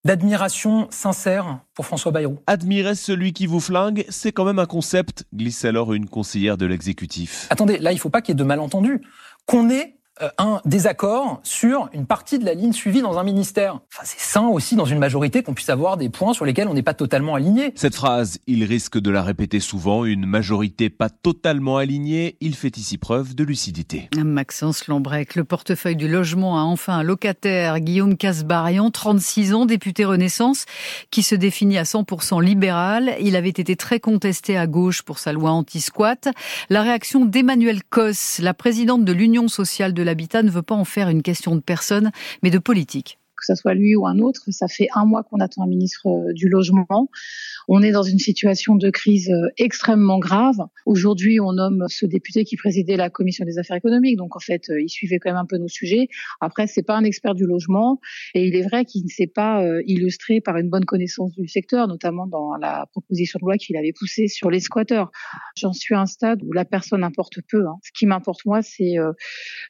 d'admiration 0.05 0.87
sincère 0.89 1.59
pour 1.73 1.85
François 1.85 2.13
Bayrou. 2.13 2.39
Admirer 2.47 2.95
celui 2.95 3.33
qui 3.33 3.45
vous 3.45 3.59
flingue, 3.59 4.05
c'est 4.07 4.31
quand 4.31 4.45
même 4.45 4.59
un 4.59 4.65
concept, 4.65 5.25
glisse 5.35 5.65
alors 5.65 5.93
une 5.93 6.07
conseillère 6.07 6.55
de 6.55 6.65
l'exécutif. 6.65 7.47
Attendez, 7.49 7.77
là 7.77 7.91
il 7.91 7.95
ne 7.95 7.99
faut 7.99 8.09
pas 8.09 8.21
qu'il 8.21 8.33
y 8.33 8.35
ait 8.35 8.39
de 8.39 8.43
malentendus. 8.43 9.01
Qu'on 9.45 9.69
ait 9.69 9.96
un 10.37 10.61
désaccord 10.65 11.39
sur 11.43 11.89
une 11.93 12.05
partie 12.05 12.39
de 12.39 12.45
la 12.45 12.53
ligne 12.53 12.73
suivie 12.73 13.01
dans 13.01 13.17
un 13.17 13.23
ministère. 13.23 13.79
Enfin, 13.93 14.03
c'est 14.03 14.19
sain 14.19 14.47
aussi 14.47 14.75
dans 14.75 14.85
une 14.85 14.99
majorité 14.99 15.43
qu'on 15.43 15.53
puisse 15.53 15.69
avoir 15.69 15.97
des 15.97 16.09
points 16.09 16.33
sur 16.33 16.45
lesquels 16.45 16.67
on 16.67 16.73
n'est 16.73 16.83
pas 16.83 16.93
totalement 16.93 17.35
aligné. 17.35 17.73
Cette 17.75 17.95
phrase, 17.95 18.39
il 18.47 18.63
risque 18.63 18.97
de 18.97 19.11
la 19.11 19.23
répéter 19.23 19.59
souvent, 19.59 20.05
une 20.05 20.25
majorité 20.25 20.89
pas 20.89 21.09
totalement 21.09 21.77
alignée, 21.77 22.37
il 22.41 22.55
fait 22.55 22.77
ici 22.77 22.97
preuve 22.97 23.35
de 23.35 23.43
lucidité. 23.43 24.09
Maxence 24.17 24.87
Lambrec, 24.87 25.35
le 25.35 25.43
portefeuille 25.43 25.95
du 25.95 26.07
logement 26.07 26.59
a 26.59 26.63
enfin 26.63 26.93
un 26.93 27.03
locataire, 27.03 27.79
Guillaume 27.79 28.17
Casbarian, 28.17 28.91
36 28.91 29.53
ans, 29.53 29.65
député 29.65 30.05
Renaissance, 30.05 30.65
qui 31.11 31.23
se 31.23 31.35
définit 31.35 31.77
à 31.77 31.83
100% 31.83 32.43
libéral. 32.43 33.15
Il 33.19 33.35
avait 33.35 33.49
été 33.49 33.75
très 33.75 33.99
contesté 33.99 34.57
à 34.57 34.67
gauche 34.67 35.01
pour 35.01 35.19
sa 35.19 35.33
loi 35.33 35.51
anti-squat. 35.51 36.29
La 36.69 36.81
réaction 36.81 37.25
d'Emmanuel 37.25 37.83
Cos, 37.89 38.39
la 38.39 38.53
présidente 38.53 39.05
de 39.05 39.13
l'Union 39.13 39.47
sociale 39.47 39.93
de 39.93 40.03
l'habitat 40.07 40.41
ne 40.41 40.49
veut 40.49 40.63
pas 40.63 40.75
en 40.75 40.85
faire 40.85 41.09
une 41.09 41.21
question 41.21 41.55
de 41.55 41.61
personne, 41.61 42.11
mais 42.41 42.49
de 42.49 42.57
politique 42.57 43.19
que 43.37 43.45
ce 43.45 43.55
soit 43.55 43.75
lui 43.75 43.95
ou 43.95 44.07
un 44.07 44.19
autre. 44.19 44.41
Ça 44.49 44.67
fait 44.67 44.87
un 44.95 45.05
mois 45.05 45.23
qu'on 45.23 45.39
attend 45.39 45.63
un 45.63 45.67
ministre 45.67 46.07
euh, 46.07 46.33
du 46.33 46.49
logement. 46.49 47.07
On 47.67 47.81
est 47.81 47.91
dans 47.91 48.03
une 48.03 48.19
situation 48.19 48.75
de 48.75 48.89
crise 48.89 49.29
euh, 49.29 49.49
extrêmement 49.57 50.19
grave. 50.19 50.57
Aujourd'hui, 50.85 51.39
on 51.39 51.53
nomme 51.53 51.85
ce 51.89 52.05
député 52.05 52.45
qui 52.45 52.55
présidait 52.55 52.97
la 52.97 53.09
commission 53.09 53.45
des 53.45 53.59
affaires 53.59 53.77
économiques. 53.77 54.17
Donc, 54.17 54.35
en 54.35 54.39
fait, 54.39 54.69
euh, 54.69 54.81
il 54.81 54.89
suivait 54.89 55.19
quand 55.19 55.29
même 55.29 55.37
un 55.37 55.45
peu 55.45 55.57
nos 55.57 55.67
sujets. 55.67 56.07
Après, 56.39 56.67
c'est 56.67 56.83
pas 56.83 56.95
un 56.95 57.03
expert 57.03 57.35
du 57.35 57.45
logement. 57.45 57.99
Et 58.33 58.47
il 58.47 58.55
est 58.55 58.63
vrai 58.63 58.85
qu'il 58.85 59.03
ne 59.03 59.09
s'est 59.09 59.27
pas 59.27 59.63
illustré 59.85 60.41
par 60.41 60.57
une 60.57 60.69
bonne 60.69 60.85
connaissance 60.85 61.33
du 61.33 61.47
secteur, 61.47 61.87
notamment 61.87 62.27
dans 62.27 62.55
la 62.55 62.85
proposition 62.91 63.39
de 63.41 63.45
loi 63.45 63.57
qu'il 63.57 63.75
avait 63.77 63.93
poussée 63.97 64.27
sur 64.27 64.49
les 64.49 64.59
squatteurs. 64.59 65.11
J'en 65.55 65.73
suis 65.73 65.95
à 65.95 66.01
un 66.01 66.05
stade 66.05 66.41
où 66.43 66.53
la 66.53 66.65
personne 66.65 67.03
importe 67.03 67.39
peu. 67.49 67.65
Hein. 67.65 67.75
Ce 67.83 67.91
qui 67.97 68.05
m'importe, 68.05 68.45
moi, 68.45 68.61
c'est 68.61 68.95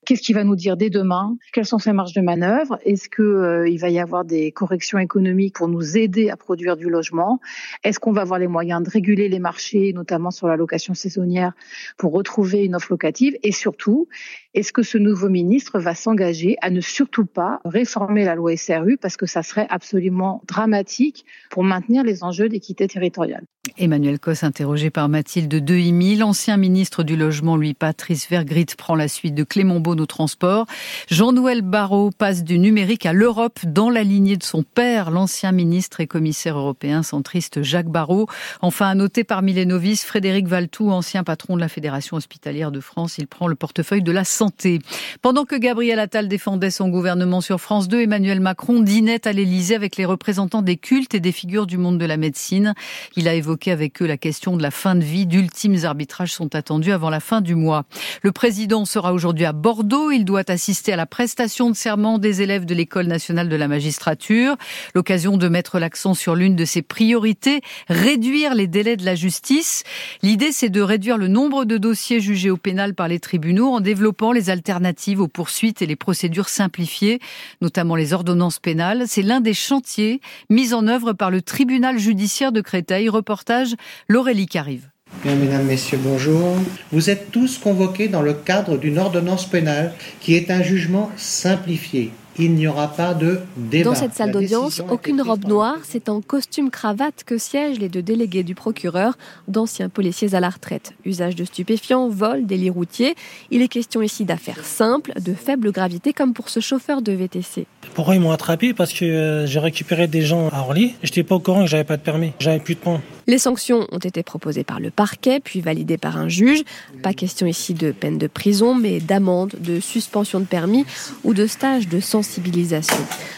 qu'est-ce 0.05 0.21
qu'il 0.21 0.35
va 0.35 0.43
nous 0.43 0.55
dire 0.55 0.77
dès 0.77 0.89
demain? 0.89 1.35
Quelles 1.53 1.65
sont 1.65 1.79
ses 1.79 1.93
marges 1.93 2.13
de 2.13 2.21
manœuvre? 2.21 2.77
Est-ce 2.85 3.09
que 3.09 3.21
euh, 3.21 3.69
il 3.69 3.77
va 3.77 3.89
y 3.89 3.99
avoir 3.99 4.25
des 4.25 4.51
corrections 4.51 4.99
économiques 4.99 5.55
pour 5.55 5.67
nous 5.67 5.97
aider 5.97 6.29
à 6.29 6.37
produire 6.37 6.77
du 6.77 6.89
logement? 6.89 7.39
Est-ce 7.87 8.01
qu'on 8.01 8.11
va 8.11 8.23
avoir 8.23 8.37
les 8.37 8.49
moyens 8.49 8.83
de 8.83 8.89
réguler 8.89 9.29
les 9.29 9.39
marchés, 9.39 9.93
notamment 9.93 10.29
sur 10.29 10.49
la 10.49 10.57
location 10.57 10.93
saisonnière, 10.93 11.53
pour 11.97 12.11
retrouver 12.11 12.65
une 12.65 12.75
offre 12.75 12.91
locative? 12.91 13.37
Et 13.43 13.53
surtout, 13.53 14.09
est-ce 14.53 14.73
que 14.73 14.83
ce 14.83 14.97
nouveau 14.97 15.29
ministre 15.29 15.79
va 15.79 15.95
s'engager 15.95 16.57
à 16.61 16.69
ne 16.69 16.81
surtout 16.81 17.25
pas 17.25 17.61
réformer 17.63 18.25
la 18.25 18.35
loi 18.35 18.57
SRU 18.57 18.97
parce 18.97 19.15
que 19.15 19.25
ça 19.25 19.41
serait 19.41 19.67
absolument 19.69 20.41
dramatique 20.45 21.25
pour 21.49 21.63
maintenir 21.63 22.03
les 22.03 22.25
enjeux 22.25 22.49
d'équité 22.49 22.89
territoriale? 22.89 23.45
Emmanuel 23.77 24.19
Cos, 24.19 24.43
interrogé 24.43 24.89
par 24.89 25.09
Mathilde 25.09 25.53
Dehimi, 25.53 26.15
l'ancien 26.15 26.57
ministre 26.57 27.03
du 27.03 27.15
Logement, 27.15 27.57
lui, 27.57 27.73
Patrice 27.73 28.29
Vergrit, 28.29 28.65
prend 28.77 28.95
la 28.95 29.07
suite 29.07 29.35
de 29.35 29.43
Clément 29.43 29.79
Beaune 29.79 30.01
au 30.01 30.05
transport. 30.05 30.65
Jean-Noël 31.09 31.61
Barrot 31.61 32.11
passe 32.11 32.43
du 32.43 32.59
numérique 32.59 33.05
à 33.05 33.13
l'Europe 33.13 33.59
dans 33.65 33.89
la 33.89 34.03
lignée 34.03 34.37
de 34.37 34.43
son 34.43 34.63
père, 34.63 35.11
l'ancien 35.11 35.51
ministre 35.51 35.99
et 35.99 36.07
commissaire 36.07 36.57
européen 36.57 37.03
centriste 37.03 37.61
Jacques 37.61 37.89
Barrot. 37.89 38.27
Enfin, 38.61 38.87
à 38.87 38.95
noter 38.95 39.23
parmi 39.23 39.53
les 39.53 39.65
novices, 39.65 40.05
Frédéric 40.05 40.47
Valtou, 40.47 40.91
ancien 40.91 41.23
patron 41.23 41.55
de 41.55 41.61
la 41.61 41.69
Fédération 41.69 42.17
hospitalière 42.17 42.71
de 42.71 42.79
France. 42.79 43.17
Il 43.17 43.27
prend 43.27 43.47
le 43.47 43.55
portefeuille 43.55 44.03
de 44.03 44.11
la 44.11 44.23
santé. 44.23 44.79
Pendant 45.21 45.45
que 45.45 45.55
Gabriel 45.55 45.99
Attal 45.99 46.27
défendait 46.27 46.71
son 46.71 46.89
gouvernement 46.89 47.41
sur 47.41 47.59
France 47.59 47.87
2, 47.87 48.01
Emmanuel 48.01 48.39
Macron 48.39 48.79
dînait 48.79 49.27
à 49.27 49.33
l'Élysée 49.33 49.75
avec 49.75 49.97
les 49.97 50.05
représentants 50.05 50.61
des 50.61 50.77
cultes 50.77 51.15
et 51.15 51.19
des 51.19 51.31
figures 51.31 51.67
du 51.67 51.77
monde 51.77 51.97
de 51.97 52.05
la 52.05 52.17
médecine. 52.17 52.73
Il 53.15 53.27
a 53.27 53.33
évoqué 53.33 53.56
avec 53.65 54.01
eux 54.01 54.05
la 54.05 54.17
question 54.17 54.55
de 54.55 54.61
la 54.61 54.69
fin 54.69 54.93
de 54.93 55.03
vie. 55.03 55.25
D'ultimes 55.25 55.77
arbitrages 55.83 56.31
sont 56.31 56.53
attendus 56.53 56.91
avant 56.91 57.09
la 57.09 57.19
fin 57.19 57.41
du 57.41 57.55
mois. 57.55 57.85
Le 58.21 58.31
président 58.31 58.85
sera 58.85 59.11
aujourd'hui 59.13 59.45
à 59.45 59.53
Bordeaux. 59.53 60.11
Il 60.11 60.23
doit 60.23 60.49
assister 60.49 60.93
à 60.93 60.95
la 60.95 61.07
prestation 61.07 61.71
de 61.71 61.75
serment 61.75 62.19
des 62.19 62.43
élèves 62.43 62.65
de 62.65 62.75
l'École 62.75 63.07
nationale 63.07 63.49
de 63.49 63.55
la 63.55 63.67
magistrature. 63.67 64.55
L'occasion 64.93 65.37
de 65.37 65.47
mettre 65.47 65.79
l'accent 65.79 66.13
sur 66.13 66.35
l'une 66.35 66.55
de 66.55 66.65
ses 66.65 66.83
priorités, 66.83 67.61
réduire 67.89 68.53
les 68.53 68.67
délais 68.67 68.95
de 68.95 69.05
la 69.05 69.15
justice. 69.15 69.83
L'idée, 70.21 70.51
c'est 70.51 70.69
de 70.69 70.81
réduire 70.81 71.17
le 71.17 71.27
nombre 71.27 71.65
de 71.65 71.77
dossiers 71.77 72.19
jugés 72.19 72.51
au 72.51 72.57
pénal 72.57 72.93
par 72.93 73.07
les 73.07 73.19
tribunaux 73.19 73.73
en 73.73 73.79
développant 73.79 74.31
les 74.31 74.51
alternatives 74.51 75.19
aux 75.19 75.27
poursuites 75.27 75.81
et 75.81 75.87
les 75.87 75.95
procédures 75.95 76.49
simplifiées, 76.49 77.19
notamment 77.61 77.95
les 77.95 78.13
ordonnances 78.13 78.59
pénales. 78.59 79.05
C'est 79.07 79.23
l'un 79.23 79.41
des 79.41 79.55
chantiers 79.55 80.21
mis 80.49 80.73
en 80.73 80.87
œuvre 80.87 81.13
par 81.13 81.31
le 81.31 81.41
tribunal 81.41 81.97
judiciaire 81.97 82.51
de 82.51 82.61
Créteil. 82.61 83.09
Reportage 83.47 83.75
L'Aurélie 84.09 84.45
qui 84.45 84.57
arrive. 84.57 84.89
Bien, 85.23 85.35
mesdames, 85.35 85.63
messieurs, 85.63 85.99
bonjour. 86.03 86.57
Vous 86.91 87.09
êtes 87.09 87.31
tous 87.31 87.57
convoqués 87.57 88.09
dans 88.09 88.21
le 88.21 88.33
cadre 88.33 88.77
d'une 88.77 88.97
ordonnance 88.97 89.45
pénale 89.45 89.93
qui 90.19 90.35
est 90.35 90.51
un 90.51 90.61
jugement 90.61 91.09
simplifié 91.15 92.11
il 92.39 92.53
n'y 92.53 92.67
aura 92.67 92.87
pas 92.89 93.13
de 93.13 93.39
débat. 93.55 93.89
Dans 93.89 93.95
cette 93.95 94.13
salle 94.13 94.31
d'audience, 94.31 94.81
aucune 94.89 95.21
robe 95.21 95.45
noire, 95.45 95.77
c'est 95.83 96.09
en 96.09 96.21
costume 96.21 96.69
cravate 96.69 97.23
que 97.25 97.37
siègent 97.37 97.79
les 97.79 97.89
deux 97.89 98.01
délégués 98.01 98.43
du 98.43 98.53
procureur, 98.53 99.17
d'anciens 99.47 99.89
policiers 99.89 100.35
à 100.35 100.39
la 100.39 100.49
retraite. 100.49 100.93
Usage 101.05 101.35
de 101.35 101.45
stupéfiants, 101.45 102.09
vol, 102.09 102.45
délit 102.45 102.69
routier. 102.69 103.15
Il 103.49 103.61
est 103.61 103.67
question 103.67 104.01
ici 104.01 104.23
d'affaires 104.23 104.63
simples, 104.63 105.13
de 105.19 105.33
faible 105.33 105.71
gravité, 105.71 106.13
comme 106.13 106.33
pour 106.33 106.49
ce 106.49 106.59
chauffeur 106.59 107.01
de 107.01 107.11
VTC. 107.11 107.65
Pourquoi 107.95 108.15
ils 108.15 108.21
m'ont 108.21 108.31
attrapé? 108.31 108.73
Parce 108.73 108.93
que 108.93 109.05
euh, 109.05 109.47
j'ai 109.47 109.59
récupéré 109.59 110.07
des 110.07 110.21
gens 110.21 110.49
à 110.49 110.59
Orly. 110.59 110.93
Je 111.01 111.09
n'étais 111.09 111.23
pas 111.23 111.35
au 111.35 111.39
courant 111.39 111.63
que 111.63 111.69
j'avais 111.69 111.83
pas 111.83 111.97
de 111.97 112.03
permis. 112.03 112.33
J'avais 112.39 112.59
plus 112.59 112.75
de 112.75 112.79
points. 112.79 113.01
Les 113.29 113.39
sanctions 113.39 113.85
ont 113.91 113.97
été 113.97 114.23
proposées 114.23 114.63
par 114.63 114.79
le 114.79 114.89
parquet, 114.89 115.41
puis 115.41 115.59
validées 115.59 115.97
par 115.97 116.15
un 116.15 116.29
juge. 116.29 116.63
Pas 117.03 117.13
question 117.13 117.45
ici 117.45 117.73
de 117.73 117.91
peine 117.91 118.17
de 118.17 118.27
prison, 118.27 118.73
mais 118.73 119.01
d'amende, 119.01 119.53
de 119.59 119.81
suspension 119.81 120.39
de 120.39 120.45
permis 120.45 120.85
ou 121.25 121.33
de 121.33 121.45
stage 121.45 121.89
de 121.89 121.99
sensibilisation. 121.99 122.95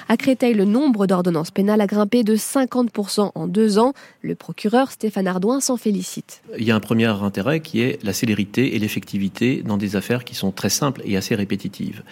À 0.08 0.16
Créteil, 0.16 0.54
le 0.54 0.66
nombre 0.66 1.08
d'ordonnances 1.08 1.50
pénales 1.50 1.82
a 1.82 1.88
grimpé 1.88 2.24
de 2.24 2.36
50% 2.36 3.32
en 3.34 3.48
deux 3.48 3.80
ans. 3.80 3.94
Le 4.22 4.36
procureur 4.36 4.92
Stéphane 4.92 5.26
Ardouin 5.26 5.60
s'en 5.60 5.76
félicite. 5.76 6.44
Il 6.60 6.66
y 6.66 6.72
a 6.72 6.76
un 6.76 6.80
premier 6.80 7.08
intérêt 7.08 7.60
qui 7.60 7.82
est 7.82 7.98
la 8.04 8.14
célérité 8.14 8.76
et 8.76 8.80
l'effectivité 8.80 9.64
dans 9.66 9.78
des 9.78 9.96
affaires 9.96 10.24
qui 10.24 10.36
sont 10.36 10.52
très 10.52 10.70
simples 10.70 11.02
et 11.04 11.18
assez 11.18 11.34
répétitives. 11.34 12.04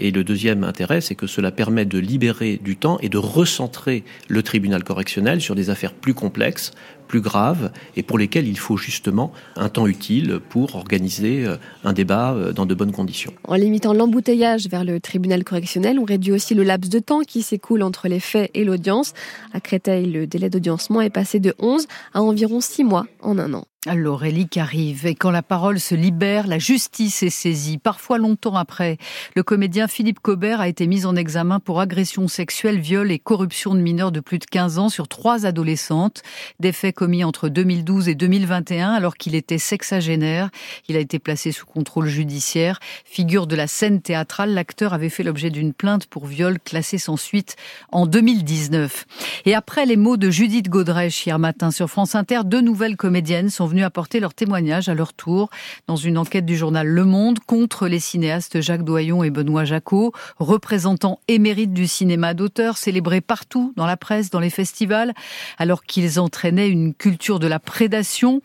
Et 0.00 0.10
le 0.10 0.22
deuxième 0.22 0.64
intérêt, 0.64 1.00
c'est 1.00 1.14
que 1.14 1.26
cela 1.26 1.50
permet 1.50 1.86
de 1.86 1.98
libérer 1.98 2.60
du 2.62 2.76
temps 2.76 2.98
et 3.00 3.08
de 3.08 3.16
recentrer 3.16 4.04
le 4.28 4.42
tribunal 4.42 4.84
correctionnel 4.84 5.40
sur 5.40 5.54
des 5.54 5.70
affaires 5.70 5.94
plus 5.94 6.12
complexes, 6.12 6.72
plus 7.12 7.20
graves 7.20 7.70
et 7.94 8.02
pour 8.02 8.16
lesquels 8.16 8.48
il 8.48 8.58
faut 8.58 8.78
justement 8.78 9.32
un 9.56 9.68
temps 9.68 9.86
utile 9.86 10.40
pour 10.48 10.76
organiser 10.76 11.44
euh, 11.44 11.56
un 11.84 11.92
débat 11.92 12.32
euh, 12.32 12.52
dans 12.54 12.64
de 12.64 12.74
bonnes 12.74 12.90
conditions. 12.90 13.34
En 13.44 13.54
limitant 13.54 13.92
l'embouteillage 13.92 14.66
vers 14.68 14.82
le 14.82 14.98
tribunal 14.98 15.44
correctionnel, 15.44 15.98
on 15.98 16.04
réduit 16.04 16.32
aussi 16.32 16.54
le 16.54 16.62
laps 16.62 16.88
de 16.88 17.00
temps 17.00 17.20
qui 17.20 17.42
s'écoule 17.42 17.82
entre 17.82 18.08
les 18.08 18.18
faits 18.18 18.50
et 18.54 18.64
l'audience. 18.64 19.12
À 19.52 19.60
Créteil, 19.60 20.06
le 20.10 20.26
délai 20.26 20.48
d'audiencement 20.48 21.02
est 21.02 21.10
passé 21.10 21.38
de 21.38 21.54
11 21.58 21.86
à 22.14 22.22
environ 22.22 22.62
6 22.62 22.82
mois 22.82 23.04
en 23.20 23.38
un 23.38 23.52
an. 23.52 23.66
L'Aurélie 23.84 24.46
qui 24.46 24.60
arrive. 24.60 25.06
Et 25.06 25.16
quand 25.16 25.32
la 25.32 25.42
parole 25.42 25.80
se 25.80 25.96
libère, 25.96 26.46
la 26.46 26.60
justice 26.60 27.24
est 27.24 27.30
saisie. 27.30 27.78
Parfois 27.78 28.16
longtemps 28.16 28.54
après, 28.54 28.96
le 29.34 29.42
comédien 29.42 29.88
Philippe 29.88 30.20
Cobert 30.20 30.60
a 30.60 30.68
été 30.68 30.86
mis 30.86 31.04
en 31.04 31.16
examen 31.16 31.58
pour 31.58 31.80
agression 31.80 32.28
sexuelle, 32.28 32.78
viol 32.78 33.10
et 33.10 33.18
corruption 33.18 33.74
de 33.74 33.80
mineurs 33.80 34.12
de 34.12 34.20
plus 34.20 34.38
de 34.38 34.44
15 34.44 34.78
ans 34.78 34.88
sur 34.88 35.08
trois 35.08 35.46
adolescentes. 35.46 36.22
Des 36.60 36.70
faits 36.70 36.94
commis 36.94 37.24
entre 37.24 37.48
2012 37.48 38.08
et 38.08 38.14
2021 38.14 38.92
alors 38.92 39.16
qu'il 39.16 39.34
était 39.34 39.58
sexagénaire. 39.58 40.50
Il 40.86 40.94
a 40.94 41.00
été 41.00 41.18
placé 41.18 41.50
sous 41.50 41.66
contrôle 41.66 42.06
judiciaire. 42.06 42.78
Figure 43.04 43.48
de 43.48 43.56
la 43.56 43.66
scène 43.66 44.00
théâtrale, 44.00 44.54
l'acteur 44.54 44.94
avait 44.94 45.08
fait 45.08 45.24
l'objet 45.24 45.50
d'une 45.50 45.72
plainte 45.72 46.06
pour 46.06 46.26
viol 46.26 46.60
classée 46.60 46.98
sans 46.98 47.16
suite 47.16 47.56
en 47.90 48.06
2019. 48.06 49.06
Et 49.44 49.56
après 49.56 49.86
les 49.86 49.96
mots 49.96 50.16
de 50.16 50.30
Judith 50.30 50.68
Godrèche 50.68 51.26
hier 51.26 51.40
matin 51.40 51.72
sur 51.72 51.88
France 51.88 52.14
Inter, 52.14 52.42
deux 52.44 52.60
nouvelles 52.60 52.96
comédiennes 52.96 53.50
sont 53.50 53.71
venus 53.72 53.84
apporter 53.84 54.20
leur 54.20 54.34
témoignage 54.34 54.88
à 54.88 54.94
leur 54.94 55.14
tour 55.14 55.50
dans 55.86 55.96
une 55.96 56.18
enquête 56.18 56.44
du 56.44 56.56
journal 56.56 56.86
Le 56.86 57.04
Monde 57.04 57.38
contre 57.40 57.88
les 57.88 58.00
cinéastes 58.00 58.60
Jacques 58.60 58.84
Doyon 58.84 59.24
et 59.24 59.30
Benoît 59.30 59.64
Jacot, 59.64 60.12
représentants 60.38 61.20
émérites 61.26 61.72
du 61.72 61.88
cinéma 61.88 62.34
d'auteur, 62.34 62.76
célébrés 62.76 63.22
partout 63.22 63.72
dans 63.76 63.86
la 63.86 63.96
presse, 63.96 64.30
dans 64.30 64.40
les 64.40 64.50
festivals, 64.50 65.14
alors 65.58 65.84
qu'ils 65.84 66.20
entraînaient 66.20 66.68
une 66.68 66.94
culture 66.94 67.38
de 67.38 67.46
la 67.46 67.58
prédation. 67.58 68.42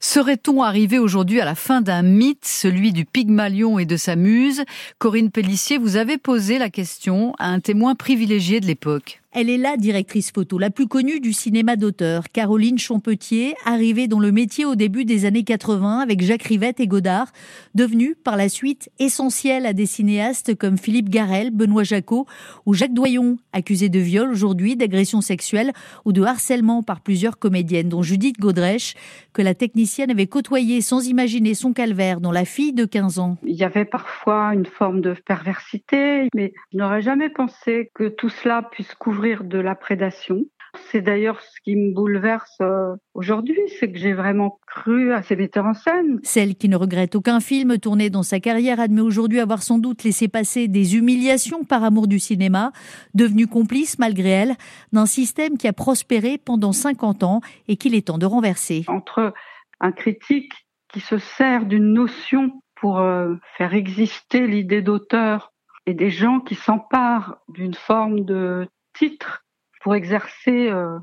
Serait-on 0.00 0.62
arrivé 0.62 0.98
aujourd'hui 0.98 1.40
à 1.40 1.44
la 1.44 1.54
fin 1.54 1.80
d'un 1.80 2.02
mythe, 2.02 2.44
celui 2.44 2.92
du 2.92 3.04
Pygmalion 3.04 3.78
et 3.78 3.86
de 3.86 3.96
sa 3.96 4.16
muse? 4.16 4.64
Corinne 4.98 5.30
Pellissier, 5.30 5.78
vous 5.78 5.96
avez 5.96 6.18
posé 6.18 6.58
la 6.58 6.70
question 6.70 7.34
à 7.38 7.48
un 7.48 7.60
témoin 7.60 7.94
privilégié 7.94 8.60
de 8.60 8.66
l'époque. 8.66 9.20
Elle 9.38 9.50
est 9.50 9.58
la 9.58 9.76
directrice 9.76 10.30
photo 10.30 10.56
la 10.56 10.70
plus 10.70 10.86
connue 10.86 11.20
du 11.20 11.34
cinéma 11.34 11.76
d'auteur, 11.76 12.30
Caroline 12.32 12.78
Champetier, 12.78 13.54
arrivée 13.66 14.08
dans 14.08 14.18
le 14.18 14.32
métier 14.32 14.64
au 14.64 14.76
début 14.76 15.04
des 15.04 15.26
années 15.26 15.44
80 15.44 15.98
avec 15.98 16.22
Jacques 16.22 16.44
Rivette 16.44 16.80
et 16.80 16.86
Godard, 16.86 17.30
devenue 17.74 18.14
par 18.14 18.38
la 18.38 18.48
suite 18.48 18.88
essentielle 18.98 19.66
à 19.66 19.74
des 19.74 19.84
cinéastes 19.84 20.54
comme 20.54 20.78
Philippe 20.78 21.10
Garel, 21.10 21.50
Benoît 21.50 21.82
Jacot 21.82 22.24
ou 22.64 22.72
Jacques 22.72 22.94
Doyon, 22.94 23.36
accusé 23.52 23.90
de 23.90 23.98
viol 23.98 24.30
aujourd'hui, 24.30 24.74
d'agression 24.74 25.20
sexuelle 25.20 25.74
ou 26.06 26.14
de 26.14 26.22
harcèlement 26.22 26.82
par 26.82 27.02
plusieurs 27.02 27.38
comédiennes, 27.38 27.90
dont 27.90 28.02
Judith 28.02 28.40
Godrèche, 28.40 28.94
que 29.34 29.42
la 29.42 29.54
technicienne 29.54 29.86
avait 30.02 30.26
côtoyé 30.26 30.80
sans 30.80 31.06
imaginer 31.08 31.54
son 31.54 31.72
calvaire 31.72 32.20
dans 32.20 32.32
la 32.32 32.44
fille 32.44 32.72
de 32.72 32.84
15 32.84 33.18
ans. 33.18 33.36
Il 33.42 33.56
y 33.56 33.64
avait 33.64 33.84
parfois 33.84 34.54
une 34.54 34.66
forme 34.66 35.00
de 35.00 35.14
perversité, 35.14 36.28
mais 36.34 36.52
je 36.72 36.78
n'aurais 36.78 37.02
jamais 37.02 37.30
pensé 37.30 37.90
que 37.94 38.08
tout 38.08 38.28
cela 38.28 38.62
puisse 38.62 38.94
couvrir 38.94 39.44
de 39.44 39.58
la 39.58 39.74
prédation. 39.74 40.44
C'est 40.90 41.00
d'ailleurs 41.00 41.40
ce 41.40 41.60
qui 41.64 41.76
me 41.76 41.94
bouleverse 41.94 42.56
euh, 42.60 42.94
aujourd'hui, 43.14 43.58
c'est 43.78 43.90
que 43.90 43.98
j'ai 43.98 44.12
vraiment 44.12 44.58
cru 44.66 45.12
à 45.12 45.22
ces 45.22 45.36
metteurs 45.36 45.64
en 45.64 45.74
scène. 45.74 46.20
Celle 46.22 46.54
qui 46.54 46.68
ne 46.68 46.76
regrette 46.76 47.14
aucun 47.14 47.40
film 47.40 47.78
tourné 47.78 48.10
dans 48.10 48.22
sa 48.22 48.40
carrière 48.40 48.80
admet 48.80 49.00
aujourd'hui 49.00 49.40
avoir 49.40 49.62
sans 49.62 49.78
doute 49.78 50.04
laissé 50.04 50.28
passer 50.28 50.68
des 50.68 50.96
humiliations 50.96 51.64
par 51.64 51.82
amour 51.82 52.08
du 52.08 52.18
cinéma, 52.18 52.72
devenue 53.14 53.46
complice 53.46 53.98
malgré 53.98 54.28
elle 54.28 54.54
d'un 54.92 55.06
système 55.06 55.56
qui 55.56 55.68
a 55.68 55.72
prospéré 55.72 56.38
pendant 56.38 56.72
50 56.72 57.22
ans 57.22 57.40
et 57.68 57.76
qu'il 57.76 57.94
est 57.94 58.08
temps 58.08 58.18
de 58.18 58.26
renverser. 58.26 58.84
Entre 58.88 59.32
un 59.80 59.92
critique 59.92 60.52
qui 60.92 61.00
se 61.00 61.18
sert 61.18 61.66
d'une 61.66 61.92
notion 61.92 62.60
pour 62.76 62.98
euh, 62.98 63.34
faire 63.56 63.74
exister 63.74 64.46
l'idée 64.46 64.82
d'auteur 64.82 65.52
et 65.86 65.94
des 65.94 66.10
gens 66.10 66.40
qui 66.40 66.54
s'emparent 66.54 67.38
d'une 67.48 67.74
forme 67.74 68.24
de 68.24 68.68
titre 68.94 69.44
pour 69.80 69.94
exercer 69.94 70.68
euh, 70.68 70.98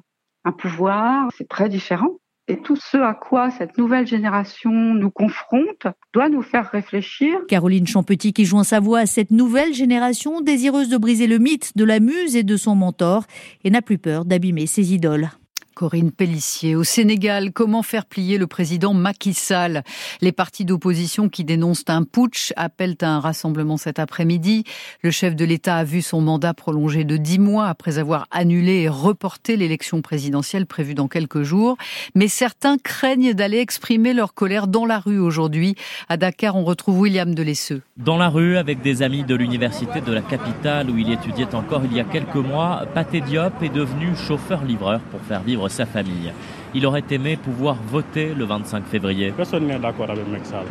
un 0.46 0.52
pouvoir, 0.52 1.30
c'est 1.38 1.48
très 1.48 1.70
différent. 1.70 2.18
Et 2.50 2.62
tout 2.62 2.76
ce 2.76 2.98
à 2.98 3.14
quoi 3.14 3.50
cette 3.52 3.78
nouvelle 3.78 4.06
génération 4.06 4.72
nous 4.72 5.10
confronte 5.10 5.88
doit 6.14 6.28
nous 6.28 6.42
faire 6.42 6.70
réfléchir. 6.70 7.40
Caroline 7.48 7.88
Champetit 7.88 8.34
qui 8.34 8.44
joint 8.44 8.66
sa 8.66 8.82
voix 8.82 9.00
à 9.00 9.06
cette 9.06 9.32
nouvelle 9.32 9.74
génération 9.74 10.42
désireuse 10.42 10.90
de 10.90 10.98
briser 10.98 11.28
le 11.28 11.38
mythe 11.38 11.78
de 11.78 11.86
la 11.86 12.02
muse 12.02 12.36
et 12.36 12.44
de 12.44 12.58
son 12.58 12.76
mentor 12.76 13.24
et 13.64 13.70
n'a 13.70 13.82
plus 13.82 13.98
peur 13.98 14.26
d'abîmer 14.26 14.68
ses 14.68 14.94
idoles. 14.94 15.30
Corinne 15.74 16.12
Pellissier. 16.12 16.76
Au 16.76 16.84
Sénégal, 16.84 17.52
comment 17.52 17.84
faire 17.84 18.06
plier 18.06 18.38
le 18.38 18.48
président 18.48 18.94
Macky 18.94 19.34
Sall? 19.34 19.84
Les 20.22 20.32
partis 20.32 20.66
d'opposition 20.66 21.30
qui 21.30 21.44
dénoncent 21.44 21.84
un 21.88 22.04
putsch 22.04 22.54
appellent 22.56 22.98
à 23.02 23.10
un 23.10 23.20
rassemblement 23.20 23.78
cet 23.78 24.00
après-midi. 24.00 24.64
Le 25.02 25.12
chef 25.12 25.36
de 25.36 25.46
l'État 25.46 25.78
a 25.78 25.84
vu 25.84 26.02
son 26.02 26.22
mandat 26.22 26.54
prolongé 26.54 27.04
de 27.04 27.18
dix 27.18 27.40
mois 27.40 27.68
après 27.68 27.98
avoir 27.98 28.28
annulé 28.32 28.82
et 28.82 28.90
reporté 28.90 29.58
l'élection 29.58 30.02
présidentielle 30.02 30.66
prévue 30.66 30.94
dans 30.94 31.08
quelques 31.08 31.44
jours. 31.44 31.78
Mais 32.16 32.28
certains 32.28 32.78
craignent 32.78 33.34
d'aller 33.34 33.58
exprimer 33.58 34.14
leur 34.14 34.34
colère 34.34 34.68
dans 34.68 34.86
la 34.86 35.00
rue 35.00 35.20
aujourd'hui. 35.20 35.76
À 36.10 36.18
Dakar, 36.18 36.56
on 36.56 36.64
retrouve 36.64 37.00
William 37.00 37.34
Delesseux. 37.34 37.82
Dans 37.98 38.18
la 38.18 38.30
rue, 38.30 38.58
avec 38.58 38.82
des 38.82 39.02
amis 39.02 39.24
de 39.24 39.36
l'université 39.36 40.02
de 40.02 40.12
la 40.12 40.22
capitale 40.22 40.90
où 40.90 40.98
il 40.98 41.12
étudiait 41.12 41.54
encore 41.56 41.82
il 41.86 41.94
y 41.94 42.00
a 42.00 42.04
quelques 42.04 42.36
mois, 42.36 42.86
Paté 42.94 43.22
Diop 43.22 43.62
est 43.62 43.70
devenu 43.70 44.16
chauffeur-livreur 44.16 45.00
pour 45.12 45.22
faire 45.22 45.42
vivre 45.42 45.63
sa 45.70 45.86
famille. 45.86 46.32
Il 46.74 46.86
aurait 46.86 47.04
aimé 47.12 47.38
pouvoir 47.38 47.76
voter 47.76 48.34
le 48.34 48.46
25 48.46 48.86
février. 48.86 49.34
Personne 49.36 49.68
n'est 49.68 49.80
d'accord 49.80 50.10
avec 50.10 50.28
Mexal. 50.28 50.66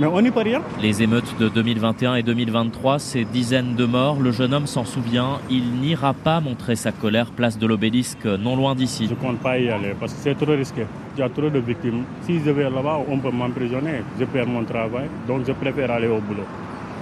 Mais 0.00 0.06
on 0.06 0.20
n'y 0.20 0.30
peut 0.30 0.42
rien. 0.42 0.62
Les 0.80 1.02
émeutes 1.02 1.36
de 1.40 1.48
2021 1.48 2.14
et 2.14 2.22
2023, 2.22 3.00
ces 3.00 3.24
dizaines 3.24 3.74
de 3.74 3.84
morts, 3.84 4.20
le 4.20 4.30
jeune 4.30 4.54
homme 4.54 4.68
s'en 4.68 4.84
souvient. 4.84 5.40
Il 5.50 5.72
n'ira 5.80 6.14
pas 6.14 6.38
montrer 6.38 6.76
sa 6.76 6.92
colère 6.92 7.32
place 7.32 7.58
de 7.58 7.66
l'obélisque, 7.66 8.24
non 8.24 8.54
loin 8.54 8.76
d'ici. 8.76 9.06
Je 9.06 9.10
ne 9.10 9.16
compte 9.16 9.40
pas 9.40 9.58
y 9.58 9.68
aller 9.70 9.94
parce 9.98 10.12
que 10.14 10.20
c'est 10.22 10.36
trop 10.36 10.52
risqué. 10.52 10.86
Il 11.16 11.20
y 11.20 11.22
a 11.24 11.28
trop 11.28 11.50
de 11.50 11.58
victimes. 11.58 12.04
Si 12.22 12.38
je 12.38 12.50
vais 12.50 12.70
là-bas, 12.70 13.00
on 13.08 13.18
peut 13.18 13.32
m'emprisonner. 13.32 14.02
Je 14.20 14.24
perds 14.24 14.46
mon 14.46 14.62
travail, 14.62 15.08
donc 15.26 15.44
je 15.44 15.52
préfère 15.52 15.90
aller 15.90 16.06
au 16.06 16.20
boulot. 16.20 16.46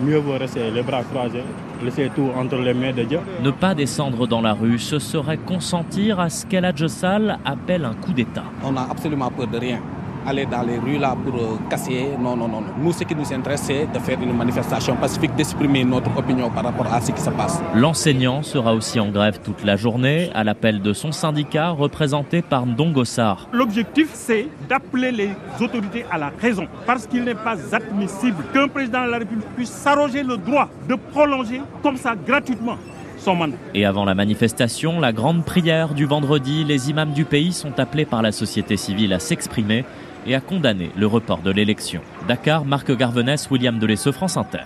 Mieux 0.03 0.19
vaut 0.19 0.37
rester 0.39 0.71
les 0.71 0.83
bras 0.83 1.03
croisés, 1.05 1.43
laisser 1.83 2.11
tout 2.15 2.29
entre 2.37 2.57
les 2.57 2.75
mains 2.75 2.93
de 2.93 3.05
Dieu. 3.05 3.19
Ne 3.43 3.51
pas 3.51 3.75
descendre 3.75 4.27
dans 4.27 4.43
la 4.43 4.53
rue, 4.53 4.79
ce 4.79 4.99
serait 4.99 5.39
consentir 5.39 6.21
à 6.21 6.29
ce 6.29 6.45
qu'El 6.45 6.71
Sall 6.89 7.39
appelle 7.45 7.85
un 7.85 7.95
coup 7.95 8.13
d'État. 8.13 8.45
On 8.63 8.73
n'a 8.73 8.87
absolument 8.91 9.31
peur 9.31 9.47
de 9.47 9.59
rien 9.59 9.81
aller 10.27 10.47
dans 10.47 10.63
les 10.63 10.79
rues 10.79 10.99
là 10.99 11.17
pour 11.25 11.35
euh, 11.35 11.57
casser. 11.71 12.09
Non, 12.19 12.37
non, 12.37 12.49
non. 12.49 12.63
Nous, 12.79 12.93
ce 12.93 13.05
qui 13.05 13.15
nous 13.15 13.33
intéresse, 13.33 13.63
c'est 13.63 13.87
de 13.93 13.99
faire 13.99 14.21
une 14.21 14.37
manifestation 14.37 14.97
pacifique, 14.97 15.35
d'exprimer 15.37 15.85
notre 15.85 16.17
opinion 16.17 16.51
par 16.51 16.65
rapport 16.65 16.93
à 16.93 17.01
ce 17.01 17.13
qui 17.13 17.21
se 17.21 17.31
passe. 17.31 17.61
L'enseignant 17.75 18.43
sera 18.43 18.75
aussi 18.75 18.99
en 19.01 19.09
grève 19.09 19.41
toute 19.43 19.65
la 19.65 19.77
journée 19.77 20.31
à 20.35 20.45
l'appel 20.45 20.83
de 20.83 20.93
son 20.93 21.13
syndicat 21.13 21.71
représenté 21.71 22.43
par 22.43 22.67
Ndongossar. 22.67 23.49
L'objectif, 23.53 24.11
c'est 24.13 24.49
d'appeler 24.69 25.13
les 25.13 25.31
autorités 25.61 26.05
à 26.11 26.19
la 26.19 26.33
raison 26.41 26.67
parce 26.87 27.07
qu'il 27.07 27.25
n'est 27.25 27.35
pas 27.35 27.57
admissible 27.73 28.43
qu'un 28.53 28.69
président 28.69 29.05
de 29.05 29.11
la 29.11 29.19
République 29.19 29.49
puisse 29.57 29.71
s'arroger 29.71 30.23
le 30.23 30.37
droit 30.37 30.69
de 30.89 30.95
prolonger 30.95 31.61
comme 31.83 31.97
ça 31.97 32.15
gratuitement 32.15 32.77
et 33.75 33.85
avant 33.85 34.05
la 34.05 34.15
manifestation, 34.15 35.01
la 35.01 35.13
grande 35.13 35.45
prière 35.45 35.95
du 35.95 36.05
vendredi, 36.05 36.63
les 36.63 36.91
imams 36.91 37.13
du 37.13 37.25
pays 37.25 37.53
sont 37.53 37.81
appelés 37.81 38.05
par 38.05 38.23
la 38.23 38.31
société 38.31 38.77
civile 38.77 39.13
à 39.13 39.19
s'exprimer 39.19 39.85
et 40.27 40.35
a 40.35 40.41
condamné 40.41 40.91
le 40.97 41.07
report 41.07 41.43
de 41.43 41.51
l'élection. 41.51 42.03
Dakar, 42.29 42.65
Marc 42.65 42.91
Garvenès, 42.91 43.51
William 43.51 43.79
Delesseux, 43.79 44.13
France 44.13 44.37
Inter. 44.37 44.65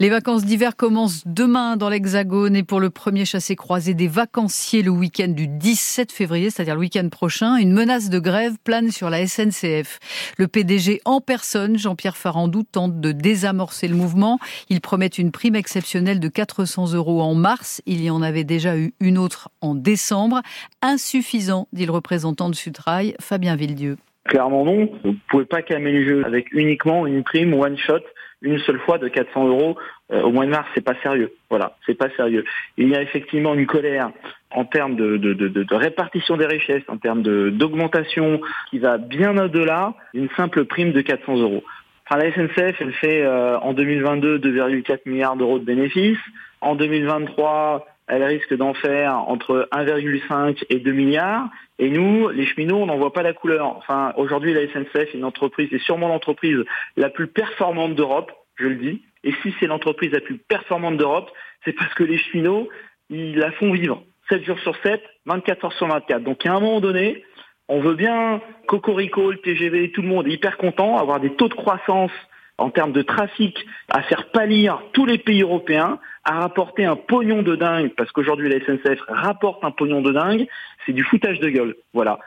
Les 0.00 0.10
vacances 0.10 0.44
d'hiver 0.44 0.76
commencent 0.76 1.22
demain 1.24 1.76
dans 1.76 1.88
l'Hexagone 1.88 2.56
et 2.56 2.62
pour 2.62 2.80
le 2.80 2.90
premier 2.90 3.24
chassé-croisé 3.24 3.94
des 3.94 4.08
vacanciers 4.08 4.82
le 4.82 4.90
week-end 4.90 5.28
du 5.28 5.46
17 5.46 6.10
février, 6.10 6.50
c'est-à-dire 6.50 6.74
le 6.74 6.80
week-end 6.80 7.08
prochain, 7.08 7.56
une 7.56 7.72
menace 7.72 8.10
de 8.10 8.18
grève 8.18 8.56
plane 8.62 8.90
sur 8.90 9.08
la 9.08 9.26
SNCF. 9.26 10.00
Le 10.36 10.48
PDG 10.48 11.00
en 11.04 11.20
personne, 11.20 11.78
Jean-Pierre 11.78 12.16
Farandou, 12.16 12.64
tente 12.64 13.00
de 13.00 13.12
désamorcer 13.12 13.88
le 13.88 13.96
mouvement. 13.96 14.38
Il 14.68 14.80
promet 14.80 15.06
une 15.06 15.30
prime 15.30 15.54
exceptionnelle 15.54 16.20
de 16.20 16.28
400 16.28 16.92
euros 16.94 17.22
en 17.22 17.34
mars. 17.34 17.80
Il 17.86 18.02
y 18.02 18.10
en 18.10 18.22
avait 18.22 18.44
déjà 18.44 18.76
eu 18.76 18.94
une 19.00 19.18
autre 19.18 19.48
en 19.60 19.74
décembre. 19.74 20.42
Insuffisant, 20.82 21.68
dit 21.72 21.86
le 21.86 21.92
représentant 21.92 22.50
de 22.50 22.54
Sutrail, 22.54 23.14
Fabien 23.20 23.56
Villedieu. 23.56 23.96
Clairement 24.24 24.64
non. 24.64 24.90
Vous 25.02 25.10
ne 25.10 25.16
pouvez 25.28 25.44
pas 25.44 25.62
calmer 25.62 25.92
les 25.92 26.04
jeux 26.04 26.24
avec 26.24 26.50
uniquement 26.52 27.06
une 27.06 27.22
prime 27.22 27.54
one 27.54 27.76
shot 27.76 28.00
une 28.44 28.58
seule 28.60 28.78
fois 28.80 28.98
de 28.98 29.08
400 29.08 29.48
euros 29.48 29.76
euh, 30.12 30.22
au 30.22 30.30
mois 30.30 30.44
de 30.44 30.50
mars, 30.50 30.68
c'est 30.74 30.84
pas 30.84 30.94
sérieux. 31.02 31.32
Voilà, 31.48 31.76
c'est 31.86 31.96
pas 31.96 32.10
sérieux. 32.10 32.44
Il 32.76 32.88
y 32.88 32.94
a 32.94 33.02
effectivement 33.02 33.54
une 33.54 33.66
colère 33.66 34.10
en 34.50 34.64
termes 34.64 34.96
de, 34.96 35.16
de, 35.16 35.32
de, 35.32 35.48
de 35.48 35.74
répartition 35.74 36.36
des 36.36 36.46
richesses, 36.46 36.82
en 36.88 36.98
termes 36.98 37.22
d'augmentation 37.22 38.40
qui 38.70 38.78
va 38.78 38.98
bien 38.98 39.36
au-delà 39.36 39.94
d'une 40.12 40.28
simple 40.36 40.66
prime 40.66 40.92
de 40.92 41.00
400 41.00 41.38
euros. 41.38 41.64
Enfin, 42.06 42.22
la 42.22 42.30
SNCF, 42.32 42.80
elle 42.80 42.92
fait 42.92 43.22
euh, 43.22 43.58
en 43.58 43.72
2022 43.72 44.38
2,4 44.38 45.00
milliards 45.06 45.36
d'euros 45.36 45.58
de 45.58 45.64
bénéfices. 45.64 46.18
En 46.60 46.74
2023, 46.74 47.86
elle 48.06 48.22
risque 48.22 48.54
d'en 48.54 48.74
faire 48.74 49.16
entre 49.28 49.68
1,5 49.72 50.64
et 50.68 50.78
2 50.78 50.92
milliards. 50.92 51.48
Et 51.78 51.90
nous, 51.90 52.28
les 52.28 52.46
cheminots, 52.46 52.82
on 52.82 52.86
n'en 52.86 52.98
voit 52.98 53.12
pas 53.12 53.22
la 53.22 53.32
couleur. 53.32 53.66
Enfin, 53.76 54.12
aujourd'hui, 54.16 54.52
la 54.52 54.66
SNCF 54.68 54.96
est 54.96 55.14
une 55.14 55.24
entreprise, 55.24 55.68
c'est 55.70 55.80
sûrement 55.80 56.08
l'entreprise 56.08 56.58
la 56.96 57.08
plus 57.08 57.26
performante 57.26 57.94
d'Europe, 57.94 58.32
je 58.56 58.66
le 58.66 58.76
dis. 58.76 59.02
Et 59.24 59.32
si 59.42 59.54
c'est 59.58 59.66
l'entreprise 59.66 60.12
la 60.12 60.20
plus 60.20 60.36
performante 60.36 60.98
d'Europe, 60.98 61.30
c'est 61.64 61.72
parce 61.72 61.94
que 61.94 62.04
les 62.04 62.18
cheminots, 62.18 62.68
ils 63.08 63.36
la 63.36 63.50
font 63.52 63.72
vivre. 63.72 64.04
7 64.28 64.44
jours 64.44 64.58
sur 64.60 64.76
7, 64.82 65.02
24 65.26 65.64
heures 65.64 65.72
sur 65.72 65.86
24. 65.86 66.22
Donc, 66.22 66.44
à 66.46 66.52
un 66.52 66.60
moment 66.60 66.80
donné, 66.80 67.24
on 67.68 67.80
veut 67.80 67.94
bien 67.94 68.42
Cocorico, 68.66 69.30
le 69.30 69.38
TGV, 69.38 69.90
tout 69.92 70.02
le 70.02 70.08
monde 70.08 70.26
est 70.26 70.32
hyper 70.32 70.58
content, 70.58 70.98
avoir 70.98 71.20
des 71.20 71.30
taux 71.30 71.48
de 71.48 71.54
croissance 71.54 72.12
en 72.58 72.70
termes 72.70 72.92
de 72.92 73.02
trafic 73.02 73.66
à 73.88 74.02
faire 74.02 74.30
pâlir 74.30 74.82
tous 74.92 75.06
les 75.06 75.18
pays 75.18 75.42
européens, 75.42 75.98
à 76.24 76.40
rapporter 76.40 76.84
un 76.84 76.96
pognon 76.96 77.42
de 77.42 77.56
dingue, 77.56 77.92
parce 77.96 78.10
qu'aujourd'hui 78.12 78.48
la 78.48 78.60
SNCF 78.60 79.00
rapporte 79.08 79.64
un 79.64 79.70
pognon 79.70 80.02
de 80.02 80.12
dingue, 80.12 80.46
c'est 80.86 80.92
du 80.92 81.04
foutage 81.04 81.40
de 81.40 81.48
gueule. 81.48 81.76
Voilà. 81.92 82.18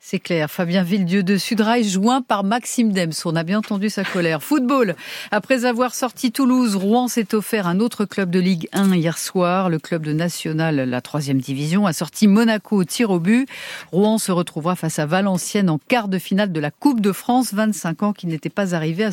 C'est 0.00 0.18
clair. 0.18 0.50
Fabien 0.50 0.82
Villedieu 0.82 1.22
de 1.22 1.36
Sudrail, 1.36 1.84
joint 1.84 2.22
par 2.22 2.44
Maxime 2.44 2.92
Dems. 2.92 3.12
On 3.24 3.36
a 3.36 3.42
bien 3.42 3.58
entendu 3.58 3.90
sa 3.90 4.04
colère. 4.04 4.42
Football. 4.42 4.94
Après 5.30 5.64
avoir 5.64 5.94
sorti 5.94 6.32
Toulouse, 6.32 6.76
Rouen 6.76 7.08
s'est 7.08 7.34
offert 7.34 7.66
un 7.66 7.80
autre 7.80 8.04
club 8.04 8.30
de 8.30 8.38
Ligue 8.38 8.68
1 8.72 8.94
hier 8.94 9.18
soir. 9.18 9.68
Le 9.68 9.78
club 9.78 10.02
de 10.02 10.12
National, 10.12 10.76
la 10.76 11.00
troisième 11.00 11.40
division, 11.40 11.86
a 11.86 11.92
sorti 11.92 12.26
Monaco 12.28 12.76
au 12.76 12.84
tir 12.84 13.10
au 13.10 13.20
but. 13.20 13.48
Rouen 13.92 14.18
se 14.18 14.32
retrouvera 14.32 14.76
face 14.76 14.98
à 14.98 15.06
Valenciennes 15.06 15.70
en 15.70 15.78
quart 15.78 16.08
de 16.08 16.18
finale 16.18 16.52
de 16.52 16.60
la 16.60 16.70
Coupe 16.70 17.00
de 17.00 17.12
France. 17.12 17.52
25 17.52 18.02
ans 18.02 18.12
qui 18.12 18.26
n'était 18.26 18.48
pas 18.48 18.74
arrivé 18.74 19.04
à 19.04 19.12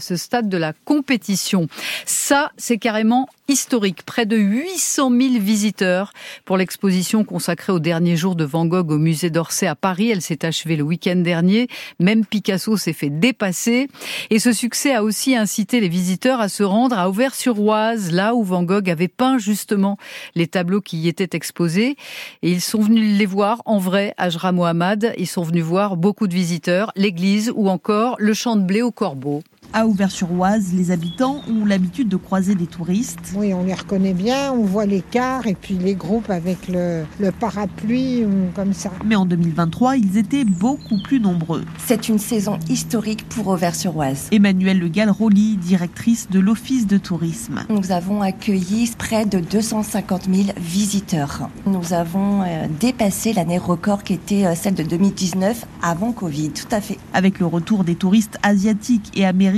ce 0.00 0.16
stade, 0.16 0.48
de 0.48 0.56
la 0.56 0.72
compétition. 0.84 1.68
Ça, 2.04 2.52
c'est 2.56 2.78
carrément 2.78 3.28
historique. 3.48 4.02
Près 4.04 4.26
de 4.26 4.36
800 4.36 5.10
000 5.10 5.20
visiteurs 5.38 6.12
pour 6.44 6.56
l'exposition 6.56 7.24
consacrée 7.24 7.72
au 7.72 7.78
dernier 7.78 8.16
jour 8.16 8.34
de 8.34 8.44
Van 8.44 8.66
Gogh 8.66 8.90
au 8.90 8.98
musée 8.98 9.30
d'Orsay 9.30 9.66
à 9.66 9.74
Paris. 9.74 9.85
Elle 9.98 10.22
s'est 10.22 10.44
achevée 10.44 10.76
le 10.76 10.82
week-end 10.82 11.16
dernier. 11.16 11.68
Même 12.00 12.24
Picasso 12.24 12.76
s'est 12.76 12.92
fait 12.92 13.10
dépasser. 13.10 13.88
Et 14.30 14.38
ce 14.38 14.52
succès 14.52 14.94
a 14.94 15.02
aussi 15.02 15.36
incité 15.36 15.80
les 15.80 15.88
visiteurs 15.88 16.40
à 16.40 16.48
se 16.48 16.62
rendre 16.62 16.98
à 16.98 17.08
Auvers-sur-Oise, 17.08 18.10
là 18.12 18.34
où 18.34 18.42
Van 18.42 18.62
Gogh 18.62 18.90
avait 18.90 19.08
peint 19.08 19.38
justement 19.38 19.96
les 20.34 20.46
tableaux 20.46 20.80
qui 20.80 20.98
y 20.98 21.08
étaient 21.08 21.36
exposés. 21.36 21.96
Et 22.42 22.50
ils 22.50 22.60
sont 22.60 22.80
venus 22.80 23.18
les 23.18 23.26
voir 23.26 23.62
en 23.64 23.78
vrai, 23.78 24.14
Ajra 24.16 24.52
Mohamed. 24.52 25.14
Ils 25.18 25.28
sont 25.28 25.42
venus 25.42 25.64
voir 25.64 25.96
beaucoup 25.96 26.26
de 26.26 26.34
visiteurs, 26.34 26.90
l'église 26.96 27.52
ou 27.54 27.68
encore 27.68 28.16
le 28.18 28.34
champ 28.34 28.56
de 28.56 28.62
blé 28.62 28.82
au 28.82 28.90
corbeau. 28.90 29.42
À 29.72 29.86
Auvers-sur-Oise, 29.86 30.72
les 30.74 30.90
habitants 30.90 31.42
ont 31.48 31.64
l'habitude 31.64 32.08
de 32.08 32.16
croiser 32.16 32.54
des 32.54 32.66
touristes. 32.66 33.34
Oui, 33.34 33.52
on 33.52 33.64
les 33.64 33.74
reconnaît 33.74 34.14
bien, 34.14 34.52
on 34.52 34.64
voit 34.64 34.86
les 34.86 35.02
cars 35.02 35.46
et 35.46 35.54
puis 35.54 35.74
les 35.74 35.94
groupes 35.94 36.30
avec 36.30 36.68
le, 36.68 37.04
le 37.20 37.32
parapluie 37.32 38.24
ou 38.24 38.50
comme 38.54 38.72
ça. 38.72 38.90
Mais 39.04 39.16
en 39.16 39.26
2023, 39.26 39.96
ils 39.96 40.16
étaient 40.16 40.44
beaucoup 40.44 40.98
plus 41.02 41.20
nombreux. 41.20 41.64
C'est 41.84 42.08
une 42.08 42.18
saison 42.18 42.58
historique 42.68 43.28
pour 43.28 43.48
Auvers-sur-Oise. 43.48 44.28
Emmanuelle 44.32 44.78
Le 44.78 44.88
Galroli, 44.88 45.56
directrice 45.56 46.28
de 46.30 46.40
l'Office 46.40 46.86
de 46.86 46.98
tourisme. 46.98 47.64
Nous 47.68 47.92
avons 47.92 48.22
accueilli 48.22 48.90
près 48.96 49.26
de 49.26 49.40
250 49.40 50.24
000 50.32 50.48
visiteurs. 50.58 51.48
Nous 51.66 51.92
avons 51.92 52.42
euh, 52.42 52.66
dépassé 52.80 53.32
l'année 53.32 53.58
record 53.58 54.04
qui 54.04 54.14
était 54.14 54.46
euh, 54.46 54.54
celle 54.54 54.74
de 54.74 54.82
2019 54.82 55.66
avant 55.82 56.12
Covid, 56.12 56.50
tout 56.50 56.68
à 56.70 56.80
fait. 56.80 56.98
Avec 57.12 57.38
le 57.40 57.46
retour 57.46 57.84
des 57.84 57.94
touristes 57.94 58.38
asiatiques 58.42 59.12
et 59.14 59.24
américains, 59.24 59.55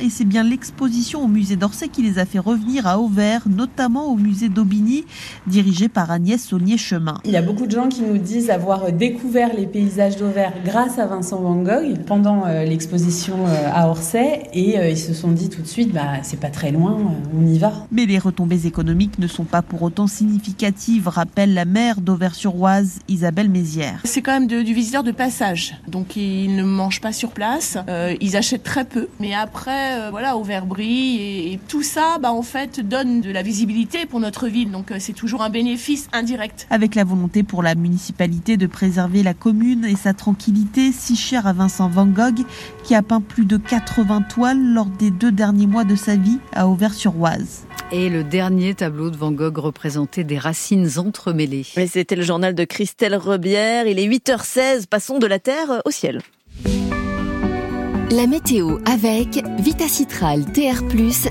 et 0.00 0.10
c'est 0.10 0.24
bien 0.24 0.44
l'exposition 0.44 1.24
au 1.24 1.26
musée 1.26 1.56
d'Orsay 1.56 1.88
qui 1.88 2.02
les 2.02 2.18
a 2.18 2.24
fait 2.24 2.38
revenir 2.38 2.86
à 2.86 2.98
Auvers, 3.00 3.48
notamment 3.48 4.06
au 4.06 4.14
musée 4.14 4.48
d'Aubigny, 4.48 5.04
dirigé 5.48 5.88
par 5.88 6.10
Agnès 6.10 6.40
Saulnier-Chemin. 6.40 7.20
Il 7.24 7.32
y 7.32 7.36
a 7.36 7.42
beaucoup 7.42 7.66
de 7.66 7.70
gens 7.72 7.88
qui 7.88 8.02
nous 8.02 8.18
disent 8.18 8.50
avoir 8.50 8.92
découvert 8.92 9.54
les 9.54 9.66
paysages 9.66 10.16
d'Auvers 10.16 10.52
grâce 10.64 10.98
à 10.98 11.06
Vincent 11.06 11.40
Van 11.40 11.56
Gogh 11.56 11.98
pendant 12.06 12.46
euh, 12.46 12.64
l'exposition 12.64 13.46
à 13.74 13.88
Orsay, 13.88 14.44
et 14.52 14.76
ils 14.90 14.98
se 14.98 15.14
sont 15.14 15.32
dit 15.32 15.48
tout 15.48 15.62
de 15.62 15.66
suite, 15.66 15.92
bah, 15.92 16.22
c'est 16.22 16.38
pas 16.38 16.50
très 16.50 16.70
loin, 16.70 16.96
on 17.36 17.46
y 17.46 17.58
va. 17.58 17.72
Mais 17.90 18.06
les 18.06 18.18
retombées 18.18 18.66
économiques 18.66 19.18
ne 19.18 19.26
sont 19.26 19.44
pas 19.44 19.62
pour 19.62 19.82
autant 19.82 20.06
significatives, 20.06 21.08
rappelle 21.08 21.54
la 21.54 21.64
maire 21.64 22.00
d'Auvers-sur-Oise, 22.00 23.00
Isabelle 23.08 23.48
Mézières. 23.48 24.00
C'est 24.04 24.22
quand 24.22 24.32
même 24.32 24.46
de, 24.46 24.62
du 24.62 24.74
visiteur 24.74 25.02
de 25.02 25.12
passage, 25.12 25.74
donc 25.88 26.16
ils 26.16 26.54
ne 26.54 26.62
mangent 26.62 27.00
pas 27.00 27.12
sur 27.12 27.30
place, 27.30 27.78
euh, 27.88 28.14
ils 28.20 28.36
achètent 28.36 28.62
très 28.62 28.84
peu. 28.84 29.08
Mais 29.18 29.34
après, 29.40 29.98
euh, 29.98 30.10
voilà, 30.10 30.36
Auvers 30.36 30.66
brille 30.66 31.20
et, 31.20 31.52
et, 31.52 31.60
tout 31.68 31.82
ça, 31.82 32.18
bah, 32.20 32.32
en 32.32 32.42
fait, 32.42 32.80
donne 32.80 33.20
de 33.20 33.30
la 33.30 33.42
visibilité 33.42 34.06
pour 34.06 34.20
notre 34.20 34.48
ville, 34.48 34.70
donc 34.70 34.90
euh, 34.90 34.96
c'est 34.98 35.12
toujours 35.12 35.42
un 35.42 35.50
bénéfice 35.50 36.08
indirect. 36.12 36.66
Avec 36.70 36.94
la 36.94 37.04
volonté 37.04 37.42
pour 37.42 37.62
la 37.62 37.74
municipalité 37.74 38.56
de 38.56 38.66
préserver 38.66 39.22
la 39.22 39.34
commune 39.34 39.84
et 39.84 39.96
sa 39.96 40.12
tranquillité, 40.12 40.92
si 40.92 41.16
chère 41.16 41.46
à 41.46 41.52
Vincent 41.52 41.88
Van 41.88 42.06
Gogh, 42.06 42.44
qui 42.84 42.94
a 42.94 43.02
peint 43.02 43.20
plus 43.20 43.46
de 43.46 43.56
80 43.56 44.22
toiles 44.22 44.62
lors 44.74 44.86
des 44.86 45.10
deux 45.10 45.32
derniers 45.32 45.66
mois 45.66 45.84
de 45.84 45.96
sa 45.96 46.16
vie 46.16 46.38
à 46.52 46.68
Auvers-sur-Oise. 46.68 47.66
Et 47.92 48.08
le 48.08 48.22
dernier 48.22 48.74
tableau 48.74 49.10
de 49.10 49.16
Van 49.16 49.32
Gogh 49.32 49.58
représentait 49.58 50.24
des 50.24 50.38
racines 50.38 50.88
entremêlées. 50.96 51.66
Mais 51.76 51.86
c'était 51.86 52.14
le 52.14 52.22
journal 52.22 52.54
de 52.54 52.64
Christelle 52.64 53.16
Rebière. 53.16 53.86
Il 53.86 53.98
est 53.98 54.06
8h16. 54.06 54.86
Passons 54.86 55.18
de 55.18 55.26
la 55.26 55.38
terre 55.38 55.82
au 55.84 55.90
ciel. 55.90 56.20
La 58.12 58.26
météo 58.26 58.78
avec 58.86 59.40
Vitacitral 59.60 60.44
TR+, 60.50 60.82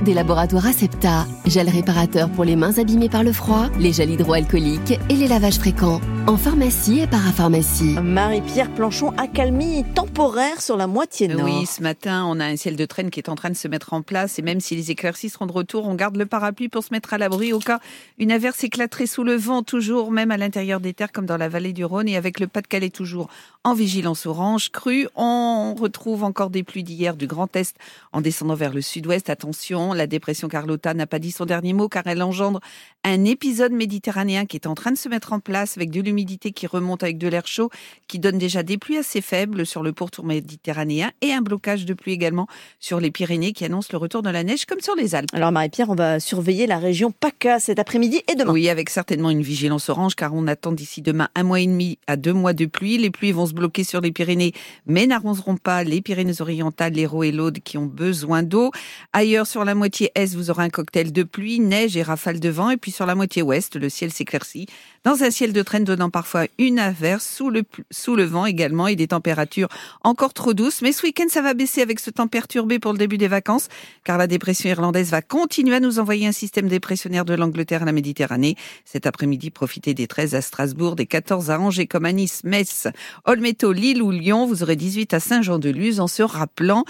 des 0.01 0.14
laboratoires 0.14 0.65
Acepta, 0.65 1.27
gel 1.45 1.68
réparateur 1.68 2.30
pour 2.30 2.45
les 2.45 2.56
mains 2.56 2.77
abîmées 2.77 3.09
par 3.09 3.24
le 3.24 3.33
froid, 3.33 3.67
les 3.77 3.91
gels 3.91 4.11
hydroalcooliques 4.11 4.98
et 5.09 5.16
les 5.16 5.27
lavages 5.27 5.59
fréquents. 5.59 5.99
En 6.25 6.38
pharmacie 6.38 7.01
et 7.01 7.08
parapharmacie. 7.08 7.98
Marie-Pierre 8.01 8.74
Planchon, 8.74 9.09
accalmie 9.17 9.83
temporaire 9.93 10.61
sur 10.61 10.77
la 10.77 10.88
moitié 10.88 11.27
nord. 11.27 11.43
Oui, 11.43 11.66
ce 11.66 11.82
matin, 11.82 12.24
on 12.25 12.40
a 12.40 12.45
un 12.45 12.56
ciel 12.56 12.77
de 12.77 12.85
traîne 12.85 13.09
qui 13.09 13.19
est 13.19 13.30
en 13.30 13.35
train 13.35 13.49
de 13.49 13.56
se 13.56 13.67
mettre 13.67 13.91
en 13.91 14.01
place 14.01 14.40
et 14.40 14.41
même 14.41 14.61
si 14.61 14.77
les 14.77 14.90
éclaircies 14.90 15.30
seront 15.30 15.48
de 15.48 15.51
retour, 15.51 15.85
on 15.85 15.95
garde 15.95 16.16
le 16.16 16.27
parapluie 16.27 16.69
pour 16.69 16.85
se 16.85 16.93
mettre 16.93 17.14
à 17.14 17.17
l'abri 17.17 17.51
au 17.51 17.59
cas 17.59 17.80
une 18.19 18.32
averse 18.32 18.64
éclaterait 18.64 19.08
sous 19.08 19.25
le 19.25 19.35
vent, 19.35 19.64
toujours, 19.64 20.11
même 20.11 20.32
à 20.32 20.38
l'intérieur 20.38 20.80
des 20.80 20.93
terres 20.93 21.11
comme 21.11 21.25
dans 21.25 21.38
la 21.38 21.49
vallée 21.49 21.74
du 21.74 21.83
Rhône 21.83 22.08
et 22.08 22.16
avec 22.16 22.40
le 22.40 22.48
Pas-de-Calais 22.48 22.90
toujours 22.90 23.27
en 23.66 23.74
vigilance 23.74 24.25
orange 24.25 24.72
crue. 24.72 25.08
On 25.16 25.75
retrouve 25.77 26.24
encore 26.24 26.49
des 26.49 26.64
pluies 26.69 26.83
d'hier 26.83 27.15
du 27.15 27.25
Grand 27.25 27.53
Est 27.56 27.75
en 28.14 28.22
descendant 28.22 28.53
vers 28.53 28.73
le 28.73 28.81
sud-ouest. 28.81 29.30
Attention, 29.30 29.93
la 29.93 30.06
dépression 30.06 30.48
Carlotta 30.48 30.93
n'a 30.93 31.07
pas 31.07 31.17
dit 31.17 31.31
son 31.31 31.45
dernier 31.45 31.73
mot 31.73 31.89
car 31.89 32.03
elle 32.06 32.22
engendre 32.22 32.59
un 33.03 33.25
épisode 33.25 33.72
méditerranéen 33.72 34.45
qui 34.45 34.56
est 34.56 34.67
en 34.67 34.75
train 34.75 34.91
de 34.91 34.98
se 34.98 35.09
mettre 35.09 35.33
en 35.33 35.39
place 35.39 35.77
avec 35.77 35.89
de 35.89 35.99
l'humidité 35.99 36.51
qui 36.51 36.67
remonte 36.67 37.01
avec 37.01 37.17
de 37.17 37.27
l'air 37.27 37.48
chaud, 37.48 37.69
qui 38.07 38.19
donne 38.19 38.38
déjà 38.38 38.61
des 38.61 38.77
pluies 38.77 38.98
assez 38.98 39.22
faibles 39.22 39.65
sur 39.65 39.81
le 39.81 39.93
pourtour 39.93 40.25
méditerranéen 40.25 41.11
et 41.22 41.33
un 41.33 41.41
blocage 41.41 41.85
de 41.85 41.93
pluie 41.95 42.11
également 42.11 42.48
sur 42.80 42.99
les 42.99 43.09
Pyrénées 43.09 43.53
qui 43.53 43.65
annonce 43.65 43.91
le 43.91 43.98
retour 43.98 44.22
de 44.22 44.30
la 44.30 44.43
neige 44.43 44.65
comme 44.65 44.80
sur 44.80 44.95
les 44.95 45.15
Alpes. 45.15 45.30
Alors 45.33 45.51
Marie-Pierre, 45.51 45.89
on 45.89 45.95
va 45.95 46.19
surveiller 46.19 46.67
la 46.67 46.77
région 46.77 47.11
PACA 47.11 47.59
cet 47.59 47.80
après-midi 47.80 48.22
et 48.31 48.35
demain. 48.35 48.53
Oui, 48.53 48.69
avec 48.69 48.91
certainement 48.91 49.31
une 49.31 49.41
vigilance 49.41 49.89
orange 49.89 50.14
car 50.15 50.35
on 50.35 50.45
attend 50.45 50.72
d'ici 50.72 51.01
demain 51.01 51.30
un 51.33 51.43
mois 51.43 51.61
et 51.61 51.67
demi 51.67 51.98
à 52.06 52.15
deux 52.15 52.33
mois 52.33 52.53
de 52.53 52.67
pluie. 52.67 52.99
Les 52.99 53.09
pluies 53.09 53.31
vont 53.31 53.48
se 53.48 53.53
bloquer 53.53 53.83
sur 53.83 54.01
les 54.01 54.11
Pyrénées 54.11 54.53
mais 54.85 55.07
n'arrongeront 55.07 55.57
pas 55.57 55.83
les 55.83 56.01
L'Hérault 56.92 57.24
et 57.24 57.32
l'Aude 57.32 57.60
qui 57.60 57.78
ont 57.78 57.86
besoin 57.86 58.44
d'eau. 58.44 58.72
Ailleurs 59.14 59.48
sur 59.48 59.66
la 59.66 59.76
moitié 59.76 60.12
est, 60.16 60.36
vous 60.36 60.50
aurez 60.50 60.64
un 60.64 60.70
cocktail 60.70 61.12
de 61.12 61.24
pluie, 61.24 61.60
neige 61.60 61.98
et 61.98 62.04
rafales 62.04 62.40
de 62.40 62.50
vent 62.50 62.70
et 62.70 62.78
puis 62.78 62.92
sur 62.92 63.06
la 63.06 63.16
moitié 63.16 63.42
ouest, 63.42 63.76
le 63.76 63.90
ciel 63.90 64.12
s'éclaircit 64.12 64.68
dans 65.03 65.24
un 65.24 65.32
ciel 65.32 65.53
de 65.53 65.61
traîne 65.61 65.84
donnant 65.84 66.10
parfois 66.10 66.45
une 66.58 66.80
averse 66.80 67.26
sous 67.26 67.50
le, 67.50 67.64
sous 67.92 68.16
le 68.16 68.24
vent 68.24 68.45
également 68.45 68.88
et 68.88 68.95
des 68.95 69.08
températures 69.08 69.69
encore 70.03 70.34
trop 70.34 70.53
douces. 70.53 70.82
Mais 70.82 70.92
ce 70.92 71.03
week-end, 71.03 71.26
ça 71.30 71.42
va 71.42 71.53
baisser 71.53 71.82
avec 71.82 72.00
ce 72.00 72.10
temps 72.10 72.28
perturbé 72.28 72.80
pour 72.80 72.92
le 72.92 72.98
début 72.98 73.18
des 73.18 73.28
vacances, 73.28 73.68
car 74.03 74.18
la 74.18 74.28
dépression 74.28 74.69
irlandaise 74.69 75.11
va 75.11 75.22
continuer 75.22 75.76
à 75.76 75.80
nous 75.80 76.00
envoyer 76.00 76.28
un 76.28 76.32
système 76.32 76.68
dépressionnaire 76.68 77.26
de 77.26 77.34
l'Angleterre 77.34 77.84
à 77.84 77.86
la 77.86 77.92
Méditerranée. 77.92 78.56
Cet 78.86 79.06
après-midi, 79.06 79.52
profitez 79.52 79.94
des 79.94 80.08
13 80.08 80.36
à 80.36 80.42
Strasbourg, 80.42 80.95
des 80.95 81.06
14 81.06 81.52
à 81.52 81.60
Angers 81.60 81.88
comme 81.88 82.06
à 82.06 82.11
Nice, 82.11 82.44
Metz, 82.44 82.88
Olmeto, 83.26 83.72
Lille 83.72 84.02
ou 84.02 84.11
Lyon. 84.11 84.45
Vous 84.45 84.64
aurez 84.64 84.76
18 84.76 85.14
à 85.14 85.19
Saint-Jean-de-Luz 85.19 86.00
en 86.00 86.08
se 86.08 86.24
rappelant 86.24 86.86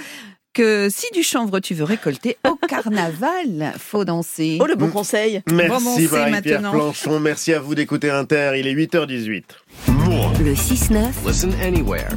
que 0.53 0.89
si 0.89 1.07
du 1.13 1.23
chanvre 1.23 1.59
tu 1.59 1.73
veux 1.73 1.83
récolter 1.83 2.37
au 2.47 2.55
carnaval, 2.67 3.73
faut 3.77 4.05
danser. 4.05 4.57
Oh 4.61 4.65
le 4.65 4.75
bon 4.75 4.89
conseil. 4.89 5.41
Merci 5.51 6.07
Marie-Pierre 6.11 6.61
Planchon, 6.71 7.19
merci 7.19 7.53
à 7.53 7.59
vous 7.59 7.75
d'écouter 7.75 8.09
Inter, 8.09 8.53
il 8.57 8.67
est 8.67 8.73
8h18. 8.73 9.43
Le 9.87 10.53
6-9. 10.53 11.27
Listen 11.27 11.53
anywhere. 11.61 12.09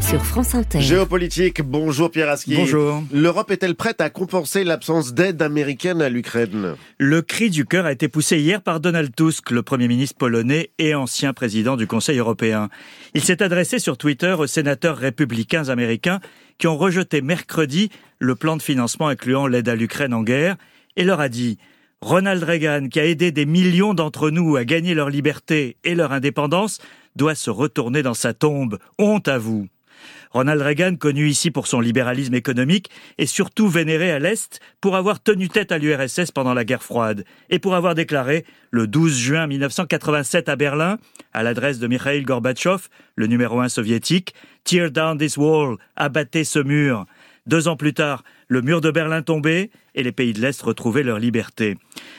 Sur 0.00 0.24
France 0.24 0.54
Inter. 0.54 0.80
Géopolitique, 0.80 1.62
bonjour 1.62 2.10
Pierre 2.10 2.30
Aski. 2.30 2.56
Bonjour. 2.56 3.02
L'Europe 3.12 3.50
est-elle 3.50 3.74
prête 3.74 4.00
à 4.00 4.10
compenser 4.10 4.64
l'absence 4.64 5.14
d'aide 5.14 5.42
américaine 5.42 6.00
à 6.02 6.08
l'Ukraine? 6.08 6.74
Le 6.98 7.22
cri 7.22 7.50
du 7.50 7.64
cœur 7.64 7.86
a 7.86 7.92
été 7.92 8.08
poussé 8.08 8.38
hier 8.38 8.62
par 8.62 8.80
Donald 8.80 9.14
Tusk, 9.14 9.50
le 9.50 9.62
Premier 9.62 9.88
ministre 9.88 10.16
polonais 10.16 10.70
et 10.78 10.94
ancien 10.94 11.32
président 11.32 11.76
du 11.76 11.86
Conseil 11.86 12.18
européen. 12.18 12.68
Il 13.14 13.22
s'est 13.22 13.42
adressé 13.42 13.78
sur 13.78 13.96
Twitter 13.98 14.34
aux 14.38 14.46
sénateurs 14.46 14.96
républicains 14.96 15.68
américains 15.68 16.20
qui 16.58 16.66
ont 16.66 16.76
rejeté 16.76 17.20
mercredi 17.20 17.90
le 18.18 18.34
plan 18.34 18.56
de 18.56 18.62
financement 18.62 19.08
incluant 19.08 19.46
l'aide 19.46 19.68
à 19.68 19.74
l'Ukraine 19.74 20.14
en 20.14 20.22
guerre 20.22 20.56
et 20.96 21.04
leur 21.04 21.20
a 21.20 21.28
dit 21.28 21.58
Ronald 22.00 22.42
Reagan, 22.42 22.88
qui 22.88 23.00
a 23.00 23.06
aidé 23.06 23.32
des 23.32 23.46
millions 23.46 23.94
d'entre 23.94 24.30
nous 24.30 24.56
à 24.56 24.64
gagner 24.64 24.94
leur 24.94 25.10
liberté 25.10 25.76
et 25.84 25.94
leur 25.94 26.12
indépendance, 26.12 26.80
doit 27.16 27.34
se 27.34 27.50
retourner 27.50 28.02
dans 28.02 28.14
sa 28.14 28.34
tombe. 28.34 28.78
Honte 28.98 29.28
à 29.28 29.38
vous. 29.38 29.68
Ronald 30.34 30.62
Reagan, 30.62 30.96
connu 30.96 31.28
ici 31.28 31.52
pour 31.52 31.68
son 31.68 31.80
libéralisme 31.80 32.34
économique, 32.34 32.90
est 33.18 33.26
surtout 33.26 33.68
vénéré 33.68 34.10
à 34.10 34.18
l'Est 34.18 34.60
pour 34.80 34.96
avoir 34.96 35.22
tenu 35.22 35.48
tête 35.48 35.70
à 35.70 35.78
l'URSS 35.78 36.32
pendant 36.32 36.54
la 36.54 36.64
guerre 36.64 36.82
froide 36.82 37.24
et 37.50 37.60
pour 37.60 37.76
avoir 37.76 37.94
déclaré, 37.94 38.44
le 38.72 38.88
12 38.88 39.16
juin 39.16 39.46
1987 39.46 40.48
à 40.48 40.56
Berlin, 40.56 40.98
à 41.32 41.44
l'adresse 41.44 41.78
de 41.78 41.86
Mikhail 41.86 42.22
Gorbatchev, 42.22 42.88
le 43.14 43.28
numéro 43.28 43.60
un 43.60 43.68
soviétique, 43.68 44.34
Tear 44.64 44.90
down 44.90 45.18
this 45.18 45.36
wall, 45.36 45.76
abattez 45.94 46.42
ce 46.42 46.58
mur. 46.58 47.06
Deux 47.46 47.68
ans 47.68 47.76
plus 47.76 47.94
tard, 47.94 48.24
le 48.48 48.62
mur 48.62 48.80
de 48.80 48.90
Berlin 48.90 49.22
tombait 49.22 49.70
et 49.94 50.02
les 50.02 50.12
pays 50.12 50.32
de 50.32 50.40
l'Est 50.40 50.60
retrouvaient 50.62 51.02
leur 51.02 51.18
liberté. 51.18 51.76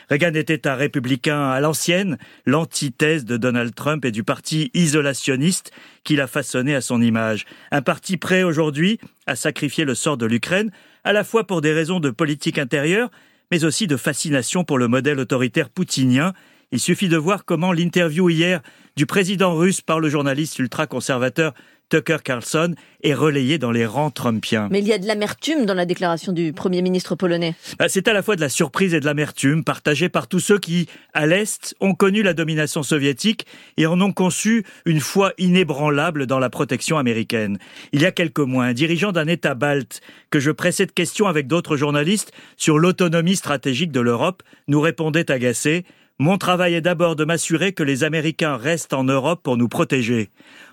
Reagan 0.09 0.33
était 0.33 0.67
un 0.67 0.75
républicain 0.75 1.49
à 1.49 1.59
l'ancienne, 1.59 2.17
l'antithèse 2.45 3.25
de 3.25 3.37
Donald 3.37 3.73
Trump 3.75 4.05
et 4.05 4.11
du 4.11 4.23
parti 4.23 4.71
isolationniste 4.73 5.71
qu'il 6.03 6.21
a 6.21 6.27
façonné 6.27 6.75
à 6.75 6.81
son 6.81 7.01
image. 7.01 7.45
Un 7.71 7.81
parti 7.81 8.17
prêt 8.17 8.43
aujourd'hui 8.43 8.99
à 9.27 9.35
sacrifier 9.35 9.85
le 9.85 9.95
sort 9.95 10.17
de 10.17 10.25
l'Ukraine, 10.25 10.71
à 11.03 11.13
la 11.13 11.23
fois 11.23 11.45
pour 11.45 11.61
des 11.61 11.73
raisons 11.73 11.99
de 11.99 12.09
politique 12.09 12.57
intérieure, 12.57 13.09
mais 13.51 13.63
aussi 13.63 13.87
de 13.87 13.97
fascination 13.97 14.63
pour 14.63 14.77
le 14.77 14.87
modèle 14.87 15.19
autoritaire 15.19 15.69
poutinien. 15.69 16.33
Il 16.71 16.79
suffit 16.79 17.09
de 17.09 17.17
voir 17.17 17.45
comment 17.45 17.71
l'interview 17.71 18.29
hier 18.29 18.61
du 18.95 19.05
président 19.05 19.55
russe 19.55 19.81
par 19.81 19.99
le 19.99 20.09
journaliste 20.09 20.57
ultra-conservateur 20.59 21.53
Tucker 21.89 22.17
Carlson 22.23 22.75
est 23.03 23.13
relayé 23.13 23.57
dans 23.57 23.71
les 23.71 23.85
rangs 23.85 24.09
trumpiens. 24.09 24.67
Mais 24.71 24.79
il 24.79 24.87
y 24.87 24.93
a 24.93 24.97
de 24.97 25.05
l'amertume 25.05 25.65
dans 25.65 25.73
la 25.73 25.85
déclaration 25.85 26.31
du 26.31 26.53
Premier 26.53 26.81
ministre 26.81 27.15
polonais. 27.15 27.55
Bah, 27.77 27.87
c'est 27.87 28.07
à 28.07 28.13
la 28.13 28.23
fois 28.23 28.35
de 28.35 28.41
la 28.41 28.49
surprise 28.49 28.93
et 28.93 28.99
de 28.99 29.05
l'amertume 29.05 29.63
partagée 29.63 30.09
par 30.09 30.27
tous 30.27 30.39
ceux 30.39 30.57
qui, 30.57 30.87
à 31.13 31.27
l'Est, 31.27 31.75
ont 31.79 31.93
connu 31.93 32.23
la 32.23 32.33
domination 32.33 32.83
soviétique 32.83 33.45
et 33.77 33.85
en 33.85 34.01
ont 34.01 34.11
conçu 34.11 34.65
une 34.85 34.99
foi 34.99 35.33
inébranlable 35.37 36.25
dans 36.25 36.39
la 36.39 36.49
protection 36.49 36.97
américaine. 36.97 37.59
Il 37.91 38.01
y 38.01 38.05
a 38.05 38.11
quelques 38.11 38.39
mois, 38.39 38.65
un 38.65 38.73
dirigeant 38.73 39.11
d'un 39.11 39.27
État 39.27 39.53
balte 39.53 40.01
que 40.31 40.39
je 40.39 40.51
pressais 40.51 40.85
de 40.85 40.91
questions 40.91 41.27
avec 41.27 41.47
d'autres 41.47 41.77
journalistes 41.77 42.31
sur 42.57 42.79
l'autonomie 42.79 43.35
stratégique 43.35 43.91
de 43.91 43.99
l'Europe 43.99 44.43
nous 44.67 44.81
répondait 44.81 45.31
agacé 45.31 45.85
Mon 46.17 46.37
travail 46.37 46.75
est 46.75 46.81
d'abord 46.81 47.17
de 47.17 47.25
m'assurer 47.25 47.73
que 47.73 47.83
les 47.83 48.05
Américains 48.05 48.55
restent 48.55 48.93
en 48.93 49.03
Europe 49.03 49.41
pour 49.43 49.57
nous 49.57 49.67
protéger. 49.67 50.29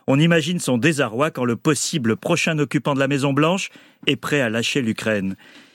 On 0.07 0.21
imagine 0.21 0.61
son 0.61 0.79
désarroi 0.79 1.33
quand 1.33 1.45
le 1.45 1.57
possible 1.57 2.17
prochain 2.17 2.57
occupant 2.61 2.95
de 2.95 3.01
la 3.01 3.09
Maison 3.09 3.33
Blanche 3.33 3.71
est 4.07 4.15
prêt 4.15 4.41
à 4.41 4.49
lâcher 4.49 4.83
l'Ukraine. 4.83 5.35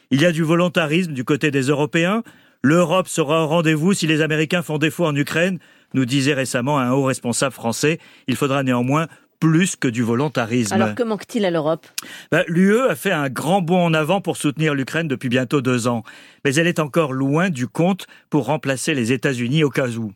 Il 0.09 0.21
y 0.21 0.25
a 0.25 0.31
du 0.31 0.43
volontarisme 0.43 1.11
du 1.11 1.25
côté 1.25 1.51
des 1.51 1.63
Européens. 1.63 2.23
L'Europe 2.61 3.09
sera 3.09 3.43
au 3.43 3.47
rendez-vous 3.47 3.93
si 3.93 4.07
les 4.07 4.21
Américains 4.21 4.61
font 4.61 4.77
défaut 4.77 5.05
en 5.05 5.15
Ukraine, 5.17 5.59
nous 5.93 6.05
disait 6.05 6.33
récemment 6.33 6.79
un 6.79 6.93
haut 6.93 7.03
responsable 7.03 7.53
français. 7.53 7.99
Il 8.27 8.37
faudra 8.37 8.63
néanmoins 8.63 9.07
plus 9.39 9.75
que 9.75 9.87
du 9.87 10.03
volontarisme. 10.03 10.73
Alors 10.73 10.95
que 10.95 11.03
manque-t-il 11.03 11.45
à 11.45 11.51
l'Europe? 11.51 11.85
Bah, 12.31 12.43
L'UE 12.47 12.81
a 12.89 12.95
fait 12.95 13.11
un 13.11 13.29
grand 13.29 13.61
bond 13.61 13.85
en 13.85 13.93
avant 13.93 14.21
pour 14.21 14.37
soutenir 14.37 14.73
l'Ukraine 14.73 15.07
depuis 15.07 15.29
bientôt 15.29 15.61
deux 15.61 15.87
ans, 15.87 16.03
mais 16.43 16.55
elle 16.55 16.67
est 16.67 16.79
encore 16.79 17.13
loin 17.13 17.49
du 17.49 17.67
compte 17.67 18.07
pour 18.29 18.45
remplacer 18.45 18.93
les 18.93 19.11
États-Unis 19.11 19.63
au 19.63 19.69
cas 19.69 19.89
où. 19.89 20.13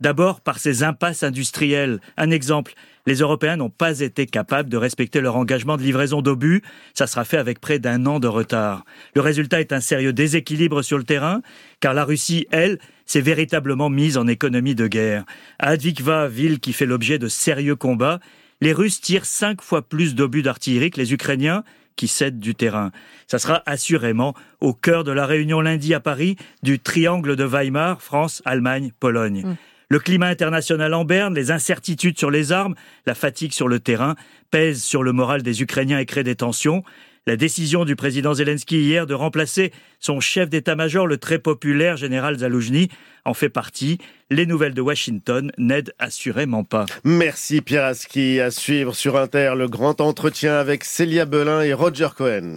D'abord 0.00 0.40
par 0.40 0.58
ses 0.58 0.82
impasses 0.82 1.22
industrielles. 1.22 2.00
Un 2.16 2.30
exemple, 2.30 2.74
les 3.06 3.16
Européens 3.16 3.56
n'ont 3.56 3.70
pas 3.70 4.00
été 4.00 4.26
capables 4.26 4.68
de 4.68 4.76
respecter 4.76 5.20
leur 5.20 5.36
engagement 5.36 5.76
de 5.76 5.82
livraison 5.82 6.20
d'obus. 6.20 6.62
Ça 6.94 7.06
sera 7.06 7.24
fait 7.24 7.36
avec 7.36 7.60
près 7.60 7.78
d'un 7.78 8.06
an 8.06 8.18
de 8.18 8.26
retard. 8.26 8.84
Le 9.14 9.20
résultat 9.20 9.60
est 9.60 9.72
un 9.72 9.80
sérieux 9.80 10.12
déséquilibre 10.12 10.82
sur 10.82 10.98
le 10.98 11.04
terrain, 11.04 11.42
car 11.80 11.94
la 11.94 12.04
Russie, 12.04 12.46
elle, 12.50 12.78
s'est 13.06 13.20
véritablement 13.20 13.90
mise 13.90 14.16
en 14.16 14.26
économie 14.26 14.74
de 14.74 14.86
guerre. 14.86 15.24
À 15.58 15.68
Advikva, 15.68 16.28
ville 16.28 16.58
qui 16.58 16.72
fait 16.72 16.86
l'objet 16.86 17.18
de 17.18 17.28
sérieux 17.28 17.76
combats, 17.76 18.20
les 18.60 18.72
Russes 18.72 19.00
tirent 19.00 19.26
cinq 19.26 19.62
fois 19.62 19.82
plus 19.82 20.14
d'obus 20.14 20.42
d'artillerie 20.42 20.90
que 20.90 21.00
les 21.00 21.12
Ukrainiens 21.12 21.64
qui 21.96 22.08
cèdent 22.08 22.40
du 22.40 22.54
terrain. 22.54 22.90
Ça 23.26 23.38
sera 23.38 23.62
assurément 23.66 24.34
au 24.60 24.74
cœur 24.74 25.04
de 25.04 25.12
la 25.12 25.26
réunion 25.26 25.60
lundi 25.60 25.94
à 25.94 26.00
Paris 26.00 26.36
du 26.62 26.78
triangle 26.78 27.36
de 27.36 27.44
Weimar, 27.44 28.02
France, 28.02 28.42
Allemagne, 28.44 28.90
Pologne. 28.98 29.42
Mmh. 29.44 29.56
Le 29.90 29.98
climat 30.00 30.28
international 30.28 30.94
en 30.94 31.04
berne, 31.04 31.34
les 31.34 31.50
incertitudes 31.50 32.18
sur 32.18 32.30
les 32.30 32.52
armes, 32.52 32.74
la 33.06 33.14
fatigue 33.14 33.52
sur 33.52 33.68
le 33.68 33.80
terrain 33.80 34.16
pèsent 34.50 34.82
sur 34.82 35.02
le 35.02 35.12
moral 35.12 35.42
des 35.42 35.62
Ukrainiens 35.62 35.98
et 35.98 36.06
créent 36.06 36.24
des 36.24 36.36
tensions. 36.36 36.82
La 37.26 37.36
décision 37.36 37.86
du 37.86 37.96
président 37.96 38.34
Zelensky 38.34 38.78
hier 38.80 39.06
de 39.06 39.14
remplacer 39.14 39.72
son 39.98 40.20
chef 40.20 40.50
d'état-major, 40.50 41.06
le 41.06 41.16
très 41.16 41.38
populaire 41.38 41.96
général 41.96 42.38
Zaloujny, 42.38 42.90
en 43.24 43.32
fait 43.32 43.48
partie. 43.48 43.96
Les 44.28 44.44
nouvelles 44.44 44.74
de 44.74 44.82
Washington 44.82 45.50
n'aident 45.56 45.94
assurément 45.98 46.64
pas. 46.64 46.84
Merci 47.02 47.62
Pierre 47.62 47.84
Aski. 47.84 48.40
À 48.40 48.50
suivre 48.50 48.94
sur 48.94 49.16
Inter 49.16 49.54
le 49.56 49.68
grand 49.68 50.02
entretien 50.02 50.54
avec 50.56 50.84
Célia 50.84 51.24
Belin 51.24 51.62
et 51.62 51.72
Roger 51.72 52.08
Cohen. 52.14 52.56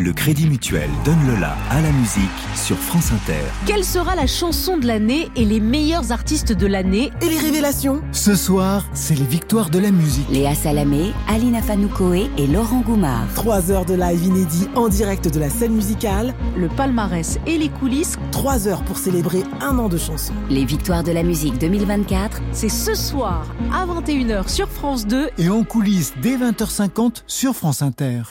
Le 0.00 0.14
Crédit 0.14 0.46
Mutuel 0.46 0.88
donne 1.04 1.26
le 1.26 1.38
la 1.38 1.54
à 1.68 1.78
la 1.82 1.92
musique 1.92 2.22
sur 2.54 2.78
France 2.78 3.12
Inter. 3.12 3.42
Quelle 3.66 3.84
sera 3.84 4.16
la 4.16 4.26
chanson 4.26 4.78
de 4.78 4.86
l'année 4.86 5.28
et 5.36 5.44
les 5.44 5.60
meilleurs 5.60 6.10
artistes 6.10 6.52
de 6.52 6.66
l'année 6.66 7.10
Et 7.20 7.28
les 7.28 7.36
révélations 7.36 8.00
Ce 8.10 8.34
soir, 8.34 8.86
c'est 8.94 9.14
les 9.14 9.26
victoires 9.26 9.68
de 9.68 9.78
la 9.78 9.90
musique. 9.90 10.26
Léa 10.30 10.54
Salamé, 10.54 11.12
Alina 11.28 11.60
Fanoukoé 11.60 12.30
et 12.38 12.46
Laurent 12.46 12.80
Goumard. 12.80 13.26
Trois 13.34 13.70
heures 13.70 13.84
de 13.84 13.92
live 13.92 14.24
inédit 14.24 14.68
en 14.74 14.88
direct 14.88 15.28
de 15.28 15.38
la 15.38 15.50
scène 15.50 15.74
musicale. 15.74 16.34
Le 16.56 16.68
palmarès 16.68 17.38
et 17.46 17.58
les 17.58 17.68
coulisses. 17.68 18.16
Trois 18.32 18.68
heures 18.68 18.82
pour 18.84 18.96
célébrer 18.96 19.42
un 19.60 19.78
an 19.78 19.90
de 19.90 19.98
chansons. 19.98 20.32
Les 20.48 20.64
victoires 20.64 21.04
de 21.04 21.12
la 21.12 21.22
musique 21.22 21.58
2024. 21.58 22.40
C'est 22.52 22.70
ce 22.70 22.94
soir 22.94 23.44
à 23.70 23.84
21h 23.84 24.48
sur 24.48 24.70
France 24.70 25.06
2. 25.06 25.28
Et 25.36 25.50
en 25.50 25.62
coulisses 25.62 26.14
dès 26.22 26.38
20h50 26.38 27.16
sur 27.26 27.54
France 27.54 27.82
Inter. 27.82 28.22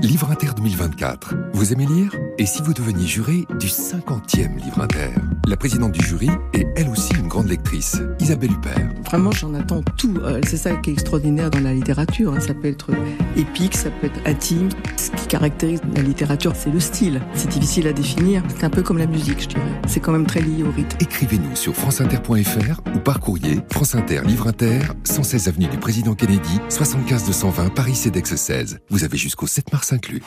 Livre 0.00 0.34
Inter 0.42 0.54
2024. 0.56 1.34
Vous 1.52 1.72
aimez 1.72 1.86
lire? 1.86 2.16
Et 2.38 2.46
si 2.46 2.62
vous 2.62 2.72
deveniez 2.72 3.06
juré 3.06 3.46
du 3.60 3.68
50e 3.68 4.56
Livre 4.56 4.80
Inter? 4.80 5.10
La 5.46 5.56
présidente 5.56 5.92
du 5.92 6.04
jury 6.04 6.30
est 6.52 6.66
elle 6.76 6.88
aussi 6.88 7.14
une 7.14 7.28
grande 7.28 7.48
lectrice, 7.48 8.00
Isabelle 8.18 8.50
Huppert. 8.52 8.88
Vraiment, 9.04 9.30
j'en 9.30 9.54
attends 9.54 9.82
tout. 9.96 10.16
Euh, 10.22 10.40
c'est 10.46 10.56
ça 10.56 10.74
qui 10.76 10.90
est 10.90 10.92
extraordinaire 10.94 11.50
dans 11.50 11.60
la 11.60 11.74
littérature. 11.74 12.32
Hein. 12.32 12.40
Ça 12.40 12.54
peut 12.54 12.68
être 12.68 12.90
épique, 13.36 13.76
ça 13.76 13.90
peut 13.90 14.06
être 14.06 14.20
intime. 14.26 14.68
Ce 14.96 15.10
qui 15.10 15.26
caractérise 15.28 15.80
la 15.94 16.02
littérature, 16.02 16.54
c'est 16.56 16.70
le 16.70 16.80
style. 16.80 17.20
C'est 17.34 17.48
difficile 17.48 17.86
à 17.86 17.92
définir. 17.92 18.42
C'est 18.56 18.64
un 18.64 18.70
peu 18.70 18.82
comme 18.82 18.98
la 18.98 19.06
musique, 19.06 19.42
je 19.42 19.48
dirais. 19.48 19.80
C'est 19.86 20.00
quand 20.00 20.12
même 20.12 20.26
très 20.26 20.40
lié 20.40 20.64
au 20.64 20.70
rythme. 20.72 20.96
Écrivez-nous 21.00 21.54
sur 21.54 21.74
franceinter.fr 21.76 22.80
ou 22.94 22.98
par 22.98 23.20
courrier 23.20 23.60
France 23.70 23.94
Inter, 23.94 24.22
Livre 24.24 24.48
Inter, 24.48 24.80
116 25.04 25.48
avenue 25.48 25.66
du 25.66 25.78
Président 25.78 26.14
Kennedy, 26.14 26.60
75 26.68 27.26
220 27.26 27.74
Paris 27.74 27.94
CEDEX 27.94 28.34
16. 28.34 28.78
Vous 28.90 29.04
avez 29.04 29.18
jusqu'au 29.18 29.46
7 29.46 29.72
mars 29.72 29.92
inclus. 29.92 30.22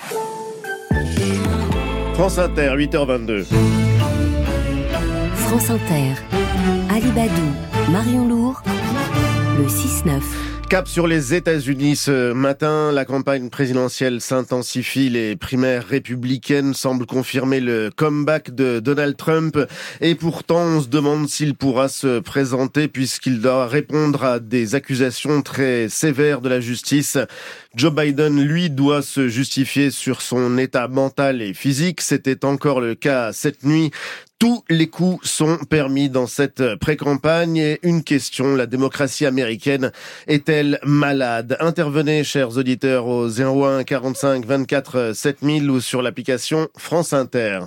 France 2.14 2.38
Inter, 2.38 2.75
8h22. 2.77 3.45
France 5.35 5.69
Inter. 5.69 6.14
Ali 6.90 7.11
Badou, 7.11 7.92
Marion 7.92 8.27
Lourd, 8.27 8.61
le 9.58 9.66
6-9. 9.66 10.22
Cap 10.69 10.88
sur 10.88 11.06
les 11.06 11.35
États-Unis 11.35 11.95
ce 11.95 12.34
matin, 12.34 12.92
la 12.92 13.06
campagne 13.06 13.50
présidentielle 13.50 14.19
s'intensifie, 14.19 15.09
les 15.09 15.35
primaires 15.35 15.85
républicaines 15.88 16.74
semblent 16.74 17.06
confirmer 17.06 17.59
le 17.59 17.92
comeback 17.95 18.53
de 18.53 18.80
Donald 18.80 19.16
Trump 19.16 19.59
et 20.01 20.16
pourtant 20.16 20.61
on 20.61 20.82
se 20.82 20.88
demande 20.88 21.30
s'il 21.30 21.53
pourra 21.53 21.88
se 21.88 22.19
présenter 22.19 22.88
puisqu'il 22.88 23.42
doit 23.42 23.67
répondre 23.67 24.24
à 24.24 24.40
des 24.40 24.74
accusations 24.74 25.43
très 25.43 25.88
sévères 25.88 26.42
de 26.42 26.50
la 26.50 26.59
justice. 26.59 27.19
Joe 27.75 27.93
Biden, 27.93 28.41
lui, 28.41 28.69
doit 28.69 29.01
se 29.01 29.27
justifier 29.27 29.91
sur 29.91 30.21
son 30.21 30.57
état 30.57 30.87
mental 30.87 31.41
et 31.41 31.53
physique. 31.53 31.99
C'était 31.99 32.45
encore 32.45 32.79
le 32.79 32.95
cas 32.95 33.33
cette 33.33 33.65
nuit. 33.65 33.91
Tous 34.39 34.63
les 34.69 34.87
coups 34.87 35.29
sont 35.29 35.57
permis 35.69 36.09
dans 36.09 36.25
cette 36.25 36.75
pré-campagne 36.75 37.57
et 37.57 37.79
une 37.83 38.03
question, 38.03 38.55
la 38.55 38.65
démocratie 38.65 39.25
américaine 39.25 39.91
est-elle 40.27 40.79
malade? 40.83 41.57
Intervenez, 41.59 42.23
chers 42.23 42.57
auditeurs, 42.57 43.07
au 43.07 43.27
01 43.27 43.83
45 43.83 44.45
24 44.45 45.11
7000 45.13 45.69
ou 45.69 45.81
sur 45.81 46.01
l'application 46.01 46.69
France 46.77 47.11
Inter. 47.11 47.61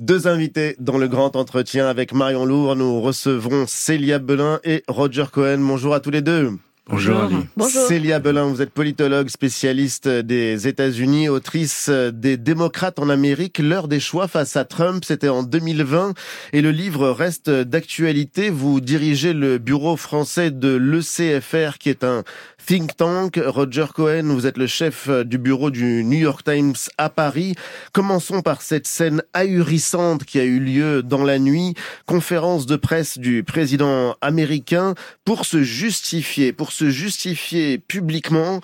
Deux 0.00 0.26
invités 0.26 0.74
dans 0.80 0.98
le 0.98 1.06
grand 1.06 1.36
entretien 1.36 1.86
avec 1.86 2.12
Marion 2.12 2.44
Lourd. 2.44 2.74
Nous 2.74 3.00
recevrons 3.00 3.66
Célia 3.68 4.18
Belin 4.18 4.58
et 4.64 4.82
Roger 4.88 5.26
Cohen. 5.30 5.58
Bonjour 5.60 5.94
à 5.94 6.00
tous 6.00 6.10
les 6.10 6.22
deux. 6.22 6.50
Bonjour 6.88 7.20
Ali. 7.20 7.36
Bonjour. 7.56 7.86
Célia 7.86 8.18
Belin, 8.18 8.46
vous 8.46 8.60
êtes 8.60 8.72
politologue, 8.72 9.28
spécialiste 9.28 10.08
des 10.08 10.66
États-Unis, 10.66 11.28
autrice 11.28 11.88
des 11.88 12.36
démocrates 12.36 12.98
en 12.98 13.08
Amérique. 13.08 13.60
L'heure 13.60 13.86
des 13.86 14.00
choix 14.00 14.26
face 14.26 14.56
à 14.56 14.64
Trump, 14.64 15.04
c'était 15.04 15.28
en 15.28 15.44
2020 15.44 16.14
et 16.52 16.60
le 16.60 16.72
livre 16.72 17.10
reste 17.10 17.48
d'actualité. 17.48 18.50
Vous 18.50 18.80
dirigez 18.80 19.32
le 19.32 19.58
bureau 19.58 19.96
français 19.96 20.50
de 20.50 20.74
l'ECFR 20.74 21.78
qui 21.78 21.88
est 21.88 22.02
un 22.02 22.24
think 22.66 22.96
tank. 22.96 23.40
Roger 23.44 23.86
Cohen, 23.94 24.24
vous 24.34 24.46
êtes 24.46 24.58
le 24.58 24.66
chef 24.66 25.08
du 25.08 25.38
bureau 25.38 25.70
du 25.70 26.04
New 26.04 26.18
York 26.18 26.44
Times 26.44 26.74
à 26.98 27.08
Paris. 27.08 27.54
Commençons 27.92 28.42
par 28.42 28.62
cette 28.62 28.86
scène 28.86 29.22
ahurissante 29.32 30.24
qui 30.24 30.38
a 30.38 30.44
eu 30.44 30.60
lieu 30.60 31.02
dans 31.02 31.24
la 31.24 31.38
nuit. 31.38 31.74
Conférence 32.06 32.66
de 32.66 32.76
presse 32.76 33.18
du 33.18 33.42
président 33.42 34.16
américain 34.20 34.94
pour 35.24 35.44
se 35.44 35.62
justifier, 35.62 36.52
pour 36.52 36.72
se 36.72 36.90
justifier 36.90 37.78
publiquement 37.78 38.60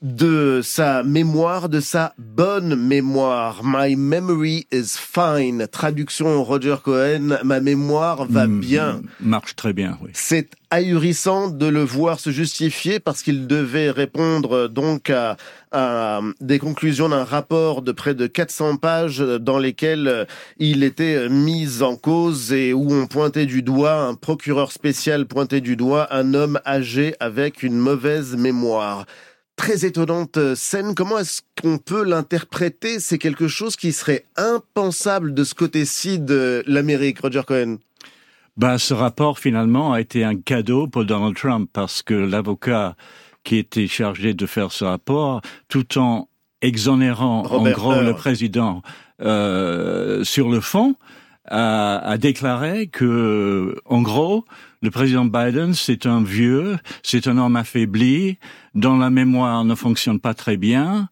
de 0.00 0.60
sa 0.62 1.02
mémoire, 1.02 1.68
de 1.68 1.80
sa 1.80 2.14
bonne 2.18 2.76
mémoire. 2.76 3.62
My 3.64 3.96
memory 3.96 4.66
is 4.70 4.96
fine. 4.96 5.66
Traduction 5.66 6.44
Roger 6.44 6.76
Cohen, 6.84 7.38
ma 7.42 7.58
mémoire 7.60 8.24
va 8.26 8.46
Mm, 8.46 8.60
bien. 8.60 9.02
Marche 9.20 9.56
très 9.56 9.72
bien, 9.72 9.98
oui. 10.00 10.10
C'est 10.14 10.50
ahurissant 10.70 11.48
de 11.48 11.66
le 11.66 11.82
voir 11.82 12.20
se 12.20 12.30
justifier 12.30 13.00
parce 13.00 13.22
qu'il 13.22 13.46
devait 13.48 13.90
répondre 13.90 14.52
euh, 14.54 14.68
donc 14.68 15.10
à, 15.10 15.36
à 15.72 16.20
des 16.40 16.58
conclusions 16.60 17.08
d'un 17.08 17.24
rapport 17.24 17.82
de 17.82 17.90
près 17.90 18.14
de 18.14 18.26
400 18.28 18.76
pages 18.76 19.18
dans 19.18 19.58
lesquelles 19.58 20.06
euh, 20.06 20.24
il 20.58 20.84
était 20.84 21.28
mis 21.28 21.82
en 21.82 21.96
cause 21.96 22.52
et 22.52 22.72
où 22.72 22.92
on 22.92 23.06
pointait 23.08 23.46
du 23.46 23.62
doigt, 23.62 23.94
un 24.02 24.14
procureur 24.14 24.70
spécial 24.70 25.26
pointait 25.26 25.60
du 25.62 25.74
doigt 25.74 26.06
un 26.14 26.34
homme 26.34 26.60
âgé 26.66 27.14
avec 27.18 27.64
une 27.64 27.76
mauvaise 27.78 28.36
mémoire. 28.36 29.06
Très 29.58 29.84
étonnante 29.84 30.36
euh, 30.36 30.54
scène. 30.54 30.94
Comment 30.94 31.18
est-ce 31.18 31.42
qu'on 31.60 31.78
peut 31.78 32.04
l'interpréter? 32.04 33.00
C'est 33.00 33.18
quelque 33.18 33.48
chose 33.48 33.74
qui 33.74 33.92
serait 33.92 34.24
impensable 34.36 35.34
de 35.34 35.42
ce 35.42 35.52
côté-ci 35.52 36.20
de 36.20 36.62
l'Amérique, 36.68 37.18
Roger 37.20 37.42
Cohen. 37.44 37.78
Ben, 38.56 38.78
ce 38.78 38.94
rapport, 38.94 39.40
finalement, 39.40 39.92
a 39.92 40.00
été 40.00 40.22
un 40.22 40.36
cadeau 40.36 40.86
pour 40.86 41.04
Donald 41.04 41.36
Trump 41.36 41.68
parce 41.72 42.02
que 42.02 42.14
l'avocat 42.14 42.94
qui 43.42 43.56
était 43.56 43.88
chargé 43.88 44.32
de 44.32 44.46
faire 44.46 44.70
ce 44.70 44.84
rapport, 44.84 45.40
tout 45.68 45.98
en 45.98 46.28
exonérant 46.62 47.42
Robert 47.42 47.84
en 47.84 47.94
gros 47.94 48.00
le 48.00 48.14
président 48.14 48.82
euh, 49.20 50.22
sur 50.22 50.50
le 50.50 50.60
fond, 50.60 50.94
a, 51.46 51.98
a 51.98 52.16
déclaré 52.16 52.86
que, 52.86 53.74
en 53.86 54.02
gros, 54.02 54.44
le 54.80 54.90
président 54.90 55.24
Biden, 55.24 55.74
c'est 55.74 56.06
un 56.06 56.22
vieux, 56.22 56.78
c'est 57.02 57.26
un 57.26 57.38
homme 57.38 57.56
affaibli, 57.56 58.38
dont 58.74 58.96
la 58.96 59.10
mémoire 59.10 59.64
ne 59.64 59.74
fonctionne 59.74 60.20
pas 60.20 60.34
très 60.34 60.56
bien, 60.56 61.08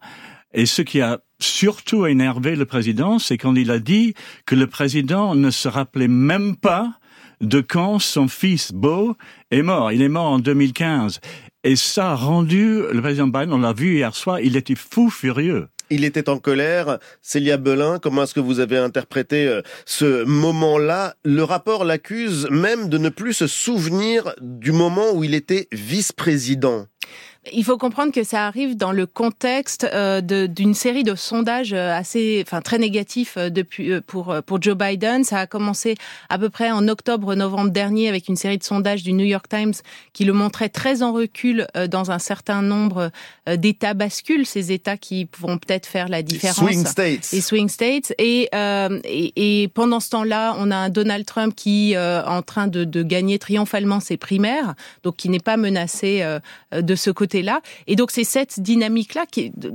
Et 0.54 0.64
ce 0.64 0.82
qui 0.82 1.00
a 1.00 1.20
surtout 1.38 2.06
énervé 2.06 2.56
le 2.56 2.64
président, 2.64 3.18
c'est 3.18 3.36
quand 3.36 3.54
il 3.56 3.70
a 3.70 3.78
dit 3.78 4.14
que 4.46 4.54
le 4.54 4.66
président 4.66 5.34
ne 5.34 5.50
se 5.50 5.68
rappelait 5.68 6.08
même 6.08 6.56
pas 6.56 6.98
de 7.42 7.60
quand 7.60 7.98
son 7.98 8.28
fils 8.28 8.72
Beau 8.72 9.16
est 9.50 9.62
mort. 9.62 9.92
Il 9.92 10.00
est 10.00 10.08
mort 10.08 10.32
en 10.32 10.38
2015. 10.38 11.20
Et 11.64 11.76
ça 11.76 12.12
a 12.12 12.14
rendu 12.14 12.80
le 12.90 13.00
président 13.02 13.26
Biden, 13.26 13.52
on 13.52 13.58
l'a 13.58 13.72
vu 13.72 13.96
hier 13.96 14.14
soir, 14.14 14.40
il 14.40 14.56
était 14.56 14.76
fou 14.76 15.10
furieux. 15.10 15.68
Il 15.90 16.04
était 16.04 16.28
en 16.28 16.38
colère. 16.38 16.98
Célia 17.22 17.56
Belin, 17.56 17.98
comment 17.98 18.24
est-ce 18.24 18.34
que 18.34 18.40
vous 18.40 18.60
avez 18.60 18.78
interprété 18.78 19.46
euh, 19.46 19.62
ce 19.84 20.24
moment-là? 20.24 21.14
Le 21.24 21.44
rapport 21.44 21.84
l'accuse 21.84 22.48
même 22.50 22.88
de 22.88 22.98
ne 22.98 23.08
plus 23.08 23.34
se 23.34 23.46
souvenir 23.46 24.34
du 24.40 24.72
moment 24.72 25.12
où 25.12 25.22
il 25.22 25.34
était 25.34 25.68
vice-président. 25.72 26.86
Il 27.52 27.64
faut 27.64 27.78
comprendre 27.78 28.12
que 28.12 28.24
ça 28.24 28.46
arrive 28.46 28.76
dans 28.76 28.92
le 28.92 29.06
contexte 29.06 29.86
euh, 29.92 30.20
d'une 30.20 30.74
série 30.74 31.04
de 31.04 31.14
sondages 31.14 31.72
euh, 31.72 31.96
assez, 31.96 32.42
enfin 32.46 32.60
très 32.60 32.78
négatifs 32.78 33.36
euh, 33.36 33.50
depuis 33.50 34.00
pour 34.00 34.34
pour 34.44 34.60
Joe 34.60 34.76
Biden. 34.76 35.22
Ça 35.22 35.40
a 35.40 35.46
commencé 35.46 35.94
à 36.28 36.38
peu 36.38 36.50
près 36.50 36.70
en 36.70 36.88
octobre-novembre 36.88 37.70
dernier 37.70 38.08
avec 38.08 38.28
une 38.28 38.36
série 38.36 38.58
de 38.58 38.64
sondages 38.64 39.02
du 39.02 39.12
New 39.12 39.24
York 39.24 39.46
Times 39.48 39.74
qui 40.12 40.24
le 40.24 40.32
montraient 40.32 40.68
très 40.68 41.02
en 41.02 41.12
recul 41.12 41.66
dans 41.90 42.10
un 42.10 42.18
certain 42.18 42.62
nombre 42.62 43.10
d'États 43.46 43.94
bascules, 43.94 44.46
ces 44.46 44.72
États 44.72 44.96
qui 44.96 45.28
vont 45.38 45.58
peut-être 45.58 45.86
faire 45.86 46.08
la 46.08 46.22
différence. 46.22 46.56
Swing 46.56 46.86
states. 46.86 47.32
Les 47.32 47.40
swing 47.40 47.68
states. 47.68 48.12
Et, 48.18 48.48
et, 49.04 49.62
et 49.62 49.68
pendant 49.68 50.00
ce 50.00 50.10
temps-là, 50.10 50.56
on 50.58 50.70
a 50.70 50.76
un 50.76 50.88
Donald 50.88 51.24
Trump 51.26 51.54
qui 51.54 51.92
est 51.92 51.98
en 51.98 52.42
train 52.42 52.66
de, 52.66 52.84
de 52.84 53.02
gagner 53.02 53.38
triomphalement 53.38 54.00
ses 54.00 54.16
primaires, 54.16 54.74
donc 55.02 55.16
qui 55.16 55.28
n'est 55.28 55.38
pas 55.38 55.56
menacé 55.56 56.24
de 56.72 56.94
ce 56.94 57.10
côté 57.10 57.35
Et 57.86 57.96
donc 57.96 58.10
c'est 58.10 58.24
cette 58.24 58.60
dynamique-là 58.60 59.24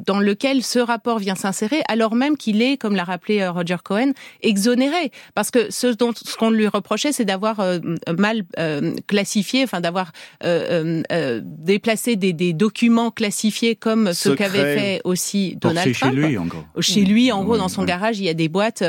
dans 0.07 0.19
lequel 0.19 0.63
ce 0.63 0.79
rapport 0.79 1.19
vient 1.19 1.35
s'insérer, 1.35 1.81
alors 1.87 2.15
même 2.15 2.37
qu'il 2.37 2.61
est, 2.61 2.77
comme 2.77 2.95
l'a 2.95 3.03
rappelé 3.03 3.41
euh, 3.41 3.51
Roger 3.51 3.77
Cohen, 3.83 4.11
exonéré. 4.41 5.11
Parce 5.35 5.51
que 5.51 5.71
ce 5.71 5.87
dont 5.87 6.13
ce 6.15 6.35
qu'on 6.35 6.49
lui 6.49 6.67
reprochait, 6.67 7.11
c'est 7.11 7.25
d'avoir 7.25 7.59
euh, 7.59 7.79
mal 8.17 8.43
euh, 8.57 8.93
classifié, 9.07 9.63
enfin 9.63 9.81
d'avoir 9.81 10.11
déplacé 10.41 12.15
des, 12.15 12.33
des, 12.33 12.53
documents 12.53 13.11
classifiés 13.11 13.75
comme 13.75 14.13
ce 14.13 14.29
qu'avait 14.29 14.75
fait 14.75 15.01
aussi 15.03 15.55
Donald 15.59 15.93
Trump. 15.93 16.13
Chez 16.13 16.21
lui, 16.21 16.37
en 16.37 16.45
gros. 16.45 16.63
Chez 16.79 17.01
lui, 17.05 17.31
en 17.31 17.43
gros, 17.43 17.57
dans 17.57 17.69
son 17.69 17.83
garage, 17.83 18.19
il 18.19 18.25
y 18.25 18.29
a 18.29 18.33
des 18.33 18.49
boîtes 18.49 18.83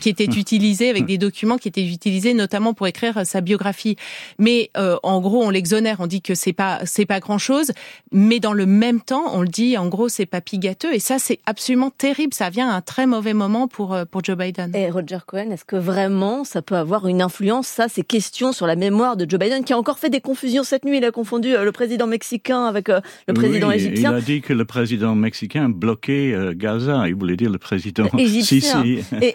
qui 0.00 0.08
étaient 0.08 0.24
utilisées 0.36 0.90
avec 0.90 1.06
des 1.06 1.18
documents 1.18 1.58
qui 1.58 1.68
étaient 1.68 1.84
utilisés 1.86 2.34
notamment 2.34 2.74
pour 2.74 2.86
écrire 2.86 3.24
sa 3.24 3.40
biographie. 3.40 3.96
Mais 4.38 4.70
en 4.74 5.20
gros, 5.20 5.44
on 5.44 5.50
l'exonère, 5.50 6.00
on 6.00 6.06
dit 6.06 6.22
que 6.22 6.34
c'est 6.34 6.52
pas 6.52 6.80
c'est 6.84 7.06
pas 7.06 7.20
grand 7.20 7.38
chose, 7.38 7.72
mais 8.16 8.40
dans 8.40 8.54
le 8.54 8.64
même 8.64 9.02
temps, 9.02 9.24
on 9.34 9.42
le 9.42 9.48
dit, 9.48 9.76
en 9.76 9.88
gros, 9.88 10.08
c'est 10.08 10.24
papy 10.24 10.58
gâteux. 10.58 10.94
Et 10.94 11.00
ça, 11.00 11.18
c'est 11.18 11.38
absolument 11.44 11.90
terrible. 11.90 12.32
Ça 12.32 12.48
vient 12.48 12.70
à 12.70 12.72
un 12.72 12.80
très 12.80 13.06
mauvais 13.06 13.34
moment 13.34 13.68
pour, 13.68 13.92
euh, 13.92 14.06
pour 14.06 14.24
Joe 14.24 14.38
Biden. 14.38 14.74
Et 14.74 14.90
Roger 14.90 15.18
Cohen, 15.26 15.50
est-ce 15.50 15.66
que 15.66 15.76
vraiment 15.76 16.42
ça 16.42 16.62
peut 16.62 16.76
avoir 16.76 17.08
une 17.08 17.20
influence, 17.20 17.66
ça, 17.66 17.88
ces 17.88 18.02
questions 18.02 18.52
sur 18.52 18.66
la 18.66 18.74
mémoire 18.74 19.18
de 19.18 19.28
Joe 19.28 19.38
Biden, 19.38 19.64
qui 19.64 19.74
a 19.74 19.78
encore 19.78 19.98
fait 19.98 20.08
des 20.08 20.22
confusions 20.22 20.64
cette 20.64 20.86
nuit? 20.86 20.96
Il 20.96 21.04
a 21.04 21.10
confondu 21.10 21.54
euh, 21.54 21.64
le 21.64 21.72
président 21.72 22.06
mexicain 22.06 22.64
avec 22.64 22.88
euh, 22.88 23.02
le 23.28 23.34
président 23.34 23.70
égyptien. 23.70 24.12
Il 24.12 24.16
a 24.16 24.20
dit 24.22 24.40
que 24.40 24.54
le 24.54 24.64
président 24.64 25.14
mexicain 25.14 25.68
bloquait 25.68 26.34
Gaza. 26.54 27.08
Il 27.08 27.16
voulait 27.16 27.36
dire 27.36 27.50
le 27.50 27.58
président 27.58 28.08
égyptien. 28.16 28.82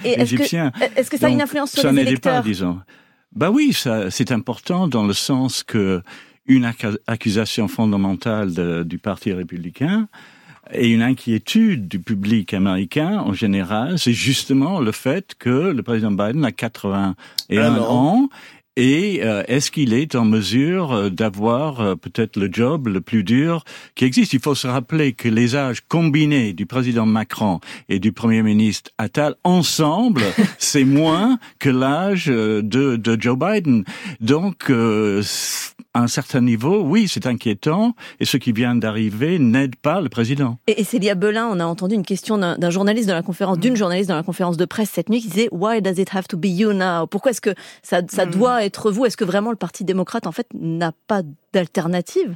égyptien. 0.03 0.71
Est-ce 0.95 1.11
que, 1.11 1.19
ça 1.19 1.27
a 1.27 1.29
une 1.29 1.43
influence 1.43 1.71
sur 1.73 1.91
les 1.91 2.01
électeurs 2.01 2.41
pas, 2.41 2.41
disons. 2.41 2.79
Bah 3.35 3.51
oui, 3.51 3.73
ça, 3.73 4.09
c'est 4.09 4.31
important 4.31 4.87
dans 4.87 5.05
le 5.05 5.13
sens 5.13 5.63
que 5.63 6.01
une 6.45 6.71
accusation 7.07 7.67
fondamentale 7.67 8.85
du 8.85 8.97
Parti 8.97 9.33
républicain 9.33 10.07
et 10.73 10.89
une 10.89 11.01
inquiétude 11.01 11.87
du 11.87 11.99
public 11.99 12.53
américain 12.53 13.19
en 13.19 13.33
général, 13.33 13.99
c'est 13.99 14.13
justement 14.13 14.79
le 14.79 14.91
fait 14.91 15.35
que 15.37 15.49
le 15.49 15.83
président 15.83 16.11
Biden 16.11 16.45
a 16.45 16.51
81 16.51 17.77
ans 17.77 18.29
et 18.77 19.19
euh, 19.21 19.43
est-ce 19.47 19.69
qu'il 19.69 19.93
est 19.93 20.15
en 20.15 20.23
mesure 20.23 20.93
euh, 20.93 21.09
d'avoir 21.09 21.81
euh, 21.81 21.95
peut-être 21.95 22.37
le 22.37 22.47
job 22.49 22.87
le 22.87 23.01
plus 23.01 23.25
dur 23.25 23.65
qui 23.95 24.05
existe? 24.05 24.31
Il 24.31 24.39
faut 24.39 24.55
se 24.55 24.65
rappeler 24.65 25.11
que 25.11 25.27
les 25.27 25.57
âges 25.57 25.81
combinés 25.89 26.53
du 26.53 26.65
président 26.65 27.05
Macron 27.05 27.59
et 27.89 27.99
du 27.99 28.13
premier 28.13 28.43
ministre 28.43 28.89
Attal 28.97 29.35
ensemble, 29.43 30.21
c'est 30.57 30.85
moins 30.85 31.37
que 31.59 31.69
l'âge 31.69 32.27
de, 32.27 32.61
de, 32.61 33.21
Joe 33.21 33.37
Biden. 33.37 33.83
Donc, 34.21 34.71
à 35.93 36.01
un 36.01 36.07
certain 36.07 36.41
niveau, 36.41 36.81
oui, 36.81 37.07
c'est 37.07 37.25
inquiétant. 37.27 37.95
Et 38.19 38.25
ce 38.25 38.37
qui 38.37 38.51
vient 38.51 38.75
d'arriver 38.75 39.39
n'aide 39.39 39.75
pas 39.75 40.01
le 40.01 40.09
président. 40.09 40.57
Et, 40.67 40.81
et 40.81 40.83
Célia 40.83 41.15
Belin, 41.15 41.47
on 41.47 41.59
a 41.59 41.65
entendu 41.65 41.95
une 41.95 42.05
question 42.05 42.37
d'un 42.37 42.69
journaliste 42.69 43.07
dans 43.07 43.15
la 43.15 43.23
conférence, 43.23 43.59
d'une 43.59 43.75
journaliste 43.75 44.09
dans 44.09 44.15
la 44.15 44.23
conférence 44.23 44.57
de 44.57 44.65
presse 44.65 44.89
cette 44.91 45.09
nuit 45.09 45.21
qui 45.21 45.27
disait 45.27 45.49
Why 45.51 45.81
does 45.81 45.99
it 46.01 46.13
have 46.13 46.27
to 46.27 46.37
be 46.37 46.45
you 46.45 46.73
now? 46.73 47.07
Pourquoi 47.07 47.31
est-ce 47.31 47.41
que 47.41 47.53
ça, 47.83 48.01
ça 48.09 48.25
mm. 48.25 48.31
doit 48.31 48.65
être 48.65 48.91
vous? 48.91 49.05
Est-ce 49.05 49.17
que 49.17 49.25
vraiment 49.25 49.49
le 49.49 49.57
Parti 49.57 49.83
démocrate, 49.83 50.27
en 50.27 50.31
fait, 50.31 50.47
n'a 50.53 50.93
pas 51.07 51.21
d'alternative? 51.53 52.35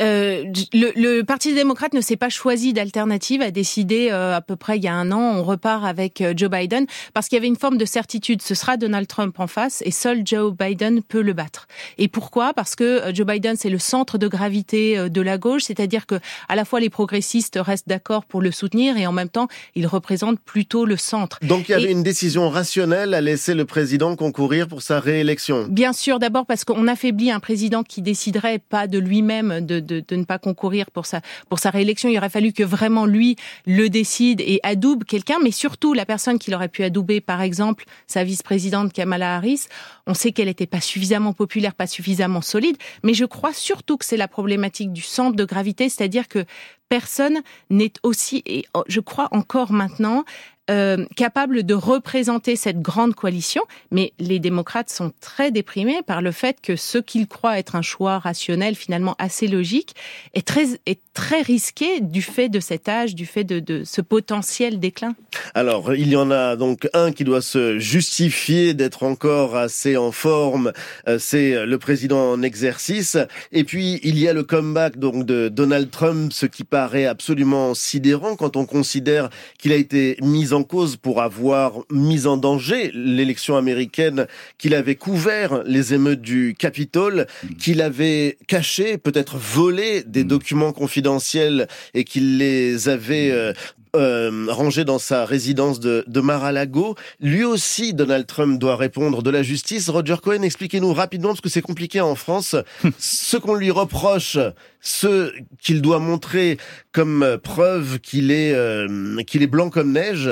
Euh, 0.00 0.44
le, 0.72 0.92
le, 0.96 1.22
Parti 1.22 1.54
démocrate 1.54 1.94
ne 1.94 2.00
s'est 2.00 2.16
pas 2.16 2.28
choisi 2.28 2.72
d'alternative, 2.72 3.42
a 3.42 3.50
décidé 3.50 4.08
euh, 4.10 4.36
à 4.36 4.40
peu 4.40 4.56
près 4.56 4.76
il 4.76 4.84
y 4.84 4.88
a 4.88 4.94
un 4.94 5.12
an, 5.12 5.36
on 5.36 5.42
repart 5.42 5.84
avec 5.84 6.20
euh, 6.20 6.34
Joe 6.36 6.50
Biden, 6.50 6.86
parce 7.12 7.28
qu'il 7.28 7.36
y 7.36 7.38
avait 7.38 7.48
une 7.48 7.56
forme 7.56 7.78
de 7.78 7.84
certitude, 7.84 8.42
ce 8.42 8.54
sera 8.54 8.76
Donald 8.76 9.06
Trump 9.06 9.38
en 9.38 9.46
face, 9.46 9.82
et 9.84 9.90
seul 9.90 10.22
Joe 10.24 10.52
Biden 10.52 11.02
peut 11.02 11.22
le 11.22 11.32
battre. 11.32 11.68
Et 11.98 12.08
pourquoi? 12.08 12.52
Parce 12.54 12.74
que 12.74 13.14
Joe 13.14 13.26
Biden, 13.26 13.56
c'est 13.56 13.70
le 13.70 13.78
centre 13.78 14.18
de 14.18 14.28
gravité 14.28 15.08
de 15.08 15.20
la 15.20 15.38
gauche, 15.38 15.64
c'est-à-dire 15.64 16.06
que 16.06 16.16
à 16.48 16.56
la 16.56 16.64
fois 16.64 16.80
les 16.80 16.90
progressistes 16.90 17.58
restent 17.60 17.88
d'accord 17.88 18.24
pour 18.24 18.40
le 18.40 18.50
soutenir, 18.50 18.96
et 18.96 19.06
en 19.06 19.12
même 19.12 19.28
temps, 19.28 19.48
il 19.74 19.86
représente 19.86 20.40
plutôt 20.40 20.84
le 20.84 20.96
centre. 20.96 21.38
Donc 21.42 21.68
il 21.68 21.72
y 21.72 21.74
avait 21.74 21.92
une 21.92 22.02
décision 22.02 22.48
rationnelle 22.50 23.14
à 23.14 23.20
laisser 23.20 23.54
le 23.54 23.64
président 23.64 24.16
concourir 24.16 24.68
pour 24.68 24.82
sa 24.82 25.00
réélection 25.00 25.66
Bien 25.68 25.92
sûr, 25.92 26.18
d'abord 26.18 26.46
parce 26.46 26.64
qu'on 26.64 26.86
affaiblit 26.86 27.30
un 27.30 27.40
président 27.40 27.82
qui 27.82 28.02
déciderait 28.02 28.58
pas 28.58 28.86
de 28.86 28.98
lui-même 28.98 29.64
de 29.64 29.80
de, 29.84 30.02
ne 30.14 30.24
pas 30.24 30.38
concourir 30.38 30.90
pour 30.90 31.06
sa, 31.06 31.20
pour 31.48 31.58
sa 31.58 31.70
réélection. 31.70 32.08
Il 32.08 32.18
aurait 32.18 32.30
fallu 32.30 32.52
que 32.52 32.62
vraiment 32.62 33.06
lui 33.06 33.36
le 33.66 33.88
décide 33.88 34.40
et 34.40 34.60
adoube 34.62 35.04
quelqu'un, 35.04 35.38
mais 35.42 35.50
surtout 35.50 35.94
la 35.94 36.06
personne 36.06 36.38
qu'il 36.38 36.54
aurait 36.54 36.68
pu 36.68 36.82
adouber, 36.82 37.20
par 37.20 37.42
exemple, 37.42 37.84
sa 38.06 38.24
vice-présidente 38.24 38.92
Kamala 38.92 39.36
Harris. 39.36 39.66
On 40.06 40.14
sait 40.14 40.32
qu'elle 40.32 40.48
n'était 40.48 40.66
pas 40.66 40.80
suffisamment 40.80 41.32
populaire, 41.32 41.74
pas 41.74 41.86
suffisamment 41.86 42.42
solide, 42.42 42.76
mais 43.02 43.14
je 43.14 43.24
crois 43.24 43.52
surtout 43.52 43.96
que 43.96 44.04
c'est 44.04 44.16
la 44.16 44.28
problématique 44.28 44.92
du 44.92 45.02
centre 45.02 45.36
de 45.36 45.44
gravité, 45.44 45.88
c'est-à-dire 45.88 46.28
que 46.28 46.44
personne 46.88 47.40
n'est 47.70 47.92
aussi, 48.02 48.42
et 48.46 48.66
oh, 48.74 48.84
je 48.86 49.00
crois 49.00 49.28
encore 49.32 49.72
maintenant, 49.72 50.24
euh, 50.70 51.04
capable 51.14 51.64
de 51.64 51.74
représenter 51.74 52.56
cette 52.56 52.80
grande 52.80 53.14
coalition, 53.14 53.62
mais 53.90 54.14
les 54.18 54.38
démocrates 54.38 54.88
sont 54.88 55.12
très 55.20 55.50
déprimés 55.50 56.00
par 56.06 56.22
le 56.22 56.32
fait 56.32 56.62
que 56.62 56.74
ce 56.74 56.96
qu'ils 56.96 57.26
croient 57.26 57.58
être 57.58 57.76
un 57.76 57.82
choix 57.82 58.18
rationnel, 58.18 58.74
finalement 58.74 59.14
assez 59.18 59.46
logique, 59.46 59.94
est 60.32 60.46
très, 60.46 60.68
est 60.86 61.00
très 61.12 61.42
risqué 61.42 62.00
du 62.00 62.22
fait 62.22 62.48
de 62.48 62.60
cet 62.60 62.88
âge, 62.88 63.14
du 63.14 63.26
fait 63.26 63.44
de, 63.44 63.82
ce 63.84 64.00
potentiel 64.00 64.80
déclin. 64.80 65.14
Alors, 65.54 65.94
il 65.94 66.08
y 66.08 66.16
en 66.16 66.30
a 66.30 66.56
donc 66.56 66.88
un 66.94 67.12
qui 67.12 67.24
doit 67.24 67.42
se 67.42 67.78
justifier 67.78 68.72
d'être 68.72 69.02
encore 69.02 69.56
assez 69.56 69.98
en 69.98 70.12
forme, 70.12 70.72
euh, 71.08 71.18
c'est 71.18 71.66
le 71.66 71.78
président 71.78 72.30
en 72.30 72.42
exercice, 72.42 73.18
et 73.52 73.64
puis 73.64 74.00
il 74.02 74.18
y 74.18 74.28
a 74.28 74.32
le 74.32 74.44
comeback 74.44 74.98
donc 74.98 75.26
de 75.26 75.48
Donald 75.48 75.90
Trump, 75.90 76.32
ce 76.32 76.46
qui 76.46 76.64
paraît 76.64 77.04
absolument 77.04 77.74
sidérant 77.74 78.34
quand 78.36 78.56
on 78.56 78.64
considère 78.64 79.28
qu'il 79.58 79.72
a 79.72 79.76
été 79.76 80.16
mis 80.22 80.53
en 80.53 80.53
cause 80.62 80.96
pour 80.96 81.22
avoir 81.22 81.80
mis 81.90 82.26
en 82.26 82.36
danger 82.36 82.90
l'élection 82.94 83.56
américaine, 83.56 84.26
qu'il 84.58 84.74
avait 84.74 84.94
couvert 84.94 85.62
les 85.64 85.94
émeutes 85.94 86.20
du 86.20 86.54
Capitole, 86.58 87.26
mm. 87.42 87.54
qu'il 87.56 87.82
avait 87.82 88.38
caché, 88.46 88.98
peut-être 88.98 89.36
volé 89.36 90.02
des 90.04 90.24
mm. 90.24 90.28
documents 90.28 90.72
confidentiels 90.72 91.66
et 91.94 92.04
qu'il 92.04 92.38
les 92.38 92.88
avait 92.88 93.30
euh, 93.30 93.52
euh, 93.94 94.46
rangé 94.48 94.84
dans 94.84 94.98
sa 94.98 95.24
résidence 95.24 95.80
de, 95.80 96.04
de 96.06 96.20
Mar-a-Lago. 96.20 96.94
Lui 97.20 97.44
aussi, 97.44 97.94
Donald 97.94 98.26
Trump 98.26 98.58
doit 98.58 98.76
répondre 98.76 99.22
de 99.22 99.30
la 99.30 99.42
justice. 99.42 99.88
Roger 99.88 100.16
Cohen, 100.22 100.42
expliquez-nous 100.42 100.92
rapidement, 100.92 101.28
parce 101.28 101.40
que 101.40 101.48
c'est 101.48 101.62
compliqué 101.62 102.00
en 102.00 102.14
France, 102.14 102.56
ce 102.98 103.36
qu'on 103.36 103.54
lui 103.54 103.70
reproche, 103.70 104.38
ce 104.80 105.32
qu'il 105.60 105.82
doit 105.82 105.98
montrer 105.98 106.58
comme 106.92 107.38
preuve 107.42 108.00
qu'il 108.00 108.30
est, 108.30 108.52
euh, 108.52 109.22
qu'il 109.26 109.42
est 109.42 109.48
blanc 109.48 109.70
comme 109.70 109.92
neige, 109.92 110.30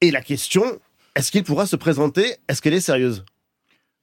et 0.00 0.10
la 0.10 0.20
question, 0.20 0.64
est-ce 1.14 1.30
qu'il 1.30 1.44
pourra 1.44 1.66
se 1.66 1.76
présenter? 1.76 2.36
Est-ce 2.48 2.60
qu'elle 2.60 2.74
est 2.74 2.80
sérieuse? 2.80 3.24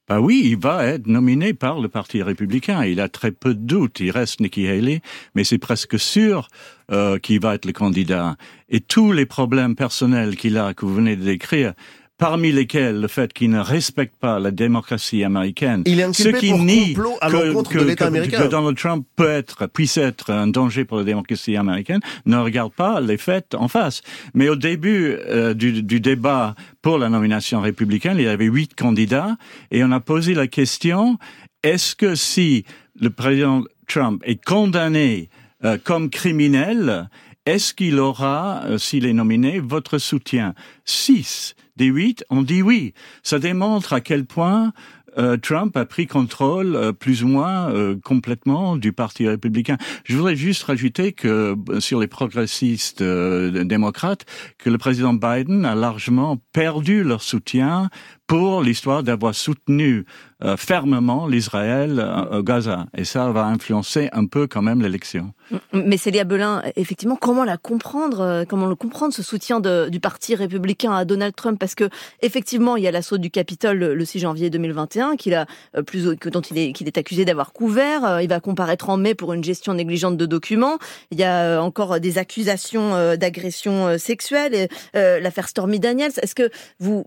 Bah 0.06 0.20
oui, 0.20 0.42
il 0.44 0.58
va 0.58 0.84
être 0.84 1.06
nominé 1.06 1.54
par 1.54 1.80
le 1.80 1.88
Parti 1.88 2.22
républicain. 2.22 2.84
Il 2.84 3.00
a 3.00 3.08
très 3.08 3.30
peu 3.30 3.54
de 3.54 3.60
doutes. 3.60 4.00
Il 4.00 4.10
reste 4.10 4.40
Nikki 4.40 4.68
Haley, 4.68 5.00
mais 5.34 5.44
c'est 5.44 5.58
presque 5.58 5.98
sûr 5.98 6.48
euh, 6.90 7.18
qu'il 7.18 7.40
va 7.40 7.54
être 7.54 7.64
le 7.64 7.72
candidat. 7.72 8.36
Et 8.68 8.80
tous 8.80 9.12
les 9.12 9.24
problèmes 9.24 9.74
personnels 9.74 10.36
qu'il 10.36 10.58
a, 10.58 10.74
que 10.74 10.84
vous 10.84 10.94
venez 10.94 11.16
de 11.16 11.24
décrire, 11.24 11.72
parmi 12.16 12.52
lesquels 12.52 13.00
le 13.00 13.08
fait 13.08 13.32
qu'il 13.32 13.50
ne 13.50 13.58
respecte 13.58 14.14
pas 14.16 14.38
la 14.38 14.50
démocratie 14.52 15.24
américaine, 15.24 15.82
Il 15.84 15.98
est 15.98 16.12
ce 16.12 16.28
qui 16.28 16.52
nie 16.52 16.94
complot 16.94 17.16
à 17.20 17.28
que, 17.30 17.36
l'encontre 17.36 17.70
que- 17.70 17.78
de 17.78 17.84
l'État 17.84 18.04
que- 18.04 18.08
américain. 18.10 18.42
que 18.42 18.48
Donald 18.48 18.76
Trump 18.76 19.06
peut 19.16 19.28
être, 19.28 19.66
puisse 19.66 19.96
être 19.96 20.30
un 20.30 20.46
danger 20.46 20.84
pour 20.84 20.98
la 20.98 21.04
démocratie 21.04 21.56
américaine, 21.56 22.00
ne 22.26 22.36
regarde 22.36 22.72
pas 22.72 23.00
les 23.00 23.16
faits 23.16 23.54
en 23.54 23.66
face. 23.68 24.02
Mais 24.32 24.48
au 24.48 24.56
début 24.56 25.16
euh, 25.28 25.54
du, 25.54 25.82
du 25.82 26.00
débat 26.00 26.54
pour 26.82 26.98
la 26.98 27.08
nomination 27.08 27.60
républicaine, 27.60 28.16
il 28.18 28.24
y 28.24 28.28
avait 28.28 28.44
huit 28.46 28.74
candidats 28.76 29.36
et 29.72 29.82
on 29.82 29.90
a 29.90 30.00
posé 30.00 30.34
la 30.34 30.46
question 30.46 31.18
est-ce 31.64 31.96
que 31.96 32.14
si 32.14 32.64
le 33.00 33.10
président 33.10 33.64
Trump 33.88 34.22
est 34.24 34.42
condamné 34.44 35.30
euh, 35.64 35.78
comme 35.82 36.10
criminel, 36.10 37.08
est-ce 37.46 37.74
qu'il 37.74 37.98
aura, 37.98 38.62
euh, 38.66 38.78
s'il 38.78 39.04
est 39.06 39.12
nominé, 39.12 39.58
votre 39.60 39.98
soutien? 39.98 40.54
Six 40.84 41.54
des 41.76 41.86
huit 41.86 42.24
ont 42.30 42.42
dit 42.42 42.62
oui. 42.62 42.94
Ça 43.22 43.38
démontre 43.38 43.92
à 43.92 44.00
quel 44.00 44.24
point 44.24 44.72
euh, 45.18 45.36
Trump 45.36 45.76
a 45.76 45.84
pris 45.84 46.06
contrôle 46.06 46.74
euh, 46.74 46.92
plus 46.92 47.22
ou 47.22 47.28
moins 47.28 47.70
euh, 47.70 47.96
complètement 48.02 48.76
du 48.76 48.92
Parti 48.92 49.28
républicain. 49.28 49.76
Je 50.04 50.16
voudrais 50.16 50.36
juste 50.36 50.64
rajouter 50.64 51.12
que 51.12 51.56
euh, 51.70 51.80
sur 51.80 52.00
les 52.00 52.06
progressistes 52.06 53.02
euh, 53.02 53.64
démocrates, 53.64 54.26
que 54.58 54.70
le 54.70 54.78
président 54.78 55.14
Biden 55.14 55.64
a 55.64 55.74
largement 55.74 56.38
perdu 56.52 57.04
leur 57.04 57.22
soutien 57.22 57.90
pour 58.26 58.62
l'histoire 58.62 59.02
d'avoir 59.02 59.34
soutenu 59.34 60.06
euh, 60.42 60.56
fermement 60.56 61.26
l'Israël 61.26 61.98
euh, 62.00 62.42
Gaza. 62.42 62.86
Et 62.96 63.04
ça 63.04 63.30
va 63.30 63.44
influencer 63.44 64.08
un 64.12 64.26
peu 64.26 64.46
quand 64.46 64.62
même 64.62 64.80
l'élection. 64.80 65.32
Mais 65.74 65.96
Célia 65.98 66.24
Belin, 66.24 66.62
effectivement, 66.76 67.16
comment 67.16 67.44
la 67.44 67.56
comprendre 67.58 68.20
euh, 68.20 68.44
Comment 68.48 68.66
le 68.66 68.74
comprendre 68.76 69.12
ce 69.12 69.22
soutien 69.22 69.60
de- 69.60 69.88
du 69.90 70.00
parti 70.00 70.34
républicain 70.34 70.92
à 70.92 71.04
Donald 71.04 71.34
Trump? 71.36 71.58
Parce 71.58 71.74
que 71.74 71.88
effectivement, 72.22 72.76
il 72.76 72.84
y 72.84 72.88
a 72.88 72.90
l'assaut 72.90 73.18
du 73.18 73.30
Capitole 73.30 73.76
le, 73.78 73.94
le 73.94 74.04
6 74.04 74.20
janvier 74.20 74.48
2021, 74.50 75.16
qu'il 75.16 75.34
a 75.34 75.46
plus 75.86 76.04
dont 76.04 76.40
il 76.40 76.58
est 76.58 76.72
qu'il 76.72 76.86
est 76.86 76.96
accusé 76.98 77.24
d'avoir 77.26 77.52
couvert. 77.52 78.04
Euh, 78.04 78.22
Il 78.22 78.28
va 78.28 78.40
comparaître 78.40 78.88
en 78.88 78.96
mai 78.96 79.14
pour 79.14 79.34
une 79.34 79.44
gestion 79.44 79.74
négligente 79.74 80.16
de 80.16 80.26
documents. 80.26 80.78
Il 81.10 81.18
y 81.18 81.24
a 81.24 81.42
euh, 81.42 81.58
encore 81.58 82.00
des 82.00 82.16
accusations 82.18 83.14
d'agression 83.16 83.98
sexuelle. 83.98 84.68
L'affaire 84.94 85.48
Stormy 85.48 85.78
Daniels. 85.80 86.12
Est-ce 86.22 86.34
que 86.34 86.50
vous 86.78 87.04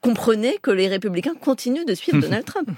comprenez 0.00 0.58
que 0.62 0.70
les 0.70 0.88
républicains 0.88 1.34
continuent 1.34 1.84
de 1.84 1.94
suivre 1.94 2.20
Donald 2.22 2.44
Trump 2.44 2.68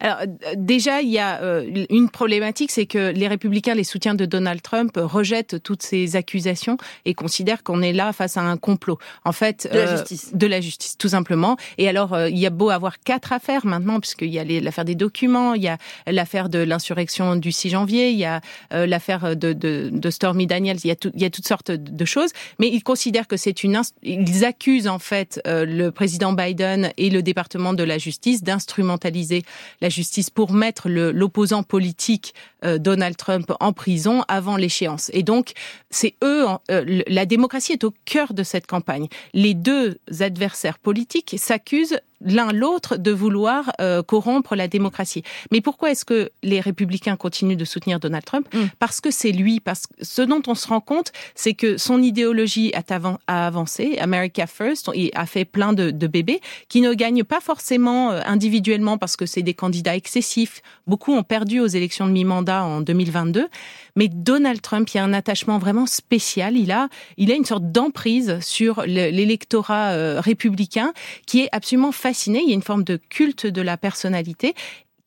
Alors 0.00 0.18
déjà, 0.56 1.02
il 1.02 1.08
y 1.08 1.18
a 1.18 1.42
euh, 1.42 1.84
une 1.90 2.08
problématique, 2.08 2.70
c'est 2.70 2.86
que 2.86 3.10
les 3.10 3.26
républicains, 3.26 3.74
les 3.74 3.82
soutiens 3.84 4.14
de 4.14 4.26
Donald 4.26 4.62
Trump, 4.62 4.92
rejettent 4.96 5.60
toutes 5.62 5.82
ces 5.82 6.14
accusations 6.14 6.76
et 7.04 7.14
considèrent 7.14 7.64
qu'on 7.64 7.82
est 7.82 7.92
là 7.92 8.12
face 8.12 8.36
à 8.36 8.42
un 8.42 8.56
complot. 8.56 8.98
En 9.24 9.32
fait, 9.32 9.68
De 9.72 9.76
la 9.76 9.84
euh, 9.88 9.96
justice. 9.96 10.30
de 10.34 10.46
la 10.46 10.60
justice, 10.60 10.96
tout 10.98 11.08
simplement. 11.08 11.56
Et 11.78 11.88
alors, 11.88 12.14
euh, 12.14 12.28
il 12.30 12.38
y 12.38 12.46
a 12.46 12.50
beau 12.50 12.70
avoir 12.70 13.00
quatre 13.00 13.32
affaires 13.32 13.66
maintenant, 13.66 13.98
puisqu'il 13.98 14.28
y 14.30 14.38
a 14.38 14.44
l'affaire 14.60 14.84
des 14.84 14.94
documents, 14.94 15.54
il 15.54 15.62
y 15.62 15.68
a 15.68 15.78
l'affaire 16.06 16.48
de 16.48 16.60
l'insurrection 16.60 17.34
du 17.34 17.50
6 17.50 17.70
janvier, 17.70 18.10
il 18.10 18.18
y 18.18 18.24
a 18.24 18.40
euh, 18.72 18.86
l'affaire 18.86 19.34
de, 19.36 19.52
de, 19.52 19.90
de 19.92 20.10
Stormy 20.10 20.46
Daniels, 20.46 20.78
il 20.84 20.88
y 20.88 20.92
a, 20.92 20.96
tout- 20.96 21.10
il 21.14 21.22
y 21.22 21.24
a 21.24 21.30
toutes 21.30 21.48
sortes 21.48 21.72
de 21.72 22.04
choses. 22.04 22.30
Mais 22.60 22.68
ils 22.68 22.82
considèrent 22.84 23.26
que 23.26 23.36
c'est 23.36 23.64
une, 23.64 23.80
ils 24.04 24.44
accusent 24.44 24.86
en 24.86 25.00
fait 25.00 25.40
euh, 25.48 25.64
le 25.64 25.90
président 25.90 26.32
Biden 26.32 26.92
et 26.98 27.10
le 27.10 27.20
département 27.22 27.72
de 27.72 27.82
la 27.82 27.98
justice 27.98 28.44
d'instrumentaliser 28.44 29.42
la 29.80 29.87
justice 29.88 30.30
pour 30.30 30.52
mettre 30.52 30.88
l'opposant 30.88 31.62
politique 31.62 32.34
Donald 32.64 33.16
Trump 33.16 33.52
en 33.60 33.72
prison 33.72 34.24
avant 34.28 34.56
l'échéance. 34.56 35.10
Et 35.12 35.22
donc, 35.22 35.52
c'est 35.90 36.14
eux, 36.24 36.44
euh, 36.70 37.02
la 37.06 37.26
démocratie 37.26 37.72
est 37.72 37.84
au 37.84 37.94
cœur 38.04 38.34
de 38.34 38.42
cette 38.42 38.66
campagne. 38.66 39.08
Les 39.32 39.54
deux 39.54 39.98
adversaires 40.20 40.78
politiques 40.78 41.36
s'accusent 41.38 41.98
l'un 42.20 42.50
l'autre 42.52 42.96
de 42.96 43.12
vouloir 43.12 43.70
euh, 43.80 44.02
corrompre 44.02 44.56
la 44.56 44.66
démocratie. 44.66 45.22
Mais 45.52 45.60
pourquoi 45.60 45.92
est-ce 45.92 46.04
que 46.04 46.30
les 46.42 46.58
républicains 46.58 47.14
continuent 47.14 47.56
de 47.56 47.64
soutenir 47.64 48.00
Donald 48.00 48.24
Trump 48.24 48.48
Parce 48.80 49.00
que 49.00 49.12
c'est 49.12 49.30
lui. 49.30 49.60
Parce 49.60 49.86
que 49.86 49.92
ce 50.02 50.22
dont 50.22 50.42
on 50.48 50.56
se 50.56 50.66
rend 50.66 50.80
compte, 50.80 51.12
c'est 51.36 51.54
que 51.54 51.76
son 51.76 52.02
idéologie 52.02 52.72
a, 52.74 52.80
avan- 52.80 53.18
a 53.28 53.46
avancé. 53.46 53.98
America 54.00 54.48
First, 54.48 54.90
il 54.96 55.10
a 55.14 55.26
fait 55.26 55.44
plein 55.44 55.72
de, 55.72 55.92
de 55.92 56.06
bébés 56.08 56.40
qui 56.68 56.80
ne 56.80 56.92
gagnent 56.92 57.22
pas 57.22 57.40
forcément 57.40 58.10
euh, 58.10 58.20
individuellement 58.26 58.98
parce 58.98 59.14
que 59.14 59.24
c'est 59.24 59.42
des 59.42 59.54
candidats 59.54 59.94
excessifs. 59.94 60.60
Beaucoup 60.88 61.12
ont 61.14 61.22
perdu 61.22 61.60
aux 61.60 61.68
élections 61.68 62.06
de 62.08 62.12
mi-mandat 62.12 62.47
en 62.56 62.80
2022. 62.80 63.48
Mais 63.96 64.08
Donald 64.08 64.60
Trump, 64.60 64.88
il 64.92 64.96
y 64.96 65.00
a 65.00 65.04
un 65.04 65.12
attachement 65.12 65.58
vraiment 65.58 65.86
spécial. 65.86 66.56
Il 66.56 66.70
a, 66.70 66.88
il 67.16 67.30
a 67.32 67.34
une 67.34 67.44
sorte 67.44 67.70
d'emprise 67.70 68.38
sur 68.40 68.82
le- 68.86 69.10
l'électorat 69.10 69.90
euh, 69.90 70.20
républicain 70.20 70.92
qui 71.26 71.40
est 71.40 71.48
absolument 71.52 71.92
fasciné. 71.92 72.40
Il 72.42 72.48
y 72.48 72.52
a 72.52 72.54
une 72.54 72.62
forme 72.62 72.84
de 72.84 72.96
culte 72.96 73.46
de 73.46 73.62
la 73.62 73.76
personnalité 73.76 74.54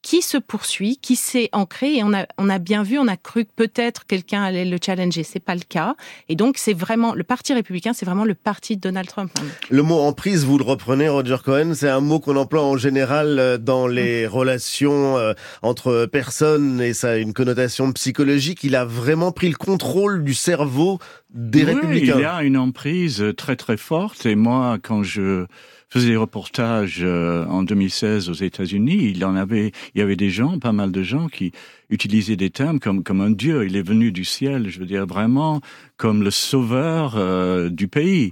qui 0.01 0.21
se 0.21 0.37
poursuit, 0.37 0.97
qui 0.97 1.15
s'est 1.15 1.49
ancré 1.51 1.95
et 1.97 2.03
on 2.03 2.13
a, 2.13 2.25
on 2.37 2.49
a 2.49 2.57
bien 2.57 2.81
vu, 2.83 2.97
on 2.97 3.07
a 3.07 3.17
cru 3.17 3.45
que 3.45 3.51
peut-être 3.55 4.05
quelqu'un 4.07 4.41
allait 4.43 4.65
le 4.65 4.77
challenger. 4.83 5.23
C'est 5.23 5.39
pas 5.39 5.53
le 5.55 5.61
cas. 5.67 5.95
Et 6.27 6.35
donc, 6.35 6.57
c'est 6.57 6.73
vraiment, 6.73 7.13
le 7.13 7.23
parti 7.23 7.53
républicain, 7.53 7.93
c'est 7.93 8.05
vraiment 8.05 8.25
le 8.25 8.33
parti 8.33 8.77
de 8.77 8.81
Donald 8.81 9.07
Trump. 9.07 9.31
hein. 9.39 9.45
Le 9.69 9.83
mot 9.83 9.99
emprise, 9.99 10.43
vous 10.43 10.57
le 10.57 10.63
reprenez, 10.63 11.07
Roger 11.07 11.37
Cohen, 11.43 11.73
c'est 11.75 11.89
un 11.89 11.99
mot 11.99 12.19
qu'on 12.19 12.35
emploie 12.35 12.63
en 12.63 12.77
général 12.77 13.37
euh, 13.39 13.57
dans 13.59 13.85
les 13.87 14.25
relations 14.25 15.17
euh, 15.17 15.33
entre 15.61 16.07
personnes 16.07 16.81
et 16.81 16.93
ça 16.93 17.11
a 17.11 17.15
une 17.17 17.33
connotation 17.33 17.91
psychologique. 17.93 18.63
Il 18.63 18.75
a 18.75 18.85
vraiment 18.85 19.31
pris 19.31 19.49
le 19.49 19.55
contrôle 19.55 20.23
du 20.23 20.33
cerveau 20.33 20.99
des 21.33 21.59
Oui, 21.63 21.73
républicains. 21.73 22.15
Il 22.17 22.21
y 22.21 22.25
a 22.25 22.41
une 22.43 22.57
emprise 22.57 23.23
très 23.37 23.55
très 23.55 23.77
forte 23.77 24.25
et 24.25 24.35
moi, 24.35 24.77
quand 24.81 25.03
je 25.03 25.45
faisais 25.91 26.09
des 26.09 26.17
reportages 26.17 26.99
euh, 27.01 27.45
en 27.45 27.63
2016 27.63 28.29
aux 28.29 28.33
États-Unis, 28.33 29.11
il 29.11 29.25
en 29.25 29.35
avait, 29.35 29.71
il 29.93 29.99
y 29.99 30.01
avait 30.01 30.15
des 30.15 30.29
gens, 30.29 30.57
pas 30.57 30.71
mal 30.71 30.91
de 30.91 31.03
gens 31.03 31.27
qui 31.27 31.51
utilisaient 31.89 32.37
des 32.37 32.49
termes 32.49 32.79
comme 32.79 33.03
comme 33.03 33.21
un 33.21 33.31
dieu. 33.31 33.65
Il 33.65 33.75
est 33.75 33.85
venu 33.85 34.11
du 34.11 34.23
ciel, 34.23 34.69
je 34.69 34.79
veux 34.79 34.85
dire 34.85 35.05
vraiment 35.05 35.61
comme 35.97 36.23
le 36.23 36.31
sauveur 36.31 37.15
euh, 37.17 37.69
du 37.69 37.87
pays. 37.87 38.31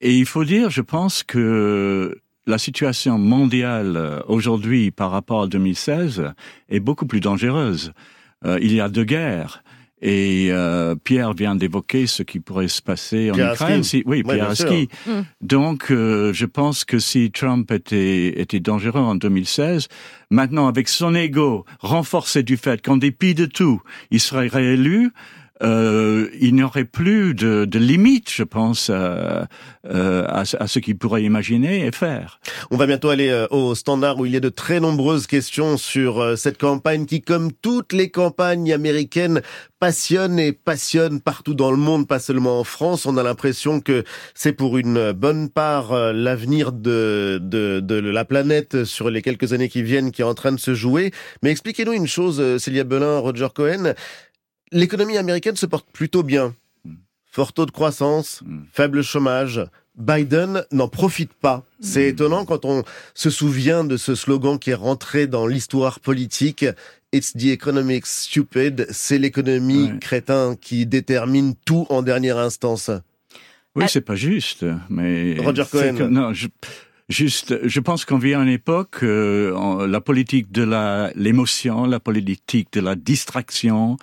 Et 0.00 0.16
il 0.16 0.26
faut 0.26 0.44
dire, 0.44 0.70
je 0.70 0.82
pense 0.82 1.22
que 1.22 2.20
la 2.46 2.58
situation 2.58 3.18
mondiale 3.18 3.96
euh, 3.96 4.20
aujourd'hui 4.28 4.90
par 4.90 5.10
rapport 5.10 5.42
à 5.42 5.46
2016 5.46 6.32
est 6.68 6.80
beaucoup 6.80 7.06
plus 7.06 7.20
dangereuse. 7.20 7.92
Euh, 8.44 8.58
il 8.60 8.72
y 8.74 8.80
a 8.80 8.88
deux 8.88 9.04
guerres. 9.04 9.63
Et 10.06 10.48
euh, 10.50 10.94
Pierre 11.02 11.32
vient 11.32 11.56
d'évoquer 11.56 12.06
ce 12.06 12.22
qui 12.22 12.38
pourrait 12.38 12.68
se 12.68 12.82
passer 12.82 13.30
en 13.30 13.34
Pierre 13.34 13.54
Ukraine. 13.54 13.82
Si- 13.82 14.02
oui, 14.04 14.18
Ouais, 14.18 14.34
Pierre 14.34 14.46
bien 14.48 14.54
sûr. 14.54 14.66
Aski. 14.66 14.88
Mm. 15.06 15.10
Donc, 15.40 15.90
euh, 15.90 16.30
je 16.34 16.44
pense 16.44 16.84
que 16.84 16.98
si 16.98 17.30
Trump 17.30 17.70
était, 17.72 18.38
était 18.38 18.60
dangereux 18.60 19.00
en 19.00 19.14
2016, 19.14 19.88
maintenant, 20.30 20.66
avec 20.68 20.88
son 20.88 21.14
ego 21.14 21.64
renforcé 21.80 22.42
du 22.42 22.58
fait 22.58 22.84
qu'en 22.84 22.98
dépit 22.98 23.34
de 23.34 23.46
tout, 23.46 23.80
il 24.10 24.20
serait 24.20 24.48
réélu, 24.48 25.10
euh, 25.62 26.28
il 26.40 26.54
n'y 26.56 26.62
aurait 26.64 26.84
plus 26.84 27.34
de, 27.34 27.64
de 27.64 27.78
limite, 27.78 28.30
je 28.30 28.42
pense, 28.42 28.90
à, 28.90 29.46
euh, 29.86 30.26
à, 30.28 30.44
ce- 30.44 30.56
à 30.58 30.66
ce 30.66 30.80
qu'il 30.80 30.98
pourrait 30.98 31.22
imaginer 31.22 31.86
et 31.86 31.92
faire. 31.92 32.40
On 32.72 32.76
va 32.76 32.86
bientôt 32.86 33.08
aller 33.08 33.28
euh, 33.28 33.46
au 33.50 33.74
standard 33.76 34.18
où 34.18 34.26
il 34.26 34.32
y 34.32 34.36
a 34.36 34.40
de 34.40 34.48
très 34.48 34.80
nombreuses 34.80 35.26
questions 35.28 35.76
sur 35.76 36.20
euh, 36.20 36.34
cette 36.36 36.58
campagne 36.58 37.06
qui, 37.06 37.22
comme 37.22 37.52
toutes 37.52 37.92
les 37.92 38.10
campagnes 38.10 38.72
américaines, 38.72 39.42
passionne 39.78 40.38
et 40.40 40.52
passionne 40.52 41.20
partout 41.20 41.54
dans 41.54 41.70
le 41.70 41.76
monde, 41.76 42.08
pas 42.08 42.18
seulement 42.18 42.58
en 42.58 42.64
France. 42.64 43.06
On 43.06 43.16
a 43.16 43.22
l'impression 43.22 43.80
que 43.80 44.02
c'est 44.34 44.54
pour 44.54 44.76
une 44.76 45.12
bonne 45.12 45.48
part 45.50 45.92
euh, 45.92 46.12
l'avenir 46.12 46.72
de, 46.72 47.38
de, 47.40 47.80
de 47.80 47.94
la 47.94 48.24
planète 48.24 48.84
sur 48.84 49.08
les 49.08 49.22
quelques 49.22 49.52
années 49.52 49.68
qui 49.68 49.82
viennent 49.82 50.10
qui 50.10 50.22
est 50.22 50.24
en 50.24 50.34
train 50.34 50.52
de 50.52 50.58
se 50.60 50.74
jouer. 50.74 51.12
Mais 51.42 51.50
expliquez-nous 51.50 51.92
une 51.92 52.08
chose, 52.08 52.40
euh, 52.40 52.58
Célia 52.58 52.82
Belin, 52.84 53.18
Roger 53.18 53.48
Cohen. 53.54 53.94
L'économie 54.74 55.16
américaine 55.16 55.56
se 55.56 55.66
porte 55.66 55.86
plutôt 55.92 56.22
bien. 56.22 56.54
Fort 57.30 57.52
taux 57.52 57.64
de 57.66 57.70
croissance, 57.70 58.42
faible 58.72 59.02
chômage. 59.02 59.60
Biden 59.96 60.64
n'en 60.72 60.88
profite 60.88 61.32
pas. 61.32 61.64
C'est 61.80 62.08
étonnant 62.08 62.44
quand 62.44 62.64
on 62.64 62.82
se 63.14 63.30
souvient 63.30 63.84
de 63.84 63.96
ce 63.96 64.14
slogan 64.16 64.58
qui 64.58 64.70
est 64.70 64.74
rentré 64.74 65.26
dans 65.28 65.46
l'histoire 65.46 66.00
politique. 66.00 66.66
It's 67.12 67.32
the 67.32 67.46
economic 67.46 68.04
stupid. 68.06 68.86
C'est 68.90 69.18
l'économie 69.18 69.92
crétin 70.00 70.56
qui 70.60 70.84
détermine 70.86 71.54
tout 71.64 71.86
en 71.90 72.02
dernière 72.02 72.38
instance. 72.38 72.90
Oui, 73.76 73.84
c'est 73.88 74.00
pas 74.00 74.14
juste, 74.16 74.64
mais 74.90 75.36
Roger 75.40 75.64
Cohen. 75.70 75.94
que- 75.96 76.02
non, 76.04 76.32
je, 76.32 76.46
juste, 77.08 77.58
je 77.66 77.80
pense 77.80 78.04
qu'on 78.04 78.18
vit 78.18 78.34
à 78.34 78.40
une 78.42 78.48
époque 78.48 79.02
euh, 79.02 79.86
la 79.86 80.00
politique 80.00 80.50
de 80.52 80.62
la 80.62 81.10
l'émotion, 81.14 81.84
la 81.86 82.00
politique 82.00 82.68
de 82.72 82.80
la 82.80 82.94
distraction, 82.94 83.96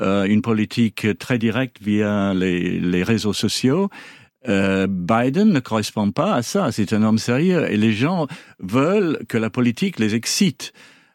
euh, 0.00 0.24
une 0.24 0.42
politique 0.42 1.06
très 1.18 1.38
directe 1.38 1.76
via 1.82 2.34
les, 2.34 2.78
les 2.80 3.02
réseaux 3.02 3.32
sociaux. 3.34 3.88
Euh, 4.48 4.86
Biden 4.88 5.50
ne 5.52 5.60
correspond 5.60 6.12
pas 6.12 6.34
à 6.34 6.42
ça. 6.42 6.70
C'est 6.72 6.92
un 6.92 7.02
homme 7.02 7.18
sérieux 7.18 7.66
et 7.70 7.76
les 7.76 7.92
gens 7.92 8.26
veulent 8.60 9.18
que 9.28 9.38
la 9.38 9.50
politique 9.50 9.98
les 9.98 10.14
excite. 10.14 10.72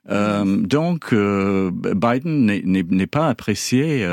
Euh, 0.10 0.58
donc, 0.58 1.14
euh, 1.14 1.72
Biden 1.74 2.46
n'est- 2.46 3.08
pas 3.08 3.30
apprécié 3.30 4.06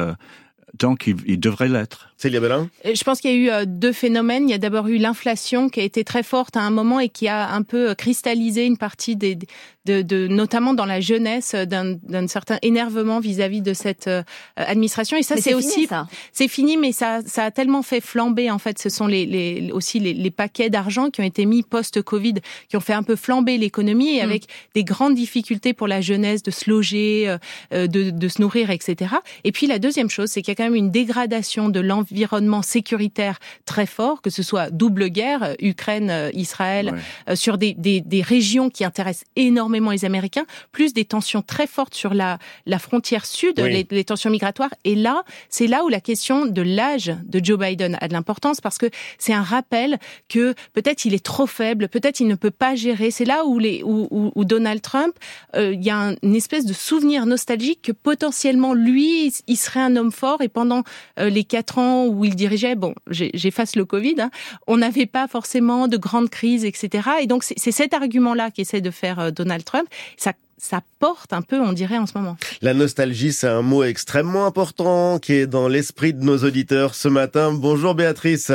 euh, 0.83 0.87
donc 0.87 1.07
il, 1.07 1.17
il 1.27 1.41
devrait 1.41 1.69
l'être. 1.69 2.09
Célia 2.19 2.41
Bellin 2.41 2.69
Euh, 2.85 2.95
Je 2.95 3.05
pense 3.05 3.21
qu'il 3.21 3.31
y 3.31 3.35
a 3.35 3.37
eu 3.37 3.49
euh, 3.51 3.65
deux 3.65 3.93
phénomènes. 3.93 4.49
Il 4.49 4.51
y 4.51 4.55
a 4.55 4.59
d'abord 4.59 4.89
eu 4.89 4.97
l'inflation 4.99 5.69
qui 5.69 5.79
a 5.81 5.85
été 5.85 6.03
très 6.03 6.25
forte 6.25 6.57
à 6.57 6.63
un 6.63 6.71
moment 6.71 6.99
et 6.99 7.09
qui 7.09 7.29
a 7.29 7.51
un 7.53 7.63
peu 7.63 7.91
euh, 7.91 7.95
cristallisé 7.95 8.67
une 8.67 8.77
partie 8.77 9.15
des, 9.15 9.39
de, 9.87 10.03
de 10.03 10.27
notamment 10.27 10.75
dans 10.75 10.85
la 10.85 11.01
jeunesse, 11.01 11.55
d'un 11.55 12.27
certain 12.27 12.59
énervement 12.63 13.21
vis-à-vis 13.21 13.63
de 13.63 13.73
cette 13.73 14.11
administration. 14.57 15.17
Et 15.17 15.23
ça, 15.23 15.37
c'est 15.37 15.55
aussi, 15.55 15.89
c'est 16.33 16.49
fini, 16.49 16.77
mais 16.77 16.93
ça, 16.93 17.21
ça 17.25 17.45
a 17.45 17.51
tellement 17.51 17.83
fait 17.83 18.01
flamber. 18.03 18.51
En 18.51 18.59
fait, 18.59 18.79
ce 18.79 18.89
sont 18.91 19.07
les, 19.07 19.25
les 19.25 19.71
aussi 19.73 19.99
les, 19.99 20.13
les 20.13 20.31
paquets 20.31 20.69
d'argent 20.69 21.09
qui 21.11 21.21
ont 21.21 21.25
été 21.25 21.47
mis 21.47 21.63
post-Covid, 21.63 22.35
qui 22.69 22.77
ont 22.77 22.81
fait 22.81 22.93
un 22.93 23.03
peu 23.03 23.17
flamber 23.17 23.57
l'économie 23.57 24.17
et 24.17 24.21
avec 24.21 24.45
des 24.75 24.85
grandes 24.85 25.15
difficultés 25.15 25.73
pour 25.73 25.89
la 25.89 26.01
jeunesse 26.03 26.43
de 26.43 26.51
se 26.51 26.69
loger, 26.69 27.37
de, 27.73 27.87
de 28.11 28.29
se 28.29 28.43
nourrir, 28.43 28.71
etc. 28.71 29.15
Et 29.45 29.53
puis 29.53 29.67
la 29.67 29.79
deuxième 29.79 30.11
chose, 30.11 30.29
c'est 30.31 30.43
qu'il 30.43 30.51
y 30.51 30.53
a 30.53 30.57
quand 30.57 30.65
même 30.65 30.68
une 30.75 30.91
dégradation 30.91 31.69
de 31.69 31.81
l'environnement 31.81 32.63
sécuritaire 32.63 33.39
très 33.65 33.87
fort, 33.87 34.23
que 34.23 34.31
ce 34.31 34.43
soit 34.43 34.71
double 34.71 35.09
guerre, 35.09 35.43
euh, 35.43 35.55
Ukraine, 35.61 36.11
euh, 36.11 36.31
Israël, 36.33 36.95
euh, 37.29 37.37
sur 37.37 37.59
des, 37.59 37.75
des, 37.75 38.01
des 38.01 38.23
régions 38.23 38.71
qui 38.71 38.85
intéressent 38.85 39.25
énormément 39.37 39.91
les 39.91 40.05
Américains, 40.05 40.47
plus 40.73 40.93
des 40.93 41.05
tensions 41.05 41.43
très 41.43 41.67
fortes 41.67 41.95
sur 41.95 42.15
la, 42.15 42.39
la 42.67 42.79
frontière 42.79 43.27
sud, 43.27 43.61
Oui. 43.61 43.71
les, 43.73 43.87
les 43.91 44.05
tensions 44.05 44.31
migratoires. 44.31 44.75
Et 44.85 44.95
là, 44.95 45.23
c'est 45.49 45.67
là 45.67 45.85
où 45.85 45.89
la 45.89 46.01
question 46.01 46.47
de 46.47 46.63
l'âge 46.63 47.13
de 47.25 47.45
Joe 47.45 47.59
Biden 47.59 47.97
a 48.01 48.09
de 48.09 48.13
l'importance 48.13 48.61
parce 48.61 48.79
que 48.79 48.87
c'est 49.19 49.33
un 49.33 49.43
rappel 49.43 49.99
que 50.29 50.55
peut-être 50.73 51.05
il 51.05 51.15
est 51.15 51.25
trop 51.25 51.47
faible, 51.47 51.89
peut-être 51.89 52.21
il 52.21 52.27
ne 52.29 52.35
peut 52.35 52.51
pas 52.51 52.75
gérer. 52.75 53.11
C'est 53.11 53.25
là 53.25 53.45
où, 53.45 53.59
les, 53.59 53.83
où, 53.83 54.09
où, 54.11 54.33
où 54.35 54.45
Donald 54.45 54.83
Trump, 54.83 55.15
euh, 55.57 55.73
il 55.75 55.83
y 55.85 55.91
a 55.91 55.99
un- 55.99 56.15
une 56.23 56.37
espèce 56.37 56.65
de 56.67 56.73
souvenir 56.73 57.27
nostalgique 57.27 57.83
que 57.83 57.93
potentiellement 57.93 58.75
lui, 58.75 59.33
il 59.47 59.57
serait 59.57 59.81
un 59.81 59.97
homme 59.97 60.13
fort 60.13 60.43
et 60.43 60.49
pendant 60.59 60.83
euh, 61.21 61.31
les 61.31 61.45
quatre 61.45 61.79
ans 61.79 62.09
où 62.09 62.25
il 62.25 62.35
dirigeait, 62.35 62.75
bon, 62.75 62.93
j'efface 63.09 63.77
le 63.77 63.85
Covid, 63.85 64.17
hein, 64.19 64.31
on 64.67 64.79
n'avait 64.79 65.07
pas 65.07 65.29
forcément 65.29 65.87
de 65.87 65.97
grandes 65.97 66.31
crises, 66.31 66.65
etc. 66.65 67.11
Et 67.23 67.29
donc 67.29 67.45
c'est 67.45 67.71
cet 67.71 67.95
argument-là 67.95 68.51
qu'essaie 68.51 68.81
de 68.81 68.91
faire 68.91 69.21
euh, 69.21 69.31
Donald 69.31 69.63
Trump. 69.63 69.87
Ça, 70.17 70.33
ça 70.57 70.81
porte 70.99 71.33
un 71.33 71.43
peu, 71.43 71.61
on 71.61 71.73
dirait, 71.73 71.97
en 71.97 72.07
ce 72.07 72.19
moment. 72.19 72.37
La 72.61 72.75
nostalgie, 72.75 73.33
c'est 73.33 73.47
un 73.47 73.63
mot 73.63 73.85
extrêmement 73.85 74.47
important 74.47 75.21
qui 75.21 75.35
est 75.35 75.47
dans 75.47 75.69
l'esprit 75.69 76.13
de 76.13 76.25
nos 76.25 76.39
auditeurs 76.39 76.97
ce 76.97 77.07
matin. 77.07 77.53
Bonjour 77.55 77.95
Béatrice. 77.95 78.51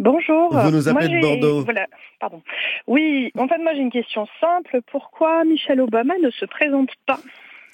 Bonjour. 0.00 0.52
Vous 0.52 0.70
nous 0.72 0.82
Moi, 0.82 1.00
appelez 1.00 1.16
de 1.16 1.20
Bordeaux. 1.20 1.62
Voilà, 1.62 1.86
pardon. 2.18 2.42
Oui, 2.88 3.30
en 3.38 3.46
fait, 3.46 3.58
moi 3.58 3.72
j'ai 3.72 3.82
une 3.82 3.92
question 3.92 4.26
simple. 4.40 4.80
Pourquoi 4.90 5.44
Michelle 5.44 5.80
Obama 5.80 6.14
ne 6.20 6.30
se 6.30 6.44
présente 6.44 6.90
pas 7.06 7.20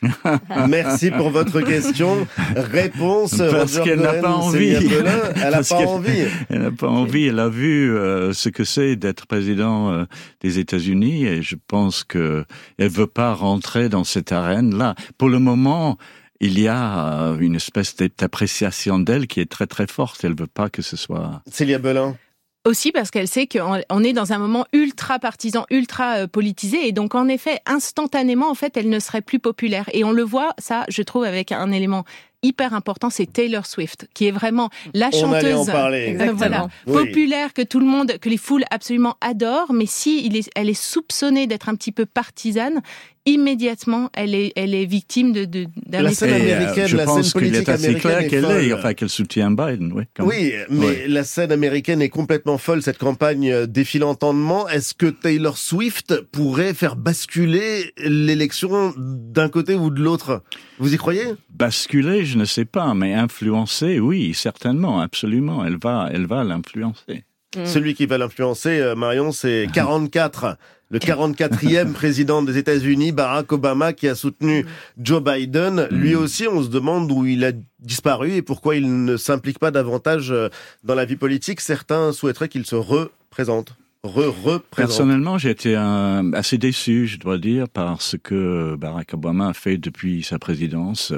Merci 0.69 1.11
pour 1.11 1.31
votre 1.31 1.61
question. 1.61 2.27
Réponse, 2.57 3.37
Parce 3.39 3.79
qu'elle 3.81 4.01
n'a 4.01 4.15
pas 4.15 4.33
envie. 4.33 4.71
Elle 4.71 5.05
n'a 5.05 5.63
pas 5.63 5.87
envie. 5.87 6.25
Elle 6.49 6.63
n'a 6.63 6.71
pas 6.71 6.89
envie. 6.89 7.27
Elle 7.27 7.39
a 7.39 7.49
vu 7.49 7.95
euh, 7.95 8.33
ce 8.33 8.49
que 8.49 8.65
c'est 8.65 8.97
d'être 8.97 9.27
président 9.27 9.91
euh, 9.91 10.05
des 10.41 10.59
États-Unis 10.59 11.27
et 11.27 11.43
je 11.43 11.57
pense 11.69 12.05
que 12.05 12.45
elle 12.79 12.89
veut 12.89 13.07
pas 13.07 13.35
rentrer 13.35 13.89
dans 13.89 14.05
cette 14.05 14.33
arène-là. 14.33 14.95
Pour 15.19 15.29
le 15.29 15.39
moment, 15.39 15.99
il 16.41 16.59
y 16.59 16.69
a 16.69 17.23
euh, 17.23 17.39
une 17.39 17.55
espèce 17.55 17.97
d'appréciation 17.97 18.99
d'elle 18.99 19.27
qui 19.27 19.41
est 19.41 19.51
très 19.51 19.67
très 19.67 19.87
forte. 19.87 20.25
Elle 20.25 20.35
veut 20.35 20.47
pas 20.47 20.69
que 20.69 20.83
ce 20.83 20.97
soit. 20.97 21.43
Célia 21.51 21.79
Belin. 21.79 22.17
Aussi 22.65 22.93
parce 22.93 23.11
qu'elle 23.11 23.27
sait 23.27 23.49
qu'on 23.49 23.81
on 23.91 24.05
est 24.05 24.13
dans 24.13 24.33
un 24.33 24.39
moment 24.39 24.67
ultra 24.73 25.19
partisan, 25.19 25.67
ultra 25.71 26.19
euh, 26.19 26.27
politisé, 26.29 26.87
et 26.87 26.93
donc 26.93 27.15
en 27.17 27.27
effet, 27.27 27.59
instantanément, 27.67 28.49
en 28.51 28.55
fait, 28.55 28.77
elle 28.77 28.89
ne 28.89 29.01
serait 29.01 29.21
plus 29.23 29.41
populaire. 29.41 29.89
Et 29.93 30.05
on 30.05 30.13
le 30.13 30.23
voit, 30.23 30.55
ça, 30.59 30.85
je 30.89 31.03
trouve, 31.03 31.25
avec 31.25 31.51
un 31.51 31.73
élément 31.73 32.05
hyper 32.45 32.73
important, 32.75 33.09
c'est 33.11 33.27
Taylor 33.33 33.67
Swift, 33.67 34.09
qui 34.15 34.27
est 34.27 34.33
vraiment 34.33 34.69
la 34.95 35.09
On 35.09 35.11
chanteuse, 35.13 35.35
allait 35.45 35.55
en 35.55 35.65
parler. 35.67 36.07
euh, 36.07 36.11
Exactement. 36.11 36.37
voilà, 36.37 36.69
Oui. 36.87 37.07
populaire 37.07 37.53
que 37.53 37.63
tout 37.63 37.79
le 37.81 37.87
monde, 37.87 38.19
que 38.21 38.29
les 38.29 38.37
foules 38.37 38.65
absolument 38.71 39.17
adorent. 39.21 39.73
Mais 39.73 39.87
si 39.87 40.25
il 40.27 40.37
est, 40.37 40.51
elle 40.57 40.69
est 40.69 40.81
soupçonnée 40.81 41.47
d'être 41.47 41.69
un 41.69 41.75
petit 41.77 41.93
peu 41.93 42.05
partisane, 42.05 42.81
immédiatement, 43.27 44.11
elle 44.15 44.35
est, 44.35 44.53
elle 44.57 44.75
est 44.75 44.85
victime 44.85 45.33
de, 45.33 45.45
de 45.45 45.67
La 45.91 46.11
scène 46.13 46.31
de- 46.31 46.35
américaine, 46.53 46.87
je 46.89 46.97
la 46.97 47.05
pense 47.05 47.31
scène 47.31 47.41
qu'il 47.41 47.49
est 47.49 47.51
politique 47.65 47.69
assez 47.69 47.85
américaine 47.87 48.11
clair 48.19 48.29
qu'elle 48.29 48.65
est, 48.69 48.73
enfin 48.73 48.95
qu'elle 48.95 49.09
soutient 49.09 49.51
Biden. 49.51 49.93
Oui. 49.95 50.05
Oui, 50.19 50.53
mais 50.71 50.87
Oui. 50.87 50.97
la 51.09 51.25
scène 51.25 51.53
américaine 51.53 52.03
est 52.03 52.09
complètement 52.09 52.59
folle, 52.59 52.83
cette 52.83 52.99
campagne 52.99 53.51
euh, 53.51 53.67
défile 53.67 54.05
entendement. 54.05 54.69
Est-ce 54.69 54.95
que 54.95 55.07
Taylor 55.07 55.57
Swift 55.57 56.21
pourrait 56.33 56.75
faire 56.75 56.97
basculer 56.97 57.93
l'élection 57.99 58.93
d'un 58.97 59.49
côté 59.49 59.75
ou 59.75 59.91
de 59.91 60.01
l'autre? 60.03 60.43
Vous 60.79 60.93
y 60.93 60.97
croyez? 60.97 61.25
Basculer, 61.51 62.25
je 62.25 62.37
ne 62.39 62.45
sais 62.45 62.65
pas, 62.65 62.93
mais 62.95 63.15
influencer, 63.15 64.01
oui, 64.01 64.35
certainement, 64.35 65.01
absolument. 65.01 65.65
Elle 65.65 65.79
va, 65.83 66.09
elle 66.13 66.27
va 66.27 66.43
l'influencer. 66.45 67.25
Celui 67.67 67.95
qui 67.95 68.07
va 68.07 68.17
l'influencer, 68.17 68.81
euh, 68.81 68.95
Marion, 68.95 69.31
c'est 69.31 69.67
44. 69.75 70.57
Le 70.93 70.99
44e 70.99 71.93
président 71.95 72.43
des 72.43 72.59
États-Unis, 72.59 73.13
Barack 73.13 73.51
Obama, 73.51 73.95
qui 73.95 74.09
a 74.09 74.15
soutenu 74.15 74.67
Joe 75.01 75.23
Biden. 75.25 75.89
Lui 75.91 76.15
aussi, 76.15 76.47
on 76.47 76.63
se 76.63 76.69
demande 76.69 77.11
où 77.11 77.25
il 77.25 77.45
a 77.47 77.53
disparu 77.81 78.33
et 78.33 78.43
pourquoi 78.43 78.77
il 78.77 79.05
ne 79.05 79.17
s'implique 79.17 79.59
pas 79.59 79.71
davantage 79.71 80.31
euh, 80.31 80.51
dans 80.85 80.95
la 80.95 81.07
vie 81.07 81.17
politique. 81.17 81.63
Certains 81.63 82.13
souhaiteraient 82.13 82.51
qu'il 82.51 82.67
se 82.67 82.77
représente. 82.77 83.75
Re-représente. 84.05 84.65
Personnellement, 84.77 85.39
j'ai 85.39 85.51
été 85.51 85.77
euh, 85.77 86.31
assez 86.35 86.59
déçu, 86.59 87.07
je 87.07 87.19
dois 87.19 87.39
dire, 87.39 87.71
par 87.71 88.03
ce 88.03 88.19
que 88.19 88.77
Barack 88.77 89.15
Obama 89.15 89.49
a 89.49 89.55
fait 89.55 89.79
depuis 89.79 90.23
sa 90.23 90.39
présidence. 90.39 91.15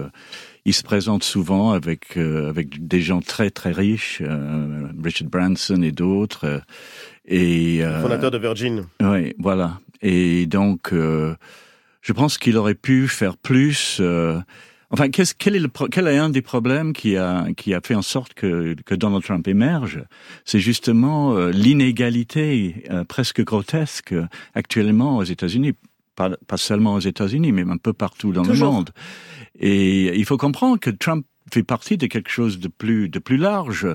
Il 0.66 0.72
se 0.72 0.82
présente 0.82 1.24
souvent 1.24 1.72
avec 1.72 2.16
euh, 2.16 2.48
avec 2.48 2.86
des 2.86 3.02
gens 3.02 3.20
très 3.20 3.50
très 3.50 3.72
riches, 3.72 4.22
euh, 4.24 4.86
Richard 5.02 5.28
Branson 5.28 5.82
et 5.82 5.92
d'autres. 5.92 6.44
euh, 6.46 6.58
et 7.26 7.84
euh, 7.84 8.00
Fondateur 8.00 8.30
de 8.30 8.38
Virgin. 8.38 8.86
oui, 9.02 9.34
voilà. 9.38 9.78
Et 10.00 10.46
donc, 10.46 10.92
euh, 10.92 11.34
je 12.02 12.12
pense 12.12 12.38
qu'il 12.38 12.56
aurait 12.56 12.74
pu 12.74 13.08
faire 13.08 13.36
plus. 13.36 13.98
euh, 14.00 14.38
enfin, 14.90 15.08
qu'est-ce, 15.10 15.34
quel 15.34 15.56
est 15.56 15.60
le, 15.60 15.68
pro- 15.68 15.88
quel 15.88 16.06
est 16.08 16.16
un 16.18 16.28
des 16.30 16.42
problèmes 16.42 16.92
qui 16.94 17.16
a 17.18 17.46
qui 17.56 17.74
a 17.74 17.80
fait 17.82 17.94
en 17.94 18.02
sorte 18.02 18.32
que 18.34 18.74
que 18.86 18.94
Donald 18.94 19.22
Trump 19.22 19.46
émerge? 19.46 20.02
C'est 20.46 20.60
justement 20.60 21.34
euh, 21.36 21.50
l'inégalité 21.50 22.84
euh, 22.90 23.04
presque 23.04 23.42
grotesque 23.44 24.14
actuellement 24.54 25.18
aux 25.18 25.24
États-Unis. 25.24 25.72
Pas, 26.16 26.30
pas 26.46 26.56
seulement 26.56 26.94
aux 26.94 27.00
États-Unis, 27.00 27.52
mais 27.52 27.62
un 27.62 27.76
peu 27.76 27.92
partout 27.92 28.32
dans 28.32 28.42
Toujours. 28.42 28.68
le 28.68 28.74
monde. 28.74 28.90
Et 29.58 30.16
il 30.16 30.24
faut 30.24 30.36
comprendre 30.36 30.78
que 30.78 30.90
Trump 30.90 31.26
fait 31.52 31.62
partie 31.62 31.96
de 31.96 32.06
quelque 32.06 32.30
chose 32.30 32.58
de 32.58 32.68
plus 32.68 33.08
de 33.08 33.18
plus 33.18 33.36
large. 33.36 33.86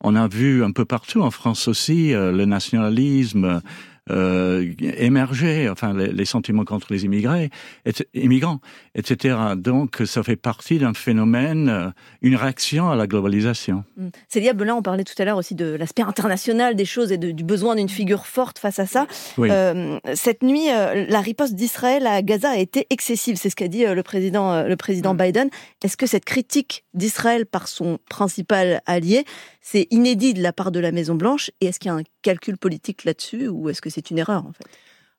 On 0.00 0.16
a 0.16 0.28
vu 0.28 0.64
un 0.64 0.72
peu 0.72 0.84
partout 0.84 1.22
en 1.22 1.30
France 1.30 1.68
aussi 1.68 2.12
euh, 2.12 2.32
le 2.32 2.44
nationalisme 2.44 3.62
euh, 4.10 4.72
émerger, 4.80 5.68
enfin 5.68 5.92
les, 5.94 6.12
les 6.12 6.24
sentiments 6.24 6.64
contre 6.64 6.92
les 6.92 7.04
immigrés, 7.04 7.50
et, 7.84 7.92
immigrants, 8.14 8.60
etc. 8.94 9.36
Donc 9.56 10.02
ça 10.04 10.22
fait 10.22 10.36
partie 10.36 10.78
d'un 10.78 10.94
phénomène, 10.94 11.68
euh, 11.68 11.90
une 12.22 12.36
réaction 12.36 12.88
à 12.90 12.96
la 12.96 13.06
globalisation. 13.06 13.84
Mm. 13.96 14.08
Célia 14.28 14.52
Belin, 14.52 14.74
on 14.76 14.82
parlait 14.82 15.04
tout 15.04 15.14
à 15.18 15.24
l'heure 15.24 15.38
aussi 15.38 15.54
de 15.54 15.66
l'aspect 15.74 16.02
international 16.02 16.76
des 16.76 16.84
choses 16.84 17.10
et 17.12 17.18
de- 17.18 17.32
du 17.32 17.44
besoin 17.44 17.74
d'une 17.76 17.88
figure 17.88 18.26
forte 18.26 18.58
face 18.58 18.78
à 18.78 18.86
ça. 18.86 19.06
Oui. 19.38 19.48
Euh, 19.50 19.98
cette 20.14 20.42
nuit, 20.42 20.70
euh, 20.70 21.06
la 21.08 21.20
riposte 21.20 21.54
d'Israël 21.54 22.06
à 22.06 22.22
Gaza 22.22 22.50
a 22.50 22.56
été 22.58 22.86
excessive. 22.90 23.36
C'est 23.36 23.50
ce 23.50 23.56
qu'a 23.56 23.68
dit 23.68 23.84
le 23.84 24.02
président, 24.02 24.62
le 24.62 24.76
président 24.76 25.14
Biden. 25.14 25.48
Est-ce 25.84 25.96
que 25.96 26.06
cette 26.06 26.24
critique 26.24 26.84
d'Israël 26.94 27.46
par 27.46 27.68
son 27.68 27.98
principal 28.08 28.82
allié, 28.86 29.24
c'est 29.68 29.88
inédit 29.90 30.32
de 30.32 30.42
la 30.42 30.52
part 30.52 30.70
de 30.70 30.78
la 30.78 30.92
Maison 30.92 31.16
Blanche 31.16 31.50
Et 31.60 31.66
est-ce 31.66 31.80
qu'il 31.80 31.88
y 31.88 31.92
a 31.92 31.96
un 31.96 32.04
calcul 32.22 32.56
politique 32.56 33.04
là-dessus 33.04 33.48
ou 33.48 33.68
est-ce 33.68 33.82
que 33.82 33.90
c'est 33.90 34.12
une 34.12 34.18
erreur 34.18 34.46
en 34.46 34.52
fait? 34.52 34.64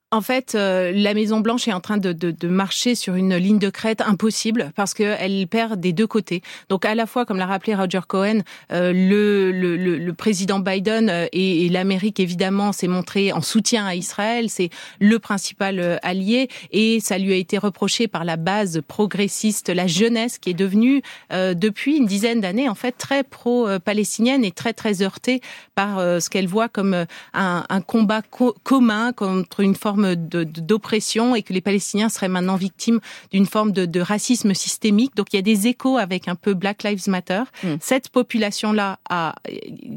En 0.10 0.22
fait, 0.22 0.56
euh, 0.56 0.94
la 0.96 1.14
Maison 1.14 1.42
Blanche 1.42 1.68
est 1.68 1.74
en 1.74 1.82
train 1.82 1.98
de, 1.98 2.14
de, 2.14 2.32
de 2.32 2.48
marcher 2.48 2.96
sur 2.96 3.16
une 3.16 3.36
ligne 3.36 3.60
de 3.60 3.70
crête 3.70 4.00
impossible 4.00 4.72
parce 4.74 4.94
qu'elle 4.94 5.46
perd 5.50 5.82
des 5.82 5.92
deux 5.92 6.08
côtés. 6.08 6.42
Donc 6.70 6.86
à 6.86 6.96
la 6.96 7.06
fois, 7.06 7.26
comme 7.26 7.36
l'a 7.36 7.46
rappelé 7.46 7.76
Roger 7.76 8.00
Cohen, 8.08 8.40
euh, 8.72 8.94
le, 8.94 9.52
le, 9.52 9.76
le, 9.76 10.14
président 10.14 10.60
Biden 10.60 11.10
euh, 11.10 11.28
et, 11.34 11.68
l'Amérique 11.68 12.22
évidemment 12.22 12.72
s'est 12.72 12.88
montré 12.88 13.34
en 13.34 13.42
soutien 13.42 13.86
à 13.86 13.96
Israël, 13.96 14.50
c'est 14.50 14.70
le 15.02 15.20
principal 15.20 15.78
euh, 15.78 15.98
allié 16.04 16.48
et 16.72 17.02
ça 17.02 17.18
lui 17.18 17.34
a 17.34 17.36
été 17.36 17.58
reproché 17.58 18.08
par 18.08 18.24
la 18.24 18.38
base 18.38 18.80
progressiste, 18.88 19.68
la 19.68 19.88
jeunesse 19.88 20.38
qui 20.38 20.52
est 20.52 20.54
devenue 20.54 21.02
euh, 21.34 21.54
depuis 21.54 21.98
une 21.98 22.06
dizaine 22.06 22.40
d'années 22.40 22.70
en 22.70 22.76
fait 22.76 22.94
très 22.94 23.26
pro-palestinienne 23.26 24.46
et 24.46 24.52
très 24.52 24.72
très 24.72 25.02
heurtée 25.02 25.42
par 25.76 26.00
euh, 26.00 26.22
ce 26.22 26.30
qu'elle 26.30 26.48
voit 26.48 26.70
comme 26.70 27.06
un, 27.34 27.66
un 27.68 27.82
combat 27.82 28.22
co- 28.22 28.56
commun 28.64 29.12
contre 29.12 29.60
une 29.60 29.76
forme 29.76 29.97
forme 29.98 30.16
d'oppression 30.16 31.36
et 31.36 31.42
que 31.42 31.54
les 31.54 31.62
Palestiniens 31.62 32.10
seraient 32.10 32.28
maintenant 32.28 32.56
victimes 32.56 33.00
d'une 33.32 33.46
forme 33.46 33.72
de, 33.72 33.86
de, 33.86 34.00
racisme 34.00 34.54
systémique. 34.54 35.16
Donc 35.16 35.28
il 35.34 35.38
y 35.38 35.40
a 35.40 35.44
des 35.44 35.68
échos 35.68 35.98
avec 35.98 36.28
un 36.28 36.36
peu 36.36 36.54
Black 36.54 36.84
Lives 36.84 37.08
Matter. 37.08 37.44
Mm. 37.64 37.76
Cette 37.82 38.10
population-là, 38.10 39.00
a, 39.10 39.36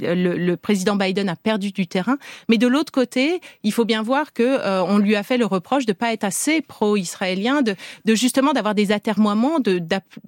le, 0.01 0.15
le, 0.15 0.57
président 0.57 0.97
Biden 0.97 1.29
a 1.29 1.37
perdu 1.37 1.71
du 1.73 1.87
terrain, 1.87 2.19
mais 2.49 2.59
de 2.59 2.67
l'autre 2.67 2.93
côté, 2.93 3.41
il 3.63 3.73
faut 3.73 3.85
bien 3.85 4.03
voir 4.03 4.33
que 4.33 4.43
euh, 4.43 4.83
on 4.83 4.99
lui 4.99 5.17
a 5.17 5.23
fait 5.23 5.37
le 5.37 5.47
reproche 5.47 5.87
de 5.87 5.93
pas 5.93 6.13
être 6.13 6.25
assez 6.25 6.63
pro-israélien, 6.63 7.63
de, 7.63 7.75
de, 8.05 8.15
justement 8.15 8.53
d'avoir 8.53 8.75
des 8.75 8.93
atermoiements, 8.93 9.61
de 9.61 9.83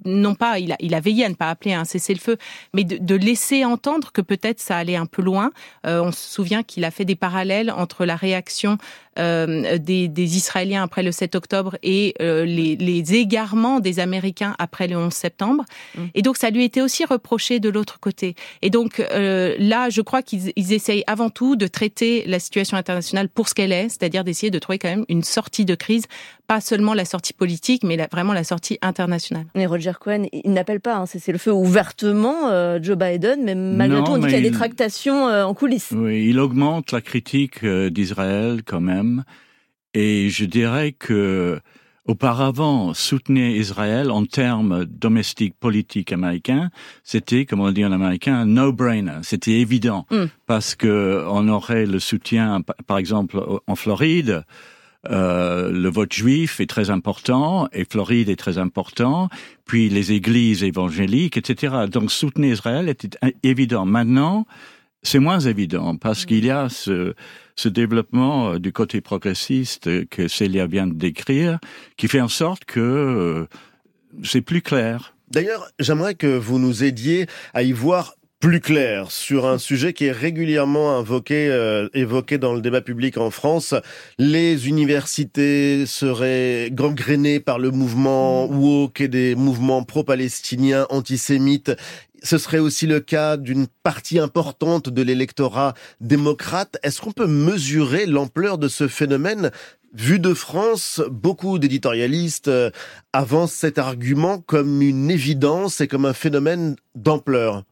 non 0.05 0.35
pas 0.35 0.59
il 0.59 0.71
a, 0.71 0.75
il 0.79 0.93
a 0.93 0.99
veillé 0.99 1.25
à 1.25 1.29
ne 1.29 1.35
pas 1.35 1.49
appeler 1.49 1.73
à 1.73 1.79
un 1.79 1.85
cessez-le-feu, 1.85 2.37
mais 2.73 2.83
de, 2.83 2.97
de, 2.97 3.15
laisser 3.15 3.65
entendre 3.65 4.11
que 4.11 4.21
peut-être 4.21 4.59
ça 4.59 4.77
allait 4.77 4.95
un 4.95 5.05
peu 5.05 5.21
loin. 5.21 5.51
Euh, 5.85 6.01
on 6.01 6.11
se 6.11 6.33
souvient 6.33 6.63
qu'il 6.63 6.83
a 6.85 6.91
fait 6.91 7.05
des 7.05 7.15
parallèles 7.15 7.71
entre 7.71 8.05
la 8.05 8.15
réaction 8.15 8.77
euh, 9.19 9.77
des, 9.77 10.07
des, 10.07 10.37
Israéliens 10.37 10.83
après 10.83 11.03
le 11.03 11.11
7 11.11 11.35
octobre 11.35 11.77
et 11.83 12.13
euh, 12.21 12.45
les, 12.45 12.75
les, 12.75 13.15
égarements 13.15 13.79
des 13.79 13.99
Américains 13.99 14.55
après 14.59 14.87
le 14.87 14.97
11 14.97 15.13
septembre. 15.13 15.63
Mm. 15.95 16.01
Et 16.15 16.21
donc 16.21 16.37
ça 16.37 16.49
lui 16.49 16.63
était 16.63 16.81
aussi 16.81 17.05
reproché 17.05 17.59
de 17.59 17.69
l'autre 17.69 17.99
côté. 17.99 18.35
Et 18.61 18.69
donc 18.69 18.99
euh, 18.99 19.55
là, 19.59 19.89
je 19.89 20.01
crois 20.01 20.21
qu'ils 20.21 20.51
essayent 20.73 21.03
avant 21.07 21.29
tout 21.29 21.55
de 21.55 21.67
traiter 21.67 22.23
la 22.27 22.39
situation 22.39 22.77
internationale 22.77 23.29
pour 23.29 23.49
ce 23.49 23.53
qu'elle 23.53 23.71
est, 23.71 23.89
c'est-à-dire 23.89 24.23
d'essayer 24.23 24.51
de 24.51 24.59
trouver 24.59 24.79
quand 24.79 24.89
même 24.89 25.05
une 25.09 25.23
sortie 25.23 25.65
de 25.65 25.75
crise, 25.75 26.05
pas 26.47 26.61
seulement 26.61 26.93
la 26.93 27.05
sortie 27.05 27.33
politique, 27.33 27.83
mais 27.83 27.95
la, 27.95 28.07
vraiment 28.11 28.33
la 28.33 28.43
sortie 28.43 28.77
internationale. 28.81 29.45
Mais 29.55 29.65
Roger 29.65 29.93
Cohen, 29.99 30.25
il 30.31 30.51
n'appelle 30.51 30.79
pas, 30.79 30.95
hein, 30.95 31.05
c'est 31.05 31.31
le 31.31 31.37
feu 31.37 31.51
ouvertement 31.51 32.49
euh, 32.49 32.79
Joe 32.81 32.97
Biden, 32.97 33.43
mais 33.43 33.55
malgré 33.55 34.03
tout, 34.03 34.11
on 34.11 34.17
dit 34.17 34.25
qu'il 34.27 34.35
y 34.35 34.37
a 34.37 34.41
des 34.41 34.51
tractations 34.51 35.27
euh, 35.27 35.43
en 35.43 35.53
coulisses. 35.53 35.93
Oui, 35.95 36.27
il 36.29 36.39
augmente 36.39 36.91
la 36.91 37.01
critique 37.01 37.63
euh, 37.63 37.89
d'Israël 37.89 38.61
quand 38.65 38.81
même, 38.81 39.02
et 39.93 40.29
je 40.29 40.45
dirais 40.45 40.91
que 40.91 41.61
Auparavant, 42.05 42.93
soutenir 42.93 43.55
Israël 43.55 44.11
en 44.11 44.25
termes 44.25 44.83
domestiques 44.83 45.55
politiques 45.57 46.11
américains, 46.11 46.69
c'était, 47.05 47.45
comme 47.45 47.61
on 47.61 47.71
dit 47.71 47.85
en 47.85 47.93
américain, 47.93 48.35
un 48.35 48.45
no-brainer. 48.45 49.19
C'était 49.21 49.61
évident 49.61 50.05
mm. 50.11 50.25
parce 50.45 50.75
que 50.75 51.23
on 51.29 51.47
aurait 51.47 51.85
le 51.85 51.99
soutien, 51.99 52.61
par 52.87 52.97
exemple, 52.97 53.41
en 53.67 53.75
Floride. 53.77 54.43
Euh, 55.09 55.71
le 55.71 55.89
vote 55.89 56.11
juif 56.11 56.59
est 56.59 56.69
très 56.69 56.89
important 56.89 57.69
et 57.71 57.85
Floride 57.89 58.27
est 58.27 58.35
très 58.35 58.57
important, 58.57 59.29
puis 59.65 59.87
les 59.87 60.11
églises 60.11 60.63
évangéliques, 60.65 61.37
etc. 61.37 61.85
Donc 61.89 62.11
soutenir 62.11 62.51
Israël 62.51 62.89
était 62.89 63.17
évident. 63.43 63.85
Maintenant, 63.85 64.45
c'est 65.03 65.19
moins 65.19 65.39
évident 65.39 65.95
parce 65.95 66.23
mm. 66.23 66.25
qu'il 66.25 66.45
y 66.45 66.51
a 66.51 66.67
ce, 66.67 67.13
ce 67.55 67.69
développement 67.69 68.53
euh, 68.53 68.59
du 68.59 68.71
côté 68.71 69.01
progressiste 69.01 70.07
que 70.09 70.27
Célia 70.27 70.67
vient 70.67 70.87
de 70.87 70.93
décrire, 70.93 71.59
qui 71.97 72.07
fait 72.07 72.21
en 72.21 72.27
sorte 72.27 72.65
que 72.65 72.79
euh, 72.79 73.45
c'est 74.23 74.41
plus 74.41 74.61
clair. 74.61 75.15
D'ailleurs, 75.29 75.69
j'aimerais 75.79 76.15
que 76.15 76.27
vous 76.27 76.59
nous 76.59 76.83
aidiez 76.83 77.27
à 77.53 77.63
y 77.63 77.71
voir 77.71 78.15
plus 78.43 78.59
clair 78.59 79.09
sur 79.09 79.45
un 79.45 79.57
sujet 79.57 79.93
qui 79.93 80.03
est 80.03 80.11
régulièrement 80.11 80.97
invoqué, 80.97 81.47
euh, 81.47 81.87
évoqué 81.93 82.37
dans 82.37 82.53
le 82.53 82.59
débat 82.59 82.81
public 82.81 83.17
en 83.17 83.31
France. 83.31 83.73
Les 84.19 84.67
universités 84.67 85.85
seraient 85.85 86.69
gangrénées 86.69 87.39
par 87.39 87.57
le 87.57 87.71
mouvement 87.71 88.49
mm. 88.49 88.57
woke 88.57 88.99
et 88.99 89.07
des 89.07 89.35
mouvements 89.35 89.83
pro-palestiniens 89.83 90.87
antisémites 90.89 91.71
ce 92.23 92.37
serait 92.37 92.59
aussi 92.59 92.87
le 92.87 92.99
cas 92.99 93.37
d'une 93.37 93.67
partie 93.83 94.17
importante 94.17 94.89
de 94.89 95.01
l'électorat 95.01 95.73
démocrate. 95.99 96.77
Est-ce 96.81 97.01
qu'on 97.01 97.11
peut 97.11 97.27
mesurer 97.27 98.05
l'ampleur 98.05 98.57
de 98.57 98.67
ce 98.67 98.87
phénomène? 98.87 99.51
Vu 99.93 100.17
de 100.19 100.33
France, 100.33 101.01
beaucoup 101.11 101.59
d'éditorialistes 101.59 102.47
euh, 102.47 102.71
avancent 103.11 103.53
cet 103.53 103.77
argument 103.77 104.39
comme 104.39 104.81
une 104.81 105.11
évidence 105.11 105.81
et 105.81 105.87
comme 105.87 106.05
un 106.05 106.13
phénomène 106.13 106.75
d'ampleur. 106.95 107.63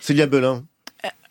Célia 0.00 0.26
Belin. 0.26 0.64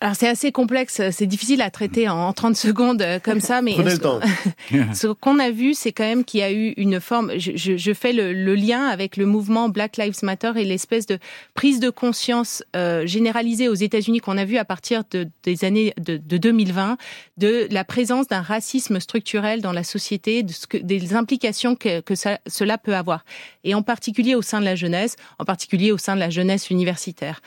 Alors 0.03 0.15
c'est 0.15 0.27
assez 0.27 0.51
complexe, 0.51 0.99
c'est 1.11 1.27
difficile 1.27 1.61
à 1.61 1.69
traiter 1.69 2.09
en 2.09 2.33
30 2.33 2.55
secondes 2.55 3.03
euh, 3.03 3.19
comme 3.19 3.39
ça, 3.39 3.61
mais 3.61 3.73
Prenez 3.73 3.91
le 3.91 3.97
temps. 3.99 4.19
ce 4.95 5.05
qu'on 5.05 5.37
a 5.37 5.51
vu, 5.51 5.75
c'est 5.75 5.91
quand 5.91 6.03
même 6.03 6.25
qu'il 6.25 6.39
y 6.39 6.43
a 6.43 6.51
eu 6.51 6.73
une 6.77 6.99
forme. 6.99 7.33
Je, 7.37 7.51
je, 7.53 7.77
je 7.77 7.93
fais 7.93 8.11
le, 8.11 8.33
le, 8.33 8.55
lien 8.55 8.87
avec 8.87 9.15
le 9.15 9.27
mouvement 9.27 9.69
Black 9.69 9.97
Lives 9.97 10.23
Matter 10.23 10.53
et 10.55 10.65
l'espèce 10.65 11.05
de 11.05 11.19
prise 11.53 11.79
de 11.79 11.91
conscience 11.91 12.63
euh, 12.75 13.05
généralisée 13.05 13.69
aux 13.69 13.75
États-Unis 13.75 14.21
qu'on 14.21 14.39
a 14.39 14.45
vu 14.45 14.57
à 14.57 14.65
partir 14.65 15.03
de, 15.11 15.27
des 15.43 15.65
années 15.65 15.93
de, 15.97 16.17
de 16.17 16.37
2020 16.37 16.97
de 17.37 17.67
la 17.69 17.83
présence 17.83 18.27
d'un 18.27 18.41
racisme 18.41 18.99
structurel 18.99 19.61
dans 19.61 19.71
la 19.71 19.83
société, 19.83 20.41
de 20.41 20.51
ce 20.51 20.65
que, 20.65 20.77
des 20.77 21.13
implications 21.13 21.75
que, 21.75 22.01
que 22.01 22.15
ça, 22.15 22.39
cela 22.47 22.79
peut 22.79 22.95
avoir, 22.95 23.23
et 23.63 23.75
en 23.75 23.83
particulier 23.83 24.33
au 24.33 24.41
sein 24.41 24.59
de 24.59 24.65
la 24.65 24.75
jeunesse, 24.75 25.15
en 25.37 25.45
particulier 25.45 25.91
au 25.91 25.99
sein 25.99 26.15
de 26.15 26.19
la 26.19 26.31
jeunesse 26.31 26.71
universitaire. 26.71 27.41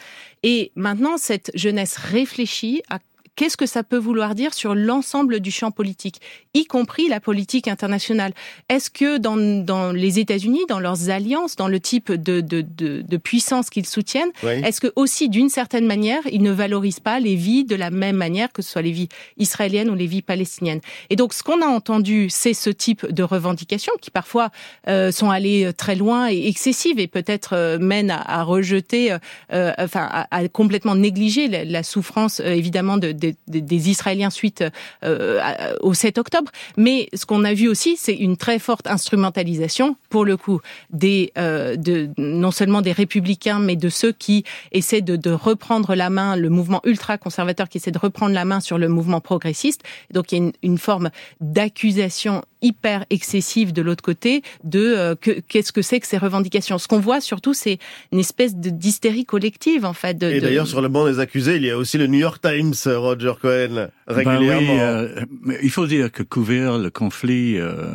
Et 0.46 0.72
maintenant, 0.76 1.16
cette 1.16 1.50
jeunesse 1.54 1.96
réfléchit 1.96 2.82
à 2.90 2.98
qu'est-ce 3.36 3.56
que 3.56 3.66
ça 3.66 3.82
peut 3.82 3.98
vouloir 3.98 4.34
dire 4.34 4.54
sur 4.54 4.74
l'ensemble 4.74 5.40
du 5.40 5.50
champ 5.50 5.70
politique, 5.70 6.20
y 6.54 6.64
compris 6.64 7.08
la 7.08 7.20
politique 7.20 7.68
internationale? 7.68 8.32
Est-ce 8.68 8.90
que 8.90 9.18
dans, 9.18 9.36
dans 9.36 9.92
les 9.92 10.18
États-Unis, 10.18 10.62
dans 10.68 10.80
leurs 10.80 11.10
alliances, 11.10 11.56
dans 11.56 11.68
le 11.68 11.80
type 11.80 12.12
de, 12.12 12.40
de, 12.40 12.62
de, 12.62 13.02
de 13.02 13.16
puissance 13.16 13.70
qu'ils 13.70 13.86
soutiennent, 13.86 14.30
est-ce 14.42 14.80
que 14.80 14.92
aussi 14.96 15.28
d'une 15.28 15.48
certaine 15.48 15.86
manière, 15.86 16.20
ils 16.30 16.42
ne 16.42 16.52
valorisent 16.52 17.00
pas 17.00 17.20
les 17.20 17.34
vies 17.34 17.64
de 17.64 17.76
la 17.76 17.90
même 17.90 18.16
manière 18.16 18.52
que 18.52 18.62
ce 18.62 18.70
soit 18.70 18.82
les 18.82 18.92
vies 18.92 19.08
israéliennes 19.36 19.90
ou 19.90 19.94
les 19.94 20.06
vies 20.06 20.22
palestiniennes? 20.22 20.80
Et 21.10 21.16
donc, 21.16 21.34
ce 21.34 21.42
qu'on 21.42 21.62
a 21.62 21.66
entendu, 21.66 22.28
c'est 22.30 22.54
ce 22.54 22.70
type 22.70 23.06
de 23.06 23.22
revendications 23.22 23.92
qui 24.00 24.10
parfois 24.10 24.50
euh, 24.88 25.10
sont 25.10 25.30
allées 25.30 25.72
très 25.76 25.94
loin 25.94 26.28
et 26.30 26.46
excessives 26.48 26.98
et 26.98 27.08
peut-être 27.08 27.54
euh, 27.54 27.78
mènent 27.78 28.10
à, 28.10 28.40
à 28.40 28.42
rejeter, 28.42 29.12
euh, 29.12 29.18
euh 29.52 29.72
enfin, 29.78 30.08
à, 30.10 30.36
à, 30.36 30.48
complètement 30.48 30.94
négliger 30.94 31.48
la, 31.48 31.64
la 31.64 31.82
souffrance 31.82 32.40
euh, 32.40 32.52
évidemment 32.52 32.96
de 32.96 33.12
des, 33.48 33.90
Israéliens 33.90 34.30
suite 34.30 34.64
euh, 35.04 35.74
au 35.80 35.94
7 35.94 36.18
octobre. 36.18 36.50
Mais 36.76 37.08
ce 37.14 37.26
qu'on 37.26 37.44
a 37.44 37.54
vu 37.54 37.68
aussi, 37.68 37.96
c'est 37.96 38.14
une 38.14 38.36
très 38.36 38.58
forte 38.58 38.86
instrumentalisation, 38.86 39.96
pour 40.08 40.24
le 40.24 40.36
coup, 40.36 40.60
des, 40.90 41.32
euh, 41.38 41.76
non 42.18 42.50
seulement 42.50 42.82
des 42.82 42.92
républicains, 42.92 43.58
mais 43.58 43.76
de 43.76 43.88
ceux 43.88 44.12
qui 44.12 44.44
essaient 44.72 45.02
de, 45.02 45.30
reprendre 45.30 45.94
la 45.94 46.10
main, 46.10 46.36
le 46.36 46.48
mouvement 46.48 46.80
ultra-conservateur 46.84 47.68
qui 47.68 47.78
essaie 47.78 47.90
de 47.90 47.98
reprendre 47.98 48.34
la 48.34 48.44
main 48.44 48.60
sur 48.60 48.78
le 48.78 48.88
mouvement 48.88 49.20
progressiste. 49.20 49.82
Donc 50.12 50.32
il 50.32 50.44
y 50.44 50.46
a 50.46 50.52
une 50.62 50.78
forme 50.78 51.10
d'accusation 51.40 52.42
hyper 52.64 53.04
excessive 53.10 53.72
de 53.72 53.82
l'autre 53.82 54.02
côté 54.02 54.42
de 54.64 54.80
euh, 54.80 55.14
qu'est-ce 55.14 55.72
que 55.72 55.82
c'est 55.82 56.00
que 56.00 56.06
ces 56.06 56.18
revendications. 56.18 56.78
Ce 56.78 56.88
qu'on 56.88 56.98
voit 56.98 57.20
surtout, 57.20 57.54
c'est 57.54 57.78
une 58.10 58.18
espèce 58.18 58.56
d'hystérie 58.56 59.24
collective 59.24 59.84
en 59.84 59.92
fait. 59.92 60.14
De, 60.14 60.30
Et 60.30 60.40
d'ailleurs, 60.40 60.66
sur 60.66 60.80
le 60.80 60.88
banc 60.88 61.06
des 61.06 61.20
accusés, 61.20 61.56
il 61.56 61.64
y 61.64 61.70
a 61.70 61.76
aussi 61.76 61.98
le 61.98 62.06
New 62.06 62.18
York 62.18 62.42
Times, 62.42 62.74
Roger 62.86 63.34
Cohen, 63.40 63.88
régulièrement. 64.08 64.76
Ben 64.76 65.26
oui, 65.44 65.52
euh, 65.52 65.58
il 65.62 65.70
faut 65.70 65.86
dire 65.86 66.10
que 66.10 66.22
couvrir 66.22 66.78
le 66.78 66.90
conflit 66.90 67.58
euh, 67.58 67.86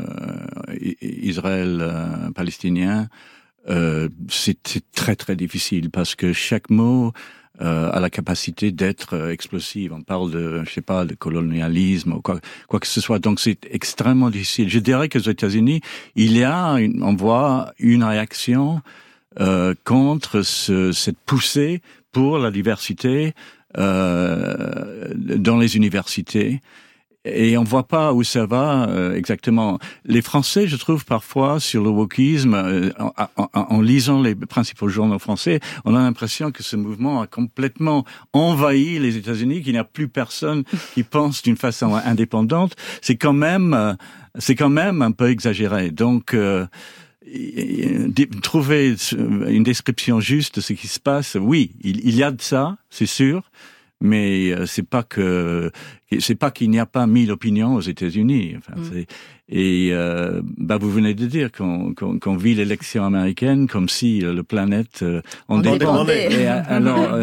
Israël-palestinien, 1.01 3.07
euh, 3.69 4.07
c'est 4.29 4.59
très 4.93 5.15
très 5.15 5.35
difficile 5.35 5.89
parce 5.89 6.15
que 6.15 6.33
chaque 6.33 6.69
mot 6.69 7.11
euh, 7.61 7.91
a 7.91 7.99
la 7.99 8.09
capacité 8.09 8.71
d'être 8.71 9.15
euh, 9.15 9.31
explosive. 9.31 9.93
On 9.93 10.01
parle 10.01 10.31
de, 10.31 10.63
je 10.65 10.71
sais 10.71 10.81
pas, 10.81 11.05
de 11.05 11.13
colonialisme 11.13 12.13
ou 12.13 12.21
quoi, 12.21 12.39
quoi 12.67 12.79
que 12.79 12.87
ce 12.87 13.01
soit. 13.01 13.19
Donc 13.19 13.39
c'est 13.39 13.59
extrêmement 13.69 14.29
difficile. 14.29 14.69
Je 14.69 14.79
dirais 14.79 15.09
qu'aux 15.09 15.19
États-Unis, 15.19 15.81
il 16.15 16.37
y 16.37 16.43
a, 16.43 16.73
une, 16.75 17.03
on 17.03 17.15
voit 17.15 17.73
une 17.77 18.03
réaction 18.03 18.81
euh, 19.39 19.73
contre 19.83 20.41
ce, 20.41 20.91
cette 20.91 21.19
poussée 21.19 21.81
pour 22.11 22.39
la 22.39 22.49
diversité 22.51 23.33
euh, 23.77 25.13
dans 25.15 25.57
les 25.57 25.77
universités 25.77 26.61
et 27.25 27.57
on 27.57 27.63
voit 27.63 27.87
pas 27.87 28.13
où 28.13 28.23
ça 28.23 28.45
va 28.45 28.87
euh, 28.89 29.15
exactement. 29.15 29.77
Les 30.05 30.21
Français, 30.21 30.67
je 30.67 30.77
trouve 30.77 31.03
parfois 31.03 31.59
sur 31.59 31.83
le 31.83 31.89
wokisme, 31.89 32.53
euh, 32.53 32.91
en, 33.53 33.81
lisant 33.81 34.21
les 34.21 34.35
principaux 34.35 34.87
journaux 34.87 35.19
français, 35.19 35.59
on 35.83 35.95
a 35.95 35.99
l'impression 35.99 36.51
que 36.51 36.63
ce 36.63 36.77
mouvement 36.77 37.21
a 37.21 37.27
complètement 37.27 38.05
envahi 38.31 38.99
les 38.99 39.17
États-Unis, 39.17 39.61
qu'il 39.63 39.73
n'y 39.73 39.79
a 39.79 39.83
plus 39.83 40.07
personne 40.07 40.63
qui 40.93 41.03
pense 41.03 41.41
d'une 41.41 41.57
façon 41.57 41.93
indépendante. 41.93 42.75
C'est 43.01 43.17
quand 43.17 43.33
même, 43.33 43.73
euh, 43.73 43.93
c'est 44.37 44.55
quand 44.55 44.69
même 44.69 45.01
un 45.01 45.11
peu 45.11 45.29
exagéré. 45.29 45.91
Donc 45.91 46.35
trouver 48.41 48.95
une 49.11 49.63
description 49.63 50.19
juste 50.19 50.55
de 50.55 50.61
ce 50.61 50.73
qui 50.73 50.87
se 50.87 50.99
passe, 50.99 51.35
oui, 51.39 51.71
il, 51.81 51.99
il 52.07 52.15
y 52.15 52.23
a 52.23 52.31
de 52.31 52.41
ça, 52.41 52.77
c'est 52.89 53.05
sûr 53.05 53.43
mais 54.01 54.51
euh, 54.51 54.65
c'est 54.65 54.87
pas 54.87 55.03
que 55.03 55.71
c'est 56.19 56.35
pas 56.35 56.51
qu'il 56.51 56.69
n'y 56.69 56.79
a 56.79 56.85
pas 56.85 57.05
mille 57.05 57.31
opinions 57.31 57.75
aux 57.75 57.81
États-Unis. 57.81 58.55
Enfin, 58.57 58.79
mm. 58.79 59.03
Et 59.51 59.89
euh, 59.91 60.41
bah 60.57 60.77
vous 60.77 60.91
venez 60.91 61.15
de 61.15 61.25
dire 61.25 61.51
qu'on 61.51 61.93
qu'on 61.93 62.35
vit 62.35 62.53
l'élection 62.53 63.03
américaine 63.03 63.67
comme 63.67 63.89
si 63.89 64.23
euh, 64.23 64.31
le 64.31 64.43
planète 64.43 65.01
euh, 65.01 65.21
en 65.47 65.59
dépendait. 65.59 66.45
alors 66.45 67.17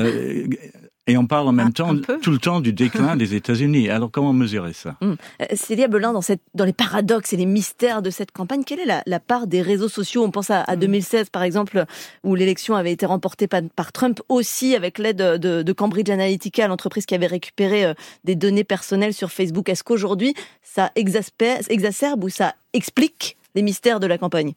Et 1.09 1.17
on 1.17 1.27
parle 1.27 1.47
en 1.47 1.53
même 1.53 1.69
Un- 1.69 1.71
temps, 1.71 1.95
tout 2.21 2.31
le 2.33 2.39
temps, 2.39 2.61
du 2.61 2.73
déclin 2.73 3.15
des 3.17 3.35
États-Unis. 3.35 3.89
Alors 3.91 4.11
comment 4.11 4.33
mesurer 4.33 4.73
ça? 4.73 4.97
Hum. 5.01 5.17
Euh, 5.41 5.45
Célia 5.55 5.87
Belin, 5.87 6.13
dans, 6.13 6.21
cette, 6.21 6.41
dans 6.55 6.65
les 6.65 6.73
paradoxes 6.73 7.33
et 7.33 7.37
les 7.37 7.47
mystères 7.47 8.03
de 8.03 8.11
cette 8.11 8.33
campagne, 8.33 8.65
quelle 8.65 8.81
est 8.81 8.87
la, 8.87 9.03
la 9.07 9.21
part 9.21 9.47
des 9.47 9.63
réseaux 9.63 9.89
sociaux? 9.89 10.25
On 10.25 10.31
pense 10.33 10.51
à, 10.51 10.63
à 10.63 10.75
2016, 10.77 11.31
par 11.31 11.43
exemple, 11.45 11.85
où 12.25 12.35
l'élection 12.35 12.75
avait 12.75 12.93
été 12.93 13.07
remportée 13.07 13.47
par, 13.47 13.61
par 13.77 13.93
Trump, 13.93 14.21
aussi 14.29 14.75
avec 14.75 14.99
l'aide 14.99 15.19
de, 15.19 15.63
de 15.63 15.73
Cambridge 15.73 16.11
Analytica, 16.11 16.67
l'entreprise 16.67 17.07
qui 17.07 17.15
avait 17.15 17.27
récupéré 17.27 17.85
euh, 17.85 17.95
des 18.25 18.35
données 18.35 18.65
personnelles 18.65 19.15
sur 19.15 19.31
Facebook. 19.31 19.69
Est-ce 19.69 19.85
qu'aujourd'hui, 19.85 20.35
ça 20.63 20.91
exacerbe 20.97 22.25
ou 22.25 22.29
ça 22.29 22.55
explique 22.73 23.37
les 23.55 23.63
mystères 23.63 24.01
de 24.01 24.07
la 24.07 24.19
campagne? 24.19 24.53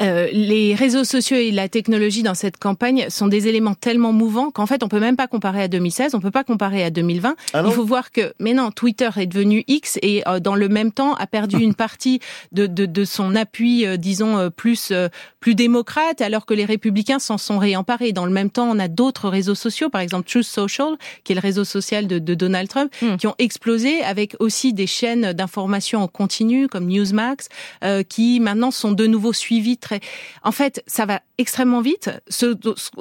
Euh, 0.00 0.28
les 0.32 0.74
réseaux 0.74 1.04
sociaux 1.04 1.36
et 1.36 1.52
la 1.52 1.68
technologie 1.68 2.24
dans 2.24 2.34
cette 2.34 2.56
campagne 2.56 3.06
sont 3.10 3.28
des 3.28 3.46
éléments 3.46 3.74
tellement 3.74 4.12
mouvants 4.12 4.50
qu'en 4.50 4.66
fait 4.66 4.82
on 4.82 4.88
peut 4.88 4.98
même 4.98 5.14
pas 5.14 5.28
comparer 5.28 5.62
à 5.62 5.68
2016, 5.68 6.16
on 6.16 6.20
peut 6.20 6.32
pas 6.32 6.42
comparer 6.42 6.82
à 6.82 6.90
2020. 6.90 7.36
Ah 7.52 7.62
Il 7.64 7.72
faut 7.72 7.84
voir 7.84 8.10
que, 8.10 8.34
mais 8.40 8.54
non, 8.54 8.72
Twitter 8.72 9.08
est 9.16 9.26
devenu 9.26 9.62
X 9.68 10.00
et 10.02 10.24
euh, 10.26 10.40
dans 10.40 10.56
le 10.56 10.68
même 10.68 10.90
temps 10.90 11.14
a 11.14 11.28
perdu 11.28 11.56
une 11.60 11.74
partie 11.74 12.18
de, 12.50 12.66
de, 12.66 12.86
de 12.86 13.04
son 13.04 13.36
appui, 13.36 13.86
euh, 13.86 13.96
disons 13.96 14.36
euh, 14.36 14.50
plus 14.50 14.90
euh, 14.90 15.08
plus 15.44 15.54
démocrate, 15.54 16.22
alors 16.22 16.46
que 16.46 16.54
les 16.54 16.64
républicains 16.64 17.18
s'en 17.18 17.36
sont 17.36 17.58
réemparés. 17.58 18.12
Dans 18.12 18.24
le 18.24 18.32
même 18.32 18.48
temps, 18.48 18.66
on 18.66 18.78
a 18.78 18.88
d'autres 18.88 19.28
réseaux 19.28 19.54
sociaux, 19.54 19.90
par 19.90 20.00
exemple 20.00 20.26
Truth 20.26 20.46
Social, 20.46 20.96
qui 21.22 21.32
est 21.32 21.34
le 21.34 21.40
réseau 21.42 21.64
social 21.64 22.06
de, 22.06 22.18
de 22.18 22.34
Donald 22.34 22.66
Trump, 22.66 22.90
qui 23.18 23.26
ont 23.26 23.34
explosé 23.38 24.02
avec 24.04 24.36
aussi 24.40 24.72
des 24.72 24.86
chaînes 24.86 25.34
d'information 25.34 26.02
en 26.02 26.08
continu 26.08 26.66
comme 26.66 26.86
Newsmax, 26.86 27.50
euh, 27.84 28.02
qui 28.02 28.40
maintenant 28.40 28.70
sont 28.70 28.92
de 28.92 29.06
nouveau 29.06 29.34
suivies 29.34 29.76
très. 29.84 30.00
En 30.42 30.52
fait, 30.52 30.82
ça 30.86 31.06
va 31.06 31.20
extrêmement 31.38 31.80
vite. 31.80 32.10
Ce, 32.28 32.46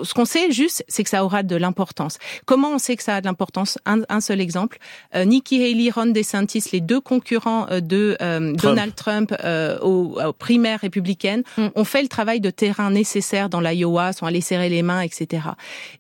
ce 0.03 0.13
qu'on 0.13 0.25
sait 0.25 0.51
juste, 0.51 0.83
c'est 0.87 1.03
que 1.03 1.09
ça 1.09 1.23
aura 1.25 1.41
de 1.41 1.55
l'importance. 1.55 2.17
Comment 2.45 2.71
on 2.75 2.79
sait 2.79 2.95
que 2.95 3.03
ça 3.03 3.15
a 3.15 3.21
de 3.21 3.25
l'importance? 3.25 3.79
Un, 3.85 4.01
un 4.09 4.21
seul 4.21 4.39
exemple. 4.41 4.77
Euh, 5.15 5.25
Nikki 5.25 5.63
Haley, 5.63 5.89
Ron 5.89 6.07
DeSantis, 6.07 6.65
les 6.71 6.81
deux 6.81 7.01
concurrents 7.01 7.67
euh, 7.71 7.79
de 7.79 8.17
euh, 8.21 8.53
Donald 8.53 8.93
Trump 8.95 9.33
euh, 9.43 9.79
aux, 9.79 10.19
aux 10.21 10.33
primaires 10.33 10.81
républicaines, 10.81 11.43
ont 11.57 11.85
fait 11.85 12.01
le 12.01 12.07
travail 12.07 12.39
de 12.41 12.49
terrain 12.49 12.91
nécessaire 12.91 13.49
dans 13.49 13.61
l'Iowa, 13.61 14.13
sont 14.13 14.25
allés 14.25 14.41
serrer 14.41 14.69
les 14.69 14.83
mains, 14.83 15.01
etc. 15.01 15.47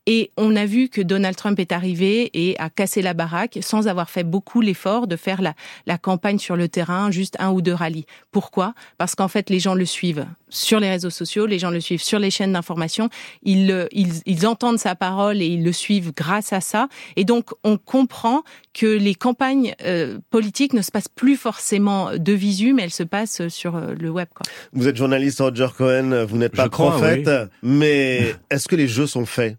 Et 0.05 0.31
on 0.37 0.55
a 0.55 0.65
vu 0.65 0.89
que 0.89 1.01
Donald 1.01 1.35
Trump 1.35 1.59
est 1.59 1.71
arrivé 1.71 2.29
et 2.33 2.55
a 2.59 2.69
cassé 2.69 3.01
la 3.01 3.13
baraque 3.13 3.59
sans 3.61 3.87
avoir 3.87 4.09
fait 4.09 4.23
beaucoup 4.25 4.61
l'effort 4.61 5.07
de 5.07 5.15
faire 5.15 5.41
la, 5.41 5.53
la 5.85 5.97
campagne 5.97 6.39
sur 6.39 6.55
le 6.55 6.67
terrain, 6.67 7.09
juste 7.11 7.37
un 7.39 7.51
ou 7.51 7.61
deux 7.61 7.73
rallyes. 7.73 8.05
Pourquoi? 8.31 8.73
Parce 8.97 9.15
qu'en 9.15 9.29
fait, 9.29 9.49
les 9.49 9.59
gens 9.59 9.75
le 9.75 9.85
suivent 9.85 10.25
sur 10.49 10.72
les 10.79 10.89
réseaux 10.89 11.09
sociaux, 11.09 11.45
les 11.45 11.59
gens 11.59 11.69
le 11.69 11.79
suivent 11.79 12.03
sur 12.03 12.19
les 12.19 12.31
chaînes 12.31 12.53
d'information, 12.53 13.09
ils, 13.43 13.87
ils, 13.91 14.13
ils 14.25 14.47
entendent 14.47 14.79
sa 14.79 14.95
parole 14.95 15.41
et 15.41 15.45
ils 15.45 15.63
le 15.63 15.71
suivent 15.71 16.13
grâce 16.15 16.53
à 16.53 16.61
ça. 16.61 16.87
Et 17.15 17.25
donc, 17.25 17.49
on 17.63 17.77
comprend 17.77 18.43
que 18.73 18.85
les 18.85 19.15
campagnes 19.15 19.75
euh, 19.83 20.17
politiques 20.29 20.73
ne 20.73 20.81
se 20.81 20.91
passent 20.91 21.07
plus 21.07 21.35
forcément 21.35 22.17
de 22.17 22.33
visu, 22.33 22.73
mais 22.73 22.83
elles 22.83 22.91
se 22.91 23.03
passent 23.03 23.47
sur 23.47 23.75
euh, 23.75 23.93
le 23.99 24.09
web. 24.09 24.27
Quoi. 24.33 24.43
Vous 24.73 24.87
êtes 24.87 24.95
journaliste, 24.97 25.39
Roger 25.39 25.67
Cohen, 25.77 26.25
vous 26.25 26.37
n'êtes 26.37 26.55
pas 26.55 26.65
Je 26.65 26.69
crois, 26.69 26.91
prophète, 26.91 27.27
oui. 27.27 27.47
mais 27.61 28.35
est-ce 28.49 28.67
que 28.67 28.75
les 28.75 28.87
jeux 28.87 29.07
sont 29.07 29.25
faits? 29.25 29.57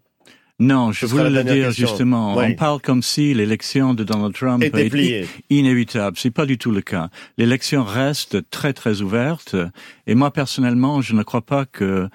Non, 0.59 0.93
je 0.93 1.05
voulais 1.05 1.29
la 1.29 1.43
le 1.43 1.53
dire 1.53 1.67
question. 1.67 1.87
justement. 1.87 2.37
Oui. 2.37 2.45
On 2.49 2.55
parle 2.55 2.79
comme 2.79 3.01
si 3.01 3.33
l'élection 3.33 3.93
de 3.93 4.05
Donald 4.05 4.33
Trump 4.33 4.63
Était 4.63 4.87
est 4.87 5.27
inévitable. 5.49 6.17
C'est 6.17 6.31
pas 6.31 6.45
du 6.45 6.57
tout 6.57 6.71
le 6.71 6.81
cas. 6.81 7.09
L'élection 7.37 7.83
reste 7.83 8.49
très 8.49 8.71
très 8.71 9.01
ouverte. 9.01 9.55
Et 10.07 10.15
moi 10.15 10.31
personnellement, 10.31 11.01
je 11.01 11.13
ne 11.13 11.23
crois 11.23 11.41
pas 11.41 11.65
que 11.65 12.07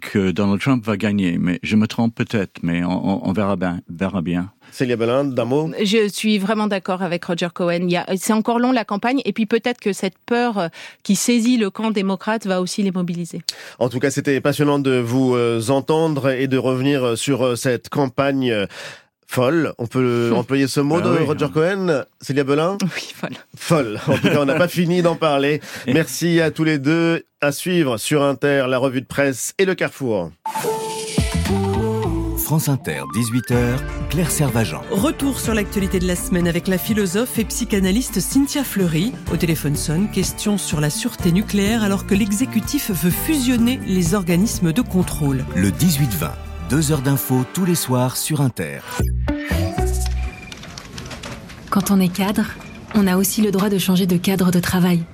que 0.00 0.30
Donald 0.30 0.60
Trump 0.60 0.84
va 0.84 0.96
gagner. 0.96 1.36
Mais 1.38 1.58
je 1.62 1.76
me 1.76 1.86
trompe 1.86 2.14
peut-être. 2.14 2.60
Mais 2.62 2.82
on, 2.84 2.90
on- 2.90 3.28
on 3.28 3.32
verra 3.32 3.56
bien. 3.56 3.80
Verra 3.88 4.22
bien. 4.22 4.50
Célia 4.70 4.96
Belin, 4.96 5.24
d'un 5.24 5.44
mot 5.44 5.70
Je 5.84 6.08
suis 6.08 6.38
vraiment 6.38 6.66
d'accord 6.66 7.02
avec 7.02 7.22
Roger 7.26 7.48
Cohen. 7.52 7.80
Il 7.82 7.90
y 7.90 7.96
a, 7.96 8.06
c'est 8.16 8.32
encore 8.32 8.58
long 8.58 8.72
la 8.72 8.86
campagne, 8.86 9.20
et 9.26 9.32
puis 9.34 9.44
peut-être 9.44 9.80
que 9.80 9.92
cette 9.92 10.16
peur 10.24 10.56
euh, 10.56 10.68
qui 11.02 11.14
saisit 11.14 11.58
le 11.58 11.68
camp 11.68 11.90
démocrate 11.90 12.46
va 12.46 12.62
aussi 12.62 12.82
les 12.82 12.90
mobiliser. 12.90 13.42
En 13.78 13.90
tout 13.90 13.98
cas, 13.98 14.10
c'était 14.10 14.40
passionnant 14.40 14.78
de 14.78 14.98
vous 14.98 15.34
euh, 15.34 15.60
entendre 15.68 16.30
et 16.30 16.46
de 16.46 16.56
revenir 16.56 17.04
euh, 17.04 17.16
sur 17.16 17.58
cette 17.58 17.90
campagne 17.90 18.66
folle. 19.32 19.72
On 19.78 19.86
peut 19.86 20.30
employer 20.36 20.66
ce 20.68 20.80
mot 20.80 21.00
Bah 21.00 21.08
de 21.08 21.18
oui. 21.18 21.24
Roger 21.24 21.48
Cohen 21.52 22.04
Célia 22.20 22.44
Belin? 22.44 22.76
Oui, 22.82 23.12
folle. 23.14 23.36
Folle. 23.56 24.00
En 24.06 24.14
tout 24.16 24.28
cas, 24.28 24.38
on 24.40 24.44
n'a 24.44 24.54
pas 24.54 24.68
fini 24.68 25.02
d'en 25.02 25.16
parler. 25.16 25.60
Merci 25.86 26.40
à 26.40 26.50
tous 26.50 26.64
les 26.64 26.78
deux. 26.78 27.24
À 27.40 27.50
suivre 27.50 27.96
sur 27.96 28.22
Inter, 28.22 28.66
la 28.68 28.78
revue 28.78 29.00
de 29.00 29.06
presse 29.06 29.54
et 29.58 29.64
le 29.64 29.74
Carrefour. 29.74 30.30
France 32.38 32.68
Inter, 32.68 33.00
18h, 33.14 33.56
Claire 34.10 34.30
Servageant. 34.30 34.82
Retour 34.90 35.40
sur 35.40 35.54
l'actualité 35.54 35.98
de 35.98 36.06
la 36.06 36.16
semaine 36.16 36.46
avec 36.46 36.68
la 36.68 36.76
philosophe 36.76 37.38
et 37.38 37.44
psychanalyste 37.44 38.20
Cynthia 38.20 38.62
Fleury. 38.62 39.12
Au 39.32 39.36
téléphone 39.36 39.74
sonne, 39.74 40.10
question 40.10 40.58
sur 40.58 40.80
la 40.80 40.90
sûreté 40.90 41.32
nucléaire 41.32 41.82
alors 41.82 42.06
que 42.06 42.14
l'exécutif 42.14 42.90
veut 42.90 43.10
fusionner 43.10 43.80
les 43.86 44.12
organismes 44.14 44.72
de 44.72 44.82
contrôle. 44.82 45.44
Le 45.56 45.70
18-20, 45.70 46.30
deux 46.72 46.90
heures 46.90 47.02
d'infos 47.02 47.44
tous 47.52 47.66
les 47.66 47.74
soirs 47.74 48.16
sur 48.16 48.40
Inter. 48.40 48.78
Quand 51.68 51.90
on 51.90 52.00
est 52.00 52.08
cadre, 52.08 52.46
on 52.94 53.06
a 53.06 53.18
aussi 53.18 53.42
le 53.42 53.50
droit 53.50 53.68
de 53.68 53.76
changer 53.76 54.06
de 54.06 54.16
cadre 54.16 54.50
de 54.50 54.58
travail. 54.58 55.04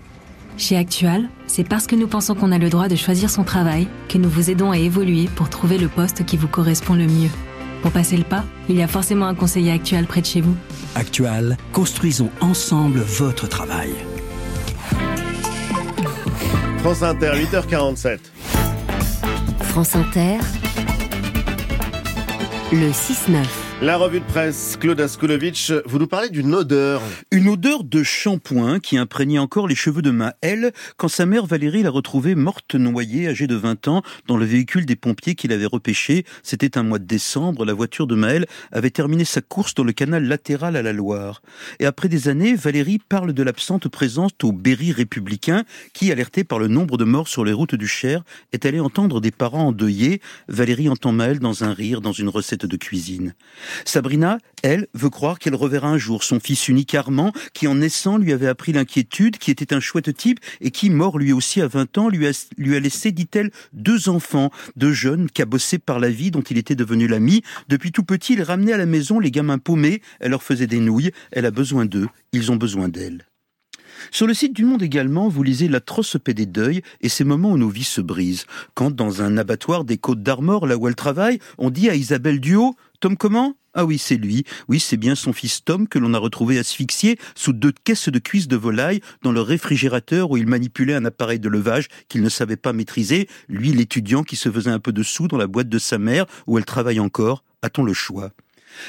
Chez 0.56 0.76
Actual, 0.76 1.28
c'est 1.48 1.68
parce 1.68 1.88
que 1.88 1.96
nous 1.96 2.06
pensons 2.06 2.36
qu'on 2.36 2.52
a 2.52 2.58
le 2.58 2.70
droit 2.70 2.86
de 2.86 2.94
choisir 2.94 3.28
son 3.28 3.42
travail 3.42 3.88
que 4.08 4.18
nous 4.18 4.30
vous 4.30 4.50
aidons 4.50 4.70
à 4.70 4.78
évoluer 4.78 5.28
pour 5.34 5.50
trouver 5.50 5.78
le 5.78 5.88
poste 5.88 6.24
qui 6.24 6.36
vous 6.36 6.46
correspond 6.46 6.94
le 6.94 7.06
mieux. 7.06 7.30
Pour 7.82 7.90
passer 7.90 8.16
le 8.16 8.22
pas, 8.22 8.44
il 8.68 8.76
y 8.76 8.82
a 8.82 8.86
forcément 8.86 9.26
un 9.26 9.34
conseiller 9.34 9.72
actuel 9.72 10.06
près 10.06 10.20
de 10.20 10.26
chez 10.26 10.40
vous. 10.40 10.54
Actual, 10.94 11.56
construisons 11.72 12.30
ensemble 12.40 13.00
votre 13.00 13.48
travail. 13.48 13.90
France 16.78 17.02
Inter, 17.02 17.32
8h47. 17.34 18.18
France 19.60 19.96
Inter, 19.96 20.38
le 22.72 22.90
6-9. 22.90 23.67
La 23.80 23.96
revue 23.96 24.18
de 24.18 24.24
presse, 24.24 24.76
Claude 24.76 25.00
Askolovitch, 25.00 25.70
vous 25.86 26.00
nous 26.00 26.08
parlez 26.08 26.30
d'une 26.30 26.52
odeur. 26.52 27.00
Une 27.30 27.48
odeur 27.48 27.84
de 27.84 28.02
shampoing 28.02 28.80
qui 28.80 28.98
imprégnait 28.98 29.38
encore 29.38 29.68
les 29.68 29.76
cheveux 29.76 30.02
de 30.02 30.10
Maëlle 30.10 30.72
quand 30.96 31.06
sa 31.06 31.26
mère 31.26 31.46
Valérie 31.46 31.84
l'a 31.84 31.90
retrouvée 31.90 32.34
morte 32.34 32.74
noyée, 32.74 33.28
âgée 33.28 33.46
de 33.46 33.54
20 33.54 33.86
ans, 33.86 34.02
dans 34.26 34.36
le 34.36 34.44
véhicule 34.44 34.84
des 34.84 34.96
pompiers 34.96 35.36
qui 35.36 35.46
l'avaient 35.46 35.64
repêché. 35.64 36.24
C'était 36.42 36.76
un 36.76 36.82
mois 36.82 36.98
de 36.98 37.04
décembre. 37.04 37.64
La 37.64 37.72
voiture 37.72 38.08
de 38.08 38.16
Maëlle 38.16 38.46
avait 38.72 38.90
terminé 38.90 39.24
sa 39.24 39.42
course 39.42 39.74
dans 39.74 39.84
le 39.84 39.92
canal 39.92 40.24
latéral 40.24 40.74
à 40.74 40.82
la 40.82 40.92
Loire. 40.92 41.40
Et 41.78 41.86
après 41.86 42.08
des 42.08 42.26
années, 42.26 42.56
Valérie 42.56 42.98
parle 42.98 43.32
de 43.32 43.42
l'absente 43.44 43.86
présence 43.86 44.32
au 44.42 44.50
Berry 44.50 44.90
républicain 44.90 45.62
qui, 45.92 46.10
alerté 46.10 46.42
par 46.42 46.58
le 46.58 46.66
nombre 46.66 46.96
de 46.96 47.04
morts 47.04 47.28
sur 47.28 47.44
les 47.44 47.52
routes 47.52 47.76
du 47.76 47.86
Cher, 47.86 48.24
est 48.52 48.66
allé 48.66 48.80
entendre 48.80 49.20
des 49.20 49.30
parents 49.30 49.68
endeuillés. 49.68 50.20
Valérie 50.48 50.88
entend 50.88 51.12
Maëlle 51.12 51.38
dans 51.38 51.62
un 51.62 51.72
rire, 51.72 52.00
dans 52.00 52.10
une 52.10 52.28
recette 52.28 52.66
de 52.66 52.76
cuisine. 52.76 53.34
Sabrina, 53.84 54.38
elle, 54.62 54.88
veut 54.94 55.10
croire 55.10 55.38
qu'elle 55.38 55.54
reverra 55.54 55.88
un 55.88 55.98
jour 55.98 56.24
son 56.24 56.40
fils 56.40 56.68
unique 56.68 56.94
Armand, 56.94 57.32
qui 57.52 57.66
en 57.66 57.76
naissant 57.76 58.18
lui 58.18 58.32
avait 58.32 58.48
appris 58.48 58.72
l'inquiétude, 58.72 59.38
qui 59.38 59.50
était 59.50 59.74
un 59.74 59.80
chouette 59.80 60.14
type 60.16 60.40
et 60.60 60.70
qui, 60.70 60.90
mort 60.90 61.18
lui 61.18 61.32
aussi 61.32 61.60
à 61.60 61.68
20 61.68 61.98
ans, 61.98 62.08
lui 62.08 62.26
a, 62.26 62.80
laissé, 62.80 63.12
dit-elle, 63.12 63.50
deux 63.72 64.08
enfants, 64.08 64.50
deux 64.76 64.92
jeunes 64.92 65.30
cabossés 65.30 65.78
par 65.78 65.98
la 65.98 66.10
vie 66.10 66.30
dont 66.30 66.42
il 66.42 66.58
était 66.58 66.74
devenu 66.74 67.06
l'ami. 67.06 67.42
Depuis 67.68 67.92
tout 67.92 68.04
petit, 68.04 68.34
il 68.34 68.42
ramenait 68.42 68.72
à 68.72 68.78
la 68.78 68.86
maison 68.86 69.20
les 69.20 69.30
gamins 69.30 69.58
paumés, 69.58 70.02
elle 70.20 70.30
leur 70.30 70.42
faisait 70.42 70.66
des 70.66 70.80
nouilles, 70.80 71.12
elle 71.32 71.46
a 71.46 71.50
besoin 71.50 71.86
d'eux, 71.86 72.08
ils 72.32 72.50
ont 72.52 72.56
besoin 72.56 72.88
d'elle. 72.88 73.24
Sur 74.10 74.26
le 74.26 74.34
site 74.34 74.54
du 74.54 74.64
Monde 74.64 74.82
également, 74.82 75.28
vous 75.28 75.42
lisez 75.42 75.68
l'atroce 75.68 76.16
paix 76.22 76.34
des 76.34 76.46
deuils 76.46 76.82
et 77.00 77.08
ces 77.08 77.24
moments 77.24 77.52
où 77.52 77.58
nos 77.58 77.68
vies 77.68 77.84
se 77.84 78.00
brisent. 78.00 78.46
Quand, 78.74 78.90
dans 78.90 79.22
un 79.22 79.36
abattoir 79.36 79.84
des 79.84 79.98
Côtes 79.98 80.22
d'Armor, 80.22 80.66
là 80.66 80.76
où 80.76 80.88
elle 80.88 80.94
travaille, 80.94 81.40
on 81.58 81.70
dit 81.70 81.90
à 81.90 81.94
Isabelle 81.94 82.40
Duo, 82.40 82.76
Tom 83.00 83.16
comment? 83.16 83.54
Ah 83.74 83.84
oui, 83.84 83.98
c'est 83.98 84.16
lui. 84.16 84.44
Oui, 84.68 84.80
c'est 84.80 84.96
bien 84.96 85.14
son 85.14 85.32
fils 85.32 85.62
Tom 85.64 85.88
que 85.88 85.98
l'on 85.98 86.14
a 86.14 86.18
retrouvé 86.18 86.58
asphyxié 86.58 87.18
sous 87.34 87.52
deux 87.52 87.72
caisses 87.84 88.08
de 88.08 88.18
cuisses 88.18 88.48
de 88.48 88.56
volaille 88.56 89.00
dans 89.22 89.32
le 89.32 89.40
réfrigérateur 89.40 90.30
où 90.30 90.36
il 90.36 90.46
manipulait 90.46 90.94
un 90.94 91.04
appareil 91.04 91.38
de 91.38 91.48
levage 91.48 91.88
qu'il 92.08 92.22
ne 92.22 92.28
savait 92.28 92.56
pas 92.56 92.72
maîtriser. 92.72 93.28
Lui, 93.48 93.72
l'étudiant 93.72 94.22
qui 94.22 94.36
se 94.36 94.50
faisait 94.50 94.70
un 94.70 94.80
peu 94.80 94.92
de 94.92 95.02
sous 95.02 95.28
dans 95.28 95.36
la 95.36 95.46
boîte 95.46 95.68
de 95.68 95.78
sa 95.78 95.98
mère 95.98 96.26
où 96.46 96.58
elle 96.58 96.64
travaille 96.64 97.00
encore. 97.00 97.44
A-t-on 97.62 97.84
le 97.84 97.94
choix? 97.94 98.32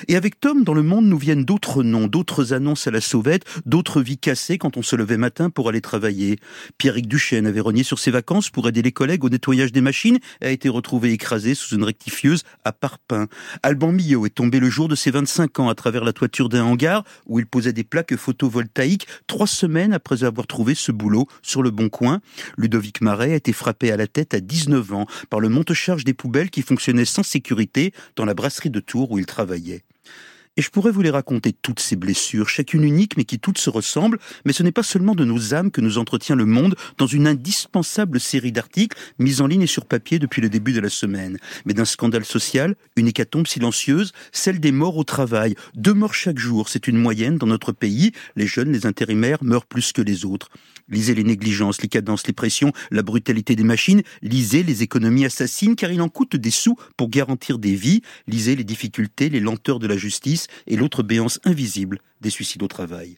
Et 0.08 0.16
avec 0.16 0.40
Tom, 0.40 0.64
dans 0.64 0.74
le 0.74 0.84
monde, 0.84 1.06
nous 1.06 1.18
viennent 1.18 1.46
d'autres 1.46 1.84
noms, 1.84 2.08
d'autres 2.08 2.54
annonces 2.54 2.88
à 2.88 2.92
la 2.92 3.02
sauvette, 3.02 3.44
d'autres 3.66 4.02
vies 4.02 4.18
cassées 4.18 4.58
quand 4.58 4.78
on 4.78 4.82
se 4.82 4.96
levait 4.96 5.18
matin 5.18 5.50
pour 5.50 5.70
aller 5.70 5.82
travailler. 5.82 6.40
Pierrick 6.78 7.08
Duchesne 7.08 7.48
avait 7.48 7.60
renié 7.60 7.84
sur 7.84 8.00
ses 8.00 8.12
vacances 8.12 8.50
pour 8.50 8.68
aider 8.68 8.82
les 8.82 8.92
collègues 8.92 9.24
au 9.24 9.30
nettoyage 9.30 9.72
des 9.72 9.82
machines 9.82 10.20
et 10.42 10.48
a 10.48 10.52
été 10.52 10.70
retrouvé 10.70 11.12
écrasé 11.12 11.56
sous 11.56 11.76
une 11.76 11.84
rectifieuse 11.84 12.44
à 12.64 12.72
Parpin. 12.72 13.28
Alban 13.64 13.92
Millot 13.92 14.26
est 14.26 14.36
tombé 14.36 14.60
le 14.60 14.70
jour 14.70 14.88
de 14.88 14.96
ses 14.96 15.12
25 15.12 15.60
ans 15.60 15.70
à 15.70 15.76
travers 15.76 16.04
la 16.04 16.14
toiture 16.14 16.50
d'un 16.50 16.64
hangar 16.64 17.04
où 17.28 17.40
il 17.40 17.46
posait 17.46 17.74
des 17.74 17.84
plaques 17.84 18.16
photovoltaïques 18.16 19.08
trois 19.28 19.48
semaines 19.48 19.94
après 19.94 20.24
avoir 20.24 20.48
trouvé 20.48 20.76
ce 20.76 20.92
boulot 20.92 21.28
sur 21.42 21.64
le 21.64 21.72
bon 21.72 21.90
coin. 21.90 22.22
Ludovic 22.58 23.02
Marais 23.02 23.34
a 23.34 23.36
été 23.36 23.54
frappé 23.54 23.92
à 23.92 23.98
la 23.98 24.08
tête 24.08 24.34
à 24.34 24.40
19 24.40 24.94
ans 24.94 25.06
par 25.30 25.40
le 25.40 25.50
monte-charge 25.50 26.04
des 26.04 26.14
poubelles 26.14 26.50
qui 26.50 26.62
fonctionnait 26.62 27.06
sans 27.06 27.24
sécurité 27.24 27.94
dans 28.16 28.26
la 28.26 28.34
brasserie 28.34 28.70
de 28.70 28.80
Tours 28.80 29.12
où 29.12 29.20
il 29.20 29.26
travaillait. 29.26 29.79
Et 30.58 30.62
je 30.62 30.72
pourrais 30.72 30.92
vous 30.92 31.02
les 31.02 31.10
raconter 31.10 31.54
toutes 31.54 31.80
ces 31.80 31.96
blessures, 31.96 32.50
chacune 32.50 32.84
unique 32.84 33.16
mais 33.16 33.24
qui 33.24 33.40
toutes 33.40 33.60
se 33.60 33.70
ressemblent, 33.70 34.20
mais 34.44 34.52
ce 34.52 34.62
n'est 34.62 34.74
pas 34.74 34.84
seulement 34.84 35.16
de 35.16 35.24
nos 35.24 35.54
âmes 35.54 35.72
que 35.72 35.80
nous 35.80 35.98
entretient 35.98 36.36
le 36.36 36.46
monde 36.46 36.76
dans 36.98 37.08
une 37.08 37.28
indispensable 37.28 38.20
série 38.20 38.52
d'articles 38.52 38.98
mis 39.20 39.40
en 39.40 39.48
ligne 39.48 39.62
et 39.62 39.68
sur 39.68 39.86
papier 39.86 40.20
depuis 40.20 40.42
le 40.42 40.50
début 40.50 40.74
de 40.74 40.82
la 40.82 40.90
semaine, 40.90 41.38
mais 41.66 41.74
d'un 41.74 41.86
scandale 41.86 42.26
social, 42.26 42.76
une 42.98 43.08
hécatombe 43.08 43.48
silencieuse, 43.48 44.12
celle 44.34 44.60
des 44.60 44.74
morts 44.74 44.98
au 44.98 45.06
travail. 45.06 45.56
Deux 45.76 45.94
morts 45.94 46.14
chaque 46.14 46.40
jour, 46.40 46.68
c'est 46.68 46.88
une 46.88 46.98
moyenne 46.98 47.38
dans 47.38 47.48
notre 47.48 47.72
pays. 47.72 48.12
Les 48.36 48.48
jeunes, 48.48 48.74
les 48.74 48.86
intérimaires 48.86 49.42
meurent 49.42 49.66
plus 49.66 49.94
que 49.94 50.02
les 50.02 50.26
autres. 50.26 50.50
Lisez 50.90 51.16
les 51.16 51.24
négligences, 51.24 51.82
les 51.82 51.88
cadences, 51.88 52.26
les 52.28 52.34
pressions, 52.34 52.74
la 52.92 53.04
brutalité 53.04 53.56
des 53.56 53.64
machines. 53.64 54.02
Lisez 54.24 54.64
les 54.64 54.84
économies 54.84 55.26
assassines 55.26 55.76
car 55.76 55.92
il 55.92 56.02
en 56.02 56.10
coûte 56.10 56.36
des 56.36 56.52
sous 56.52 56.76
pour 56.98 57.10
garantir 57.10 57.60
des 57.60 57.76
vies. 57.76 58.02
Lisez 58.28 58.56
les 58.56 58.64
difficultés, 58.64 59.30
les 59.30 59.40
lenteurs 59.40 59.80
de 59.80 59.88
la 59.88 59.96
justice 59.96 60.39
et 60.68 60.76
l'autre 60.76 61.04
béance 61.04 61.40
invisible 61.44 62.00
des 62.22 62.30
suicides 62.30 62.64
au 62.64 62.68
travail. 62.68 63.18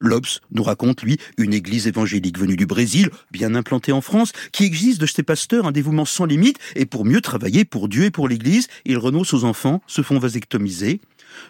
L'Obs 0.00 0.40
nous 0.50 0.62
raconte, 0.62 1.02
lui, 1.02 1.18
une 1.36 1.52
église 1.52 1.86
évangélique 1.86 2.38
venue 2.38 2.56
du 2.56 2.64
Brésil, 2.64 3.10
bien 3.30 3.54
implantée 3.54 3.92
en 3.92 4.00
France, 4.00 4.32
qui 4.50 4.64
exige 4.64 4.98
de 4.98 5.04
ses 5.04 5.22
pasteurs 5.22 5.66
un 5.66 5.72
dévouement 5.72 6.06
sans 6.06 6.24
limite, 6.24 6.58
et 6.74 6.86
pour 6.86 7.04
mieux 7.04 7.20
travailler 7.20 7.66
pour 7.66 7.88
Dieu 7.88 8.04
et 8.04 8.10
pour 8.10 8.26
l'Église, 8.26 8.68
ils 8.86 8.96
renoncent 8.96 9.34
aux 9.34 9.44
enfants, 9.44 9.82
se 9.86 10.00
font 10.00 10.18
vasectomiser. 10.18 11.02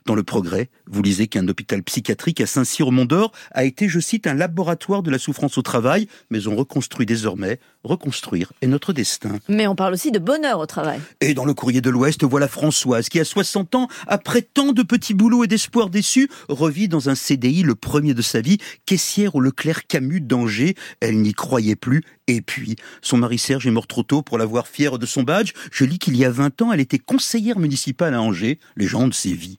Dans 0.07 0.15
le 0.15 0.23
Progrès, 0.23 0.71
vous 0.87 1.03
lisez 1.03 1.27
qu'un 1.27 1.47
hôpital 1.49 1.83
psychiatrique 1.83 2.41
à 2.41 2.47
Saint-Cyr 2.47 2.89
au 2.89 2.91
Mont-d'Or 2.91 3.33
a 3.53 3.65
été, 3.65 3.89
je 3.89 4.01
cite, 4.01 4.27
un 4.27 4.35
laboratoire 4.35 5.03
de 5.03 5.11
la 5.11 5.19
souffrance 5.19 5.59
au 5.59 5.63
travail, 5.63 6.09
mais 6.31 6.47
on 6.47 6.57
reconstruit 6.57 7.07
désormais. 7.07 7.59
Reconstruire 7.83 8.53
est 8.61 8.67
notre 8.67 8.93
destin. 8.93 9.39
Mais 9.49 9.67
on 9.67 9.75
parle 9.75 9.95
aussi 9.95 10.13
de 10.13 10.19
bonheur 10.19 10.59
au 10.59 10.67
travail. 10.67 11.01
Et 11.23 11.33
dans 11.33 11.47
le 11.47 11.55
courrier 11.55 11.81
de 11.81 11.89
l'Ouest, 11.89 12.25
voilà 12.25 12.47
Françoise 12.47 13.09
qui, 13.09 13.19
à 13.21 13.25
60 13.25 13.75
ans, 13.75 13.89
après 14.07 14.43
tant 14.43 14.73
de 14.73 14.83
petits 14.83 15.15
boulots 15.15 15.45
et 15.45 15.47
d'espoirs 15.47 15.89
déçus, 15.89 16.29
revit 16.49 16.89
dans 16.89 17.09
un 17.09 17.15
CDI 17.15 17.63
le 17.63 17.75
premier 17.75 18.13
de 18.13 18.23
sa 18.23 18.41
vie, 18.41 18.59
caissière 18.85 19.35
au 19.35 19.41
Leclerc 19.41 19.87
Camus 19.87 20.21
d'Angers. 20.21 20.75
Elle 21.01 21.23
n'y 21.23 21.33
croyait 21.33 21.77
plus. 21.77 22.03
Et 22.31 22.43
puis, 22.43 22.77
son 23.03 23.17
mari 23.17 23.39
Serge 23.39 23.67
est 23.67 23.73
mort 23.73 23.89
trop 23.89 24.05
tôt 24.05 24.23
pour 24.23 24.39
l'avoir 24.39 24.69
fière 24.69 25.01
de 25.01 25.07
son 25.07 25.25
badge. 25.25 25.51
Je 25.73 25.85
lis 25.85 25.99
qu'il 25.99 26.17
y 26.17 26.25
a 26.25 26.31
20 26.31 26.63
ans, 26.63 26.73
elle 26.73 26.79
était 26.79 27.01
conseillère 27.01 27.59
municipale 27.59 28.15
à 28.15 28.23
Angers, 28.23 28.61
légende 28.77 29.13
vies. 29.25 29.59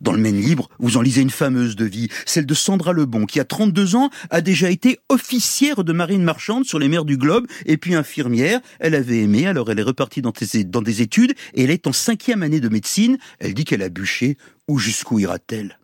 Dans 0.00 0.12
le 0.12 0.18
Maine 0.18 0.40
Libre, 0.40 0.68
vous 0.78 0.96
en 0.96 1.00
lisez 1.00 1.20
une 1.20 1.30
fameuse 1.30 1.74
de 1.74 1.84
vie, 1.84 2.08
celle 2.24 2.46
de 2.46 2.54
Sandra 2.54 2.92
Lebon, 2.92 3.26
qui 3.26 3.40
à 3.40 3.44
32 3.44 3.96
ans 3.96 4.10
a 4.30 4.40
déjà 4.40 4.70
été 4.70 5.00
officière 5.08 5.82
de 5.82 5.92
marine 5.92 6.22
marchande 6.22 6.64
sur 6.64 6.78
les 6.78 6.88
mers 6.88 7.04
du 7.04 7.16
globe, 7.16 7.48
et 7.66 7.76
puis 7.76 7.96
infirmière. 7.96 8.60
Elle 8.78 8.94
avait 8.94 9.18
aimé, 9.18 9.48
alors 9.48 9.68
elle 9.72 9.80
est 9.80 9.82
repartie 9.82 10.22
dans 10.22 10.82
des 10.82 11.02
études, 11.02 11.34
et 11.54 11.64
elle 11.64 11.70
est 11.70 11.88
en 11.88 11.92
cinquième 11.92 12.44
année 12.44 12.60
de 12.60 12.68
médecine. 12.68 13.18
Elle 13.40 13.54
dit 13.54 13.64
qu'elle 13.64 13.82
a 13.82 13.88
bûché. 13.88 14.36
Où 14.68 14.78
jusqu'où 14.78 15.18
ira-t-elle? 15.18 15.76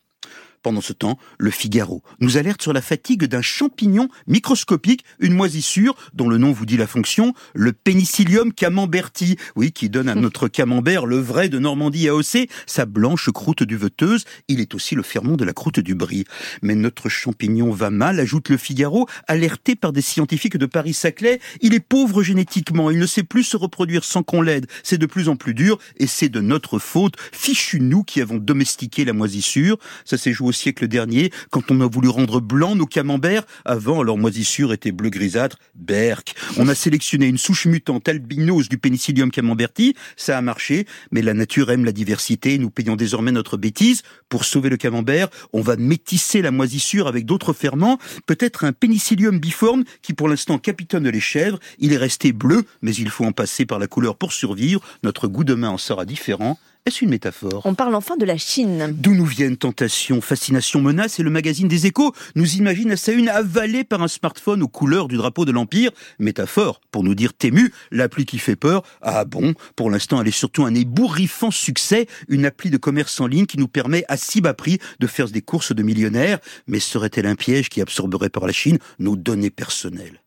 Pendant 0.63 0.81
ce 0.81 0.93
temps, 0.93 1.19
le 1.39 1.51
Figaro 1.51 2.03
nous 2.21 2.37
alerte 2.37 2.63
sur 2.63 2.73
la 2.73 2.83
fatigue 2.83 3.25
d'un 3.25 3.43
champignon 3.43 4.09
microscopique, 4.27 5.05
une 5.21 5.35
moisissure 5.35 5.97
dont 6.15 6.29
le 6.29 6.39
nom 6.39 6.53
vous 6.53 6.67
dit 6.67 6.77
la 6.77 6.87
fonction, 6.87 7.35
le 7.55 7.73
Penicillium 7.73 8.53
camemberti, 8.53 9.37
oui, 9.57 9.73
qui 9.73 9.89
donne 9.89 10.09
à 10.09 10.15
notre 10.15 10.49
camembert 10.49 11.07
le 11.07 11.19
vrai 11.19 11.49
de 11.49 11.59
Normandie 11.59 12.09
AOC, 12.09 12.49
sa 12.67 12.87
blanche 12.87 13.31
croûte 13.31 13.63
duveteuse. 13.63 14.25
Il 14.49 14.61
est 14.61 14.75
aussi 14.75 14.95
le 14.95 15.03
ferment 15.03 15.37
de 15.37 15.45
la 15.45 15.53
croûte 15.53 15.81
du 15.81 15.95
brie. 15.95 16.25
Mais 16.63 16.75
notre 16.75 17.09
champignon 17.09 17.71
va 17.71 17.91
mal, 17.91 18.21
ajoute 18.21 18.49
le 18.49 18.57
Figaro, 18.57 19.09
alerté 19.27 19.77
par 19.77 19.93
des 19.93 20.03
scientifiques 20.03 20.57
de 20.57 20.67
Paris-Saclay. 20.67 21.41
Il 21.61 21.75
est 21.75 21.81
pauvre 21.81 22.23
génétiquement, 22.23 22.91
il 22.91 22.99
ne 22.99 23.07
sait 23.07 23.23
plus 23.23 23.45
se 23.45 23.57
reproduire 23.57 24.05
sans 24.05 24.23
qu'on 24.23 24.43
l'aide. 24.43 24.67
C'est 24.83 24.99
de 24.99 25.07
plus 25.07 25.29
en 25.29 25.37
plus 25.37 25.55
dur 25.55 25.79
et 25.99 26.07
c'est 26.07 26.29
de 26.29 26.41
notre 26.41 26.79
faute. 26.79 27.15
Fichu 27.33 27.81
nous 27.81 28.03
qui 28.03 28.21
avons 28.21 28.39
domestiqué 28.39 29.05
la 29.05 29.13
moisissure. 29.13 29.79
Ça 30.05 30.19
s'est 30.19 30.33
joué 30.33 30.48
au 30.49 30.53
siècle 30.53 30.89
dernier, 30.89 31.31
quand 31.51 31.71
on 31.71 31.81
a 31.81 31.87
voulu 31.87 32.09
rendre 32.09 32.41
blanc 32.41 32.75
nos 32.75 32.87
camemberts, 32.87 33.45
avant 33.65 34.03
leur 34.03 34.17
moisissure 34.17 34.73
était 34.73 34.93
bleu 34.93 35.11
grisâtre, 35.11 35.59
berk. 35.75 36.35
On 36.57 36.69
a 36.69 36.75
sélectionné 36.75 37.27
une 37.27 37.39
souche 37.39 37.67
mutante 37.67 38.09
albinos 38.09 38.69
du 38.69 38.79
Penicillium 38.79 39.31
camemberti, 39.31 39.95
ça 40.17 40.37
a 40.37 40.41
marché, 40.41 40.87
mais 41.11 41.23
la 41.23 41.35
nature 41.35 41.71
aime 41.71 41.85
la 41.85 41.93
diversité, 41.93 42.59
nous 42.59 42.71
payons 42.71 42.97
désormais 42.97 43.33
notre 43.33 43.57
bêtise. 43.57 44.03
Pour 44.29 44.45
sauver 44.45 44.69
le 44.69 44.77
camembert, 44.77 45.29
on 45.53 45.61
va 45.61 45.77
métisser 45.77 46.43
la 46.43 46.51
moisissure 46.51 47.07
avec 47.07 47.25
d'autres 47.25 47.53
ferments, 47.53 47.99
peut-être 48.27 48.65
un 48.65 48.73
Penicillium 48.73 49.39
biforme 49.39 49.85
qui 50.03 50.15
pour 50.15 50.29
l'instant 50.29 50.59
capitonne 50.59 51.09
les 51.09 51.21
chèvres, 51.21 51.59
il 51.79 51.93
est 51.93 51.99
resté 51.99 52.33
bleu, 52.33 52.65
mais 52.83 52.95
il 52.95 53.11
faut 53.11 53.25
en 53.25 53.33
passer 53.33 53.67
par 53.67 53.79
la 53.79 53.87
couleur 53.87 54.17
pour 54.17 54.33
survivre, 54.33 54.83
notre 55.03 55.29
goût 55.29 55.45
demain 55.45 55.71
en 55.71 55.79
sera 55.79 56.05
différent. 56.05 56.59
Est-ce 56.89 57.05
une 57.05 57.11
métaphore? 57.11 57.61
On 57.67 57.75
parle 57.75 57.95
enfin 57.95 58.17
de 58.17 58.25
la 58.25 58.39
Chine. 58.39 58.95
D'où 58.97 59.13
nous 59.15 59.27
viennent 59.27 59.59
tentation, 59.59 60.23
fascination, 60.23 60.81
menace 60.81 61.21
et 61.21 61.23
le 61.23 61.29
magazine 61.29 61.69
des 61.69 61.85
échos 61.85 62.15
nous 62.35 62.55
imagine 62.55 62.93
à 62.93 62.97
sa 62.97 63.13
une 63.13 63.29
avalée 63.29 63.85
par 63.85 64.01
un 64.01 64.09
smartphone 64.09 64.63
aux 64.63 64.69
couleurs 64.69 65.07
du 65.07 65.19
drapeau 65.19 65.45
de 65.45 65.53
l'Empire. 65.53 65.91
Métaphore, 66.19 66.81
pour 66.91 67.05
nous 67.05 67.15
dire 67.15 67.35
tému, 67.35 67.75
l'appli 67.91 68.25
qui 68.25 68.39
fait 68.39 68.57
peur. 68.57 68.85
Ah 69.03 69.27
bon, 69.27 69.53
pour 69.77 69.91
l'instant 69.91 70.23
elle 70.23 70.29
est 70.29 70.31
surtout 70.31 70.65
un 70.65 70.75
ébouriffant 70.75 71.51
succès, 71.51 72.07
une 72.27 72.47
appli 72.47 72.71
de 72.71 72.79
commerce 72.79 73.21
en 73.21 73.27
ligne 73.27 73.45
qui 73.45 73.59
nous 73.59 73.69
permet 73.69 74.07
à 74.09 74.17
si 74.17 74.41
bas 74.41 74.55
prix 74.55 74.79
de 74.99 75.07
faire 75.07 75.29
des 75.29 75.43
courses 75.43 75.75
de 75.75 75.83
millionnaires. 75.83 76.39
Mais 76.69 76.81
serait-elle 76.81 77.27
un 77.27 77.37
piège 77.37 77.69
qui 77.69 77.83
absorberait 77.83 78.31
par 78.31 78.47
la 78.47 78.55
Chine 78.55 78.79
nos 78.99 79.15
données 79.15 79.51
personnelles? 79.51 80.23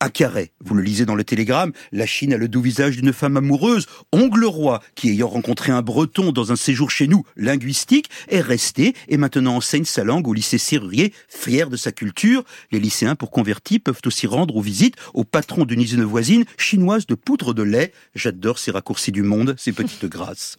À 0.00 0.10
Carré, 0.10 0.52
vous 0.64 0.74
le 0.74 0.82
lisez 0.82 1.04
dans 1.04 1.14
le 1.14 1.24
télégramme, 1.24 1.72
la 1.92 2.06
Chine 2.06 2.32
a 2.32 2.36
le 2.36 2.48
doux 2.48 2.60
visage 2.60 2.96
d'une 2.96 3.12
femme 3.12 3.36
amoureuse, 3.36 3.86
Ongle 4.12 4.44
Roi, 4.44 4.82
qui 4.94 5.10
ayant 5.10 5.28
rencontré 5.28 5.72
un 5.72 5.82
breton 5.82 6.32
dans 6.32 6.52
un 6.52 6.56
séjour 6.56 6.90
chez 6.90 7.06
nous, 7.06 7.24
linguistique, 7.36 8.10
est 8.28 8.40
resté 8.40 8.94
et 9.08 9.16
maintenant 9.16 9.56
enseigne 9.56 9.84
sa 9.84 10.04
langue 10.04 10.28
au 10.28 10.32
lycée 10.32 10.58
Serrurier, 10.58 11.12
fier 11.28 11.70
de 11.70 11.76
sa 11.76 11.92
culture. 11.92 12.44
Les 12.72 12.80
lycéens 12.80 13.14
pour 13.14 13.30
convertis 13.30 13.78
peuvent 13.78 14.00
aussi 14.04 14.26
rendre 14.26 14.56
aux 14.56 14.62
visites 14.62 14.96
au 15.14 15.24
patron 15.24 15.64
d'une 15.64 15.80
usine 15.80 16.04
voisine 16.04 16.44
chinoise 16.56 17.06
de 17.06 17.14
poudre 17.14 17.54
de 17.54 17.62
lait. 17.62 17.92
J'adore 18.14 18.58
ces 18.58 18.70
raccourcis 18.70 19.12
du 19.12 19.22
monde, 19.22 19.54
ces 19.58 19.72
petites 19.72 20.06
grâces. 20.06 20.56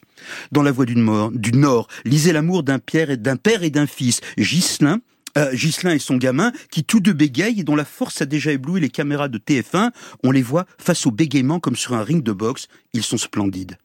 Dans 0.51 0.61
la 0.61 0.71
voie 0.71 0.85
du 0.85 0.95
Nord, 0.95 1.87
lisez 2.05 2.31
l'amour 2.31 2.63
d'un 2.63 2.79
père 2.79 3.09
et 3.09 3.17
d'un 3.17 3.37
père 3.37 3.63
et 3.63 3.69
d'un 3.69 3.87
fils. 3.87 4.21
Ghislain, 4.37 4.99
euh, 5.37 5.53
Ghislain 5.53 5.91
et 5.91 5.99
son 5.99 6.17
gamin, 6.17 6.51
qui 6.69 6.83
tous 6.83 6.99
deux 6.99 7.13
bégayent 7.13 7.59
et 7.59 7.63
dont 7.63 7.75
la 7.75 7.85
force 7.85 8.21
a 8.21 8.25
déjà 8.25 8.51
ébloui 8.51 8.81
les 8.81 8.89
caméras 8.89 9.27
de 9.27 9.37
TF1, 9.37 9.91
on 10.23 10.31
les 10.31 10.41
voit 10.41 10.65
face 10.77 11.05
au 11.05 11.11
bégaiement 11.11 11.59
comme 11.59 11.75
sur 11.75 11.93
un 11.93 12.03
ring 12.03 12.23
de 12.23 12.31
boxe, 12.31 12.67
ils 12.93 13.03
sont 13.03 13.17
splendides. 13.17 13.77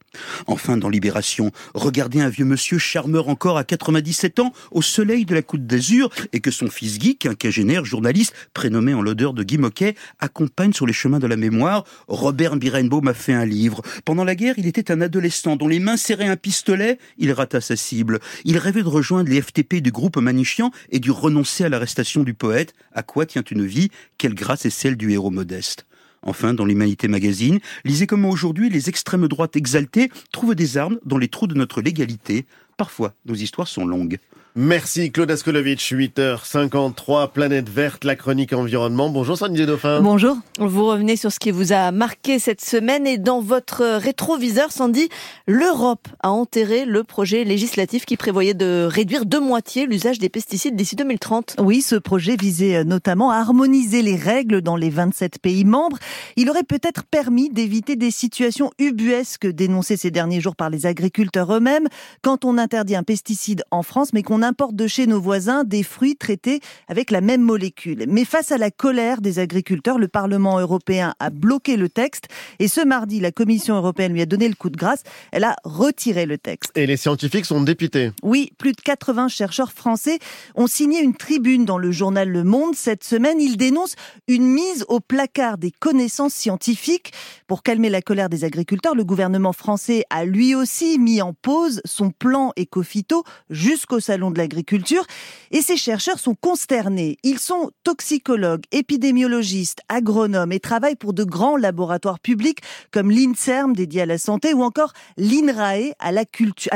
Enfin, 0.46 0.76
dans 0.76 0.88
Libération, 0.88 1.50
regardez 1.74 2.20
un 2.20 2.28
vieux 2.28 2.44
monsieur 2.44 2.78
charmeur 2.78 3.28
encore 3.28 3.58
à 3.58 3.64
97 3.64 4.40
ans, 4.40 4.52
au 4.70 4.82
soleil 4.82 5.24
de 5.24 5.34
la 5.34 5.42
Côte 5.42 5.66
d'Azur, 5.66 6.10
et 6.32 6.40
que 6.40 6.50
son 6.50 6.70
fils 6.70 6.98
Guy, 6.98 7.16
quinquagénaire 7.16 7.84
journaliste, 7.84 8.34
prénommé 8.54 8.94
en 8.94 9.02
l'odeur 9.02 9.32
de 9.32 9.42
Guy 9.42 9.58
Moquet, 9.58 9.94
accompagne 10.20 10.72
sur 10.72 10.86
les 10.86 10.92
chemins 10.92 11.18
de 11.18 11.26
la 11.26 11.36
mémoire. 11.36 11.84
Robert 12.08 12.56
Birenbaum 12.56 13.08
a 13.08 13.14
fait 13.14 13.32
un 13.32 13.44
livre. 13.44 13.82
Pendant 14.04 14.24
la 14.24 14.34
guerre, 14.34 14.54
il 14.58 14.66
était 14.66 14.90
un 14.90 15.00
adolescent 15.00 15.56
dont 15.56 15.68
les 15.68 15.80
mains 15.80 15.96
serraient 15.96 16.28
un 16.28 16.36
pistolet, 16.36 16.98
il 17.18 17.32
rata 17.32 17.60
sa 17.60 17.76
cible. 17.76 18.20
Il 18.44 18.58
rêvait 18.58 18.82
de 18.82 18.88
rejoindre 18.88 19.30
les 19.30 19.40
FTP 19.40 19.76
du 19.76 19.90
groupe 19.90 20.16
Manichian 20.16 20.70
et 20.90 21.00
du 21.00 21.10
renoncer 21.10 21.64
à 21.64 21.68
l'arrestation 21.68 22.22
du 22.22 22.34
poète. 22.34 22.74
À 22.92 23.02
quoi 23.02 23.26
tient 23.26 23.44
une 23.50 23.66
vie 23.66 23.90
Quelle 24.18 24.34
grâce 24.34 24.66
est 24.66 24.70
celle 24.70 24.96
du 24.96 25.12
héros 25.12 25.30
modeste? 25.30 25.86
Enfin, 26.26 26.54
dans 26.54 26.64
l'Humanité 26.64 27.06
Magazine, 27.06 27.60
lisez 27.84 28.08
comment 28.08 28.30
aujourd'hui 28.30 28.68
les 28.68 28.88
extrêmes 28.88 29.28
droites 29.28 29.54
exaltées 29.54 30.10
trouvent 30.32 30.56
des 30.56 30.76
armes 30.76 30.98
dans 31.04 31.18
les 31.18 31.28
trous 31.28 31.46
de 31.46 31.54
notre 31.54 31.80
légalité. 31.80 32.46
Parfois, 32.76 33.14
nos 33.26 33.34
histoires 33.34 33.68
sont 33.68 33.86
longues. 33.86 34.18
Merci 34.58 35.12
Claude 35.12 35.30
Askolovitch, 35.30 35.92
8h53, 35.92 37.30
Planète 37.30 37.68
Verte, 37.68 38.04
la 38.04 38.16
chronique 38.16 38.54
environnement. 38.54 39.10
Bonjour 39.10 39.36
Sandy 39.36 39.66
Dauphin. 39.66 40.00
Bonjour. 40.00 40.38
Vous 40.58 40.86
revenez 40.86 41.16
sur 41.16 41.30
ce 41.30 41.38
qui 41.38 41.50
vous 41.50 41.74
a 41.74 41.92
marqué 41.92 42.38
cette 42.38 42.62
semaine 42.62 43.06
et 43.06 43.18
dans 43.18 43.42
votre 43.42 43.84
rétroviseur, 43.98 44.72
Sandy, 44.72 45.10
l'Europe 45.46 46.08
a 46.22 46.30
enterré 46.30 46.86
le 46.86 47.04
projet 47.04 47.44
législatif 47.44 48.06
qui 48.06 48.16
prévoyait 48.16 48.54
de 48.54 48.88
réduire 48.90 49.26
de 49.26 49.36
moitié 49.36 49.84
l'usage 49.84 50.18
des 50.18 50.30
pesticides 50.30 50.74
d'ici 50.74 50.96
2030. 50.96 51.56
Oui, 51.58 51.82
ce 51.82 51.96
projet 51.96 52.36
visait 52.36 52.82
notamment 52.82 53.30
à 53.30 53.36
harmoniser 53.36 54.00
les 54.00 54.16
règles 54.16 54.62
dans 54.62 54.76
les 54.76 54.88
27 54.88 55.38
pays 55.38 55.66
membres. 55.66 55.98
Il 56.36 56.48
aurait 56.48 56.62
peut-être 56.62 57.04
permis 57.04 57.50
d'éviter 57.50 57.94
des 57.94 58.10
situations 58.10 58.70
ubuesques 58.78 59.48
dénoncées 59.48 59.98
ces 59.98 60.10
derniers 60.10 60.40
jours 60.40 60.56
par 60.56 60.70
les 60.70 60.86
agriculteurs 60.86 61.54
eux-mêmes 61.54 61.88
quand 62.22 62.46
on 62.46 62.56
interdit 62.56 62.96
un 62.96 63.02
pesticide 63.02 63.62
en 63.70 63.82
France 63.82 64.14
mais 64.14 64.22
qu'on 64.22 64.45
importe 64.46 64.74
de 64.74 64.86
chez 64.86 65.06
nos 65.06 65.20
voisins 65.20 65.64
des 65.64 65.82
fruits 65.82 66.16
traités 66.16 66.60
avec 66.88 67.10
la 67.10 67.20
même 67.20 67.42
molécule. 67.42 68.04
Mais 68.08 68.24
face 68.24 68.52
à 68.52 68.58
la 68.58 68.70
colère 68.70 69.20
des 69.20 69.38
agriculteurs, 69.38 69.98
le 69.98 70.08
Parlement 70.08 70.58
européen 70.58 71.14
a 71.20 71.30
bloqué 71.30 71.76
le 71.76 71.88
texte 71.88 72.28
et 72.58 72.68
ce 72.68 72.80
mardi, 72.80 73.20
la 73.20 73.32
Commission 73.32 73.76
européenne 73.76 74.12
lui 74.12 74.22
a 74.22 74.26
donné 74.26 74.48
le 74.48 74.54
coup 74.54 74.70
de 74.70 74.76
grâce. 74.76 75.02
Elle 75.32 75.44
a 75.44 75.56
retiré 75.64 76.26
le 76.26 76.38
texte. 76.38 76.76
Et 76.76 76.86
les 76.86 76.96
scientifiques 76.96 77.44
sont 77.44 77.60
dépités. 77.60 78.12
Oui, 78.22 78.52
plus 78.58 78.72
de 78.72 78.80
80 78.80 79.28
chercheurs 79.28 79.72
français 79.72 80.18
ont 80.54 80.66
signé 80.66 81.00
une 81.00 81.14
tribune 81.14 81.64
dans 81.64 81.78
le 81.78 81.90
journal 81.90 82.28
Le 82.28 82.44
Monde. 82.44 82.74
Cette 82.74 83.04
semaine, 83.04 83.40
ils 83.40 83.56
dénoncent 83.56 83.96
une 84.28 84.46
mise 84.46 84.84
au 84.88 85.00
placard 85.00 85.58
des 85.58 85.70
connaissances 85.70 86.34
scientifiques. 86.34 87.12
Pour 87.46 87.62
calmer 87.62 87.90
la 87.90 88.02
colère 88.02 88.28
des 88.28 88.44
agriculteurs, 88.44 88.94
le 88.94 89.04
gouvernement 89.04 89.52
français 89.52 90.04
a 90.10 90.24
lui 90.24 90.54
aussi 90.54 90.98
mis 90.98 91.20
en 91.22 91.32
pause 91.32 91.80
son 91.84 92.10
plan 92.10 92.52
éco-phyto 92.56 93.24
jusqu'au 93.50 94.00
salon 94.00 94.30
de 94.30 94.35
l'agriculture. 94.36 95.04
Et 95.50 95.62
ces 95.62 95.76
chercheurs 95.76 96.18
sont 96.18 96.34
consternés. 96.34 97.16
Ils 97.22 97.38
sont 97.38 97.70
toxicologues, 97.84 98.64
épidémiologistes, 98.72 99.80
agronomes 99.88 100.52
et 100.52 100.60
travaillent 100.60 100.96
pour 100.96 101.12
de 101.12 101.24
grands 101.24 101.56
laboratoires 101.56 102.20
publics 102.20 102.60
comme 102.90 103.10
l'INSERM 103.10 103.74
dédié 103.74 104.02
à 104.02 104.06
la 104.06 104.18
santé 104.18 104.54
ou 104.54 104.62
encore 104.62 104.92
l'INRAE 105.16 105.94
à 105.98 106.12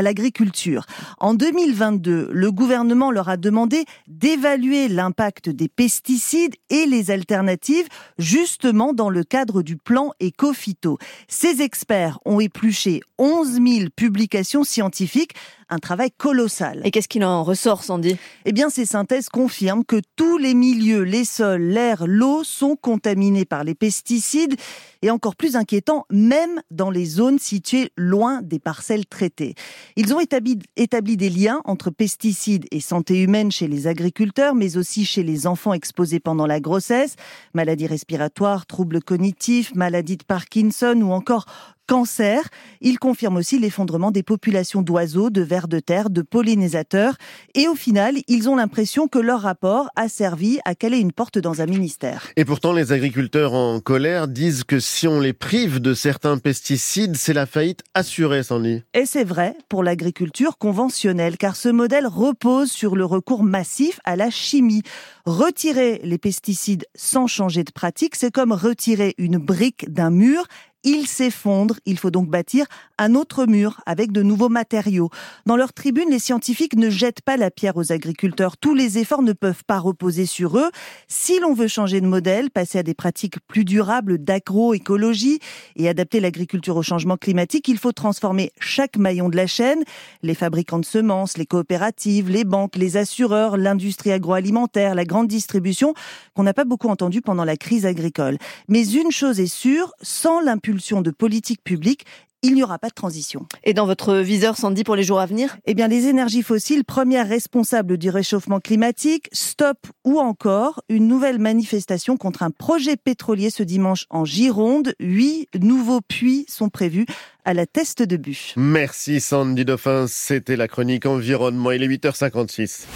l'agriculture. 0.02 0.86
En 1.18 1.34
2022, 1.34 2.30
le 2.32 2.52
gouvernement 2.52 3.10
leur 3.10 3.28
a 3.28 3.36
demandé 3.36 3.84
d'évaluer 4.08 4.88
l'impact 4.88 5.48
des 5.48 5.68
pesticides 5.68 6.54
et 6.68 6.86
les 6.86 7.10
alternatives 7.10 7.88
justement 8.18 8.92
dans 8.92 9.10
le 9.10 9.24
cadre 9.24 9.62
du 9.62 9.76
plan 9.76 10.12
éco-phyto. 10.20 10.98
Ces 11.28 11.62
experts 11.62 12.18
ont 12.24 12.40
épluché 12.40 13.00
11 13.18 13.52
000 13.52 13.90
publications 13.94 14.64
scientifiques 14.64 15.34
un 15.70 15.78
travail 15.78 16.10
colossal. 16.10 16.82
Et 16.84 16.90
qu'est-ce 16.90 17.08
qu'il 17.08 17.24
en 17.24 17.42
ressort, 17.44 17.84
Sandy? 17.84 18.16
Eh 18.44 18.52
bien, 18.52 18.68
ces 18.70 18.84
synthèses 18.84 19.28
confirment 19.28 19.84
que 19.84 20.00
tous 20.16 20.36
les 20.38 20.54
milieux, 20.54 21.02
les 21.02 21.24
sols, 21.24 21.62
l'air, 21.62 22.06
l'eau 22.06 22.44
sont 22.44 22.76
contaminés 22.76 23.44
par 23.44 23.64
les 23.64 23.74
pesticides 23.74 24.56
et 25.02 25.10
encore 25.10 25.36
plus 25.36 25.56
inquiétant, 25.56 26.04
même 26.10 26.60
dans 26.70 26.90
les 26.90 27.06
zones 27.06 27.38
situées 27.38 27.90
loin 27.96 28.42
des 28.42 28.58
parcelles 28.58 29.06
traitées. 29.06 29.54
Ils 29.96 30.12
ont 30.12 30.20
établi, 30.20 30.58
établi 30.76 31.16
des 31.16 31.30
liens 31.30 31.62
entre 31.64 31.90
pesticides 31.90 32.66
et 32.70 32.80
santé 32.80 33.22
humaine 33.22 33.50
chez 33.50 33.68
les 33.68 33.86
agriculteurs, 33.86 34.54
mais 34.54 34.76
aussi 34.76 35.04
chez 35.04 35.22
les 35.22 35.46
enfants 35.46 35.72
exposés 35.72 36.20
pendant 36.20 36.46
la 36.46 36.60
grossesse, 36.60 37.16
maladies 37.54 37.86
respiratoires, 37.86 38.66
troubles 38.66 39.02
cognitifs, 39.02 39.74
maladies 39.74 40.18
de 40.18 40.24
Parkinson 40.24 41.00
ou 41.02 41.12
encore 41.12 41.46
cancer. 41.90 42.48
Il 42.80 43.00
confirme 43.00 43.36
aussi 43.36 43.58
l'effondrement 43.58 44.12
des 44.12 44.22
populations 44.22 44.80
d'oiseaux, 44.80 45.28
de 45.28 45.42
vers 45.42 45.66
de 45.66 45.80
terre, 45.80 46.08
de 46.08 46.22
pollinisateurs. 46.22 47.16
Et 47.56 47.66
au 47.66 47.74
final, 47.74 48.14
ils 48.28 48.48
ont 48.48 48.54
l'impression 48.54 49.08
que 49.08 49.18
leur 49.18 49.40
rapport 49.40 49.88
a 49.96 50.08
servi 50.08 50.60
à 50.64 50.76
caler 50.76 50.98
une 50.98 51.10
porte 51.10 51.40
dans 51.40 51.62
un 51.62 51.66
ministère. 51.66 52.28
Et 52.36 52.44
pourtant, 52.44 52.72
les 52.72 52.92
agriculteurs 52.92 53.54
en 53.54 53.80
colère 53.80 54.28
disent 54.28 54.62
que 54.62 54.78
si 54.78 55.08
on 55.08 55.18
les 55.18 55.32
prive 55.32 55.80
de 55.80 55.92
certains 55.92 56.38
pesticides, 56.38 57.16
c'est 57.16 57.32
la 57.32 57.44
faillite 57.44 57.82
assurée, 57.94 58.44
Sandy. 58.44 58.84
Et 58.94 59.04
c'est 59.04 59.24
vrai 59.24 59.56
pour 59.68 59.82
l'agriculture 59.82 60.58
conventionnelle, 60.58 61.38
car 61.38 61.56
ce 61.56 61.70
modèle 61.70 62.06
repose 62.06 62.70
sur 62.70 62.94
le 62.94 63.04
recours 63.04 63.42
massif 63.42 63.98
à 64.04 64.14
la 64.14 64.30
chimie. 64.30 64.84
Retirer 65.26 66.00
les 66.04 66.18
pesticides 66.18 66.86
sans 66.94 67.26
changer 67.26 67.64
de 67.64 67.72
pratique, 67.72 68.14
c'est 68.14 68.30
comme 68.30 68.52
retirer 68.52 69.14
une 69.18 69.38
brique 69.38 69.92
d'un 69.92 70.10
mur 70.10 70.46
il 70.82 71.06
s'effondre, 71.06 71.76
il 71.84 71.98
faut 71.98 72.10
donc 72.10 72.28
bâtir 72.28 72.66
un 72.98 73.14
autre 73.14 73.46
mur 73.46 73.80
avec 73.86 74.12
de 74.12 74.22
nouveaux 74.22 74.48
matériaux. 74.48 75.10
Dans 75.46 75.56
leur 75.56 75.72
tribune, 75.72 76.10
les 76.10 76.18
scientifiques 76.18 76.76
ne 76.76 76.88
jettent 76.88 77.20
pas 77.20 77.36
la 77.36 77.50
pierre 77.50 77.76
aux 77.76 77.92
agriculteurs. 77.92 78.56
Tous 78.56 78.74
les 78.74 78.98
efforts 78.98 79.22
ne 79.22 79.32
peuvent 79.32 79.64
pas 79.66 79.78
reposer 79.78 80.26
sur 80.26 80.58
eux. 80.58 80.70
Si 81.06 81.38
l'on 81.38 81.52
veut 81.52 81.68
changer 81.68 82.00
de 82.00 82.06
modèle, 82.06 82.50
passer 82.50 82.78
à 82.78 82.82
des 82.82 82.94
pratiques 82.94 83.38
plus 83.46 83.64
durables 83.64 84.18
d'agroécologie 84.18 85.38
et 85.76 85.88
adapter 85.88 86.20
l'agriculture 86.20 86.76
au 86.76 86.82
changement 86.82 87.16
climatique, 87.16 87.68
il 87.68 87.78
faut 87.78 87.92
transformer 87.92 88.50
chaque 88.58 88.96
maillon 88.96 89.28
de 89.28 89.36
la 89.36 89.46
chaîne, 89.46 89.82
les 90.22 90.34
fabricants 90.34 90.78
de 90.78 90.84
semences, 90.84 91.36
les 91.36 91.46
coopératives, 91.46 92.30
les 92.30 92.44
banques, 92.44 92.76
les 92.76 92.96
assureurs, 92.96 93.56
l'industrie 93.58 94.12
agroalimentaire, 94.12 94.94
la 94.94 95.04
grande 95.04 95.28
distribution, 95.28 95.94
qu'on 96.34 96.42
n'a 96.42 96.54
pas 96.54 96.64
beaucoup 96.64 96.88
entendu 96.88 97.20
pendant 97.20 97.44
la 97.44 97.56
crise 97.56 97.84
agricole. 97.84 98.38
Mais 98.68 98.86
une 98.86 99.10
chose 99.10 99.40
est 99.40 99.46
sûre, 99.46 99.92
sans 100.00 100.40
l'impulsion 100.40 100.69
de 101.02 101.10
politique 101.10 101.62
publique, 101.62 102.04
il 102.42 102.54
n'y 102.54 102.62
aura 102.62 102.78
pas 102.78 102.88
de 102.88 102.94
transition. 102.94 103.46
Et 103.64 103.74
dans 103.74 103.84
votre 103.86 104.16
viseur, 104.16 104.56
Sandy, 104.56 104.82
pour 104.82 104.96
les 104.96 105.02
jours 105.02 105.20
à 105.20 105.26
venir? 105.26 105.58
Eh 105.66 105.74
bien, 105.74 105.88
les 105.88 106.06
énergies 106.06 106.42
fossiles, 106.42 106.84
premières 106.84 107.28
responsables 107.28 107.98
du 107.98 108.08
réchauffement 108.08 108.60
climatique, 108.60 109.28
stop 109.32 109.76
ou 110.04 110.18
encore 110.18 110.82
une 110.88 111.06
nouvelle 111.06 111.38
manifestation 111.38 112.16
contre 112.16 112.42
un 112.42 112.50
projet 112.50 112.96
pétrolier 112.96 113.50
ce 113.50 113.62
dimanche 113.62 114.06
en 114.08 114.24
Gironde. 114.24 114.94
Huit 115.00 115.48
nouveaux 115.60 116.00
puits 116.00 116.46
sont 116.48 116.70
prévus 116.70 117.04
à 117.44 117.52
la 117.52 117.66
teste 117.66 118.02
de 118.02 118.16
bûche. 118.16 118.54
Merci 118.56 119.20
Sandy 119.20 119.64
Dauphin, 119.64 120.06
c'était 120.08 120.56
la 120.56 120.68
chronique 120.68 121.04
environnement. 121.04 121.72
Il 121.72 121.82
est 121.82 121.88
8h56. 121.88 122.86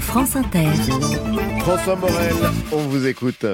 France 0.00 0.36
Inter. 0.36 0.68
François 1.60 1.96
Morel, 1.96 2.34
on 2.72 2.82
vous 2.88 3.06
écoute. 3.06 3.46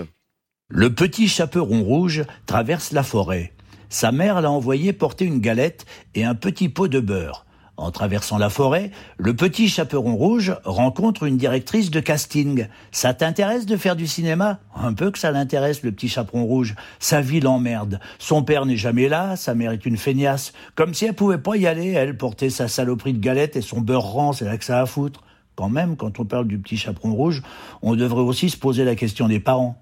Le 0.73 0.95
petit 0.95 1.27
chaperon 1.27 1.83
rouge 1.83 2.23
traverse 2.47 2.93
la 2.93 3.03
forêt. 3.03 3.53
Sa 3.89 4.13
mère 4.13 4.41
l'a 4.41 4.53
envoyé 4.53 4.93
porter 4.93 5.25
une 5.25 5.41
galette 5.41 5.85
et 6.15 6.23
un 6.23 6.37
petit 6.37 6.69
pot 6.69 6.87
de 6.87 7.01
beurre. 7.01 7.45
En 7.77 7.91
traversant 7.91 8.39
la 8.39 8.51
forêt, 8.51 8.93
le 9.19 9.35
petit 9.35 9.69
chaperon 9.69 10.15
rouge 10.15 10.55
rencontre 10.65 11.25
une 11.25 11.39
directrice 11.39 11.91
de 11.91 11.99
casting. 11.99 12.69
Ça 12.93 13.15
t'intéresse 13.15 13.67
de 13.67 13.77
faire 13.77 13.97
du 13.97 14.07
cinéma? 14.07 14.61
Un 14.77 14.93
peu 14.93 15.11
que 15.11 15.19
ça 15.19 15.33
l'intéresse, 15.33 15.83
le 15.83 15.91
petit 15.91 16.09
chaperon 16.09 16.45
rouge. 16.45 16.77
Sa 17.01 17.21
vie 17.21 17.41
l'emmerde. 17.41 17.99
Son 18.21 18.45
père 18.45 18.65
n'est 18.65 18.77
jamais 18.77 19.09
là, 19.09 19.35
sa 19.35 19.57
mère 19.57 19.73
est 19.73 19.87
une 19.87 19.97
feignasse. 19.97 20.53
Comme 20.77 20.95
si 20.95 21.05
elle 21.05 21.15
pouvait 21.15 21.39
pas 21.39 21.57
y 21.57 21.67
aller, 21.67 21.91
elle 21.91 22.17
portait 22.17 22.49
sa 22.49 22.69
saloperie 22.69 23.15
de 23.15 23.19
galette 23.19 23.57
et 23.57 23.61
son 23.61 23.81
beurre 23.81 24.05
rang, 24.05 24.33
c'est 24.33 24.45
là 24.45 24.57
que 24.57 24.65
ça 24.65 24.79
a 24.79 24.83
à 24.83 24.87
foutre. 24.87 25.25
Quand 25.61 25.69
même, 25.69 25.95
quand 25.95 26.19
on 26.19 26.25
parle 26.25 26.47
du 26.47 26.59
petit 26.59 26.79
chaperon 26.79 27.13
rouge, 27.13 27.43
on 27.83 27.95
devrait 27.95 28.23
aussi 28.23 28.49
se 28.49 28.57
poser 28.57 28.83
la 28.83 28.95
question 28.95 29.29
des 29.29 29.41
parents. 29.41 29.77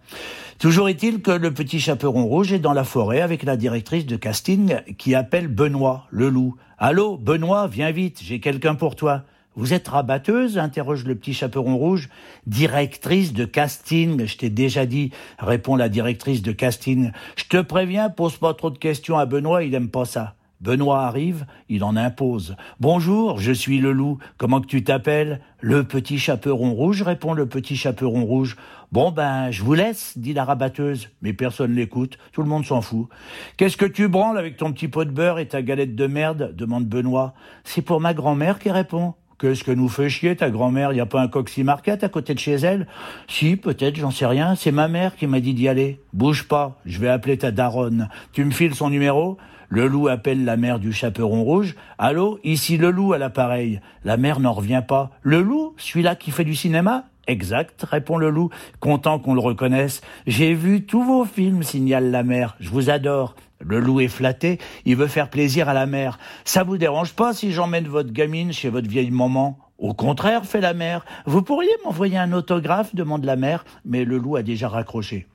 Toujours 0.59 0.89
est-il 0.89 1.23
que 1.23 1.31
le 1.31 1.55
petit 1.55 1.79
chaperon 1.79 2.25
rouge 2.25 2.53
est 2.53 2.59
dans 2.59 2.73
la 2.73 2.83
forêt 2.83 3.21
avec 3.21 3.45
la 3.45 3.57
directrice 3.57 4.05
de 4.05 4.17
casting 4.17 4.81
qui 4.99 5.15
appelle 5.15 5.47
Benoît, 5.47 6.09
le 6.11 6.31
loup. 6.31 6.57
Allô, 6.79 7.17
Benoît, 7.17 7.69
viens 7.69 7.93
vite, 7.93 8.21
j'ai 8.25 8.41
quelqu'un 8.41 8.75
pour 8.75 8.97
toi. 8.97 9.23
Vous 9.55 9.73
êtes 9.73 9.87
rabatteuse 9.87 10.59
interroge 10.59 11.05
le 11.05 11.15
petit 11.15 11.33
chaperon 11.33 11.77
rouge. 11.77 12.09
Directrice 12.49 13.33
de 13.33 13.45
casting, 13.45 14.27
je 14.27 14.37
t'ai 14.37 14.51
déjà 14.51 14.85
dit, 14.85 15.13
répond 15.39 15.77
la 15.77 15.89
directrice 15.89 16.43
de 16.43 16.51
casting. 16.51 17.13
Je 17.37 17.45
te 17.45 17.63
préviens, 17.63 18.11
pose 18.11 18.37
pas 18.37 18.53
trop 18.53 18.71
de 18.71 18.79
questions 18.79 19.17
à 19.17 19.27
Benoît, 19.27 19.63
il 19.63 19.77
aime 19.77 19.91
pas 19.91 20.07
ça. 20.07 20.35
Benoît 20.61 21.07
arrive, 21.07 21.47
il 21.69 21.85
en 21.85 21.95
impose. 21.95 22.57
Bonjour, 22.81 23.39
je 23.39 23.53
suis 23.53 23.79
le 23.79 23.93
loup. 23.93 24.19
Comment 24.39 24.61
que 24.61 24.67
tu 24.67 24.83
t'appelles? 24.83 25.41
Le 25.61 25.85
petit 25.85 26.19
chaperon 26.19 26.73
rouge, 26.73 27.03
répond 27.03 27.33
le 27.33 27.47
petit 27.47 27.77
chaperon 27.77 28.25
rouge. 28.25 28.57
Bon 28.91 29.13
ben, 29.13 29.53
je 29.53 29.63
vous 29.63 29.75
laisse, 29.75 30.19
dit 30.19 30.33
la 30.33 30.45
rabatteuse. 30.45 31.11
Mais 31.23 31.33
personne 31.33 31.75
l'écoute, 31.75 32.19
tout 32.33 32.43
le 32.43 32.49
monde 32.49 32.67
s'en 32.67 32.81
fout. 32.81 33.09
Qu'est-ce 33.57 33.77
que 33.77 33.87
tu 33.87 34.09
branles 34.09 34.37
avec 34.37 34.57
ton 34.57 34.73
petit 34.73 34.89
pot 34.89 35.05
de 35.05 35.13
beurre 35.13 35.39
et 35.39 35.47
ta 35.47 35.63
galette 35.63 35.95
de 35.95 36.07
merde? 36.09 36.53
demande 36.57 36.87
Benoît. 36.87 37.35
C'est 37.63 37.83
pour 37.83 38.01
ma 38.01 38.13
grand-mère 38.13 38.59
qui 38.59 38.73
répond. 38.73 39.15
Qu'est-ce 39.39 39.63
que 39.63 39.71
nous 39.71 39.89
fait 39.89 40.09
chier 40.09 40.35
ta 40.35 40.51
grand-mère? 40.51 40.93
Y 40.93 40.99
a 40.99 41.07
pas 41.07 41.23
un 41.23 41.29
coxy 41.29 41.63
marquette 41.63 42.03
à 42.03 42.09
côté 42.09 42.35
de 42.35 42.41
chez 42.41 42.55
elle? 42.55 42.89
Si, 43.29 43.55
peut-être, 43.55 43.95
j'en 43.95 44.11
sais 44.11 44.27
rien. 44.27 44.57
C'est 44.57 44.73
ma 44.73 44.89
mère 44.89 45.15
qui 45.15 45.29
m'a 45.29 45.39
dit 45.39 45.55
d'y 45.55 45.69
aller. 45.69 46.01
Bouge 46.13 46.49
pas, 46.49 46.81
je 46.85 46.99
vais 46.99 47.09
appeler 47.09 47.39
ta 47.39 47.53
daronne. 47.53 48.09
Tu 48.33 48.45
me 48.45 48.51
files 48.51 48.75
son 48.75 48.91
numéro? 48.91 49.39
Le 49.71 49.87
loup 49.87 50.09
appelle 50.09 50.47
la 50.47 50.57
mère 50.57 50.79
du 50.79 50.95
chaperon 50.95 51.45
rouge. 51.45 51.77
Allô, 51.99 52.39
ici 52.43 52.79
le 52.79 52.91
loup 52.91 53.13
à 53.13 53.19
l'appareil. 53.19 53.81
La 54.03 54.17
mère 54.17 54.41
n'en 54.41 54.55
revient 54.55 54.83
pas. 54.87 55.11
Le 55.23 55.43
loup, 55.43 55.75
celui-là 55.77 56.17
qui 56.17 56.31
fait 56.31 56.45
du 56.45 56.55
cinéma 56.55 57.05
Exact, 57.27 57.83
répond 57.83 58.17
le 58.17 58.31
loup, 58.31 58.49
content 58.81 59.19
qu'on 59.19 59.35
le 59.35 59.41
reconnaisse. 59.41 60.01
J'ai 60.27 60.55
vu 60.55 60.87
tous 60.87 61.05
vos 61.05 61.27
films, 61.27 61.63
signale 61.63 62.11
la 62.11 62.23
mère. 62.23 62.57
Je 62.59 62.71
vous 62.71 62.89
adore. 62.89 63.35
Le 63.61 63.81
loup 63.81 64.01
est 64.01 64.09
flatté, 64.09 64.59
il 64.87 64.97
veut 64.97 65.09
faire 65.09 65.29
plaisir 65.29 65.69
à 65.69 65.75
la 65.75 65.85
mère. 65.85 66.19
Ça 66.47 66.63
vous 66.63 66.79
dérange 66.79 67.13
pas 67.13 67.35
si 67.35 67.53
j'emmène 67.53 67.89
votre 67.89 68.13
gamine 68.13 68.55
chez 68.55 68.71
votre 68.71 68.89
vieille 68.89 69.11
maman? 69.11 69.59
Au 69.77 69.93
contraire, 69.93 70.47
fait 70.47 70.63
la 70.63 70.73
mère. 70.73 71.05
Vous 71.27 71.43
pourriez 71.43 71.71
m'envoyer 71.85 72.17
un 72.17 72.33
autographe 72.33 72.95
demande 72.95 73.25
la 73.25 73.37
mère, 73.37 73.67
mais 73.85 74.05
le 74.05 74.17
loup 74.17 74.37
a 74.37 74.43
déjà 74.43 74.69
raccroché. 74.69 75.27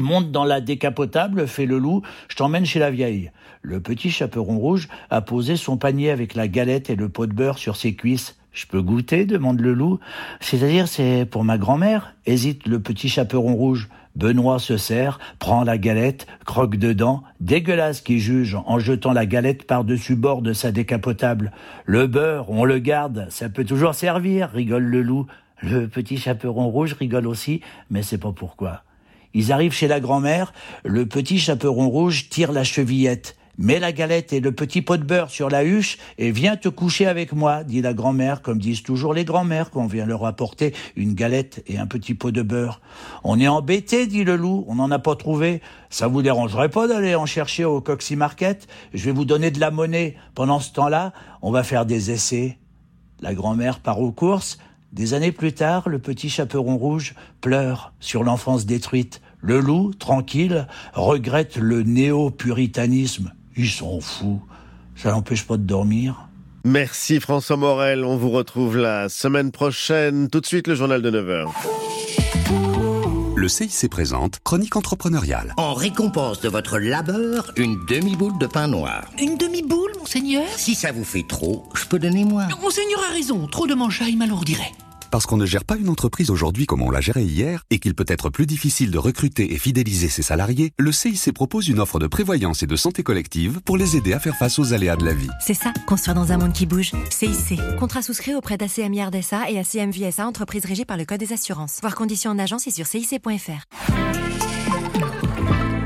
Monte 0.00 0.30
dans 0.30 0.44
la 0.44 0.60
décapotable, 0.60 1.46
fait 1.46 1.66
le 1.66 1.78
loup, 1.78 2.02
je 2.28 2.36
t'emmène 2.36 2.64
chez 2.64 2.78
la 2.78 2.90
vieille. 2.90 3.30
Le 3.60 3.80
petit 3.80 4.10
chaperon 4.10 4.58
rouge 4.58 4.88
a 5.10 5.20
posé 5.20 5.56
son 5.56 5.76
panier 5.76 6.10
avec 6.10 6.34
la 6.34 6.48
galette 6.48 6.90
et 6.90 6.96
le 6.96 7.08
pot 7.08 7.26
de 7.26 7.32
beurre 7.32 7.58
sur 7.58 7.76
ses 7.76 7.94
cuisses. 7.94 8.36
Je 8.52 8.66
peux 8.66 8.82
goûter 8.82 9.24
demande 9.24 9.60
le 9.60 9.72
loup. 9.72 9.98
C'est-à-dire, 10.40 10.88
c'est 10.88 11.26
pour 11.26 11.44
ma 11.44 11.58
grand-mère? 11.58 12.14
Hésite 12.26 12.66
le 12.66 12.80
petit 12.80 13.08
chaperon 13.08 13.54
rouge. 13.54 13.88
Benoît 14.14 14.58
se 14.58 14.76
sert, 14.76 15.18
prend 15.38 15.64
la 15.64 15.78
galette, 15.78 16.26
croque 16.44 16.76
dedans, 16.76 17.22
dégueulasse 17.40 18.02
qui 18.02 18.18
juge 18.18 18.58
en 18.66 18.78
jetant 18.78 19.12
la 19.12 19.24
galette 19.24 19.66
par-dessus 19.66 20.16
bord 20.16 20.42
de 20.42 20.52
sa 20.52 20.70
décapotable. 20.70 21.50
Le 21.86 22.06
beurre, 22.06 22.50
on 22.50 22.64
le 22.64 22.78
garde, 22.78 23.26
ça 23.30 23.48
peut 23.48 23.64
toujours 23.64 23.94
servir, 23.94 24.50
rigole 24.50 24.84
le 24.84 25.00
loup. 25.00 25.26
Le 25.62 25.86
petit 25.86 26.18
chaperon 26.18 26.68
rouge 26.68 26.92
rigole 26.92 27.26
aussi, 27.26 27.62
mais 27.90 28.02
c'est 28.02 28.18
pas 28.18 28.32
pourquoi. 28.32 28.82
Ils 29.34 29.52
arrivent 29.52 29.72
chez 29.72 29.88
la 29.88 30.00
grand-mère, 30.00 30.52
le 30.84 31.06
petit 31.06 31.38
chaperon 31.38 31.88
rouge 31.88 32.28
tire 32.28 32.52
la 32.52 32.64
chevillette. 32.64 33.36
Mets 33.58 33.80
la 33.80 33.92
galette 33.92 34.32
et 34.32 34.40
le 34.40 34.52
petit 34.52 34.80
pot 34.80 34.96
de 34.96 35.04
beurre 35.04 35.28
sur 35.28 35.50
la 35.50 35.62
huche 35.62 35.98
et 36.16 36.30
viens 36.30 36.56
te 36.56 36.70
coucher 36.70 37.06
avec 37.06 37.34
moi, 37.34 37.64
dit 37.64 37.82
la 37.82 37.92
grand-mère, 37.92 38.40
comme 38.40 38.58
disent 38.58 38.82
toujours 38.82 39.12
les 39.12 39.26
grand-mères 39.26 39.70
quand 39.70 39.82
on 39.82 39.86
vient 39.86 40.06
leur 40.06 40.24
apporter 40.24 40.74
une 40.96 41.12
galette 41.12 41.62
et 41.66 41.76
un 41.76 41.86
petit 41.86 42.14
pot 42.14 42.30
de 42.30 42.40
beurre. 42.40 42.80
On 43.24 43.38
est 43.38 43.48
embêté, 43.48 44.06
dit 44.06 44.24
le 44.24 44.36
loup, 44.36 44.64
on 44.68 44.76
n'en 44.76 44.90
a 44.90 44.98
pas 44.98 45.16
trouvé. 45.16 45.60
Ça 45.90 46.08
vous 46.08 46.22
dérangerait 46.22 46.70
pas 46.70 46.88
d'aller 46.88 47.14
en 47.14 47.26
chercher 47.26 47.66
au 47.66 47.82
Coxy 47.82 48.16
Market? 48.16 48.66
Je 48.94 49.04
vais 49.04 49.12
vous 49.12 49.26
donner 49.26 49.50
de 49.50 49.60
la 49.60 49.70
monnaie. 49.70 50.16
Pendant 50.34 50.58
ce 50.58 50.72
temps-là, 50.72 51.12
on 51.42 51.50
va 51.50 51.62
faire 51.62 51.84
des 51.84 52.10
essais. 52.10 52.56
La 53.20 53.34
grand-mère 53.34 53.80
part 53.80 54.00
aux 54.00 54.12
courses. 54.12 54.58
Des 54.92 55.14
années 55.14 55.32
plus 55.32 55.54
tard, 55.54 55.88
le 55.88 55.98
petit 55.98 56.28
chaperon 56.28 56.76
rouge 56.76 57.14
pleure 57.40 57.92
sur 57.98 58.24
l'enfance 58.24 58.66
détruite. 58.66 59.22
Le 59.40 59.58
loup, 59.58 59.92
tranquille, 59.98 60.66
regrette 60.92 61.56
le 61.56 61.82
néo-puritanisme. 61.82 63.32
Ils 63.56 63.70
sont 63.70 64.00
fous. 64.00 64.42
Ça 64.94 65.10
n'empêche 65.10 65.46
pas 65.46 65.56
de 65.56 65.62
dormir. 65.62 66.28
Merci 66.64 67.20
François 67.20 67.56
Morel. 67.56 68.04
On 68.04 68.16
vous 68.16 68.30
retrouve 68.30 68.76
la 68.76 69.08
semaine 69.08 69.50
prochaine. 69.50 70.28
Tout 70.28 70.40
de 70.40 70.46
suite, 70.46 70.68
le 70.68 70.74
journal 70.74 71.00
de 71.00 71.10
9h. 71.10 71.48
Le 73.42 73.48
CIC 73.48 73.90
présente 73.90 74.38
Chronique 74.44 74.76
entrepreneuriale. 74.76 75.52
En 75.56 75.74
récompense 75.74 76.40
de 76.40 76.48
votre 76.48 76.78
labeur, 76.78 77.50
une 77.56 77.84
demi-boule 77.86 78.38
de 78.38 78.46
pain 78.46 78.68
noir. 78.68 79.10
Une 79.18 79.36
demi-boule, 79.36 79.90
monseigneur? 79.98 80.46
Si 80.56 80.76
ça 80.76 80.92
vous 80.92 81.02
fait 81.02 81.26
trop, 81.26 81.64
je 81.74 81.84
peux 81.86 81.98
donner 81.98 82.24
moins. 82.24 82.46
Monseigneur 82.60 83.00
a 83.02 83.12
raison, 83.12 83.48
trop 83.48 83.66
de 83.66 83.74
manchailles 83.74 84.14
m'alourdirait. 84.14 84.70
Parce 85.12 85.26
qu'on 85.26 85.36
ne 85.36 85.44
gère 85.44 85.66
pas 85.66 85.76
une 85.76 85.90
entreprise 85.90 86.30
aujourd'hui 86.30 86.64
comme 86.64 86.80
on 86.80 86.90
l'a 86.90 87.02
gérée 87.02 87.24
hier 87.24 87.64
et 87.68 87.80
qu'il 87.80 87.94
peut 87.94 88.06
être 88.08 88.30
plus 88.30 88.46
difficile 88.46 88.90
de 88.90 88.96
recruter 88.96 89.52
et 89.52 89.58
fidéliser 89.58 90.08
ses 90.08 90.22
salariés, 90.22 90.72
le 90.78 90.90
CIC 90.90 91.34
propose 91.34 91.68
une 91.68 91.80
offre 91.80 91.98
de 91.98 92.06
prévoyance 92.06 92.62
et 92.62 92.66
de 92.66 92.76
santé 92.76 93.02
collective 93.02 93.60
pour 93.60 93.76
les 93.76 93.94
aider 93.94 94.14
à 94.14 94.20
faire 94.20 94.34
face 94.34 94.58
aux 94.58 94.72
aléas 94.72 94.96
de 94.96 95.04
la 95.04 95.12
vie. 95.12 95.28
C'est 95.38 95.52
ça, 95.52 95.70
construire 95.86 96.14
dans 96.14 96.32
un 96.32 96.38
monde 96.38 96.54
qui 96.54 96.64
bouge. 96.64 96.92
CIC. 97.10 97.60
Contrat 97.78 98.00
souscrit 98.00 98.34
auprès 98.34 98.56
d'ACM 98.56 99.10
DSA 99.10 99.50
et 99.50 99.58
ACM 99.58 99.90
VSA, 99.90 100.26
entreprise 100.26 100.64
régie 100.64 100.86
par 100.86 100.96
le 100.96 101.04
Code 101.04 101.20
des 101.20 101.34
assurances. 101.34 101.80
Voir 101.82 101.94
conditions 101.94 102.30
en 102.30 102.38
agence 102.38 102.66
et 102.66 102.70
sur 102.70 102.86
cic.fr. 102.86 103.66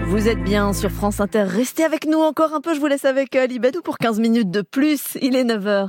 Vous 0.06 0.28
êtes 0.28 0.44
bien 0.44 0.72
sur 0.72 0.92
France 0.92 1.18
Inter. 1.18 1.46
Restez 1.48 1.82
avec 1.82 2.06
nous 2.06 2.20
encore 2.20 2.54
un 2.54 2.60
peu. 2.60 2.76
Je 2.76 2.78
vous 2.78 2.86
laisse 2.86 3.04
avec 3.04 3.34
Ali 3.34 3.58
Badou 3.58 3.82
pour 3.82 3.98
15 3.98 4.20
minutes 4.20 4.52
de 4.52 4.62
plus. 4.62 5.18
Il 5.20 5.34
est 5.34 5.44
9h. 5.44 5.88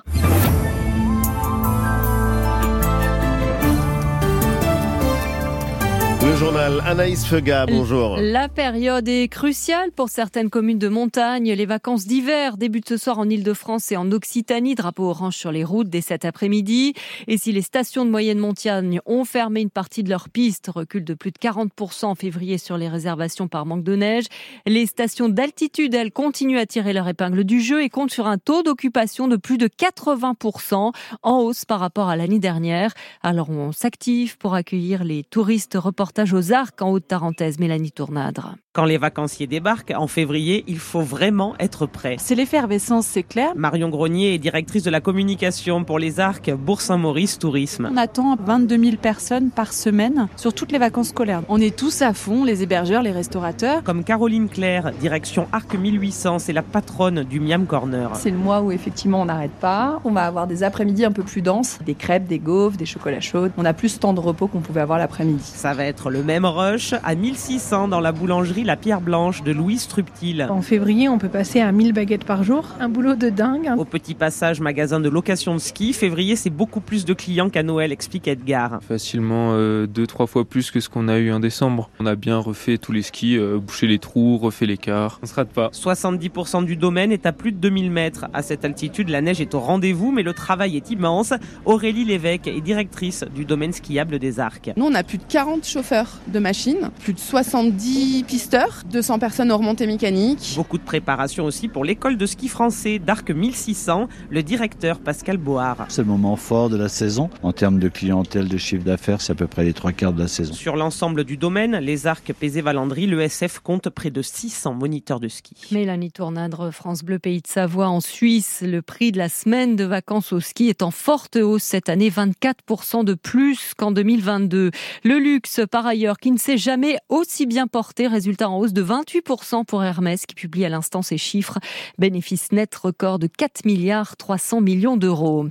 Le 6.28 6.36
journal 6.36 6.84
Anaïs 6.86 7.26
Fega, 7.26 7.66
bonjour. 7.66 8.18
La 8.18 8.50
période 8.50 9.08
est 9.08 9.30
cruciale 9.30 9.92
pour 9.94 10.10
certaines 10.10 10.50
communes 10.50 10.78
de 10.78 10.90
montagne. 10.90 11.54
Les 11.54 11.66
vacances 11.66 12.06
d'hiver 12.06 12.58
débutent 12.58 12.90
ce 12.90 12.98
soir 12.98 13.18
en 13.18 13.30
Ile-de-France 13.30 13.94
et 13.94 13.96
en 13.96 14.12
Occitanie. 14.12 14.76
Drapeau 14.76 15.06
orange 15.06 15.38
sur 15.38 15.54
les 15.54 15.64
routes 15.64 15.88
dès 15.88 16.02
cet 16.02 16.26
après-midi. 16.26 16.96
Et 17.28 17.38
si 17.38 17.54
les 17.54 17.62
stations 17.62 18.04
de 18.04 18.10
moyenne 18.10 18.40
montagne 18.40 19.00
ont 19.06 19.24
fermé 19.24 19.62
une 19.62 19.70
partie 19.70 20.04
de 20.04 20.10
leurs 20.10 20.28
pistes, 20.28 20.68
recul 20.68 21.06
de 21.06 21.14
plus 21.14 21.32
de 21.32 21.38
40% 21.38 22.08
en 22.08 22.16
février 22.16 22.58
sur 22.58 22.78
les 22.78 22.90
réservations 22.90 23.48
par 23.48 23.66
manque 23.66 23.86
de 23.86 23.96
neige, 23.96 24.26
les 24.66 24.86
stations 24.86 25.30
d'altitude, 25.30 25.96
elles, 25.96 26.12
continuent 26.12 26.60
à 26.60 26.66
tirer 26.66 26.92
leur 26.92 27.08
épingle 27.08 27.46
du 27.46 27.62
jeu 27.62 27.82
et 27.82 27.90
comptent 27.90 28.12
sur 28.12 28.28
un 28.28 28.38
taux 28.38 28.64
d'occupation 28.64 29.30
de 29.30 29.38
plus 29.38 29.58
de 29.58 29.68
80% 29.68 30.92
en 31.24 31.40
hausse 31.40 31.64
par 31.64 31.80
rapport 31.80 32.10
à 32.10 32.18
l'année 32.18 32.40
dernière. 32.40 32.92
Alors 33.24 33.50
on 33.50 33.72
s'active 33.72 34.38
pour 34.38 34.56
accueillir 34.56 35.06
les 35.06 35.24
touristes 35.24 35.78
reportés 36.22 36.38
aux 36.38 36.54
Arcs 36.54 36.82
en 36.82 36.92
Haute-Tarentaise, 36.92 37.60
Mélanie 37.60 37.92
Tournadre. 37.92 38.56
Quand 38.74 38.86
les 38.86 39.00
vacanciers 39.00 39.48
débarquent 39.48 39.94
en 39.98 40.06
février, 40.06 40.64
il 40.68 40.78
faut 40.78 41.02
vraiment 41.02 41.56
être 41.60 41.88
prêt. 41.88 42.18
C'est 42.20 42.36
l'effervescence, 42.36 43.08
c'est 43.08 43.24
clair. 43.24 43.54
Marion 43.56 43.90
Grenier 43.90 44.36
est 44.36 44.38
directrice 44.38 44.84
de 44.84 44.92
la 44.92 45.02
communication 45.02 45.84
pour 45.84 45.98
les 45.98 46.20
Arcs 46.20 46.52
Bourg-Saint-Maurice 46.52 47.40
Tourisme. 47.40 47.90
On 47.92 47.98
attend 47.98 48.36
22 48.36 48.78
000 48.78 48.98
personnes 48.98 49.50
par 49.50 49.74
semaine 49.74 50.28
sur 50.36 50.54
toutes 50.54 50.72
les 50.72 50.78
vacances 50.78 51.10
scolaires. 51.10 51.42
On 51.50 51.60
est 51.60 51.76
tous 51.76 52.04
à 52.04 52.14
fond, 52.14 52.44
les 52.44 52.62
hébergeurs, 52.62 53.02
les 53.02 53.12
restaurateurs. 53.12 53.82
Comme 53.84 54.04
Caroline 54.04 54.48
Claire, 54.48 54.92
direction 55.00 55.48
Arc 55.52 55.74
1800, 55.74 56.38
c'est 56.38 56.54
la 56.54 56.62
patronne 56.62 57.24
du 57.24 57.40
Miam 57.40 57.66
Corner. 57.66 58.12
C'est 58.14 58.30
le 58.30 58.38
mois 58.38 58.62
où 58.62 58.72
effectivement 58.72 59.22
on 59.22 59.26
n'arrête 59.26 59.58
pas. 59.60 60.00
On 60.06 60.12
va 60.12 60.28
avoir 60.28 60.46
des 60.46 60.62
après-midi 60.62 61.04
un 61.04 61.12
peu 61.12 61.24
plus 61.24 61.42
denses, 61.42 61.80
des 61.84 61.96
crêpes, 61.96 62.28
des 62.28 62.38
gaufres, 62.38 62.78
des 62.78 62.86
chocolats 62.86 63.22
chauds. 63.22 63.48
On 63.58 63.66
a 63.66 63.74
plus 63.74 63.96
de 63.96 64.00
temps 64.00 64.14
de 64.14 64.20
repos 64.20 64.46
qu'on 64.46 64.60
pouvait 64.60 64.82
avoir 64.82 65.00
l'après-midi. 65.00 65.42
Ça 65.44 65.74
va 65.74 65.86
être 65.86 66.07
le 66.10 66.24
même 66.24 66.46
rush 66.46 66.94
à 67.04 67.16
1600 67.16 67.88
dans 67.88 68.00
la 68.00 68.12
boulangerie 68.12 68.64
La 68.64 68.76
Pierre 68.76 69.02
Blanche 69.02 69.44
de 69.44 69.52
Louis 69.52 69.78
Struptil. 69.78 70.48
En 70.50 70.62
février, 70.62 71.10
on 71.10 71.18
peut 71.18 71.30
passer 71.30 71.60
à 71.60 71.72
1000 71.72 71.94
baguettes 71.94 72.24
par 72.24 72.44
jour. 72.44 72.66
Un 72.80 72.90
boulot 72.90 73.16
de 73.16 73.30
dingue. 73.30 73.72
Au 73.78 73.86
petit 73.86 74.14
passage 74.14 74.60
magasin 74.60 75.00
de 75.00 75.10
location 75.10 75.54
de 75.54 75.60
ski, 75.60 75.94
février, 75.94 76.36
c'est 76.36 76.50
beaucoup 76.50 76.82
plus 76.82 77.06
de 77.06 77.14
clients 77.14 77.50
qu'à 77.50 77.64
Noël, 77.64 77.92
explique 77.92 78.28
Edgar. 78.28 78.80
Facilement 78.88 79.52
euh, 79.54 79.88
deux, 79.88 80.08
trois 80.08 80.28
fois 80.28 80.46
plus 80.46 80.72
que 80.72 80.80
ce 80.80 80.90
qu'on 80.90 81.08
a 81.08 81.18
eu 81.18 81.32
en 81.32 81.40
décembre. 81.40 81.90
On 82.00 82.06
a 82.06 82.16
bien 82.16 82.38
refait 82.38 82.78
tous 82.78 82.92
les 82.92 83.02
skis, 83.02 83.38
euh, 83.38 83.58
bouché 83.60 83.88
les 83.88 84.00
trous, 84.00 84.38
refait 84.38 84.66
l'écart. 84.66 85.20
On 85.24 85.26
se 85.26 85.34
rate 85.34 85.50
pas. 85.50 85.70
70% 85.74 86.66
du 86.66 86.76
domaine 86.76 87.12
est 87.12 87.26
à 87.26 87.32
plus 87.32 87.52
de 87.52 87.58
2000 87.58 87.92
mètres. 87.92 88.26
À 88.34 88.42
cette 88.42 88.66
altitude, 88.66 89.10
la 89.10 89.22
neige 89.22 89.42
est 89.42 89.56
au 89.56 89.60
rendez-vous, 89.60 90.12
mais 90.12 90.24
le 90.24 90.34
travail 90.34 90.78
est 90.78 90.92
immense. 90.92 91.34
Aurélie 91.66 92.06
Lévesque 92.06 92.48
est 92.48 92.62
directrice 92.62 93.26
du 93.36 93.46
domaine 93.46 93.74
skiable 93.74 94.20
des 94.20 94.40
Arcs. 94.40 94.72
Nous, 94.76 94.86
on 94.86 94.94
a 94.94 95.04
plus 95.04 95.18
de 95.18 95.24
40 95.28 95.66
chauffeurs 95.66 95.97
de 96.28 96.40
machines, 96.40 96.90
plus 97.00 97.14
de 97.14 97.20
70 97.20 98.24
pisteurs, 98.28 98.84
200 98.92 99.20
personnes 99.20 99.52
aux 99.52 99.58
remontées 99.58 99.88
mécaniques. 99.88 100.54
Beaucoup 100.56 100.78
de 100.78 100.84
préparation 100.84 101.46
aussi 101.46 101.68
pour 101.68 101.86
l'école 101.86 102.18
de 102.18 102.26
ski 102.26 102.48
français 102.48 103.00
d'Arc 103.00 103.30
1600, 103.30 104.08
le 104.30 104.44
directeur 104.44 105.00
Pascal 105.00 105.38
Board. 105.38 105.86
C'est 105.90 106.02
le 106.02 106.08
moment 106.08 106.36
fort 106.36 106.70
de 106.70 106.78
la 106.78 106.90
saison. 106.90 107.30
En 107.44 107.54
termes 107.54 107.80
de 107.80 107.90
clientèle, 107.90 108.48
de 108.48 108.58
chiffre 108.58 108.84
d'affaires, 108.84 109.22
c'est 109.22 109.32
à 109.34 109.36
peu 109.36 109.48
près 109.48 109.64
les 109.64 109.74
trois 109.74 109.92
quarts 109.92 110.14
de 110.14 110.22
la 110.22 110.28
saison. 110.28 110.54
Sur 110.54 110.76
l'ensemble 110.76 111.24
du 111.24 111.38
domaine, 111.38 111.78
les 111.78 112.08
Arcs 112.08 112.32
Pézé-Valandry, 112.34 113.08
l'ESF 113.08 113.60
compte 113.60 113.90
près 113.90 114.10
de 114.10 114.22
600 114.22 114.74
moniteurs 114.74 115.20
de 115.20 115.28
ski. 115.28 115.56
Mélanie 115.72 116.12
Tournadre, 116.12 116.72
France 116.72 117.04
Bleu 117.04 117.20
Pays 117.20 117.42
de 117.42 117.48
Savoie 117.48 117.88
en 117.88 118.02
Suisse. 118.02 118.64
Le 118.66 118.82
prix 118.82 119.12
de 119.12 119.18
la 119.18 119.30
semaine 119.30 119.76
de 119.76 119.84
vacances 119.84 120.34
au 120.34 120.40
ski 120.40 120.70
est 120.70 120.82
en 120.82 120.92
forte 120.92 121.36
hausse 121.36 121.64
cette 121.64 121.90
année, 121.90 122.10
24% 122.10 123.04
de 123.04 123.14
plus 123.14 123.74
qu'en 123.78 123.92
2022. 123.92 124.72
Le 125.04 125.20
luxe, 125.20 125.62
par 125.70 125.77
ailleurs, 125.86 126.18
qui 126.18 126.32
ne 126.32 126.38
s'est 126.38 126.58
jamais 126.58 126.98
aussi 127.10 127.46
bien 127.46 127.68
porté, 127.68 128.08
résultat 128.08 128.50
en 128.50 128.58
hausse 128.58 128.74
de 128.74 128.84
28% 128.84 129.66
pour 129.66 129.84
Hermès, 129.84 130.26
qui 130.26 130.36
publie 130.36 130.66
à 130.66 130.70
l'instant 130.70 131.02
ses 131.02 131.18
chiffres. 131.18 131.60
Bénéfice 131.98 132.52
net 132.52 132.74
record 132.76 133.20
de 133.20 133.28
4 133.28 133.66
milliards 133.66 134.18
300 134.18 134.62
millions 134.62 134.98
d'euros. 134.98 135.48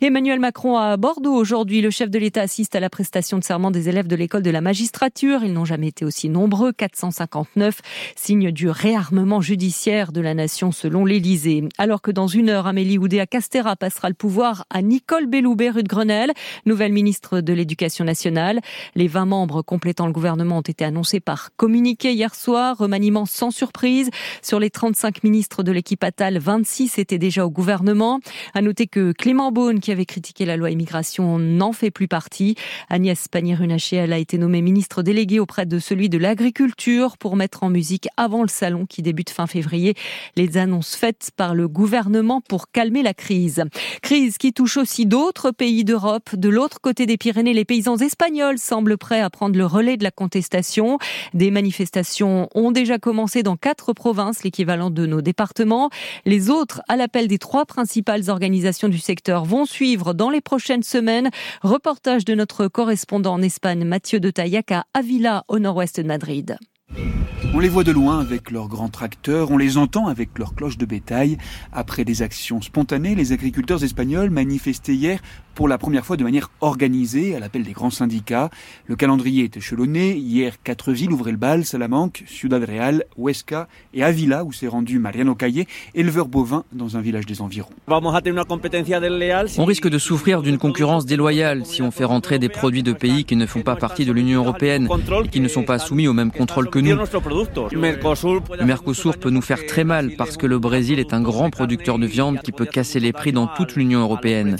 Emmanuel 0.00 0.40
Macron 0.40 0.76
à 0.76 0.96
Bordeaux 0.96 1.34
aujourd'hui. 1.34 1.80
Le 1.80 1.90
chef 1.90 2.10
de 2.10 2.18
l'État 2.18 2.42
assiste 2.42 2.74
à 2.74 2.80
la 2.80 2.90
prestation 2.90 3.38
de 3.38 3.44
serment 3.44 3.70
des 3.70 3.88
élèves 3.88 4.06
de 4.06 4.16
l'école 4.16 4.42
de 4.42 4.50
la 4.50 4.60
magistrature. 4.60 5.44
Ils 5.44 5.52
n'ont 5.52 5.64
jamais 5.64 5.88
été 5.88 6.04
aussi 6.04 6.28
nombreux, 6.28 6.72
459, 6.72 7.80
signe 8.16 8.50
du 8.50 8.68
réarmement 8.68 9.40
judiciaire 9.40 10.12
de 10.12 10.20
la 10.20 10.34
nation 10.34 10.72
selon 10.72 11.04
l'Élysée. 11.04 11.64
Alors 11.78 12.02
que 12.02 12.10
dans 12.10 12.26
une 12.26 12.50
heure, 12.50 12.66
Amélie 12.66 12.98
Oudéa-Castera 12.98 13.76
passera 13.76 14.08
le 14.08 14.14
pouvoir 14.14 14.64
à 14.70 14.82
Nicole 14.82 15.26
Belloubet, 15.26 15.70
rue 15.70 15.82
de 15.82 15.88
Grenelle, 15.88 16.32
nouvelle 16.66 16.92
ministre 16.92 17.40
de 17.40 17.52
l'Éducation 17.52 18.04
nationale. 18.04 18.60
Les 18.94 19.08
20 19.08 19.26
membres 19.26 19.62
complétant 19.70 20.06
le 20.06 20.12
gouvernement 20.12 20.58
ont 20.58 20.62
été 20.62 20.84
annoncés 20.84 21.20
par 21.20 21.50
communiqué 21.56 22.12
hier 22.12 22.34
soir, 22.34 22.76
remaniement 22.76 23.24
sans 23.24 23.52
surprise. 23.52 24.10
Sur 24.42 24.58
les 24.58 24.68
35 24.68 25.22
ministres 25.22 25.62
de 25.62 25.70
l'équipe 25.70 26.02
Attal, 26.02 26.38
26 26.38 26.98
étaient 26.98 27.18
déjà 27.18 27.46
au 27.46 27.50
gouvernement. 27.50 28.18
À 28.52 28.62
noter 28.62 28.88
que 28.88 29.12
Clément 29.12 29.52
Beaune, 29.52 29.78
qui 29.78 29.92
avait 29.92 30.06
critiqué 30.06 30.44
la 30.44 30.56
loi 30.56 30.72
immigration, 30.72 31.38
n'en 31.38 31.70
fait 31.70 31.92
plus 31.92 32.08
partie. 32.08 32.56
Agnès 32.88 33.28
Pannier-Runacher, 33.28 34.00
a 34.12 34.18
été 34.18 34.38
nommée 34.38 34.60
ministre 34.60 35.04
déléguée 35.04 35.38
auprès 35.38 35.66
de 35.66 35.78
celui 35.78 36.08
de 36.08 36.18
l'agriculture 36.18 37.16
pour 37.16 37.36
mettre 37.36 37.62
en 37.62 37.70
musique 37.70 38.08
avant 38.16 38.42
le 38.42 38.48
salon 38.48 38.86
qui 38.86 39.02
débute 39.02 39.30
fin 39.30 39.46
février 39.46 39.94
les 40.34 40.56
annonces 40.56 40.96
faites 40.96 41.30
par 41.36 41.54
le 41.54 41.68
gouvernement 41.68 42.40
pour 42.40 42.72
calmer 42.72 43.04
la 43.04 43.14
crise. 43.14 43.62
Crise 44.02 44.36
qui 44.36 44.52
touche 44.52 44.78
aussi 44.78 45.06
d'autres 45.06 45.52
pays 45.52 45.84
d'Europe. 45.84 46.34
De 46.34 46.48
l'autre 46.48 46.80
côté 46.80 47.06
des 47.06 47.16
Pyrénées, 47.16 47.54
les 47.54 47.64
paysans 47.64 47.98
espagnols 47.98 48.58
semblent 48.58 48.98
prêts 48.98 49.20
à 49.20 49.30
prendre 49.30 49.59
le 49.60 49.66
relais 49.66 49.98
de 49.98 50.04
la 50.04 50.10
contestation. 50.10 50.98
Des 51.34 51.50
manifestations 51.50 52.48
ont 52.54 52.70
déjà 52.72 52.98
commencé 52.98 53.42
dans 53.42 53.56
quatre 53.56 53.92
provinces, 53.92 54.42
l'équivalent 54.42 54.88
de 54.88 55.04
nos 55.04 55.20
départements. 55.20 55.90
Les 56.24 56.48
autres, 56.48 56.80
à 56.88 56.96
l'appel 56.96 57.28
des 57.28 57.36
trois 57.36 57.66
principales 57.66 58.30
organisations 58.30 58.88
du 58.88 58.98
secteur, 58.98 59.44
vont 59.44 59.66
suivre 59.66 60.14
dans 60.14 60.30
les 60.30 60.40
prochaines 60.40 60.82
semaines. 60.82 61.28
Reportage 61.60 62.24
de 62.24 62.34
notre 62.34 62.68
correspondant 62.68 63.34
en 63.34 63.42
Espagne, 63.42 63.84
Mathieu 63.84 64.18
de 64.18 64.30
Taillac 64.30 64.72
à 64.72 64.86
Avila, 64.94 65.44
au 65.48 65.58
nord-ouest 65.58 66.00
de 66.00 66.06
Madrid. 66.06 66.56
On 67.52 67.58
les 67.58 67.68
voit 67.68 67.84
de 67.84 67.92
loin 67.92 68.20
avec 68.20 68.50
leurs 68.50 68.68
grands 68.68 68.88
tracteurs, 68.88 69.50
on 69.50 69.58
les 69.58 69.76
entend 69.76 70.06
avec 70.06 70.38
leurs 70.38 70.54
cloches 70.54 70.78
de 70.78 70.86
bétail. 70.86 71.36
Après 71.72 72.04
des 72.04 72.22
actions 72.22 72.62
spontanées, 72.62 73.14
les 73.14 73.32
agriculteurs 73.32 73.82
espagnols 73.82 74.30
manifestaient 74.30 74.94
hier 74.94 75.20
pour 75.60 75.68
la 75.68 75.76
première 75.76 76.06
fois 76.06 76.16
de 76.16 76.24
manière 76.24 76.50
organisée 76.62 77.36
à 77.36 77.38
l'appel 77.38 77.64
des 77.64 77.72
grands 77.72 77.90
syndicats. 77.90 78.48
Le 78.86 78.96
calendrier 78.96 79.44
est 79.44 79.58
échelonné. 79.58 80.16
Hier, 80.16 80.54
quatre 80.64 80.90
villes 80.90 81.12
ouvraient 81.12 81.32
le 81.32 81.36
bal, 81.36 81.66
Salamanque, 81.66 82.24
Ciudad 82.26 82.64
Real, 82.64 83.04
Huesca 83.18 83.68
et 83.92 84.02
Avila 84.02 84.42
où 84.42 84.52
s'est 84.52 84.68
rendu 84.68 84.98
Mariano 84.98 85.34
Caillé, 85.34 85.68
éleveur 85.94 86.28
bovin 86.28 86.64
dans 86.72 86.96
un 86.96 87.02
village 87.02 87.26
des 87.26 87.42
environs. 87.42 87.68
On 87.88 89.64
risque 89.66 89.90
de 89.90 89.98
souffrir 89.98 90.40
d'une 90.40 90.56
concurrence 90.56 91.04
déloyale 91.04 91.66
si 91.66 91.82
on 91.82 91.90
fait 91.90 92.04
rentrer 92.04 92.38
des 92.38 92.48
produits 92.48 92.82
de 92.82 92.94
pays 92.94 93.26
qui 93.26 93.36
ne 93.36 93.44
font 93.44 93.60
pas 93.60 93.76
partie 93.76 94.06
de 94.06 94.12
l'Union 94.12 94.40
européenne 94.40 94.88
et 95.24 95.28
qui 95.28 95.40
ne 95.40 95.48
sont 95.48 95.64
pas 95.64 95.78
soumis 95.78 96.08
au 96.08 96.14
même 96.14 96.30
contrôle 96.30 96.70
que 96.70 96.78
nous. 96.78 96.96
Le 96.96 98.64
Mercosur 98.64 99.18
peut 99.18 99.28
nous 99.28 99.42
faire 99.42 99.66
très 99.66 99.84
mal 99.84 100.12
parce 100.16 100.38
que 100.38 100.46
le 100.46 100.58
Brésil 100.58 100.98
est 100.98 101.12
un 101.12 101.20
grand 101.20 101.50
producteur 101.50 101.98
de 101.98 102.06
viande 102.06 102.40
qui 102.40 102.50
peut 102.50 102.64
casser 102.64 102.98
les 102.98 103.12
prix 103.12 103.32
dans 103.32 103.46
toute 103.46 103.76
l'Union 103.76 104.00
européenne. 104.00 104.56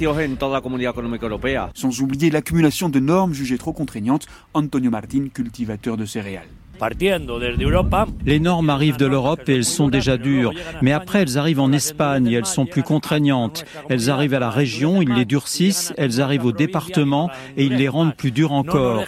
Sans 1.74 2.00
oublier 2.00 2.30
l'accumulation 2.30 2.88
de 2.88 3.00
normes 3.00 3.32
jugées 3.32 3.58
trop 3.58 3.72
contraignantes, 3.72 4.26
Antonio 4.54 4.90
Martin, 4.90 5.28
cultivateur 5.32 5.96
de 5.96 6.04
céréales. 6.04 6.48
Les 8.26 8.40
normes 8.40 8.70
arrivent 8.70 8.96
de 8.96 9.06
l'Europe 9.06 9.48
et 9.48 9.56
elles 9.56 9.64
sont 9.64 9.88
déjà 9.88 10.16
dures, 10.16 10.52
mais 10.82 10.92
après 10.92 11.22
elles 11.22 11.38
arrivent 11.38 11.60
en 11.60 11.72
Espagne 11.72 12.26
et 12.28 12.34
elles 12.34 12.46
sont 12.46 12.66
plus 12.66 12.82
contraignantes. 12.82 13.64
Elles 13.88 14.10
arrivent 14.10 14.34
à 14.34 14.38
la 14.38 14.50
région, 14.50 15.02
ils 15.02 15.12
les 15.12 15.24
durcissent, 15.24 15.92
elles 15.96 16.20
arrivent 16.20 16.46
au 16.46 16.52
département 16.52 17.30
et 17.56 17.64
ils 17.64 17.76
les 17.76 17.88
rendent 17.88 18.14
plus 18.14 18.30
dures 18.30 18.52
encore. 18.52 19.04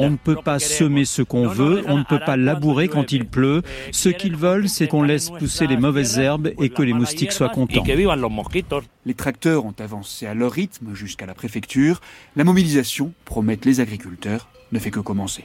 On 0.00 0.10
ne 0.10 0.16
peut 0.16 0.36
pas 0.36 0.58
semer 0.58 1.04
ce 1.04 1.22
qu'on 1.22 1.48
veut, 1.48 1.82
on 1.88 1.98
ne 1.98 2.04
peut 2.04 2.20
pas 2.24 2.36
labourer 2.36 2.88
quand 2.88 3.12
il 3.12 3.26
pleut. 3.26 3.62
Ce 3.92 4.08
qu'ils 4.08 4.36
veulent, 4.36 4.68
c'est 4.68 4.88
qu'on 4.88 5.02
laisse 5.02 5.30
pousser 5.30 5.66
les 5.66 5.76
mauvaises 5.76 6.18
herbes 6.18 6.50
et 6.58 6.68
que 6.68 6.82
les 6.82 6.92
moustiques 6.92 7.32
soient 7.32 7.48
contents. 7.48 7.84
Les 9.06 9.14
tracteurs 9.14 9.64
ont 9.64 9.74
avancé 9.78 10.26
à 10.26 10.34
leur 10.34 10.52
rythme 10.52 10.94
jusqu'à 10.94 11.26
la 11.26 11.34
préfecture. 11.34 12.00
La 12.36 12.44
mobilisation, 12.44 13.12
promettent 13.24 13.66
les 13.66 13.80
agriculteurs, 13.80 14.48
ne 14.72 14.78
fait 14.78 14.90
que 14.90 15.00
commencer. 15.00 15.44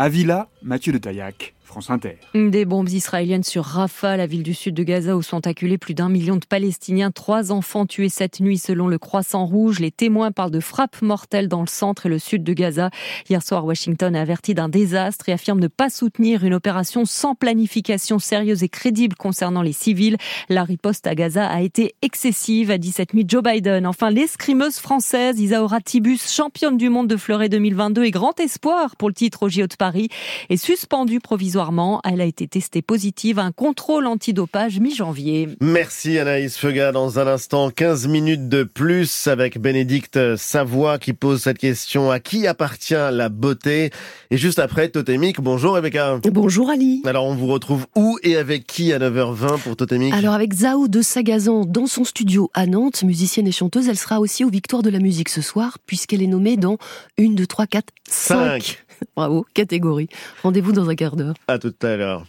À 0.00 0.08
Villa, 0.08 0.48
Mathieu 0.62 0.92
de 0.92 0.98
Taillac. 0.98 1.56
France 1.68 1.90
Inter. 1.90 2.16
Des 2.34 2.64
bombes 2.64 2.88
israéliennes 2.88 3.44
sur 3.44 3.62
Rafah, 3.62 4.16
la 4.16 4.26
ville 4.26 4.42
du 4.42 4.54
sud 4.54 4.74
de 4.74 4.82
Gaza, 4.82 5.16
où 5.16 5.22
sont 5.22 5.46
acculés 5.46 5.76
plus 5.76 5.94
d'un 5.94 6.08
million 6.08 6.36
de 6.36 6.46
Palestiniens. 6.46 7.10
Trois 7.10 7.52
enfants 7.52 7.84
tués 7.84 8.08
cette 8.08 8.40
nuit 8.40 8.56
selon 8.56 8.88
le 8.88 8.98
Croissant 8.98 9.44
Rouge. 9.44 9.78
Les 9.78 9.90
témoins 9.90 10.32
parlent 10.32 10.50
de 10.50 10.60
frappes 10.60 11.02
mortelles 11.02 11.46
dans 11.46 11.60
le 11.60 11.66
centre 11.66 12.06
et 12.06 12.08
le 12.08 12.18
sud 12.18 12.42
de 12.42 12.54
Gaza. 12.54 12.90
Hier 13.28 13.42
soir, 13.42 13.66
Washington 13.66 14.16
a 14.16 14.22
averti 14.22 14.54
d'un 14.54 14.70
désastre 14.70 15.28
et 15.28 15.32
affirme 15.32 15.60
ne 15.60 15.68
pas 15.68 15.90
soutenir 15.90 16.42
une 16.42 16.54
opération 16.54 17.04
sans 17.04 17.34
planification 17.34 18.18
sérieuse 18.18 18.62
et 18.62 18.70
crédible 18.70 19.14
concernant 19.14 19.62
les 19.62 19.72
civils. 19.72 20.16
La 20.48 20.64
riposte 20.64 21.06
à 21.06 21.14
Gaza 21.14 21.46
a 21.46 21.60
été 21.60 21.94
excessive, 22.00 22.70
a 22.70 22.78
dit 22.78 22.92
cette 22.92 23.12
nuit 23.12 23.26
Joe 23.28 23.42
Biden. 23.42 23.86
Enfin, 23.86 24.08
l'escrimeuse 24.10 24.78
française 24.78 25.38
Isaora 25.38 25.82
Tibus, 25.82 26.32
championne 26.32 26.78
du 26.78 26.88
monde 26.88 27.08
de 27.08 27.16
fleuret 27.18 27.50
2022 27.50 28.04
et 28.04 28.10
grand 28.10 28.40
espoir 28.40 28.96
pour 28.96 29.08
le 29.08 29.14
titre 29.14 29.42
au 29.42 29.48
JO 29.50 29.66
de 29.66 29.76
Paris, 29.76 30.08
est 30.48 30.56
suspendue 30.56 31.20
provisoirement 31.20 31.57
elle 32.04 32.20
a 32.20 32.24
été 32.24 32.46
testée 32.46 32.82
positive 32.82 33.38
à 33.38 33.42
un 33.42 33.52
contrôle 33.52 34.06
antidopage 34.06 34.78
mi-janvier. 34.78 35.48
Merci 35.60 36.18
Anaïs 36.18 36.56
Feuga. 36.56 36.92
Dans 36.92 37.18
un 37.18 37.26
instant, 37.26 37.70
15 37.70 38.06
minutes 38.06 38.48
de 38.48 38.62
plus 38.62 39.26
avec 39.26 39.58
Bénédicte 39.58 40.36
Savoie 40.36 40.98
qui 40.98 41.12
pose 41.14 41.42
cette 41.42 41.58
question 41.58 42.10
à 42.10 42.20
qui 42.20 42.46
appartient 42.46 42.94
la 42.94 43.28
beauté? 43.28 43.90
Et 44.30 44.36
juste 44.36 44.60
après, 44.60 44.88
Totémique. 44.88 45.40
Bonjour 45.40 45.74
Rebecca. 45.74 46.20
Bonjour 46.30 46.70
Ali. 46.70 47.02
Alors 47.04 47.26
on 47.26 47.34
vous 47.34 47.48
retrouve 47.48 47.86
où 47.96 48.18
et 48.22 48.36
avec 48.36 48.66
qui 48.66 48.92
à 48.92 48.98
9h20 49.00 49.58
pour 49.58 49.74
Totémique? 49.74 50.14
Alors 50.14 50.34
avec 50.34 50.52
Zao 50.52 50.86
de 50.86 51.02
Sagazan 51.02 51.64
dans 51.64 51.86
son 51.86 52.04
studio 52.04 52.50
à 52.54 52.66
Nantes, 52.66 53.02
musicienne 53.02 53.48
et 53.48 53.52
chanteuse. 53.52 53.88
Elle 53.88 53.98
sera 53.98 54.20
aussi 54.20 54.44
aux 54.44 54.50
Victoires 54.50 54.82
de 54.82 54.90
la 54.90 55.00
musique 55.00 55.28
ce 55.28 55.42
soir 55.42 55.78
puisqu'elle 55.86 56.22
est 56.22 56.28
nommée 56.28 56.56
dans 56.56 56.78
une, 57.16 57.34
deux, 57.34 57.46
trois, 57.46 57.66
quatre, 57.66 57.92
cinq. 58.08 58.78
Bravo, 59.16 59.46
catégorie. 59.54 60.08
Rendez-vous 60.42 60.72
dans 60.72 60.88
un 60.88 60.94
quart 60.94 61.16
d'heure. 61.16 61.34
À 61.46 61.58
tout 61.58 61.74
à 61.82 61.96
l'heure. 61.96 62.26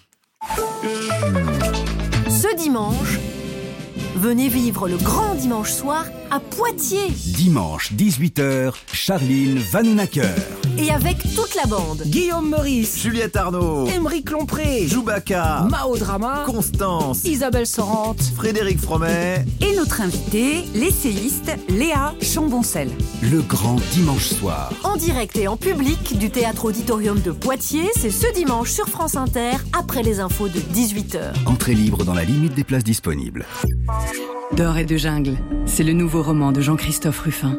Ce 2.30 2.56
dimanche, 2.56 3.09
venez 4.20 4.50
vivre 4.50 4.90
le 4.90 4.98
grand 4.98 5.34
dimanche 5.36 5.72
soir 5.72 6.06
à 6.30 6.40
Poitiers. 6.42 7.10
Dimanche 7.26 7.94
18h, 7.94 8.74
Charline 8.92 9.58
Vanhoenacker. 9.58 10.36
Et 10.78 10.92
avec 10.92 11.18
toute 11.36 11.56
la 11.56 11.66
bande. 11.66 12.04
Guillaume 12.06 12.50
Meurice, 12.50 13.00
Juliette 13.00 13.36
Arnaud, 13.38 13.88
Émeric 13.88 14.30
Lompré, 14.30 14.88
Joubaka, 14.88 15.66
Mao 15.70 15.98
Drama, 15.98 16.44
Constance, 16.46 17.24
Isabelle 17.24 17.66
Sorante, 17.66 18.22
Frédéric 18.36 18.80
Fromet. 18.80 19.46
Et 19.62 19.76
notre 19.76 20.02
invité, 20.02 20.66
l'essayiste 20.76 21.52
Léa 21.70 22.14
Chamboncel. 22.22 22.90
Le 23.24 23.42
grand 23.42 23.78
dimanche 23.94 24.28
soir. 24.28 24.72
En 24.84 24.98
direct 24.98 25.38
et 25.38 25.48
en 25.48 25.58
public 25.58 26.18
du 26.18 26.30
théâtre 26.30 26.66
auditorium 26.66 27.20
de 27.22 27.32
Poitiers, 27.32 27.90
c'est 27.96 28.12
ce 28.12 28.32
dimanche 28.34 28.70
sur 28.70 28.88
France 28.88 29.16
Inter, 29.16 29.54
après 29.78 30.04
les 30.04 30.20
infos 30.20 30.50
de 30.50 30.60
18h. 30.60 31.34
Entrée 31.46 31.74
libre 31.74 32.04
dans 32.04 32.14
la 32.14 32.26
limite 32.26 32.54
des 32.54 32.64
places 32.66 32.84
disponibles. 32.84 33.46
D'or 34.56 34.78
et 34.78 34.86
de 34.86 34.98
jungle, 34.98 35.38
c'est 35.66 35.84
le 35.84 35.94
nouveau 35.94 36.22
roman 36.22 36.52
de 36.52 36.62
Jean-Christophe 36.62 37.20
Ruffin. 37.20 37.58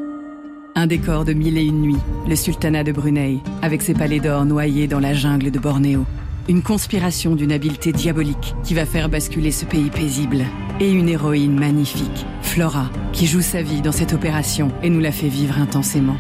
Un 0.75 0.87
décor 0.87 1.25
de 1.25 1.33
mille 1.33 1.57
et 1.57 1.65
une 1.65 1.81
nuits, 1.81 1.97
le 2.29 2.37
sultanat 2.37 2.85
de 2.85 2.93
Brunei, 2.93 3.39
avec 3.63 3.83
ses 3.83 3.95
palais 3.95 4.21
d'or 4.21 4.45
noyés 4.45 4.87
dans 4.87 5.01
la 5.01 5.15
jungle 5.15 5.51
de 5.51 5.59
Bornéo. 5.59 6.05
Une 6.49 6.63
conspiration 6.63 7.37
d'une 7.37 7.53
habileté 7.53 7.93
diabolique 7.93 8.55
qui 8.65 8.75
va 8.75 8.87
faire 8.87 9.09
basculer 9.09 9.53
ce 9.53 9.65
pays 9.65 9.91
paisible. 9.91 10.45
Et 10.81 10.91
une 10.91 11.09
héroïne 11.09 11.59
magnifique, 11.59 12.27
Flora, 12.43 12.91
qui 13.13 13.27
joue 13.27 13.43
sa 13.43 13.63
vie 13.63 13.83
dans 13.83 13.93
cette 13.93 14.13
opération 14.13 14.71
et 14.83 14.91
nous 14.91 15.01
la 15.01 15.13
fait 15.13 15.29
vivre 15.29 15.59
intensément. 15.59 16.17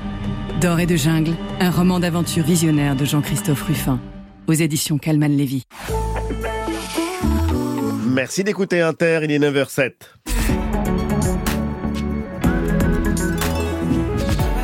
D'or 0.60 0.80
et 0.80 0.86
de 0.86 0.96
jungle, 0.96 1.32
un 1.58 1.70
roman 1.70 2.00
d'aventure 2.00 2.44
visionnaire 2.44 2.94
de 2.94 3.04
Jean-Christophe 3.04 3.62
Ruffin, 3.62 3.98
aux 4.46 4.52
éditions 4.52 4.98
Calman 4.98 5.28
Lévy. 5.28 5.64
Merci 8.10 8.42
d'écouter 8.42 8.80
Inter, 8.80 9.20
il 9.22 9.30
est 9.30 9.38
9h07. 9.38 9.92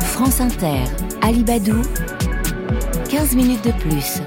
France 0.01 0.41
Inter, 0.41 0.83
Alibadou, 1.21 1.81
15 3.09 3.35
minutes 3.35 3.63
de 3.63 3.71
plus. 3.71 4.21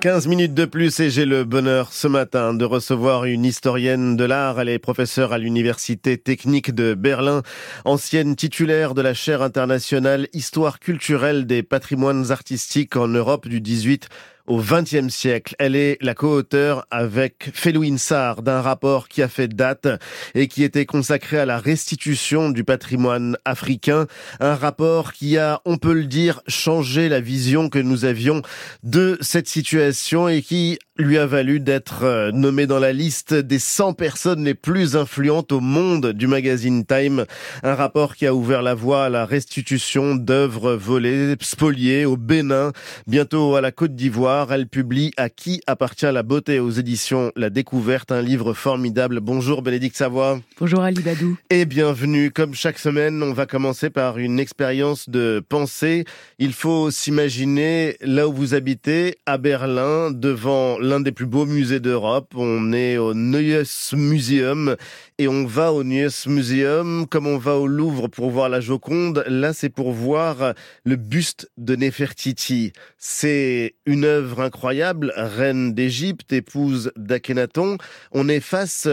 15 0.00 0.26
minutes 0.26 0.54
de 0.54 0.64
plus 0.64 0.98
et 0.98 1.08
j'ai 1.08 1.24
le 1.24 1.44
bonheur 1.44 1.92
ce 1.92 2.08
matin 2.08 2.52
de 2.52 2.64
recevoir 2.64 3.26
une 3.26 3.44
historienne 3.44 4.16
de 4.16 4.24
l'art. 4.24 4.60
Elle 4.60 4.70
est 4.70 4.80
professeure 4.80 5.32
à 5.32 5.38
l'Université 5.38 6.18
technique 6.18 6.74
de 6.74 6.94
Berlin, 6.94 7.42
ancienne 7.84 8.34
titulaire 8.34 8.94
de 8.94 9.02
la 9.02 9.14
chaire 9.14 9.42
internationale 9.42 10.26
Histoire 10.32 10.80
culturelle 10.80 11.46
des 11.46 11.62
patrimoines 11.62 12.32
artistiques 12.32 12.96
en 12.96 13.06
Europe 13.06 13.46
du 13.46 13.60
18 13.60 14.08
au 14.46 14.60
XXe 14.60 15.08
siècle. 15.08 15.54
Elle 15.58 15.76
est 15.76 15.98
la 16.00 16.14
co-auteure 16.14 16.86
avec 16.90 17.50
Félouine 17.52 17.98
Sarr 17.98 18.42
d'un 18.42 18.60
rapport 18.60 19.08
qui 19.08 19.22
a 19.22 19.28
fait 19.28 19.48
date 19.48 19.88
et 20.34 20.48
qui 20.48 20.62
était 20.62 20.86
consacré 20.86 21.38
à 21.38 21.46
la 21.46 21.58
restitution 21.58 22.50
du 22.50 22.64
patrimoine 22.64 23.36
africain. 23.44 24.06
Un 24.40 24.54
rapport 24.54 25.12
qui 25.12 25.38
a, 25.38 25.60
on 25.64 25.78
peut 25.78 25.94
le 25.94 26.04
dire, 26.04 26.40
changé 26.46 27.08
la 27.08 27.20
vision 27.20 27.68
que 27.68 27.78
nous 27.78 28.04
avions 28.04 28.42
de 28.82 29.18
cette 29.20 29.48
situation 29.48 30.28
et 30.28 30.42
qui 30.42 30.78
lui 30.98 31.18
a 31.18 31.26
valu 31.26 31.60
d'être 31.60 32.04
euh, 32.04 32.32
nommé 32.32 32.66
dans 32.66 32.78
la 32.78 32.92
liste 32.92 33.34
des 33.34 33.58
100 33.58 33.92
personnes 33.92 34.44
les 34.44 34.54
plus 34.54 34.96
influentes 34.96 35.52
au 35.52 35.60
monde 35.60 36.12
du 36.12 36.26
magazine 36.26 36.86
Time. 36.86 37.26
Un 37.62 37.74
rapport 37.74 38.16
qui 38.16 38.26
a 38.26 38.34
ouvert 38.34 38.62
la 38.62 38.74
voie 38.74 39.04
à 39.04 39.08
la 39.10 39.26
restitution 39.26 40.14
d'œuvres 40.14 40.74
volées, 40.74 41.34
spoliées 41.40 42.06
au 42.06 42.16
Bénin, 42.16 42.72
bientôt 43.06 43.56
à 43.56 43.60
la 43.60 43.72
Côte 43.72 43.94
d'Ivoire 43.94 44.35
Elle 44.44 44.68
publie 44.68 45.12
À 45.16 45.30
qui 45.30 45.62
appartient 45.66 46.10
la 46.12 46.22
beauté 46.22 46.60
aux 46.60 46.70
éditions 46.70 47.32
La 47.36 47.48
Découverte, 47.48 48.12
un 48.12 48.20
livre 48.20 48.52
formidable. 48.52 49.20
Bonjour 49.20 49.62
Bénédicte 49.62 49.96
Savoie. 49.96 50.40
Bonjour 50.60 50.82
Ali 50.82 51.00
Badou. 51.00 51.38
Et 51.48 51.64
bienvenue. 51.64 52.30
Comme 52.30 52.54
chaque 52.54 52.78
semaine, 52.78 53.22
on 53.22 53.32
va 53.32 53.46
commencer 53.46 53.88
par 53.88 54.18
une 54.18 54.38
expérience 54.38 55.08
de 55.08 55.42
pensée. 55.48 56.04
Il 56.38 56.52
faut 56.52 56.90
s'imaginer 56.90 57.96
là 58.02 58.28
où 58.28 58.32
vous 58.34 58.54
habitez, 58.54 59.16
à 59.24 59.38
Berlin, 59.38 60.10
devant 60.10 60.78
l'un 60.78 61.00
des 61.00 61.12
plus 61.12 61.26
beaux 61.26 61.46
musées 61.46 61.80
d'Europe. 61.80 62.34
On 62.36 62.74
est 62.74 62.98
au 62.98 63.14
Neues 63.14 63.94
Museum 63.94 64.76
et 65.18 65.28
on 65.28 65.46
va 65.46 65.72
au 65.72 65.82
Neues 65.82 66.26
Museum 66.26 67.06
comme 67.08 67.26
on 67.26 67.38
va 67.38 67.56
au 67.56 67.66
Louvre 67.66 68.08
pour 68.08 68.30
voir 68.30 68.50
la 68.50 68.60
Joconde. 68.60 69.24
Là, 69.28 69.54
c'est 69.54 69.70
pour 69.70 69.92
voir 69.92 70.52
le 70.84 70.96
buste 70.96 71.50
de 71.56 71.74
Nefertiti. 71.74 72.72
C'est 72.98 73.74
une 73.86 74.04
œuvre 74.04 74.25
incroyable, 74.38 75.12
reine 75.16 75.74
d'Égypte, 75.74 76.32
épouse 76.32 76.92
d'Akhenaton. 76.96 77.78
On 78.12 78.28
est 78.28 78.40
face 78.40 78.88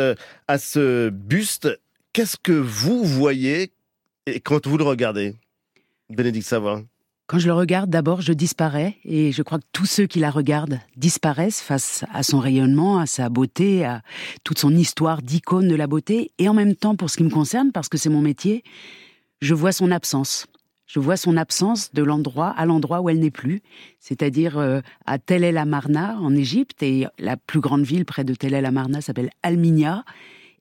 à 0.47 0.57
ce 0.57 1.09
buste. 1.09 1.69
Qu'est-ce 2.13 2.37
que 2.37 2.51
vous 2.51 3.03
voyez 3.03 3.71
quand 4.43 4.67
vous 4.67 4.77
le 4.77 4.83
regardez, 4.83 5.35
Bénédicte 6.09 6.47
Savoie? 6.47 6.83
Quand 7.25 7.39
je 7.39 7.47
le 7.47 7.53
regarde, 7.53 7.89
d'abord, 7.89 8.21
je 8.21 8.33
disparais 8.33 8.97
et 9.05 9.31
je 9.31 9.41
crois 9.41 9.57
que 9.57 9.65
tous 9.71 9.85
ceux 9.85 10.05
qui 10.05 10.19
la 10.19 10.29
regardent 10.29 10.79
disparaissent 10.97 11.61
face 11.61 12.03
à 12.13 12.21
son 12.21 12.39
rayonnement, 12.39 12.99
à 12.99 13.05
sa 13.05 13.29
beauté, 13.29 13.85
à 13.85 14.01
toute 14.43 14.59
son 14.59 14.75
histoire 14.75 15.21
d'icône 15.21 15.69
de 15.69 15.75
la 15.75 15.87
beauté. 15.87 16.31
Et 16.37 16.49
en 16.49 16.53
même 16.53 16.75
temps, 16.75 16.95
pour 16.95 17.09
ce 17.09 17.17
qui 17.17 17.23
me 17.23 17.29
concerne, 17.29 17.71
parce 17.71 17.87
que 17.89 17.97
c'est 17.97 18.09
mon 18.09 18.21
métier, 18.21 18.63
je 19.41 19.53
vois 19.53 19.71
son 19.71 19.89
absence. 19.89 20.47
Je 20.93 20.99
vois 20.99 21.17
son 21.17 21.37
absence 21.37 21.91
de 21.93 22.03
l'endroit 22.03 22.49
à 22.55 22.67
l'endroit 22.67 23.01
où 23.01 23.09
elle 23.09 23.19
n'est 23.19 23.31
plus, 23.31 23.63
c'est-à-dire 23.99 24.59
euh, 24.59 24.79
à 25.07 25.17
Tel 25.17 25.43
El 25.43 25.57
Amarna 25.57 26.19
en 26.19 26.35
Égypte 26.35 26.83
et 26.83 27.07
la 27.17 27.35
plus 27.35 27.61
grande 27.61 27.81
ville 27.81 28.05
près 28.05 28.23
de 28.23 28.35
Tel 28.35 28.53
El 28.53 28.63
Amarna 28.63 29.01
s'appelle 29.01 29.31
Alminia. 29.41 30.05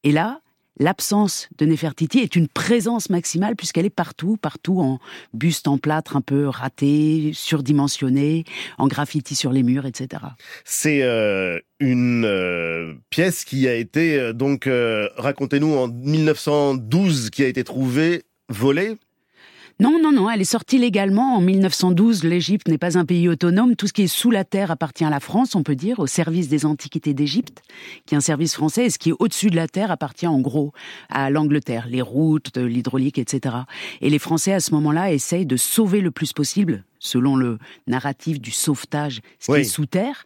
Et 0.05 0.11
là, 0.11 0.41
l'absence 0.79 1.51
de 1.59 1.67
Nefertiti 1.67 2.21
est 2.21 2.35
une 2.35 2.49
présence 2.49 3.11
maximale 3.11 3.57
puisqu'elle 3.57 3.85
est 3.85 3.91
partout, 3.91 4.39
partout 4.39 4.81
en 4.81 5.01
buste 5.35 5.69
en 5.69 5.77
plâtre 5.77 6.17
un 6.17 6.23
peu 6.23 6.49
raté, 6.49 7.33
surdimensionné, 7.35 8.45
en 8.79 8.87
graffiti 8.87 9.35
sur 9.35 9.53
les 9.53 9.63
murs, 9.63 9.85
etc. 9.85 10.23
C'est 10.65 11.03
euh, 11.03 11.59
une 11.79 12.25
euh, 12.25 12.95
pièce 13.11 13.45
qui 13.45 13.69
a 13.69 13.75
été 13.75 14.33
donc 14.33 14.67
racontez-nous 15.19 15.75
en 15.75 15.89
1912 15.89 17.29
qui 17.29 17.45
a 17.45 17.49
été 17.49 17.65
trouvée 17.65 18.23
volée? 18.49 18.97
Non, 19.81 19.99
non, 20.01 20.13
non, 20.13 20.31
elle 20.31 20.41
est 20.41 20.45
sortie 20.45 20.79
légalement 20.79 21.37
en 21.37 21.41
1912. 21.41 22.25
L'Égypte 22.25 22.69
n'est 22.69 22.79
pas 22.79 22.99
un 22.99 23.05
pays 23.05 23.29
autonome. 23.29 23.77
Tout 23.77 23.87
ce 23.87 23.93
qui 23.93 24.03
est 24.03 24.07
sous 24.07 24.31
la 24.31 24.45
terre 24.45 24.71
appartient 24.71 25.05
à 25.05 25.11
la 25.11 25.21
France, 25.21 25.55
on 25.55 25.63
peut 25.63 25.75
dire, 25.75 25.99
au 25.99 26.07
service 26.07 26.49
des 26.49 26.67
antiquités 26.67 27.15
d'Égypte, 27.15 27.63
qui 28.07 28.15
est 28.15 28.19
un 28.19 28.21
service 28.21 28.55
français, 28.55 28.87
et 28.87 28.91
ce 28.91 28.99
qui 28.99 29.11
est 29.11 29.15
au-dessus 29.19 29.51
de 29.51 29.57
la 29.57 29.69
terre 29.69 29.91
appartient 29.91 30.27
en 30.27 30.41
gros 30.41 30.73
à 31.09 31.31
l'Angleterre, 31.31 31.87
les 31.89 32.03
routes, 32.03 32.57
l'hydraulique, 32.57 33.19
etc. 33.19 33.57
Et 34.01 34.11
les 34.11 34.19
Français, 34.19 34.53
à 34.53 34.61
ce 34.61 34.73
moment-là, 34.75 35.13
essayent 35.13 35.47
de 35.47 35.57
sauver 35.57 36.01
le 36.01 36.11
plus 36.11 36.33
possible, 36.33 36.85
selon 36.99 37.37
le 37.37 37.59
narratif 37.87 38.41
du 38.41 38.51
sauvetage, 38.51 39.21
ce 39.39 39.53
qui 39.53 39.61
est 39.61 39.65
sous 39.65 39.87
terre, 39.87 40.25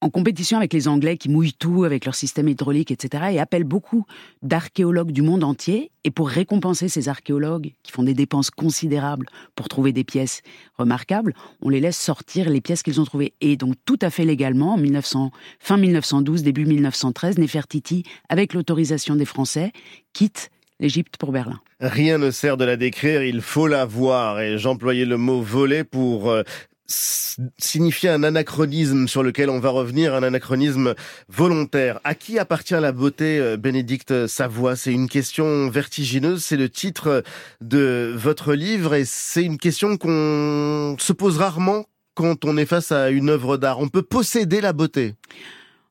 en 0.00 0.08
compétition 0.10 0.56
avec 0.56 0.72
les 0.72 0.88
Anglais 0.88 1.16
qui 1.16 1.28
mouillent 1.28 1.52
tout 1.52 1.84
avec 1.84 2.04
leur 2.04 2.14
système 2.14 2.48
hydraulique, 2.48 2.90
etc., 2.90 3.24
et 3.32 3.40
appellent 3.40 3.64
beaucoup 3.64 4.06
d'archéologues 4.42 5.12
du 5.12 5.22
monde 5.22 5.44
entier. 5.44 5.90
Et 6.04 6.10
pour 6.10 6.28
récompenser 6.28 6.88
ces 6.88 7.08
archéologues 7.08 7.72
qui 7.82 7.92
font 7.92 8.02
des 8.02 8.14
dépenses 8.14 8.50
considérables 8.50 9.26
pour 9.54 9.68
trouver 9.68 9.92
des 9.92 10.04
pièces 10.04 10.42
remarquables, 10.78 11.34
on 11.60 11.68
les 11.68 11.80
laisse 11.80 11.98
sortir 11.98 12.48
les 12.48 12.60
pièces 12.60 12.82
qu'ils 12.82 13.00
ont 13.00 13.04
trouvées. 13.04 13.34
Et 13.40 13.56
donc 13.56 13.74
tout 13.84 13.98
à 14.00 14.10
fait 14.10 14.24
légalement, 14.24 14.74
en 14.74 14.78
1900, 14.78 15.30
fin 15.58 15.76
1912, 15.76 16.42
début 16.42 16.64
1913, 16.64 17.38
Nefertiti, 17.38 18.04
avec 18.28 18.54
l'autorisation 18.54 19.16
des 19.16 19.26
Français, 19.26 19.72
quitte 20.14 20.50
l'Égypte 20.80 21.18
pour 21.18 21.30
Berlin. 21.30 21.60
Rien 21.80 22.16
ne 22.16 22.30
sert 22.30 22.56
de 22.56 22.64
la 22.64 22.76
décrire, 22.76 23.22
il 23.22 23.42
faut 23.42 23.66
la 23.66 23.84
voir. 23.84 24.40
Et 24.40 24.58
j'employais 24.58 25.04
le 25.04 25.18
mot 25.18 25.42
voler 25.42 25.84
pour 25.84 26.34
signifier 26.90 28.08
un 28.08 28.22
anachronisme 28.22 29.06
sur 29.08 29.22
lequel 29.22 29.50
on 29.50 29.60
va 29.60 29.70
revenir, 29.70 30.14
un 30.14 30.22
anachronisme 30.22 30.94
volontaire. 31.28 32.00
À 32.04 32.14
qui 32.14 32.38
appartient 32.38 32.74
la 32.74 32.92
beauté, 32.92 33.38
euh, 33.38 33.56
Bénédicte 33.56 34.26
Savoie? 34.26 34.76
C'est 34.76 34.92
une 34.92 35.08
question 35.08 35.68
vertigineuse, 35.68 36.44
c'est 36.44 36.56
le 36.56 36.68
titre 36.68 37.22
de 37.60 38.12
votre 38.16 38.54
livre 38.54 38.94
et 38.94 39.04
c'est 39.04 39.44
une 39.44 39.58
question 39.58 39.96
qu'on 39.96 40.96
se 40.98 41.12
pose 41.12 41.38
rarement 41.38 41.86
quand 42.14 42.44
on 42.44 42.56
est 42.56 42.66
face 42.66 42.92
à 42.92 43.10
une 43.10 43.30
œuvre 43.30 43.56
d'art. 43.56 43.80
On 43.80 43.88
peut 43.88 44.02
posséder 44.02 44.60
la 44.60 44.72
beauté. 44.72 45.14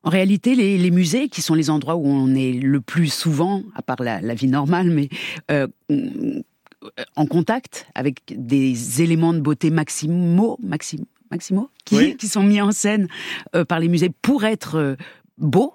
En 0.02 0.10
réalité, 0.10 0.54
les, 0.54 0.90
musées, 0.90 1.28
qui 1.28 1.42
sont 1.42 1.54
les 1.54 1.68
endroits 1.68 1.96
où 1.96 2.06
on 2.06 2.34
est 2.34 2.52
le 2.52 2.80
plus 2.80 3.12
souvent, 3.12 3.62
à 3.74 3.82
part 3.82 4.02
la, 4.02 4.34
vie 4.34 4.46
normale, 4.46 4.90
mais 4.90 5.10
euh, 5.50 5.66
en 7.16 7.26
contact 7.26 7.86
avec 7.94 8.22
des 8.28 9.02
éléments 9.02 9.34
de 9.34 9.40
beauté 9.40 9.70
maximaux, 9.70 10.58
maximo, 10.62 11.70
qui, 11.84 12.16
qui, 12.16 12.28
sont 12.28 12.42
mis 12.42 12.60
en 12.60 12.72
scène 12.72 13.08
euh, 13.54 13.64
par 13.64 13.80
les 13.80 13.88
musées 13.88 14.10
pour 14.22 14.44
être 14.44 14.76
euh, 14.76 14.96
beaux. 15.38 15.74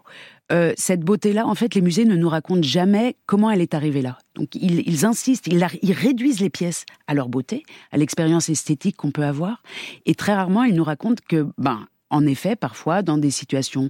Euh, 0.51 0.73
cette 0.77 1.01
beauté-là, 1.01 1.47
en 1.47 1.55
fait, 1.55 1.73
les 1.73 1.81
musées 1.81 2.05
ne 2.05 2.15
nous 2.15 2.29
racontent 2.29 2.61
jamais 2.61 3.15
comment 3.25 3.49
elle 3.49 3.61
est 3.61 3.73
arrivée 3.73 4.03
là. 4.03 4.19
Donc, 4.35 4.53
ils, 4.53 5.05
insistent, 5.05 5.47
ils, 5.47 5.65
ils, 5.81 5.93
réduisent 5.93 6.39
les 6.39 6.51
pièces 6.51 6.85
à 7.07 7.15
leur 7.15 7.29
beauté, 7.29 7.63
à 7.91 7.97
l'expérience 7.97 8.49
esthétique 8.49 8.95
qu'on 8.95 9.11
peut 9.11 9.25
avoir, 9.25 9.63
et 10.05 10.13
très 10.13 10.35
rarement, 10.35 10.63
ils 10.63 10.75
nous 10.75 10.83
racontent 10.83 11.23
que, 11.27 11.47
ben, 11.57 11.87
en 12.11 12.27
effet, 12.27 12.55
parfois, 12.55 13.01
dans 13.01 13.17
des 13.17 13.31
situations 13.31 13.89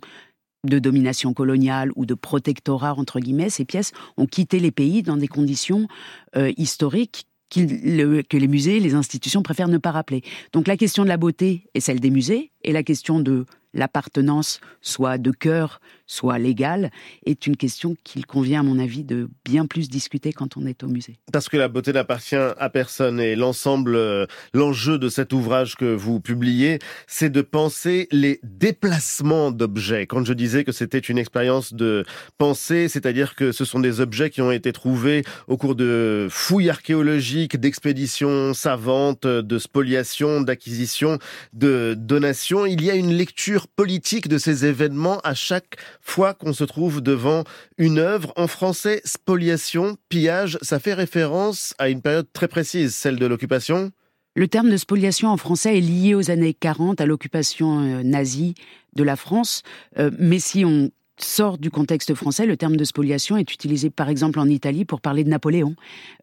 de 0.70 0.80
domination 0.80 1.34
coloniale 1.34 1.92
ou 1.96 2.06
de 2.06 2.14
protectorat, 2.14 2.96
entre 2.96 3.20
guillemets, 3.20 3.50
ces 3.50 3.66
pièces 3.66 3.92
ont 4.18 4.26
quitté 4.26 4.60
les 4.60 4.72
pays 4.72 5.04
dans 5.04 5.18
des 5.18 5.28
conditions 5.28 5.88
euh, 6.36 6.52
historiques 6.58 7.28
que 7.50 8.38
les 8.38 8.48
musées, 8.48 8.80
les 8.80 8.96
institutions 8.96 9.44
préfèrent 9.44 9.68
ne 9.68 9.78
pas 9.78 9.92
rappeler. 9.92 10.24
Donc 10.52 10.68
la 10.68 10.78
question 10.78 11.04
de 11.04 11.10
la 11.10 11.18
beauté 11.18 11.68
est 11.74 11.80
celle 11.80 12.00
des 12.00 12.10
musées, 12.10 12.52
et 12.66 12.74
la 12.74 12.84
question 12.84 13.20
de 13.20 13.46
l'appartenance, 13.76 14.62
soit 14.82 15.18
de 15.18 15.32
cœur, 15.32 15.82
soit 16.08 16.40
légale, 16.40 16.92
est 17.26 17.46
une 17.46 17.58
question 17.58 17.96
qu'il 18.04 18.26
convient, 18.26 18.62
à 18.62 18.64
mon 18.64 18.80
avis, 18.80 19.04
de 19.04 19.28
bien 19.44 19.66
plus 19.66 19.90
discuter 19.90 20.32
quand 20.34 20.56
on 20.56 20.66
est 20.66 20.84
au 20.84 20.88
musée. 20.88 21.18
Parce 21.32 21.50
que 21.50 21.58
la 21.58 21.68
beauté 21.68 21.92
n'appartient 21.92 22.36
à 22.36 22.70
personne 22.70 23.20
et 23.20 23.36
l'ensemble, 23.36 23.96
euh, 23.96 24.26
l'enjeu 24.54 24.98
de 24.98 25.10
cet 25.10 25.34
ouvrage 25.34 25.76
que 25.76 25.94
vous 25.94 26.20
publiez, 26.20 26.80
c'est 27.08 27.30
de 27.30 27.42
penser 27.42 28.08
les 28.12 28.40
déplacements 28.44 29.52
d'objets. 29.52 30.08
Quand 30.08 30.24
je 30.24 30.34
disais 30.34 30.64
que 30.64 30.72
c'était 30.72 31.00
une 31.00 31.18
expérience 31.18 31.74
de 31.74 32.06
pensée, 32.38 32.88
c'est-à-dire 32.88 33.36
que 33.36 33.52
ce 33.52 33.66
sont 33.66 33.80
des 33.80 34.00
objets 34.00 34.30
qui 34.30 34.42
ont 34.42 34.52
été 34.52 34.72
trouvés 34.72 35.24
au 35.48 35.58
cours 35.58 35.76
de 35.76 36.28
fouilles 36.30 36.70
archéologiques, 36.70 37.58
d'expéditions 37.58 38.54
savantes, 38.54 39.28
de 39.28 39.60
spoliations, 39.60 40.42
d'acquisitions, 40.42 41.20
de 41.52 41.96
donations. 41.98 42.55
Il 42.64 42.82
y 42.82 42.90
a 42.90 42.96
une 42.96 43.12
lecture 43.12 43.68
politique 43.68 44.30
de 44.30 44.38
ces 44.38 44.66
événements 44.66 45.20
à 45.26 45.34
chaque 45.34 45.76
fois 46.00 46.34
qu'on 46.34 46.54
se 46.54 46.64
trouve 46.64 47.02
devant 47.02 47.44
une 47.78 48.00
œuvre. 48.00 48.32
En 48.38 48.48
français, 48.48 49.02
spoliation, 49.04 49.98
pillage, 50.08 50.58
ça 50.62 50.80
fait 50.80 50.94
référence 50.94 51.74
à 51.78 51.90
une 51.90 52.02
période 52.02 52.28
très 52.32 52.48
précise, 52.48 52.96
celle 52.96 53.20
de 53.20 53.26
l'occupation 53.26 53.92
le 54.38 54.50
terme 54.50 54.70
de 54.70 54.76
spoliation 54.76 55.30
en 55.30 55.38
français 55.38 55.78
est 55.78 55.82
lié 55.82 56.14
aux 56.14 56.30
années 56.30 56.54
40, 56.54 57.00
à 57.00 57.06
l'occupation 57.06 57.80
euh, 57.80 58.04
nazie 58.04 58.54
de 58.94 59.02
la 59.02 59.16
France. 59.16 59.64
Euh, 59.98 60.12
mais 60.20 60.40
si 60.40 60.66
on 60.66 60.92
sort 61.18 61.58
du 61.58 61.70
contexte 61.70 62.14
français, 62.14 62.46
le 62.46 62.58
terme 62.58 62.78
de 62.78 62.84
spoliation 62.84 63.38
est 63.38 63.54
utilisé 63.54 63.90
par 63.90 64.10
exemple 64.10 64.40
en 64.40 64.48
Italie 64.48 64.86
pour 64.86 65.02
parler 65.02 65.24
de 65.24 65.30
Napoléon, 65.30 65.76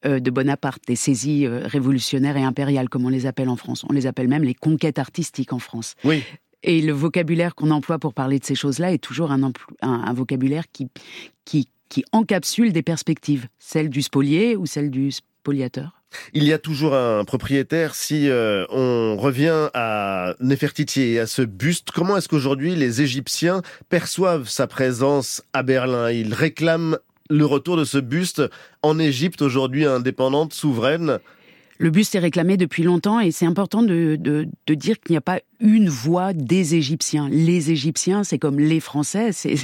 euh, 0.04 0.20
de 0.20 0.30
Bonaparte, 0.30 0.82
des 0.86 0.96
saisies 0.96 1.46
révolutionnaires 1.46 2.36
et 2.36 2.44
impériales 2.44 2.88
comme 2.88 3.04
on 3.04 3.10
les 3.10 3.26
appelle 3.26 3.48
en 3.48 3.56
France. 3.56 3.84
On 3.88 3.92
les 3.92 4.06
appelle 4.06 4.28
même 4.28 4.44
les 4.44 4.54
conquêtes 4.54 4.98
artistiques 4.98 5.52
en 5.52 5.58
France. 5.58 5.94
Oui. 6.04 6.22
Et 6.62 6.80
le 6.80 6.92
vocabulaire 6.92 7.54
qu'on 7.54 7.70
emploie 7.70 7.98
pour 7.98 8.14
parler 8.14 8.38
de 8.38 8.44
ces 8.44 8.54
choses-là 8.54 8.92
est 8.92 8.98
toujours 8.98 9.32
un, 9.32 9.52
un, 9.80 10.12
vocabulaire 10.12 10.64
qui, 10.72 10.88
qui, 11.44 11.68
qui 11.92 12.04
encapsule 12.12 12.72
des 12.72 12.82
perspectives, 12.82 13.48
celle 13.58 13.90
du 13.90 14.00
spolié 14.00 14.56
ou 14.56 14.64
celle 14.64 14.90
du 14.90 15.10
spoliateur? 15.10 16.02
Il 16.32 16.44
y 16.44 16.52
a 16.54 16.58
toujours 16.58 16.94
un 16.94 17.22
propriétaire. 17.24 17.94
Si 17.94 18.30
euh, 18.30 18.64
on 18.70 19.18
revient 19.18 19.68
à 19.74 20.34
Nefertiti 20.40 21.02
et 21.02 21.20
à 21.20 21.26
ce 21.26 21.42
buste, 21.42 21.90
comment 21.90 22.16
est-ce 22.16 22.30
qu'aujourd'hui 22.30 22.74
les 22.76 23.02
Égyptiens 23.02 23.60
perçoivent 23.90 24.48
sa 24.48 24.66
présence 24.66 25.42
à 25.52 25.62
Berlin? 25.62 26.10
Ils 26.10 26.32
réclament 26.32 26.96
le 27.28 27.44
retour 27.44 27.76
de 27.76 27.84
ce 27.84 27.98
buste 27.98 28.42
en 28.82 28.98
Égypte 28.98 29.42
aujourd'hui 29.42 29.84
indépendante, 29.84 30.54
souveraine 30.54 31.18
Le 31.78 31.90
buste 31.90 32.14
est 32.14 32.20
réclamé 32.20 32.56
depuis 32.56 32.82
longtemps 32.82 33.20
et 33.20 33.30
c'est 33.30 33.46
important 33.46 33.82
de, 33.82 34.16
de, 34.18 34.48
de 34.66 34.74
dire 34.74 35.00
qu'il 35.00 35.14
n'y 35.14 35.18
a 35.18 35.22
pas 35.22 35.40
une 35.62 35.88
voix 35.88 36.32
des 36.32 36.74
Égyptiens. 36.74 37.28
Les 37.30 37.70
Égyptiens, 37.70 38.24
c'est 38.24 38.38
comme 38.38 38.58
les 38.58 38.80
Français, 38.80 39.30
c'est 39.32 39.54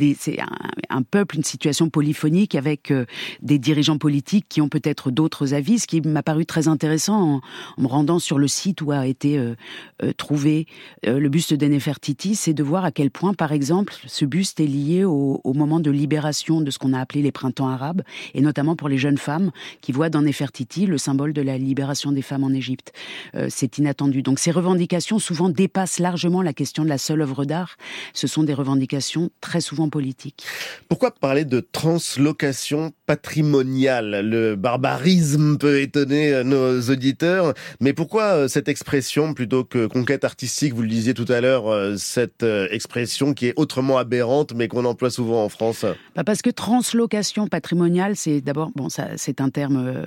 un, 0.40 0.46
un, 0.88 1.02
peuple, 1.02 1.36
une 1.36 1.44
situation 1.44 1.90
polyphonique 1.90 2.54
avec 2.54 2.90
euh, 2.92 3.04
des 3.42 3.58
dirigeants 3.58 3.98
politiques 3.98 4.46
qui 4.48 4.60
ont 4.60 4.68
peut-être 4.68 5.10
d'autres 5.10 5.52
avis. 5.52 5.80
Ce 5.80 5.88
qui 5.88 6.00
m'a 6.00 6.22
paru 6.22 6.46
très 6.46 6.68
intéressant 6.68 7.40
en, 7.76 7.82
me 7.82 7.88
rendant 7.88 8.20
sur 8.20 8.38
le 8.38 8.46
site 8.46 8.80
où 8.80 8.92
a 8.92 9.06
été 9.06 9.38
euh, 9.38 9.54
euh, 10.02 10.12
trouvé 10.12 10.66
le 11.04 11.28
buste 11.28 11.54
de 11.54 11.66
Nefertiti, 11.66 12.36
c'est 12.36 12.54
de 12.54 12.62
voir 12.62 12.84
à 12.84 12.92
quel 12.92 13.10
point, 13.10 13.34
par 13.34 13.52
exemple, 13.52 13.94
ce 14.06 14.24
buste 14.24 14.60
est 14.60 14.66
lié 14.66 15.04
au, 15.04 15.40
au 15.42 15.52
moment 15.52 15.80
de 15.80 15.90
libération 15.90 16.60
de 16.60 16.70
ce 16.70 16.78
qu'on 16.78 16.92
a 16.92 17.00
appelé 17.00 17.22
les 17.22 17.32
printemps 17.32 17.68
arabes, 17.68 18.02
et 18.34 18.40
notamment 18.40 18.76
pour 18.76 18.88
les 18.88 18.98
jeunes 18.98 19.18
femmes 19.18 19.50
qui 19.80 19.92
voient 19.92 20.10
dans 20.10 20.22
Nefertiti 20.22 20.86
le 20.86 20.98
symbole 20.98 21.32
de 21.32 21.42
la 21.42 21.58
libération 21.64 22.12
des 22.12 22.22
femmes 22.22 22.44
en 22.44 22.50
Égypte. 22.50 22.92
Euh, 23.34 23.46
c'est 23.50 23.78
inattendu. 23.78 24.22
Donc 24.22 24.38
ces 24.38 24.50
revendications 24.50 25.18
souvent 25.18 25.48
dépassent 25.48 25.98
largement 25.98 26.42
la 26.42 26.52
question 26.52 26.84
de 26.84 26.88
la 26.88 26.98
seule 26.98 27.22
œuvre 27.22 27.44
d'art. 27.44 27.76
Ce 28.14 28.26
sont 28.26 28.42
des 28.42 28.54
revendications 28.54 29.30
très 29.40 29.60
souvent 29.60 29.88
politiques. 29.88 30.44
Pourquoi 30.88 31.10
parler 31.10 31.44
de 31.44 31.60
translocation 31.60 32.92
patrimoniale? 33.06 34.20
Le 34.28 34.56
barbarisme 34.56 35.58
peut 35.58 35.80
étonner 35.80 36.42
nos 36.44 36.80
auditeurs, 36.80 37.54
mais 37.80 37.92
pourquoi 37.92 38.24
euh, 38.24 38.48
cette 38.48 38.68
expression 38.68 39.34
plutôt 39.34 39.64
que 39.64 39.86
conquête 39.86 40.24
artistique? 40.24 40.74
Vous 40.74 40.82
le 40.82 40.88
disiez 40.88 41.14
tout 41.14 41.26
à 41.28 41.40
l'heure, 41.40 41.68
euh, 41.68 41.96
cette 41.96 42.44
expression 42.70 43.34
qui 43.34 43.46
est 43.46 43.54
autrement 43.56 43.98
aberrante, 43.98 44.52
mais 44.54 44.68
qu'on 44.68 44.84
emploie 44.84 45.10
souvent 45.10 45.44
en 45.44 45.48
France. 45.48 45.84
Bah 46.14 46.24
parce 46.24 46.42
que 46.42 46.50
translocation 46.50 47.48
patrimoniale, 47.48 48.16
c'est 48.16 48.40
d'abord 48.40 48.70
bon, 48.74 48.88
ça, 48.88 49.08
c'est 49.16 49.40
un 49.40 49.50
terme 49.50 50.06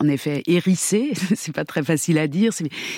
en 0.00 0.08
effet 0.08 0.42
hérissé, 0.46 1.12
c'est 1.34 1.54
pas 1.54 1.64
très 1.64 1.82
facile 1.82 2.18
à 2.18 2.26
dire. 2.26 2.52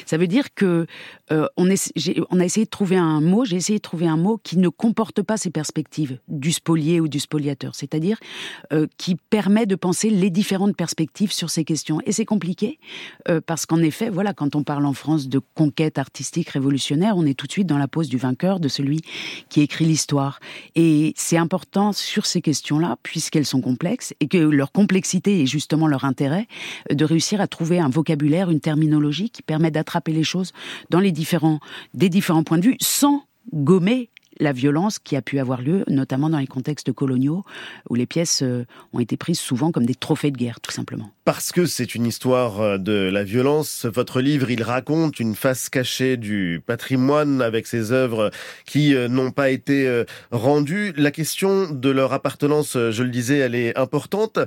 Ça 0.06 0.16
veut 0.16 0.26
dire 0.26 0.54
que 0.54 0.86
euh, 1.32 1.46
on, 1.56 1.68
est, 1.68 1.92
on, 2.30 2.40
a 2.40 2.44
essayé 2.44 2.64
de 2.64 2.70
trouver 2.70 2.96
un 2.96 3.20
mot, 3.20 3.44
j'ai 3.44 3.56
essayé 3.56 3.78
de 3.78 3.82
trouver 3.82 4.06
un 4.06 4.16
mot 4.16 4.38
qui 4.42 4.58
ne 4.58 4.68
comporte 4.68 5.22
pas 5.22 5.36
ces 5.36 5.50
perspectives 5.50 6.18
du 6.28 6.52
spolié 6.52 7.00
ou 7.00 7.08
du 7.08 7.20
spoliateur, 7.20 7.74
c'est-à-dire 7.74 8.18
euh, 8.72 8.86
qui 8.96 9.16
permet 9.16 9.66
de 9.66 9.74
penser 9.74 10.10
les 10.10 10.30
différentes 10.30 10.76
perspectives 10.76 11.32
sur 11.32 11.50
ces 11.50 11.64
questions. 11.64 12.00
Et 12.06 12.12
c'est 12.12 12.24
compliqué 12.24 12.78
euh, 13.28 13.40
parce 13.44 13.66
qu'en 13.66 13.82
effet, 13.82 14.08
voilà, 14.08 14.32
quand 14.32 14.54
on 14.56 14.62
parle 14.62 14.86
en 14.86 14.92
France 14.92 15.28
de 15.28 15.40
conquête 15.54 15.98
artistique 15.98 16.50
révolutionnaire, 16.50 17.16
on 17.16 17.26
est 17.26 17.34
tout 17.34 17.46
de 17.46 17.52
suite 17.52 17.66
dans 17.66 17.78
la 17.78 17.88
pose 17.88 18.08
du 18.08 18.16
vainqueur, 18.16 18.60
de 18.60 18.68
celui 18.68 19.02
qui 19.48 19.60
écrit 19.60 19.84
l'histoire. 19.84 20.40
Et 20.74 21.12
c'est 21.16 21.36
important 21.36 21.92
sur 21.92 22.26
ces 22.26 22.40
questions-là, 22.40 22.96
puisqu'elles 23.02 23.46
sont 23.46 23.60
complexes 23.60 24.14
et 24.20 24.28
que 24.28 24.38
leur 24.38 24.72
complexité 24.72 25.42
est 25.42 25.46
justement 25.46 25.88
leur 25.88 26.04
intérêt 26.04 26.46
de 26.90 27.04
réussir 27.04 27.40
à 27.40 27.46
trouver 27.46 27.78
un 27.78 27.88
vocabulaire, 27.88 28.50
une 28.50 28.60
terminologie 28.60 29.30
qui 29.30 29.42
permet 29.42 29.70
d'attraper 29.70 30.12
les 30.12 30.24
choses 30.24 30.52
dans 30.90 31.00
les 31.00 31.12
différents, 31.12 31.60
des 31.94 32.08
différents 32.08 32.44
points 32.44 32.58
de 32.58 32.64
vue 32.64 32.76
sans 32.80 33.24
gommer 33.52 34.10
la 34.38 34.52
violence 34.52 34.98
qui 34.98 35.16
a 35.16 35.22
pu 35.22 35.38
avoir 35.38 35.62
lieu, 35.62 35.84
notamment 35.88 36.30
dans 36.30 36.38
les 36.38 36.46
contextes 36.46 36.92
coloniaux, 36.92 37.44
où 37.88 37.94
les 37.94 38.06
pièces 38.06 38.42
euh, 38.42 38.64
ont 38.92 39.00
été 39.00 39.16
prises 39.16 39.38
souvent 39.38 39.72
comme 39.72 39.86
des 39.86 39.94
trophées 39.94 40.30
de 40.30 40.36
guerre, 40.36 40.60
tout 40.60 40.72
simplement. 40.72 41.10
Parce 41.24 41.52
que 41.52 41.66
c'est 41.66 41.94
une 41.94 42.06
histoire 42.06 42.60
euh, 42.60 42.78
de 42.78 43.10
la 43.12 43.24
violence, 43.24 43.86
votre 43.86 44.20
livre, 44.20 44.50
il 44.50 44.62
raconte 44.62 45.20
une 45.20 45.34
face 45.34 45.68
cachée 45.68 46.16
du 46.16 46.62
patrimoine 46.66 47.42
avec 47.42 47.66
ses 47.66 47.92
œuvres 47.92 48.30
qui 48.64 48.94
euh, 48.94 49.08
n'ont 49.08 49.30
pas 49.30 49.50
été 49.50 50.04
rendues. 50.30 50.92
La 50.96 51.10
question 51.10 51.70
de 51.70 51.90
leur 51.90 52.12
appartenance, 52.12 52.72
je 52.74 53.02
le 53.02 53.10
disais, 53.10 53.38
elle 53.38 53.54
est 53.54 53.76
importante. 53.78 54.38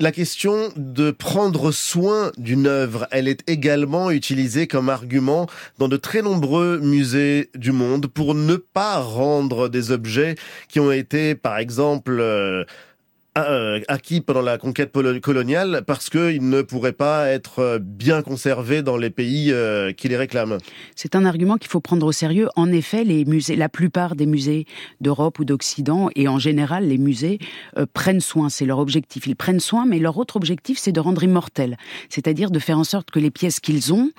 La 0.00 0.12
question 0.12 0.72
de 0.76 1.10
prendre 1.10 1.72
soin 1.72 2.30
d'une 2.38 2.68
œuvre, 2.68 3.08
elle 3.10 3.26
est 3.26 3.42
également 3.50 4.12
utilisée 4.12 4.68
comme 4.68 4.90
argument 4.90 5.48
dans 5.78 5.88
de 5.88 5.96
très 5.96 6.22
nombreux 6.22 6.78
musées 6.78 7.50
du 7.56 7.72
monde 7.72 8.06
pour 8.06 8.36
ne 8.36 8.54
pas 8.54 9.00
rendre 9.00 9.37
des 9.46 9.90
objets 9.90 10.34
qui 10.68 10.80
ont 10.80 10.92
été, 10.92 11.34
par 11.34 11.58
exemple, 11.58 12.18
euh, 12.20 12.64
acquis 13.88 14.20
pendant 14.20 14.42
la 14.42 14.58
conquête 14.58 14.92
coloniale 15.22 15.82
parce 15.86 16.10
qu'ils 16.10 16.48
ne 16.48 16.62
pourraient 16.62 16.92
pas 16.92 17.28
être 17.28 17.58
euh, 17.60 17.78
bien 17.80 18.22
conservés 18.22 18.82
dans 18.82 18.96
les 18.96 19.10
pays 19.10 19.52
euh, 19.52 19.92
qui 19.92 20.08
les 20.08 20.16
réclament. 20.16 20.58
C'est 20.94 21.14
un 21.14 21.24
argument 21.24 21.56
qu'il 21.56 21.70
faut 21.70 21.80
prendre 21.80 22.06
au 22.06 22.12
sérieux. 22.12 22.48
En 22.56 22.72
effet, 22.72 23.04
les 23.04 23.24
la 23.56 23.68
plupart 23.68 24.16
des 24.16 24.26
musées 24.26 24.66
d'Europe 25.00 25.38
ou 25.38 25.44
d'Occident 25.44 26.08
et 26.16 26.28
en 26.28 26.38
général 26.38 26.88
les 26.88 26.98
musées 26.98 27.38
prennent 27.92 28.20
soin. 28.20 28.48
C'est 28.48 28.64
leur 28.64 28.78
objectif. 28.78 29.26
Ils 29.26 29.36
prennent 29.36 29.60
soin, 29.60 29.86
mais 29.86 29.98
leur 29.98 30.16
autre 30.18 30.36
objectif, 30.36 30.78
c'est 30.78 30.92
de 30.92 31.00
rendre 31.00 31.22
immortels, 31.22 31.76
c'est-à-dire 32.08 32.50
de 32.50 32.58
faire 32.58 32.78
en 32.78 32.84
sorte 32.84 33.10
que 33.10 33.18
les 33.18 33.30
pièces 33.30 33.60
qu'ils 33.60 33.92
ont 33.92 34.10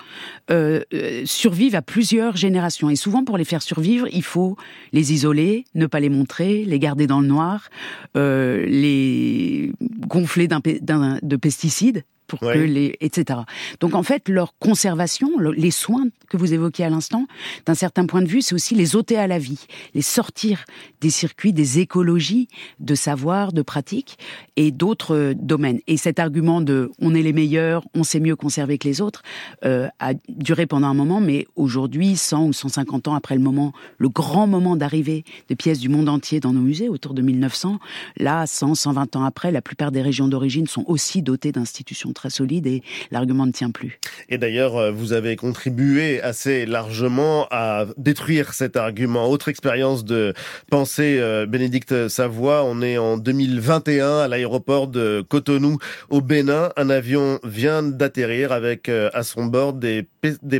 euh, 0.50 0.80
survivent 1.24 1.74
à 1.74 1.82
plusieurs 1.82 2.36
générations. 2.36 2.90
Et 2.90 2.96
souvent, 2.96 3.24
pour 3.24 3.38
les 3.38 3.44
faire 3.44 3.62
survivre, 3.62 4.06
il 4.12 4.22
faut 4.22 4.56
les 4.92 5.12
isoler, 5.12 5.64
ne 5.74 5.86
pas 5.86 6.00
les 6.00 6.08
montrer, 6.08 6.64
les 6.64 6.78
garder 6.78 7.06
dans 7.06 7.20
le 7.20 7.26
noir, 7.26 7.68
euh, 8.16 8.64
les 9.10 9.72
gonflés 10.06 10.48
de 10.48 11.36
pesticides 11.36 12.02
pour 12.30 12.38
que 12.38 12.58
les 12.58 12.96
etc. 13.00 13.40
Donc 13.80 13.94
en 13.94 14.04
fait 14.04 14.28
leur 14.28 14.56
conservation, 14.58 15.28
les 15.38 15.72
soins 15.72 16.06
que 16.28 16.36
vous 16.36 16.54
évoquiez 16.54 16.84
à 16.84 16.90
l'instant, 16.90 17.26
d'un 17.66 17.74
certain 17.74 18.06
point 18.06 18.22
de 18.22 18.28
vue, 18.28 18.40
c'est 18.40 18.54
aussi 18.54 18.76
les 18.76 18.94
ôter 18.94 19.16
à 19.16 19.26
la 19.26 19.38
vie, 19.38 19.66
les 19.94 20.02
sortir 20.02 20.64
des 21.00 21.10
circuits, 21.10 21.52
des 21.52 21.80
écologies 21.80 22.46
de 22.78 22.94
savoir, 22.94 23.52
de 23.52 23.62
pratique 23.62 24.16
et 24.56 24.70
d'autres 24.70 25.16
euh, 25.16 25.34
domaines. 25.34 25.80
Et 25.88 25.96
cet 25.96 26.20
argument 26.20 26.60
de 26.60 26.92
on 27.00 27.14
est 27.14 27.22
les 27.22 27.32
meilleurs, 27.32 27.82
on 27.94 28.04
sait 28.04 28.20
mieux 28.20 28.36
conserver 28.36 28.78
que 28.78 28.86
les 28.86 29.00
autres 29.00 29.22
euh, 29.64 29.88
a 29.98 30.12
duré 30.28 30.66
pendant 30.66 30.86
un 30.86 30.94
moment, 30.94 31.20
mais 31.20 31.48
aujourd'hui, 31.56 32.16
100 32.16 32.46
ou 32.46 32.52
150 32.52 33.08
ans 33.08 33.14
après 33.14 33.34
le 33.34 33.40
moment, 33.40 33.72
le 33.98 34.08
grand 34.08 34.46
moment 34.46 34.76
d'arrivée 34.76 35.24
de 35.48 35.54
pièces 35.56 35.80
du 35.80 35.88
monde 35.88 36.08
entier 36.08 36.38
dans 36.38 36.52
nos 36.52 36.60
musées 36.60 36.88
autour 36.88 37.14
de 37.14 37.22
1900, 37.22 37.80
là, 38.18 38.46
100, 38.46 38.76
120 38.76 39.16
ans 39.16 39.24
après, 39.24 39.50
la 39.50 39.62
plupart 39.62 39.90
des 39.90 40.02
régions 40.02 40.28
d'origine 40.28 40.68
sont 40.68 40.84
aussi 40.86 41.22
dotées 41.22 41.50
d'institutions 41.50 42.12
très 42.20 42.28
solide 42.28 42.66
et 42.66 42.82
l'argument 43.10 43.46
ne 43.46 43.52
tient 43.52 43.70
plus. 43.70 43.98
Et 44.28 44.36
d'ailleurs, 44.36 44.76
euh, 44.76 44.90
vous 44.90 45.14
avez 45.14 45.36
contribué 45.36 46.20
assez 46.20 46.66
largement 46.66 47.46
à 47.50 47.86
détruire 47.96 48.52
cet 48.52 48.76
argument. 48.76 49.30
Autre 49.30 49.48
expérience 49.48 50.04
de 50.04 50.34
pensée, 50.70 51.16
euh, 51.18 51.46
Bénédicte 51.46 52.08
Savoie, 52.08 52.62
on 52.64 52.82
est 52.82 52.98
en 52.98 53.16
2021 53.16 54.18
à 54.18 54.28
l'aéroport 54.28 54.86
de 54.86 55.24
Cotonou 55.26 55.78
au 56.10 56.20
Bénin. 56.20 56.72
Un 56.76 56.90
avion 56.90 57.40
vient 57.42 57.82
d'atterrir 57.82 58.52
avec 58.52 58.90
euh, 58.90 59.08
à 59.14 59.22
son 59.22 59.46
bord 59.46 59.72
des, 59.72 60.06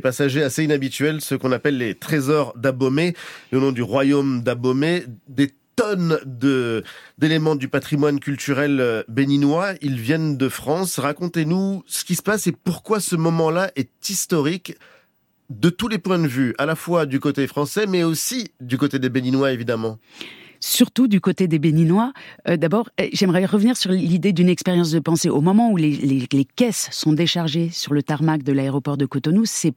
passagers 0.03 0.43
assez 0.43 0.65
inhabituels, 0.65 1.21
ce 1.21 1.35
qu'on 1.35 1.53
appelle 1.53 1.77
les 1.77 1.95
trésors 1.95 2.55
d'Abomey, 2.57 3.13
le 3.51 3.61
nom 3.61 3.71
du 3.71 3.83
royaume 3.83 4.43
d'Abomey, 4.43 5.05
des 5.29 5.51
tonnes 5.81 6.19
de 6.27 6.85
d'éléments 7.17 7.57
du 7.57 7.69
patrimoine 7.69 8.21
culturel 8.21 8.81
euh, 8.81 9.03
béninois. 9.09 9.73
Ils 9.81 9.99
viennent 9.99 10.37
de 10.37 10.49
France. 10.51 10.99
Racontez-nous 10.99 11.83
ce 11.87 12.05
qui 12.05 12.17
se 12.17 12.23
passe 12.23 12.47
et 12.47 12.53
pourquoi 12.53 13.01
ce 13.01 13.17
moment-là 13.17 13.71
est 13.77 14.11
historique 14.11 14.75
de 15.49 15.71
tous 15.71 15.89
les 15.89 15.97
points 15.97 16.19
de 16.19 16.27
vue, 16.27 16.55
à 16.59 16.67
la 16.67 16.77
fois 16.77 17.07
du 17.07 17.19
côté 17.19 17.47
français, 17.47 17.87
mais 17.87 18.03
aussi 18.05 18.53
du 18.61 18.77
côté 18.77 18.99
des 18.99 19.09
Béninois, 19.09 19.53
évidemment 19.53 19.99
surtout 20.63 21.09
du 21.09 21.23
côté 21.23 21.49
des 21.49 21.59
Béninois. 21.59 22.13
Euh, 22.47 22.59
d'abord, 22.59 22.91
euh, 23.01 23.09
j'aimerais 23.15 23.47
revenir 23.47 23.79
sur 23.79 23.93
l'idée 23.93 24.35
d'une 24.35 24.51
expérience 24.51 24.91
de 24.91 24.99
pensée. 24.99 25.31
Au 25.31 25.41
moment 25.41 25.71
où 25.71 25.79
les, 25.79 25.93
les, 25.93 26.45
caisses 26.45 26.91
sont 26.93 27.15
déchargées 27.15 27.71
sur 27.71 27.95
le 27.95 28.03
tarmac 28.03 28.43
de 28.43 28.53
l'aéroport 28.53 28.99
de 28.99 29.07
Cotonou, 29.07 29.47
c'est 29.47 29.73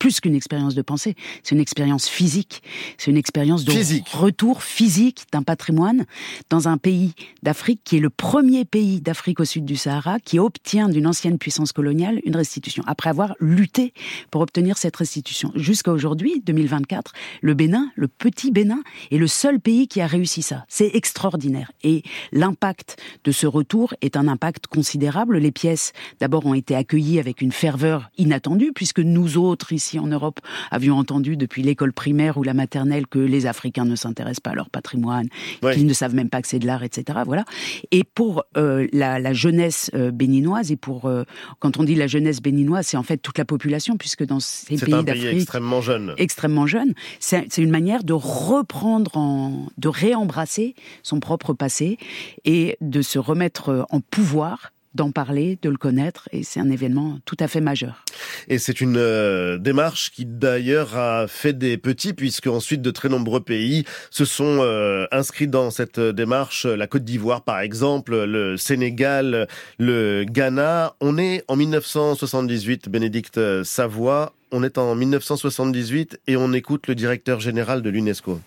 plus 0.00 0.18
qu'une 0.18 0.34
expérience 0.34 0.74
de 0.74 0.82
pensée, 0.82 1.14
c'est 1.44 1.54
une 1.54 1.60
expérience 1.60 2.08
physique, 2.08 2.62
c'est 2.98 3.12
une 3.12 3.16
expérience 3.16 3.64
de 3.64 3.72
retour 4.16 4.64
physique 4.64 5.26
d'un 5.30 5.42
patrimoine 5.42 6.06
dans 6.48 6.66
un 6.66 6.78
pays 6.78 7.14
d'Afrique 7.44 7.82
qui 7.84 7.98
est 7.98 8.00
le 8.00 8.10
premier 8.10 8.64
pays 8.64 9.00
d'Afrique 9.00 9.38
au 9.38 9.44
sud 9.44 9.64
du 9.64 9.76
Sahara 9.76 10.18
qui 10.18 10.38
obtient 10.38 10.88
d'une 10.88 11.06
ancienne 11.06 11.38
puissance 11.38 11.72
coloniale 11.72 12.20
une 12.24 12.34
restitution, 12.34 12.82
après 12.86 13.10
avoir 13.10 13.34
lutté 13.40 13.92
pour 14.30 14.40
obtenir 14.40 14.78
cette 14.78 14.96
restitution. 14.96 15.52
Jusqu'à 15.54 15.92
aujourd'hui, 15.92 16.42
2024, 16.46 17.12
le 17.42 17.54
Bénin, 17.54 17.90
le 17.94 18.08
petit 18.08 18.50
Bénin, 18.50 18.82
est 19.10 19.18
le 19.18 19.26
seul 19.26 19.60
pays 19.60 19.86
qui 19.86 20.00
a 20.00 20.06
réussi 20.06 20.40
ça. 20.42 20.64
C'est 20.68 20.90
extraordinaire. 20.94 21.72
Et 21.82 22.02
l'impact 22.32 22.96
de 23.24 23.32
ce 23.32 23.46
retour 23.46 23.94
est 24.00 24.16
un 24.16 24.28
impact 24.28 24.66
considérable. 24.66 25.36
Les 25.38 25.52
pièces, 25.52 25.92
d'abord, 26.20 26.46
ont 26.46 26.54
été 26.54 26.74
accueillies 26.74 27.18
avec 27.18 27.42
une 27.42 27.52
ferveur 27.52 28.10
inattendue, 28.16 28.72
puisque 28.74 29.00
nous 29.00 29.36
autres, 29.36 29.72
ici, 29.72 29.89
en 29.98 30.06
Europe 30.06 30.40
avions 30.70 30.96
entendu 30.96 31.36
depuis 31.36 31.62
l'école 31.62 31.92
primaire 31.92 32.38
ou 32.38 32.42
la 32.42 32.54
maternelle 32.54 33.06
que 33.06 33.18
les 33.18 33.46
Africains 33.46 33.84
ne 33.84 33.96
s'intéressent 33.96 34.40
pas 34.40 34.50
à 34.50 34.54
leur 34.54 34.70
patrimoine, 34.70 35.28
qu'ils 35.72 35.86
ne 35.86 35.92
savent 35.92 36.14
même 36.14 36.30
pas 36.30 36.42
que 36.42 36.48
c'est 36.48 36.58
de 36.58 36.66
l'art, 36.66 36.82
etc. 36.82 37.20
Voilà. 37.26 37.44
Et 37.90 38.04
pour 38.04 38.44
euh, 38.56 38.86
la, 38.92 39.32
jeunesse 39.32 39.90
euh, 39.94 40.10
béninoise 40.10 40.72
et 40.72 40.76
pour 40.76 41.06
euh, 41.06 41.24
quand 41.58 41.78
on 41.78 41.84
dit 41.84 41.94
la 41.94 42.06
jeunesse 42.06 42.40
béninoise, 42.40 42.86
c'est 42.86 42.96
en 42.96 43.02
fait 43.02 43.18
toute 43.18 43.38
la 43.38 43.44
population 43.44 43.96
puisque 43.96 44.24
dans 44.24 44.40
ces 44.40 44.76
pays 44.76 45.04
d'Afrique 45.04 45.24
extrêmement 45.24 45.80
jeune, 45.80 46.14
extrêmement 46.16 46.66
jeune, 46.66 46.94
c'est 47.18 47.58
une 47.58 47.70
manière 47.70 48.04
de 48.04 48.12
reprendre 48.12 49.16
en, 49.16 49.66
de 49.78 49.88
réembrasser 49.88 50.74
son 51.02 51.20
propre 51.20 51.52
passé 51.54 51.98
et 52.44 52.76
de 52.80 53.02
se 53.02 53.18
remettre 53.18 53.86
en 53.90 54.00
pouvoir 54.00 54.72
d'en 54.94 55.12
parler, 55.12 55.58
de 55.62 55.70
le 55.70 55.76
connaître, 55.76 56.28
et 56.32 56.42
c'est 56.42 56.58
un 56.60 56.70
événement 56.70 57.18
tout 57.24 57.36
à 57.38 57.48
fait 57.48 57.60
majeur. 57.60 58.04
Et 58.48 58.58
c'est 58.58 58.80
une 58.80 58.96
euh, 58.96 59.58
démarche 59.58 60.10
qui 60.10 60.26
d'ailleurs 60.26 60.96
a 60.96 61.26
fait 61.28 61.52
des 61.52 61.76
petits, 61.76 62.12
puisque 62.12 62.48
ensuite 62.48 62.82
de 62.82 62.90
très 62.90 63.08
nombreux 63.08 63.40
pays 63.40 63.84
se 64.10 64.24
sont 64.24 64.58
euh, 64.60 65.06
inscrits 65.12 65.48
dans 65.48 65.70
cette 65.70 66.00
démarche. 66.00 66.66
La 66.66 66.86
Côte 66.86 67.04
d'Ivoire, 67.04 67.42
par 67.42 67.60
exemple, 67.60 68.24
le 68.24 68.56
Sénégal, 68.56 69.46
le 69.78 70.24
Ghana. 70.24 70.94
On 71.00 71.18
est 71.18 71.44
en 71.48 71.56
1978, 71.56 72.88
Bénédicte 72.88 73.62
Savoie. 73.62 74.32
On 74.52 74.64
est 74.64 74.78
en 74.78 74.96
1978 74.96 76.20
et 76.26 76.36
on 76.36 76.52
écoute 76.52 76.88
le 76.88 76.96
directeur 76.96 77.38
général 77.38 77.82
de 77.82 77.90
l'UNESCO. 77.90 78.40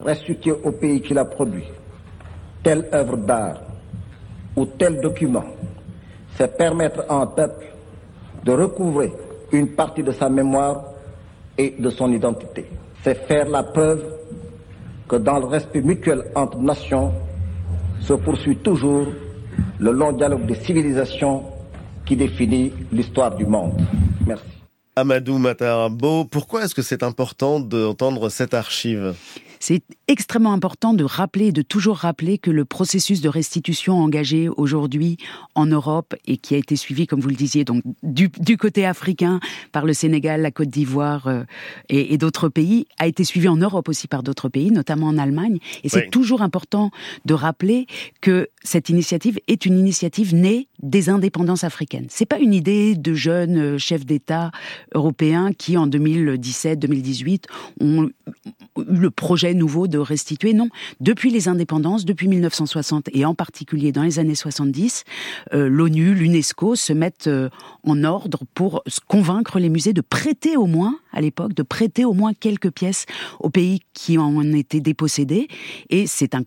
Restituer 0.00 0.52
au 0.52 0.72
pays 0.72 1.02
qui 1.02 1.12
l'a 1.12 1.26
produit 1.26 1.64
telle 2.62 2.88
œuvre 2.94 3.18
d'art 3.18 3.60
ou 4.56 4.64
tel 4.64 5.00
document 5.00 5.44
c'est 6.40 6.56
permettre 6.56 7.04
à 7.06 7.16
un 7.16 7.26
peuple 7.26 7.66
de 8.44 8.52
recouvrer 8.52 9.12
une 9.52 9.68
partie 9.68 10.02
de 10.02 10.10
sa 10.10 10.30
mémoire 10.30 10.84
et 11.58 11.74
de 11.78 11.90
son 11.90 12.10
identité. 12.10 12.64
C'est 13.04 13.26
faire 13.26 13.46
la 13.50 13.62
preuve 13.62 14.02
que 15.06 15.16
dans 15.16 15.38
le 15.38 15.44
respect 15.44 15.82
mutuel 15.82 16.24
entre 16.34 16.56
nations 16.56 17.12
se 18.00 18.14
poursuit 18.14 18.56
toujours 18.56 19.08
le 19.78 19.92
long 19.92 20.12
dialogue 20.12 20.46
des 20.46 20.54
civilisations 20.54 21.42
qui 22.06 22.16
définit 22.16 22.72
l'histoire 22.90 23.36
du 23.36 23.44
monde. 23.44 23.78
Merci. 24.26 24.44
Amadou 24.96 25.36
Matarabo, 25.36 26.24
pourquoi 26.24 26.64
est-ce 26.64 26.74
que 26.74 26.82
c'est 26.82 27.02
important 27.02 27.60
d'entendre 27.60 28.30
cette 28.30 28.54
archive? 28.54 29.14
C'est 29.60 29.82
extrêmement 30.08 30.54
important 30.54 30.94
de 30.94 31.04
rappeler, 31.04 31.52
de 31.52 31.62
toujours 31.62 31.98
rappeler 31.98 32.38
que 32.38 32.50
le 32.50 32.64
processus 32.64 33.20
de 33.20 33.28
restitution 33.28 34.00
engagé 34.00 34.48
aujourd'hui 34.48 35.18
en 35.54 35.66
Europe 35.66 36.16
et 36.26 36.38
qui 36.38 36.54
a 36.54 36.58
été 36.58 36.76
suivi, 36.76 37.06
comme 37.06 37.20
vous 37.20 37.28
le 37.28 37.34
disiez, 37.34 37.64
donc 37.64 37.82
du, 38.02 38.30
côté 38.56 38.86
africain 38.86 39.38
par 39.70 39.84
le 39.84 39.92
Sénégal, 39.92 40.40
la 40.40 40.50
Côte 40.50 40.68
d'Ivoire 40.68 41.26
euh, 41.26 41.44
et, 41.90 42.16
d'autres 42.16 42.48
pays, 42.48 42.86
a 42.98 43.06
été 43.06 43.22
suivi 43.22 43.48
en 43.48 43.56
Europe 43.56 43.88
aussi 43.88 44.08
par 44.08 44.22
d'autres 44.22 44.48
pays, 44.48 44.70
notamment 44.70 45.08
en 45.08 45.18
Allemagne. 45.18 45.58
Et 45.84 45.90
c'est 45.90 46.10
toujours 46.10 46.40
important 46.40 46.90
de 47.26 47.34
rappeler 47.34 47.86
que 48.22 48.48
cette 48.62 48.88
initiative 48.88 49.38
est 49.46 49.66
une 49.66 49.78
initiative 49.78 50.34
née 50.34 50.68
des 50.82 51.08
indépendances 51.08 51.64
africaines. 51.64 52.06
C'est 52.08 52.26
pas 52.26 52.38
une 52.38 52.54
idée 52.54 52.94
de 52.94 53.14
jeunes 53.14 53.58
euh, 53.58 53.78
chefs 53.78 54.06
d'État 54.06 54.50
européens 54.94 55.52
qui, 55.52 55.76
en 55.76 55.86
2017-2018, 55.86 57.44
ont 57.80 58.04
eu 58.04 58.12
le 58.76 59.10
projet 59.10 59.54
nouveau 59.54 59.88
de 59.88 59.98
restituer. 59.98 60.54
Non, 60.54 60.68
depuis 61.00 61.30
les 61.30 61.48
indépendances, 61.48 62.04
depuis 62.04 62.28
1960 62.28 63.08
et 63.12 63.24
en 63.24 63.34
particulier 63.34 63.92
dans 63.92 64.02
les 64.02 64.18
années 64.18 64.34
70, 64.34 65.04
euh, 65.52 65.68
l'ONU, 65.68 66.14
l'UNESCO 66.14 66.76
se 66.76 66.92
mettent 66.92 67.26
euh, 67.26 67.48
en 67.84 68.04
ordre 68.04 68.40
pour 68.54 68.82
convaincre 69.06 69.58
les 69.58 69.68
musées 69.68 69.92
de 69.92 70.00
prêter 70.00 70.56
au 70.56 70.66
moins, 70.66 70.98
à 71.12 71.20
l'époque, 71.20 71.54
de 71.54 71.62
prêter 71.62 72.04
au 72.04 72.12
moins 72.12 72.32
quelques 72.34 72.70
pièces 72.70 73.06
aux 73.38 73.50
pays 73.50 73.80
qui 73.92 74.18
en 74.18 74.40
étaient 74.52 74.80
dépossédés. 74.80 75.48
Et 75.90 76.06
c'est 76.06 76.34
un 76.34 76.42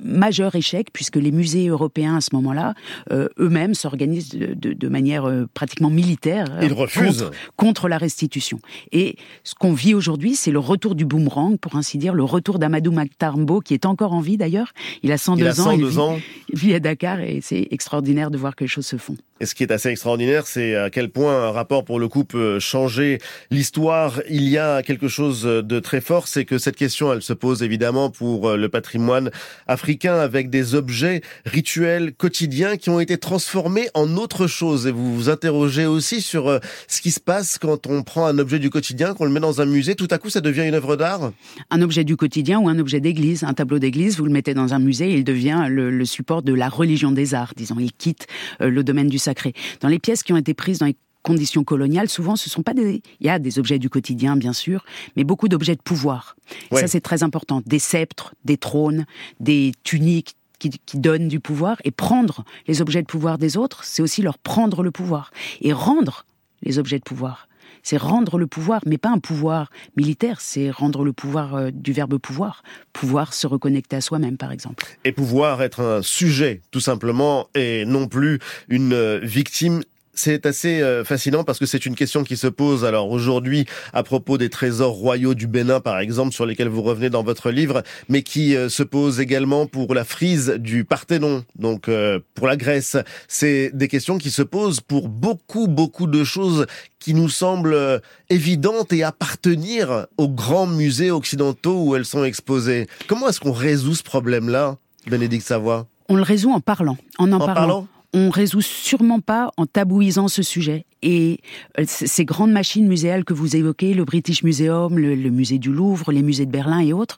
majeur 0.00 0.54
échec 0.54 0.88
puisque 0.92 1.16
les 1.16 1.30
musées 1.30 1.68
européens 1.68 2.16
à 2.16 2.20
ce 2.20 2.34
moment-là 2.34 2.74
euh, 3.10 3.28
eux-mêmes 3.38 3.74
s'organisent 3.74 4.30
de, 4.30 4.88
manière 4.88 5.26
euh, 5.26 5.46
pratiquement 5.52 5.90
militaire 5.90 6.46
Ils 6.62 6.72
refusent. 6.72 7.30
Contre, 7.56 7.88
la 7.88 7.98
restitution. 7.98 8.60
Et 8.92 9.16
ce 9.44 9.54
qu'on 9.54 9.72
vit 9.72 9.94
aujourd'hui, 9.94 10.34
c'est 10.34 10.50
le 10.50 10.58
retour 10.58 10.94
du 10.94 11.04
boomerang, 11.04 11.58
pour 11.58 11.76
ainsi 11.76 11.98
dire, 11.98 12.14
le 12.14 12.24
retour 12.24 12.58
d'Amadou 12.58 12.92
Maktarmbo 12.92 13.60
qui 13.60 13.74
est 13.74 13.86
encore 13.86 14.12
en 14.12 14.20
vie 14.20 14.36
d'ailleurs. 14.36 14.72
Il 15.02 15.12
a 15.12 15.18
102 15.18 15.42
il 15.42 15.48
a 15.48 15.54
102 15.54 15.98
ans. 15.98 16.14
ans. 16.14 16.18
Il 16.48 16.58
vit 16.58 16.74
à 16.74 16.80
Dakar 16.80 17.20
et 17.20 17.40
c'est 17.42 17.68
extraordinaire 17.70 18.30
de 18.30 18.38
voir 18.38 18.56
que 18.56 18.64
les 18.64 18.68
choses 18.68 18.86
se 18.86 18.96
font. 18.96 19.16
Et 19.40 19.46
ce 19.46 19.54
qui 19.54 19.62
est 19.62 19.72
assez 19.72 19.90
extraordinaire, 19.90 20.46
c'est 20.46 20.74
à 20.76 20.90
quel 20.90 21.10
point 21.10 21.48
un 21.48 21.50
rapport 21.50 21.84
pour 21.84 21.98
le 21.98 22.08
coup 22.08 22.24
peut 22.24 22.58
changer 22.58 23.18
l'histoire. 23.50 24.22
Il 24.30 24.48
y 24.48 24.58
a 24.58 24.82
quelque 24.82 25.08
chose 25.08 25.42
de 25.42 25.80
très 25.80 26.00
fort, 26.00 26.28
c'est 26.28 26.44
que 26.44 26.58
cette 26.58 26.76
question, 26.76 27.12
elle 27.12 27.22
se 27.22 27.32
pose 27.32 27.62
évidemment 27.62 28.10
pour 28.10 28.56
le 28.56 28.68
patrimoine 28.68 29.30
africain 29.66 30.14
avec 30.14 30.48
des 30.50 30.74
objets 30.74 31.20
rituels 31.44 32.14
quotidiens 32.14 32.76
qui 32.76 32.90
ont 32.90 33.00
été 33.00 33.18
transformés 33.18 33.88
en 33.94 34.16
autre 34.16 34.46
chose. 34.46 34.86
Et 34.86 34.90
vous 34.90 35.14
vous 35.14 35.28
interrogez 35.28 35.86
aussi 35.86 36.22
sur 36.22 36.48
euh, 36.48 36.58
ce 36.88 37.00
qui 37.00 37.10
se 37.10 37.20
passe 37.20 37.58
quand 37.58 37.86
on 37.86 38.02
prend 38.02 38.26
un 38.26 38.38
objet 38.38 38.58
du 38.58 38.70
quotidien, 38.70 39.14
qu'on 39.14 39.24
le 39.24 39.30
met 39.30 39.40
dans 39.40 39.60
un 39.60 39.66
musée, 39.66 39.94
tout 39.94 40.08
à 40.10 40.18
coup 40.18 40.30
ça 40.30 40.40
devient 40.40 40.66
une 40.66 40.74
œuvre 40.74 40.96
d'art? 40.96 41.32
Un 41.70 41.82
objet 41.82 42.04
du 42.04 42.16
quotidien 42.16 42.58
ou 42.58 42.68
un 42.68 42.78
objet 42.78 43.00
d'église, 43.00 43.44
un 43.44 43.54
tableau 43.54 43.78
d'église, 43.78 44.16
vous 44.16 44.24
le 44.24 44.32
mettez 44.32 44.54
dans 44.54 44.74
un 44.74 44.78
musée 44.78 45.12
il 45.16 45.24
devient 45.24 45.66
le, 45.68 46.04
support 46.04 46.42
de 46.42 46.52
la 46.52 46.68
religion 46.68 47.10
des 47.10 47.34
arts, 47.34 47.52
disons. 47.56 47.76
Il 47.78 47.92
quitte 47.92 48.26
euh, 48.60 48.70
le 48.70 48.84
domaine 48.84 49.08
du 49.08 49.18
sacré. 49.26 49.52
Dans 49.80 49.88
les 49.88 49.98
pièces 49.98 50.22
qui 50.22 50.32
ont 50.32 50.36
été 50.36 50.54
prises 50.54 50.78
dans 50.78 50.86
les 50.86 50.96
conditions 51.22 51.64
coloniales, 51.64 52.08
souvent, 52.08 52.36
ce 52.36 52.48
sont 52.48 52.62
pas 52.62 52.74
des. 52.74 53.02
Il 53.20 53.26
y 53.26 53.30
a 53.30 53.38
des 53.38 53.58
objets 53.58 53.78
du 53.78 53.90
quotidien, 53.90 54.36
bien 54.36 54.52
sûr, 54.52 54.84
mais 55.16 55.24
beaucoup 55.24 55.48
d'objets 55.48 55.74
de 55.74 55.82
pouvoir. 55.82 56.36
Ça, 56.72 56.86
c'est 56.86 57.00
très 57.00 57.22
important. 57.22 57.62
Des 57.66 57.80
sceptres, 57.80 58.34
des 58.44 58.56
trônes, 58.56 59.06
des 59.40 59.72
tuniques, 59.82 60.36
qui, 60.58 60.70
qui, 60.70 60.98
donnent 60.98 61.28
du 61.28 61.38
pouvoir 61.38 61.76
et 61.84 61.90
prendre 61.90 62.44
les 62.66 62.80
objets 62.80 63.02
de 63.02 63.06
pouvoir 63.06 63.36
des 63.36 63.58
autres, 63.58 63.84
c'est 63.84 64.00
aussi 64.00 64.22
leur 64.22 64.38
prendre 64.38 64.82
le 64.82 64.90
pouvoir 64.90 65.30
et 65.60 65.74
rendre 65.74 66.24
les 66.62 66.78
objets 66.78 66.98
de 66.98 67.04
pouvoir. 67.04 67.46
C'est 67.88 67.98
rendre 67.98 68.36
le 68.36 68.48
pouvoir, 68.48 68.80
mais 68.84 68.98
pas 68.98 69.10
un 69.10 69.20
pouvoir 69.20 69.70
militaire, 69.96 70.40
c'est 70.40 70.70
rendre 70.70 71.04
le 71.04 71.12
pouvoir 71.12 71.54
euh, 71.54 71.70
du 71.72 71.92
verbe 71.92 72.18
pouvoir. 72.18 72.64
Pouvoir 72.92 73.32
se 73.32 73.46
reconnecter 73.46 73.94
à 73.94 74.00
soi-même, 74.00 74.36
par 74.36 74.50
exemple. 74.50 74.84
Et 75.04 75.12
pouvoir 75.12 75.62
être 75.62 75.78
un 75.78 76.02
sujet, 76.02 76.62
tout 76.72 76.80
simplement, 76.80 77.46
et 77.54 77.84
non 77.84 78.08
plus 78.08 78.40
une 78.68 78.92
euh, 78.92 79.20
victime 79.22 79.84
c'est 80.16 80.46
assez 80.46 80.82
euh, 80.82 81.04
fascinant 81.04 81.44
parce 81.44 81.58
que 81.58 81.66
c'est 81.66 81.86
une 81.86 81.94
question 81.94 82.24
qui 82.24 82.36
se 82.36 82.46
pose 82.46 82.84
alors 82.84 83.10
aujourd'hui 83.10 83.66
à 83.92 84.02
propos 84.02 84.38
des 84.38 84.50
trésors 84.50 84.92
royaux 84.92 85.34
du 85.34 85.46
Bénin 85.46 85.80
par 85.80 85.98
exemple 85.98 86.32
sur 86.32 86.46
lesquels 86.46 86.68
vous 86.68 86.82
revenez 86.82 87.10
dans 87.10 87.22
votre 87.22 87.50
livre 87.50 87.82
mais 88.08 88.22
qui 88.22 88.54
se 88.68 88.82
pose 88.82 89.20
également 89.20 89.66
pour 89.66 89.94
la 89.94 90.04
frise 90.04 90.56
du 90.58 90.84
Parthénon 90.84 91.44
donc 91.56 91.88
pour 92.34 92.46
la 92.46 92.56
Grèce 92.56 92.96
c'est 93.28 93.70
des 93.72 93.88
questions 93.88 94.18
qui 94.18 94.30
se 94.30 94.42
posent 94.42 94.80
pour 94.80 95.08
beaucoup 95.08 95.68
beaucoup 95.68 96.06
de 96.06 96.24
choses 96.24 96.66
qui 97.06 97.14
nous 97.14 97.28
semblent 97.28 97.72
euh, 97.72 98.00
évidentes 98.30 98.92
et 98.92 99.04
appartenir 99.04 100.06
aux 100.18 100.28
grands 100.28 100.66
musées 100.66 101.12
occidentaux 101.12 101.84
où 101.84 101.94
elles 101.94 102.04
sont 102.04 102.24
exposées. 102.24 102.88
Comment 103.06 103.28
est-ce 103.28 103.38
qu'on 103.38 103.52
résout 103.52 103.94
ce 103.94 104.02
problème-là, 104.02 104.76
Bénédicte 105.06 105.46
Savoie? 105.46 105.86
On 106.08 106.16
le 106.16 106.22
résout 106.22 106.50
en 106.50 106.58
parlant, 106.58 106.96
en 107.18 107.30
en, 107.30 107.38
parlant? 107.38 107.86
On 108.12 108.30
résout 108.30 108.60
sûrement 108.60 109.20
pas 109.20 109.50
en 109.56 109.66
tabouisant 109.66 110.28
ce 110.28 110.42
sujet. 110.42 110.86
Et 111.02 111.40
euh, 111.78 111.84
ces 111.86 112.24
grandes 112.24 112.52
machines 112.52 112.86
muséales 112.86 113.24
que 113.24 113.34
vous 113.34 113.56
évoquez, 113.56 113.94
le 113.94 114.04
British 114.04 114.42
Museum, 114.42 114.98
le, 114.98 115.30
musée 115.30 115.58
du 115.58 115.72
Louvre, 115.72 116.12
les 116.12 116.22
musées 116.22 116.46
de 116.46 116.50
Berlin 116.50 116.80
et 116.80 116.92
autres, 116.92 117.16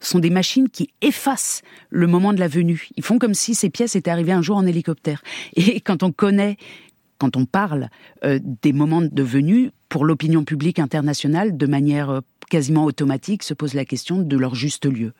sont 0.00 0.18
des 0.18 0.30
machines 0.30 0.68
qui 0.68 0.90
effacent 1.02 1.62
le 1.90 2.06
moment 2.06 2.32
de 2.32 2.40
la 2.40 2.48
venue. 2.48 2.88
Ils 2.96 3.04
font 3.04 3.18
comme 3.18 3.34
si 3.34 3.54
ces 3.54 3.70
pièces 3.70 3.96
étaient 3.96 4.10
arrivées 4.10 4.32
un 4.32 4.42
jour 4.42 4.56
en 4.56 4.66
hélicoptère. 4.66 5.22
Et 5.56 5.80
quand 5.80 6.02
on 6.02 6.12
connaît 6.12 6.56
quand 7.18 7.36
on 7.36 7.46
parle 7.46 7.88
euh, 8.24 8.38
des 8.42 8.72
moments 8.72 9.00
de 9.00 9.22
venue, 9.22 9.70
pour 9.88 10.04
l'opinion 10.04 10.44
publique 10.44 10.78
internationale, 10.78 11.56
de 11.56 11.66
manière 11.66 12.10
euh, 12.10 12.20
quasiment 12.50 12.84
automatique, 12.84 13.42
se 13.42 13.54
pose 13.54 13.74
la 13.74 13.84
question 13.84 14.18
de 14.18 14.36
leur 14.36 14.54
juste 14.54 14.86
lieu. 14.86 15.12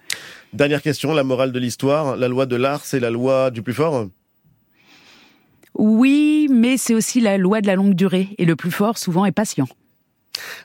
Dernière 0.52 0.82
question, 0.82 1.12
la 1.12 1.24
morale 1.24 1.52
de 1.52 1.58
l'histoire, 1.58 2.16
la 2.16 2.28
loi 2.28 2.46
de 2.46 2.56
l'art, 2.56 2.84
c'est 2.84 3.00
la 3.00 3.10
loi 3.10 3.50
du 3.50 3.62
plus 3.62 3.74
fort? 3.74 4.08
Oui, 5.78 6.48
mais 6.50 6.76
c'est 6.76 6.94
aussi 6.94 7.20
la 7.20 7.38
loi 7.38 7.60
de 7.60 7.66
la 7.66 7.74
longue 7.74 7.94
durée, 7.94 8.28
et 8.38 8.44
le 8.44 8.56
plus 8.56 8.70
fort 8.70 8.98
souvent 8.98 9.24
est 9.24 9.32
patient. 9.32 9.68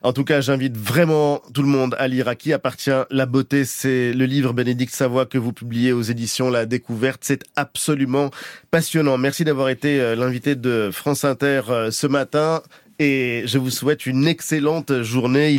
En 0.03 0.13
tout 0.13 0.23
cas, 0.23 0.41
j'invite 0.41 0.77
vraiment 0.77 1.41
tout 1.53 1.61
le 1.61 1.67
monde 1.67 1.95
à 1.97 2.07
lire 2.07 2.27
à 2.27 2.35
qui 2.35 2.53
appartient 2.53 2.91
la 3.09 3.25
beauté. 3.25 3.65
C'est 3.65 4.13
le 4.13 4.25
livre 4.25 4.53
Bénédicte 4.53 4.93
Savoie 4.93 5.25
que 5.25 5.37
vous 5.37 5.53
publiez 5.53 5.93
aux 5.93 6.01
éditions 6.01 6.49
La 6.49 6.65
Découverte. 6.65 7.21
C'est 7.23 7.43
absolument 7.55 8.31
passionnant. 8.69 9.17
Merci 9.17 9.43
d'avoir 9.43 9.69
été 9.69 10.01
euh, 10.01 10.15
l'invité 10.15 10.55
de 10.55 10.89
France 10.91 11.23
Inter 11.23 11.61
euh, 11.69 11.91
ce 11.91 12.07
matin 12.07 12.61
et 12.99 13.43
je 13.47 13.57
vous 13.57 13.71
souhaite 13.71 14.05
une 14.05 14.27
excellente 14.27 15.01
journée. 15.01 15.49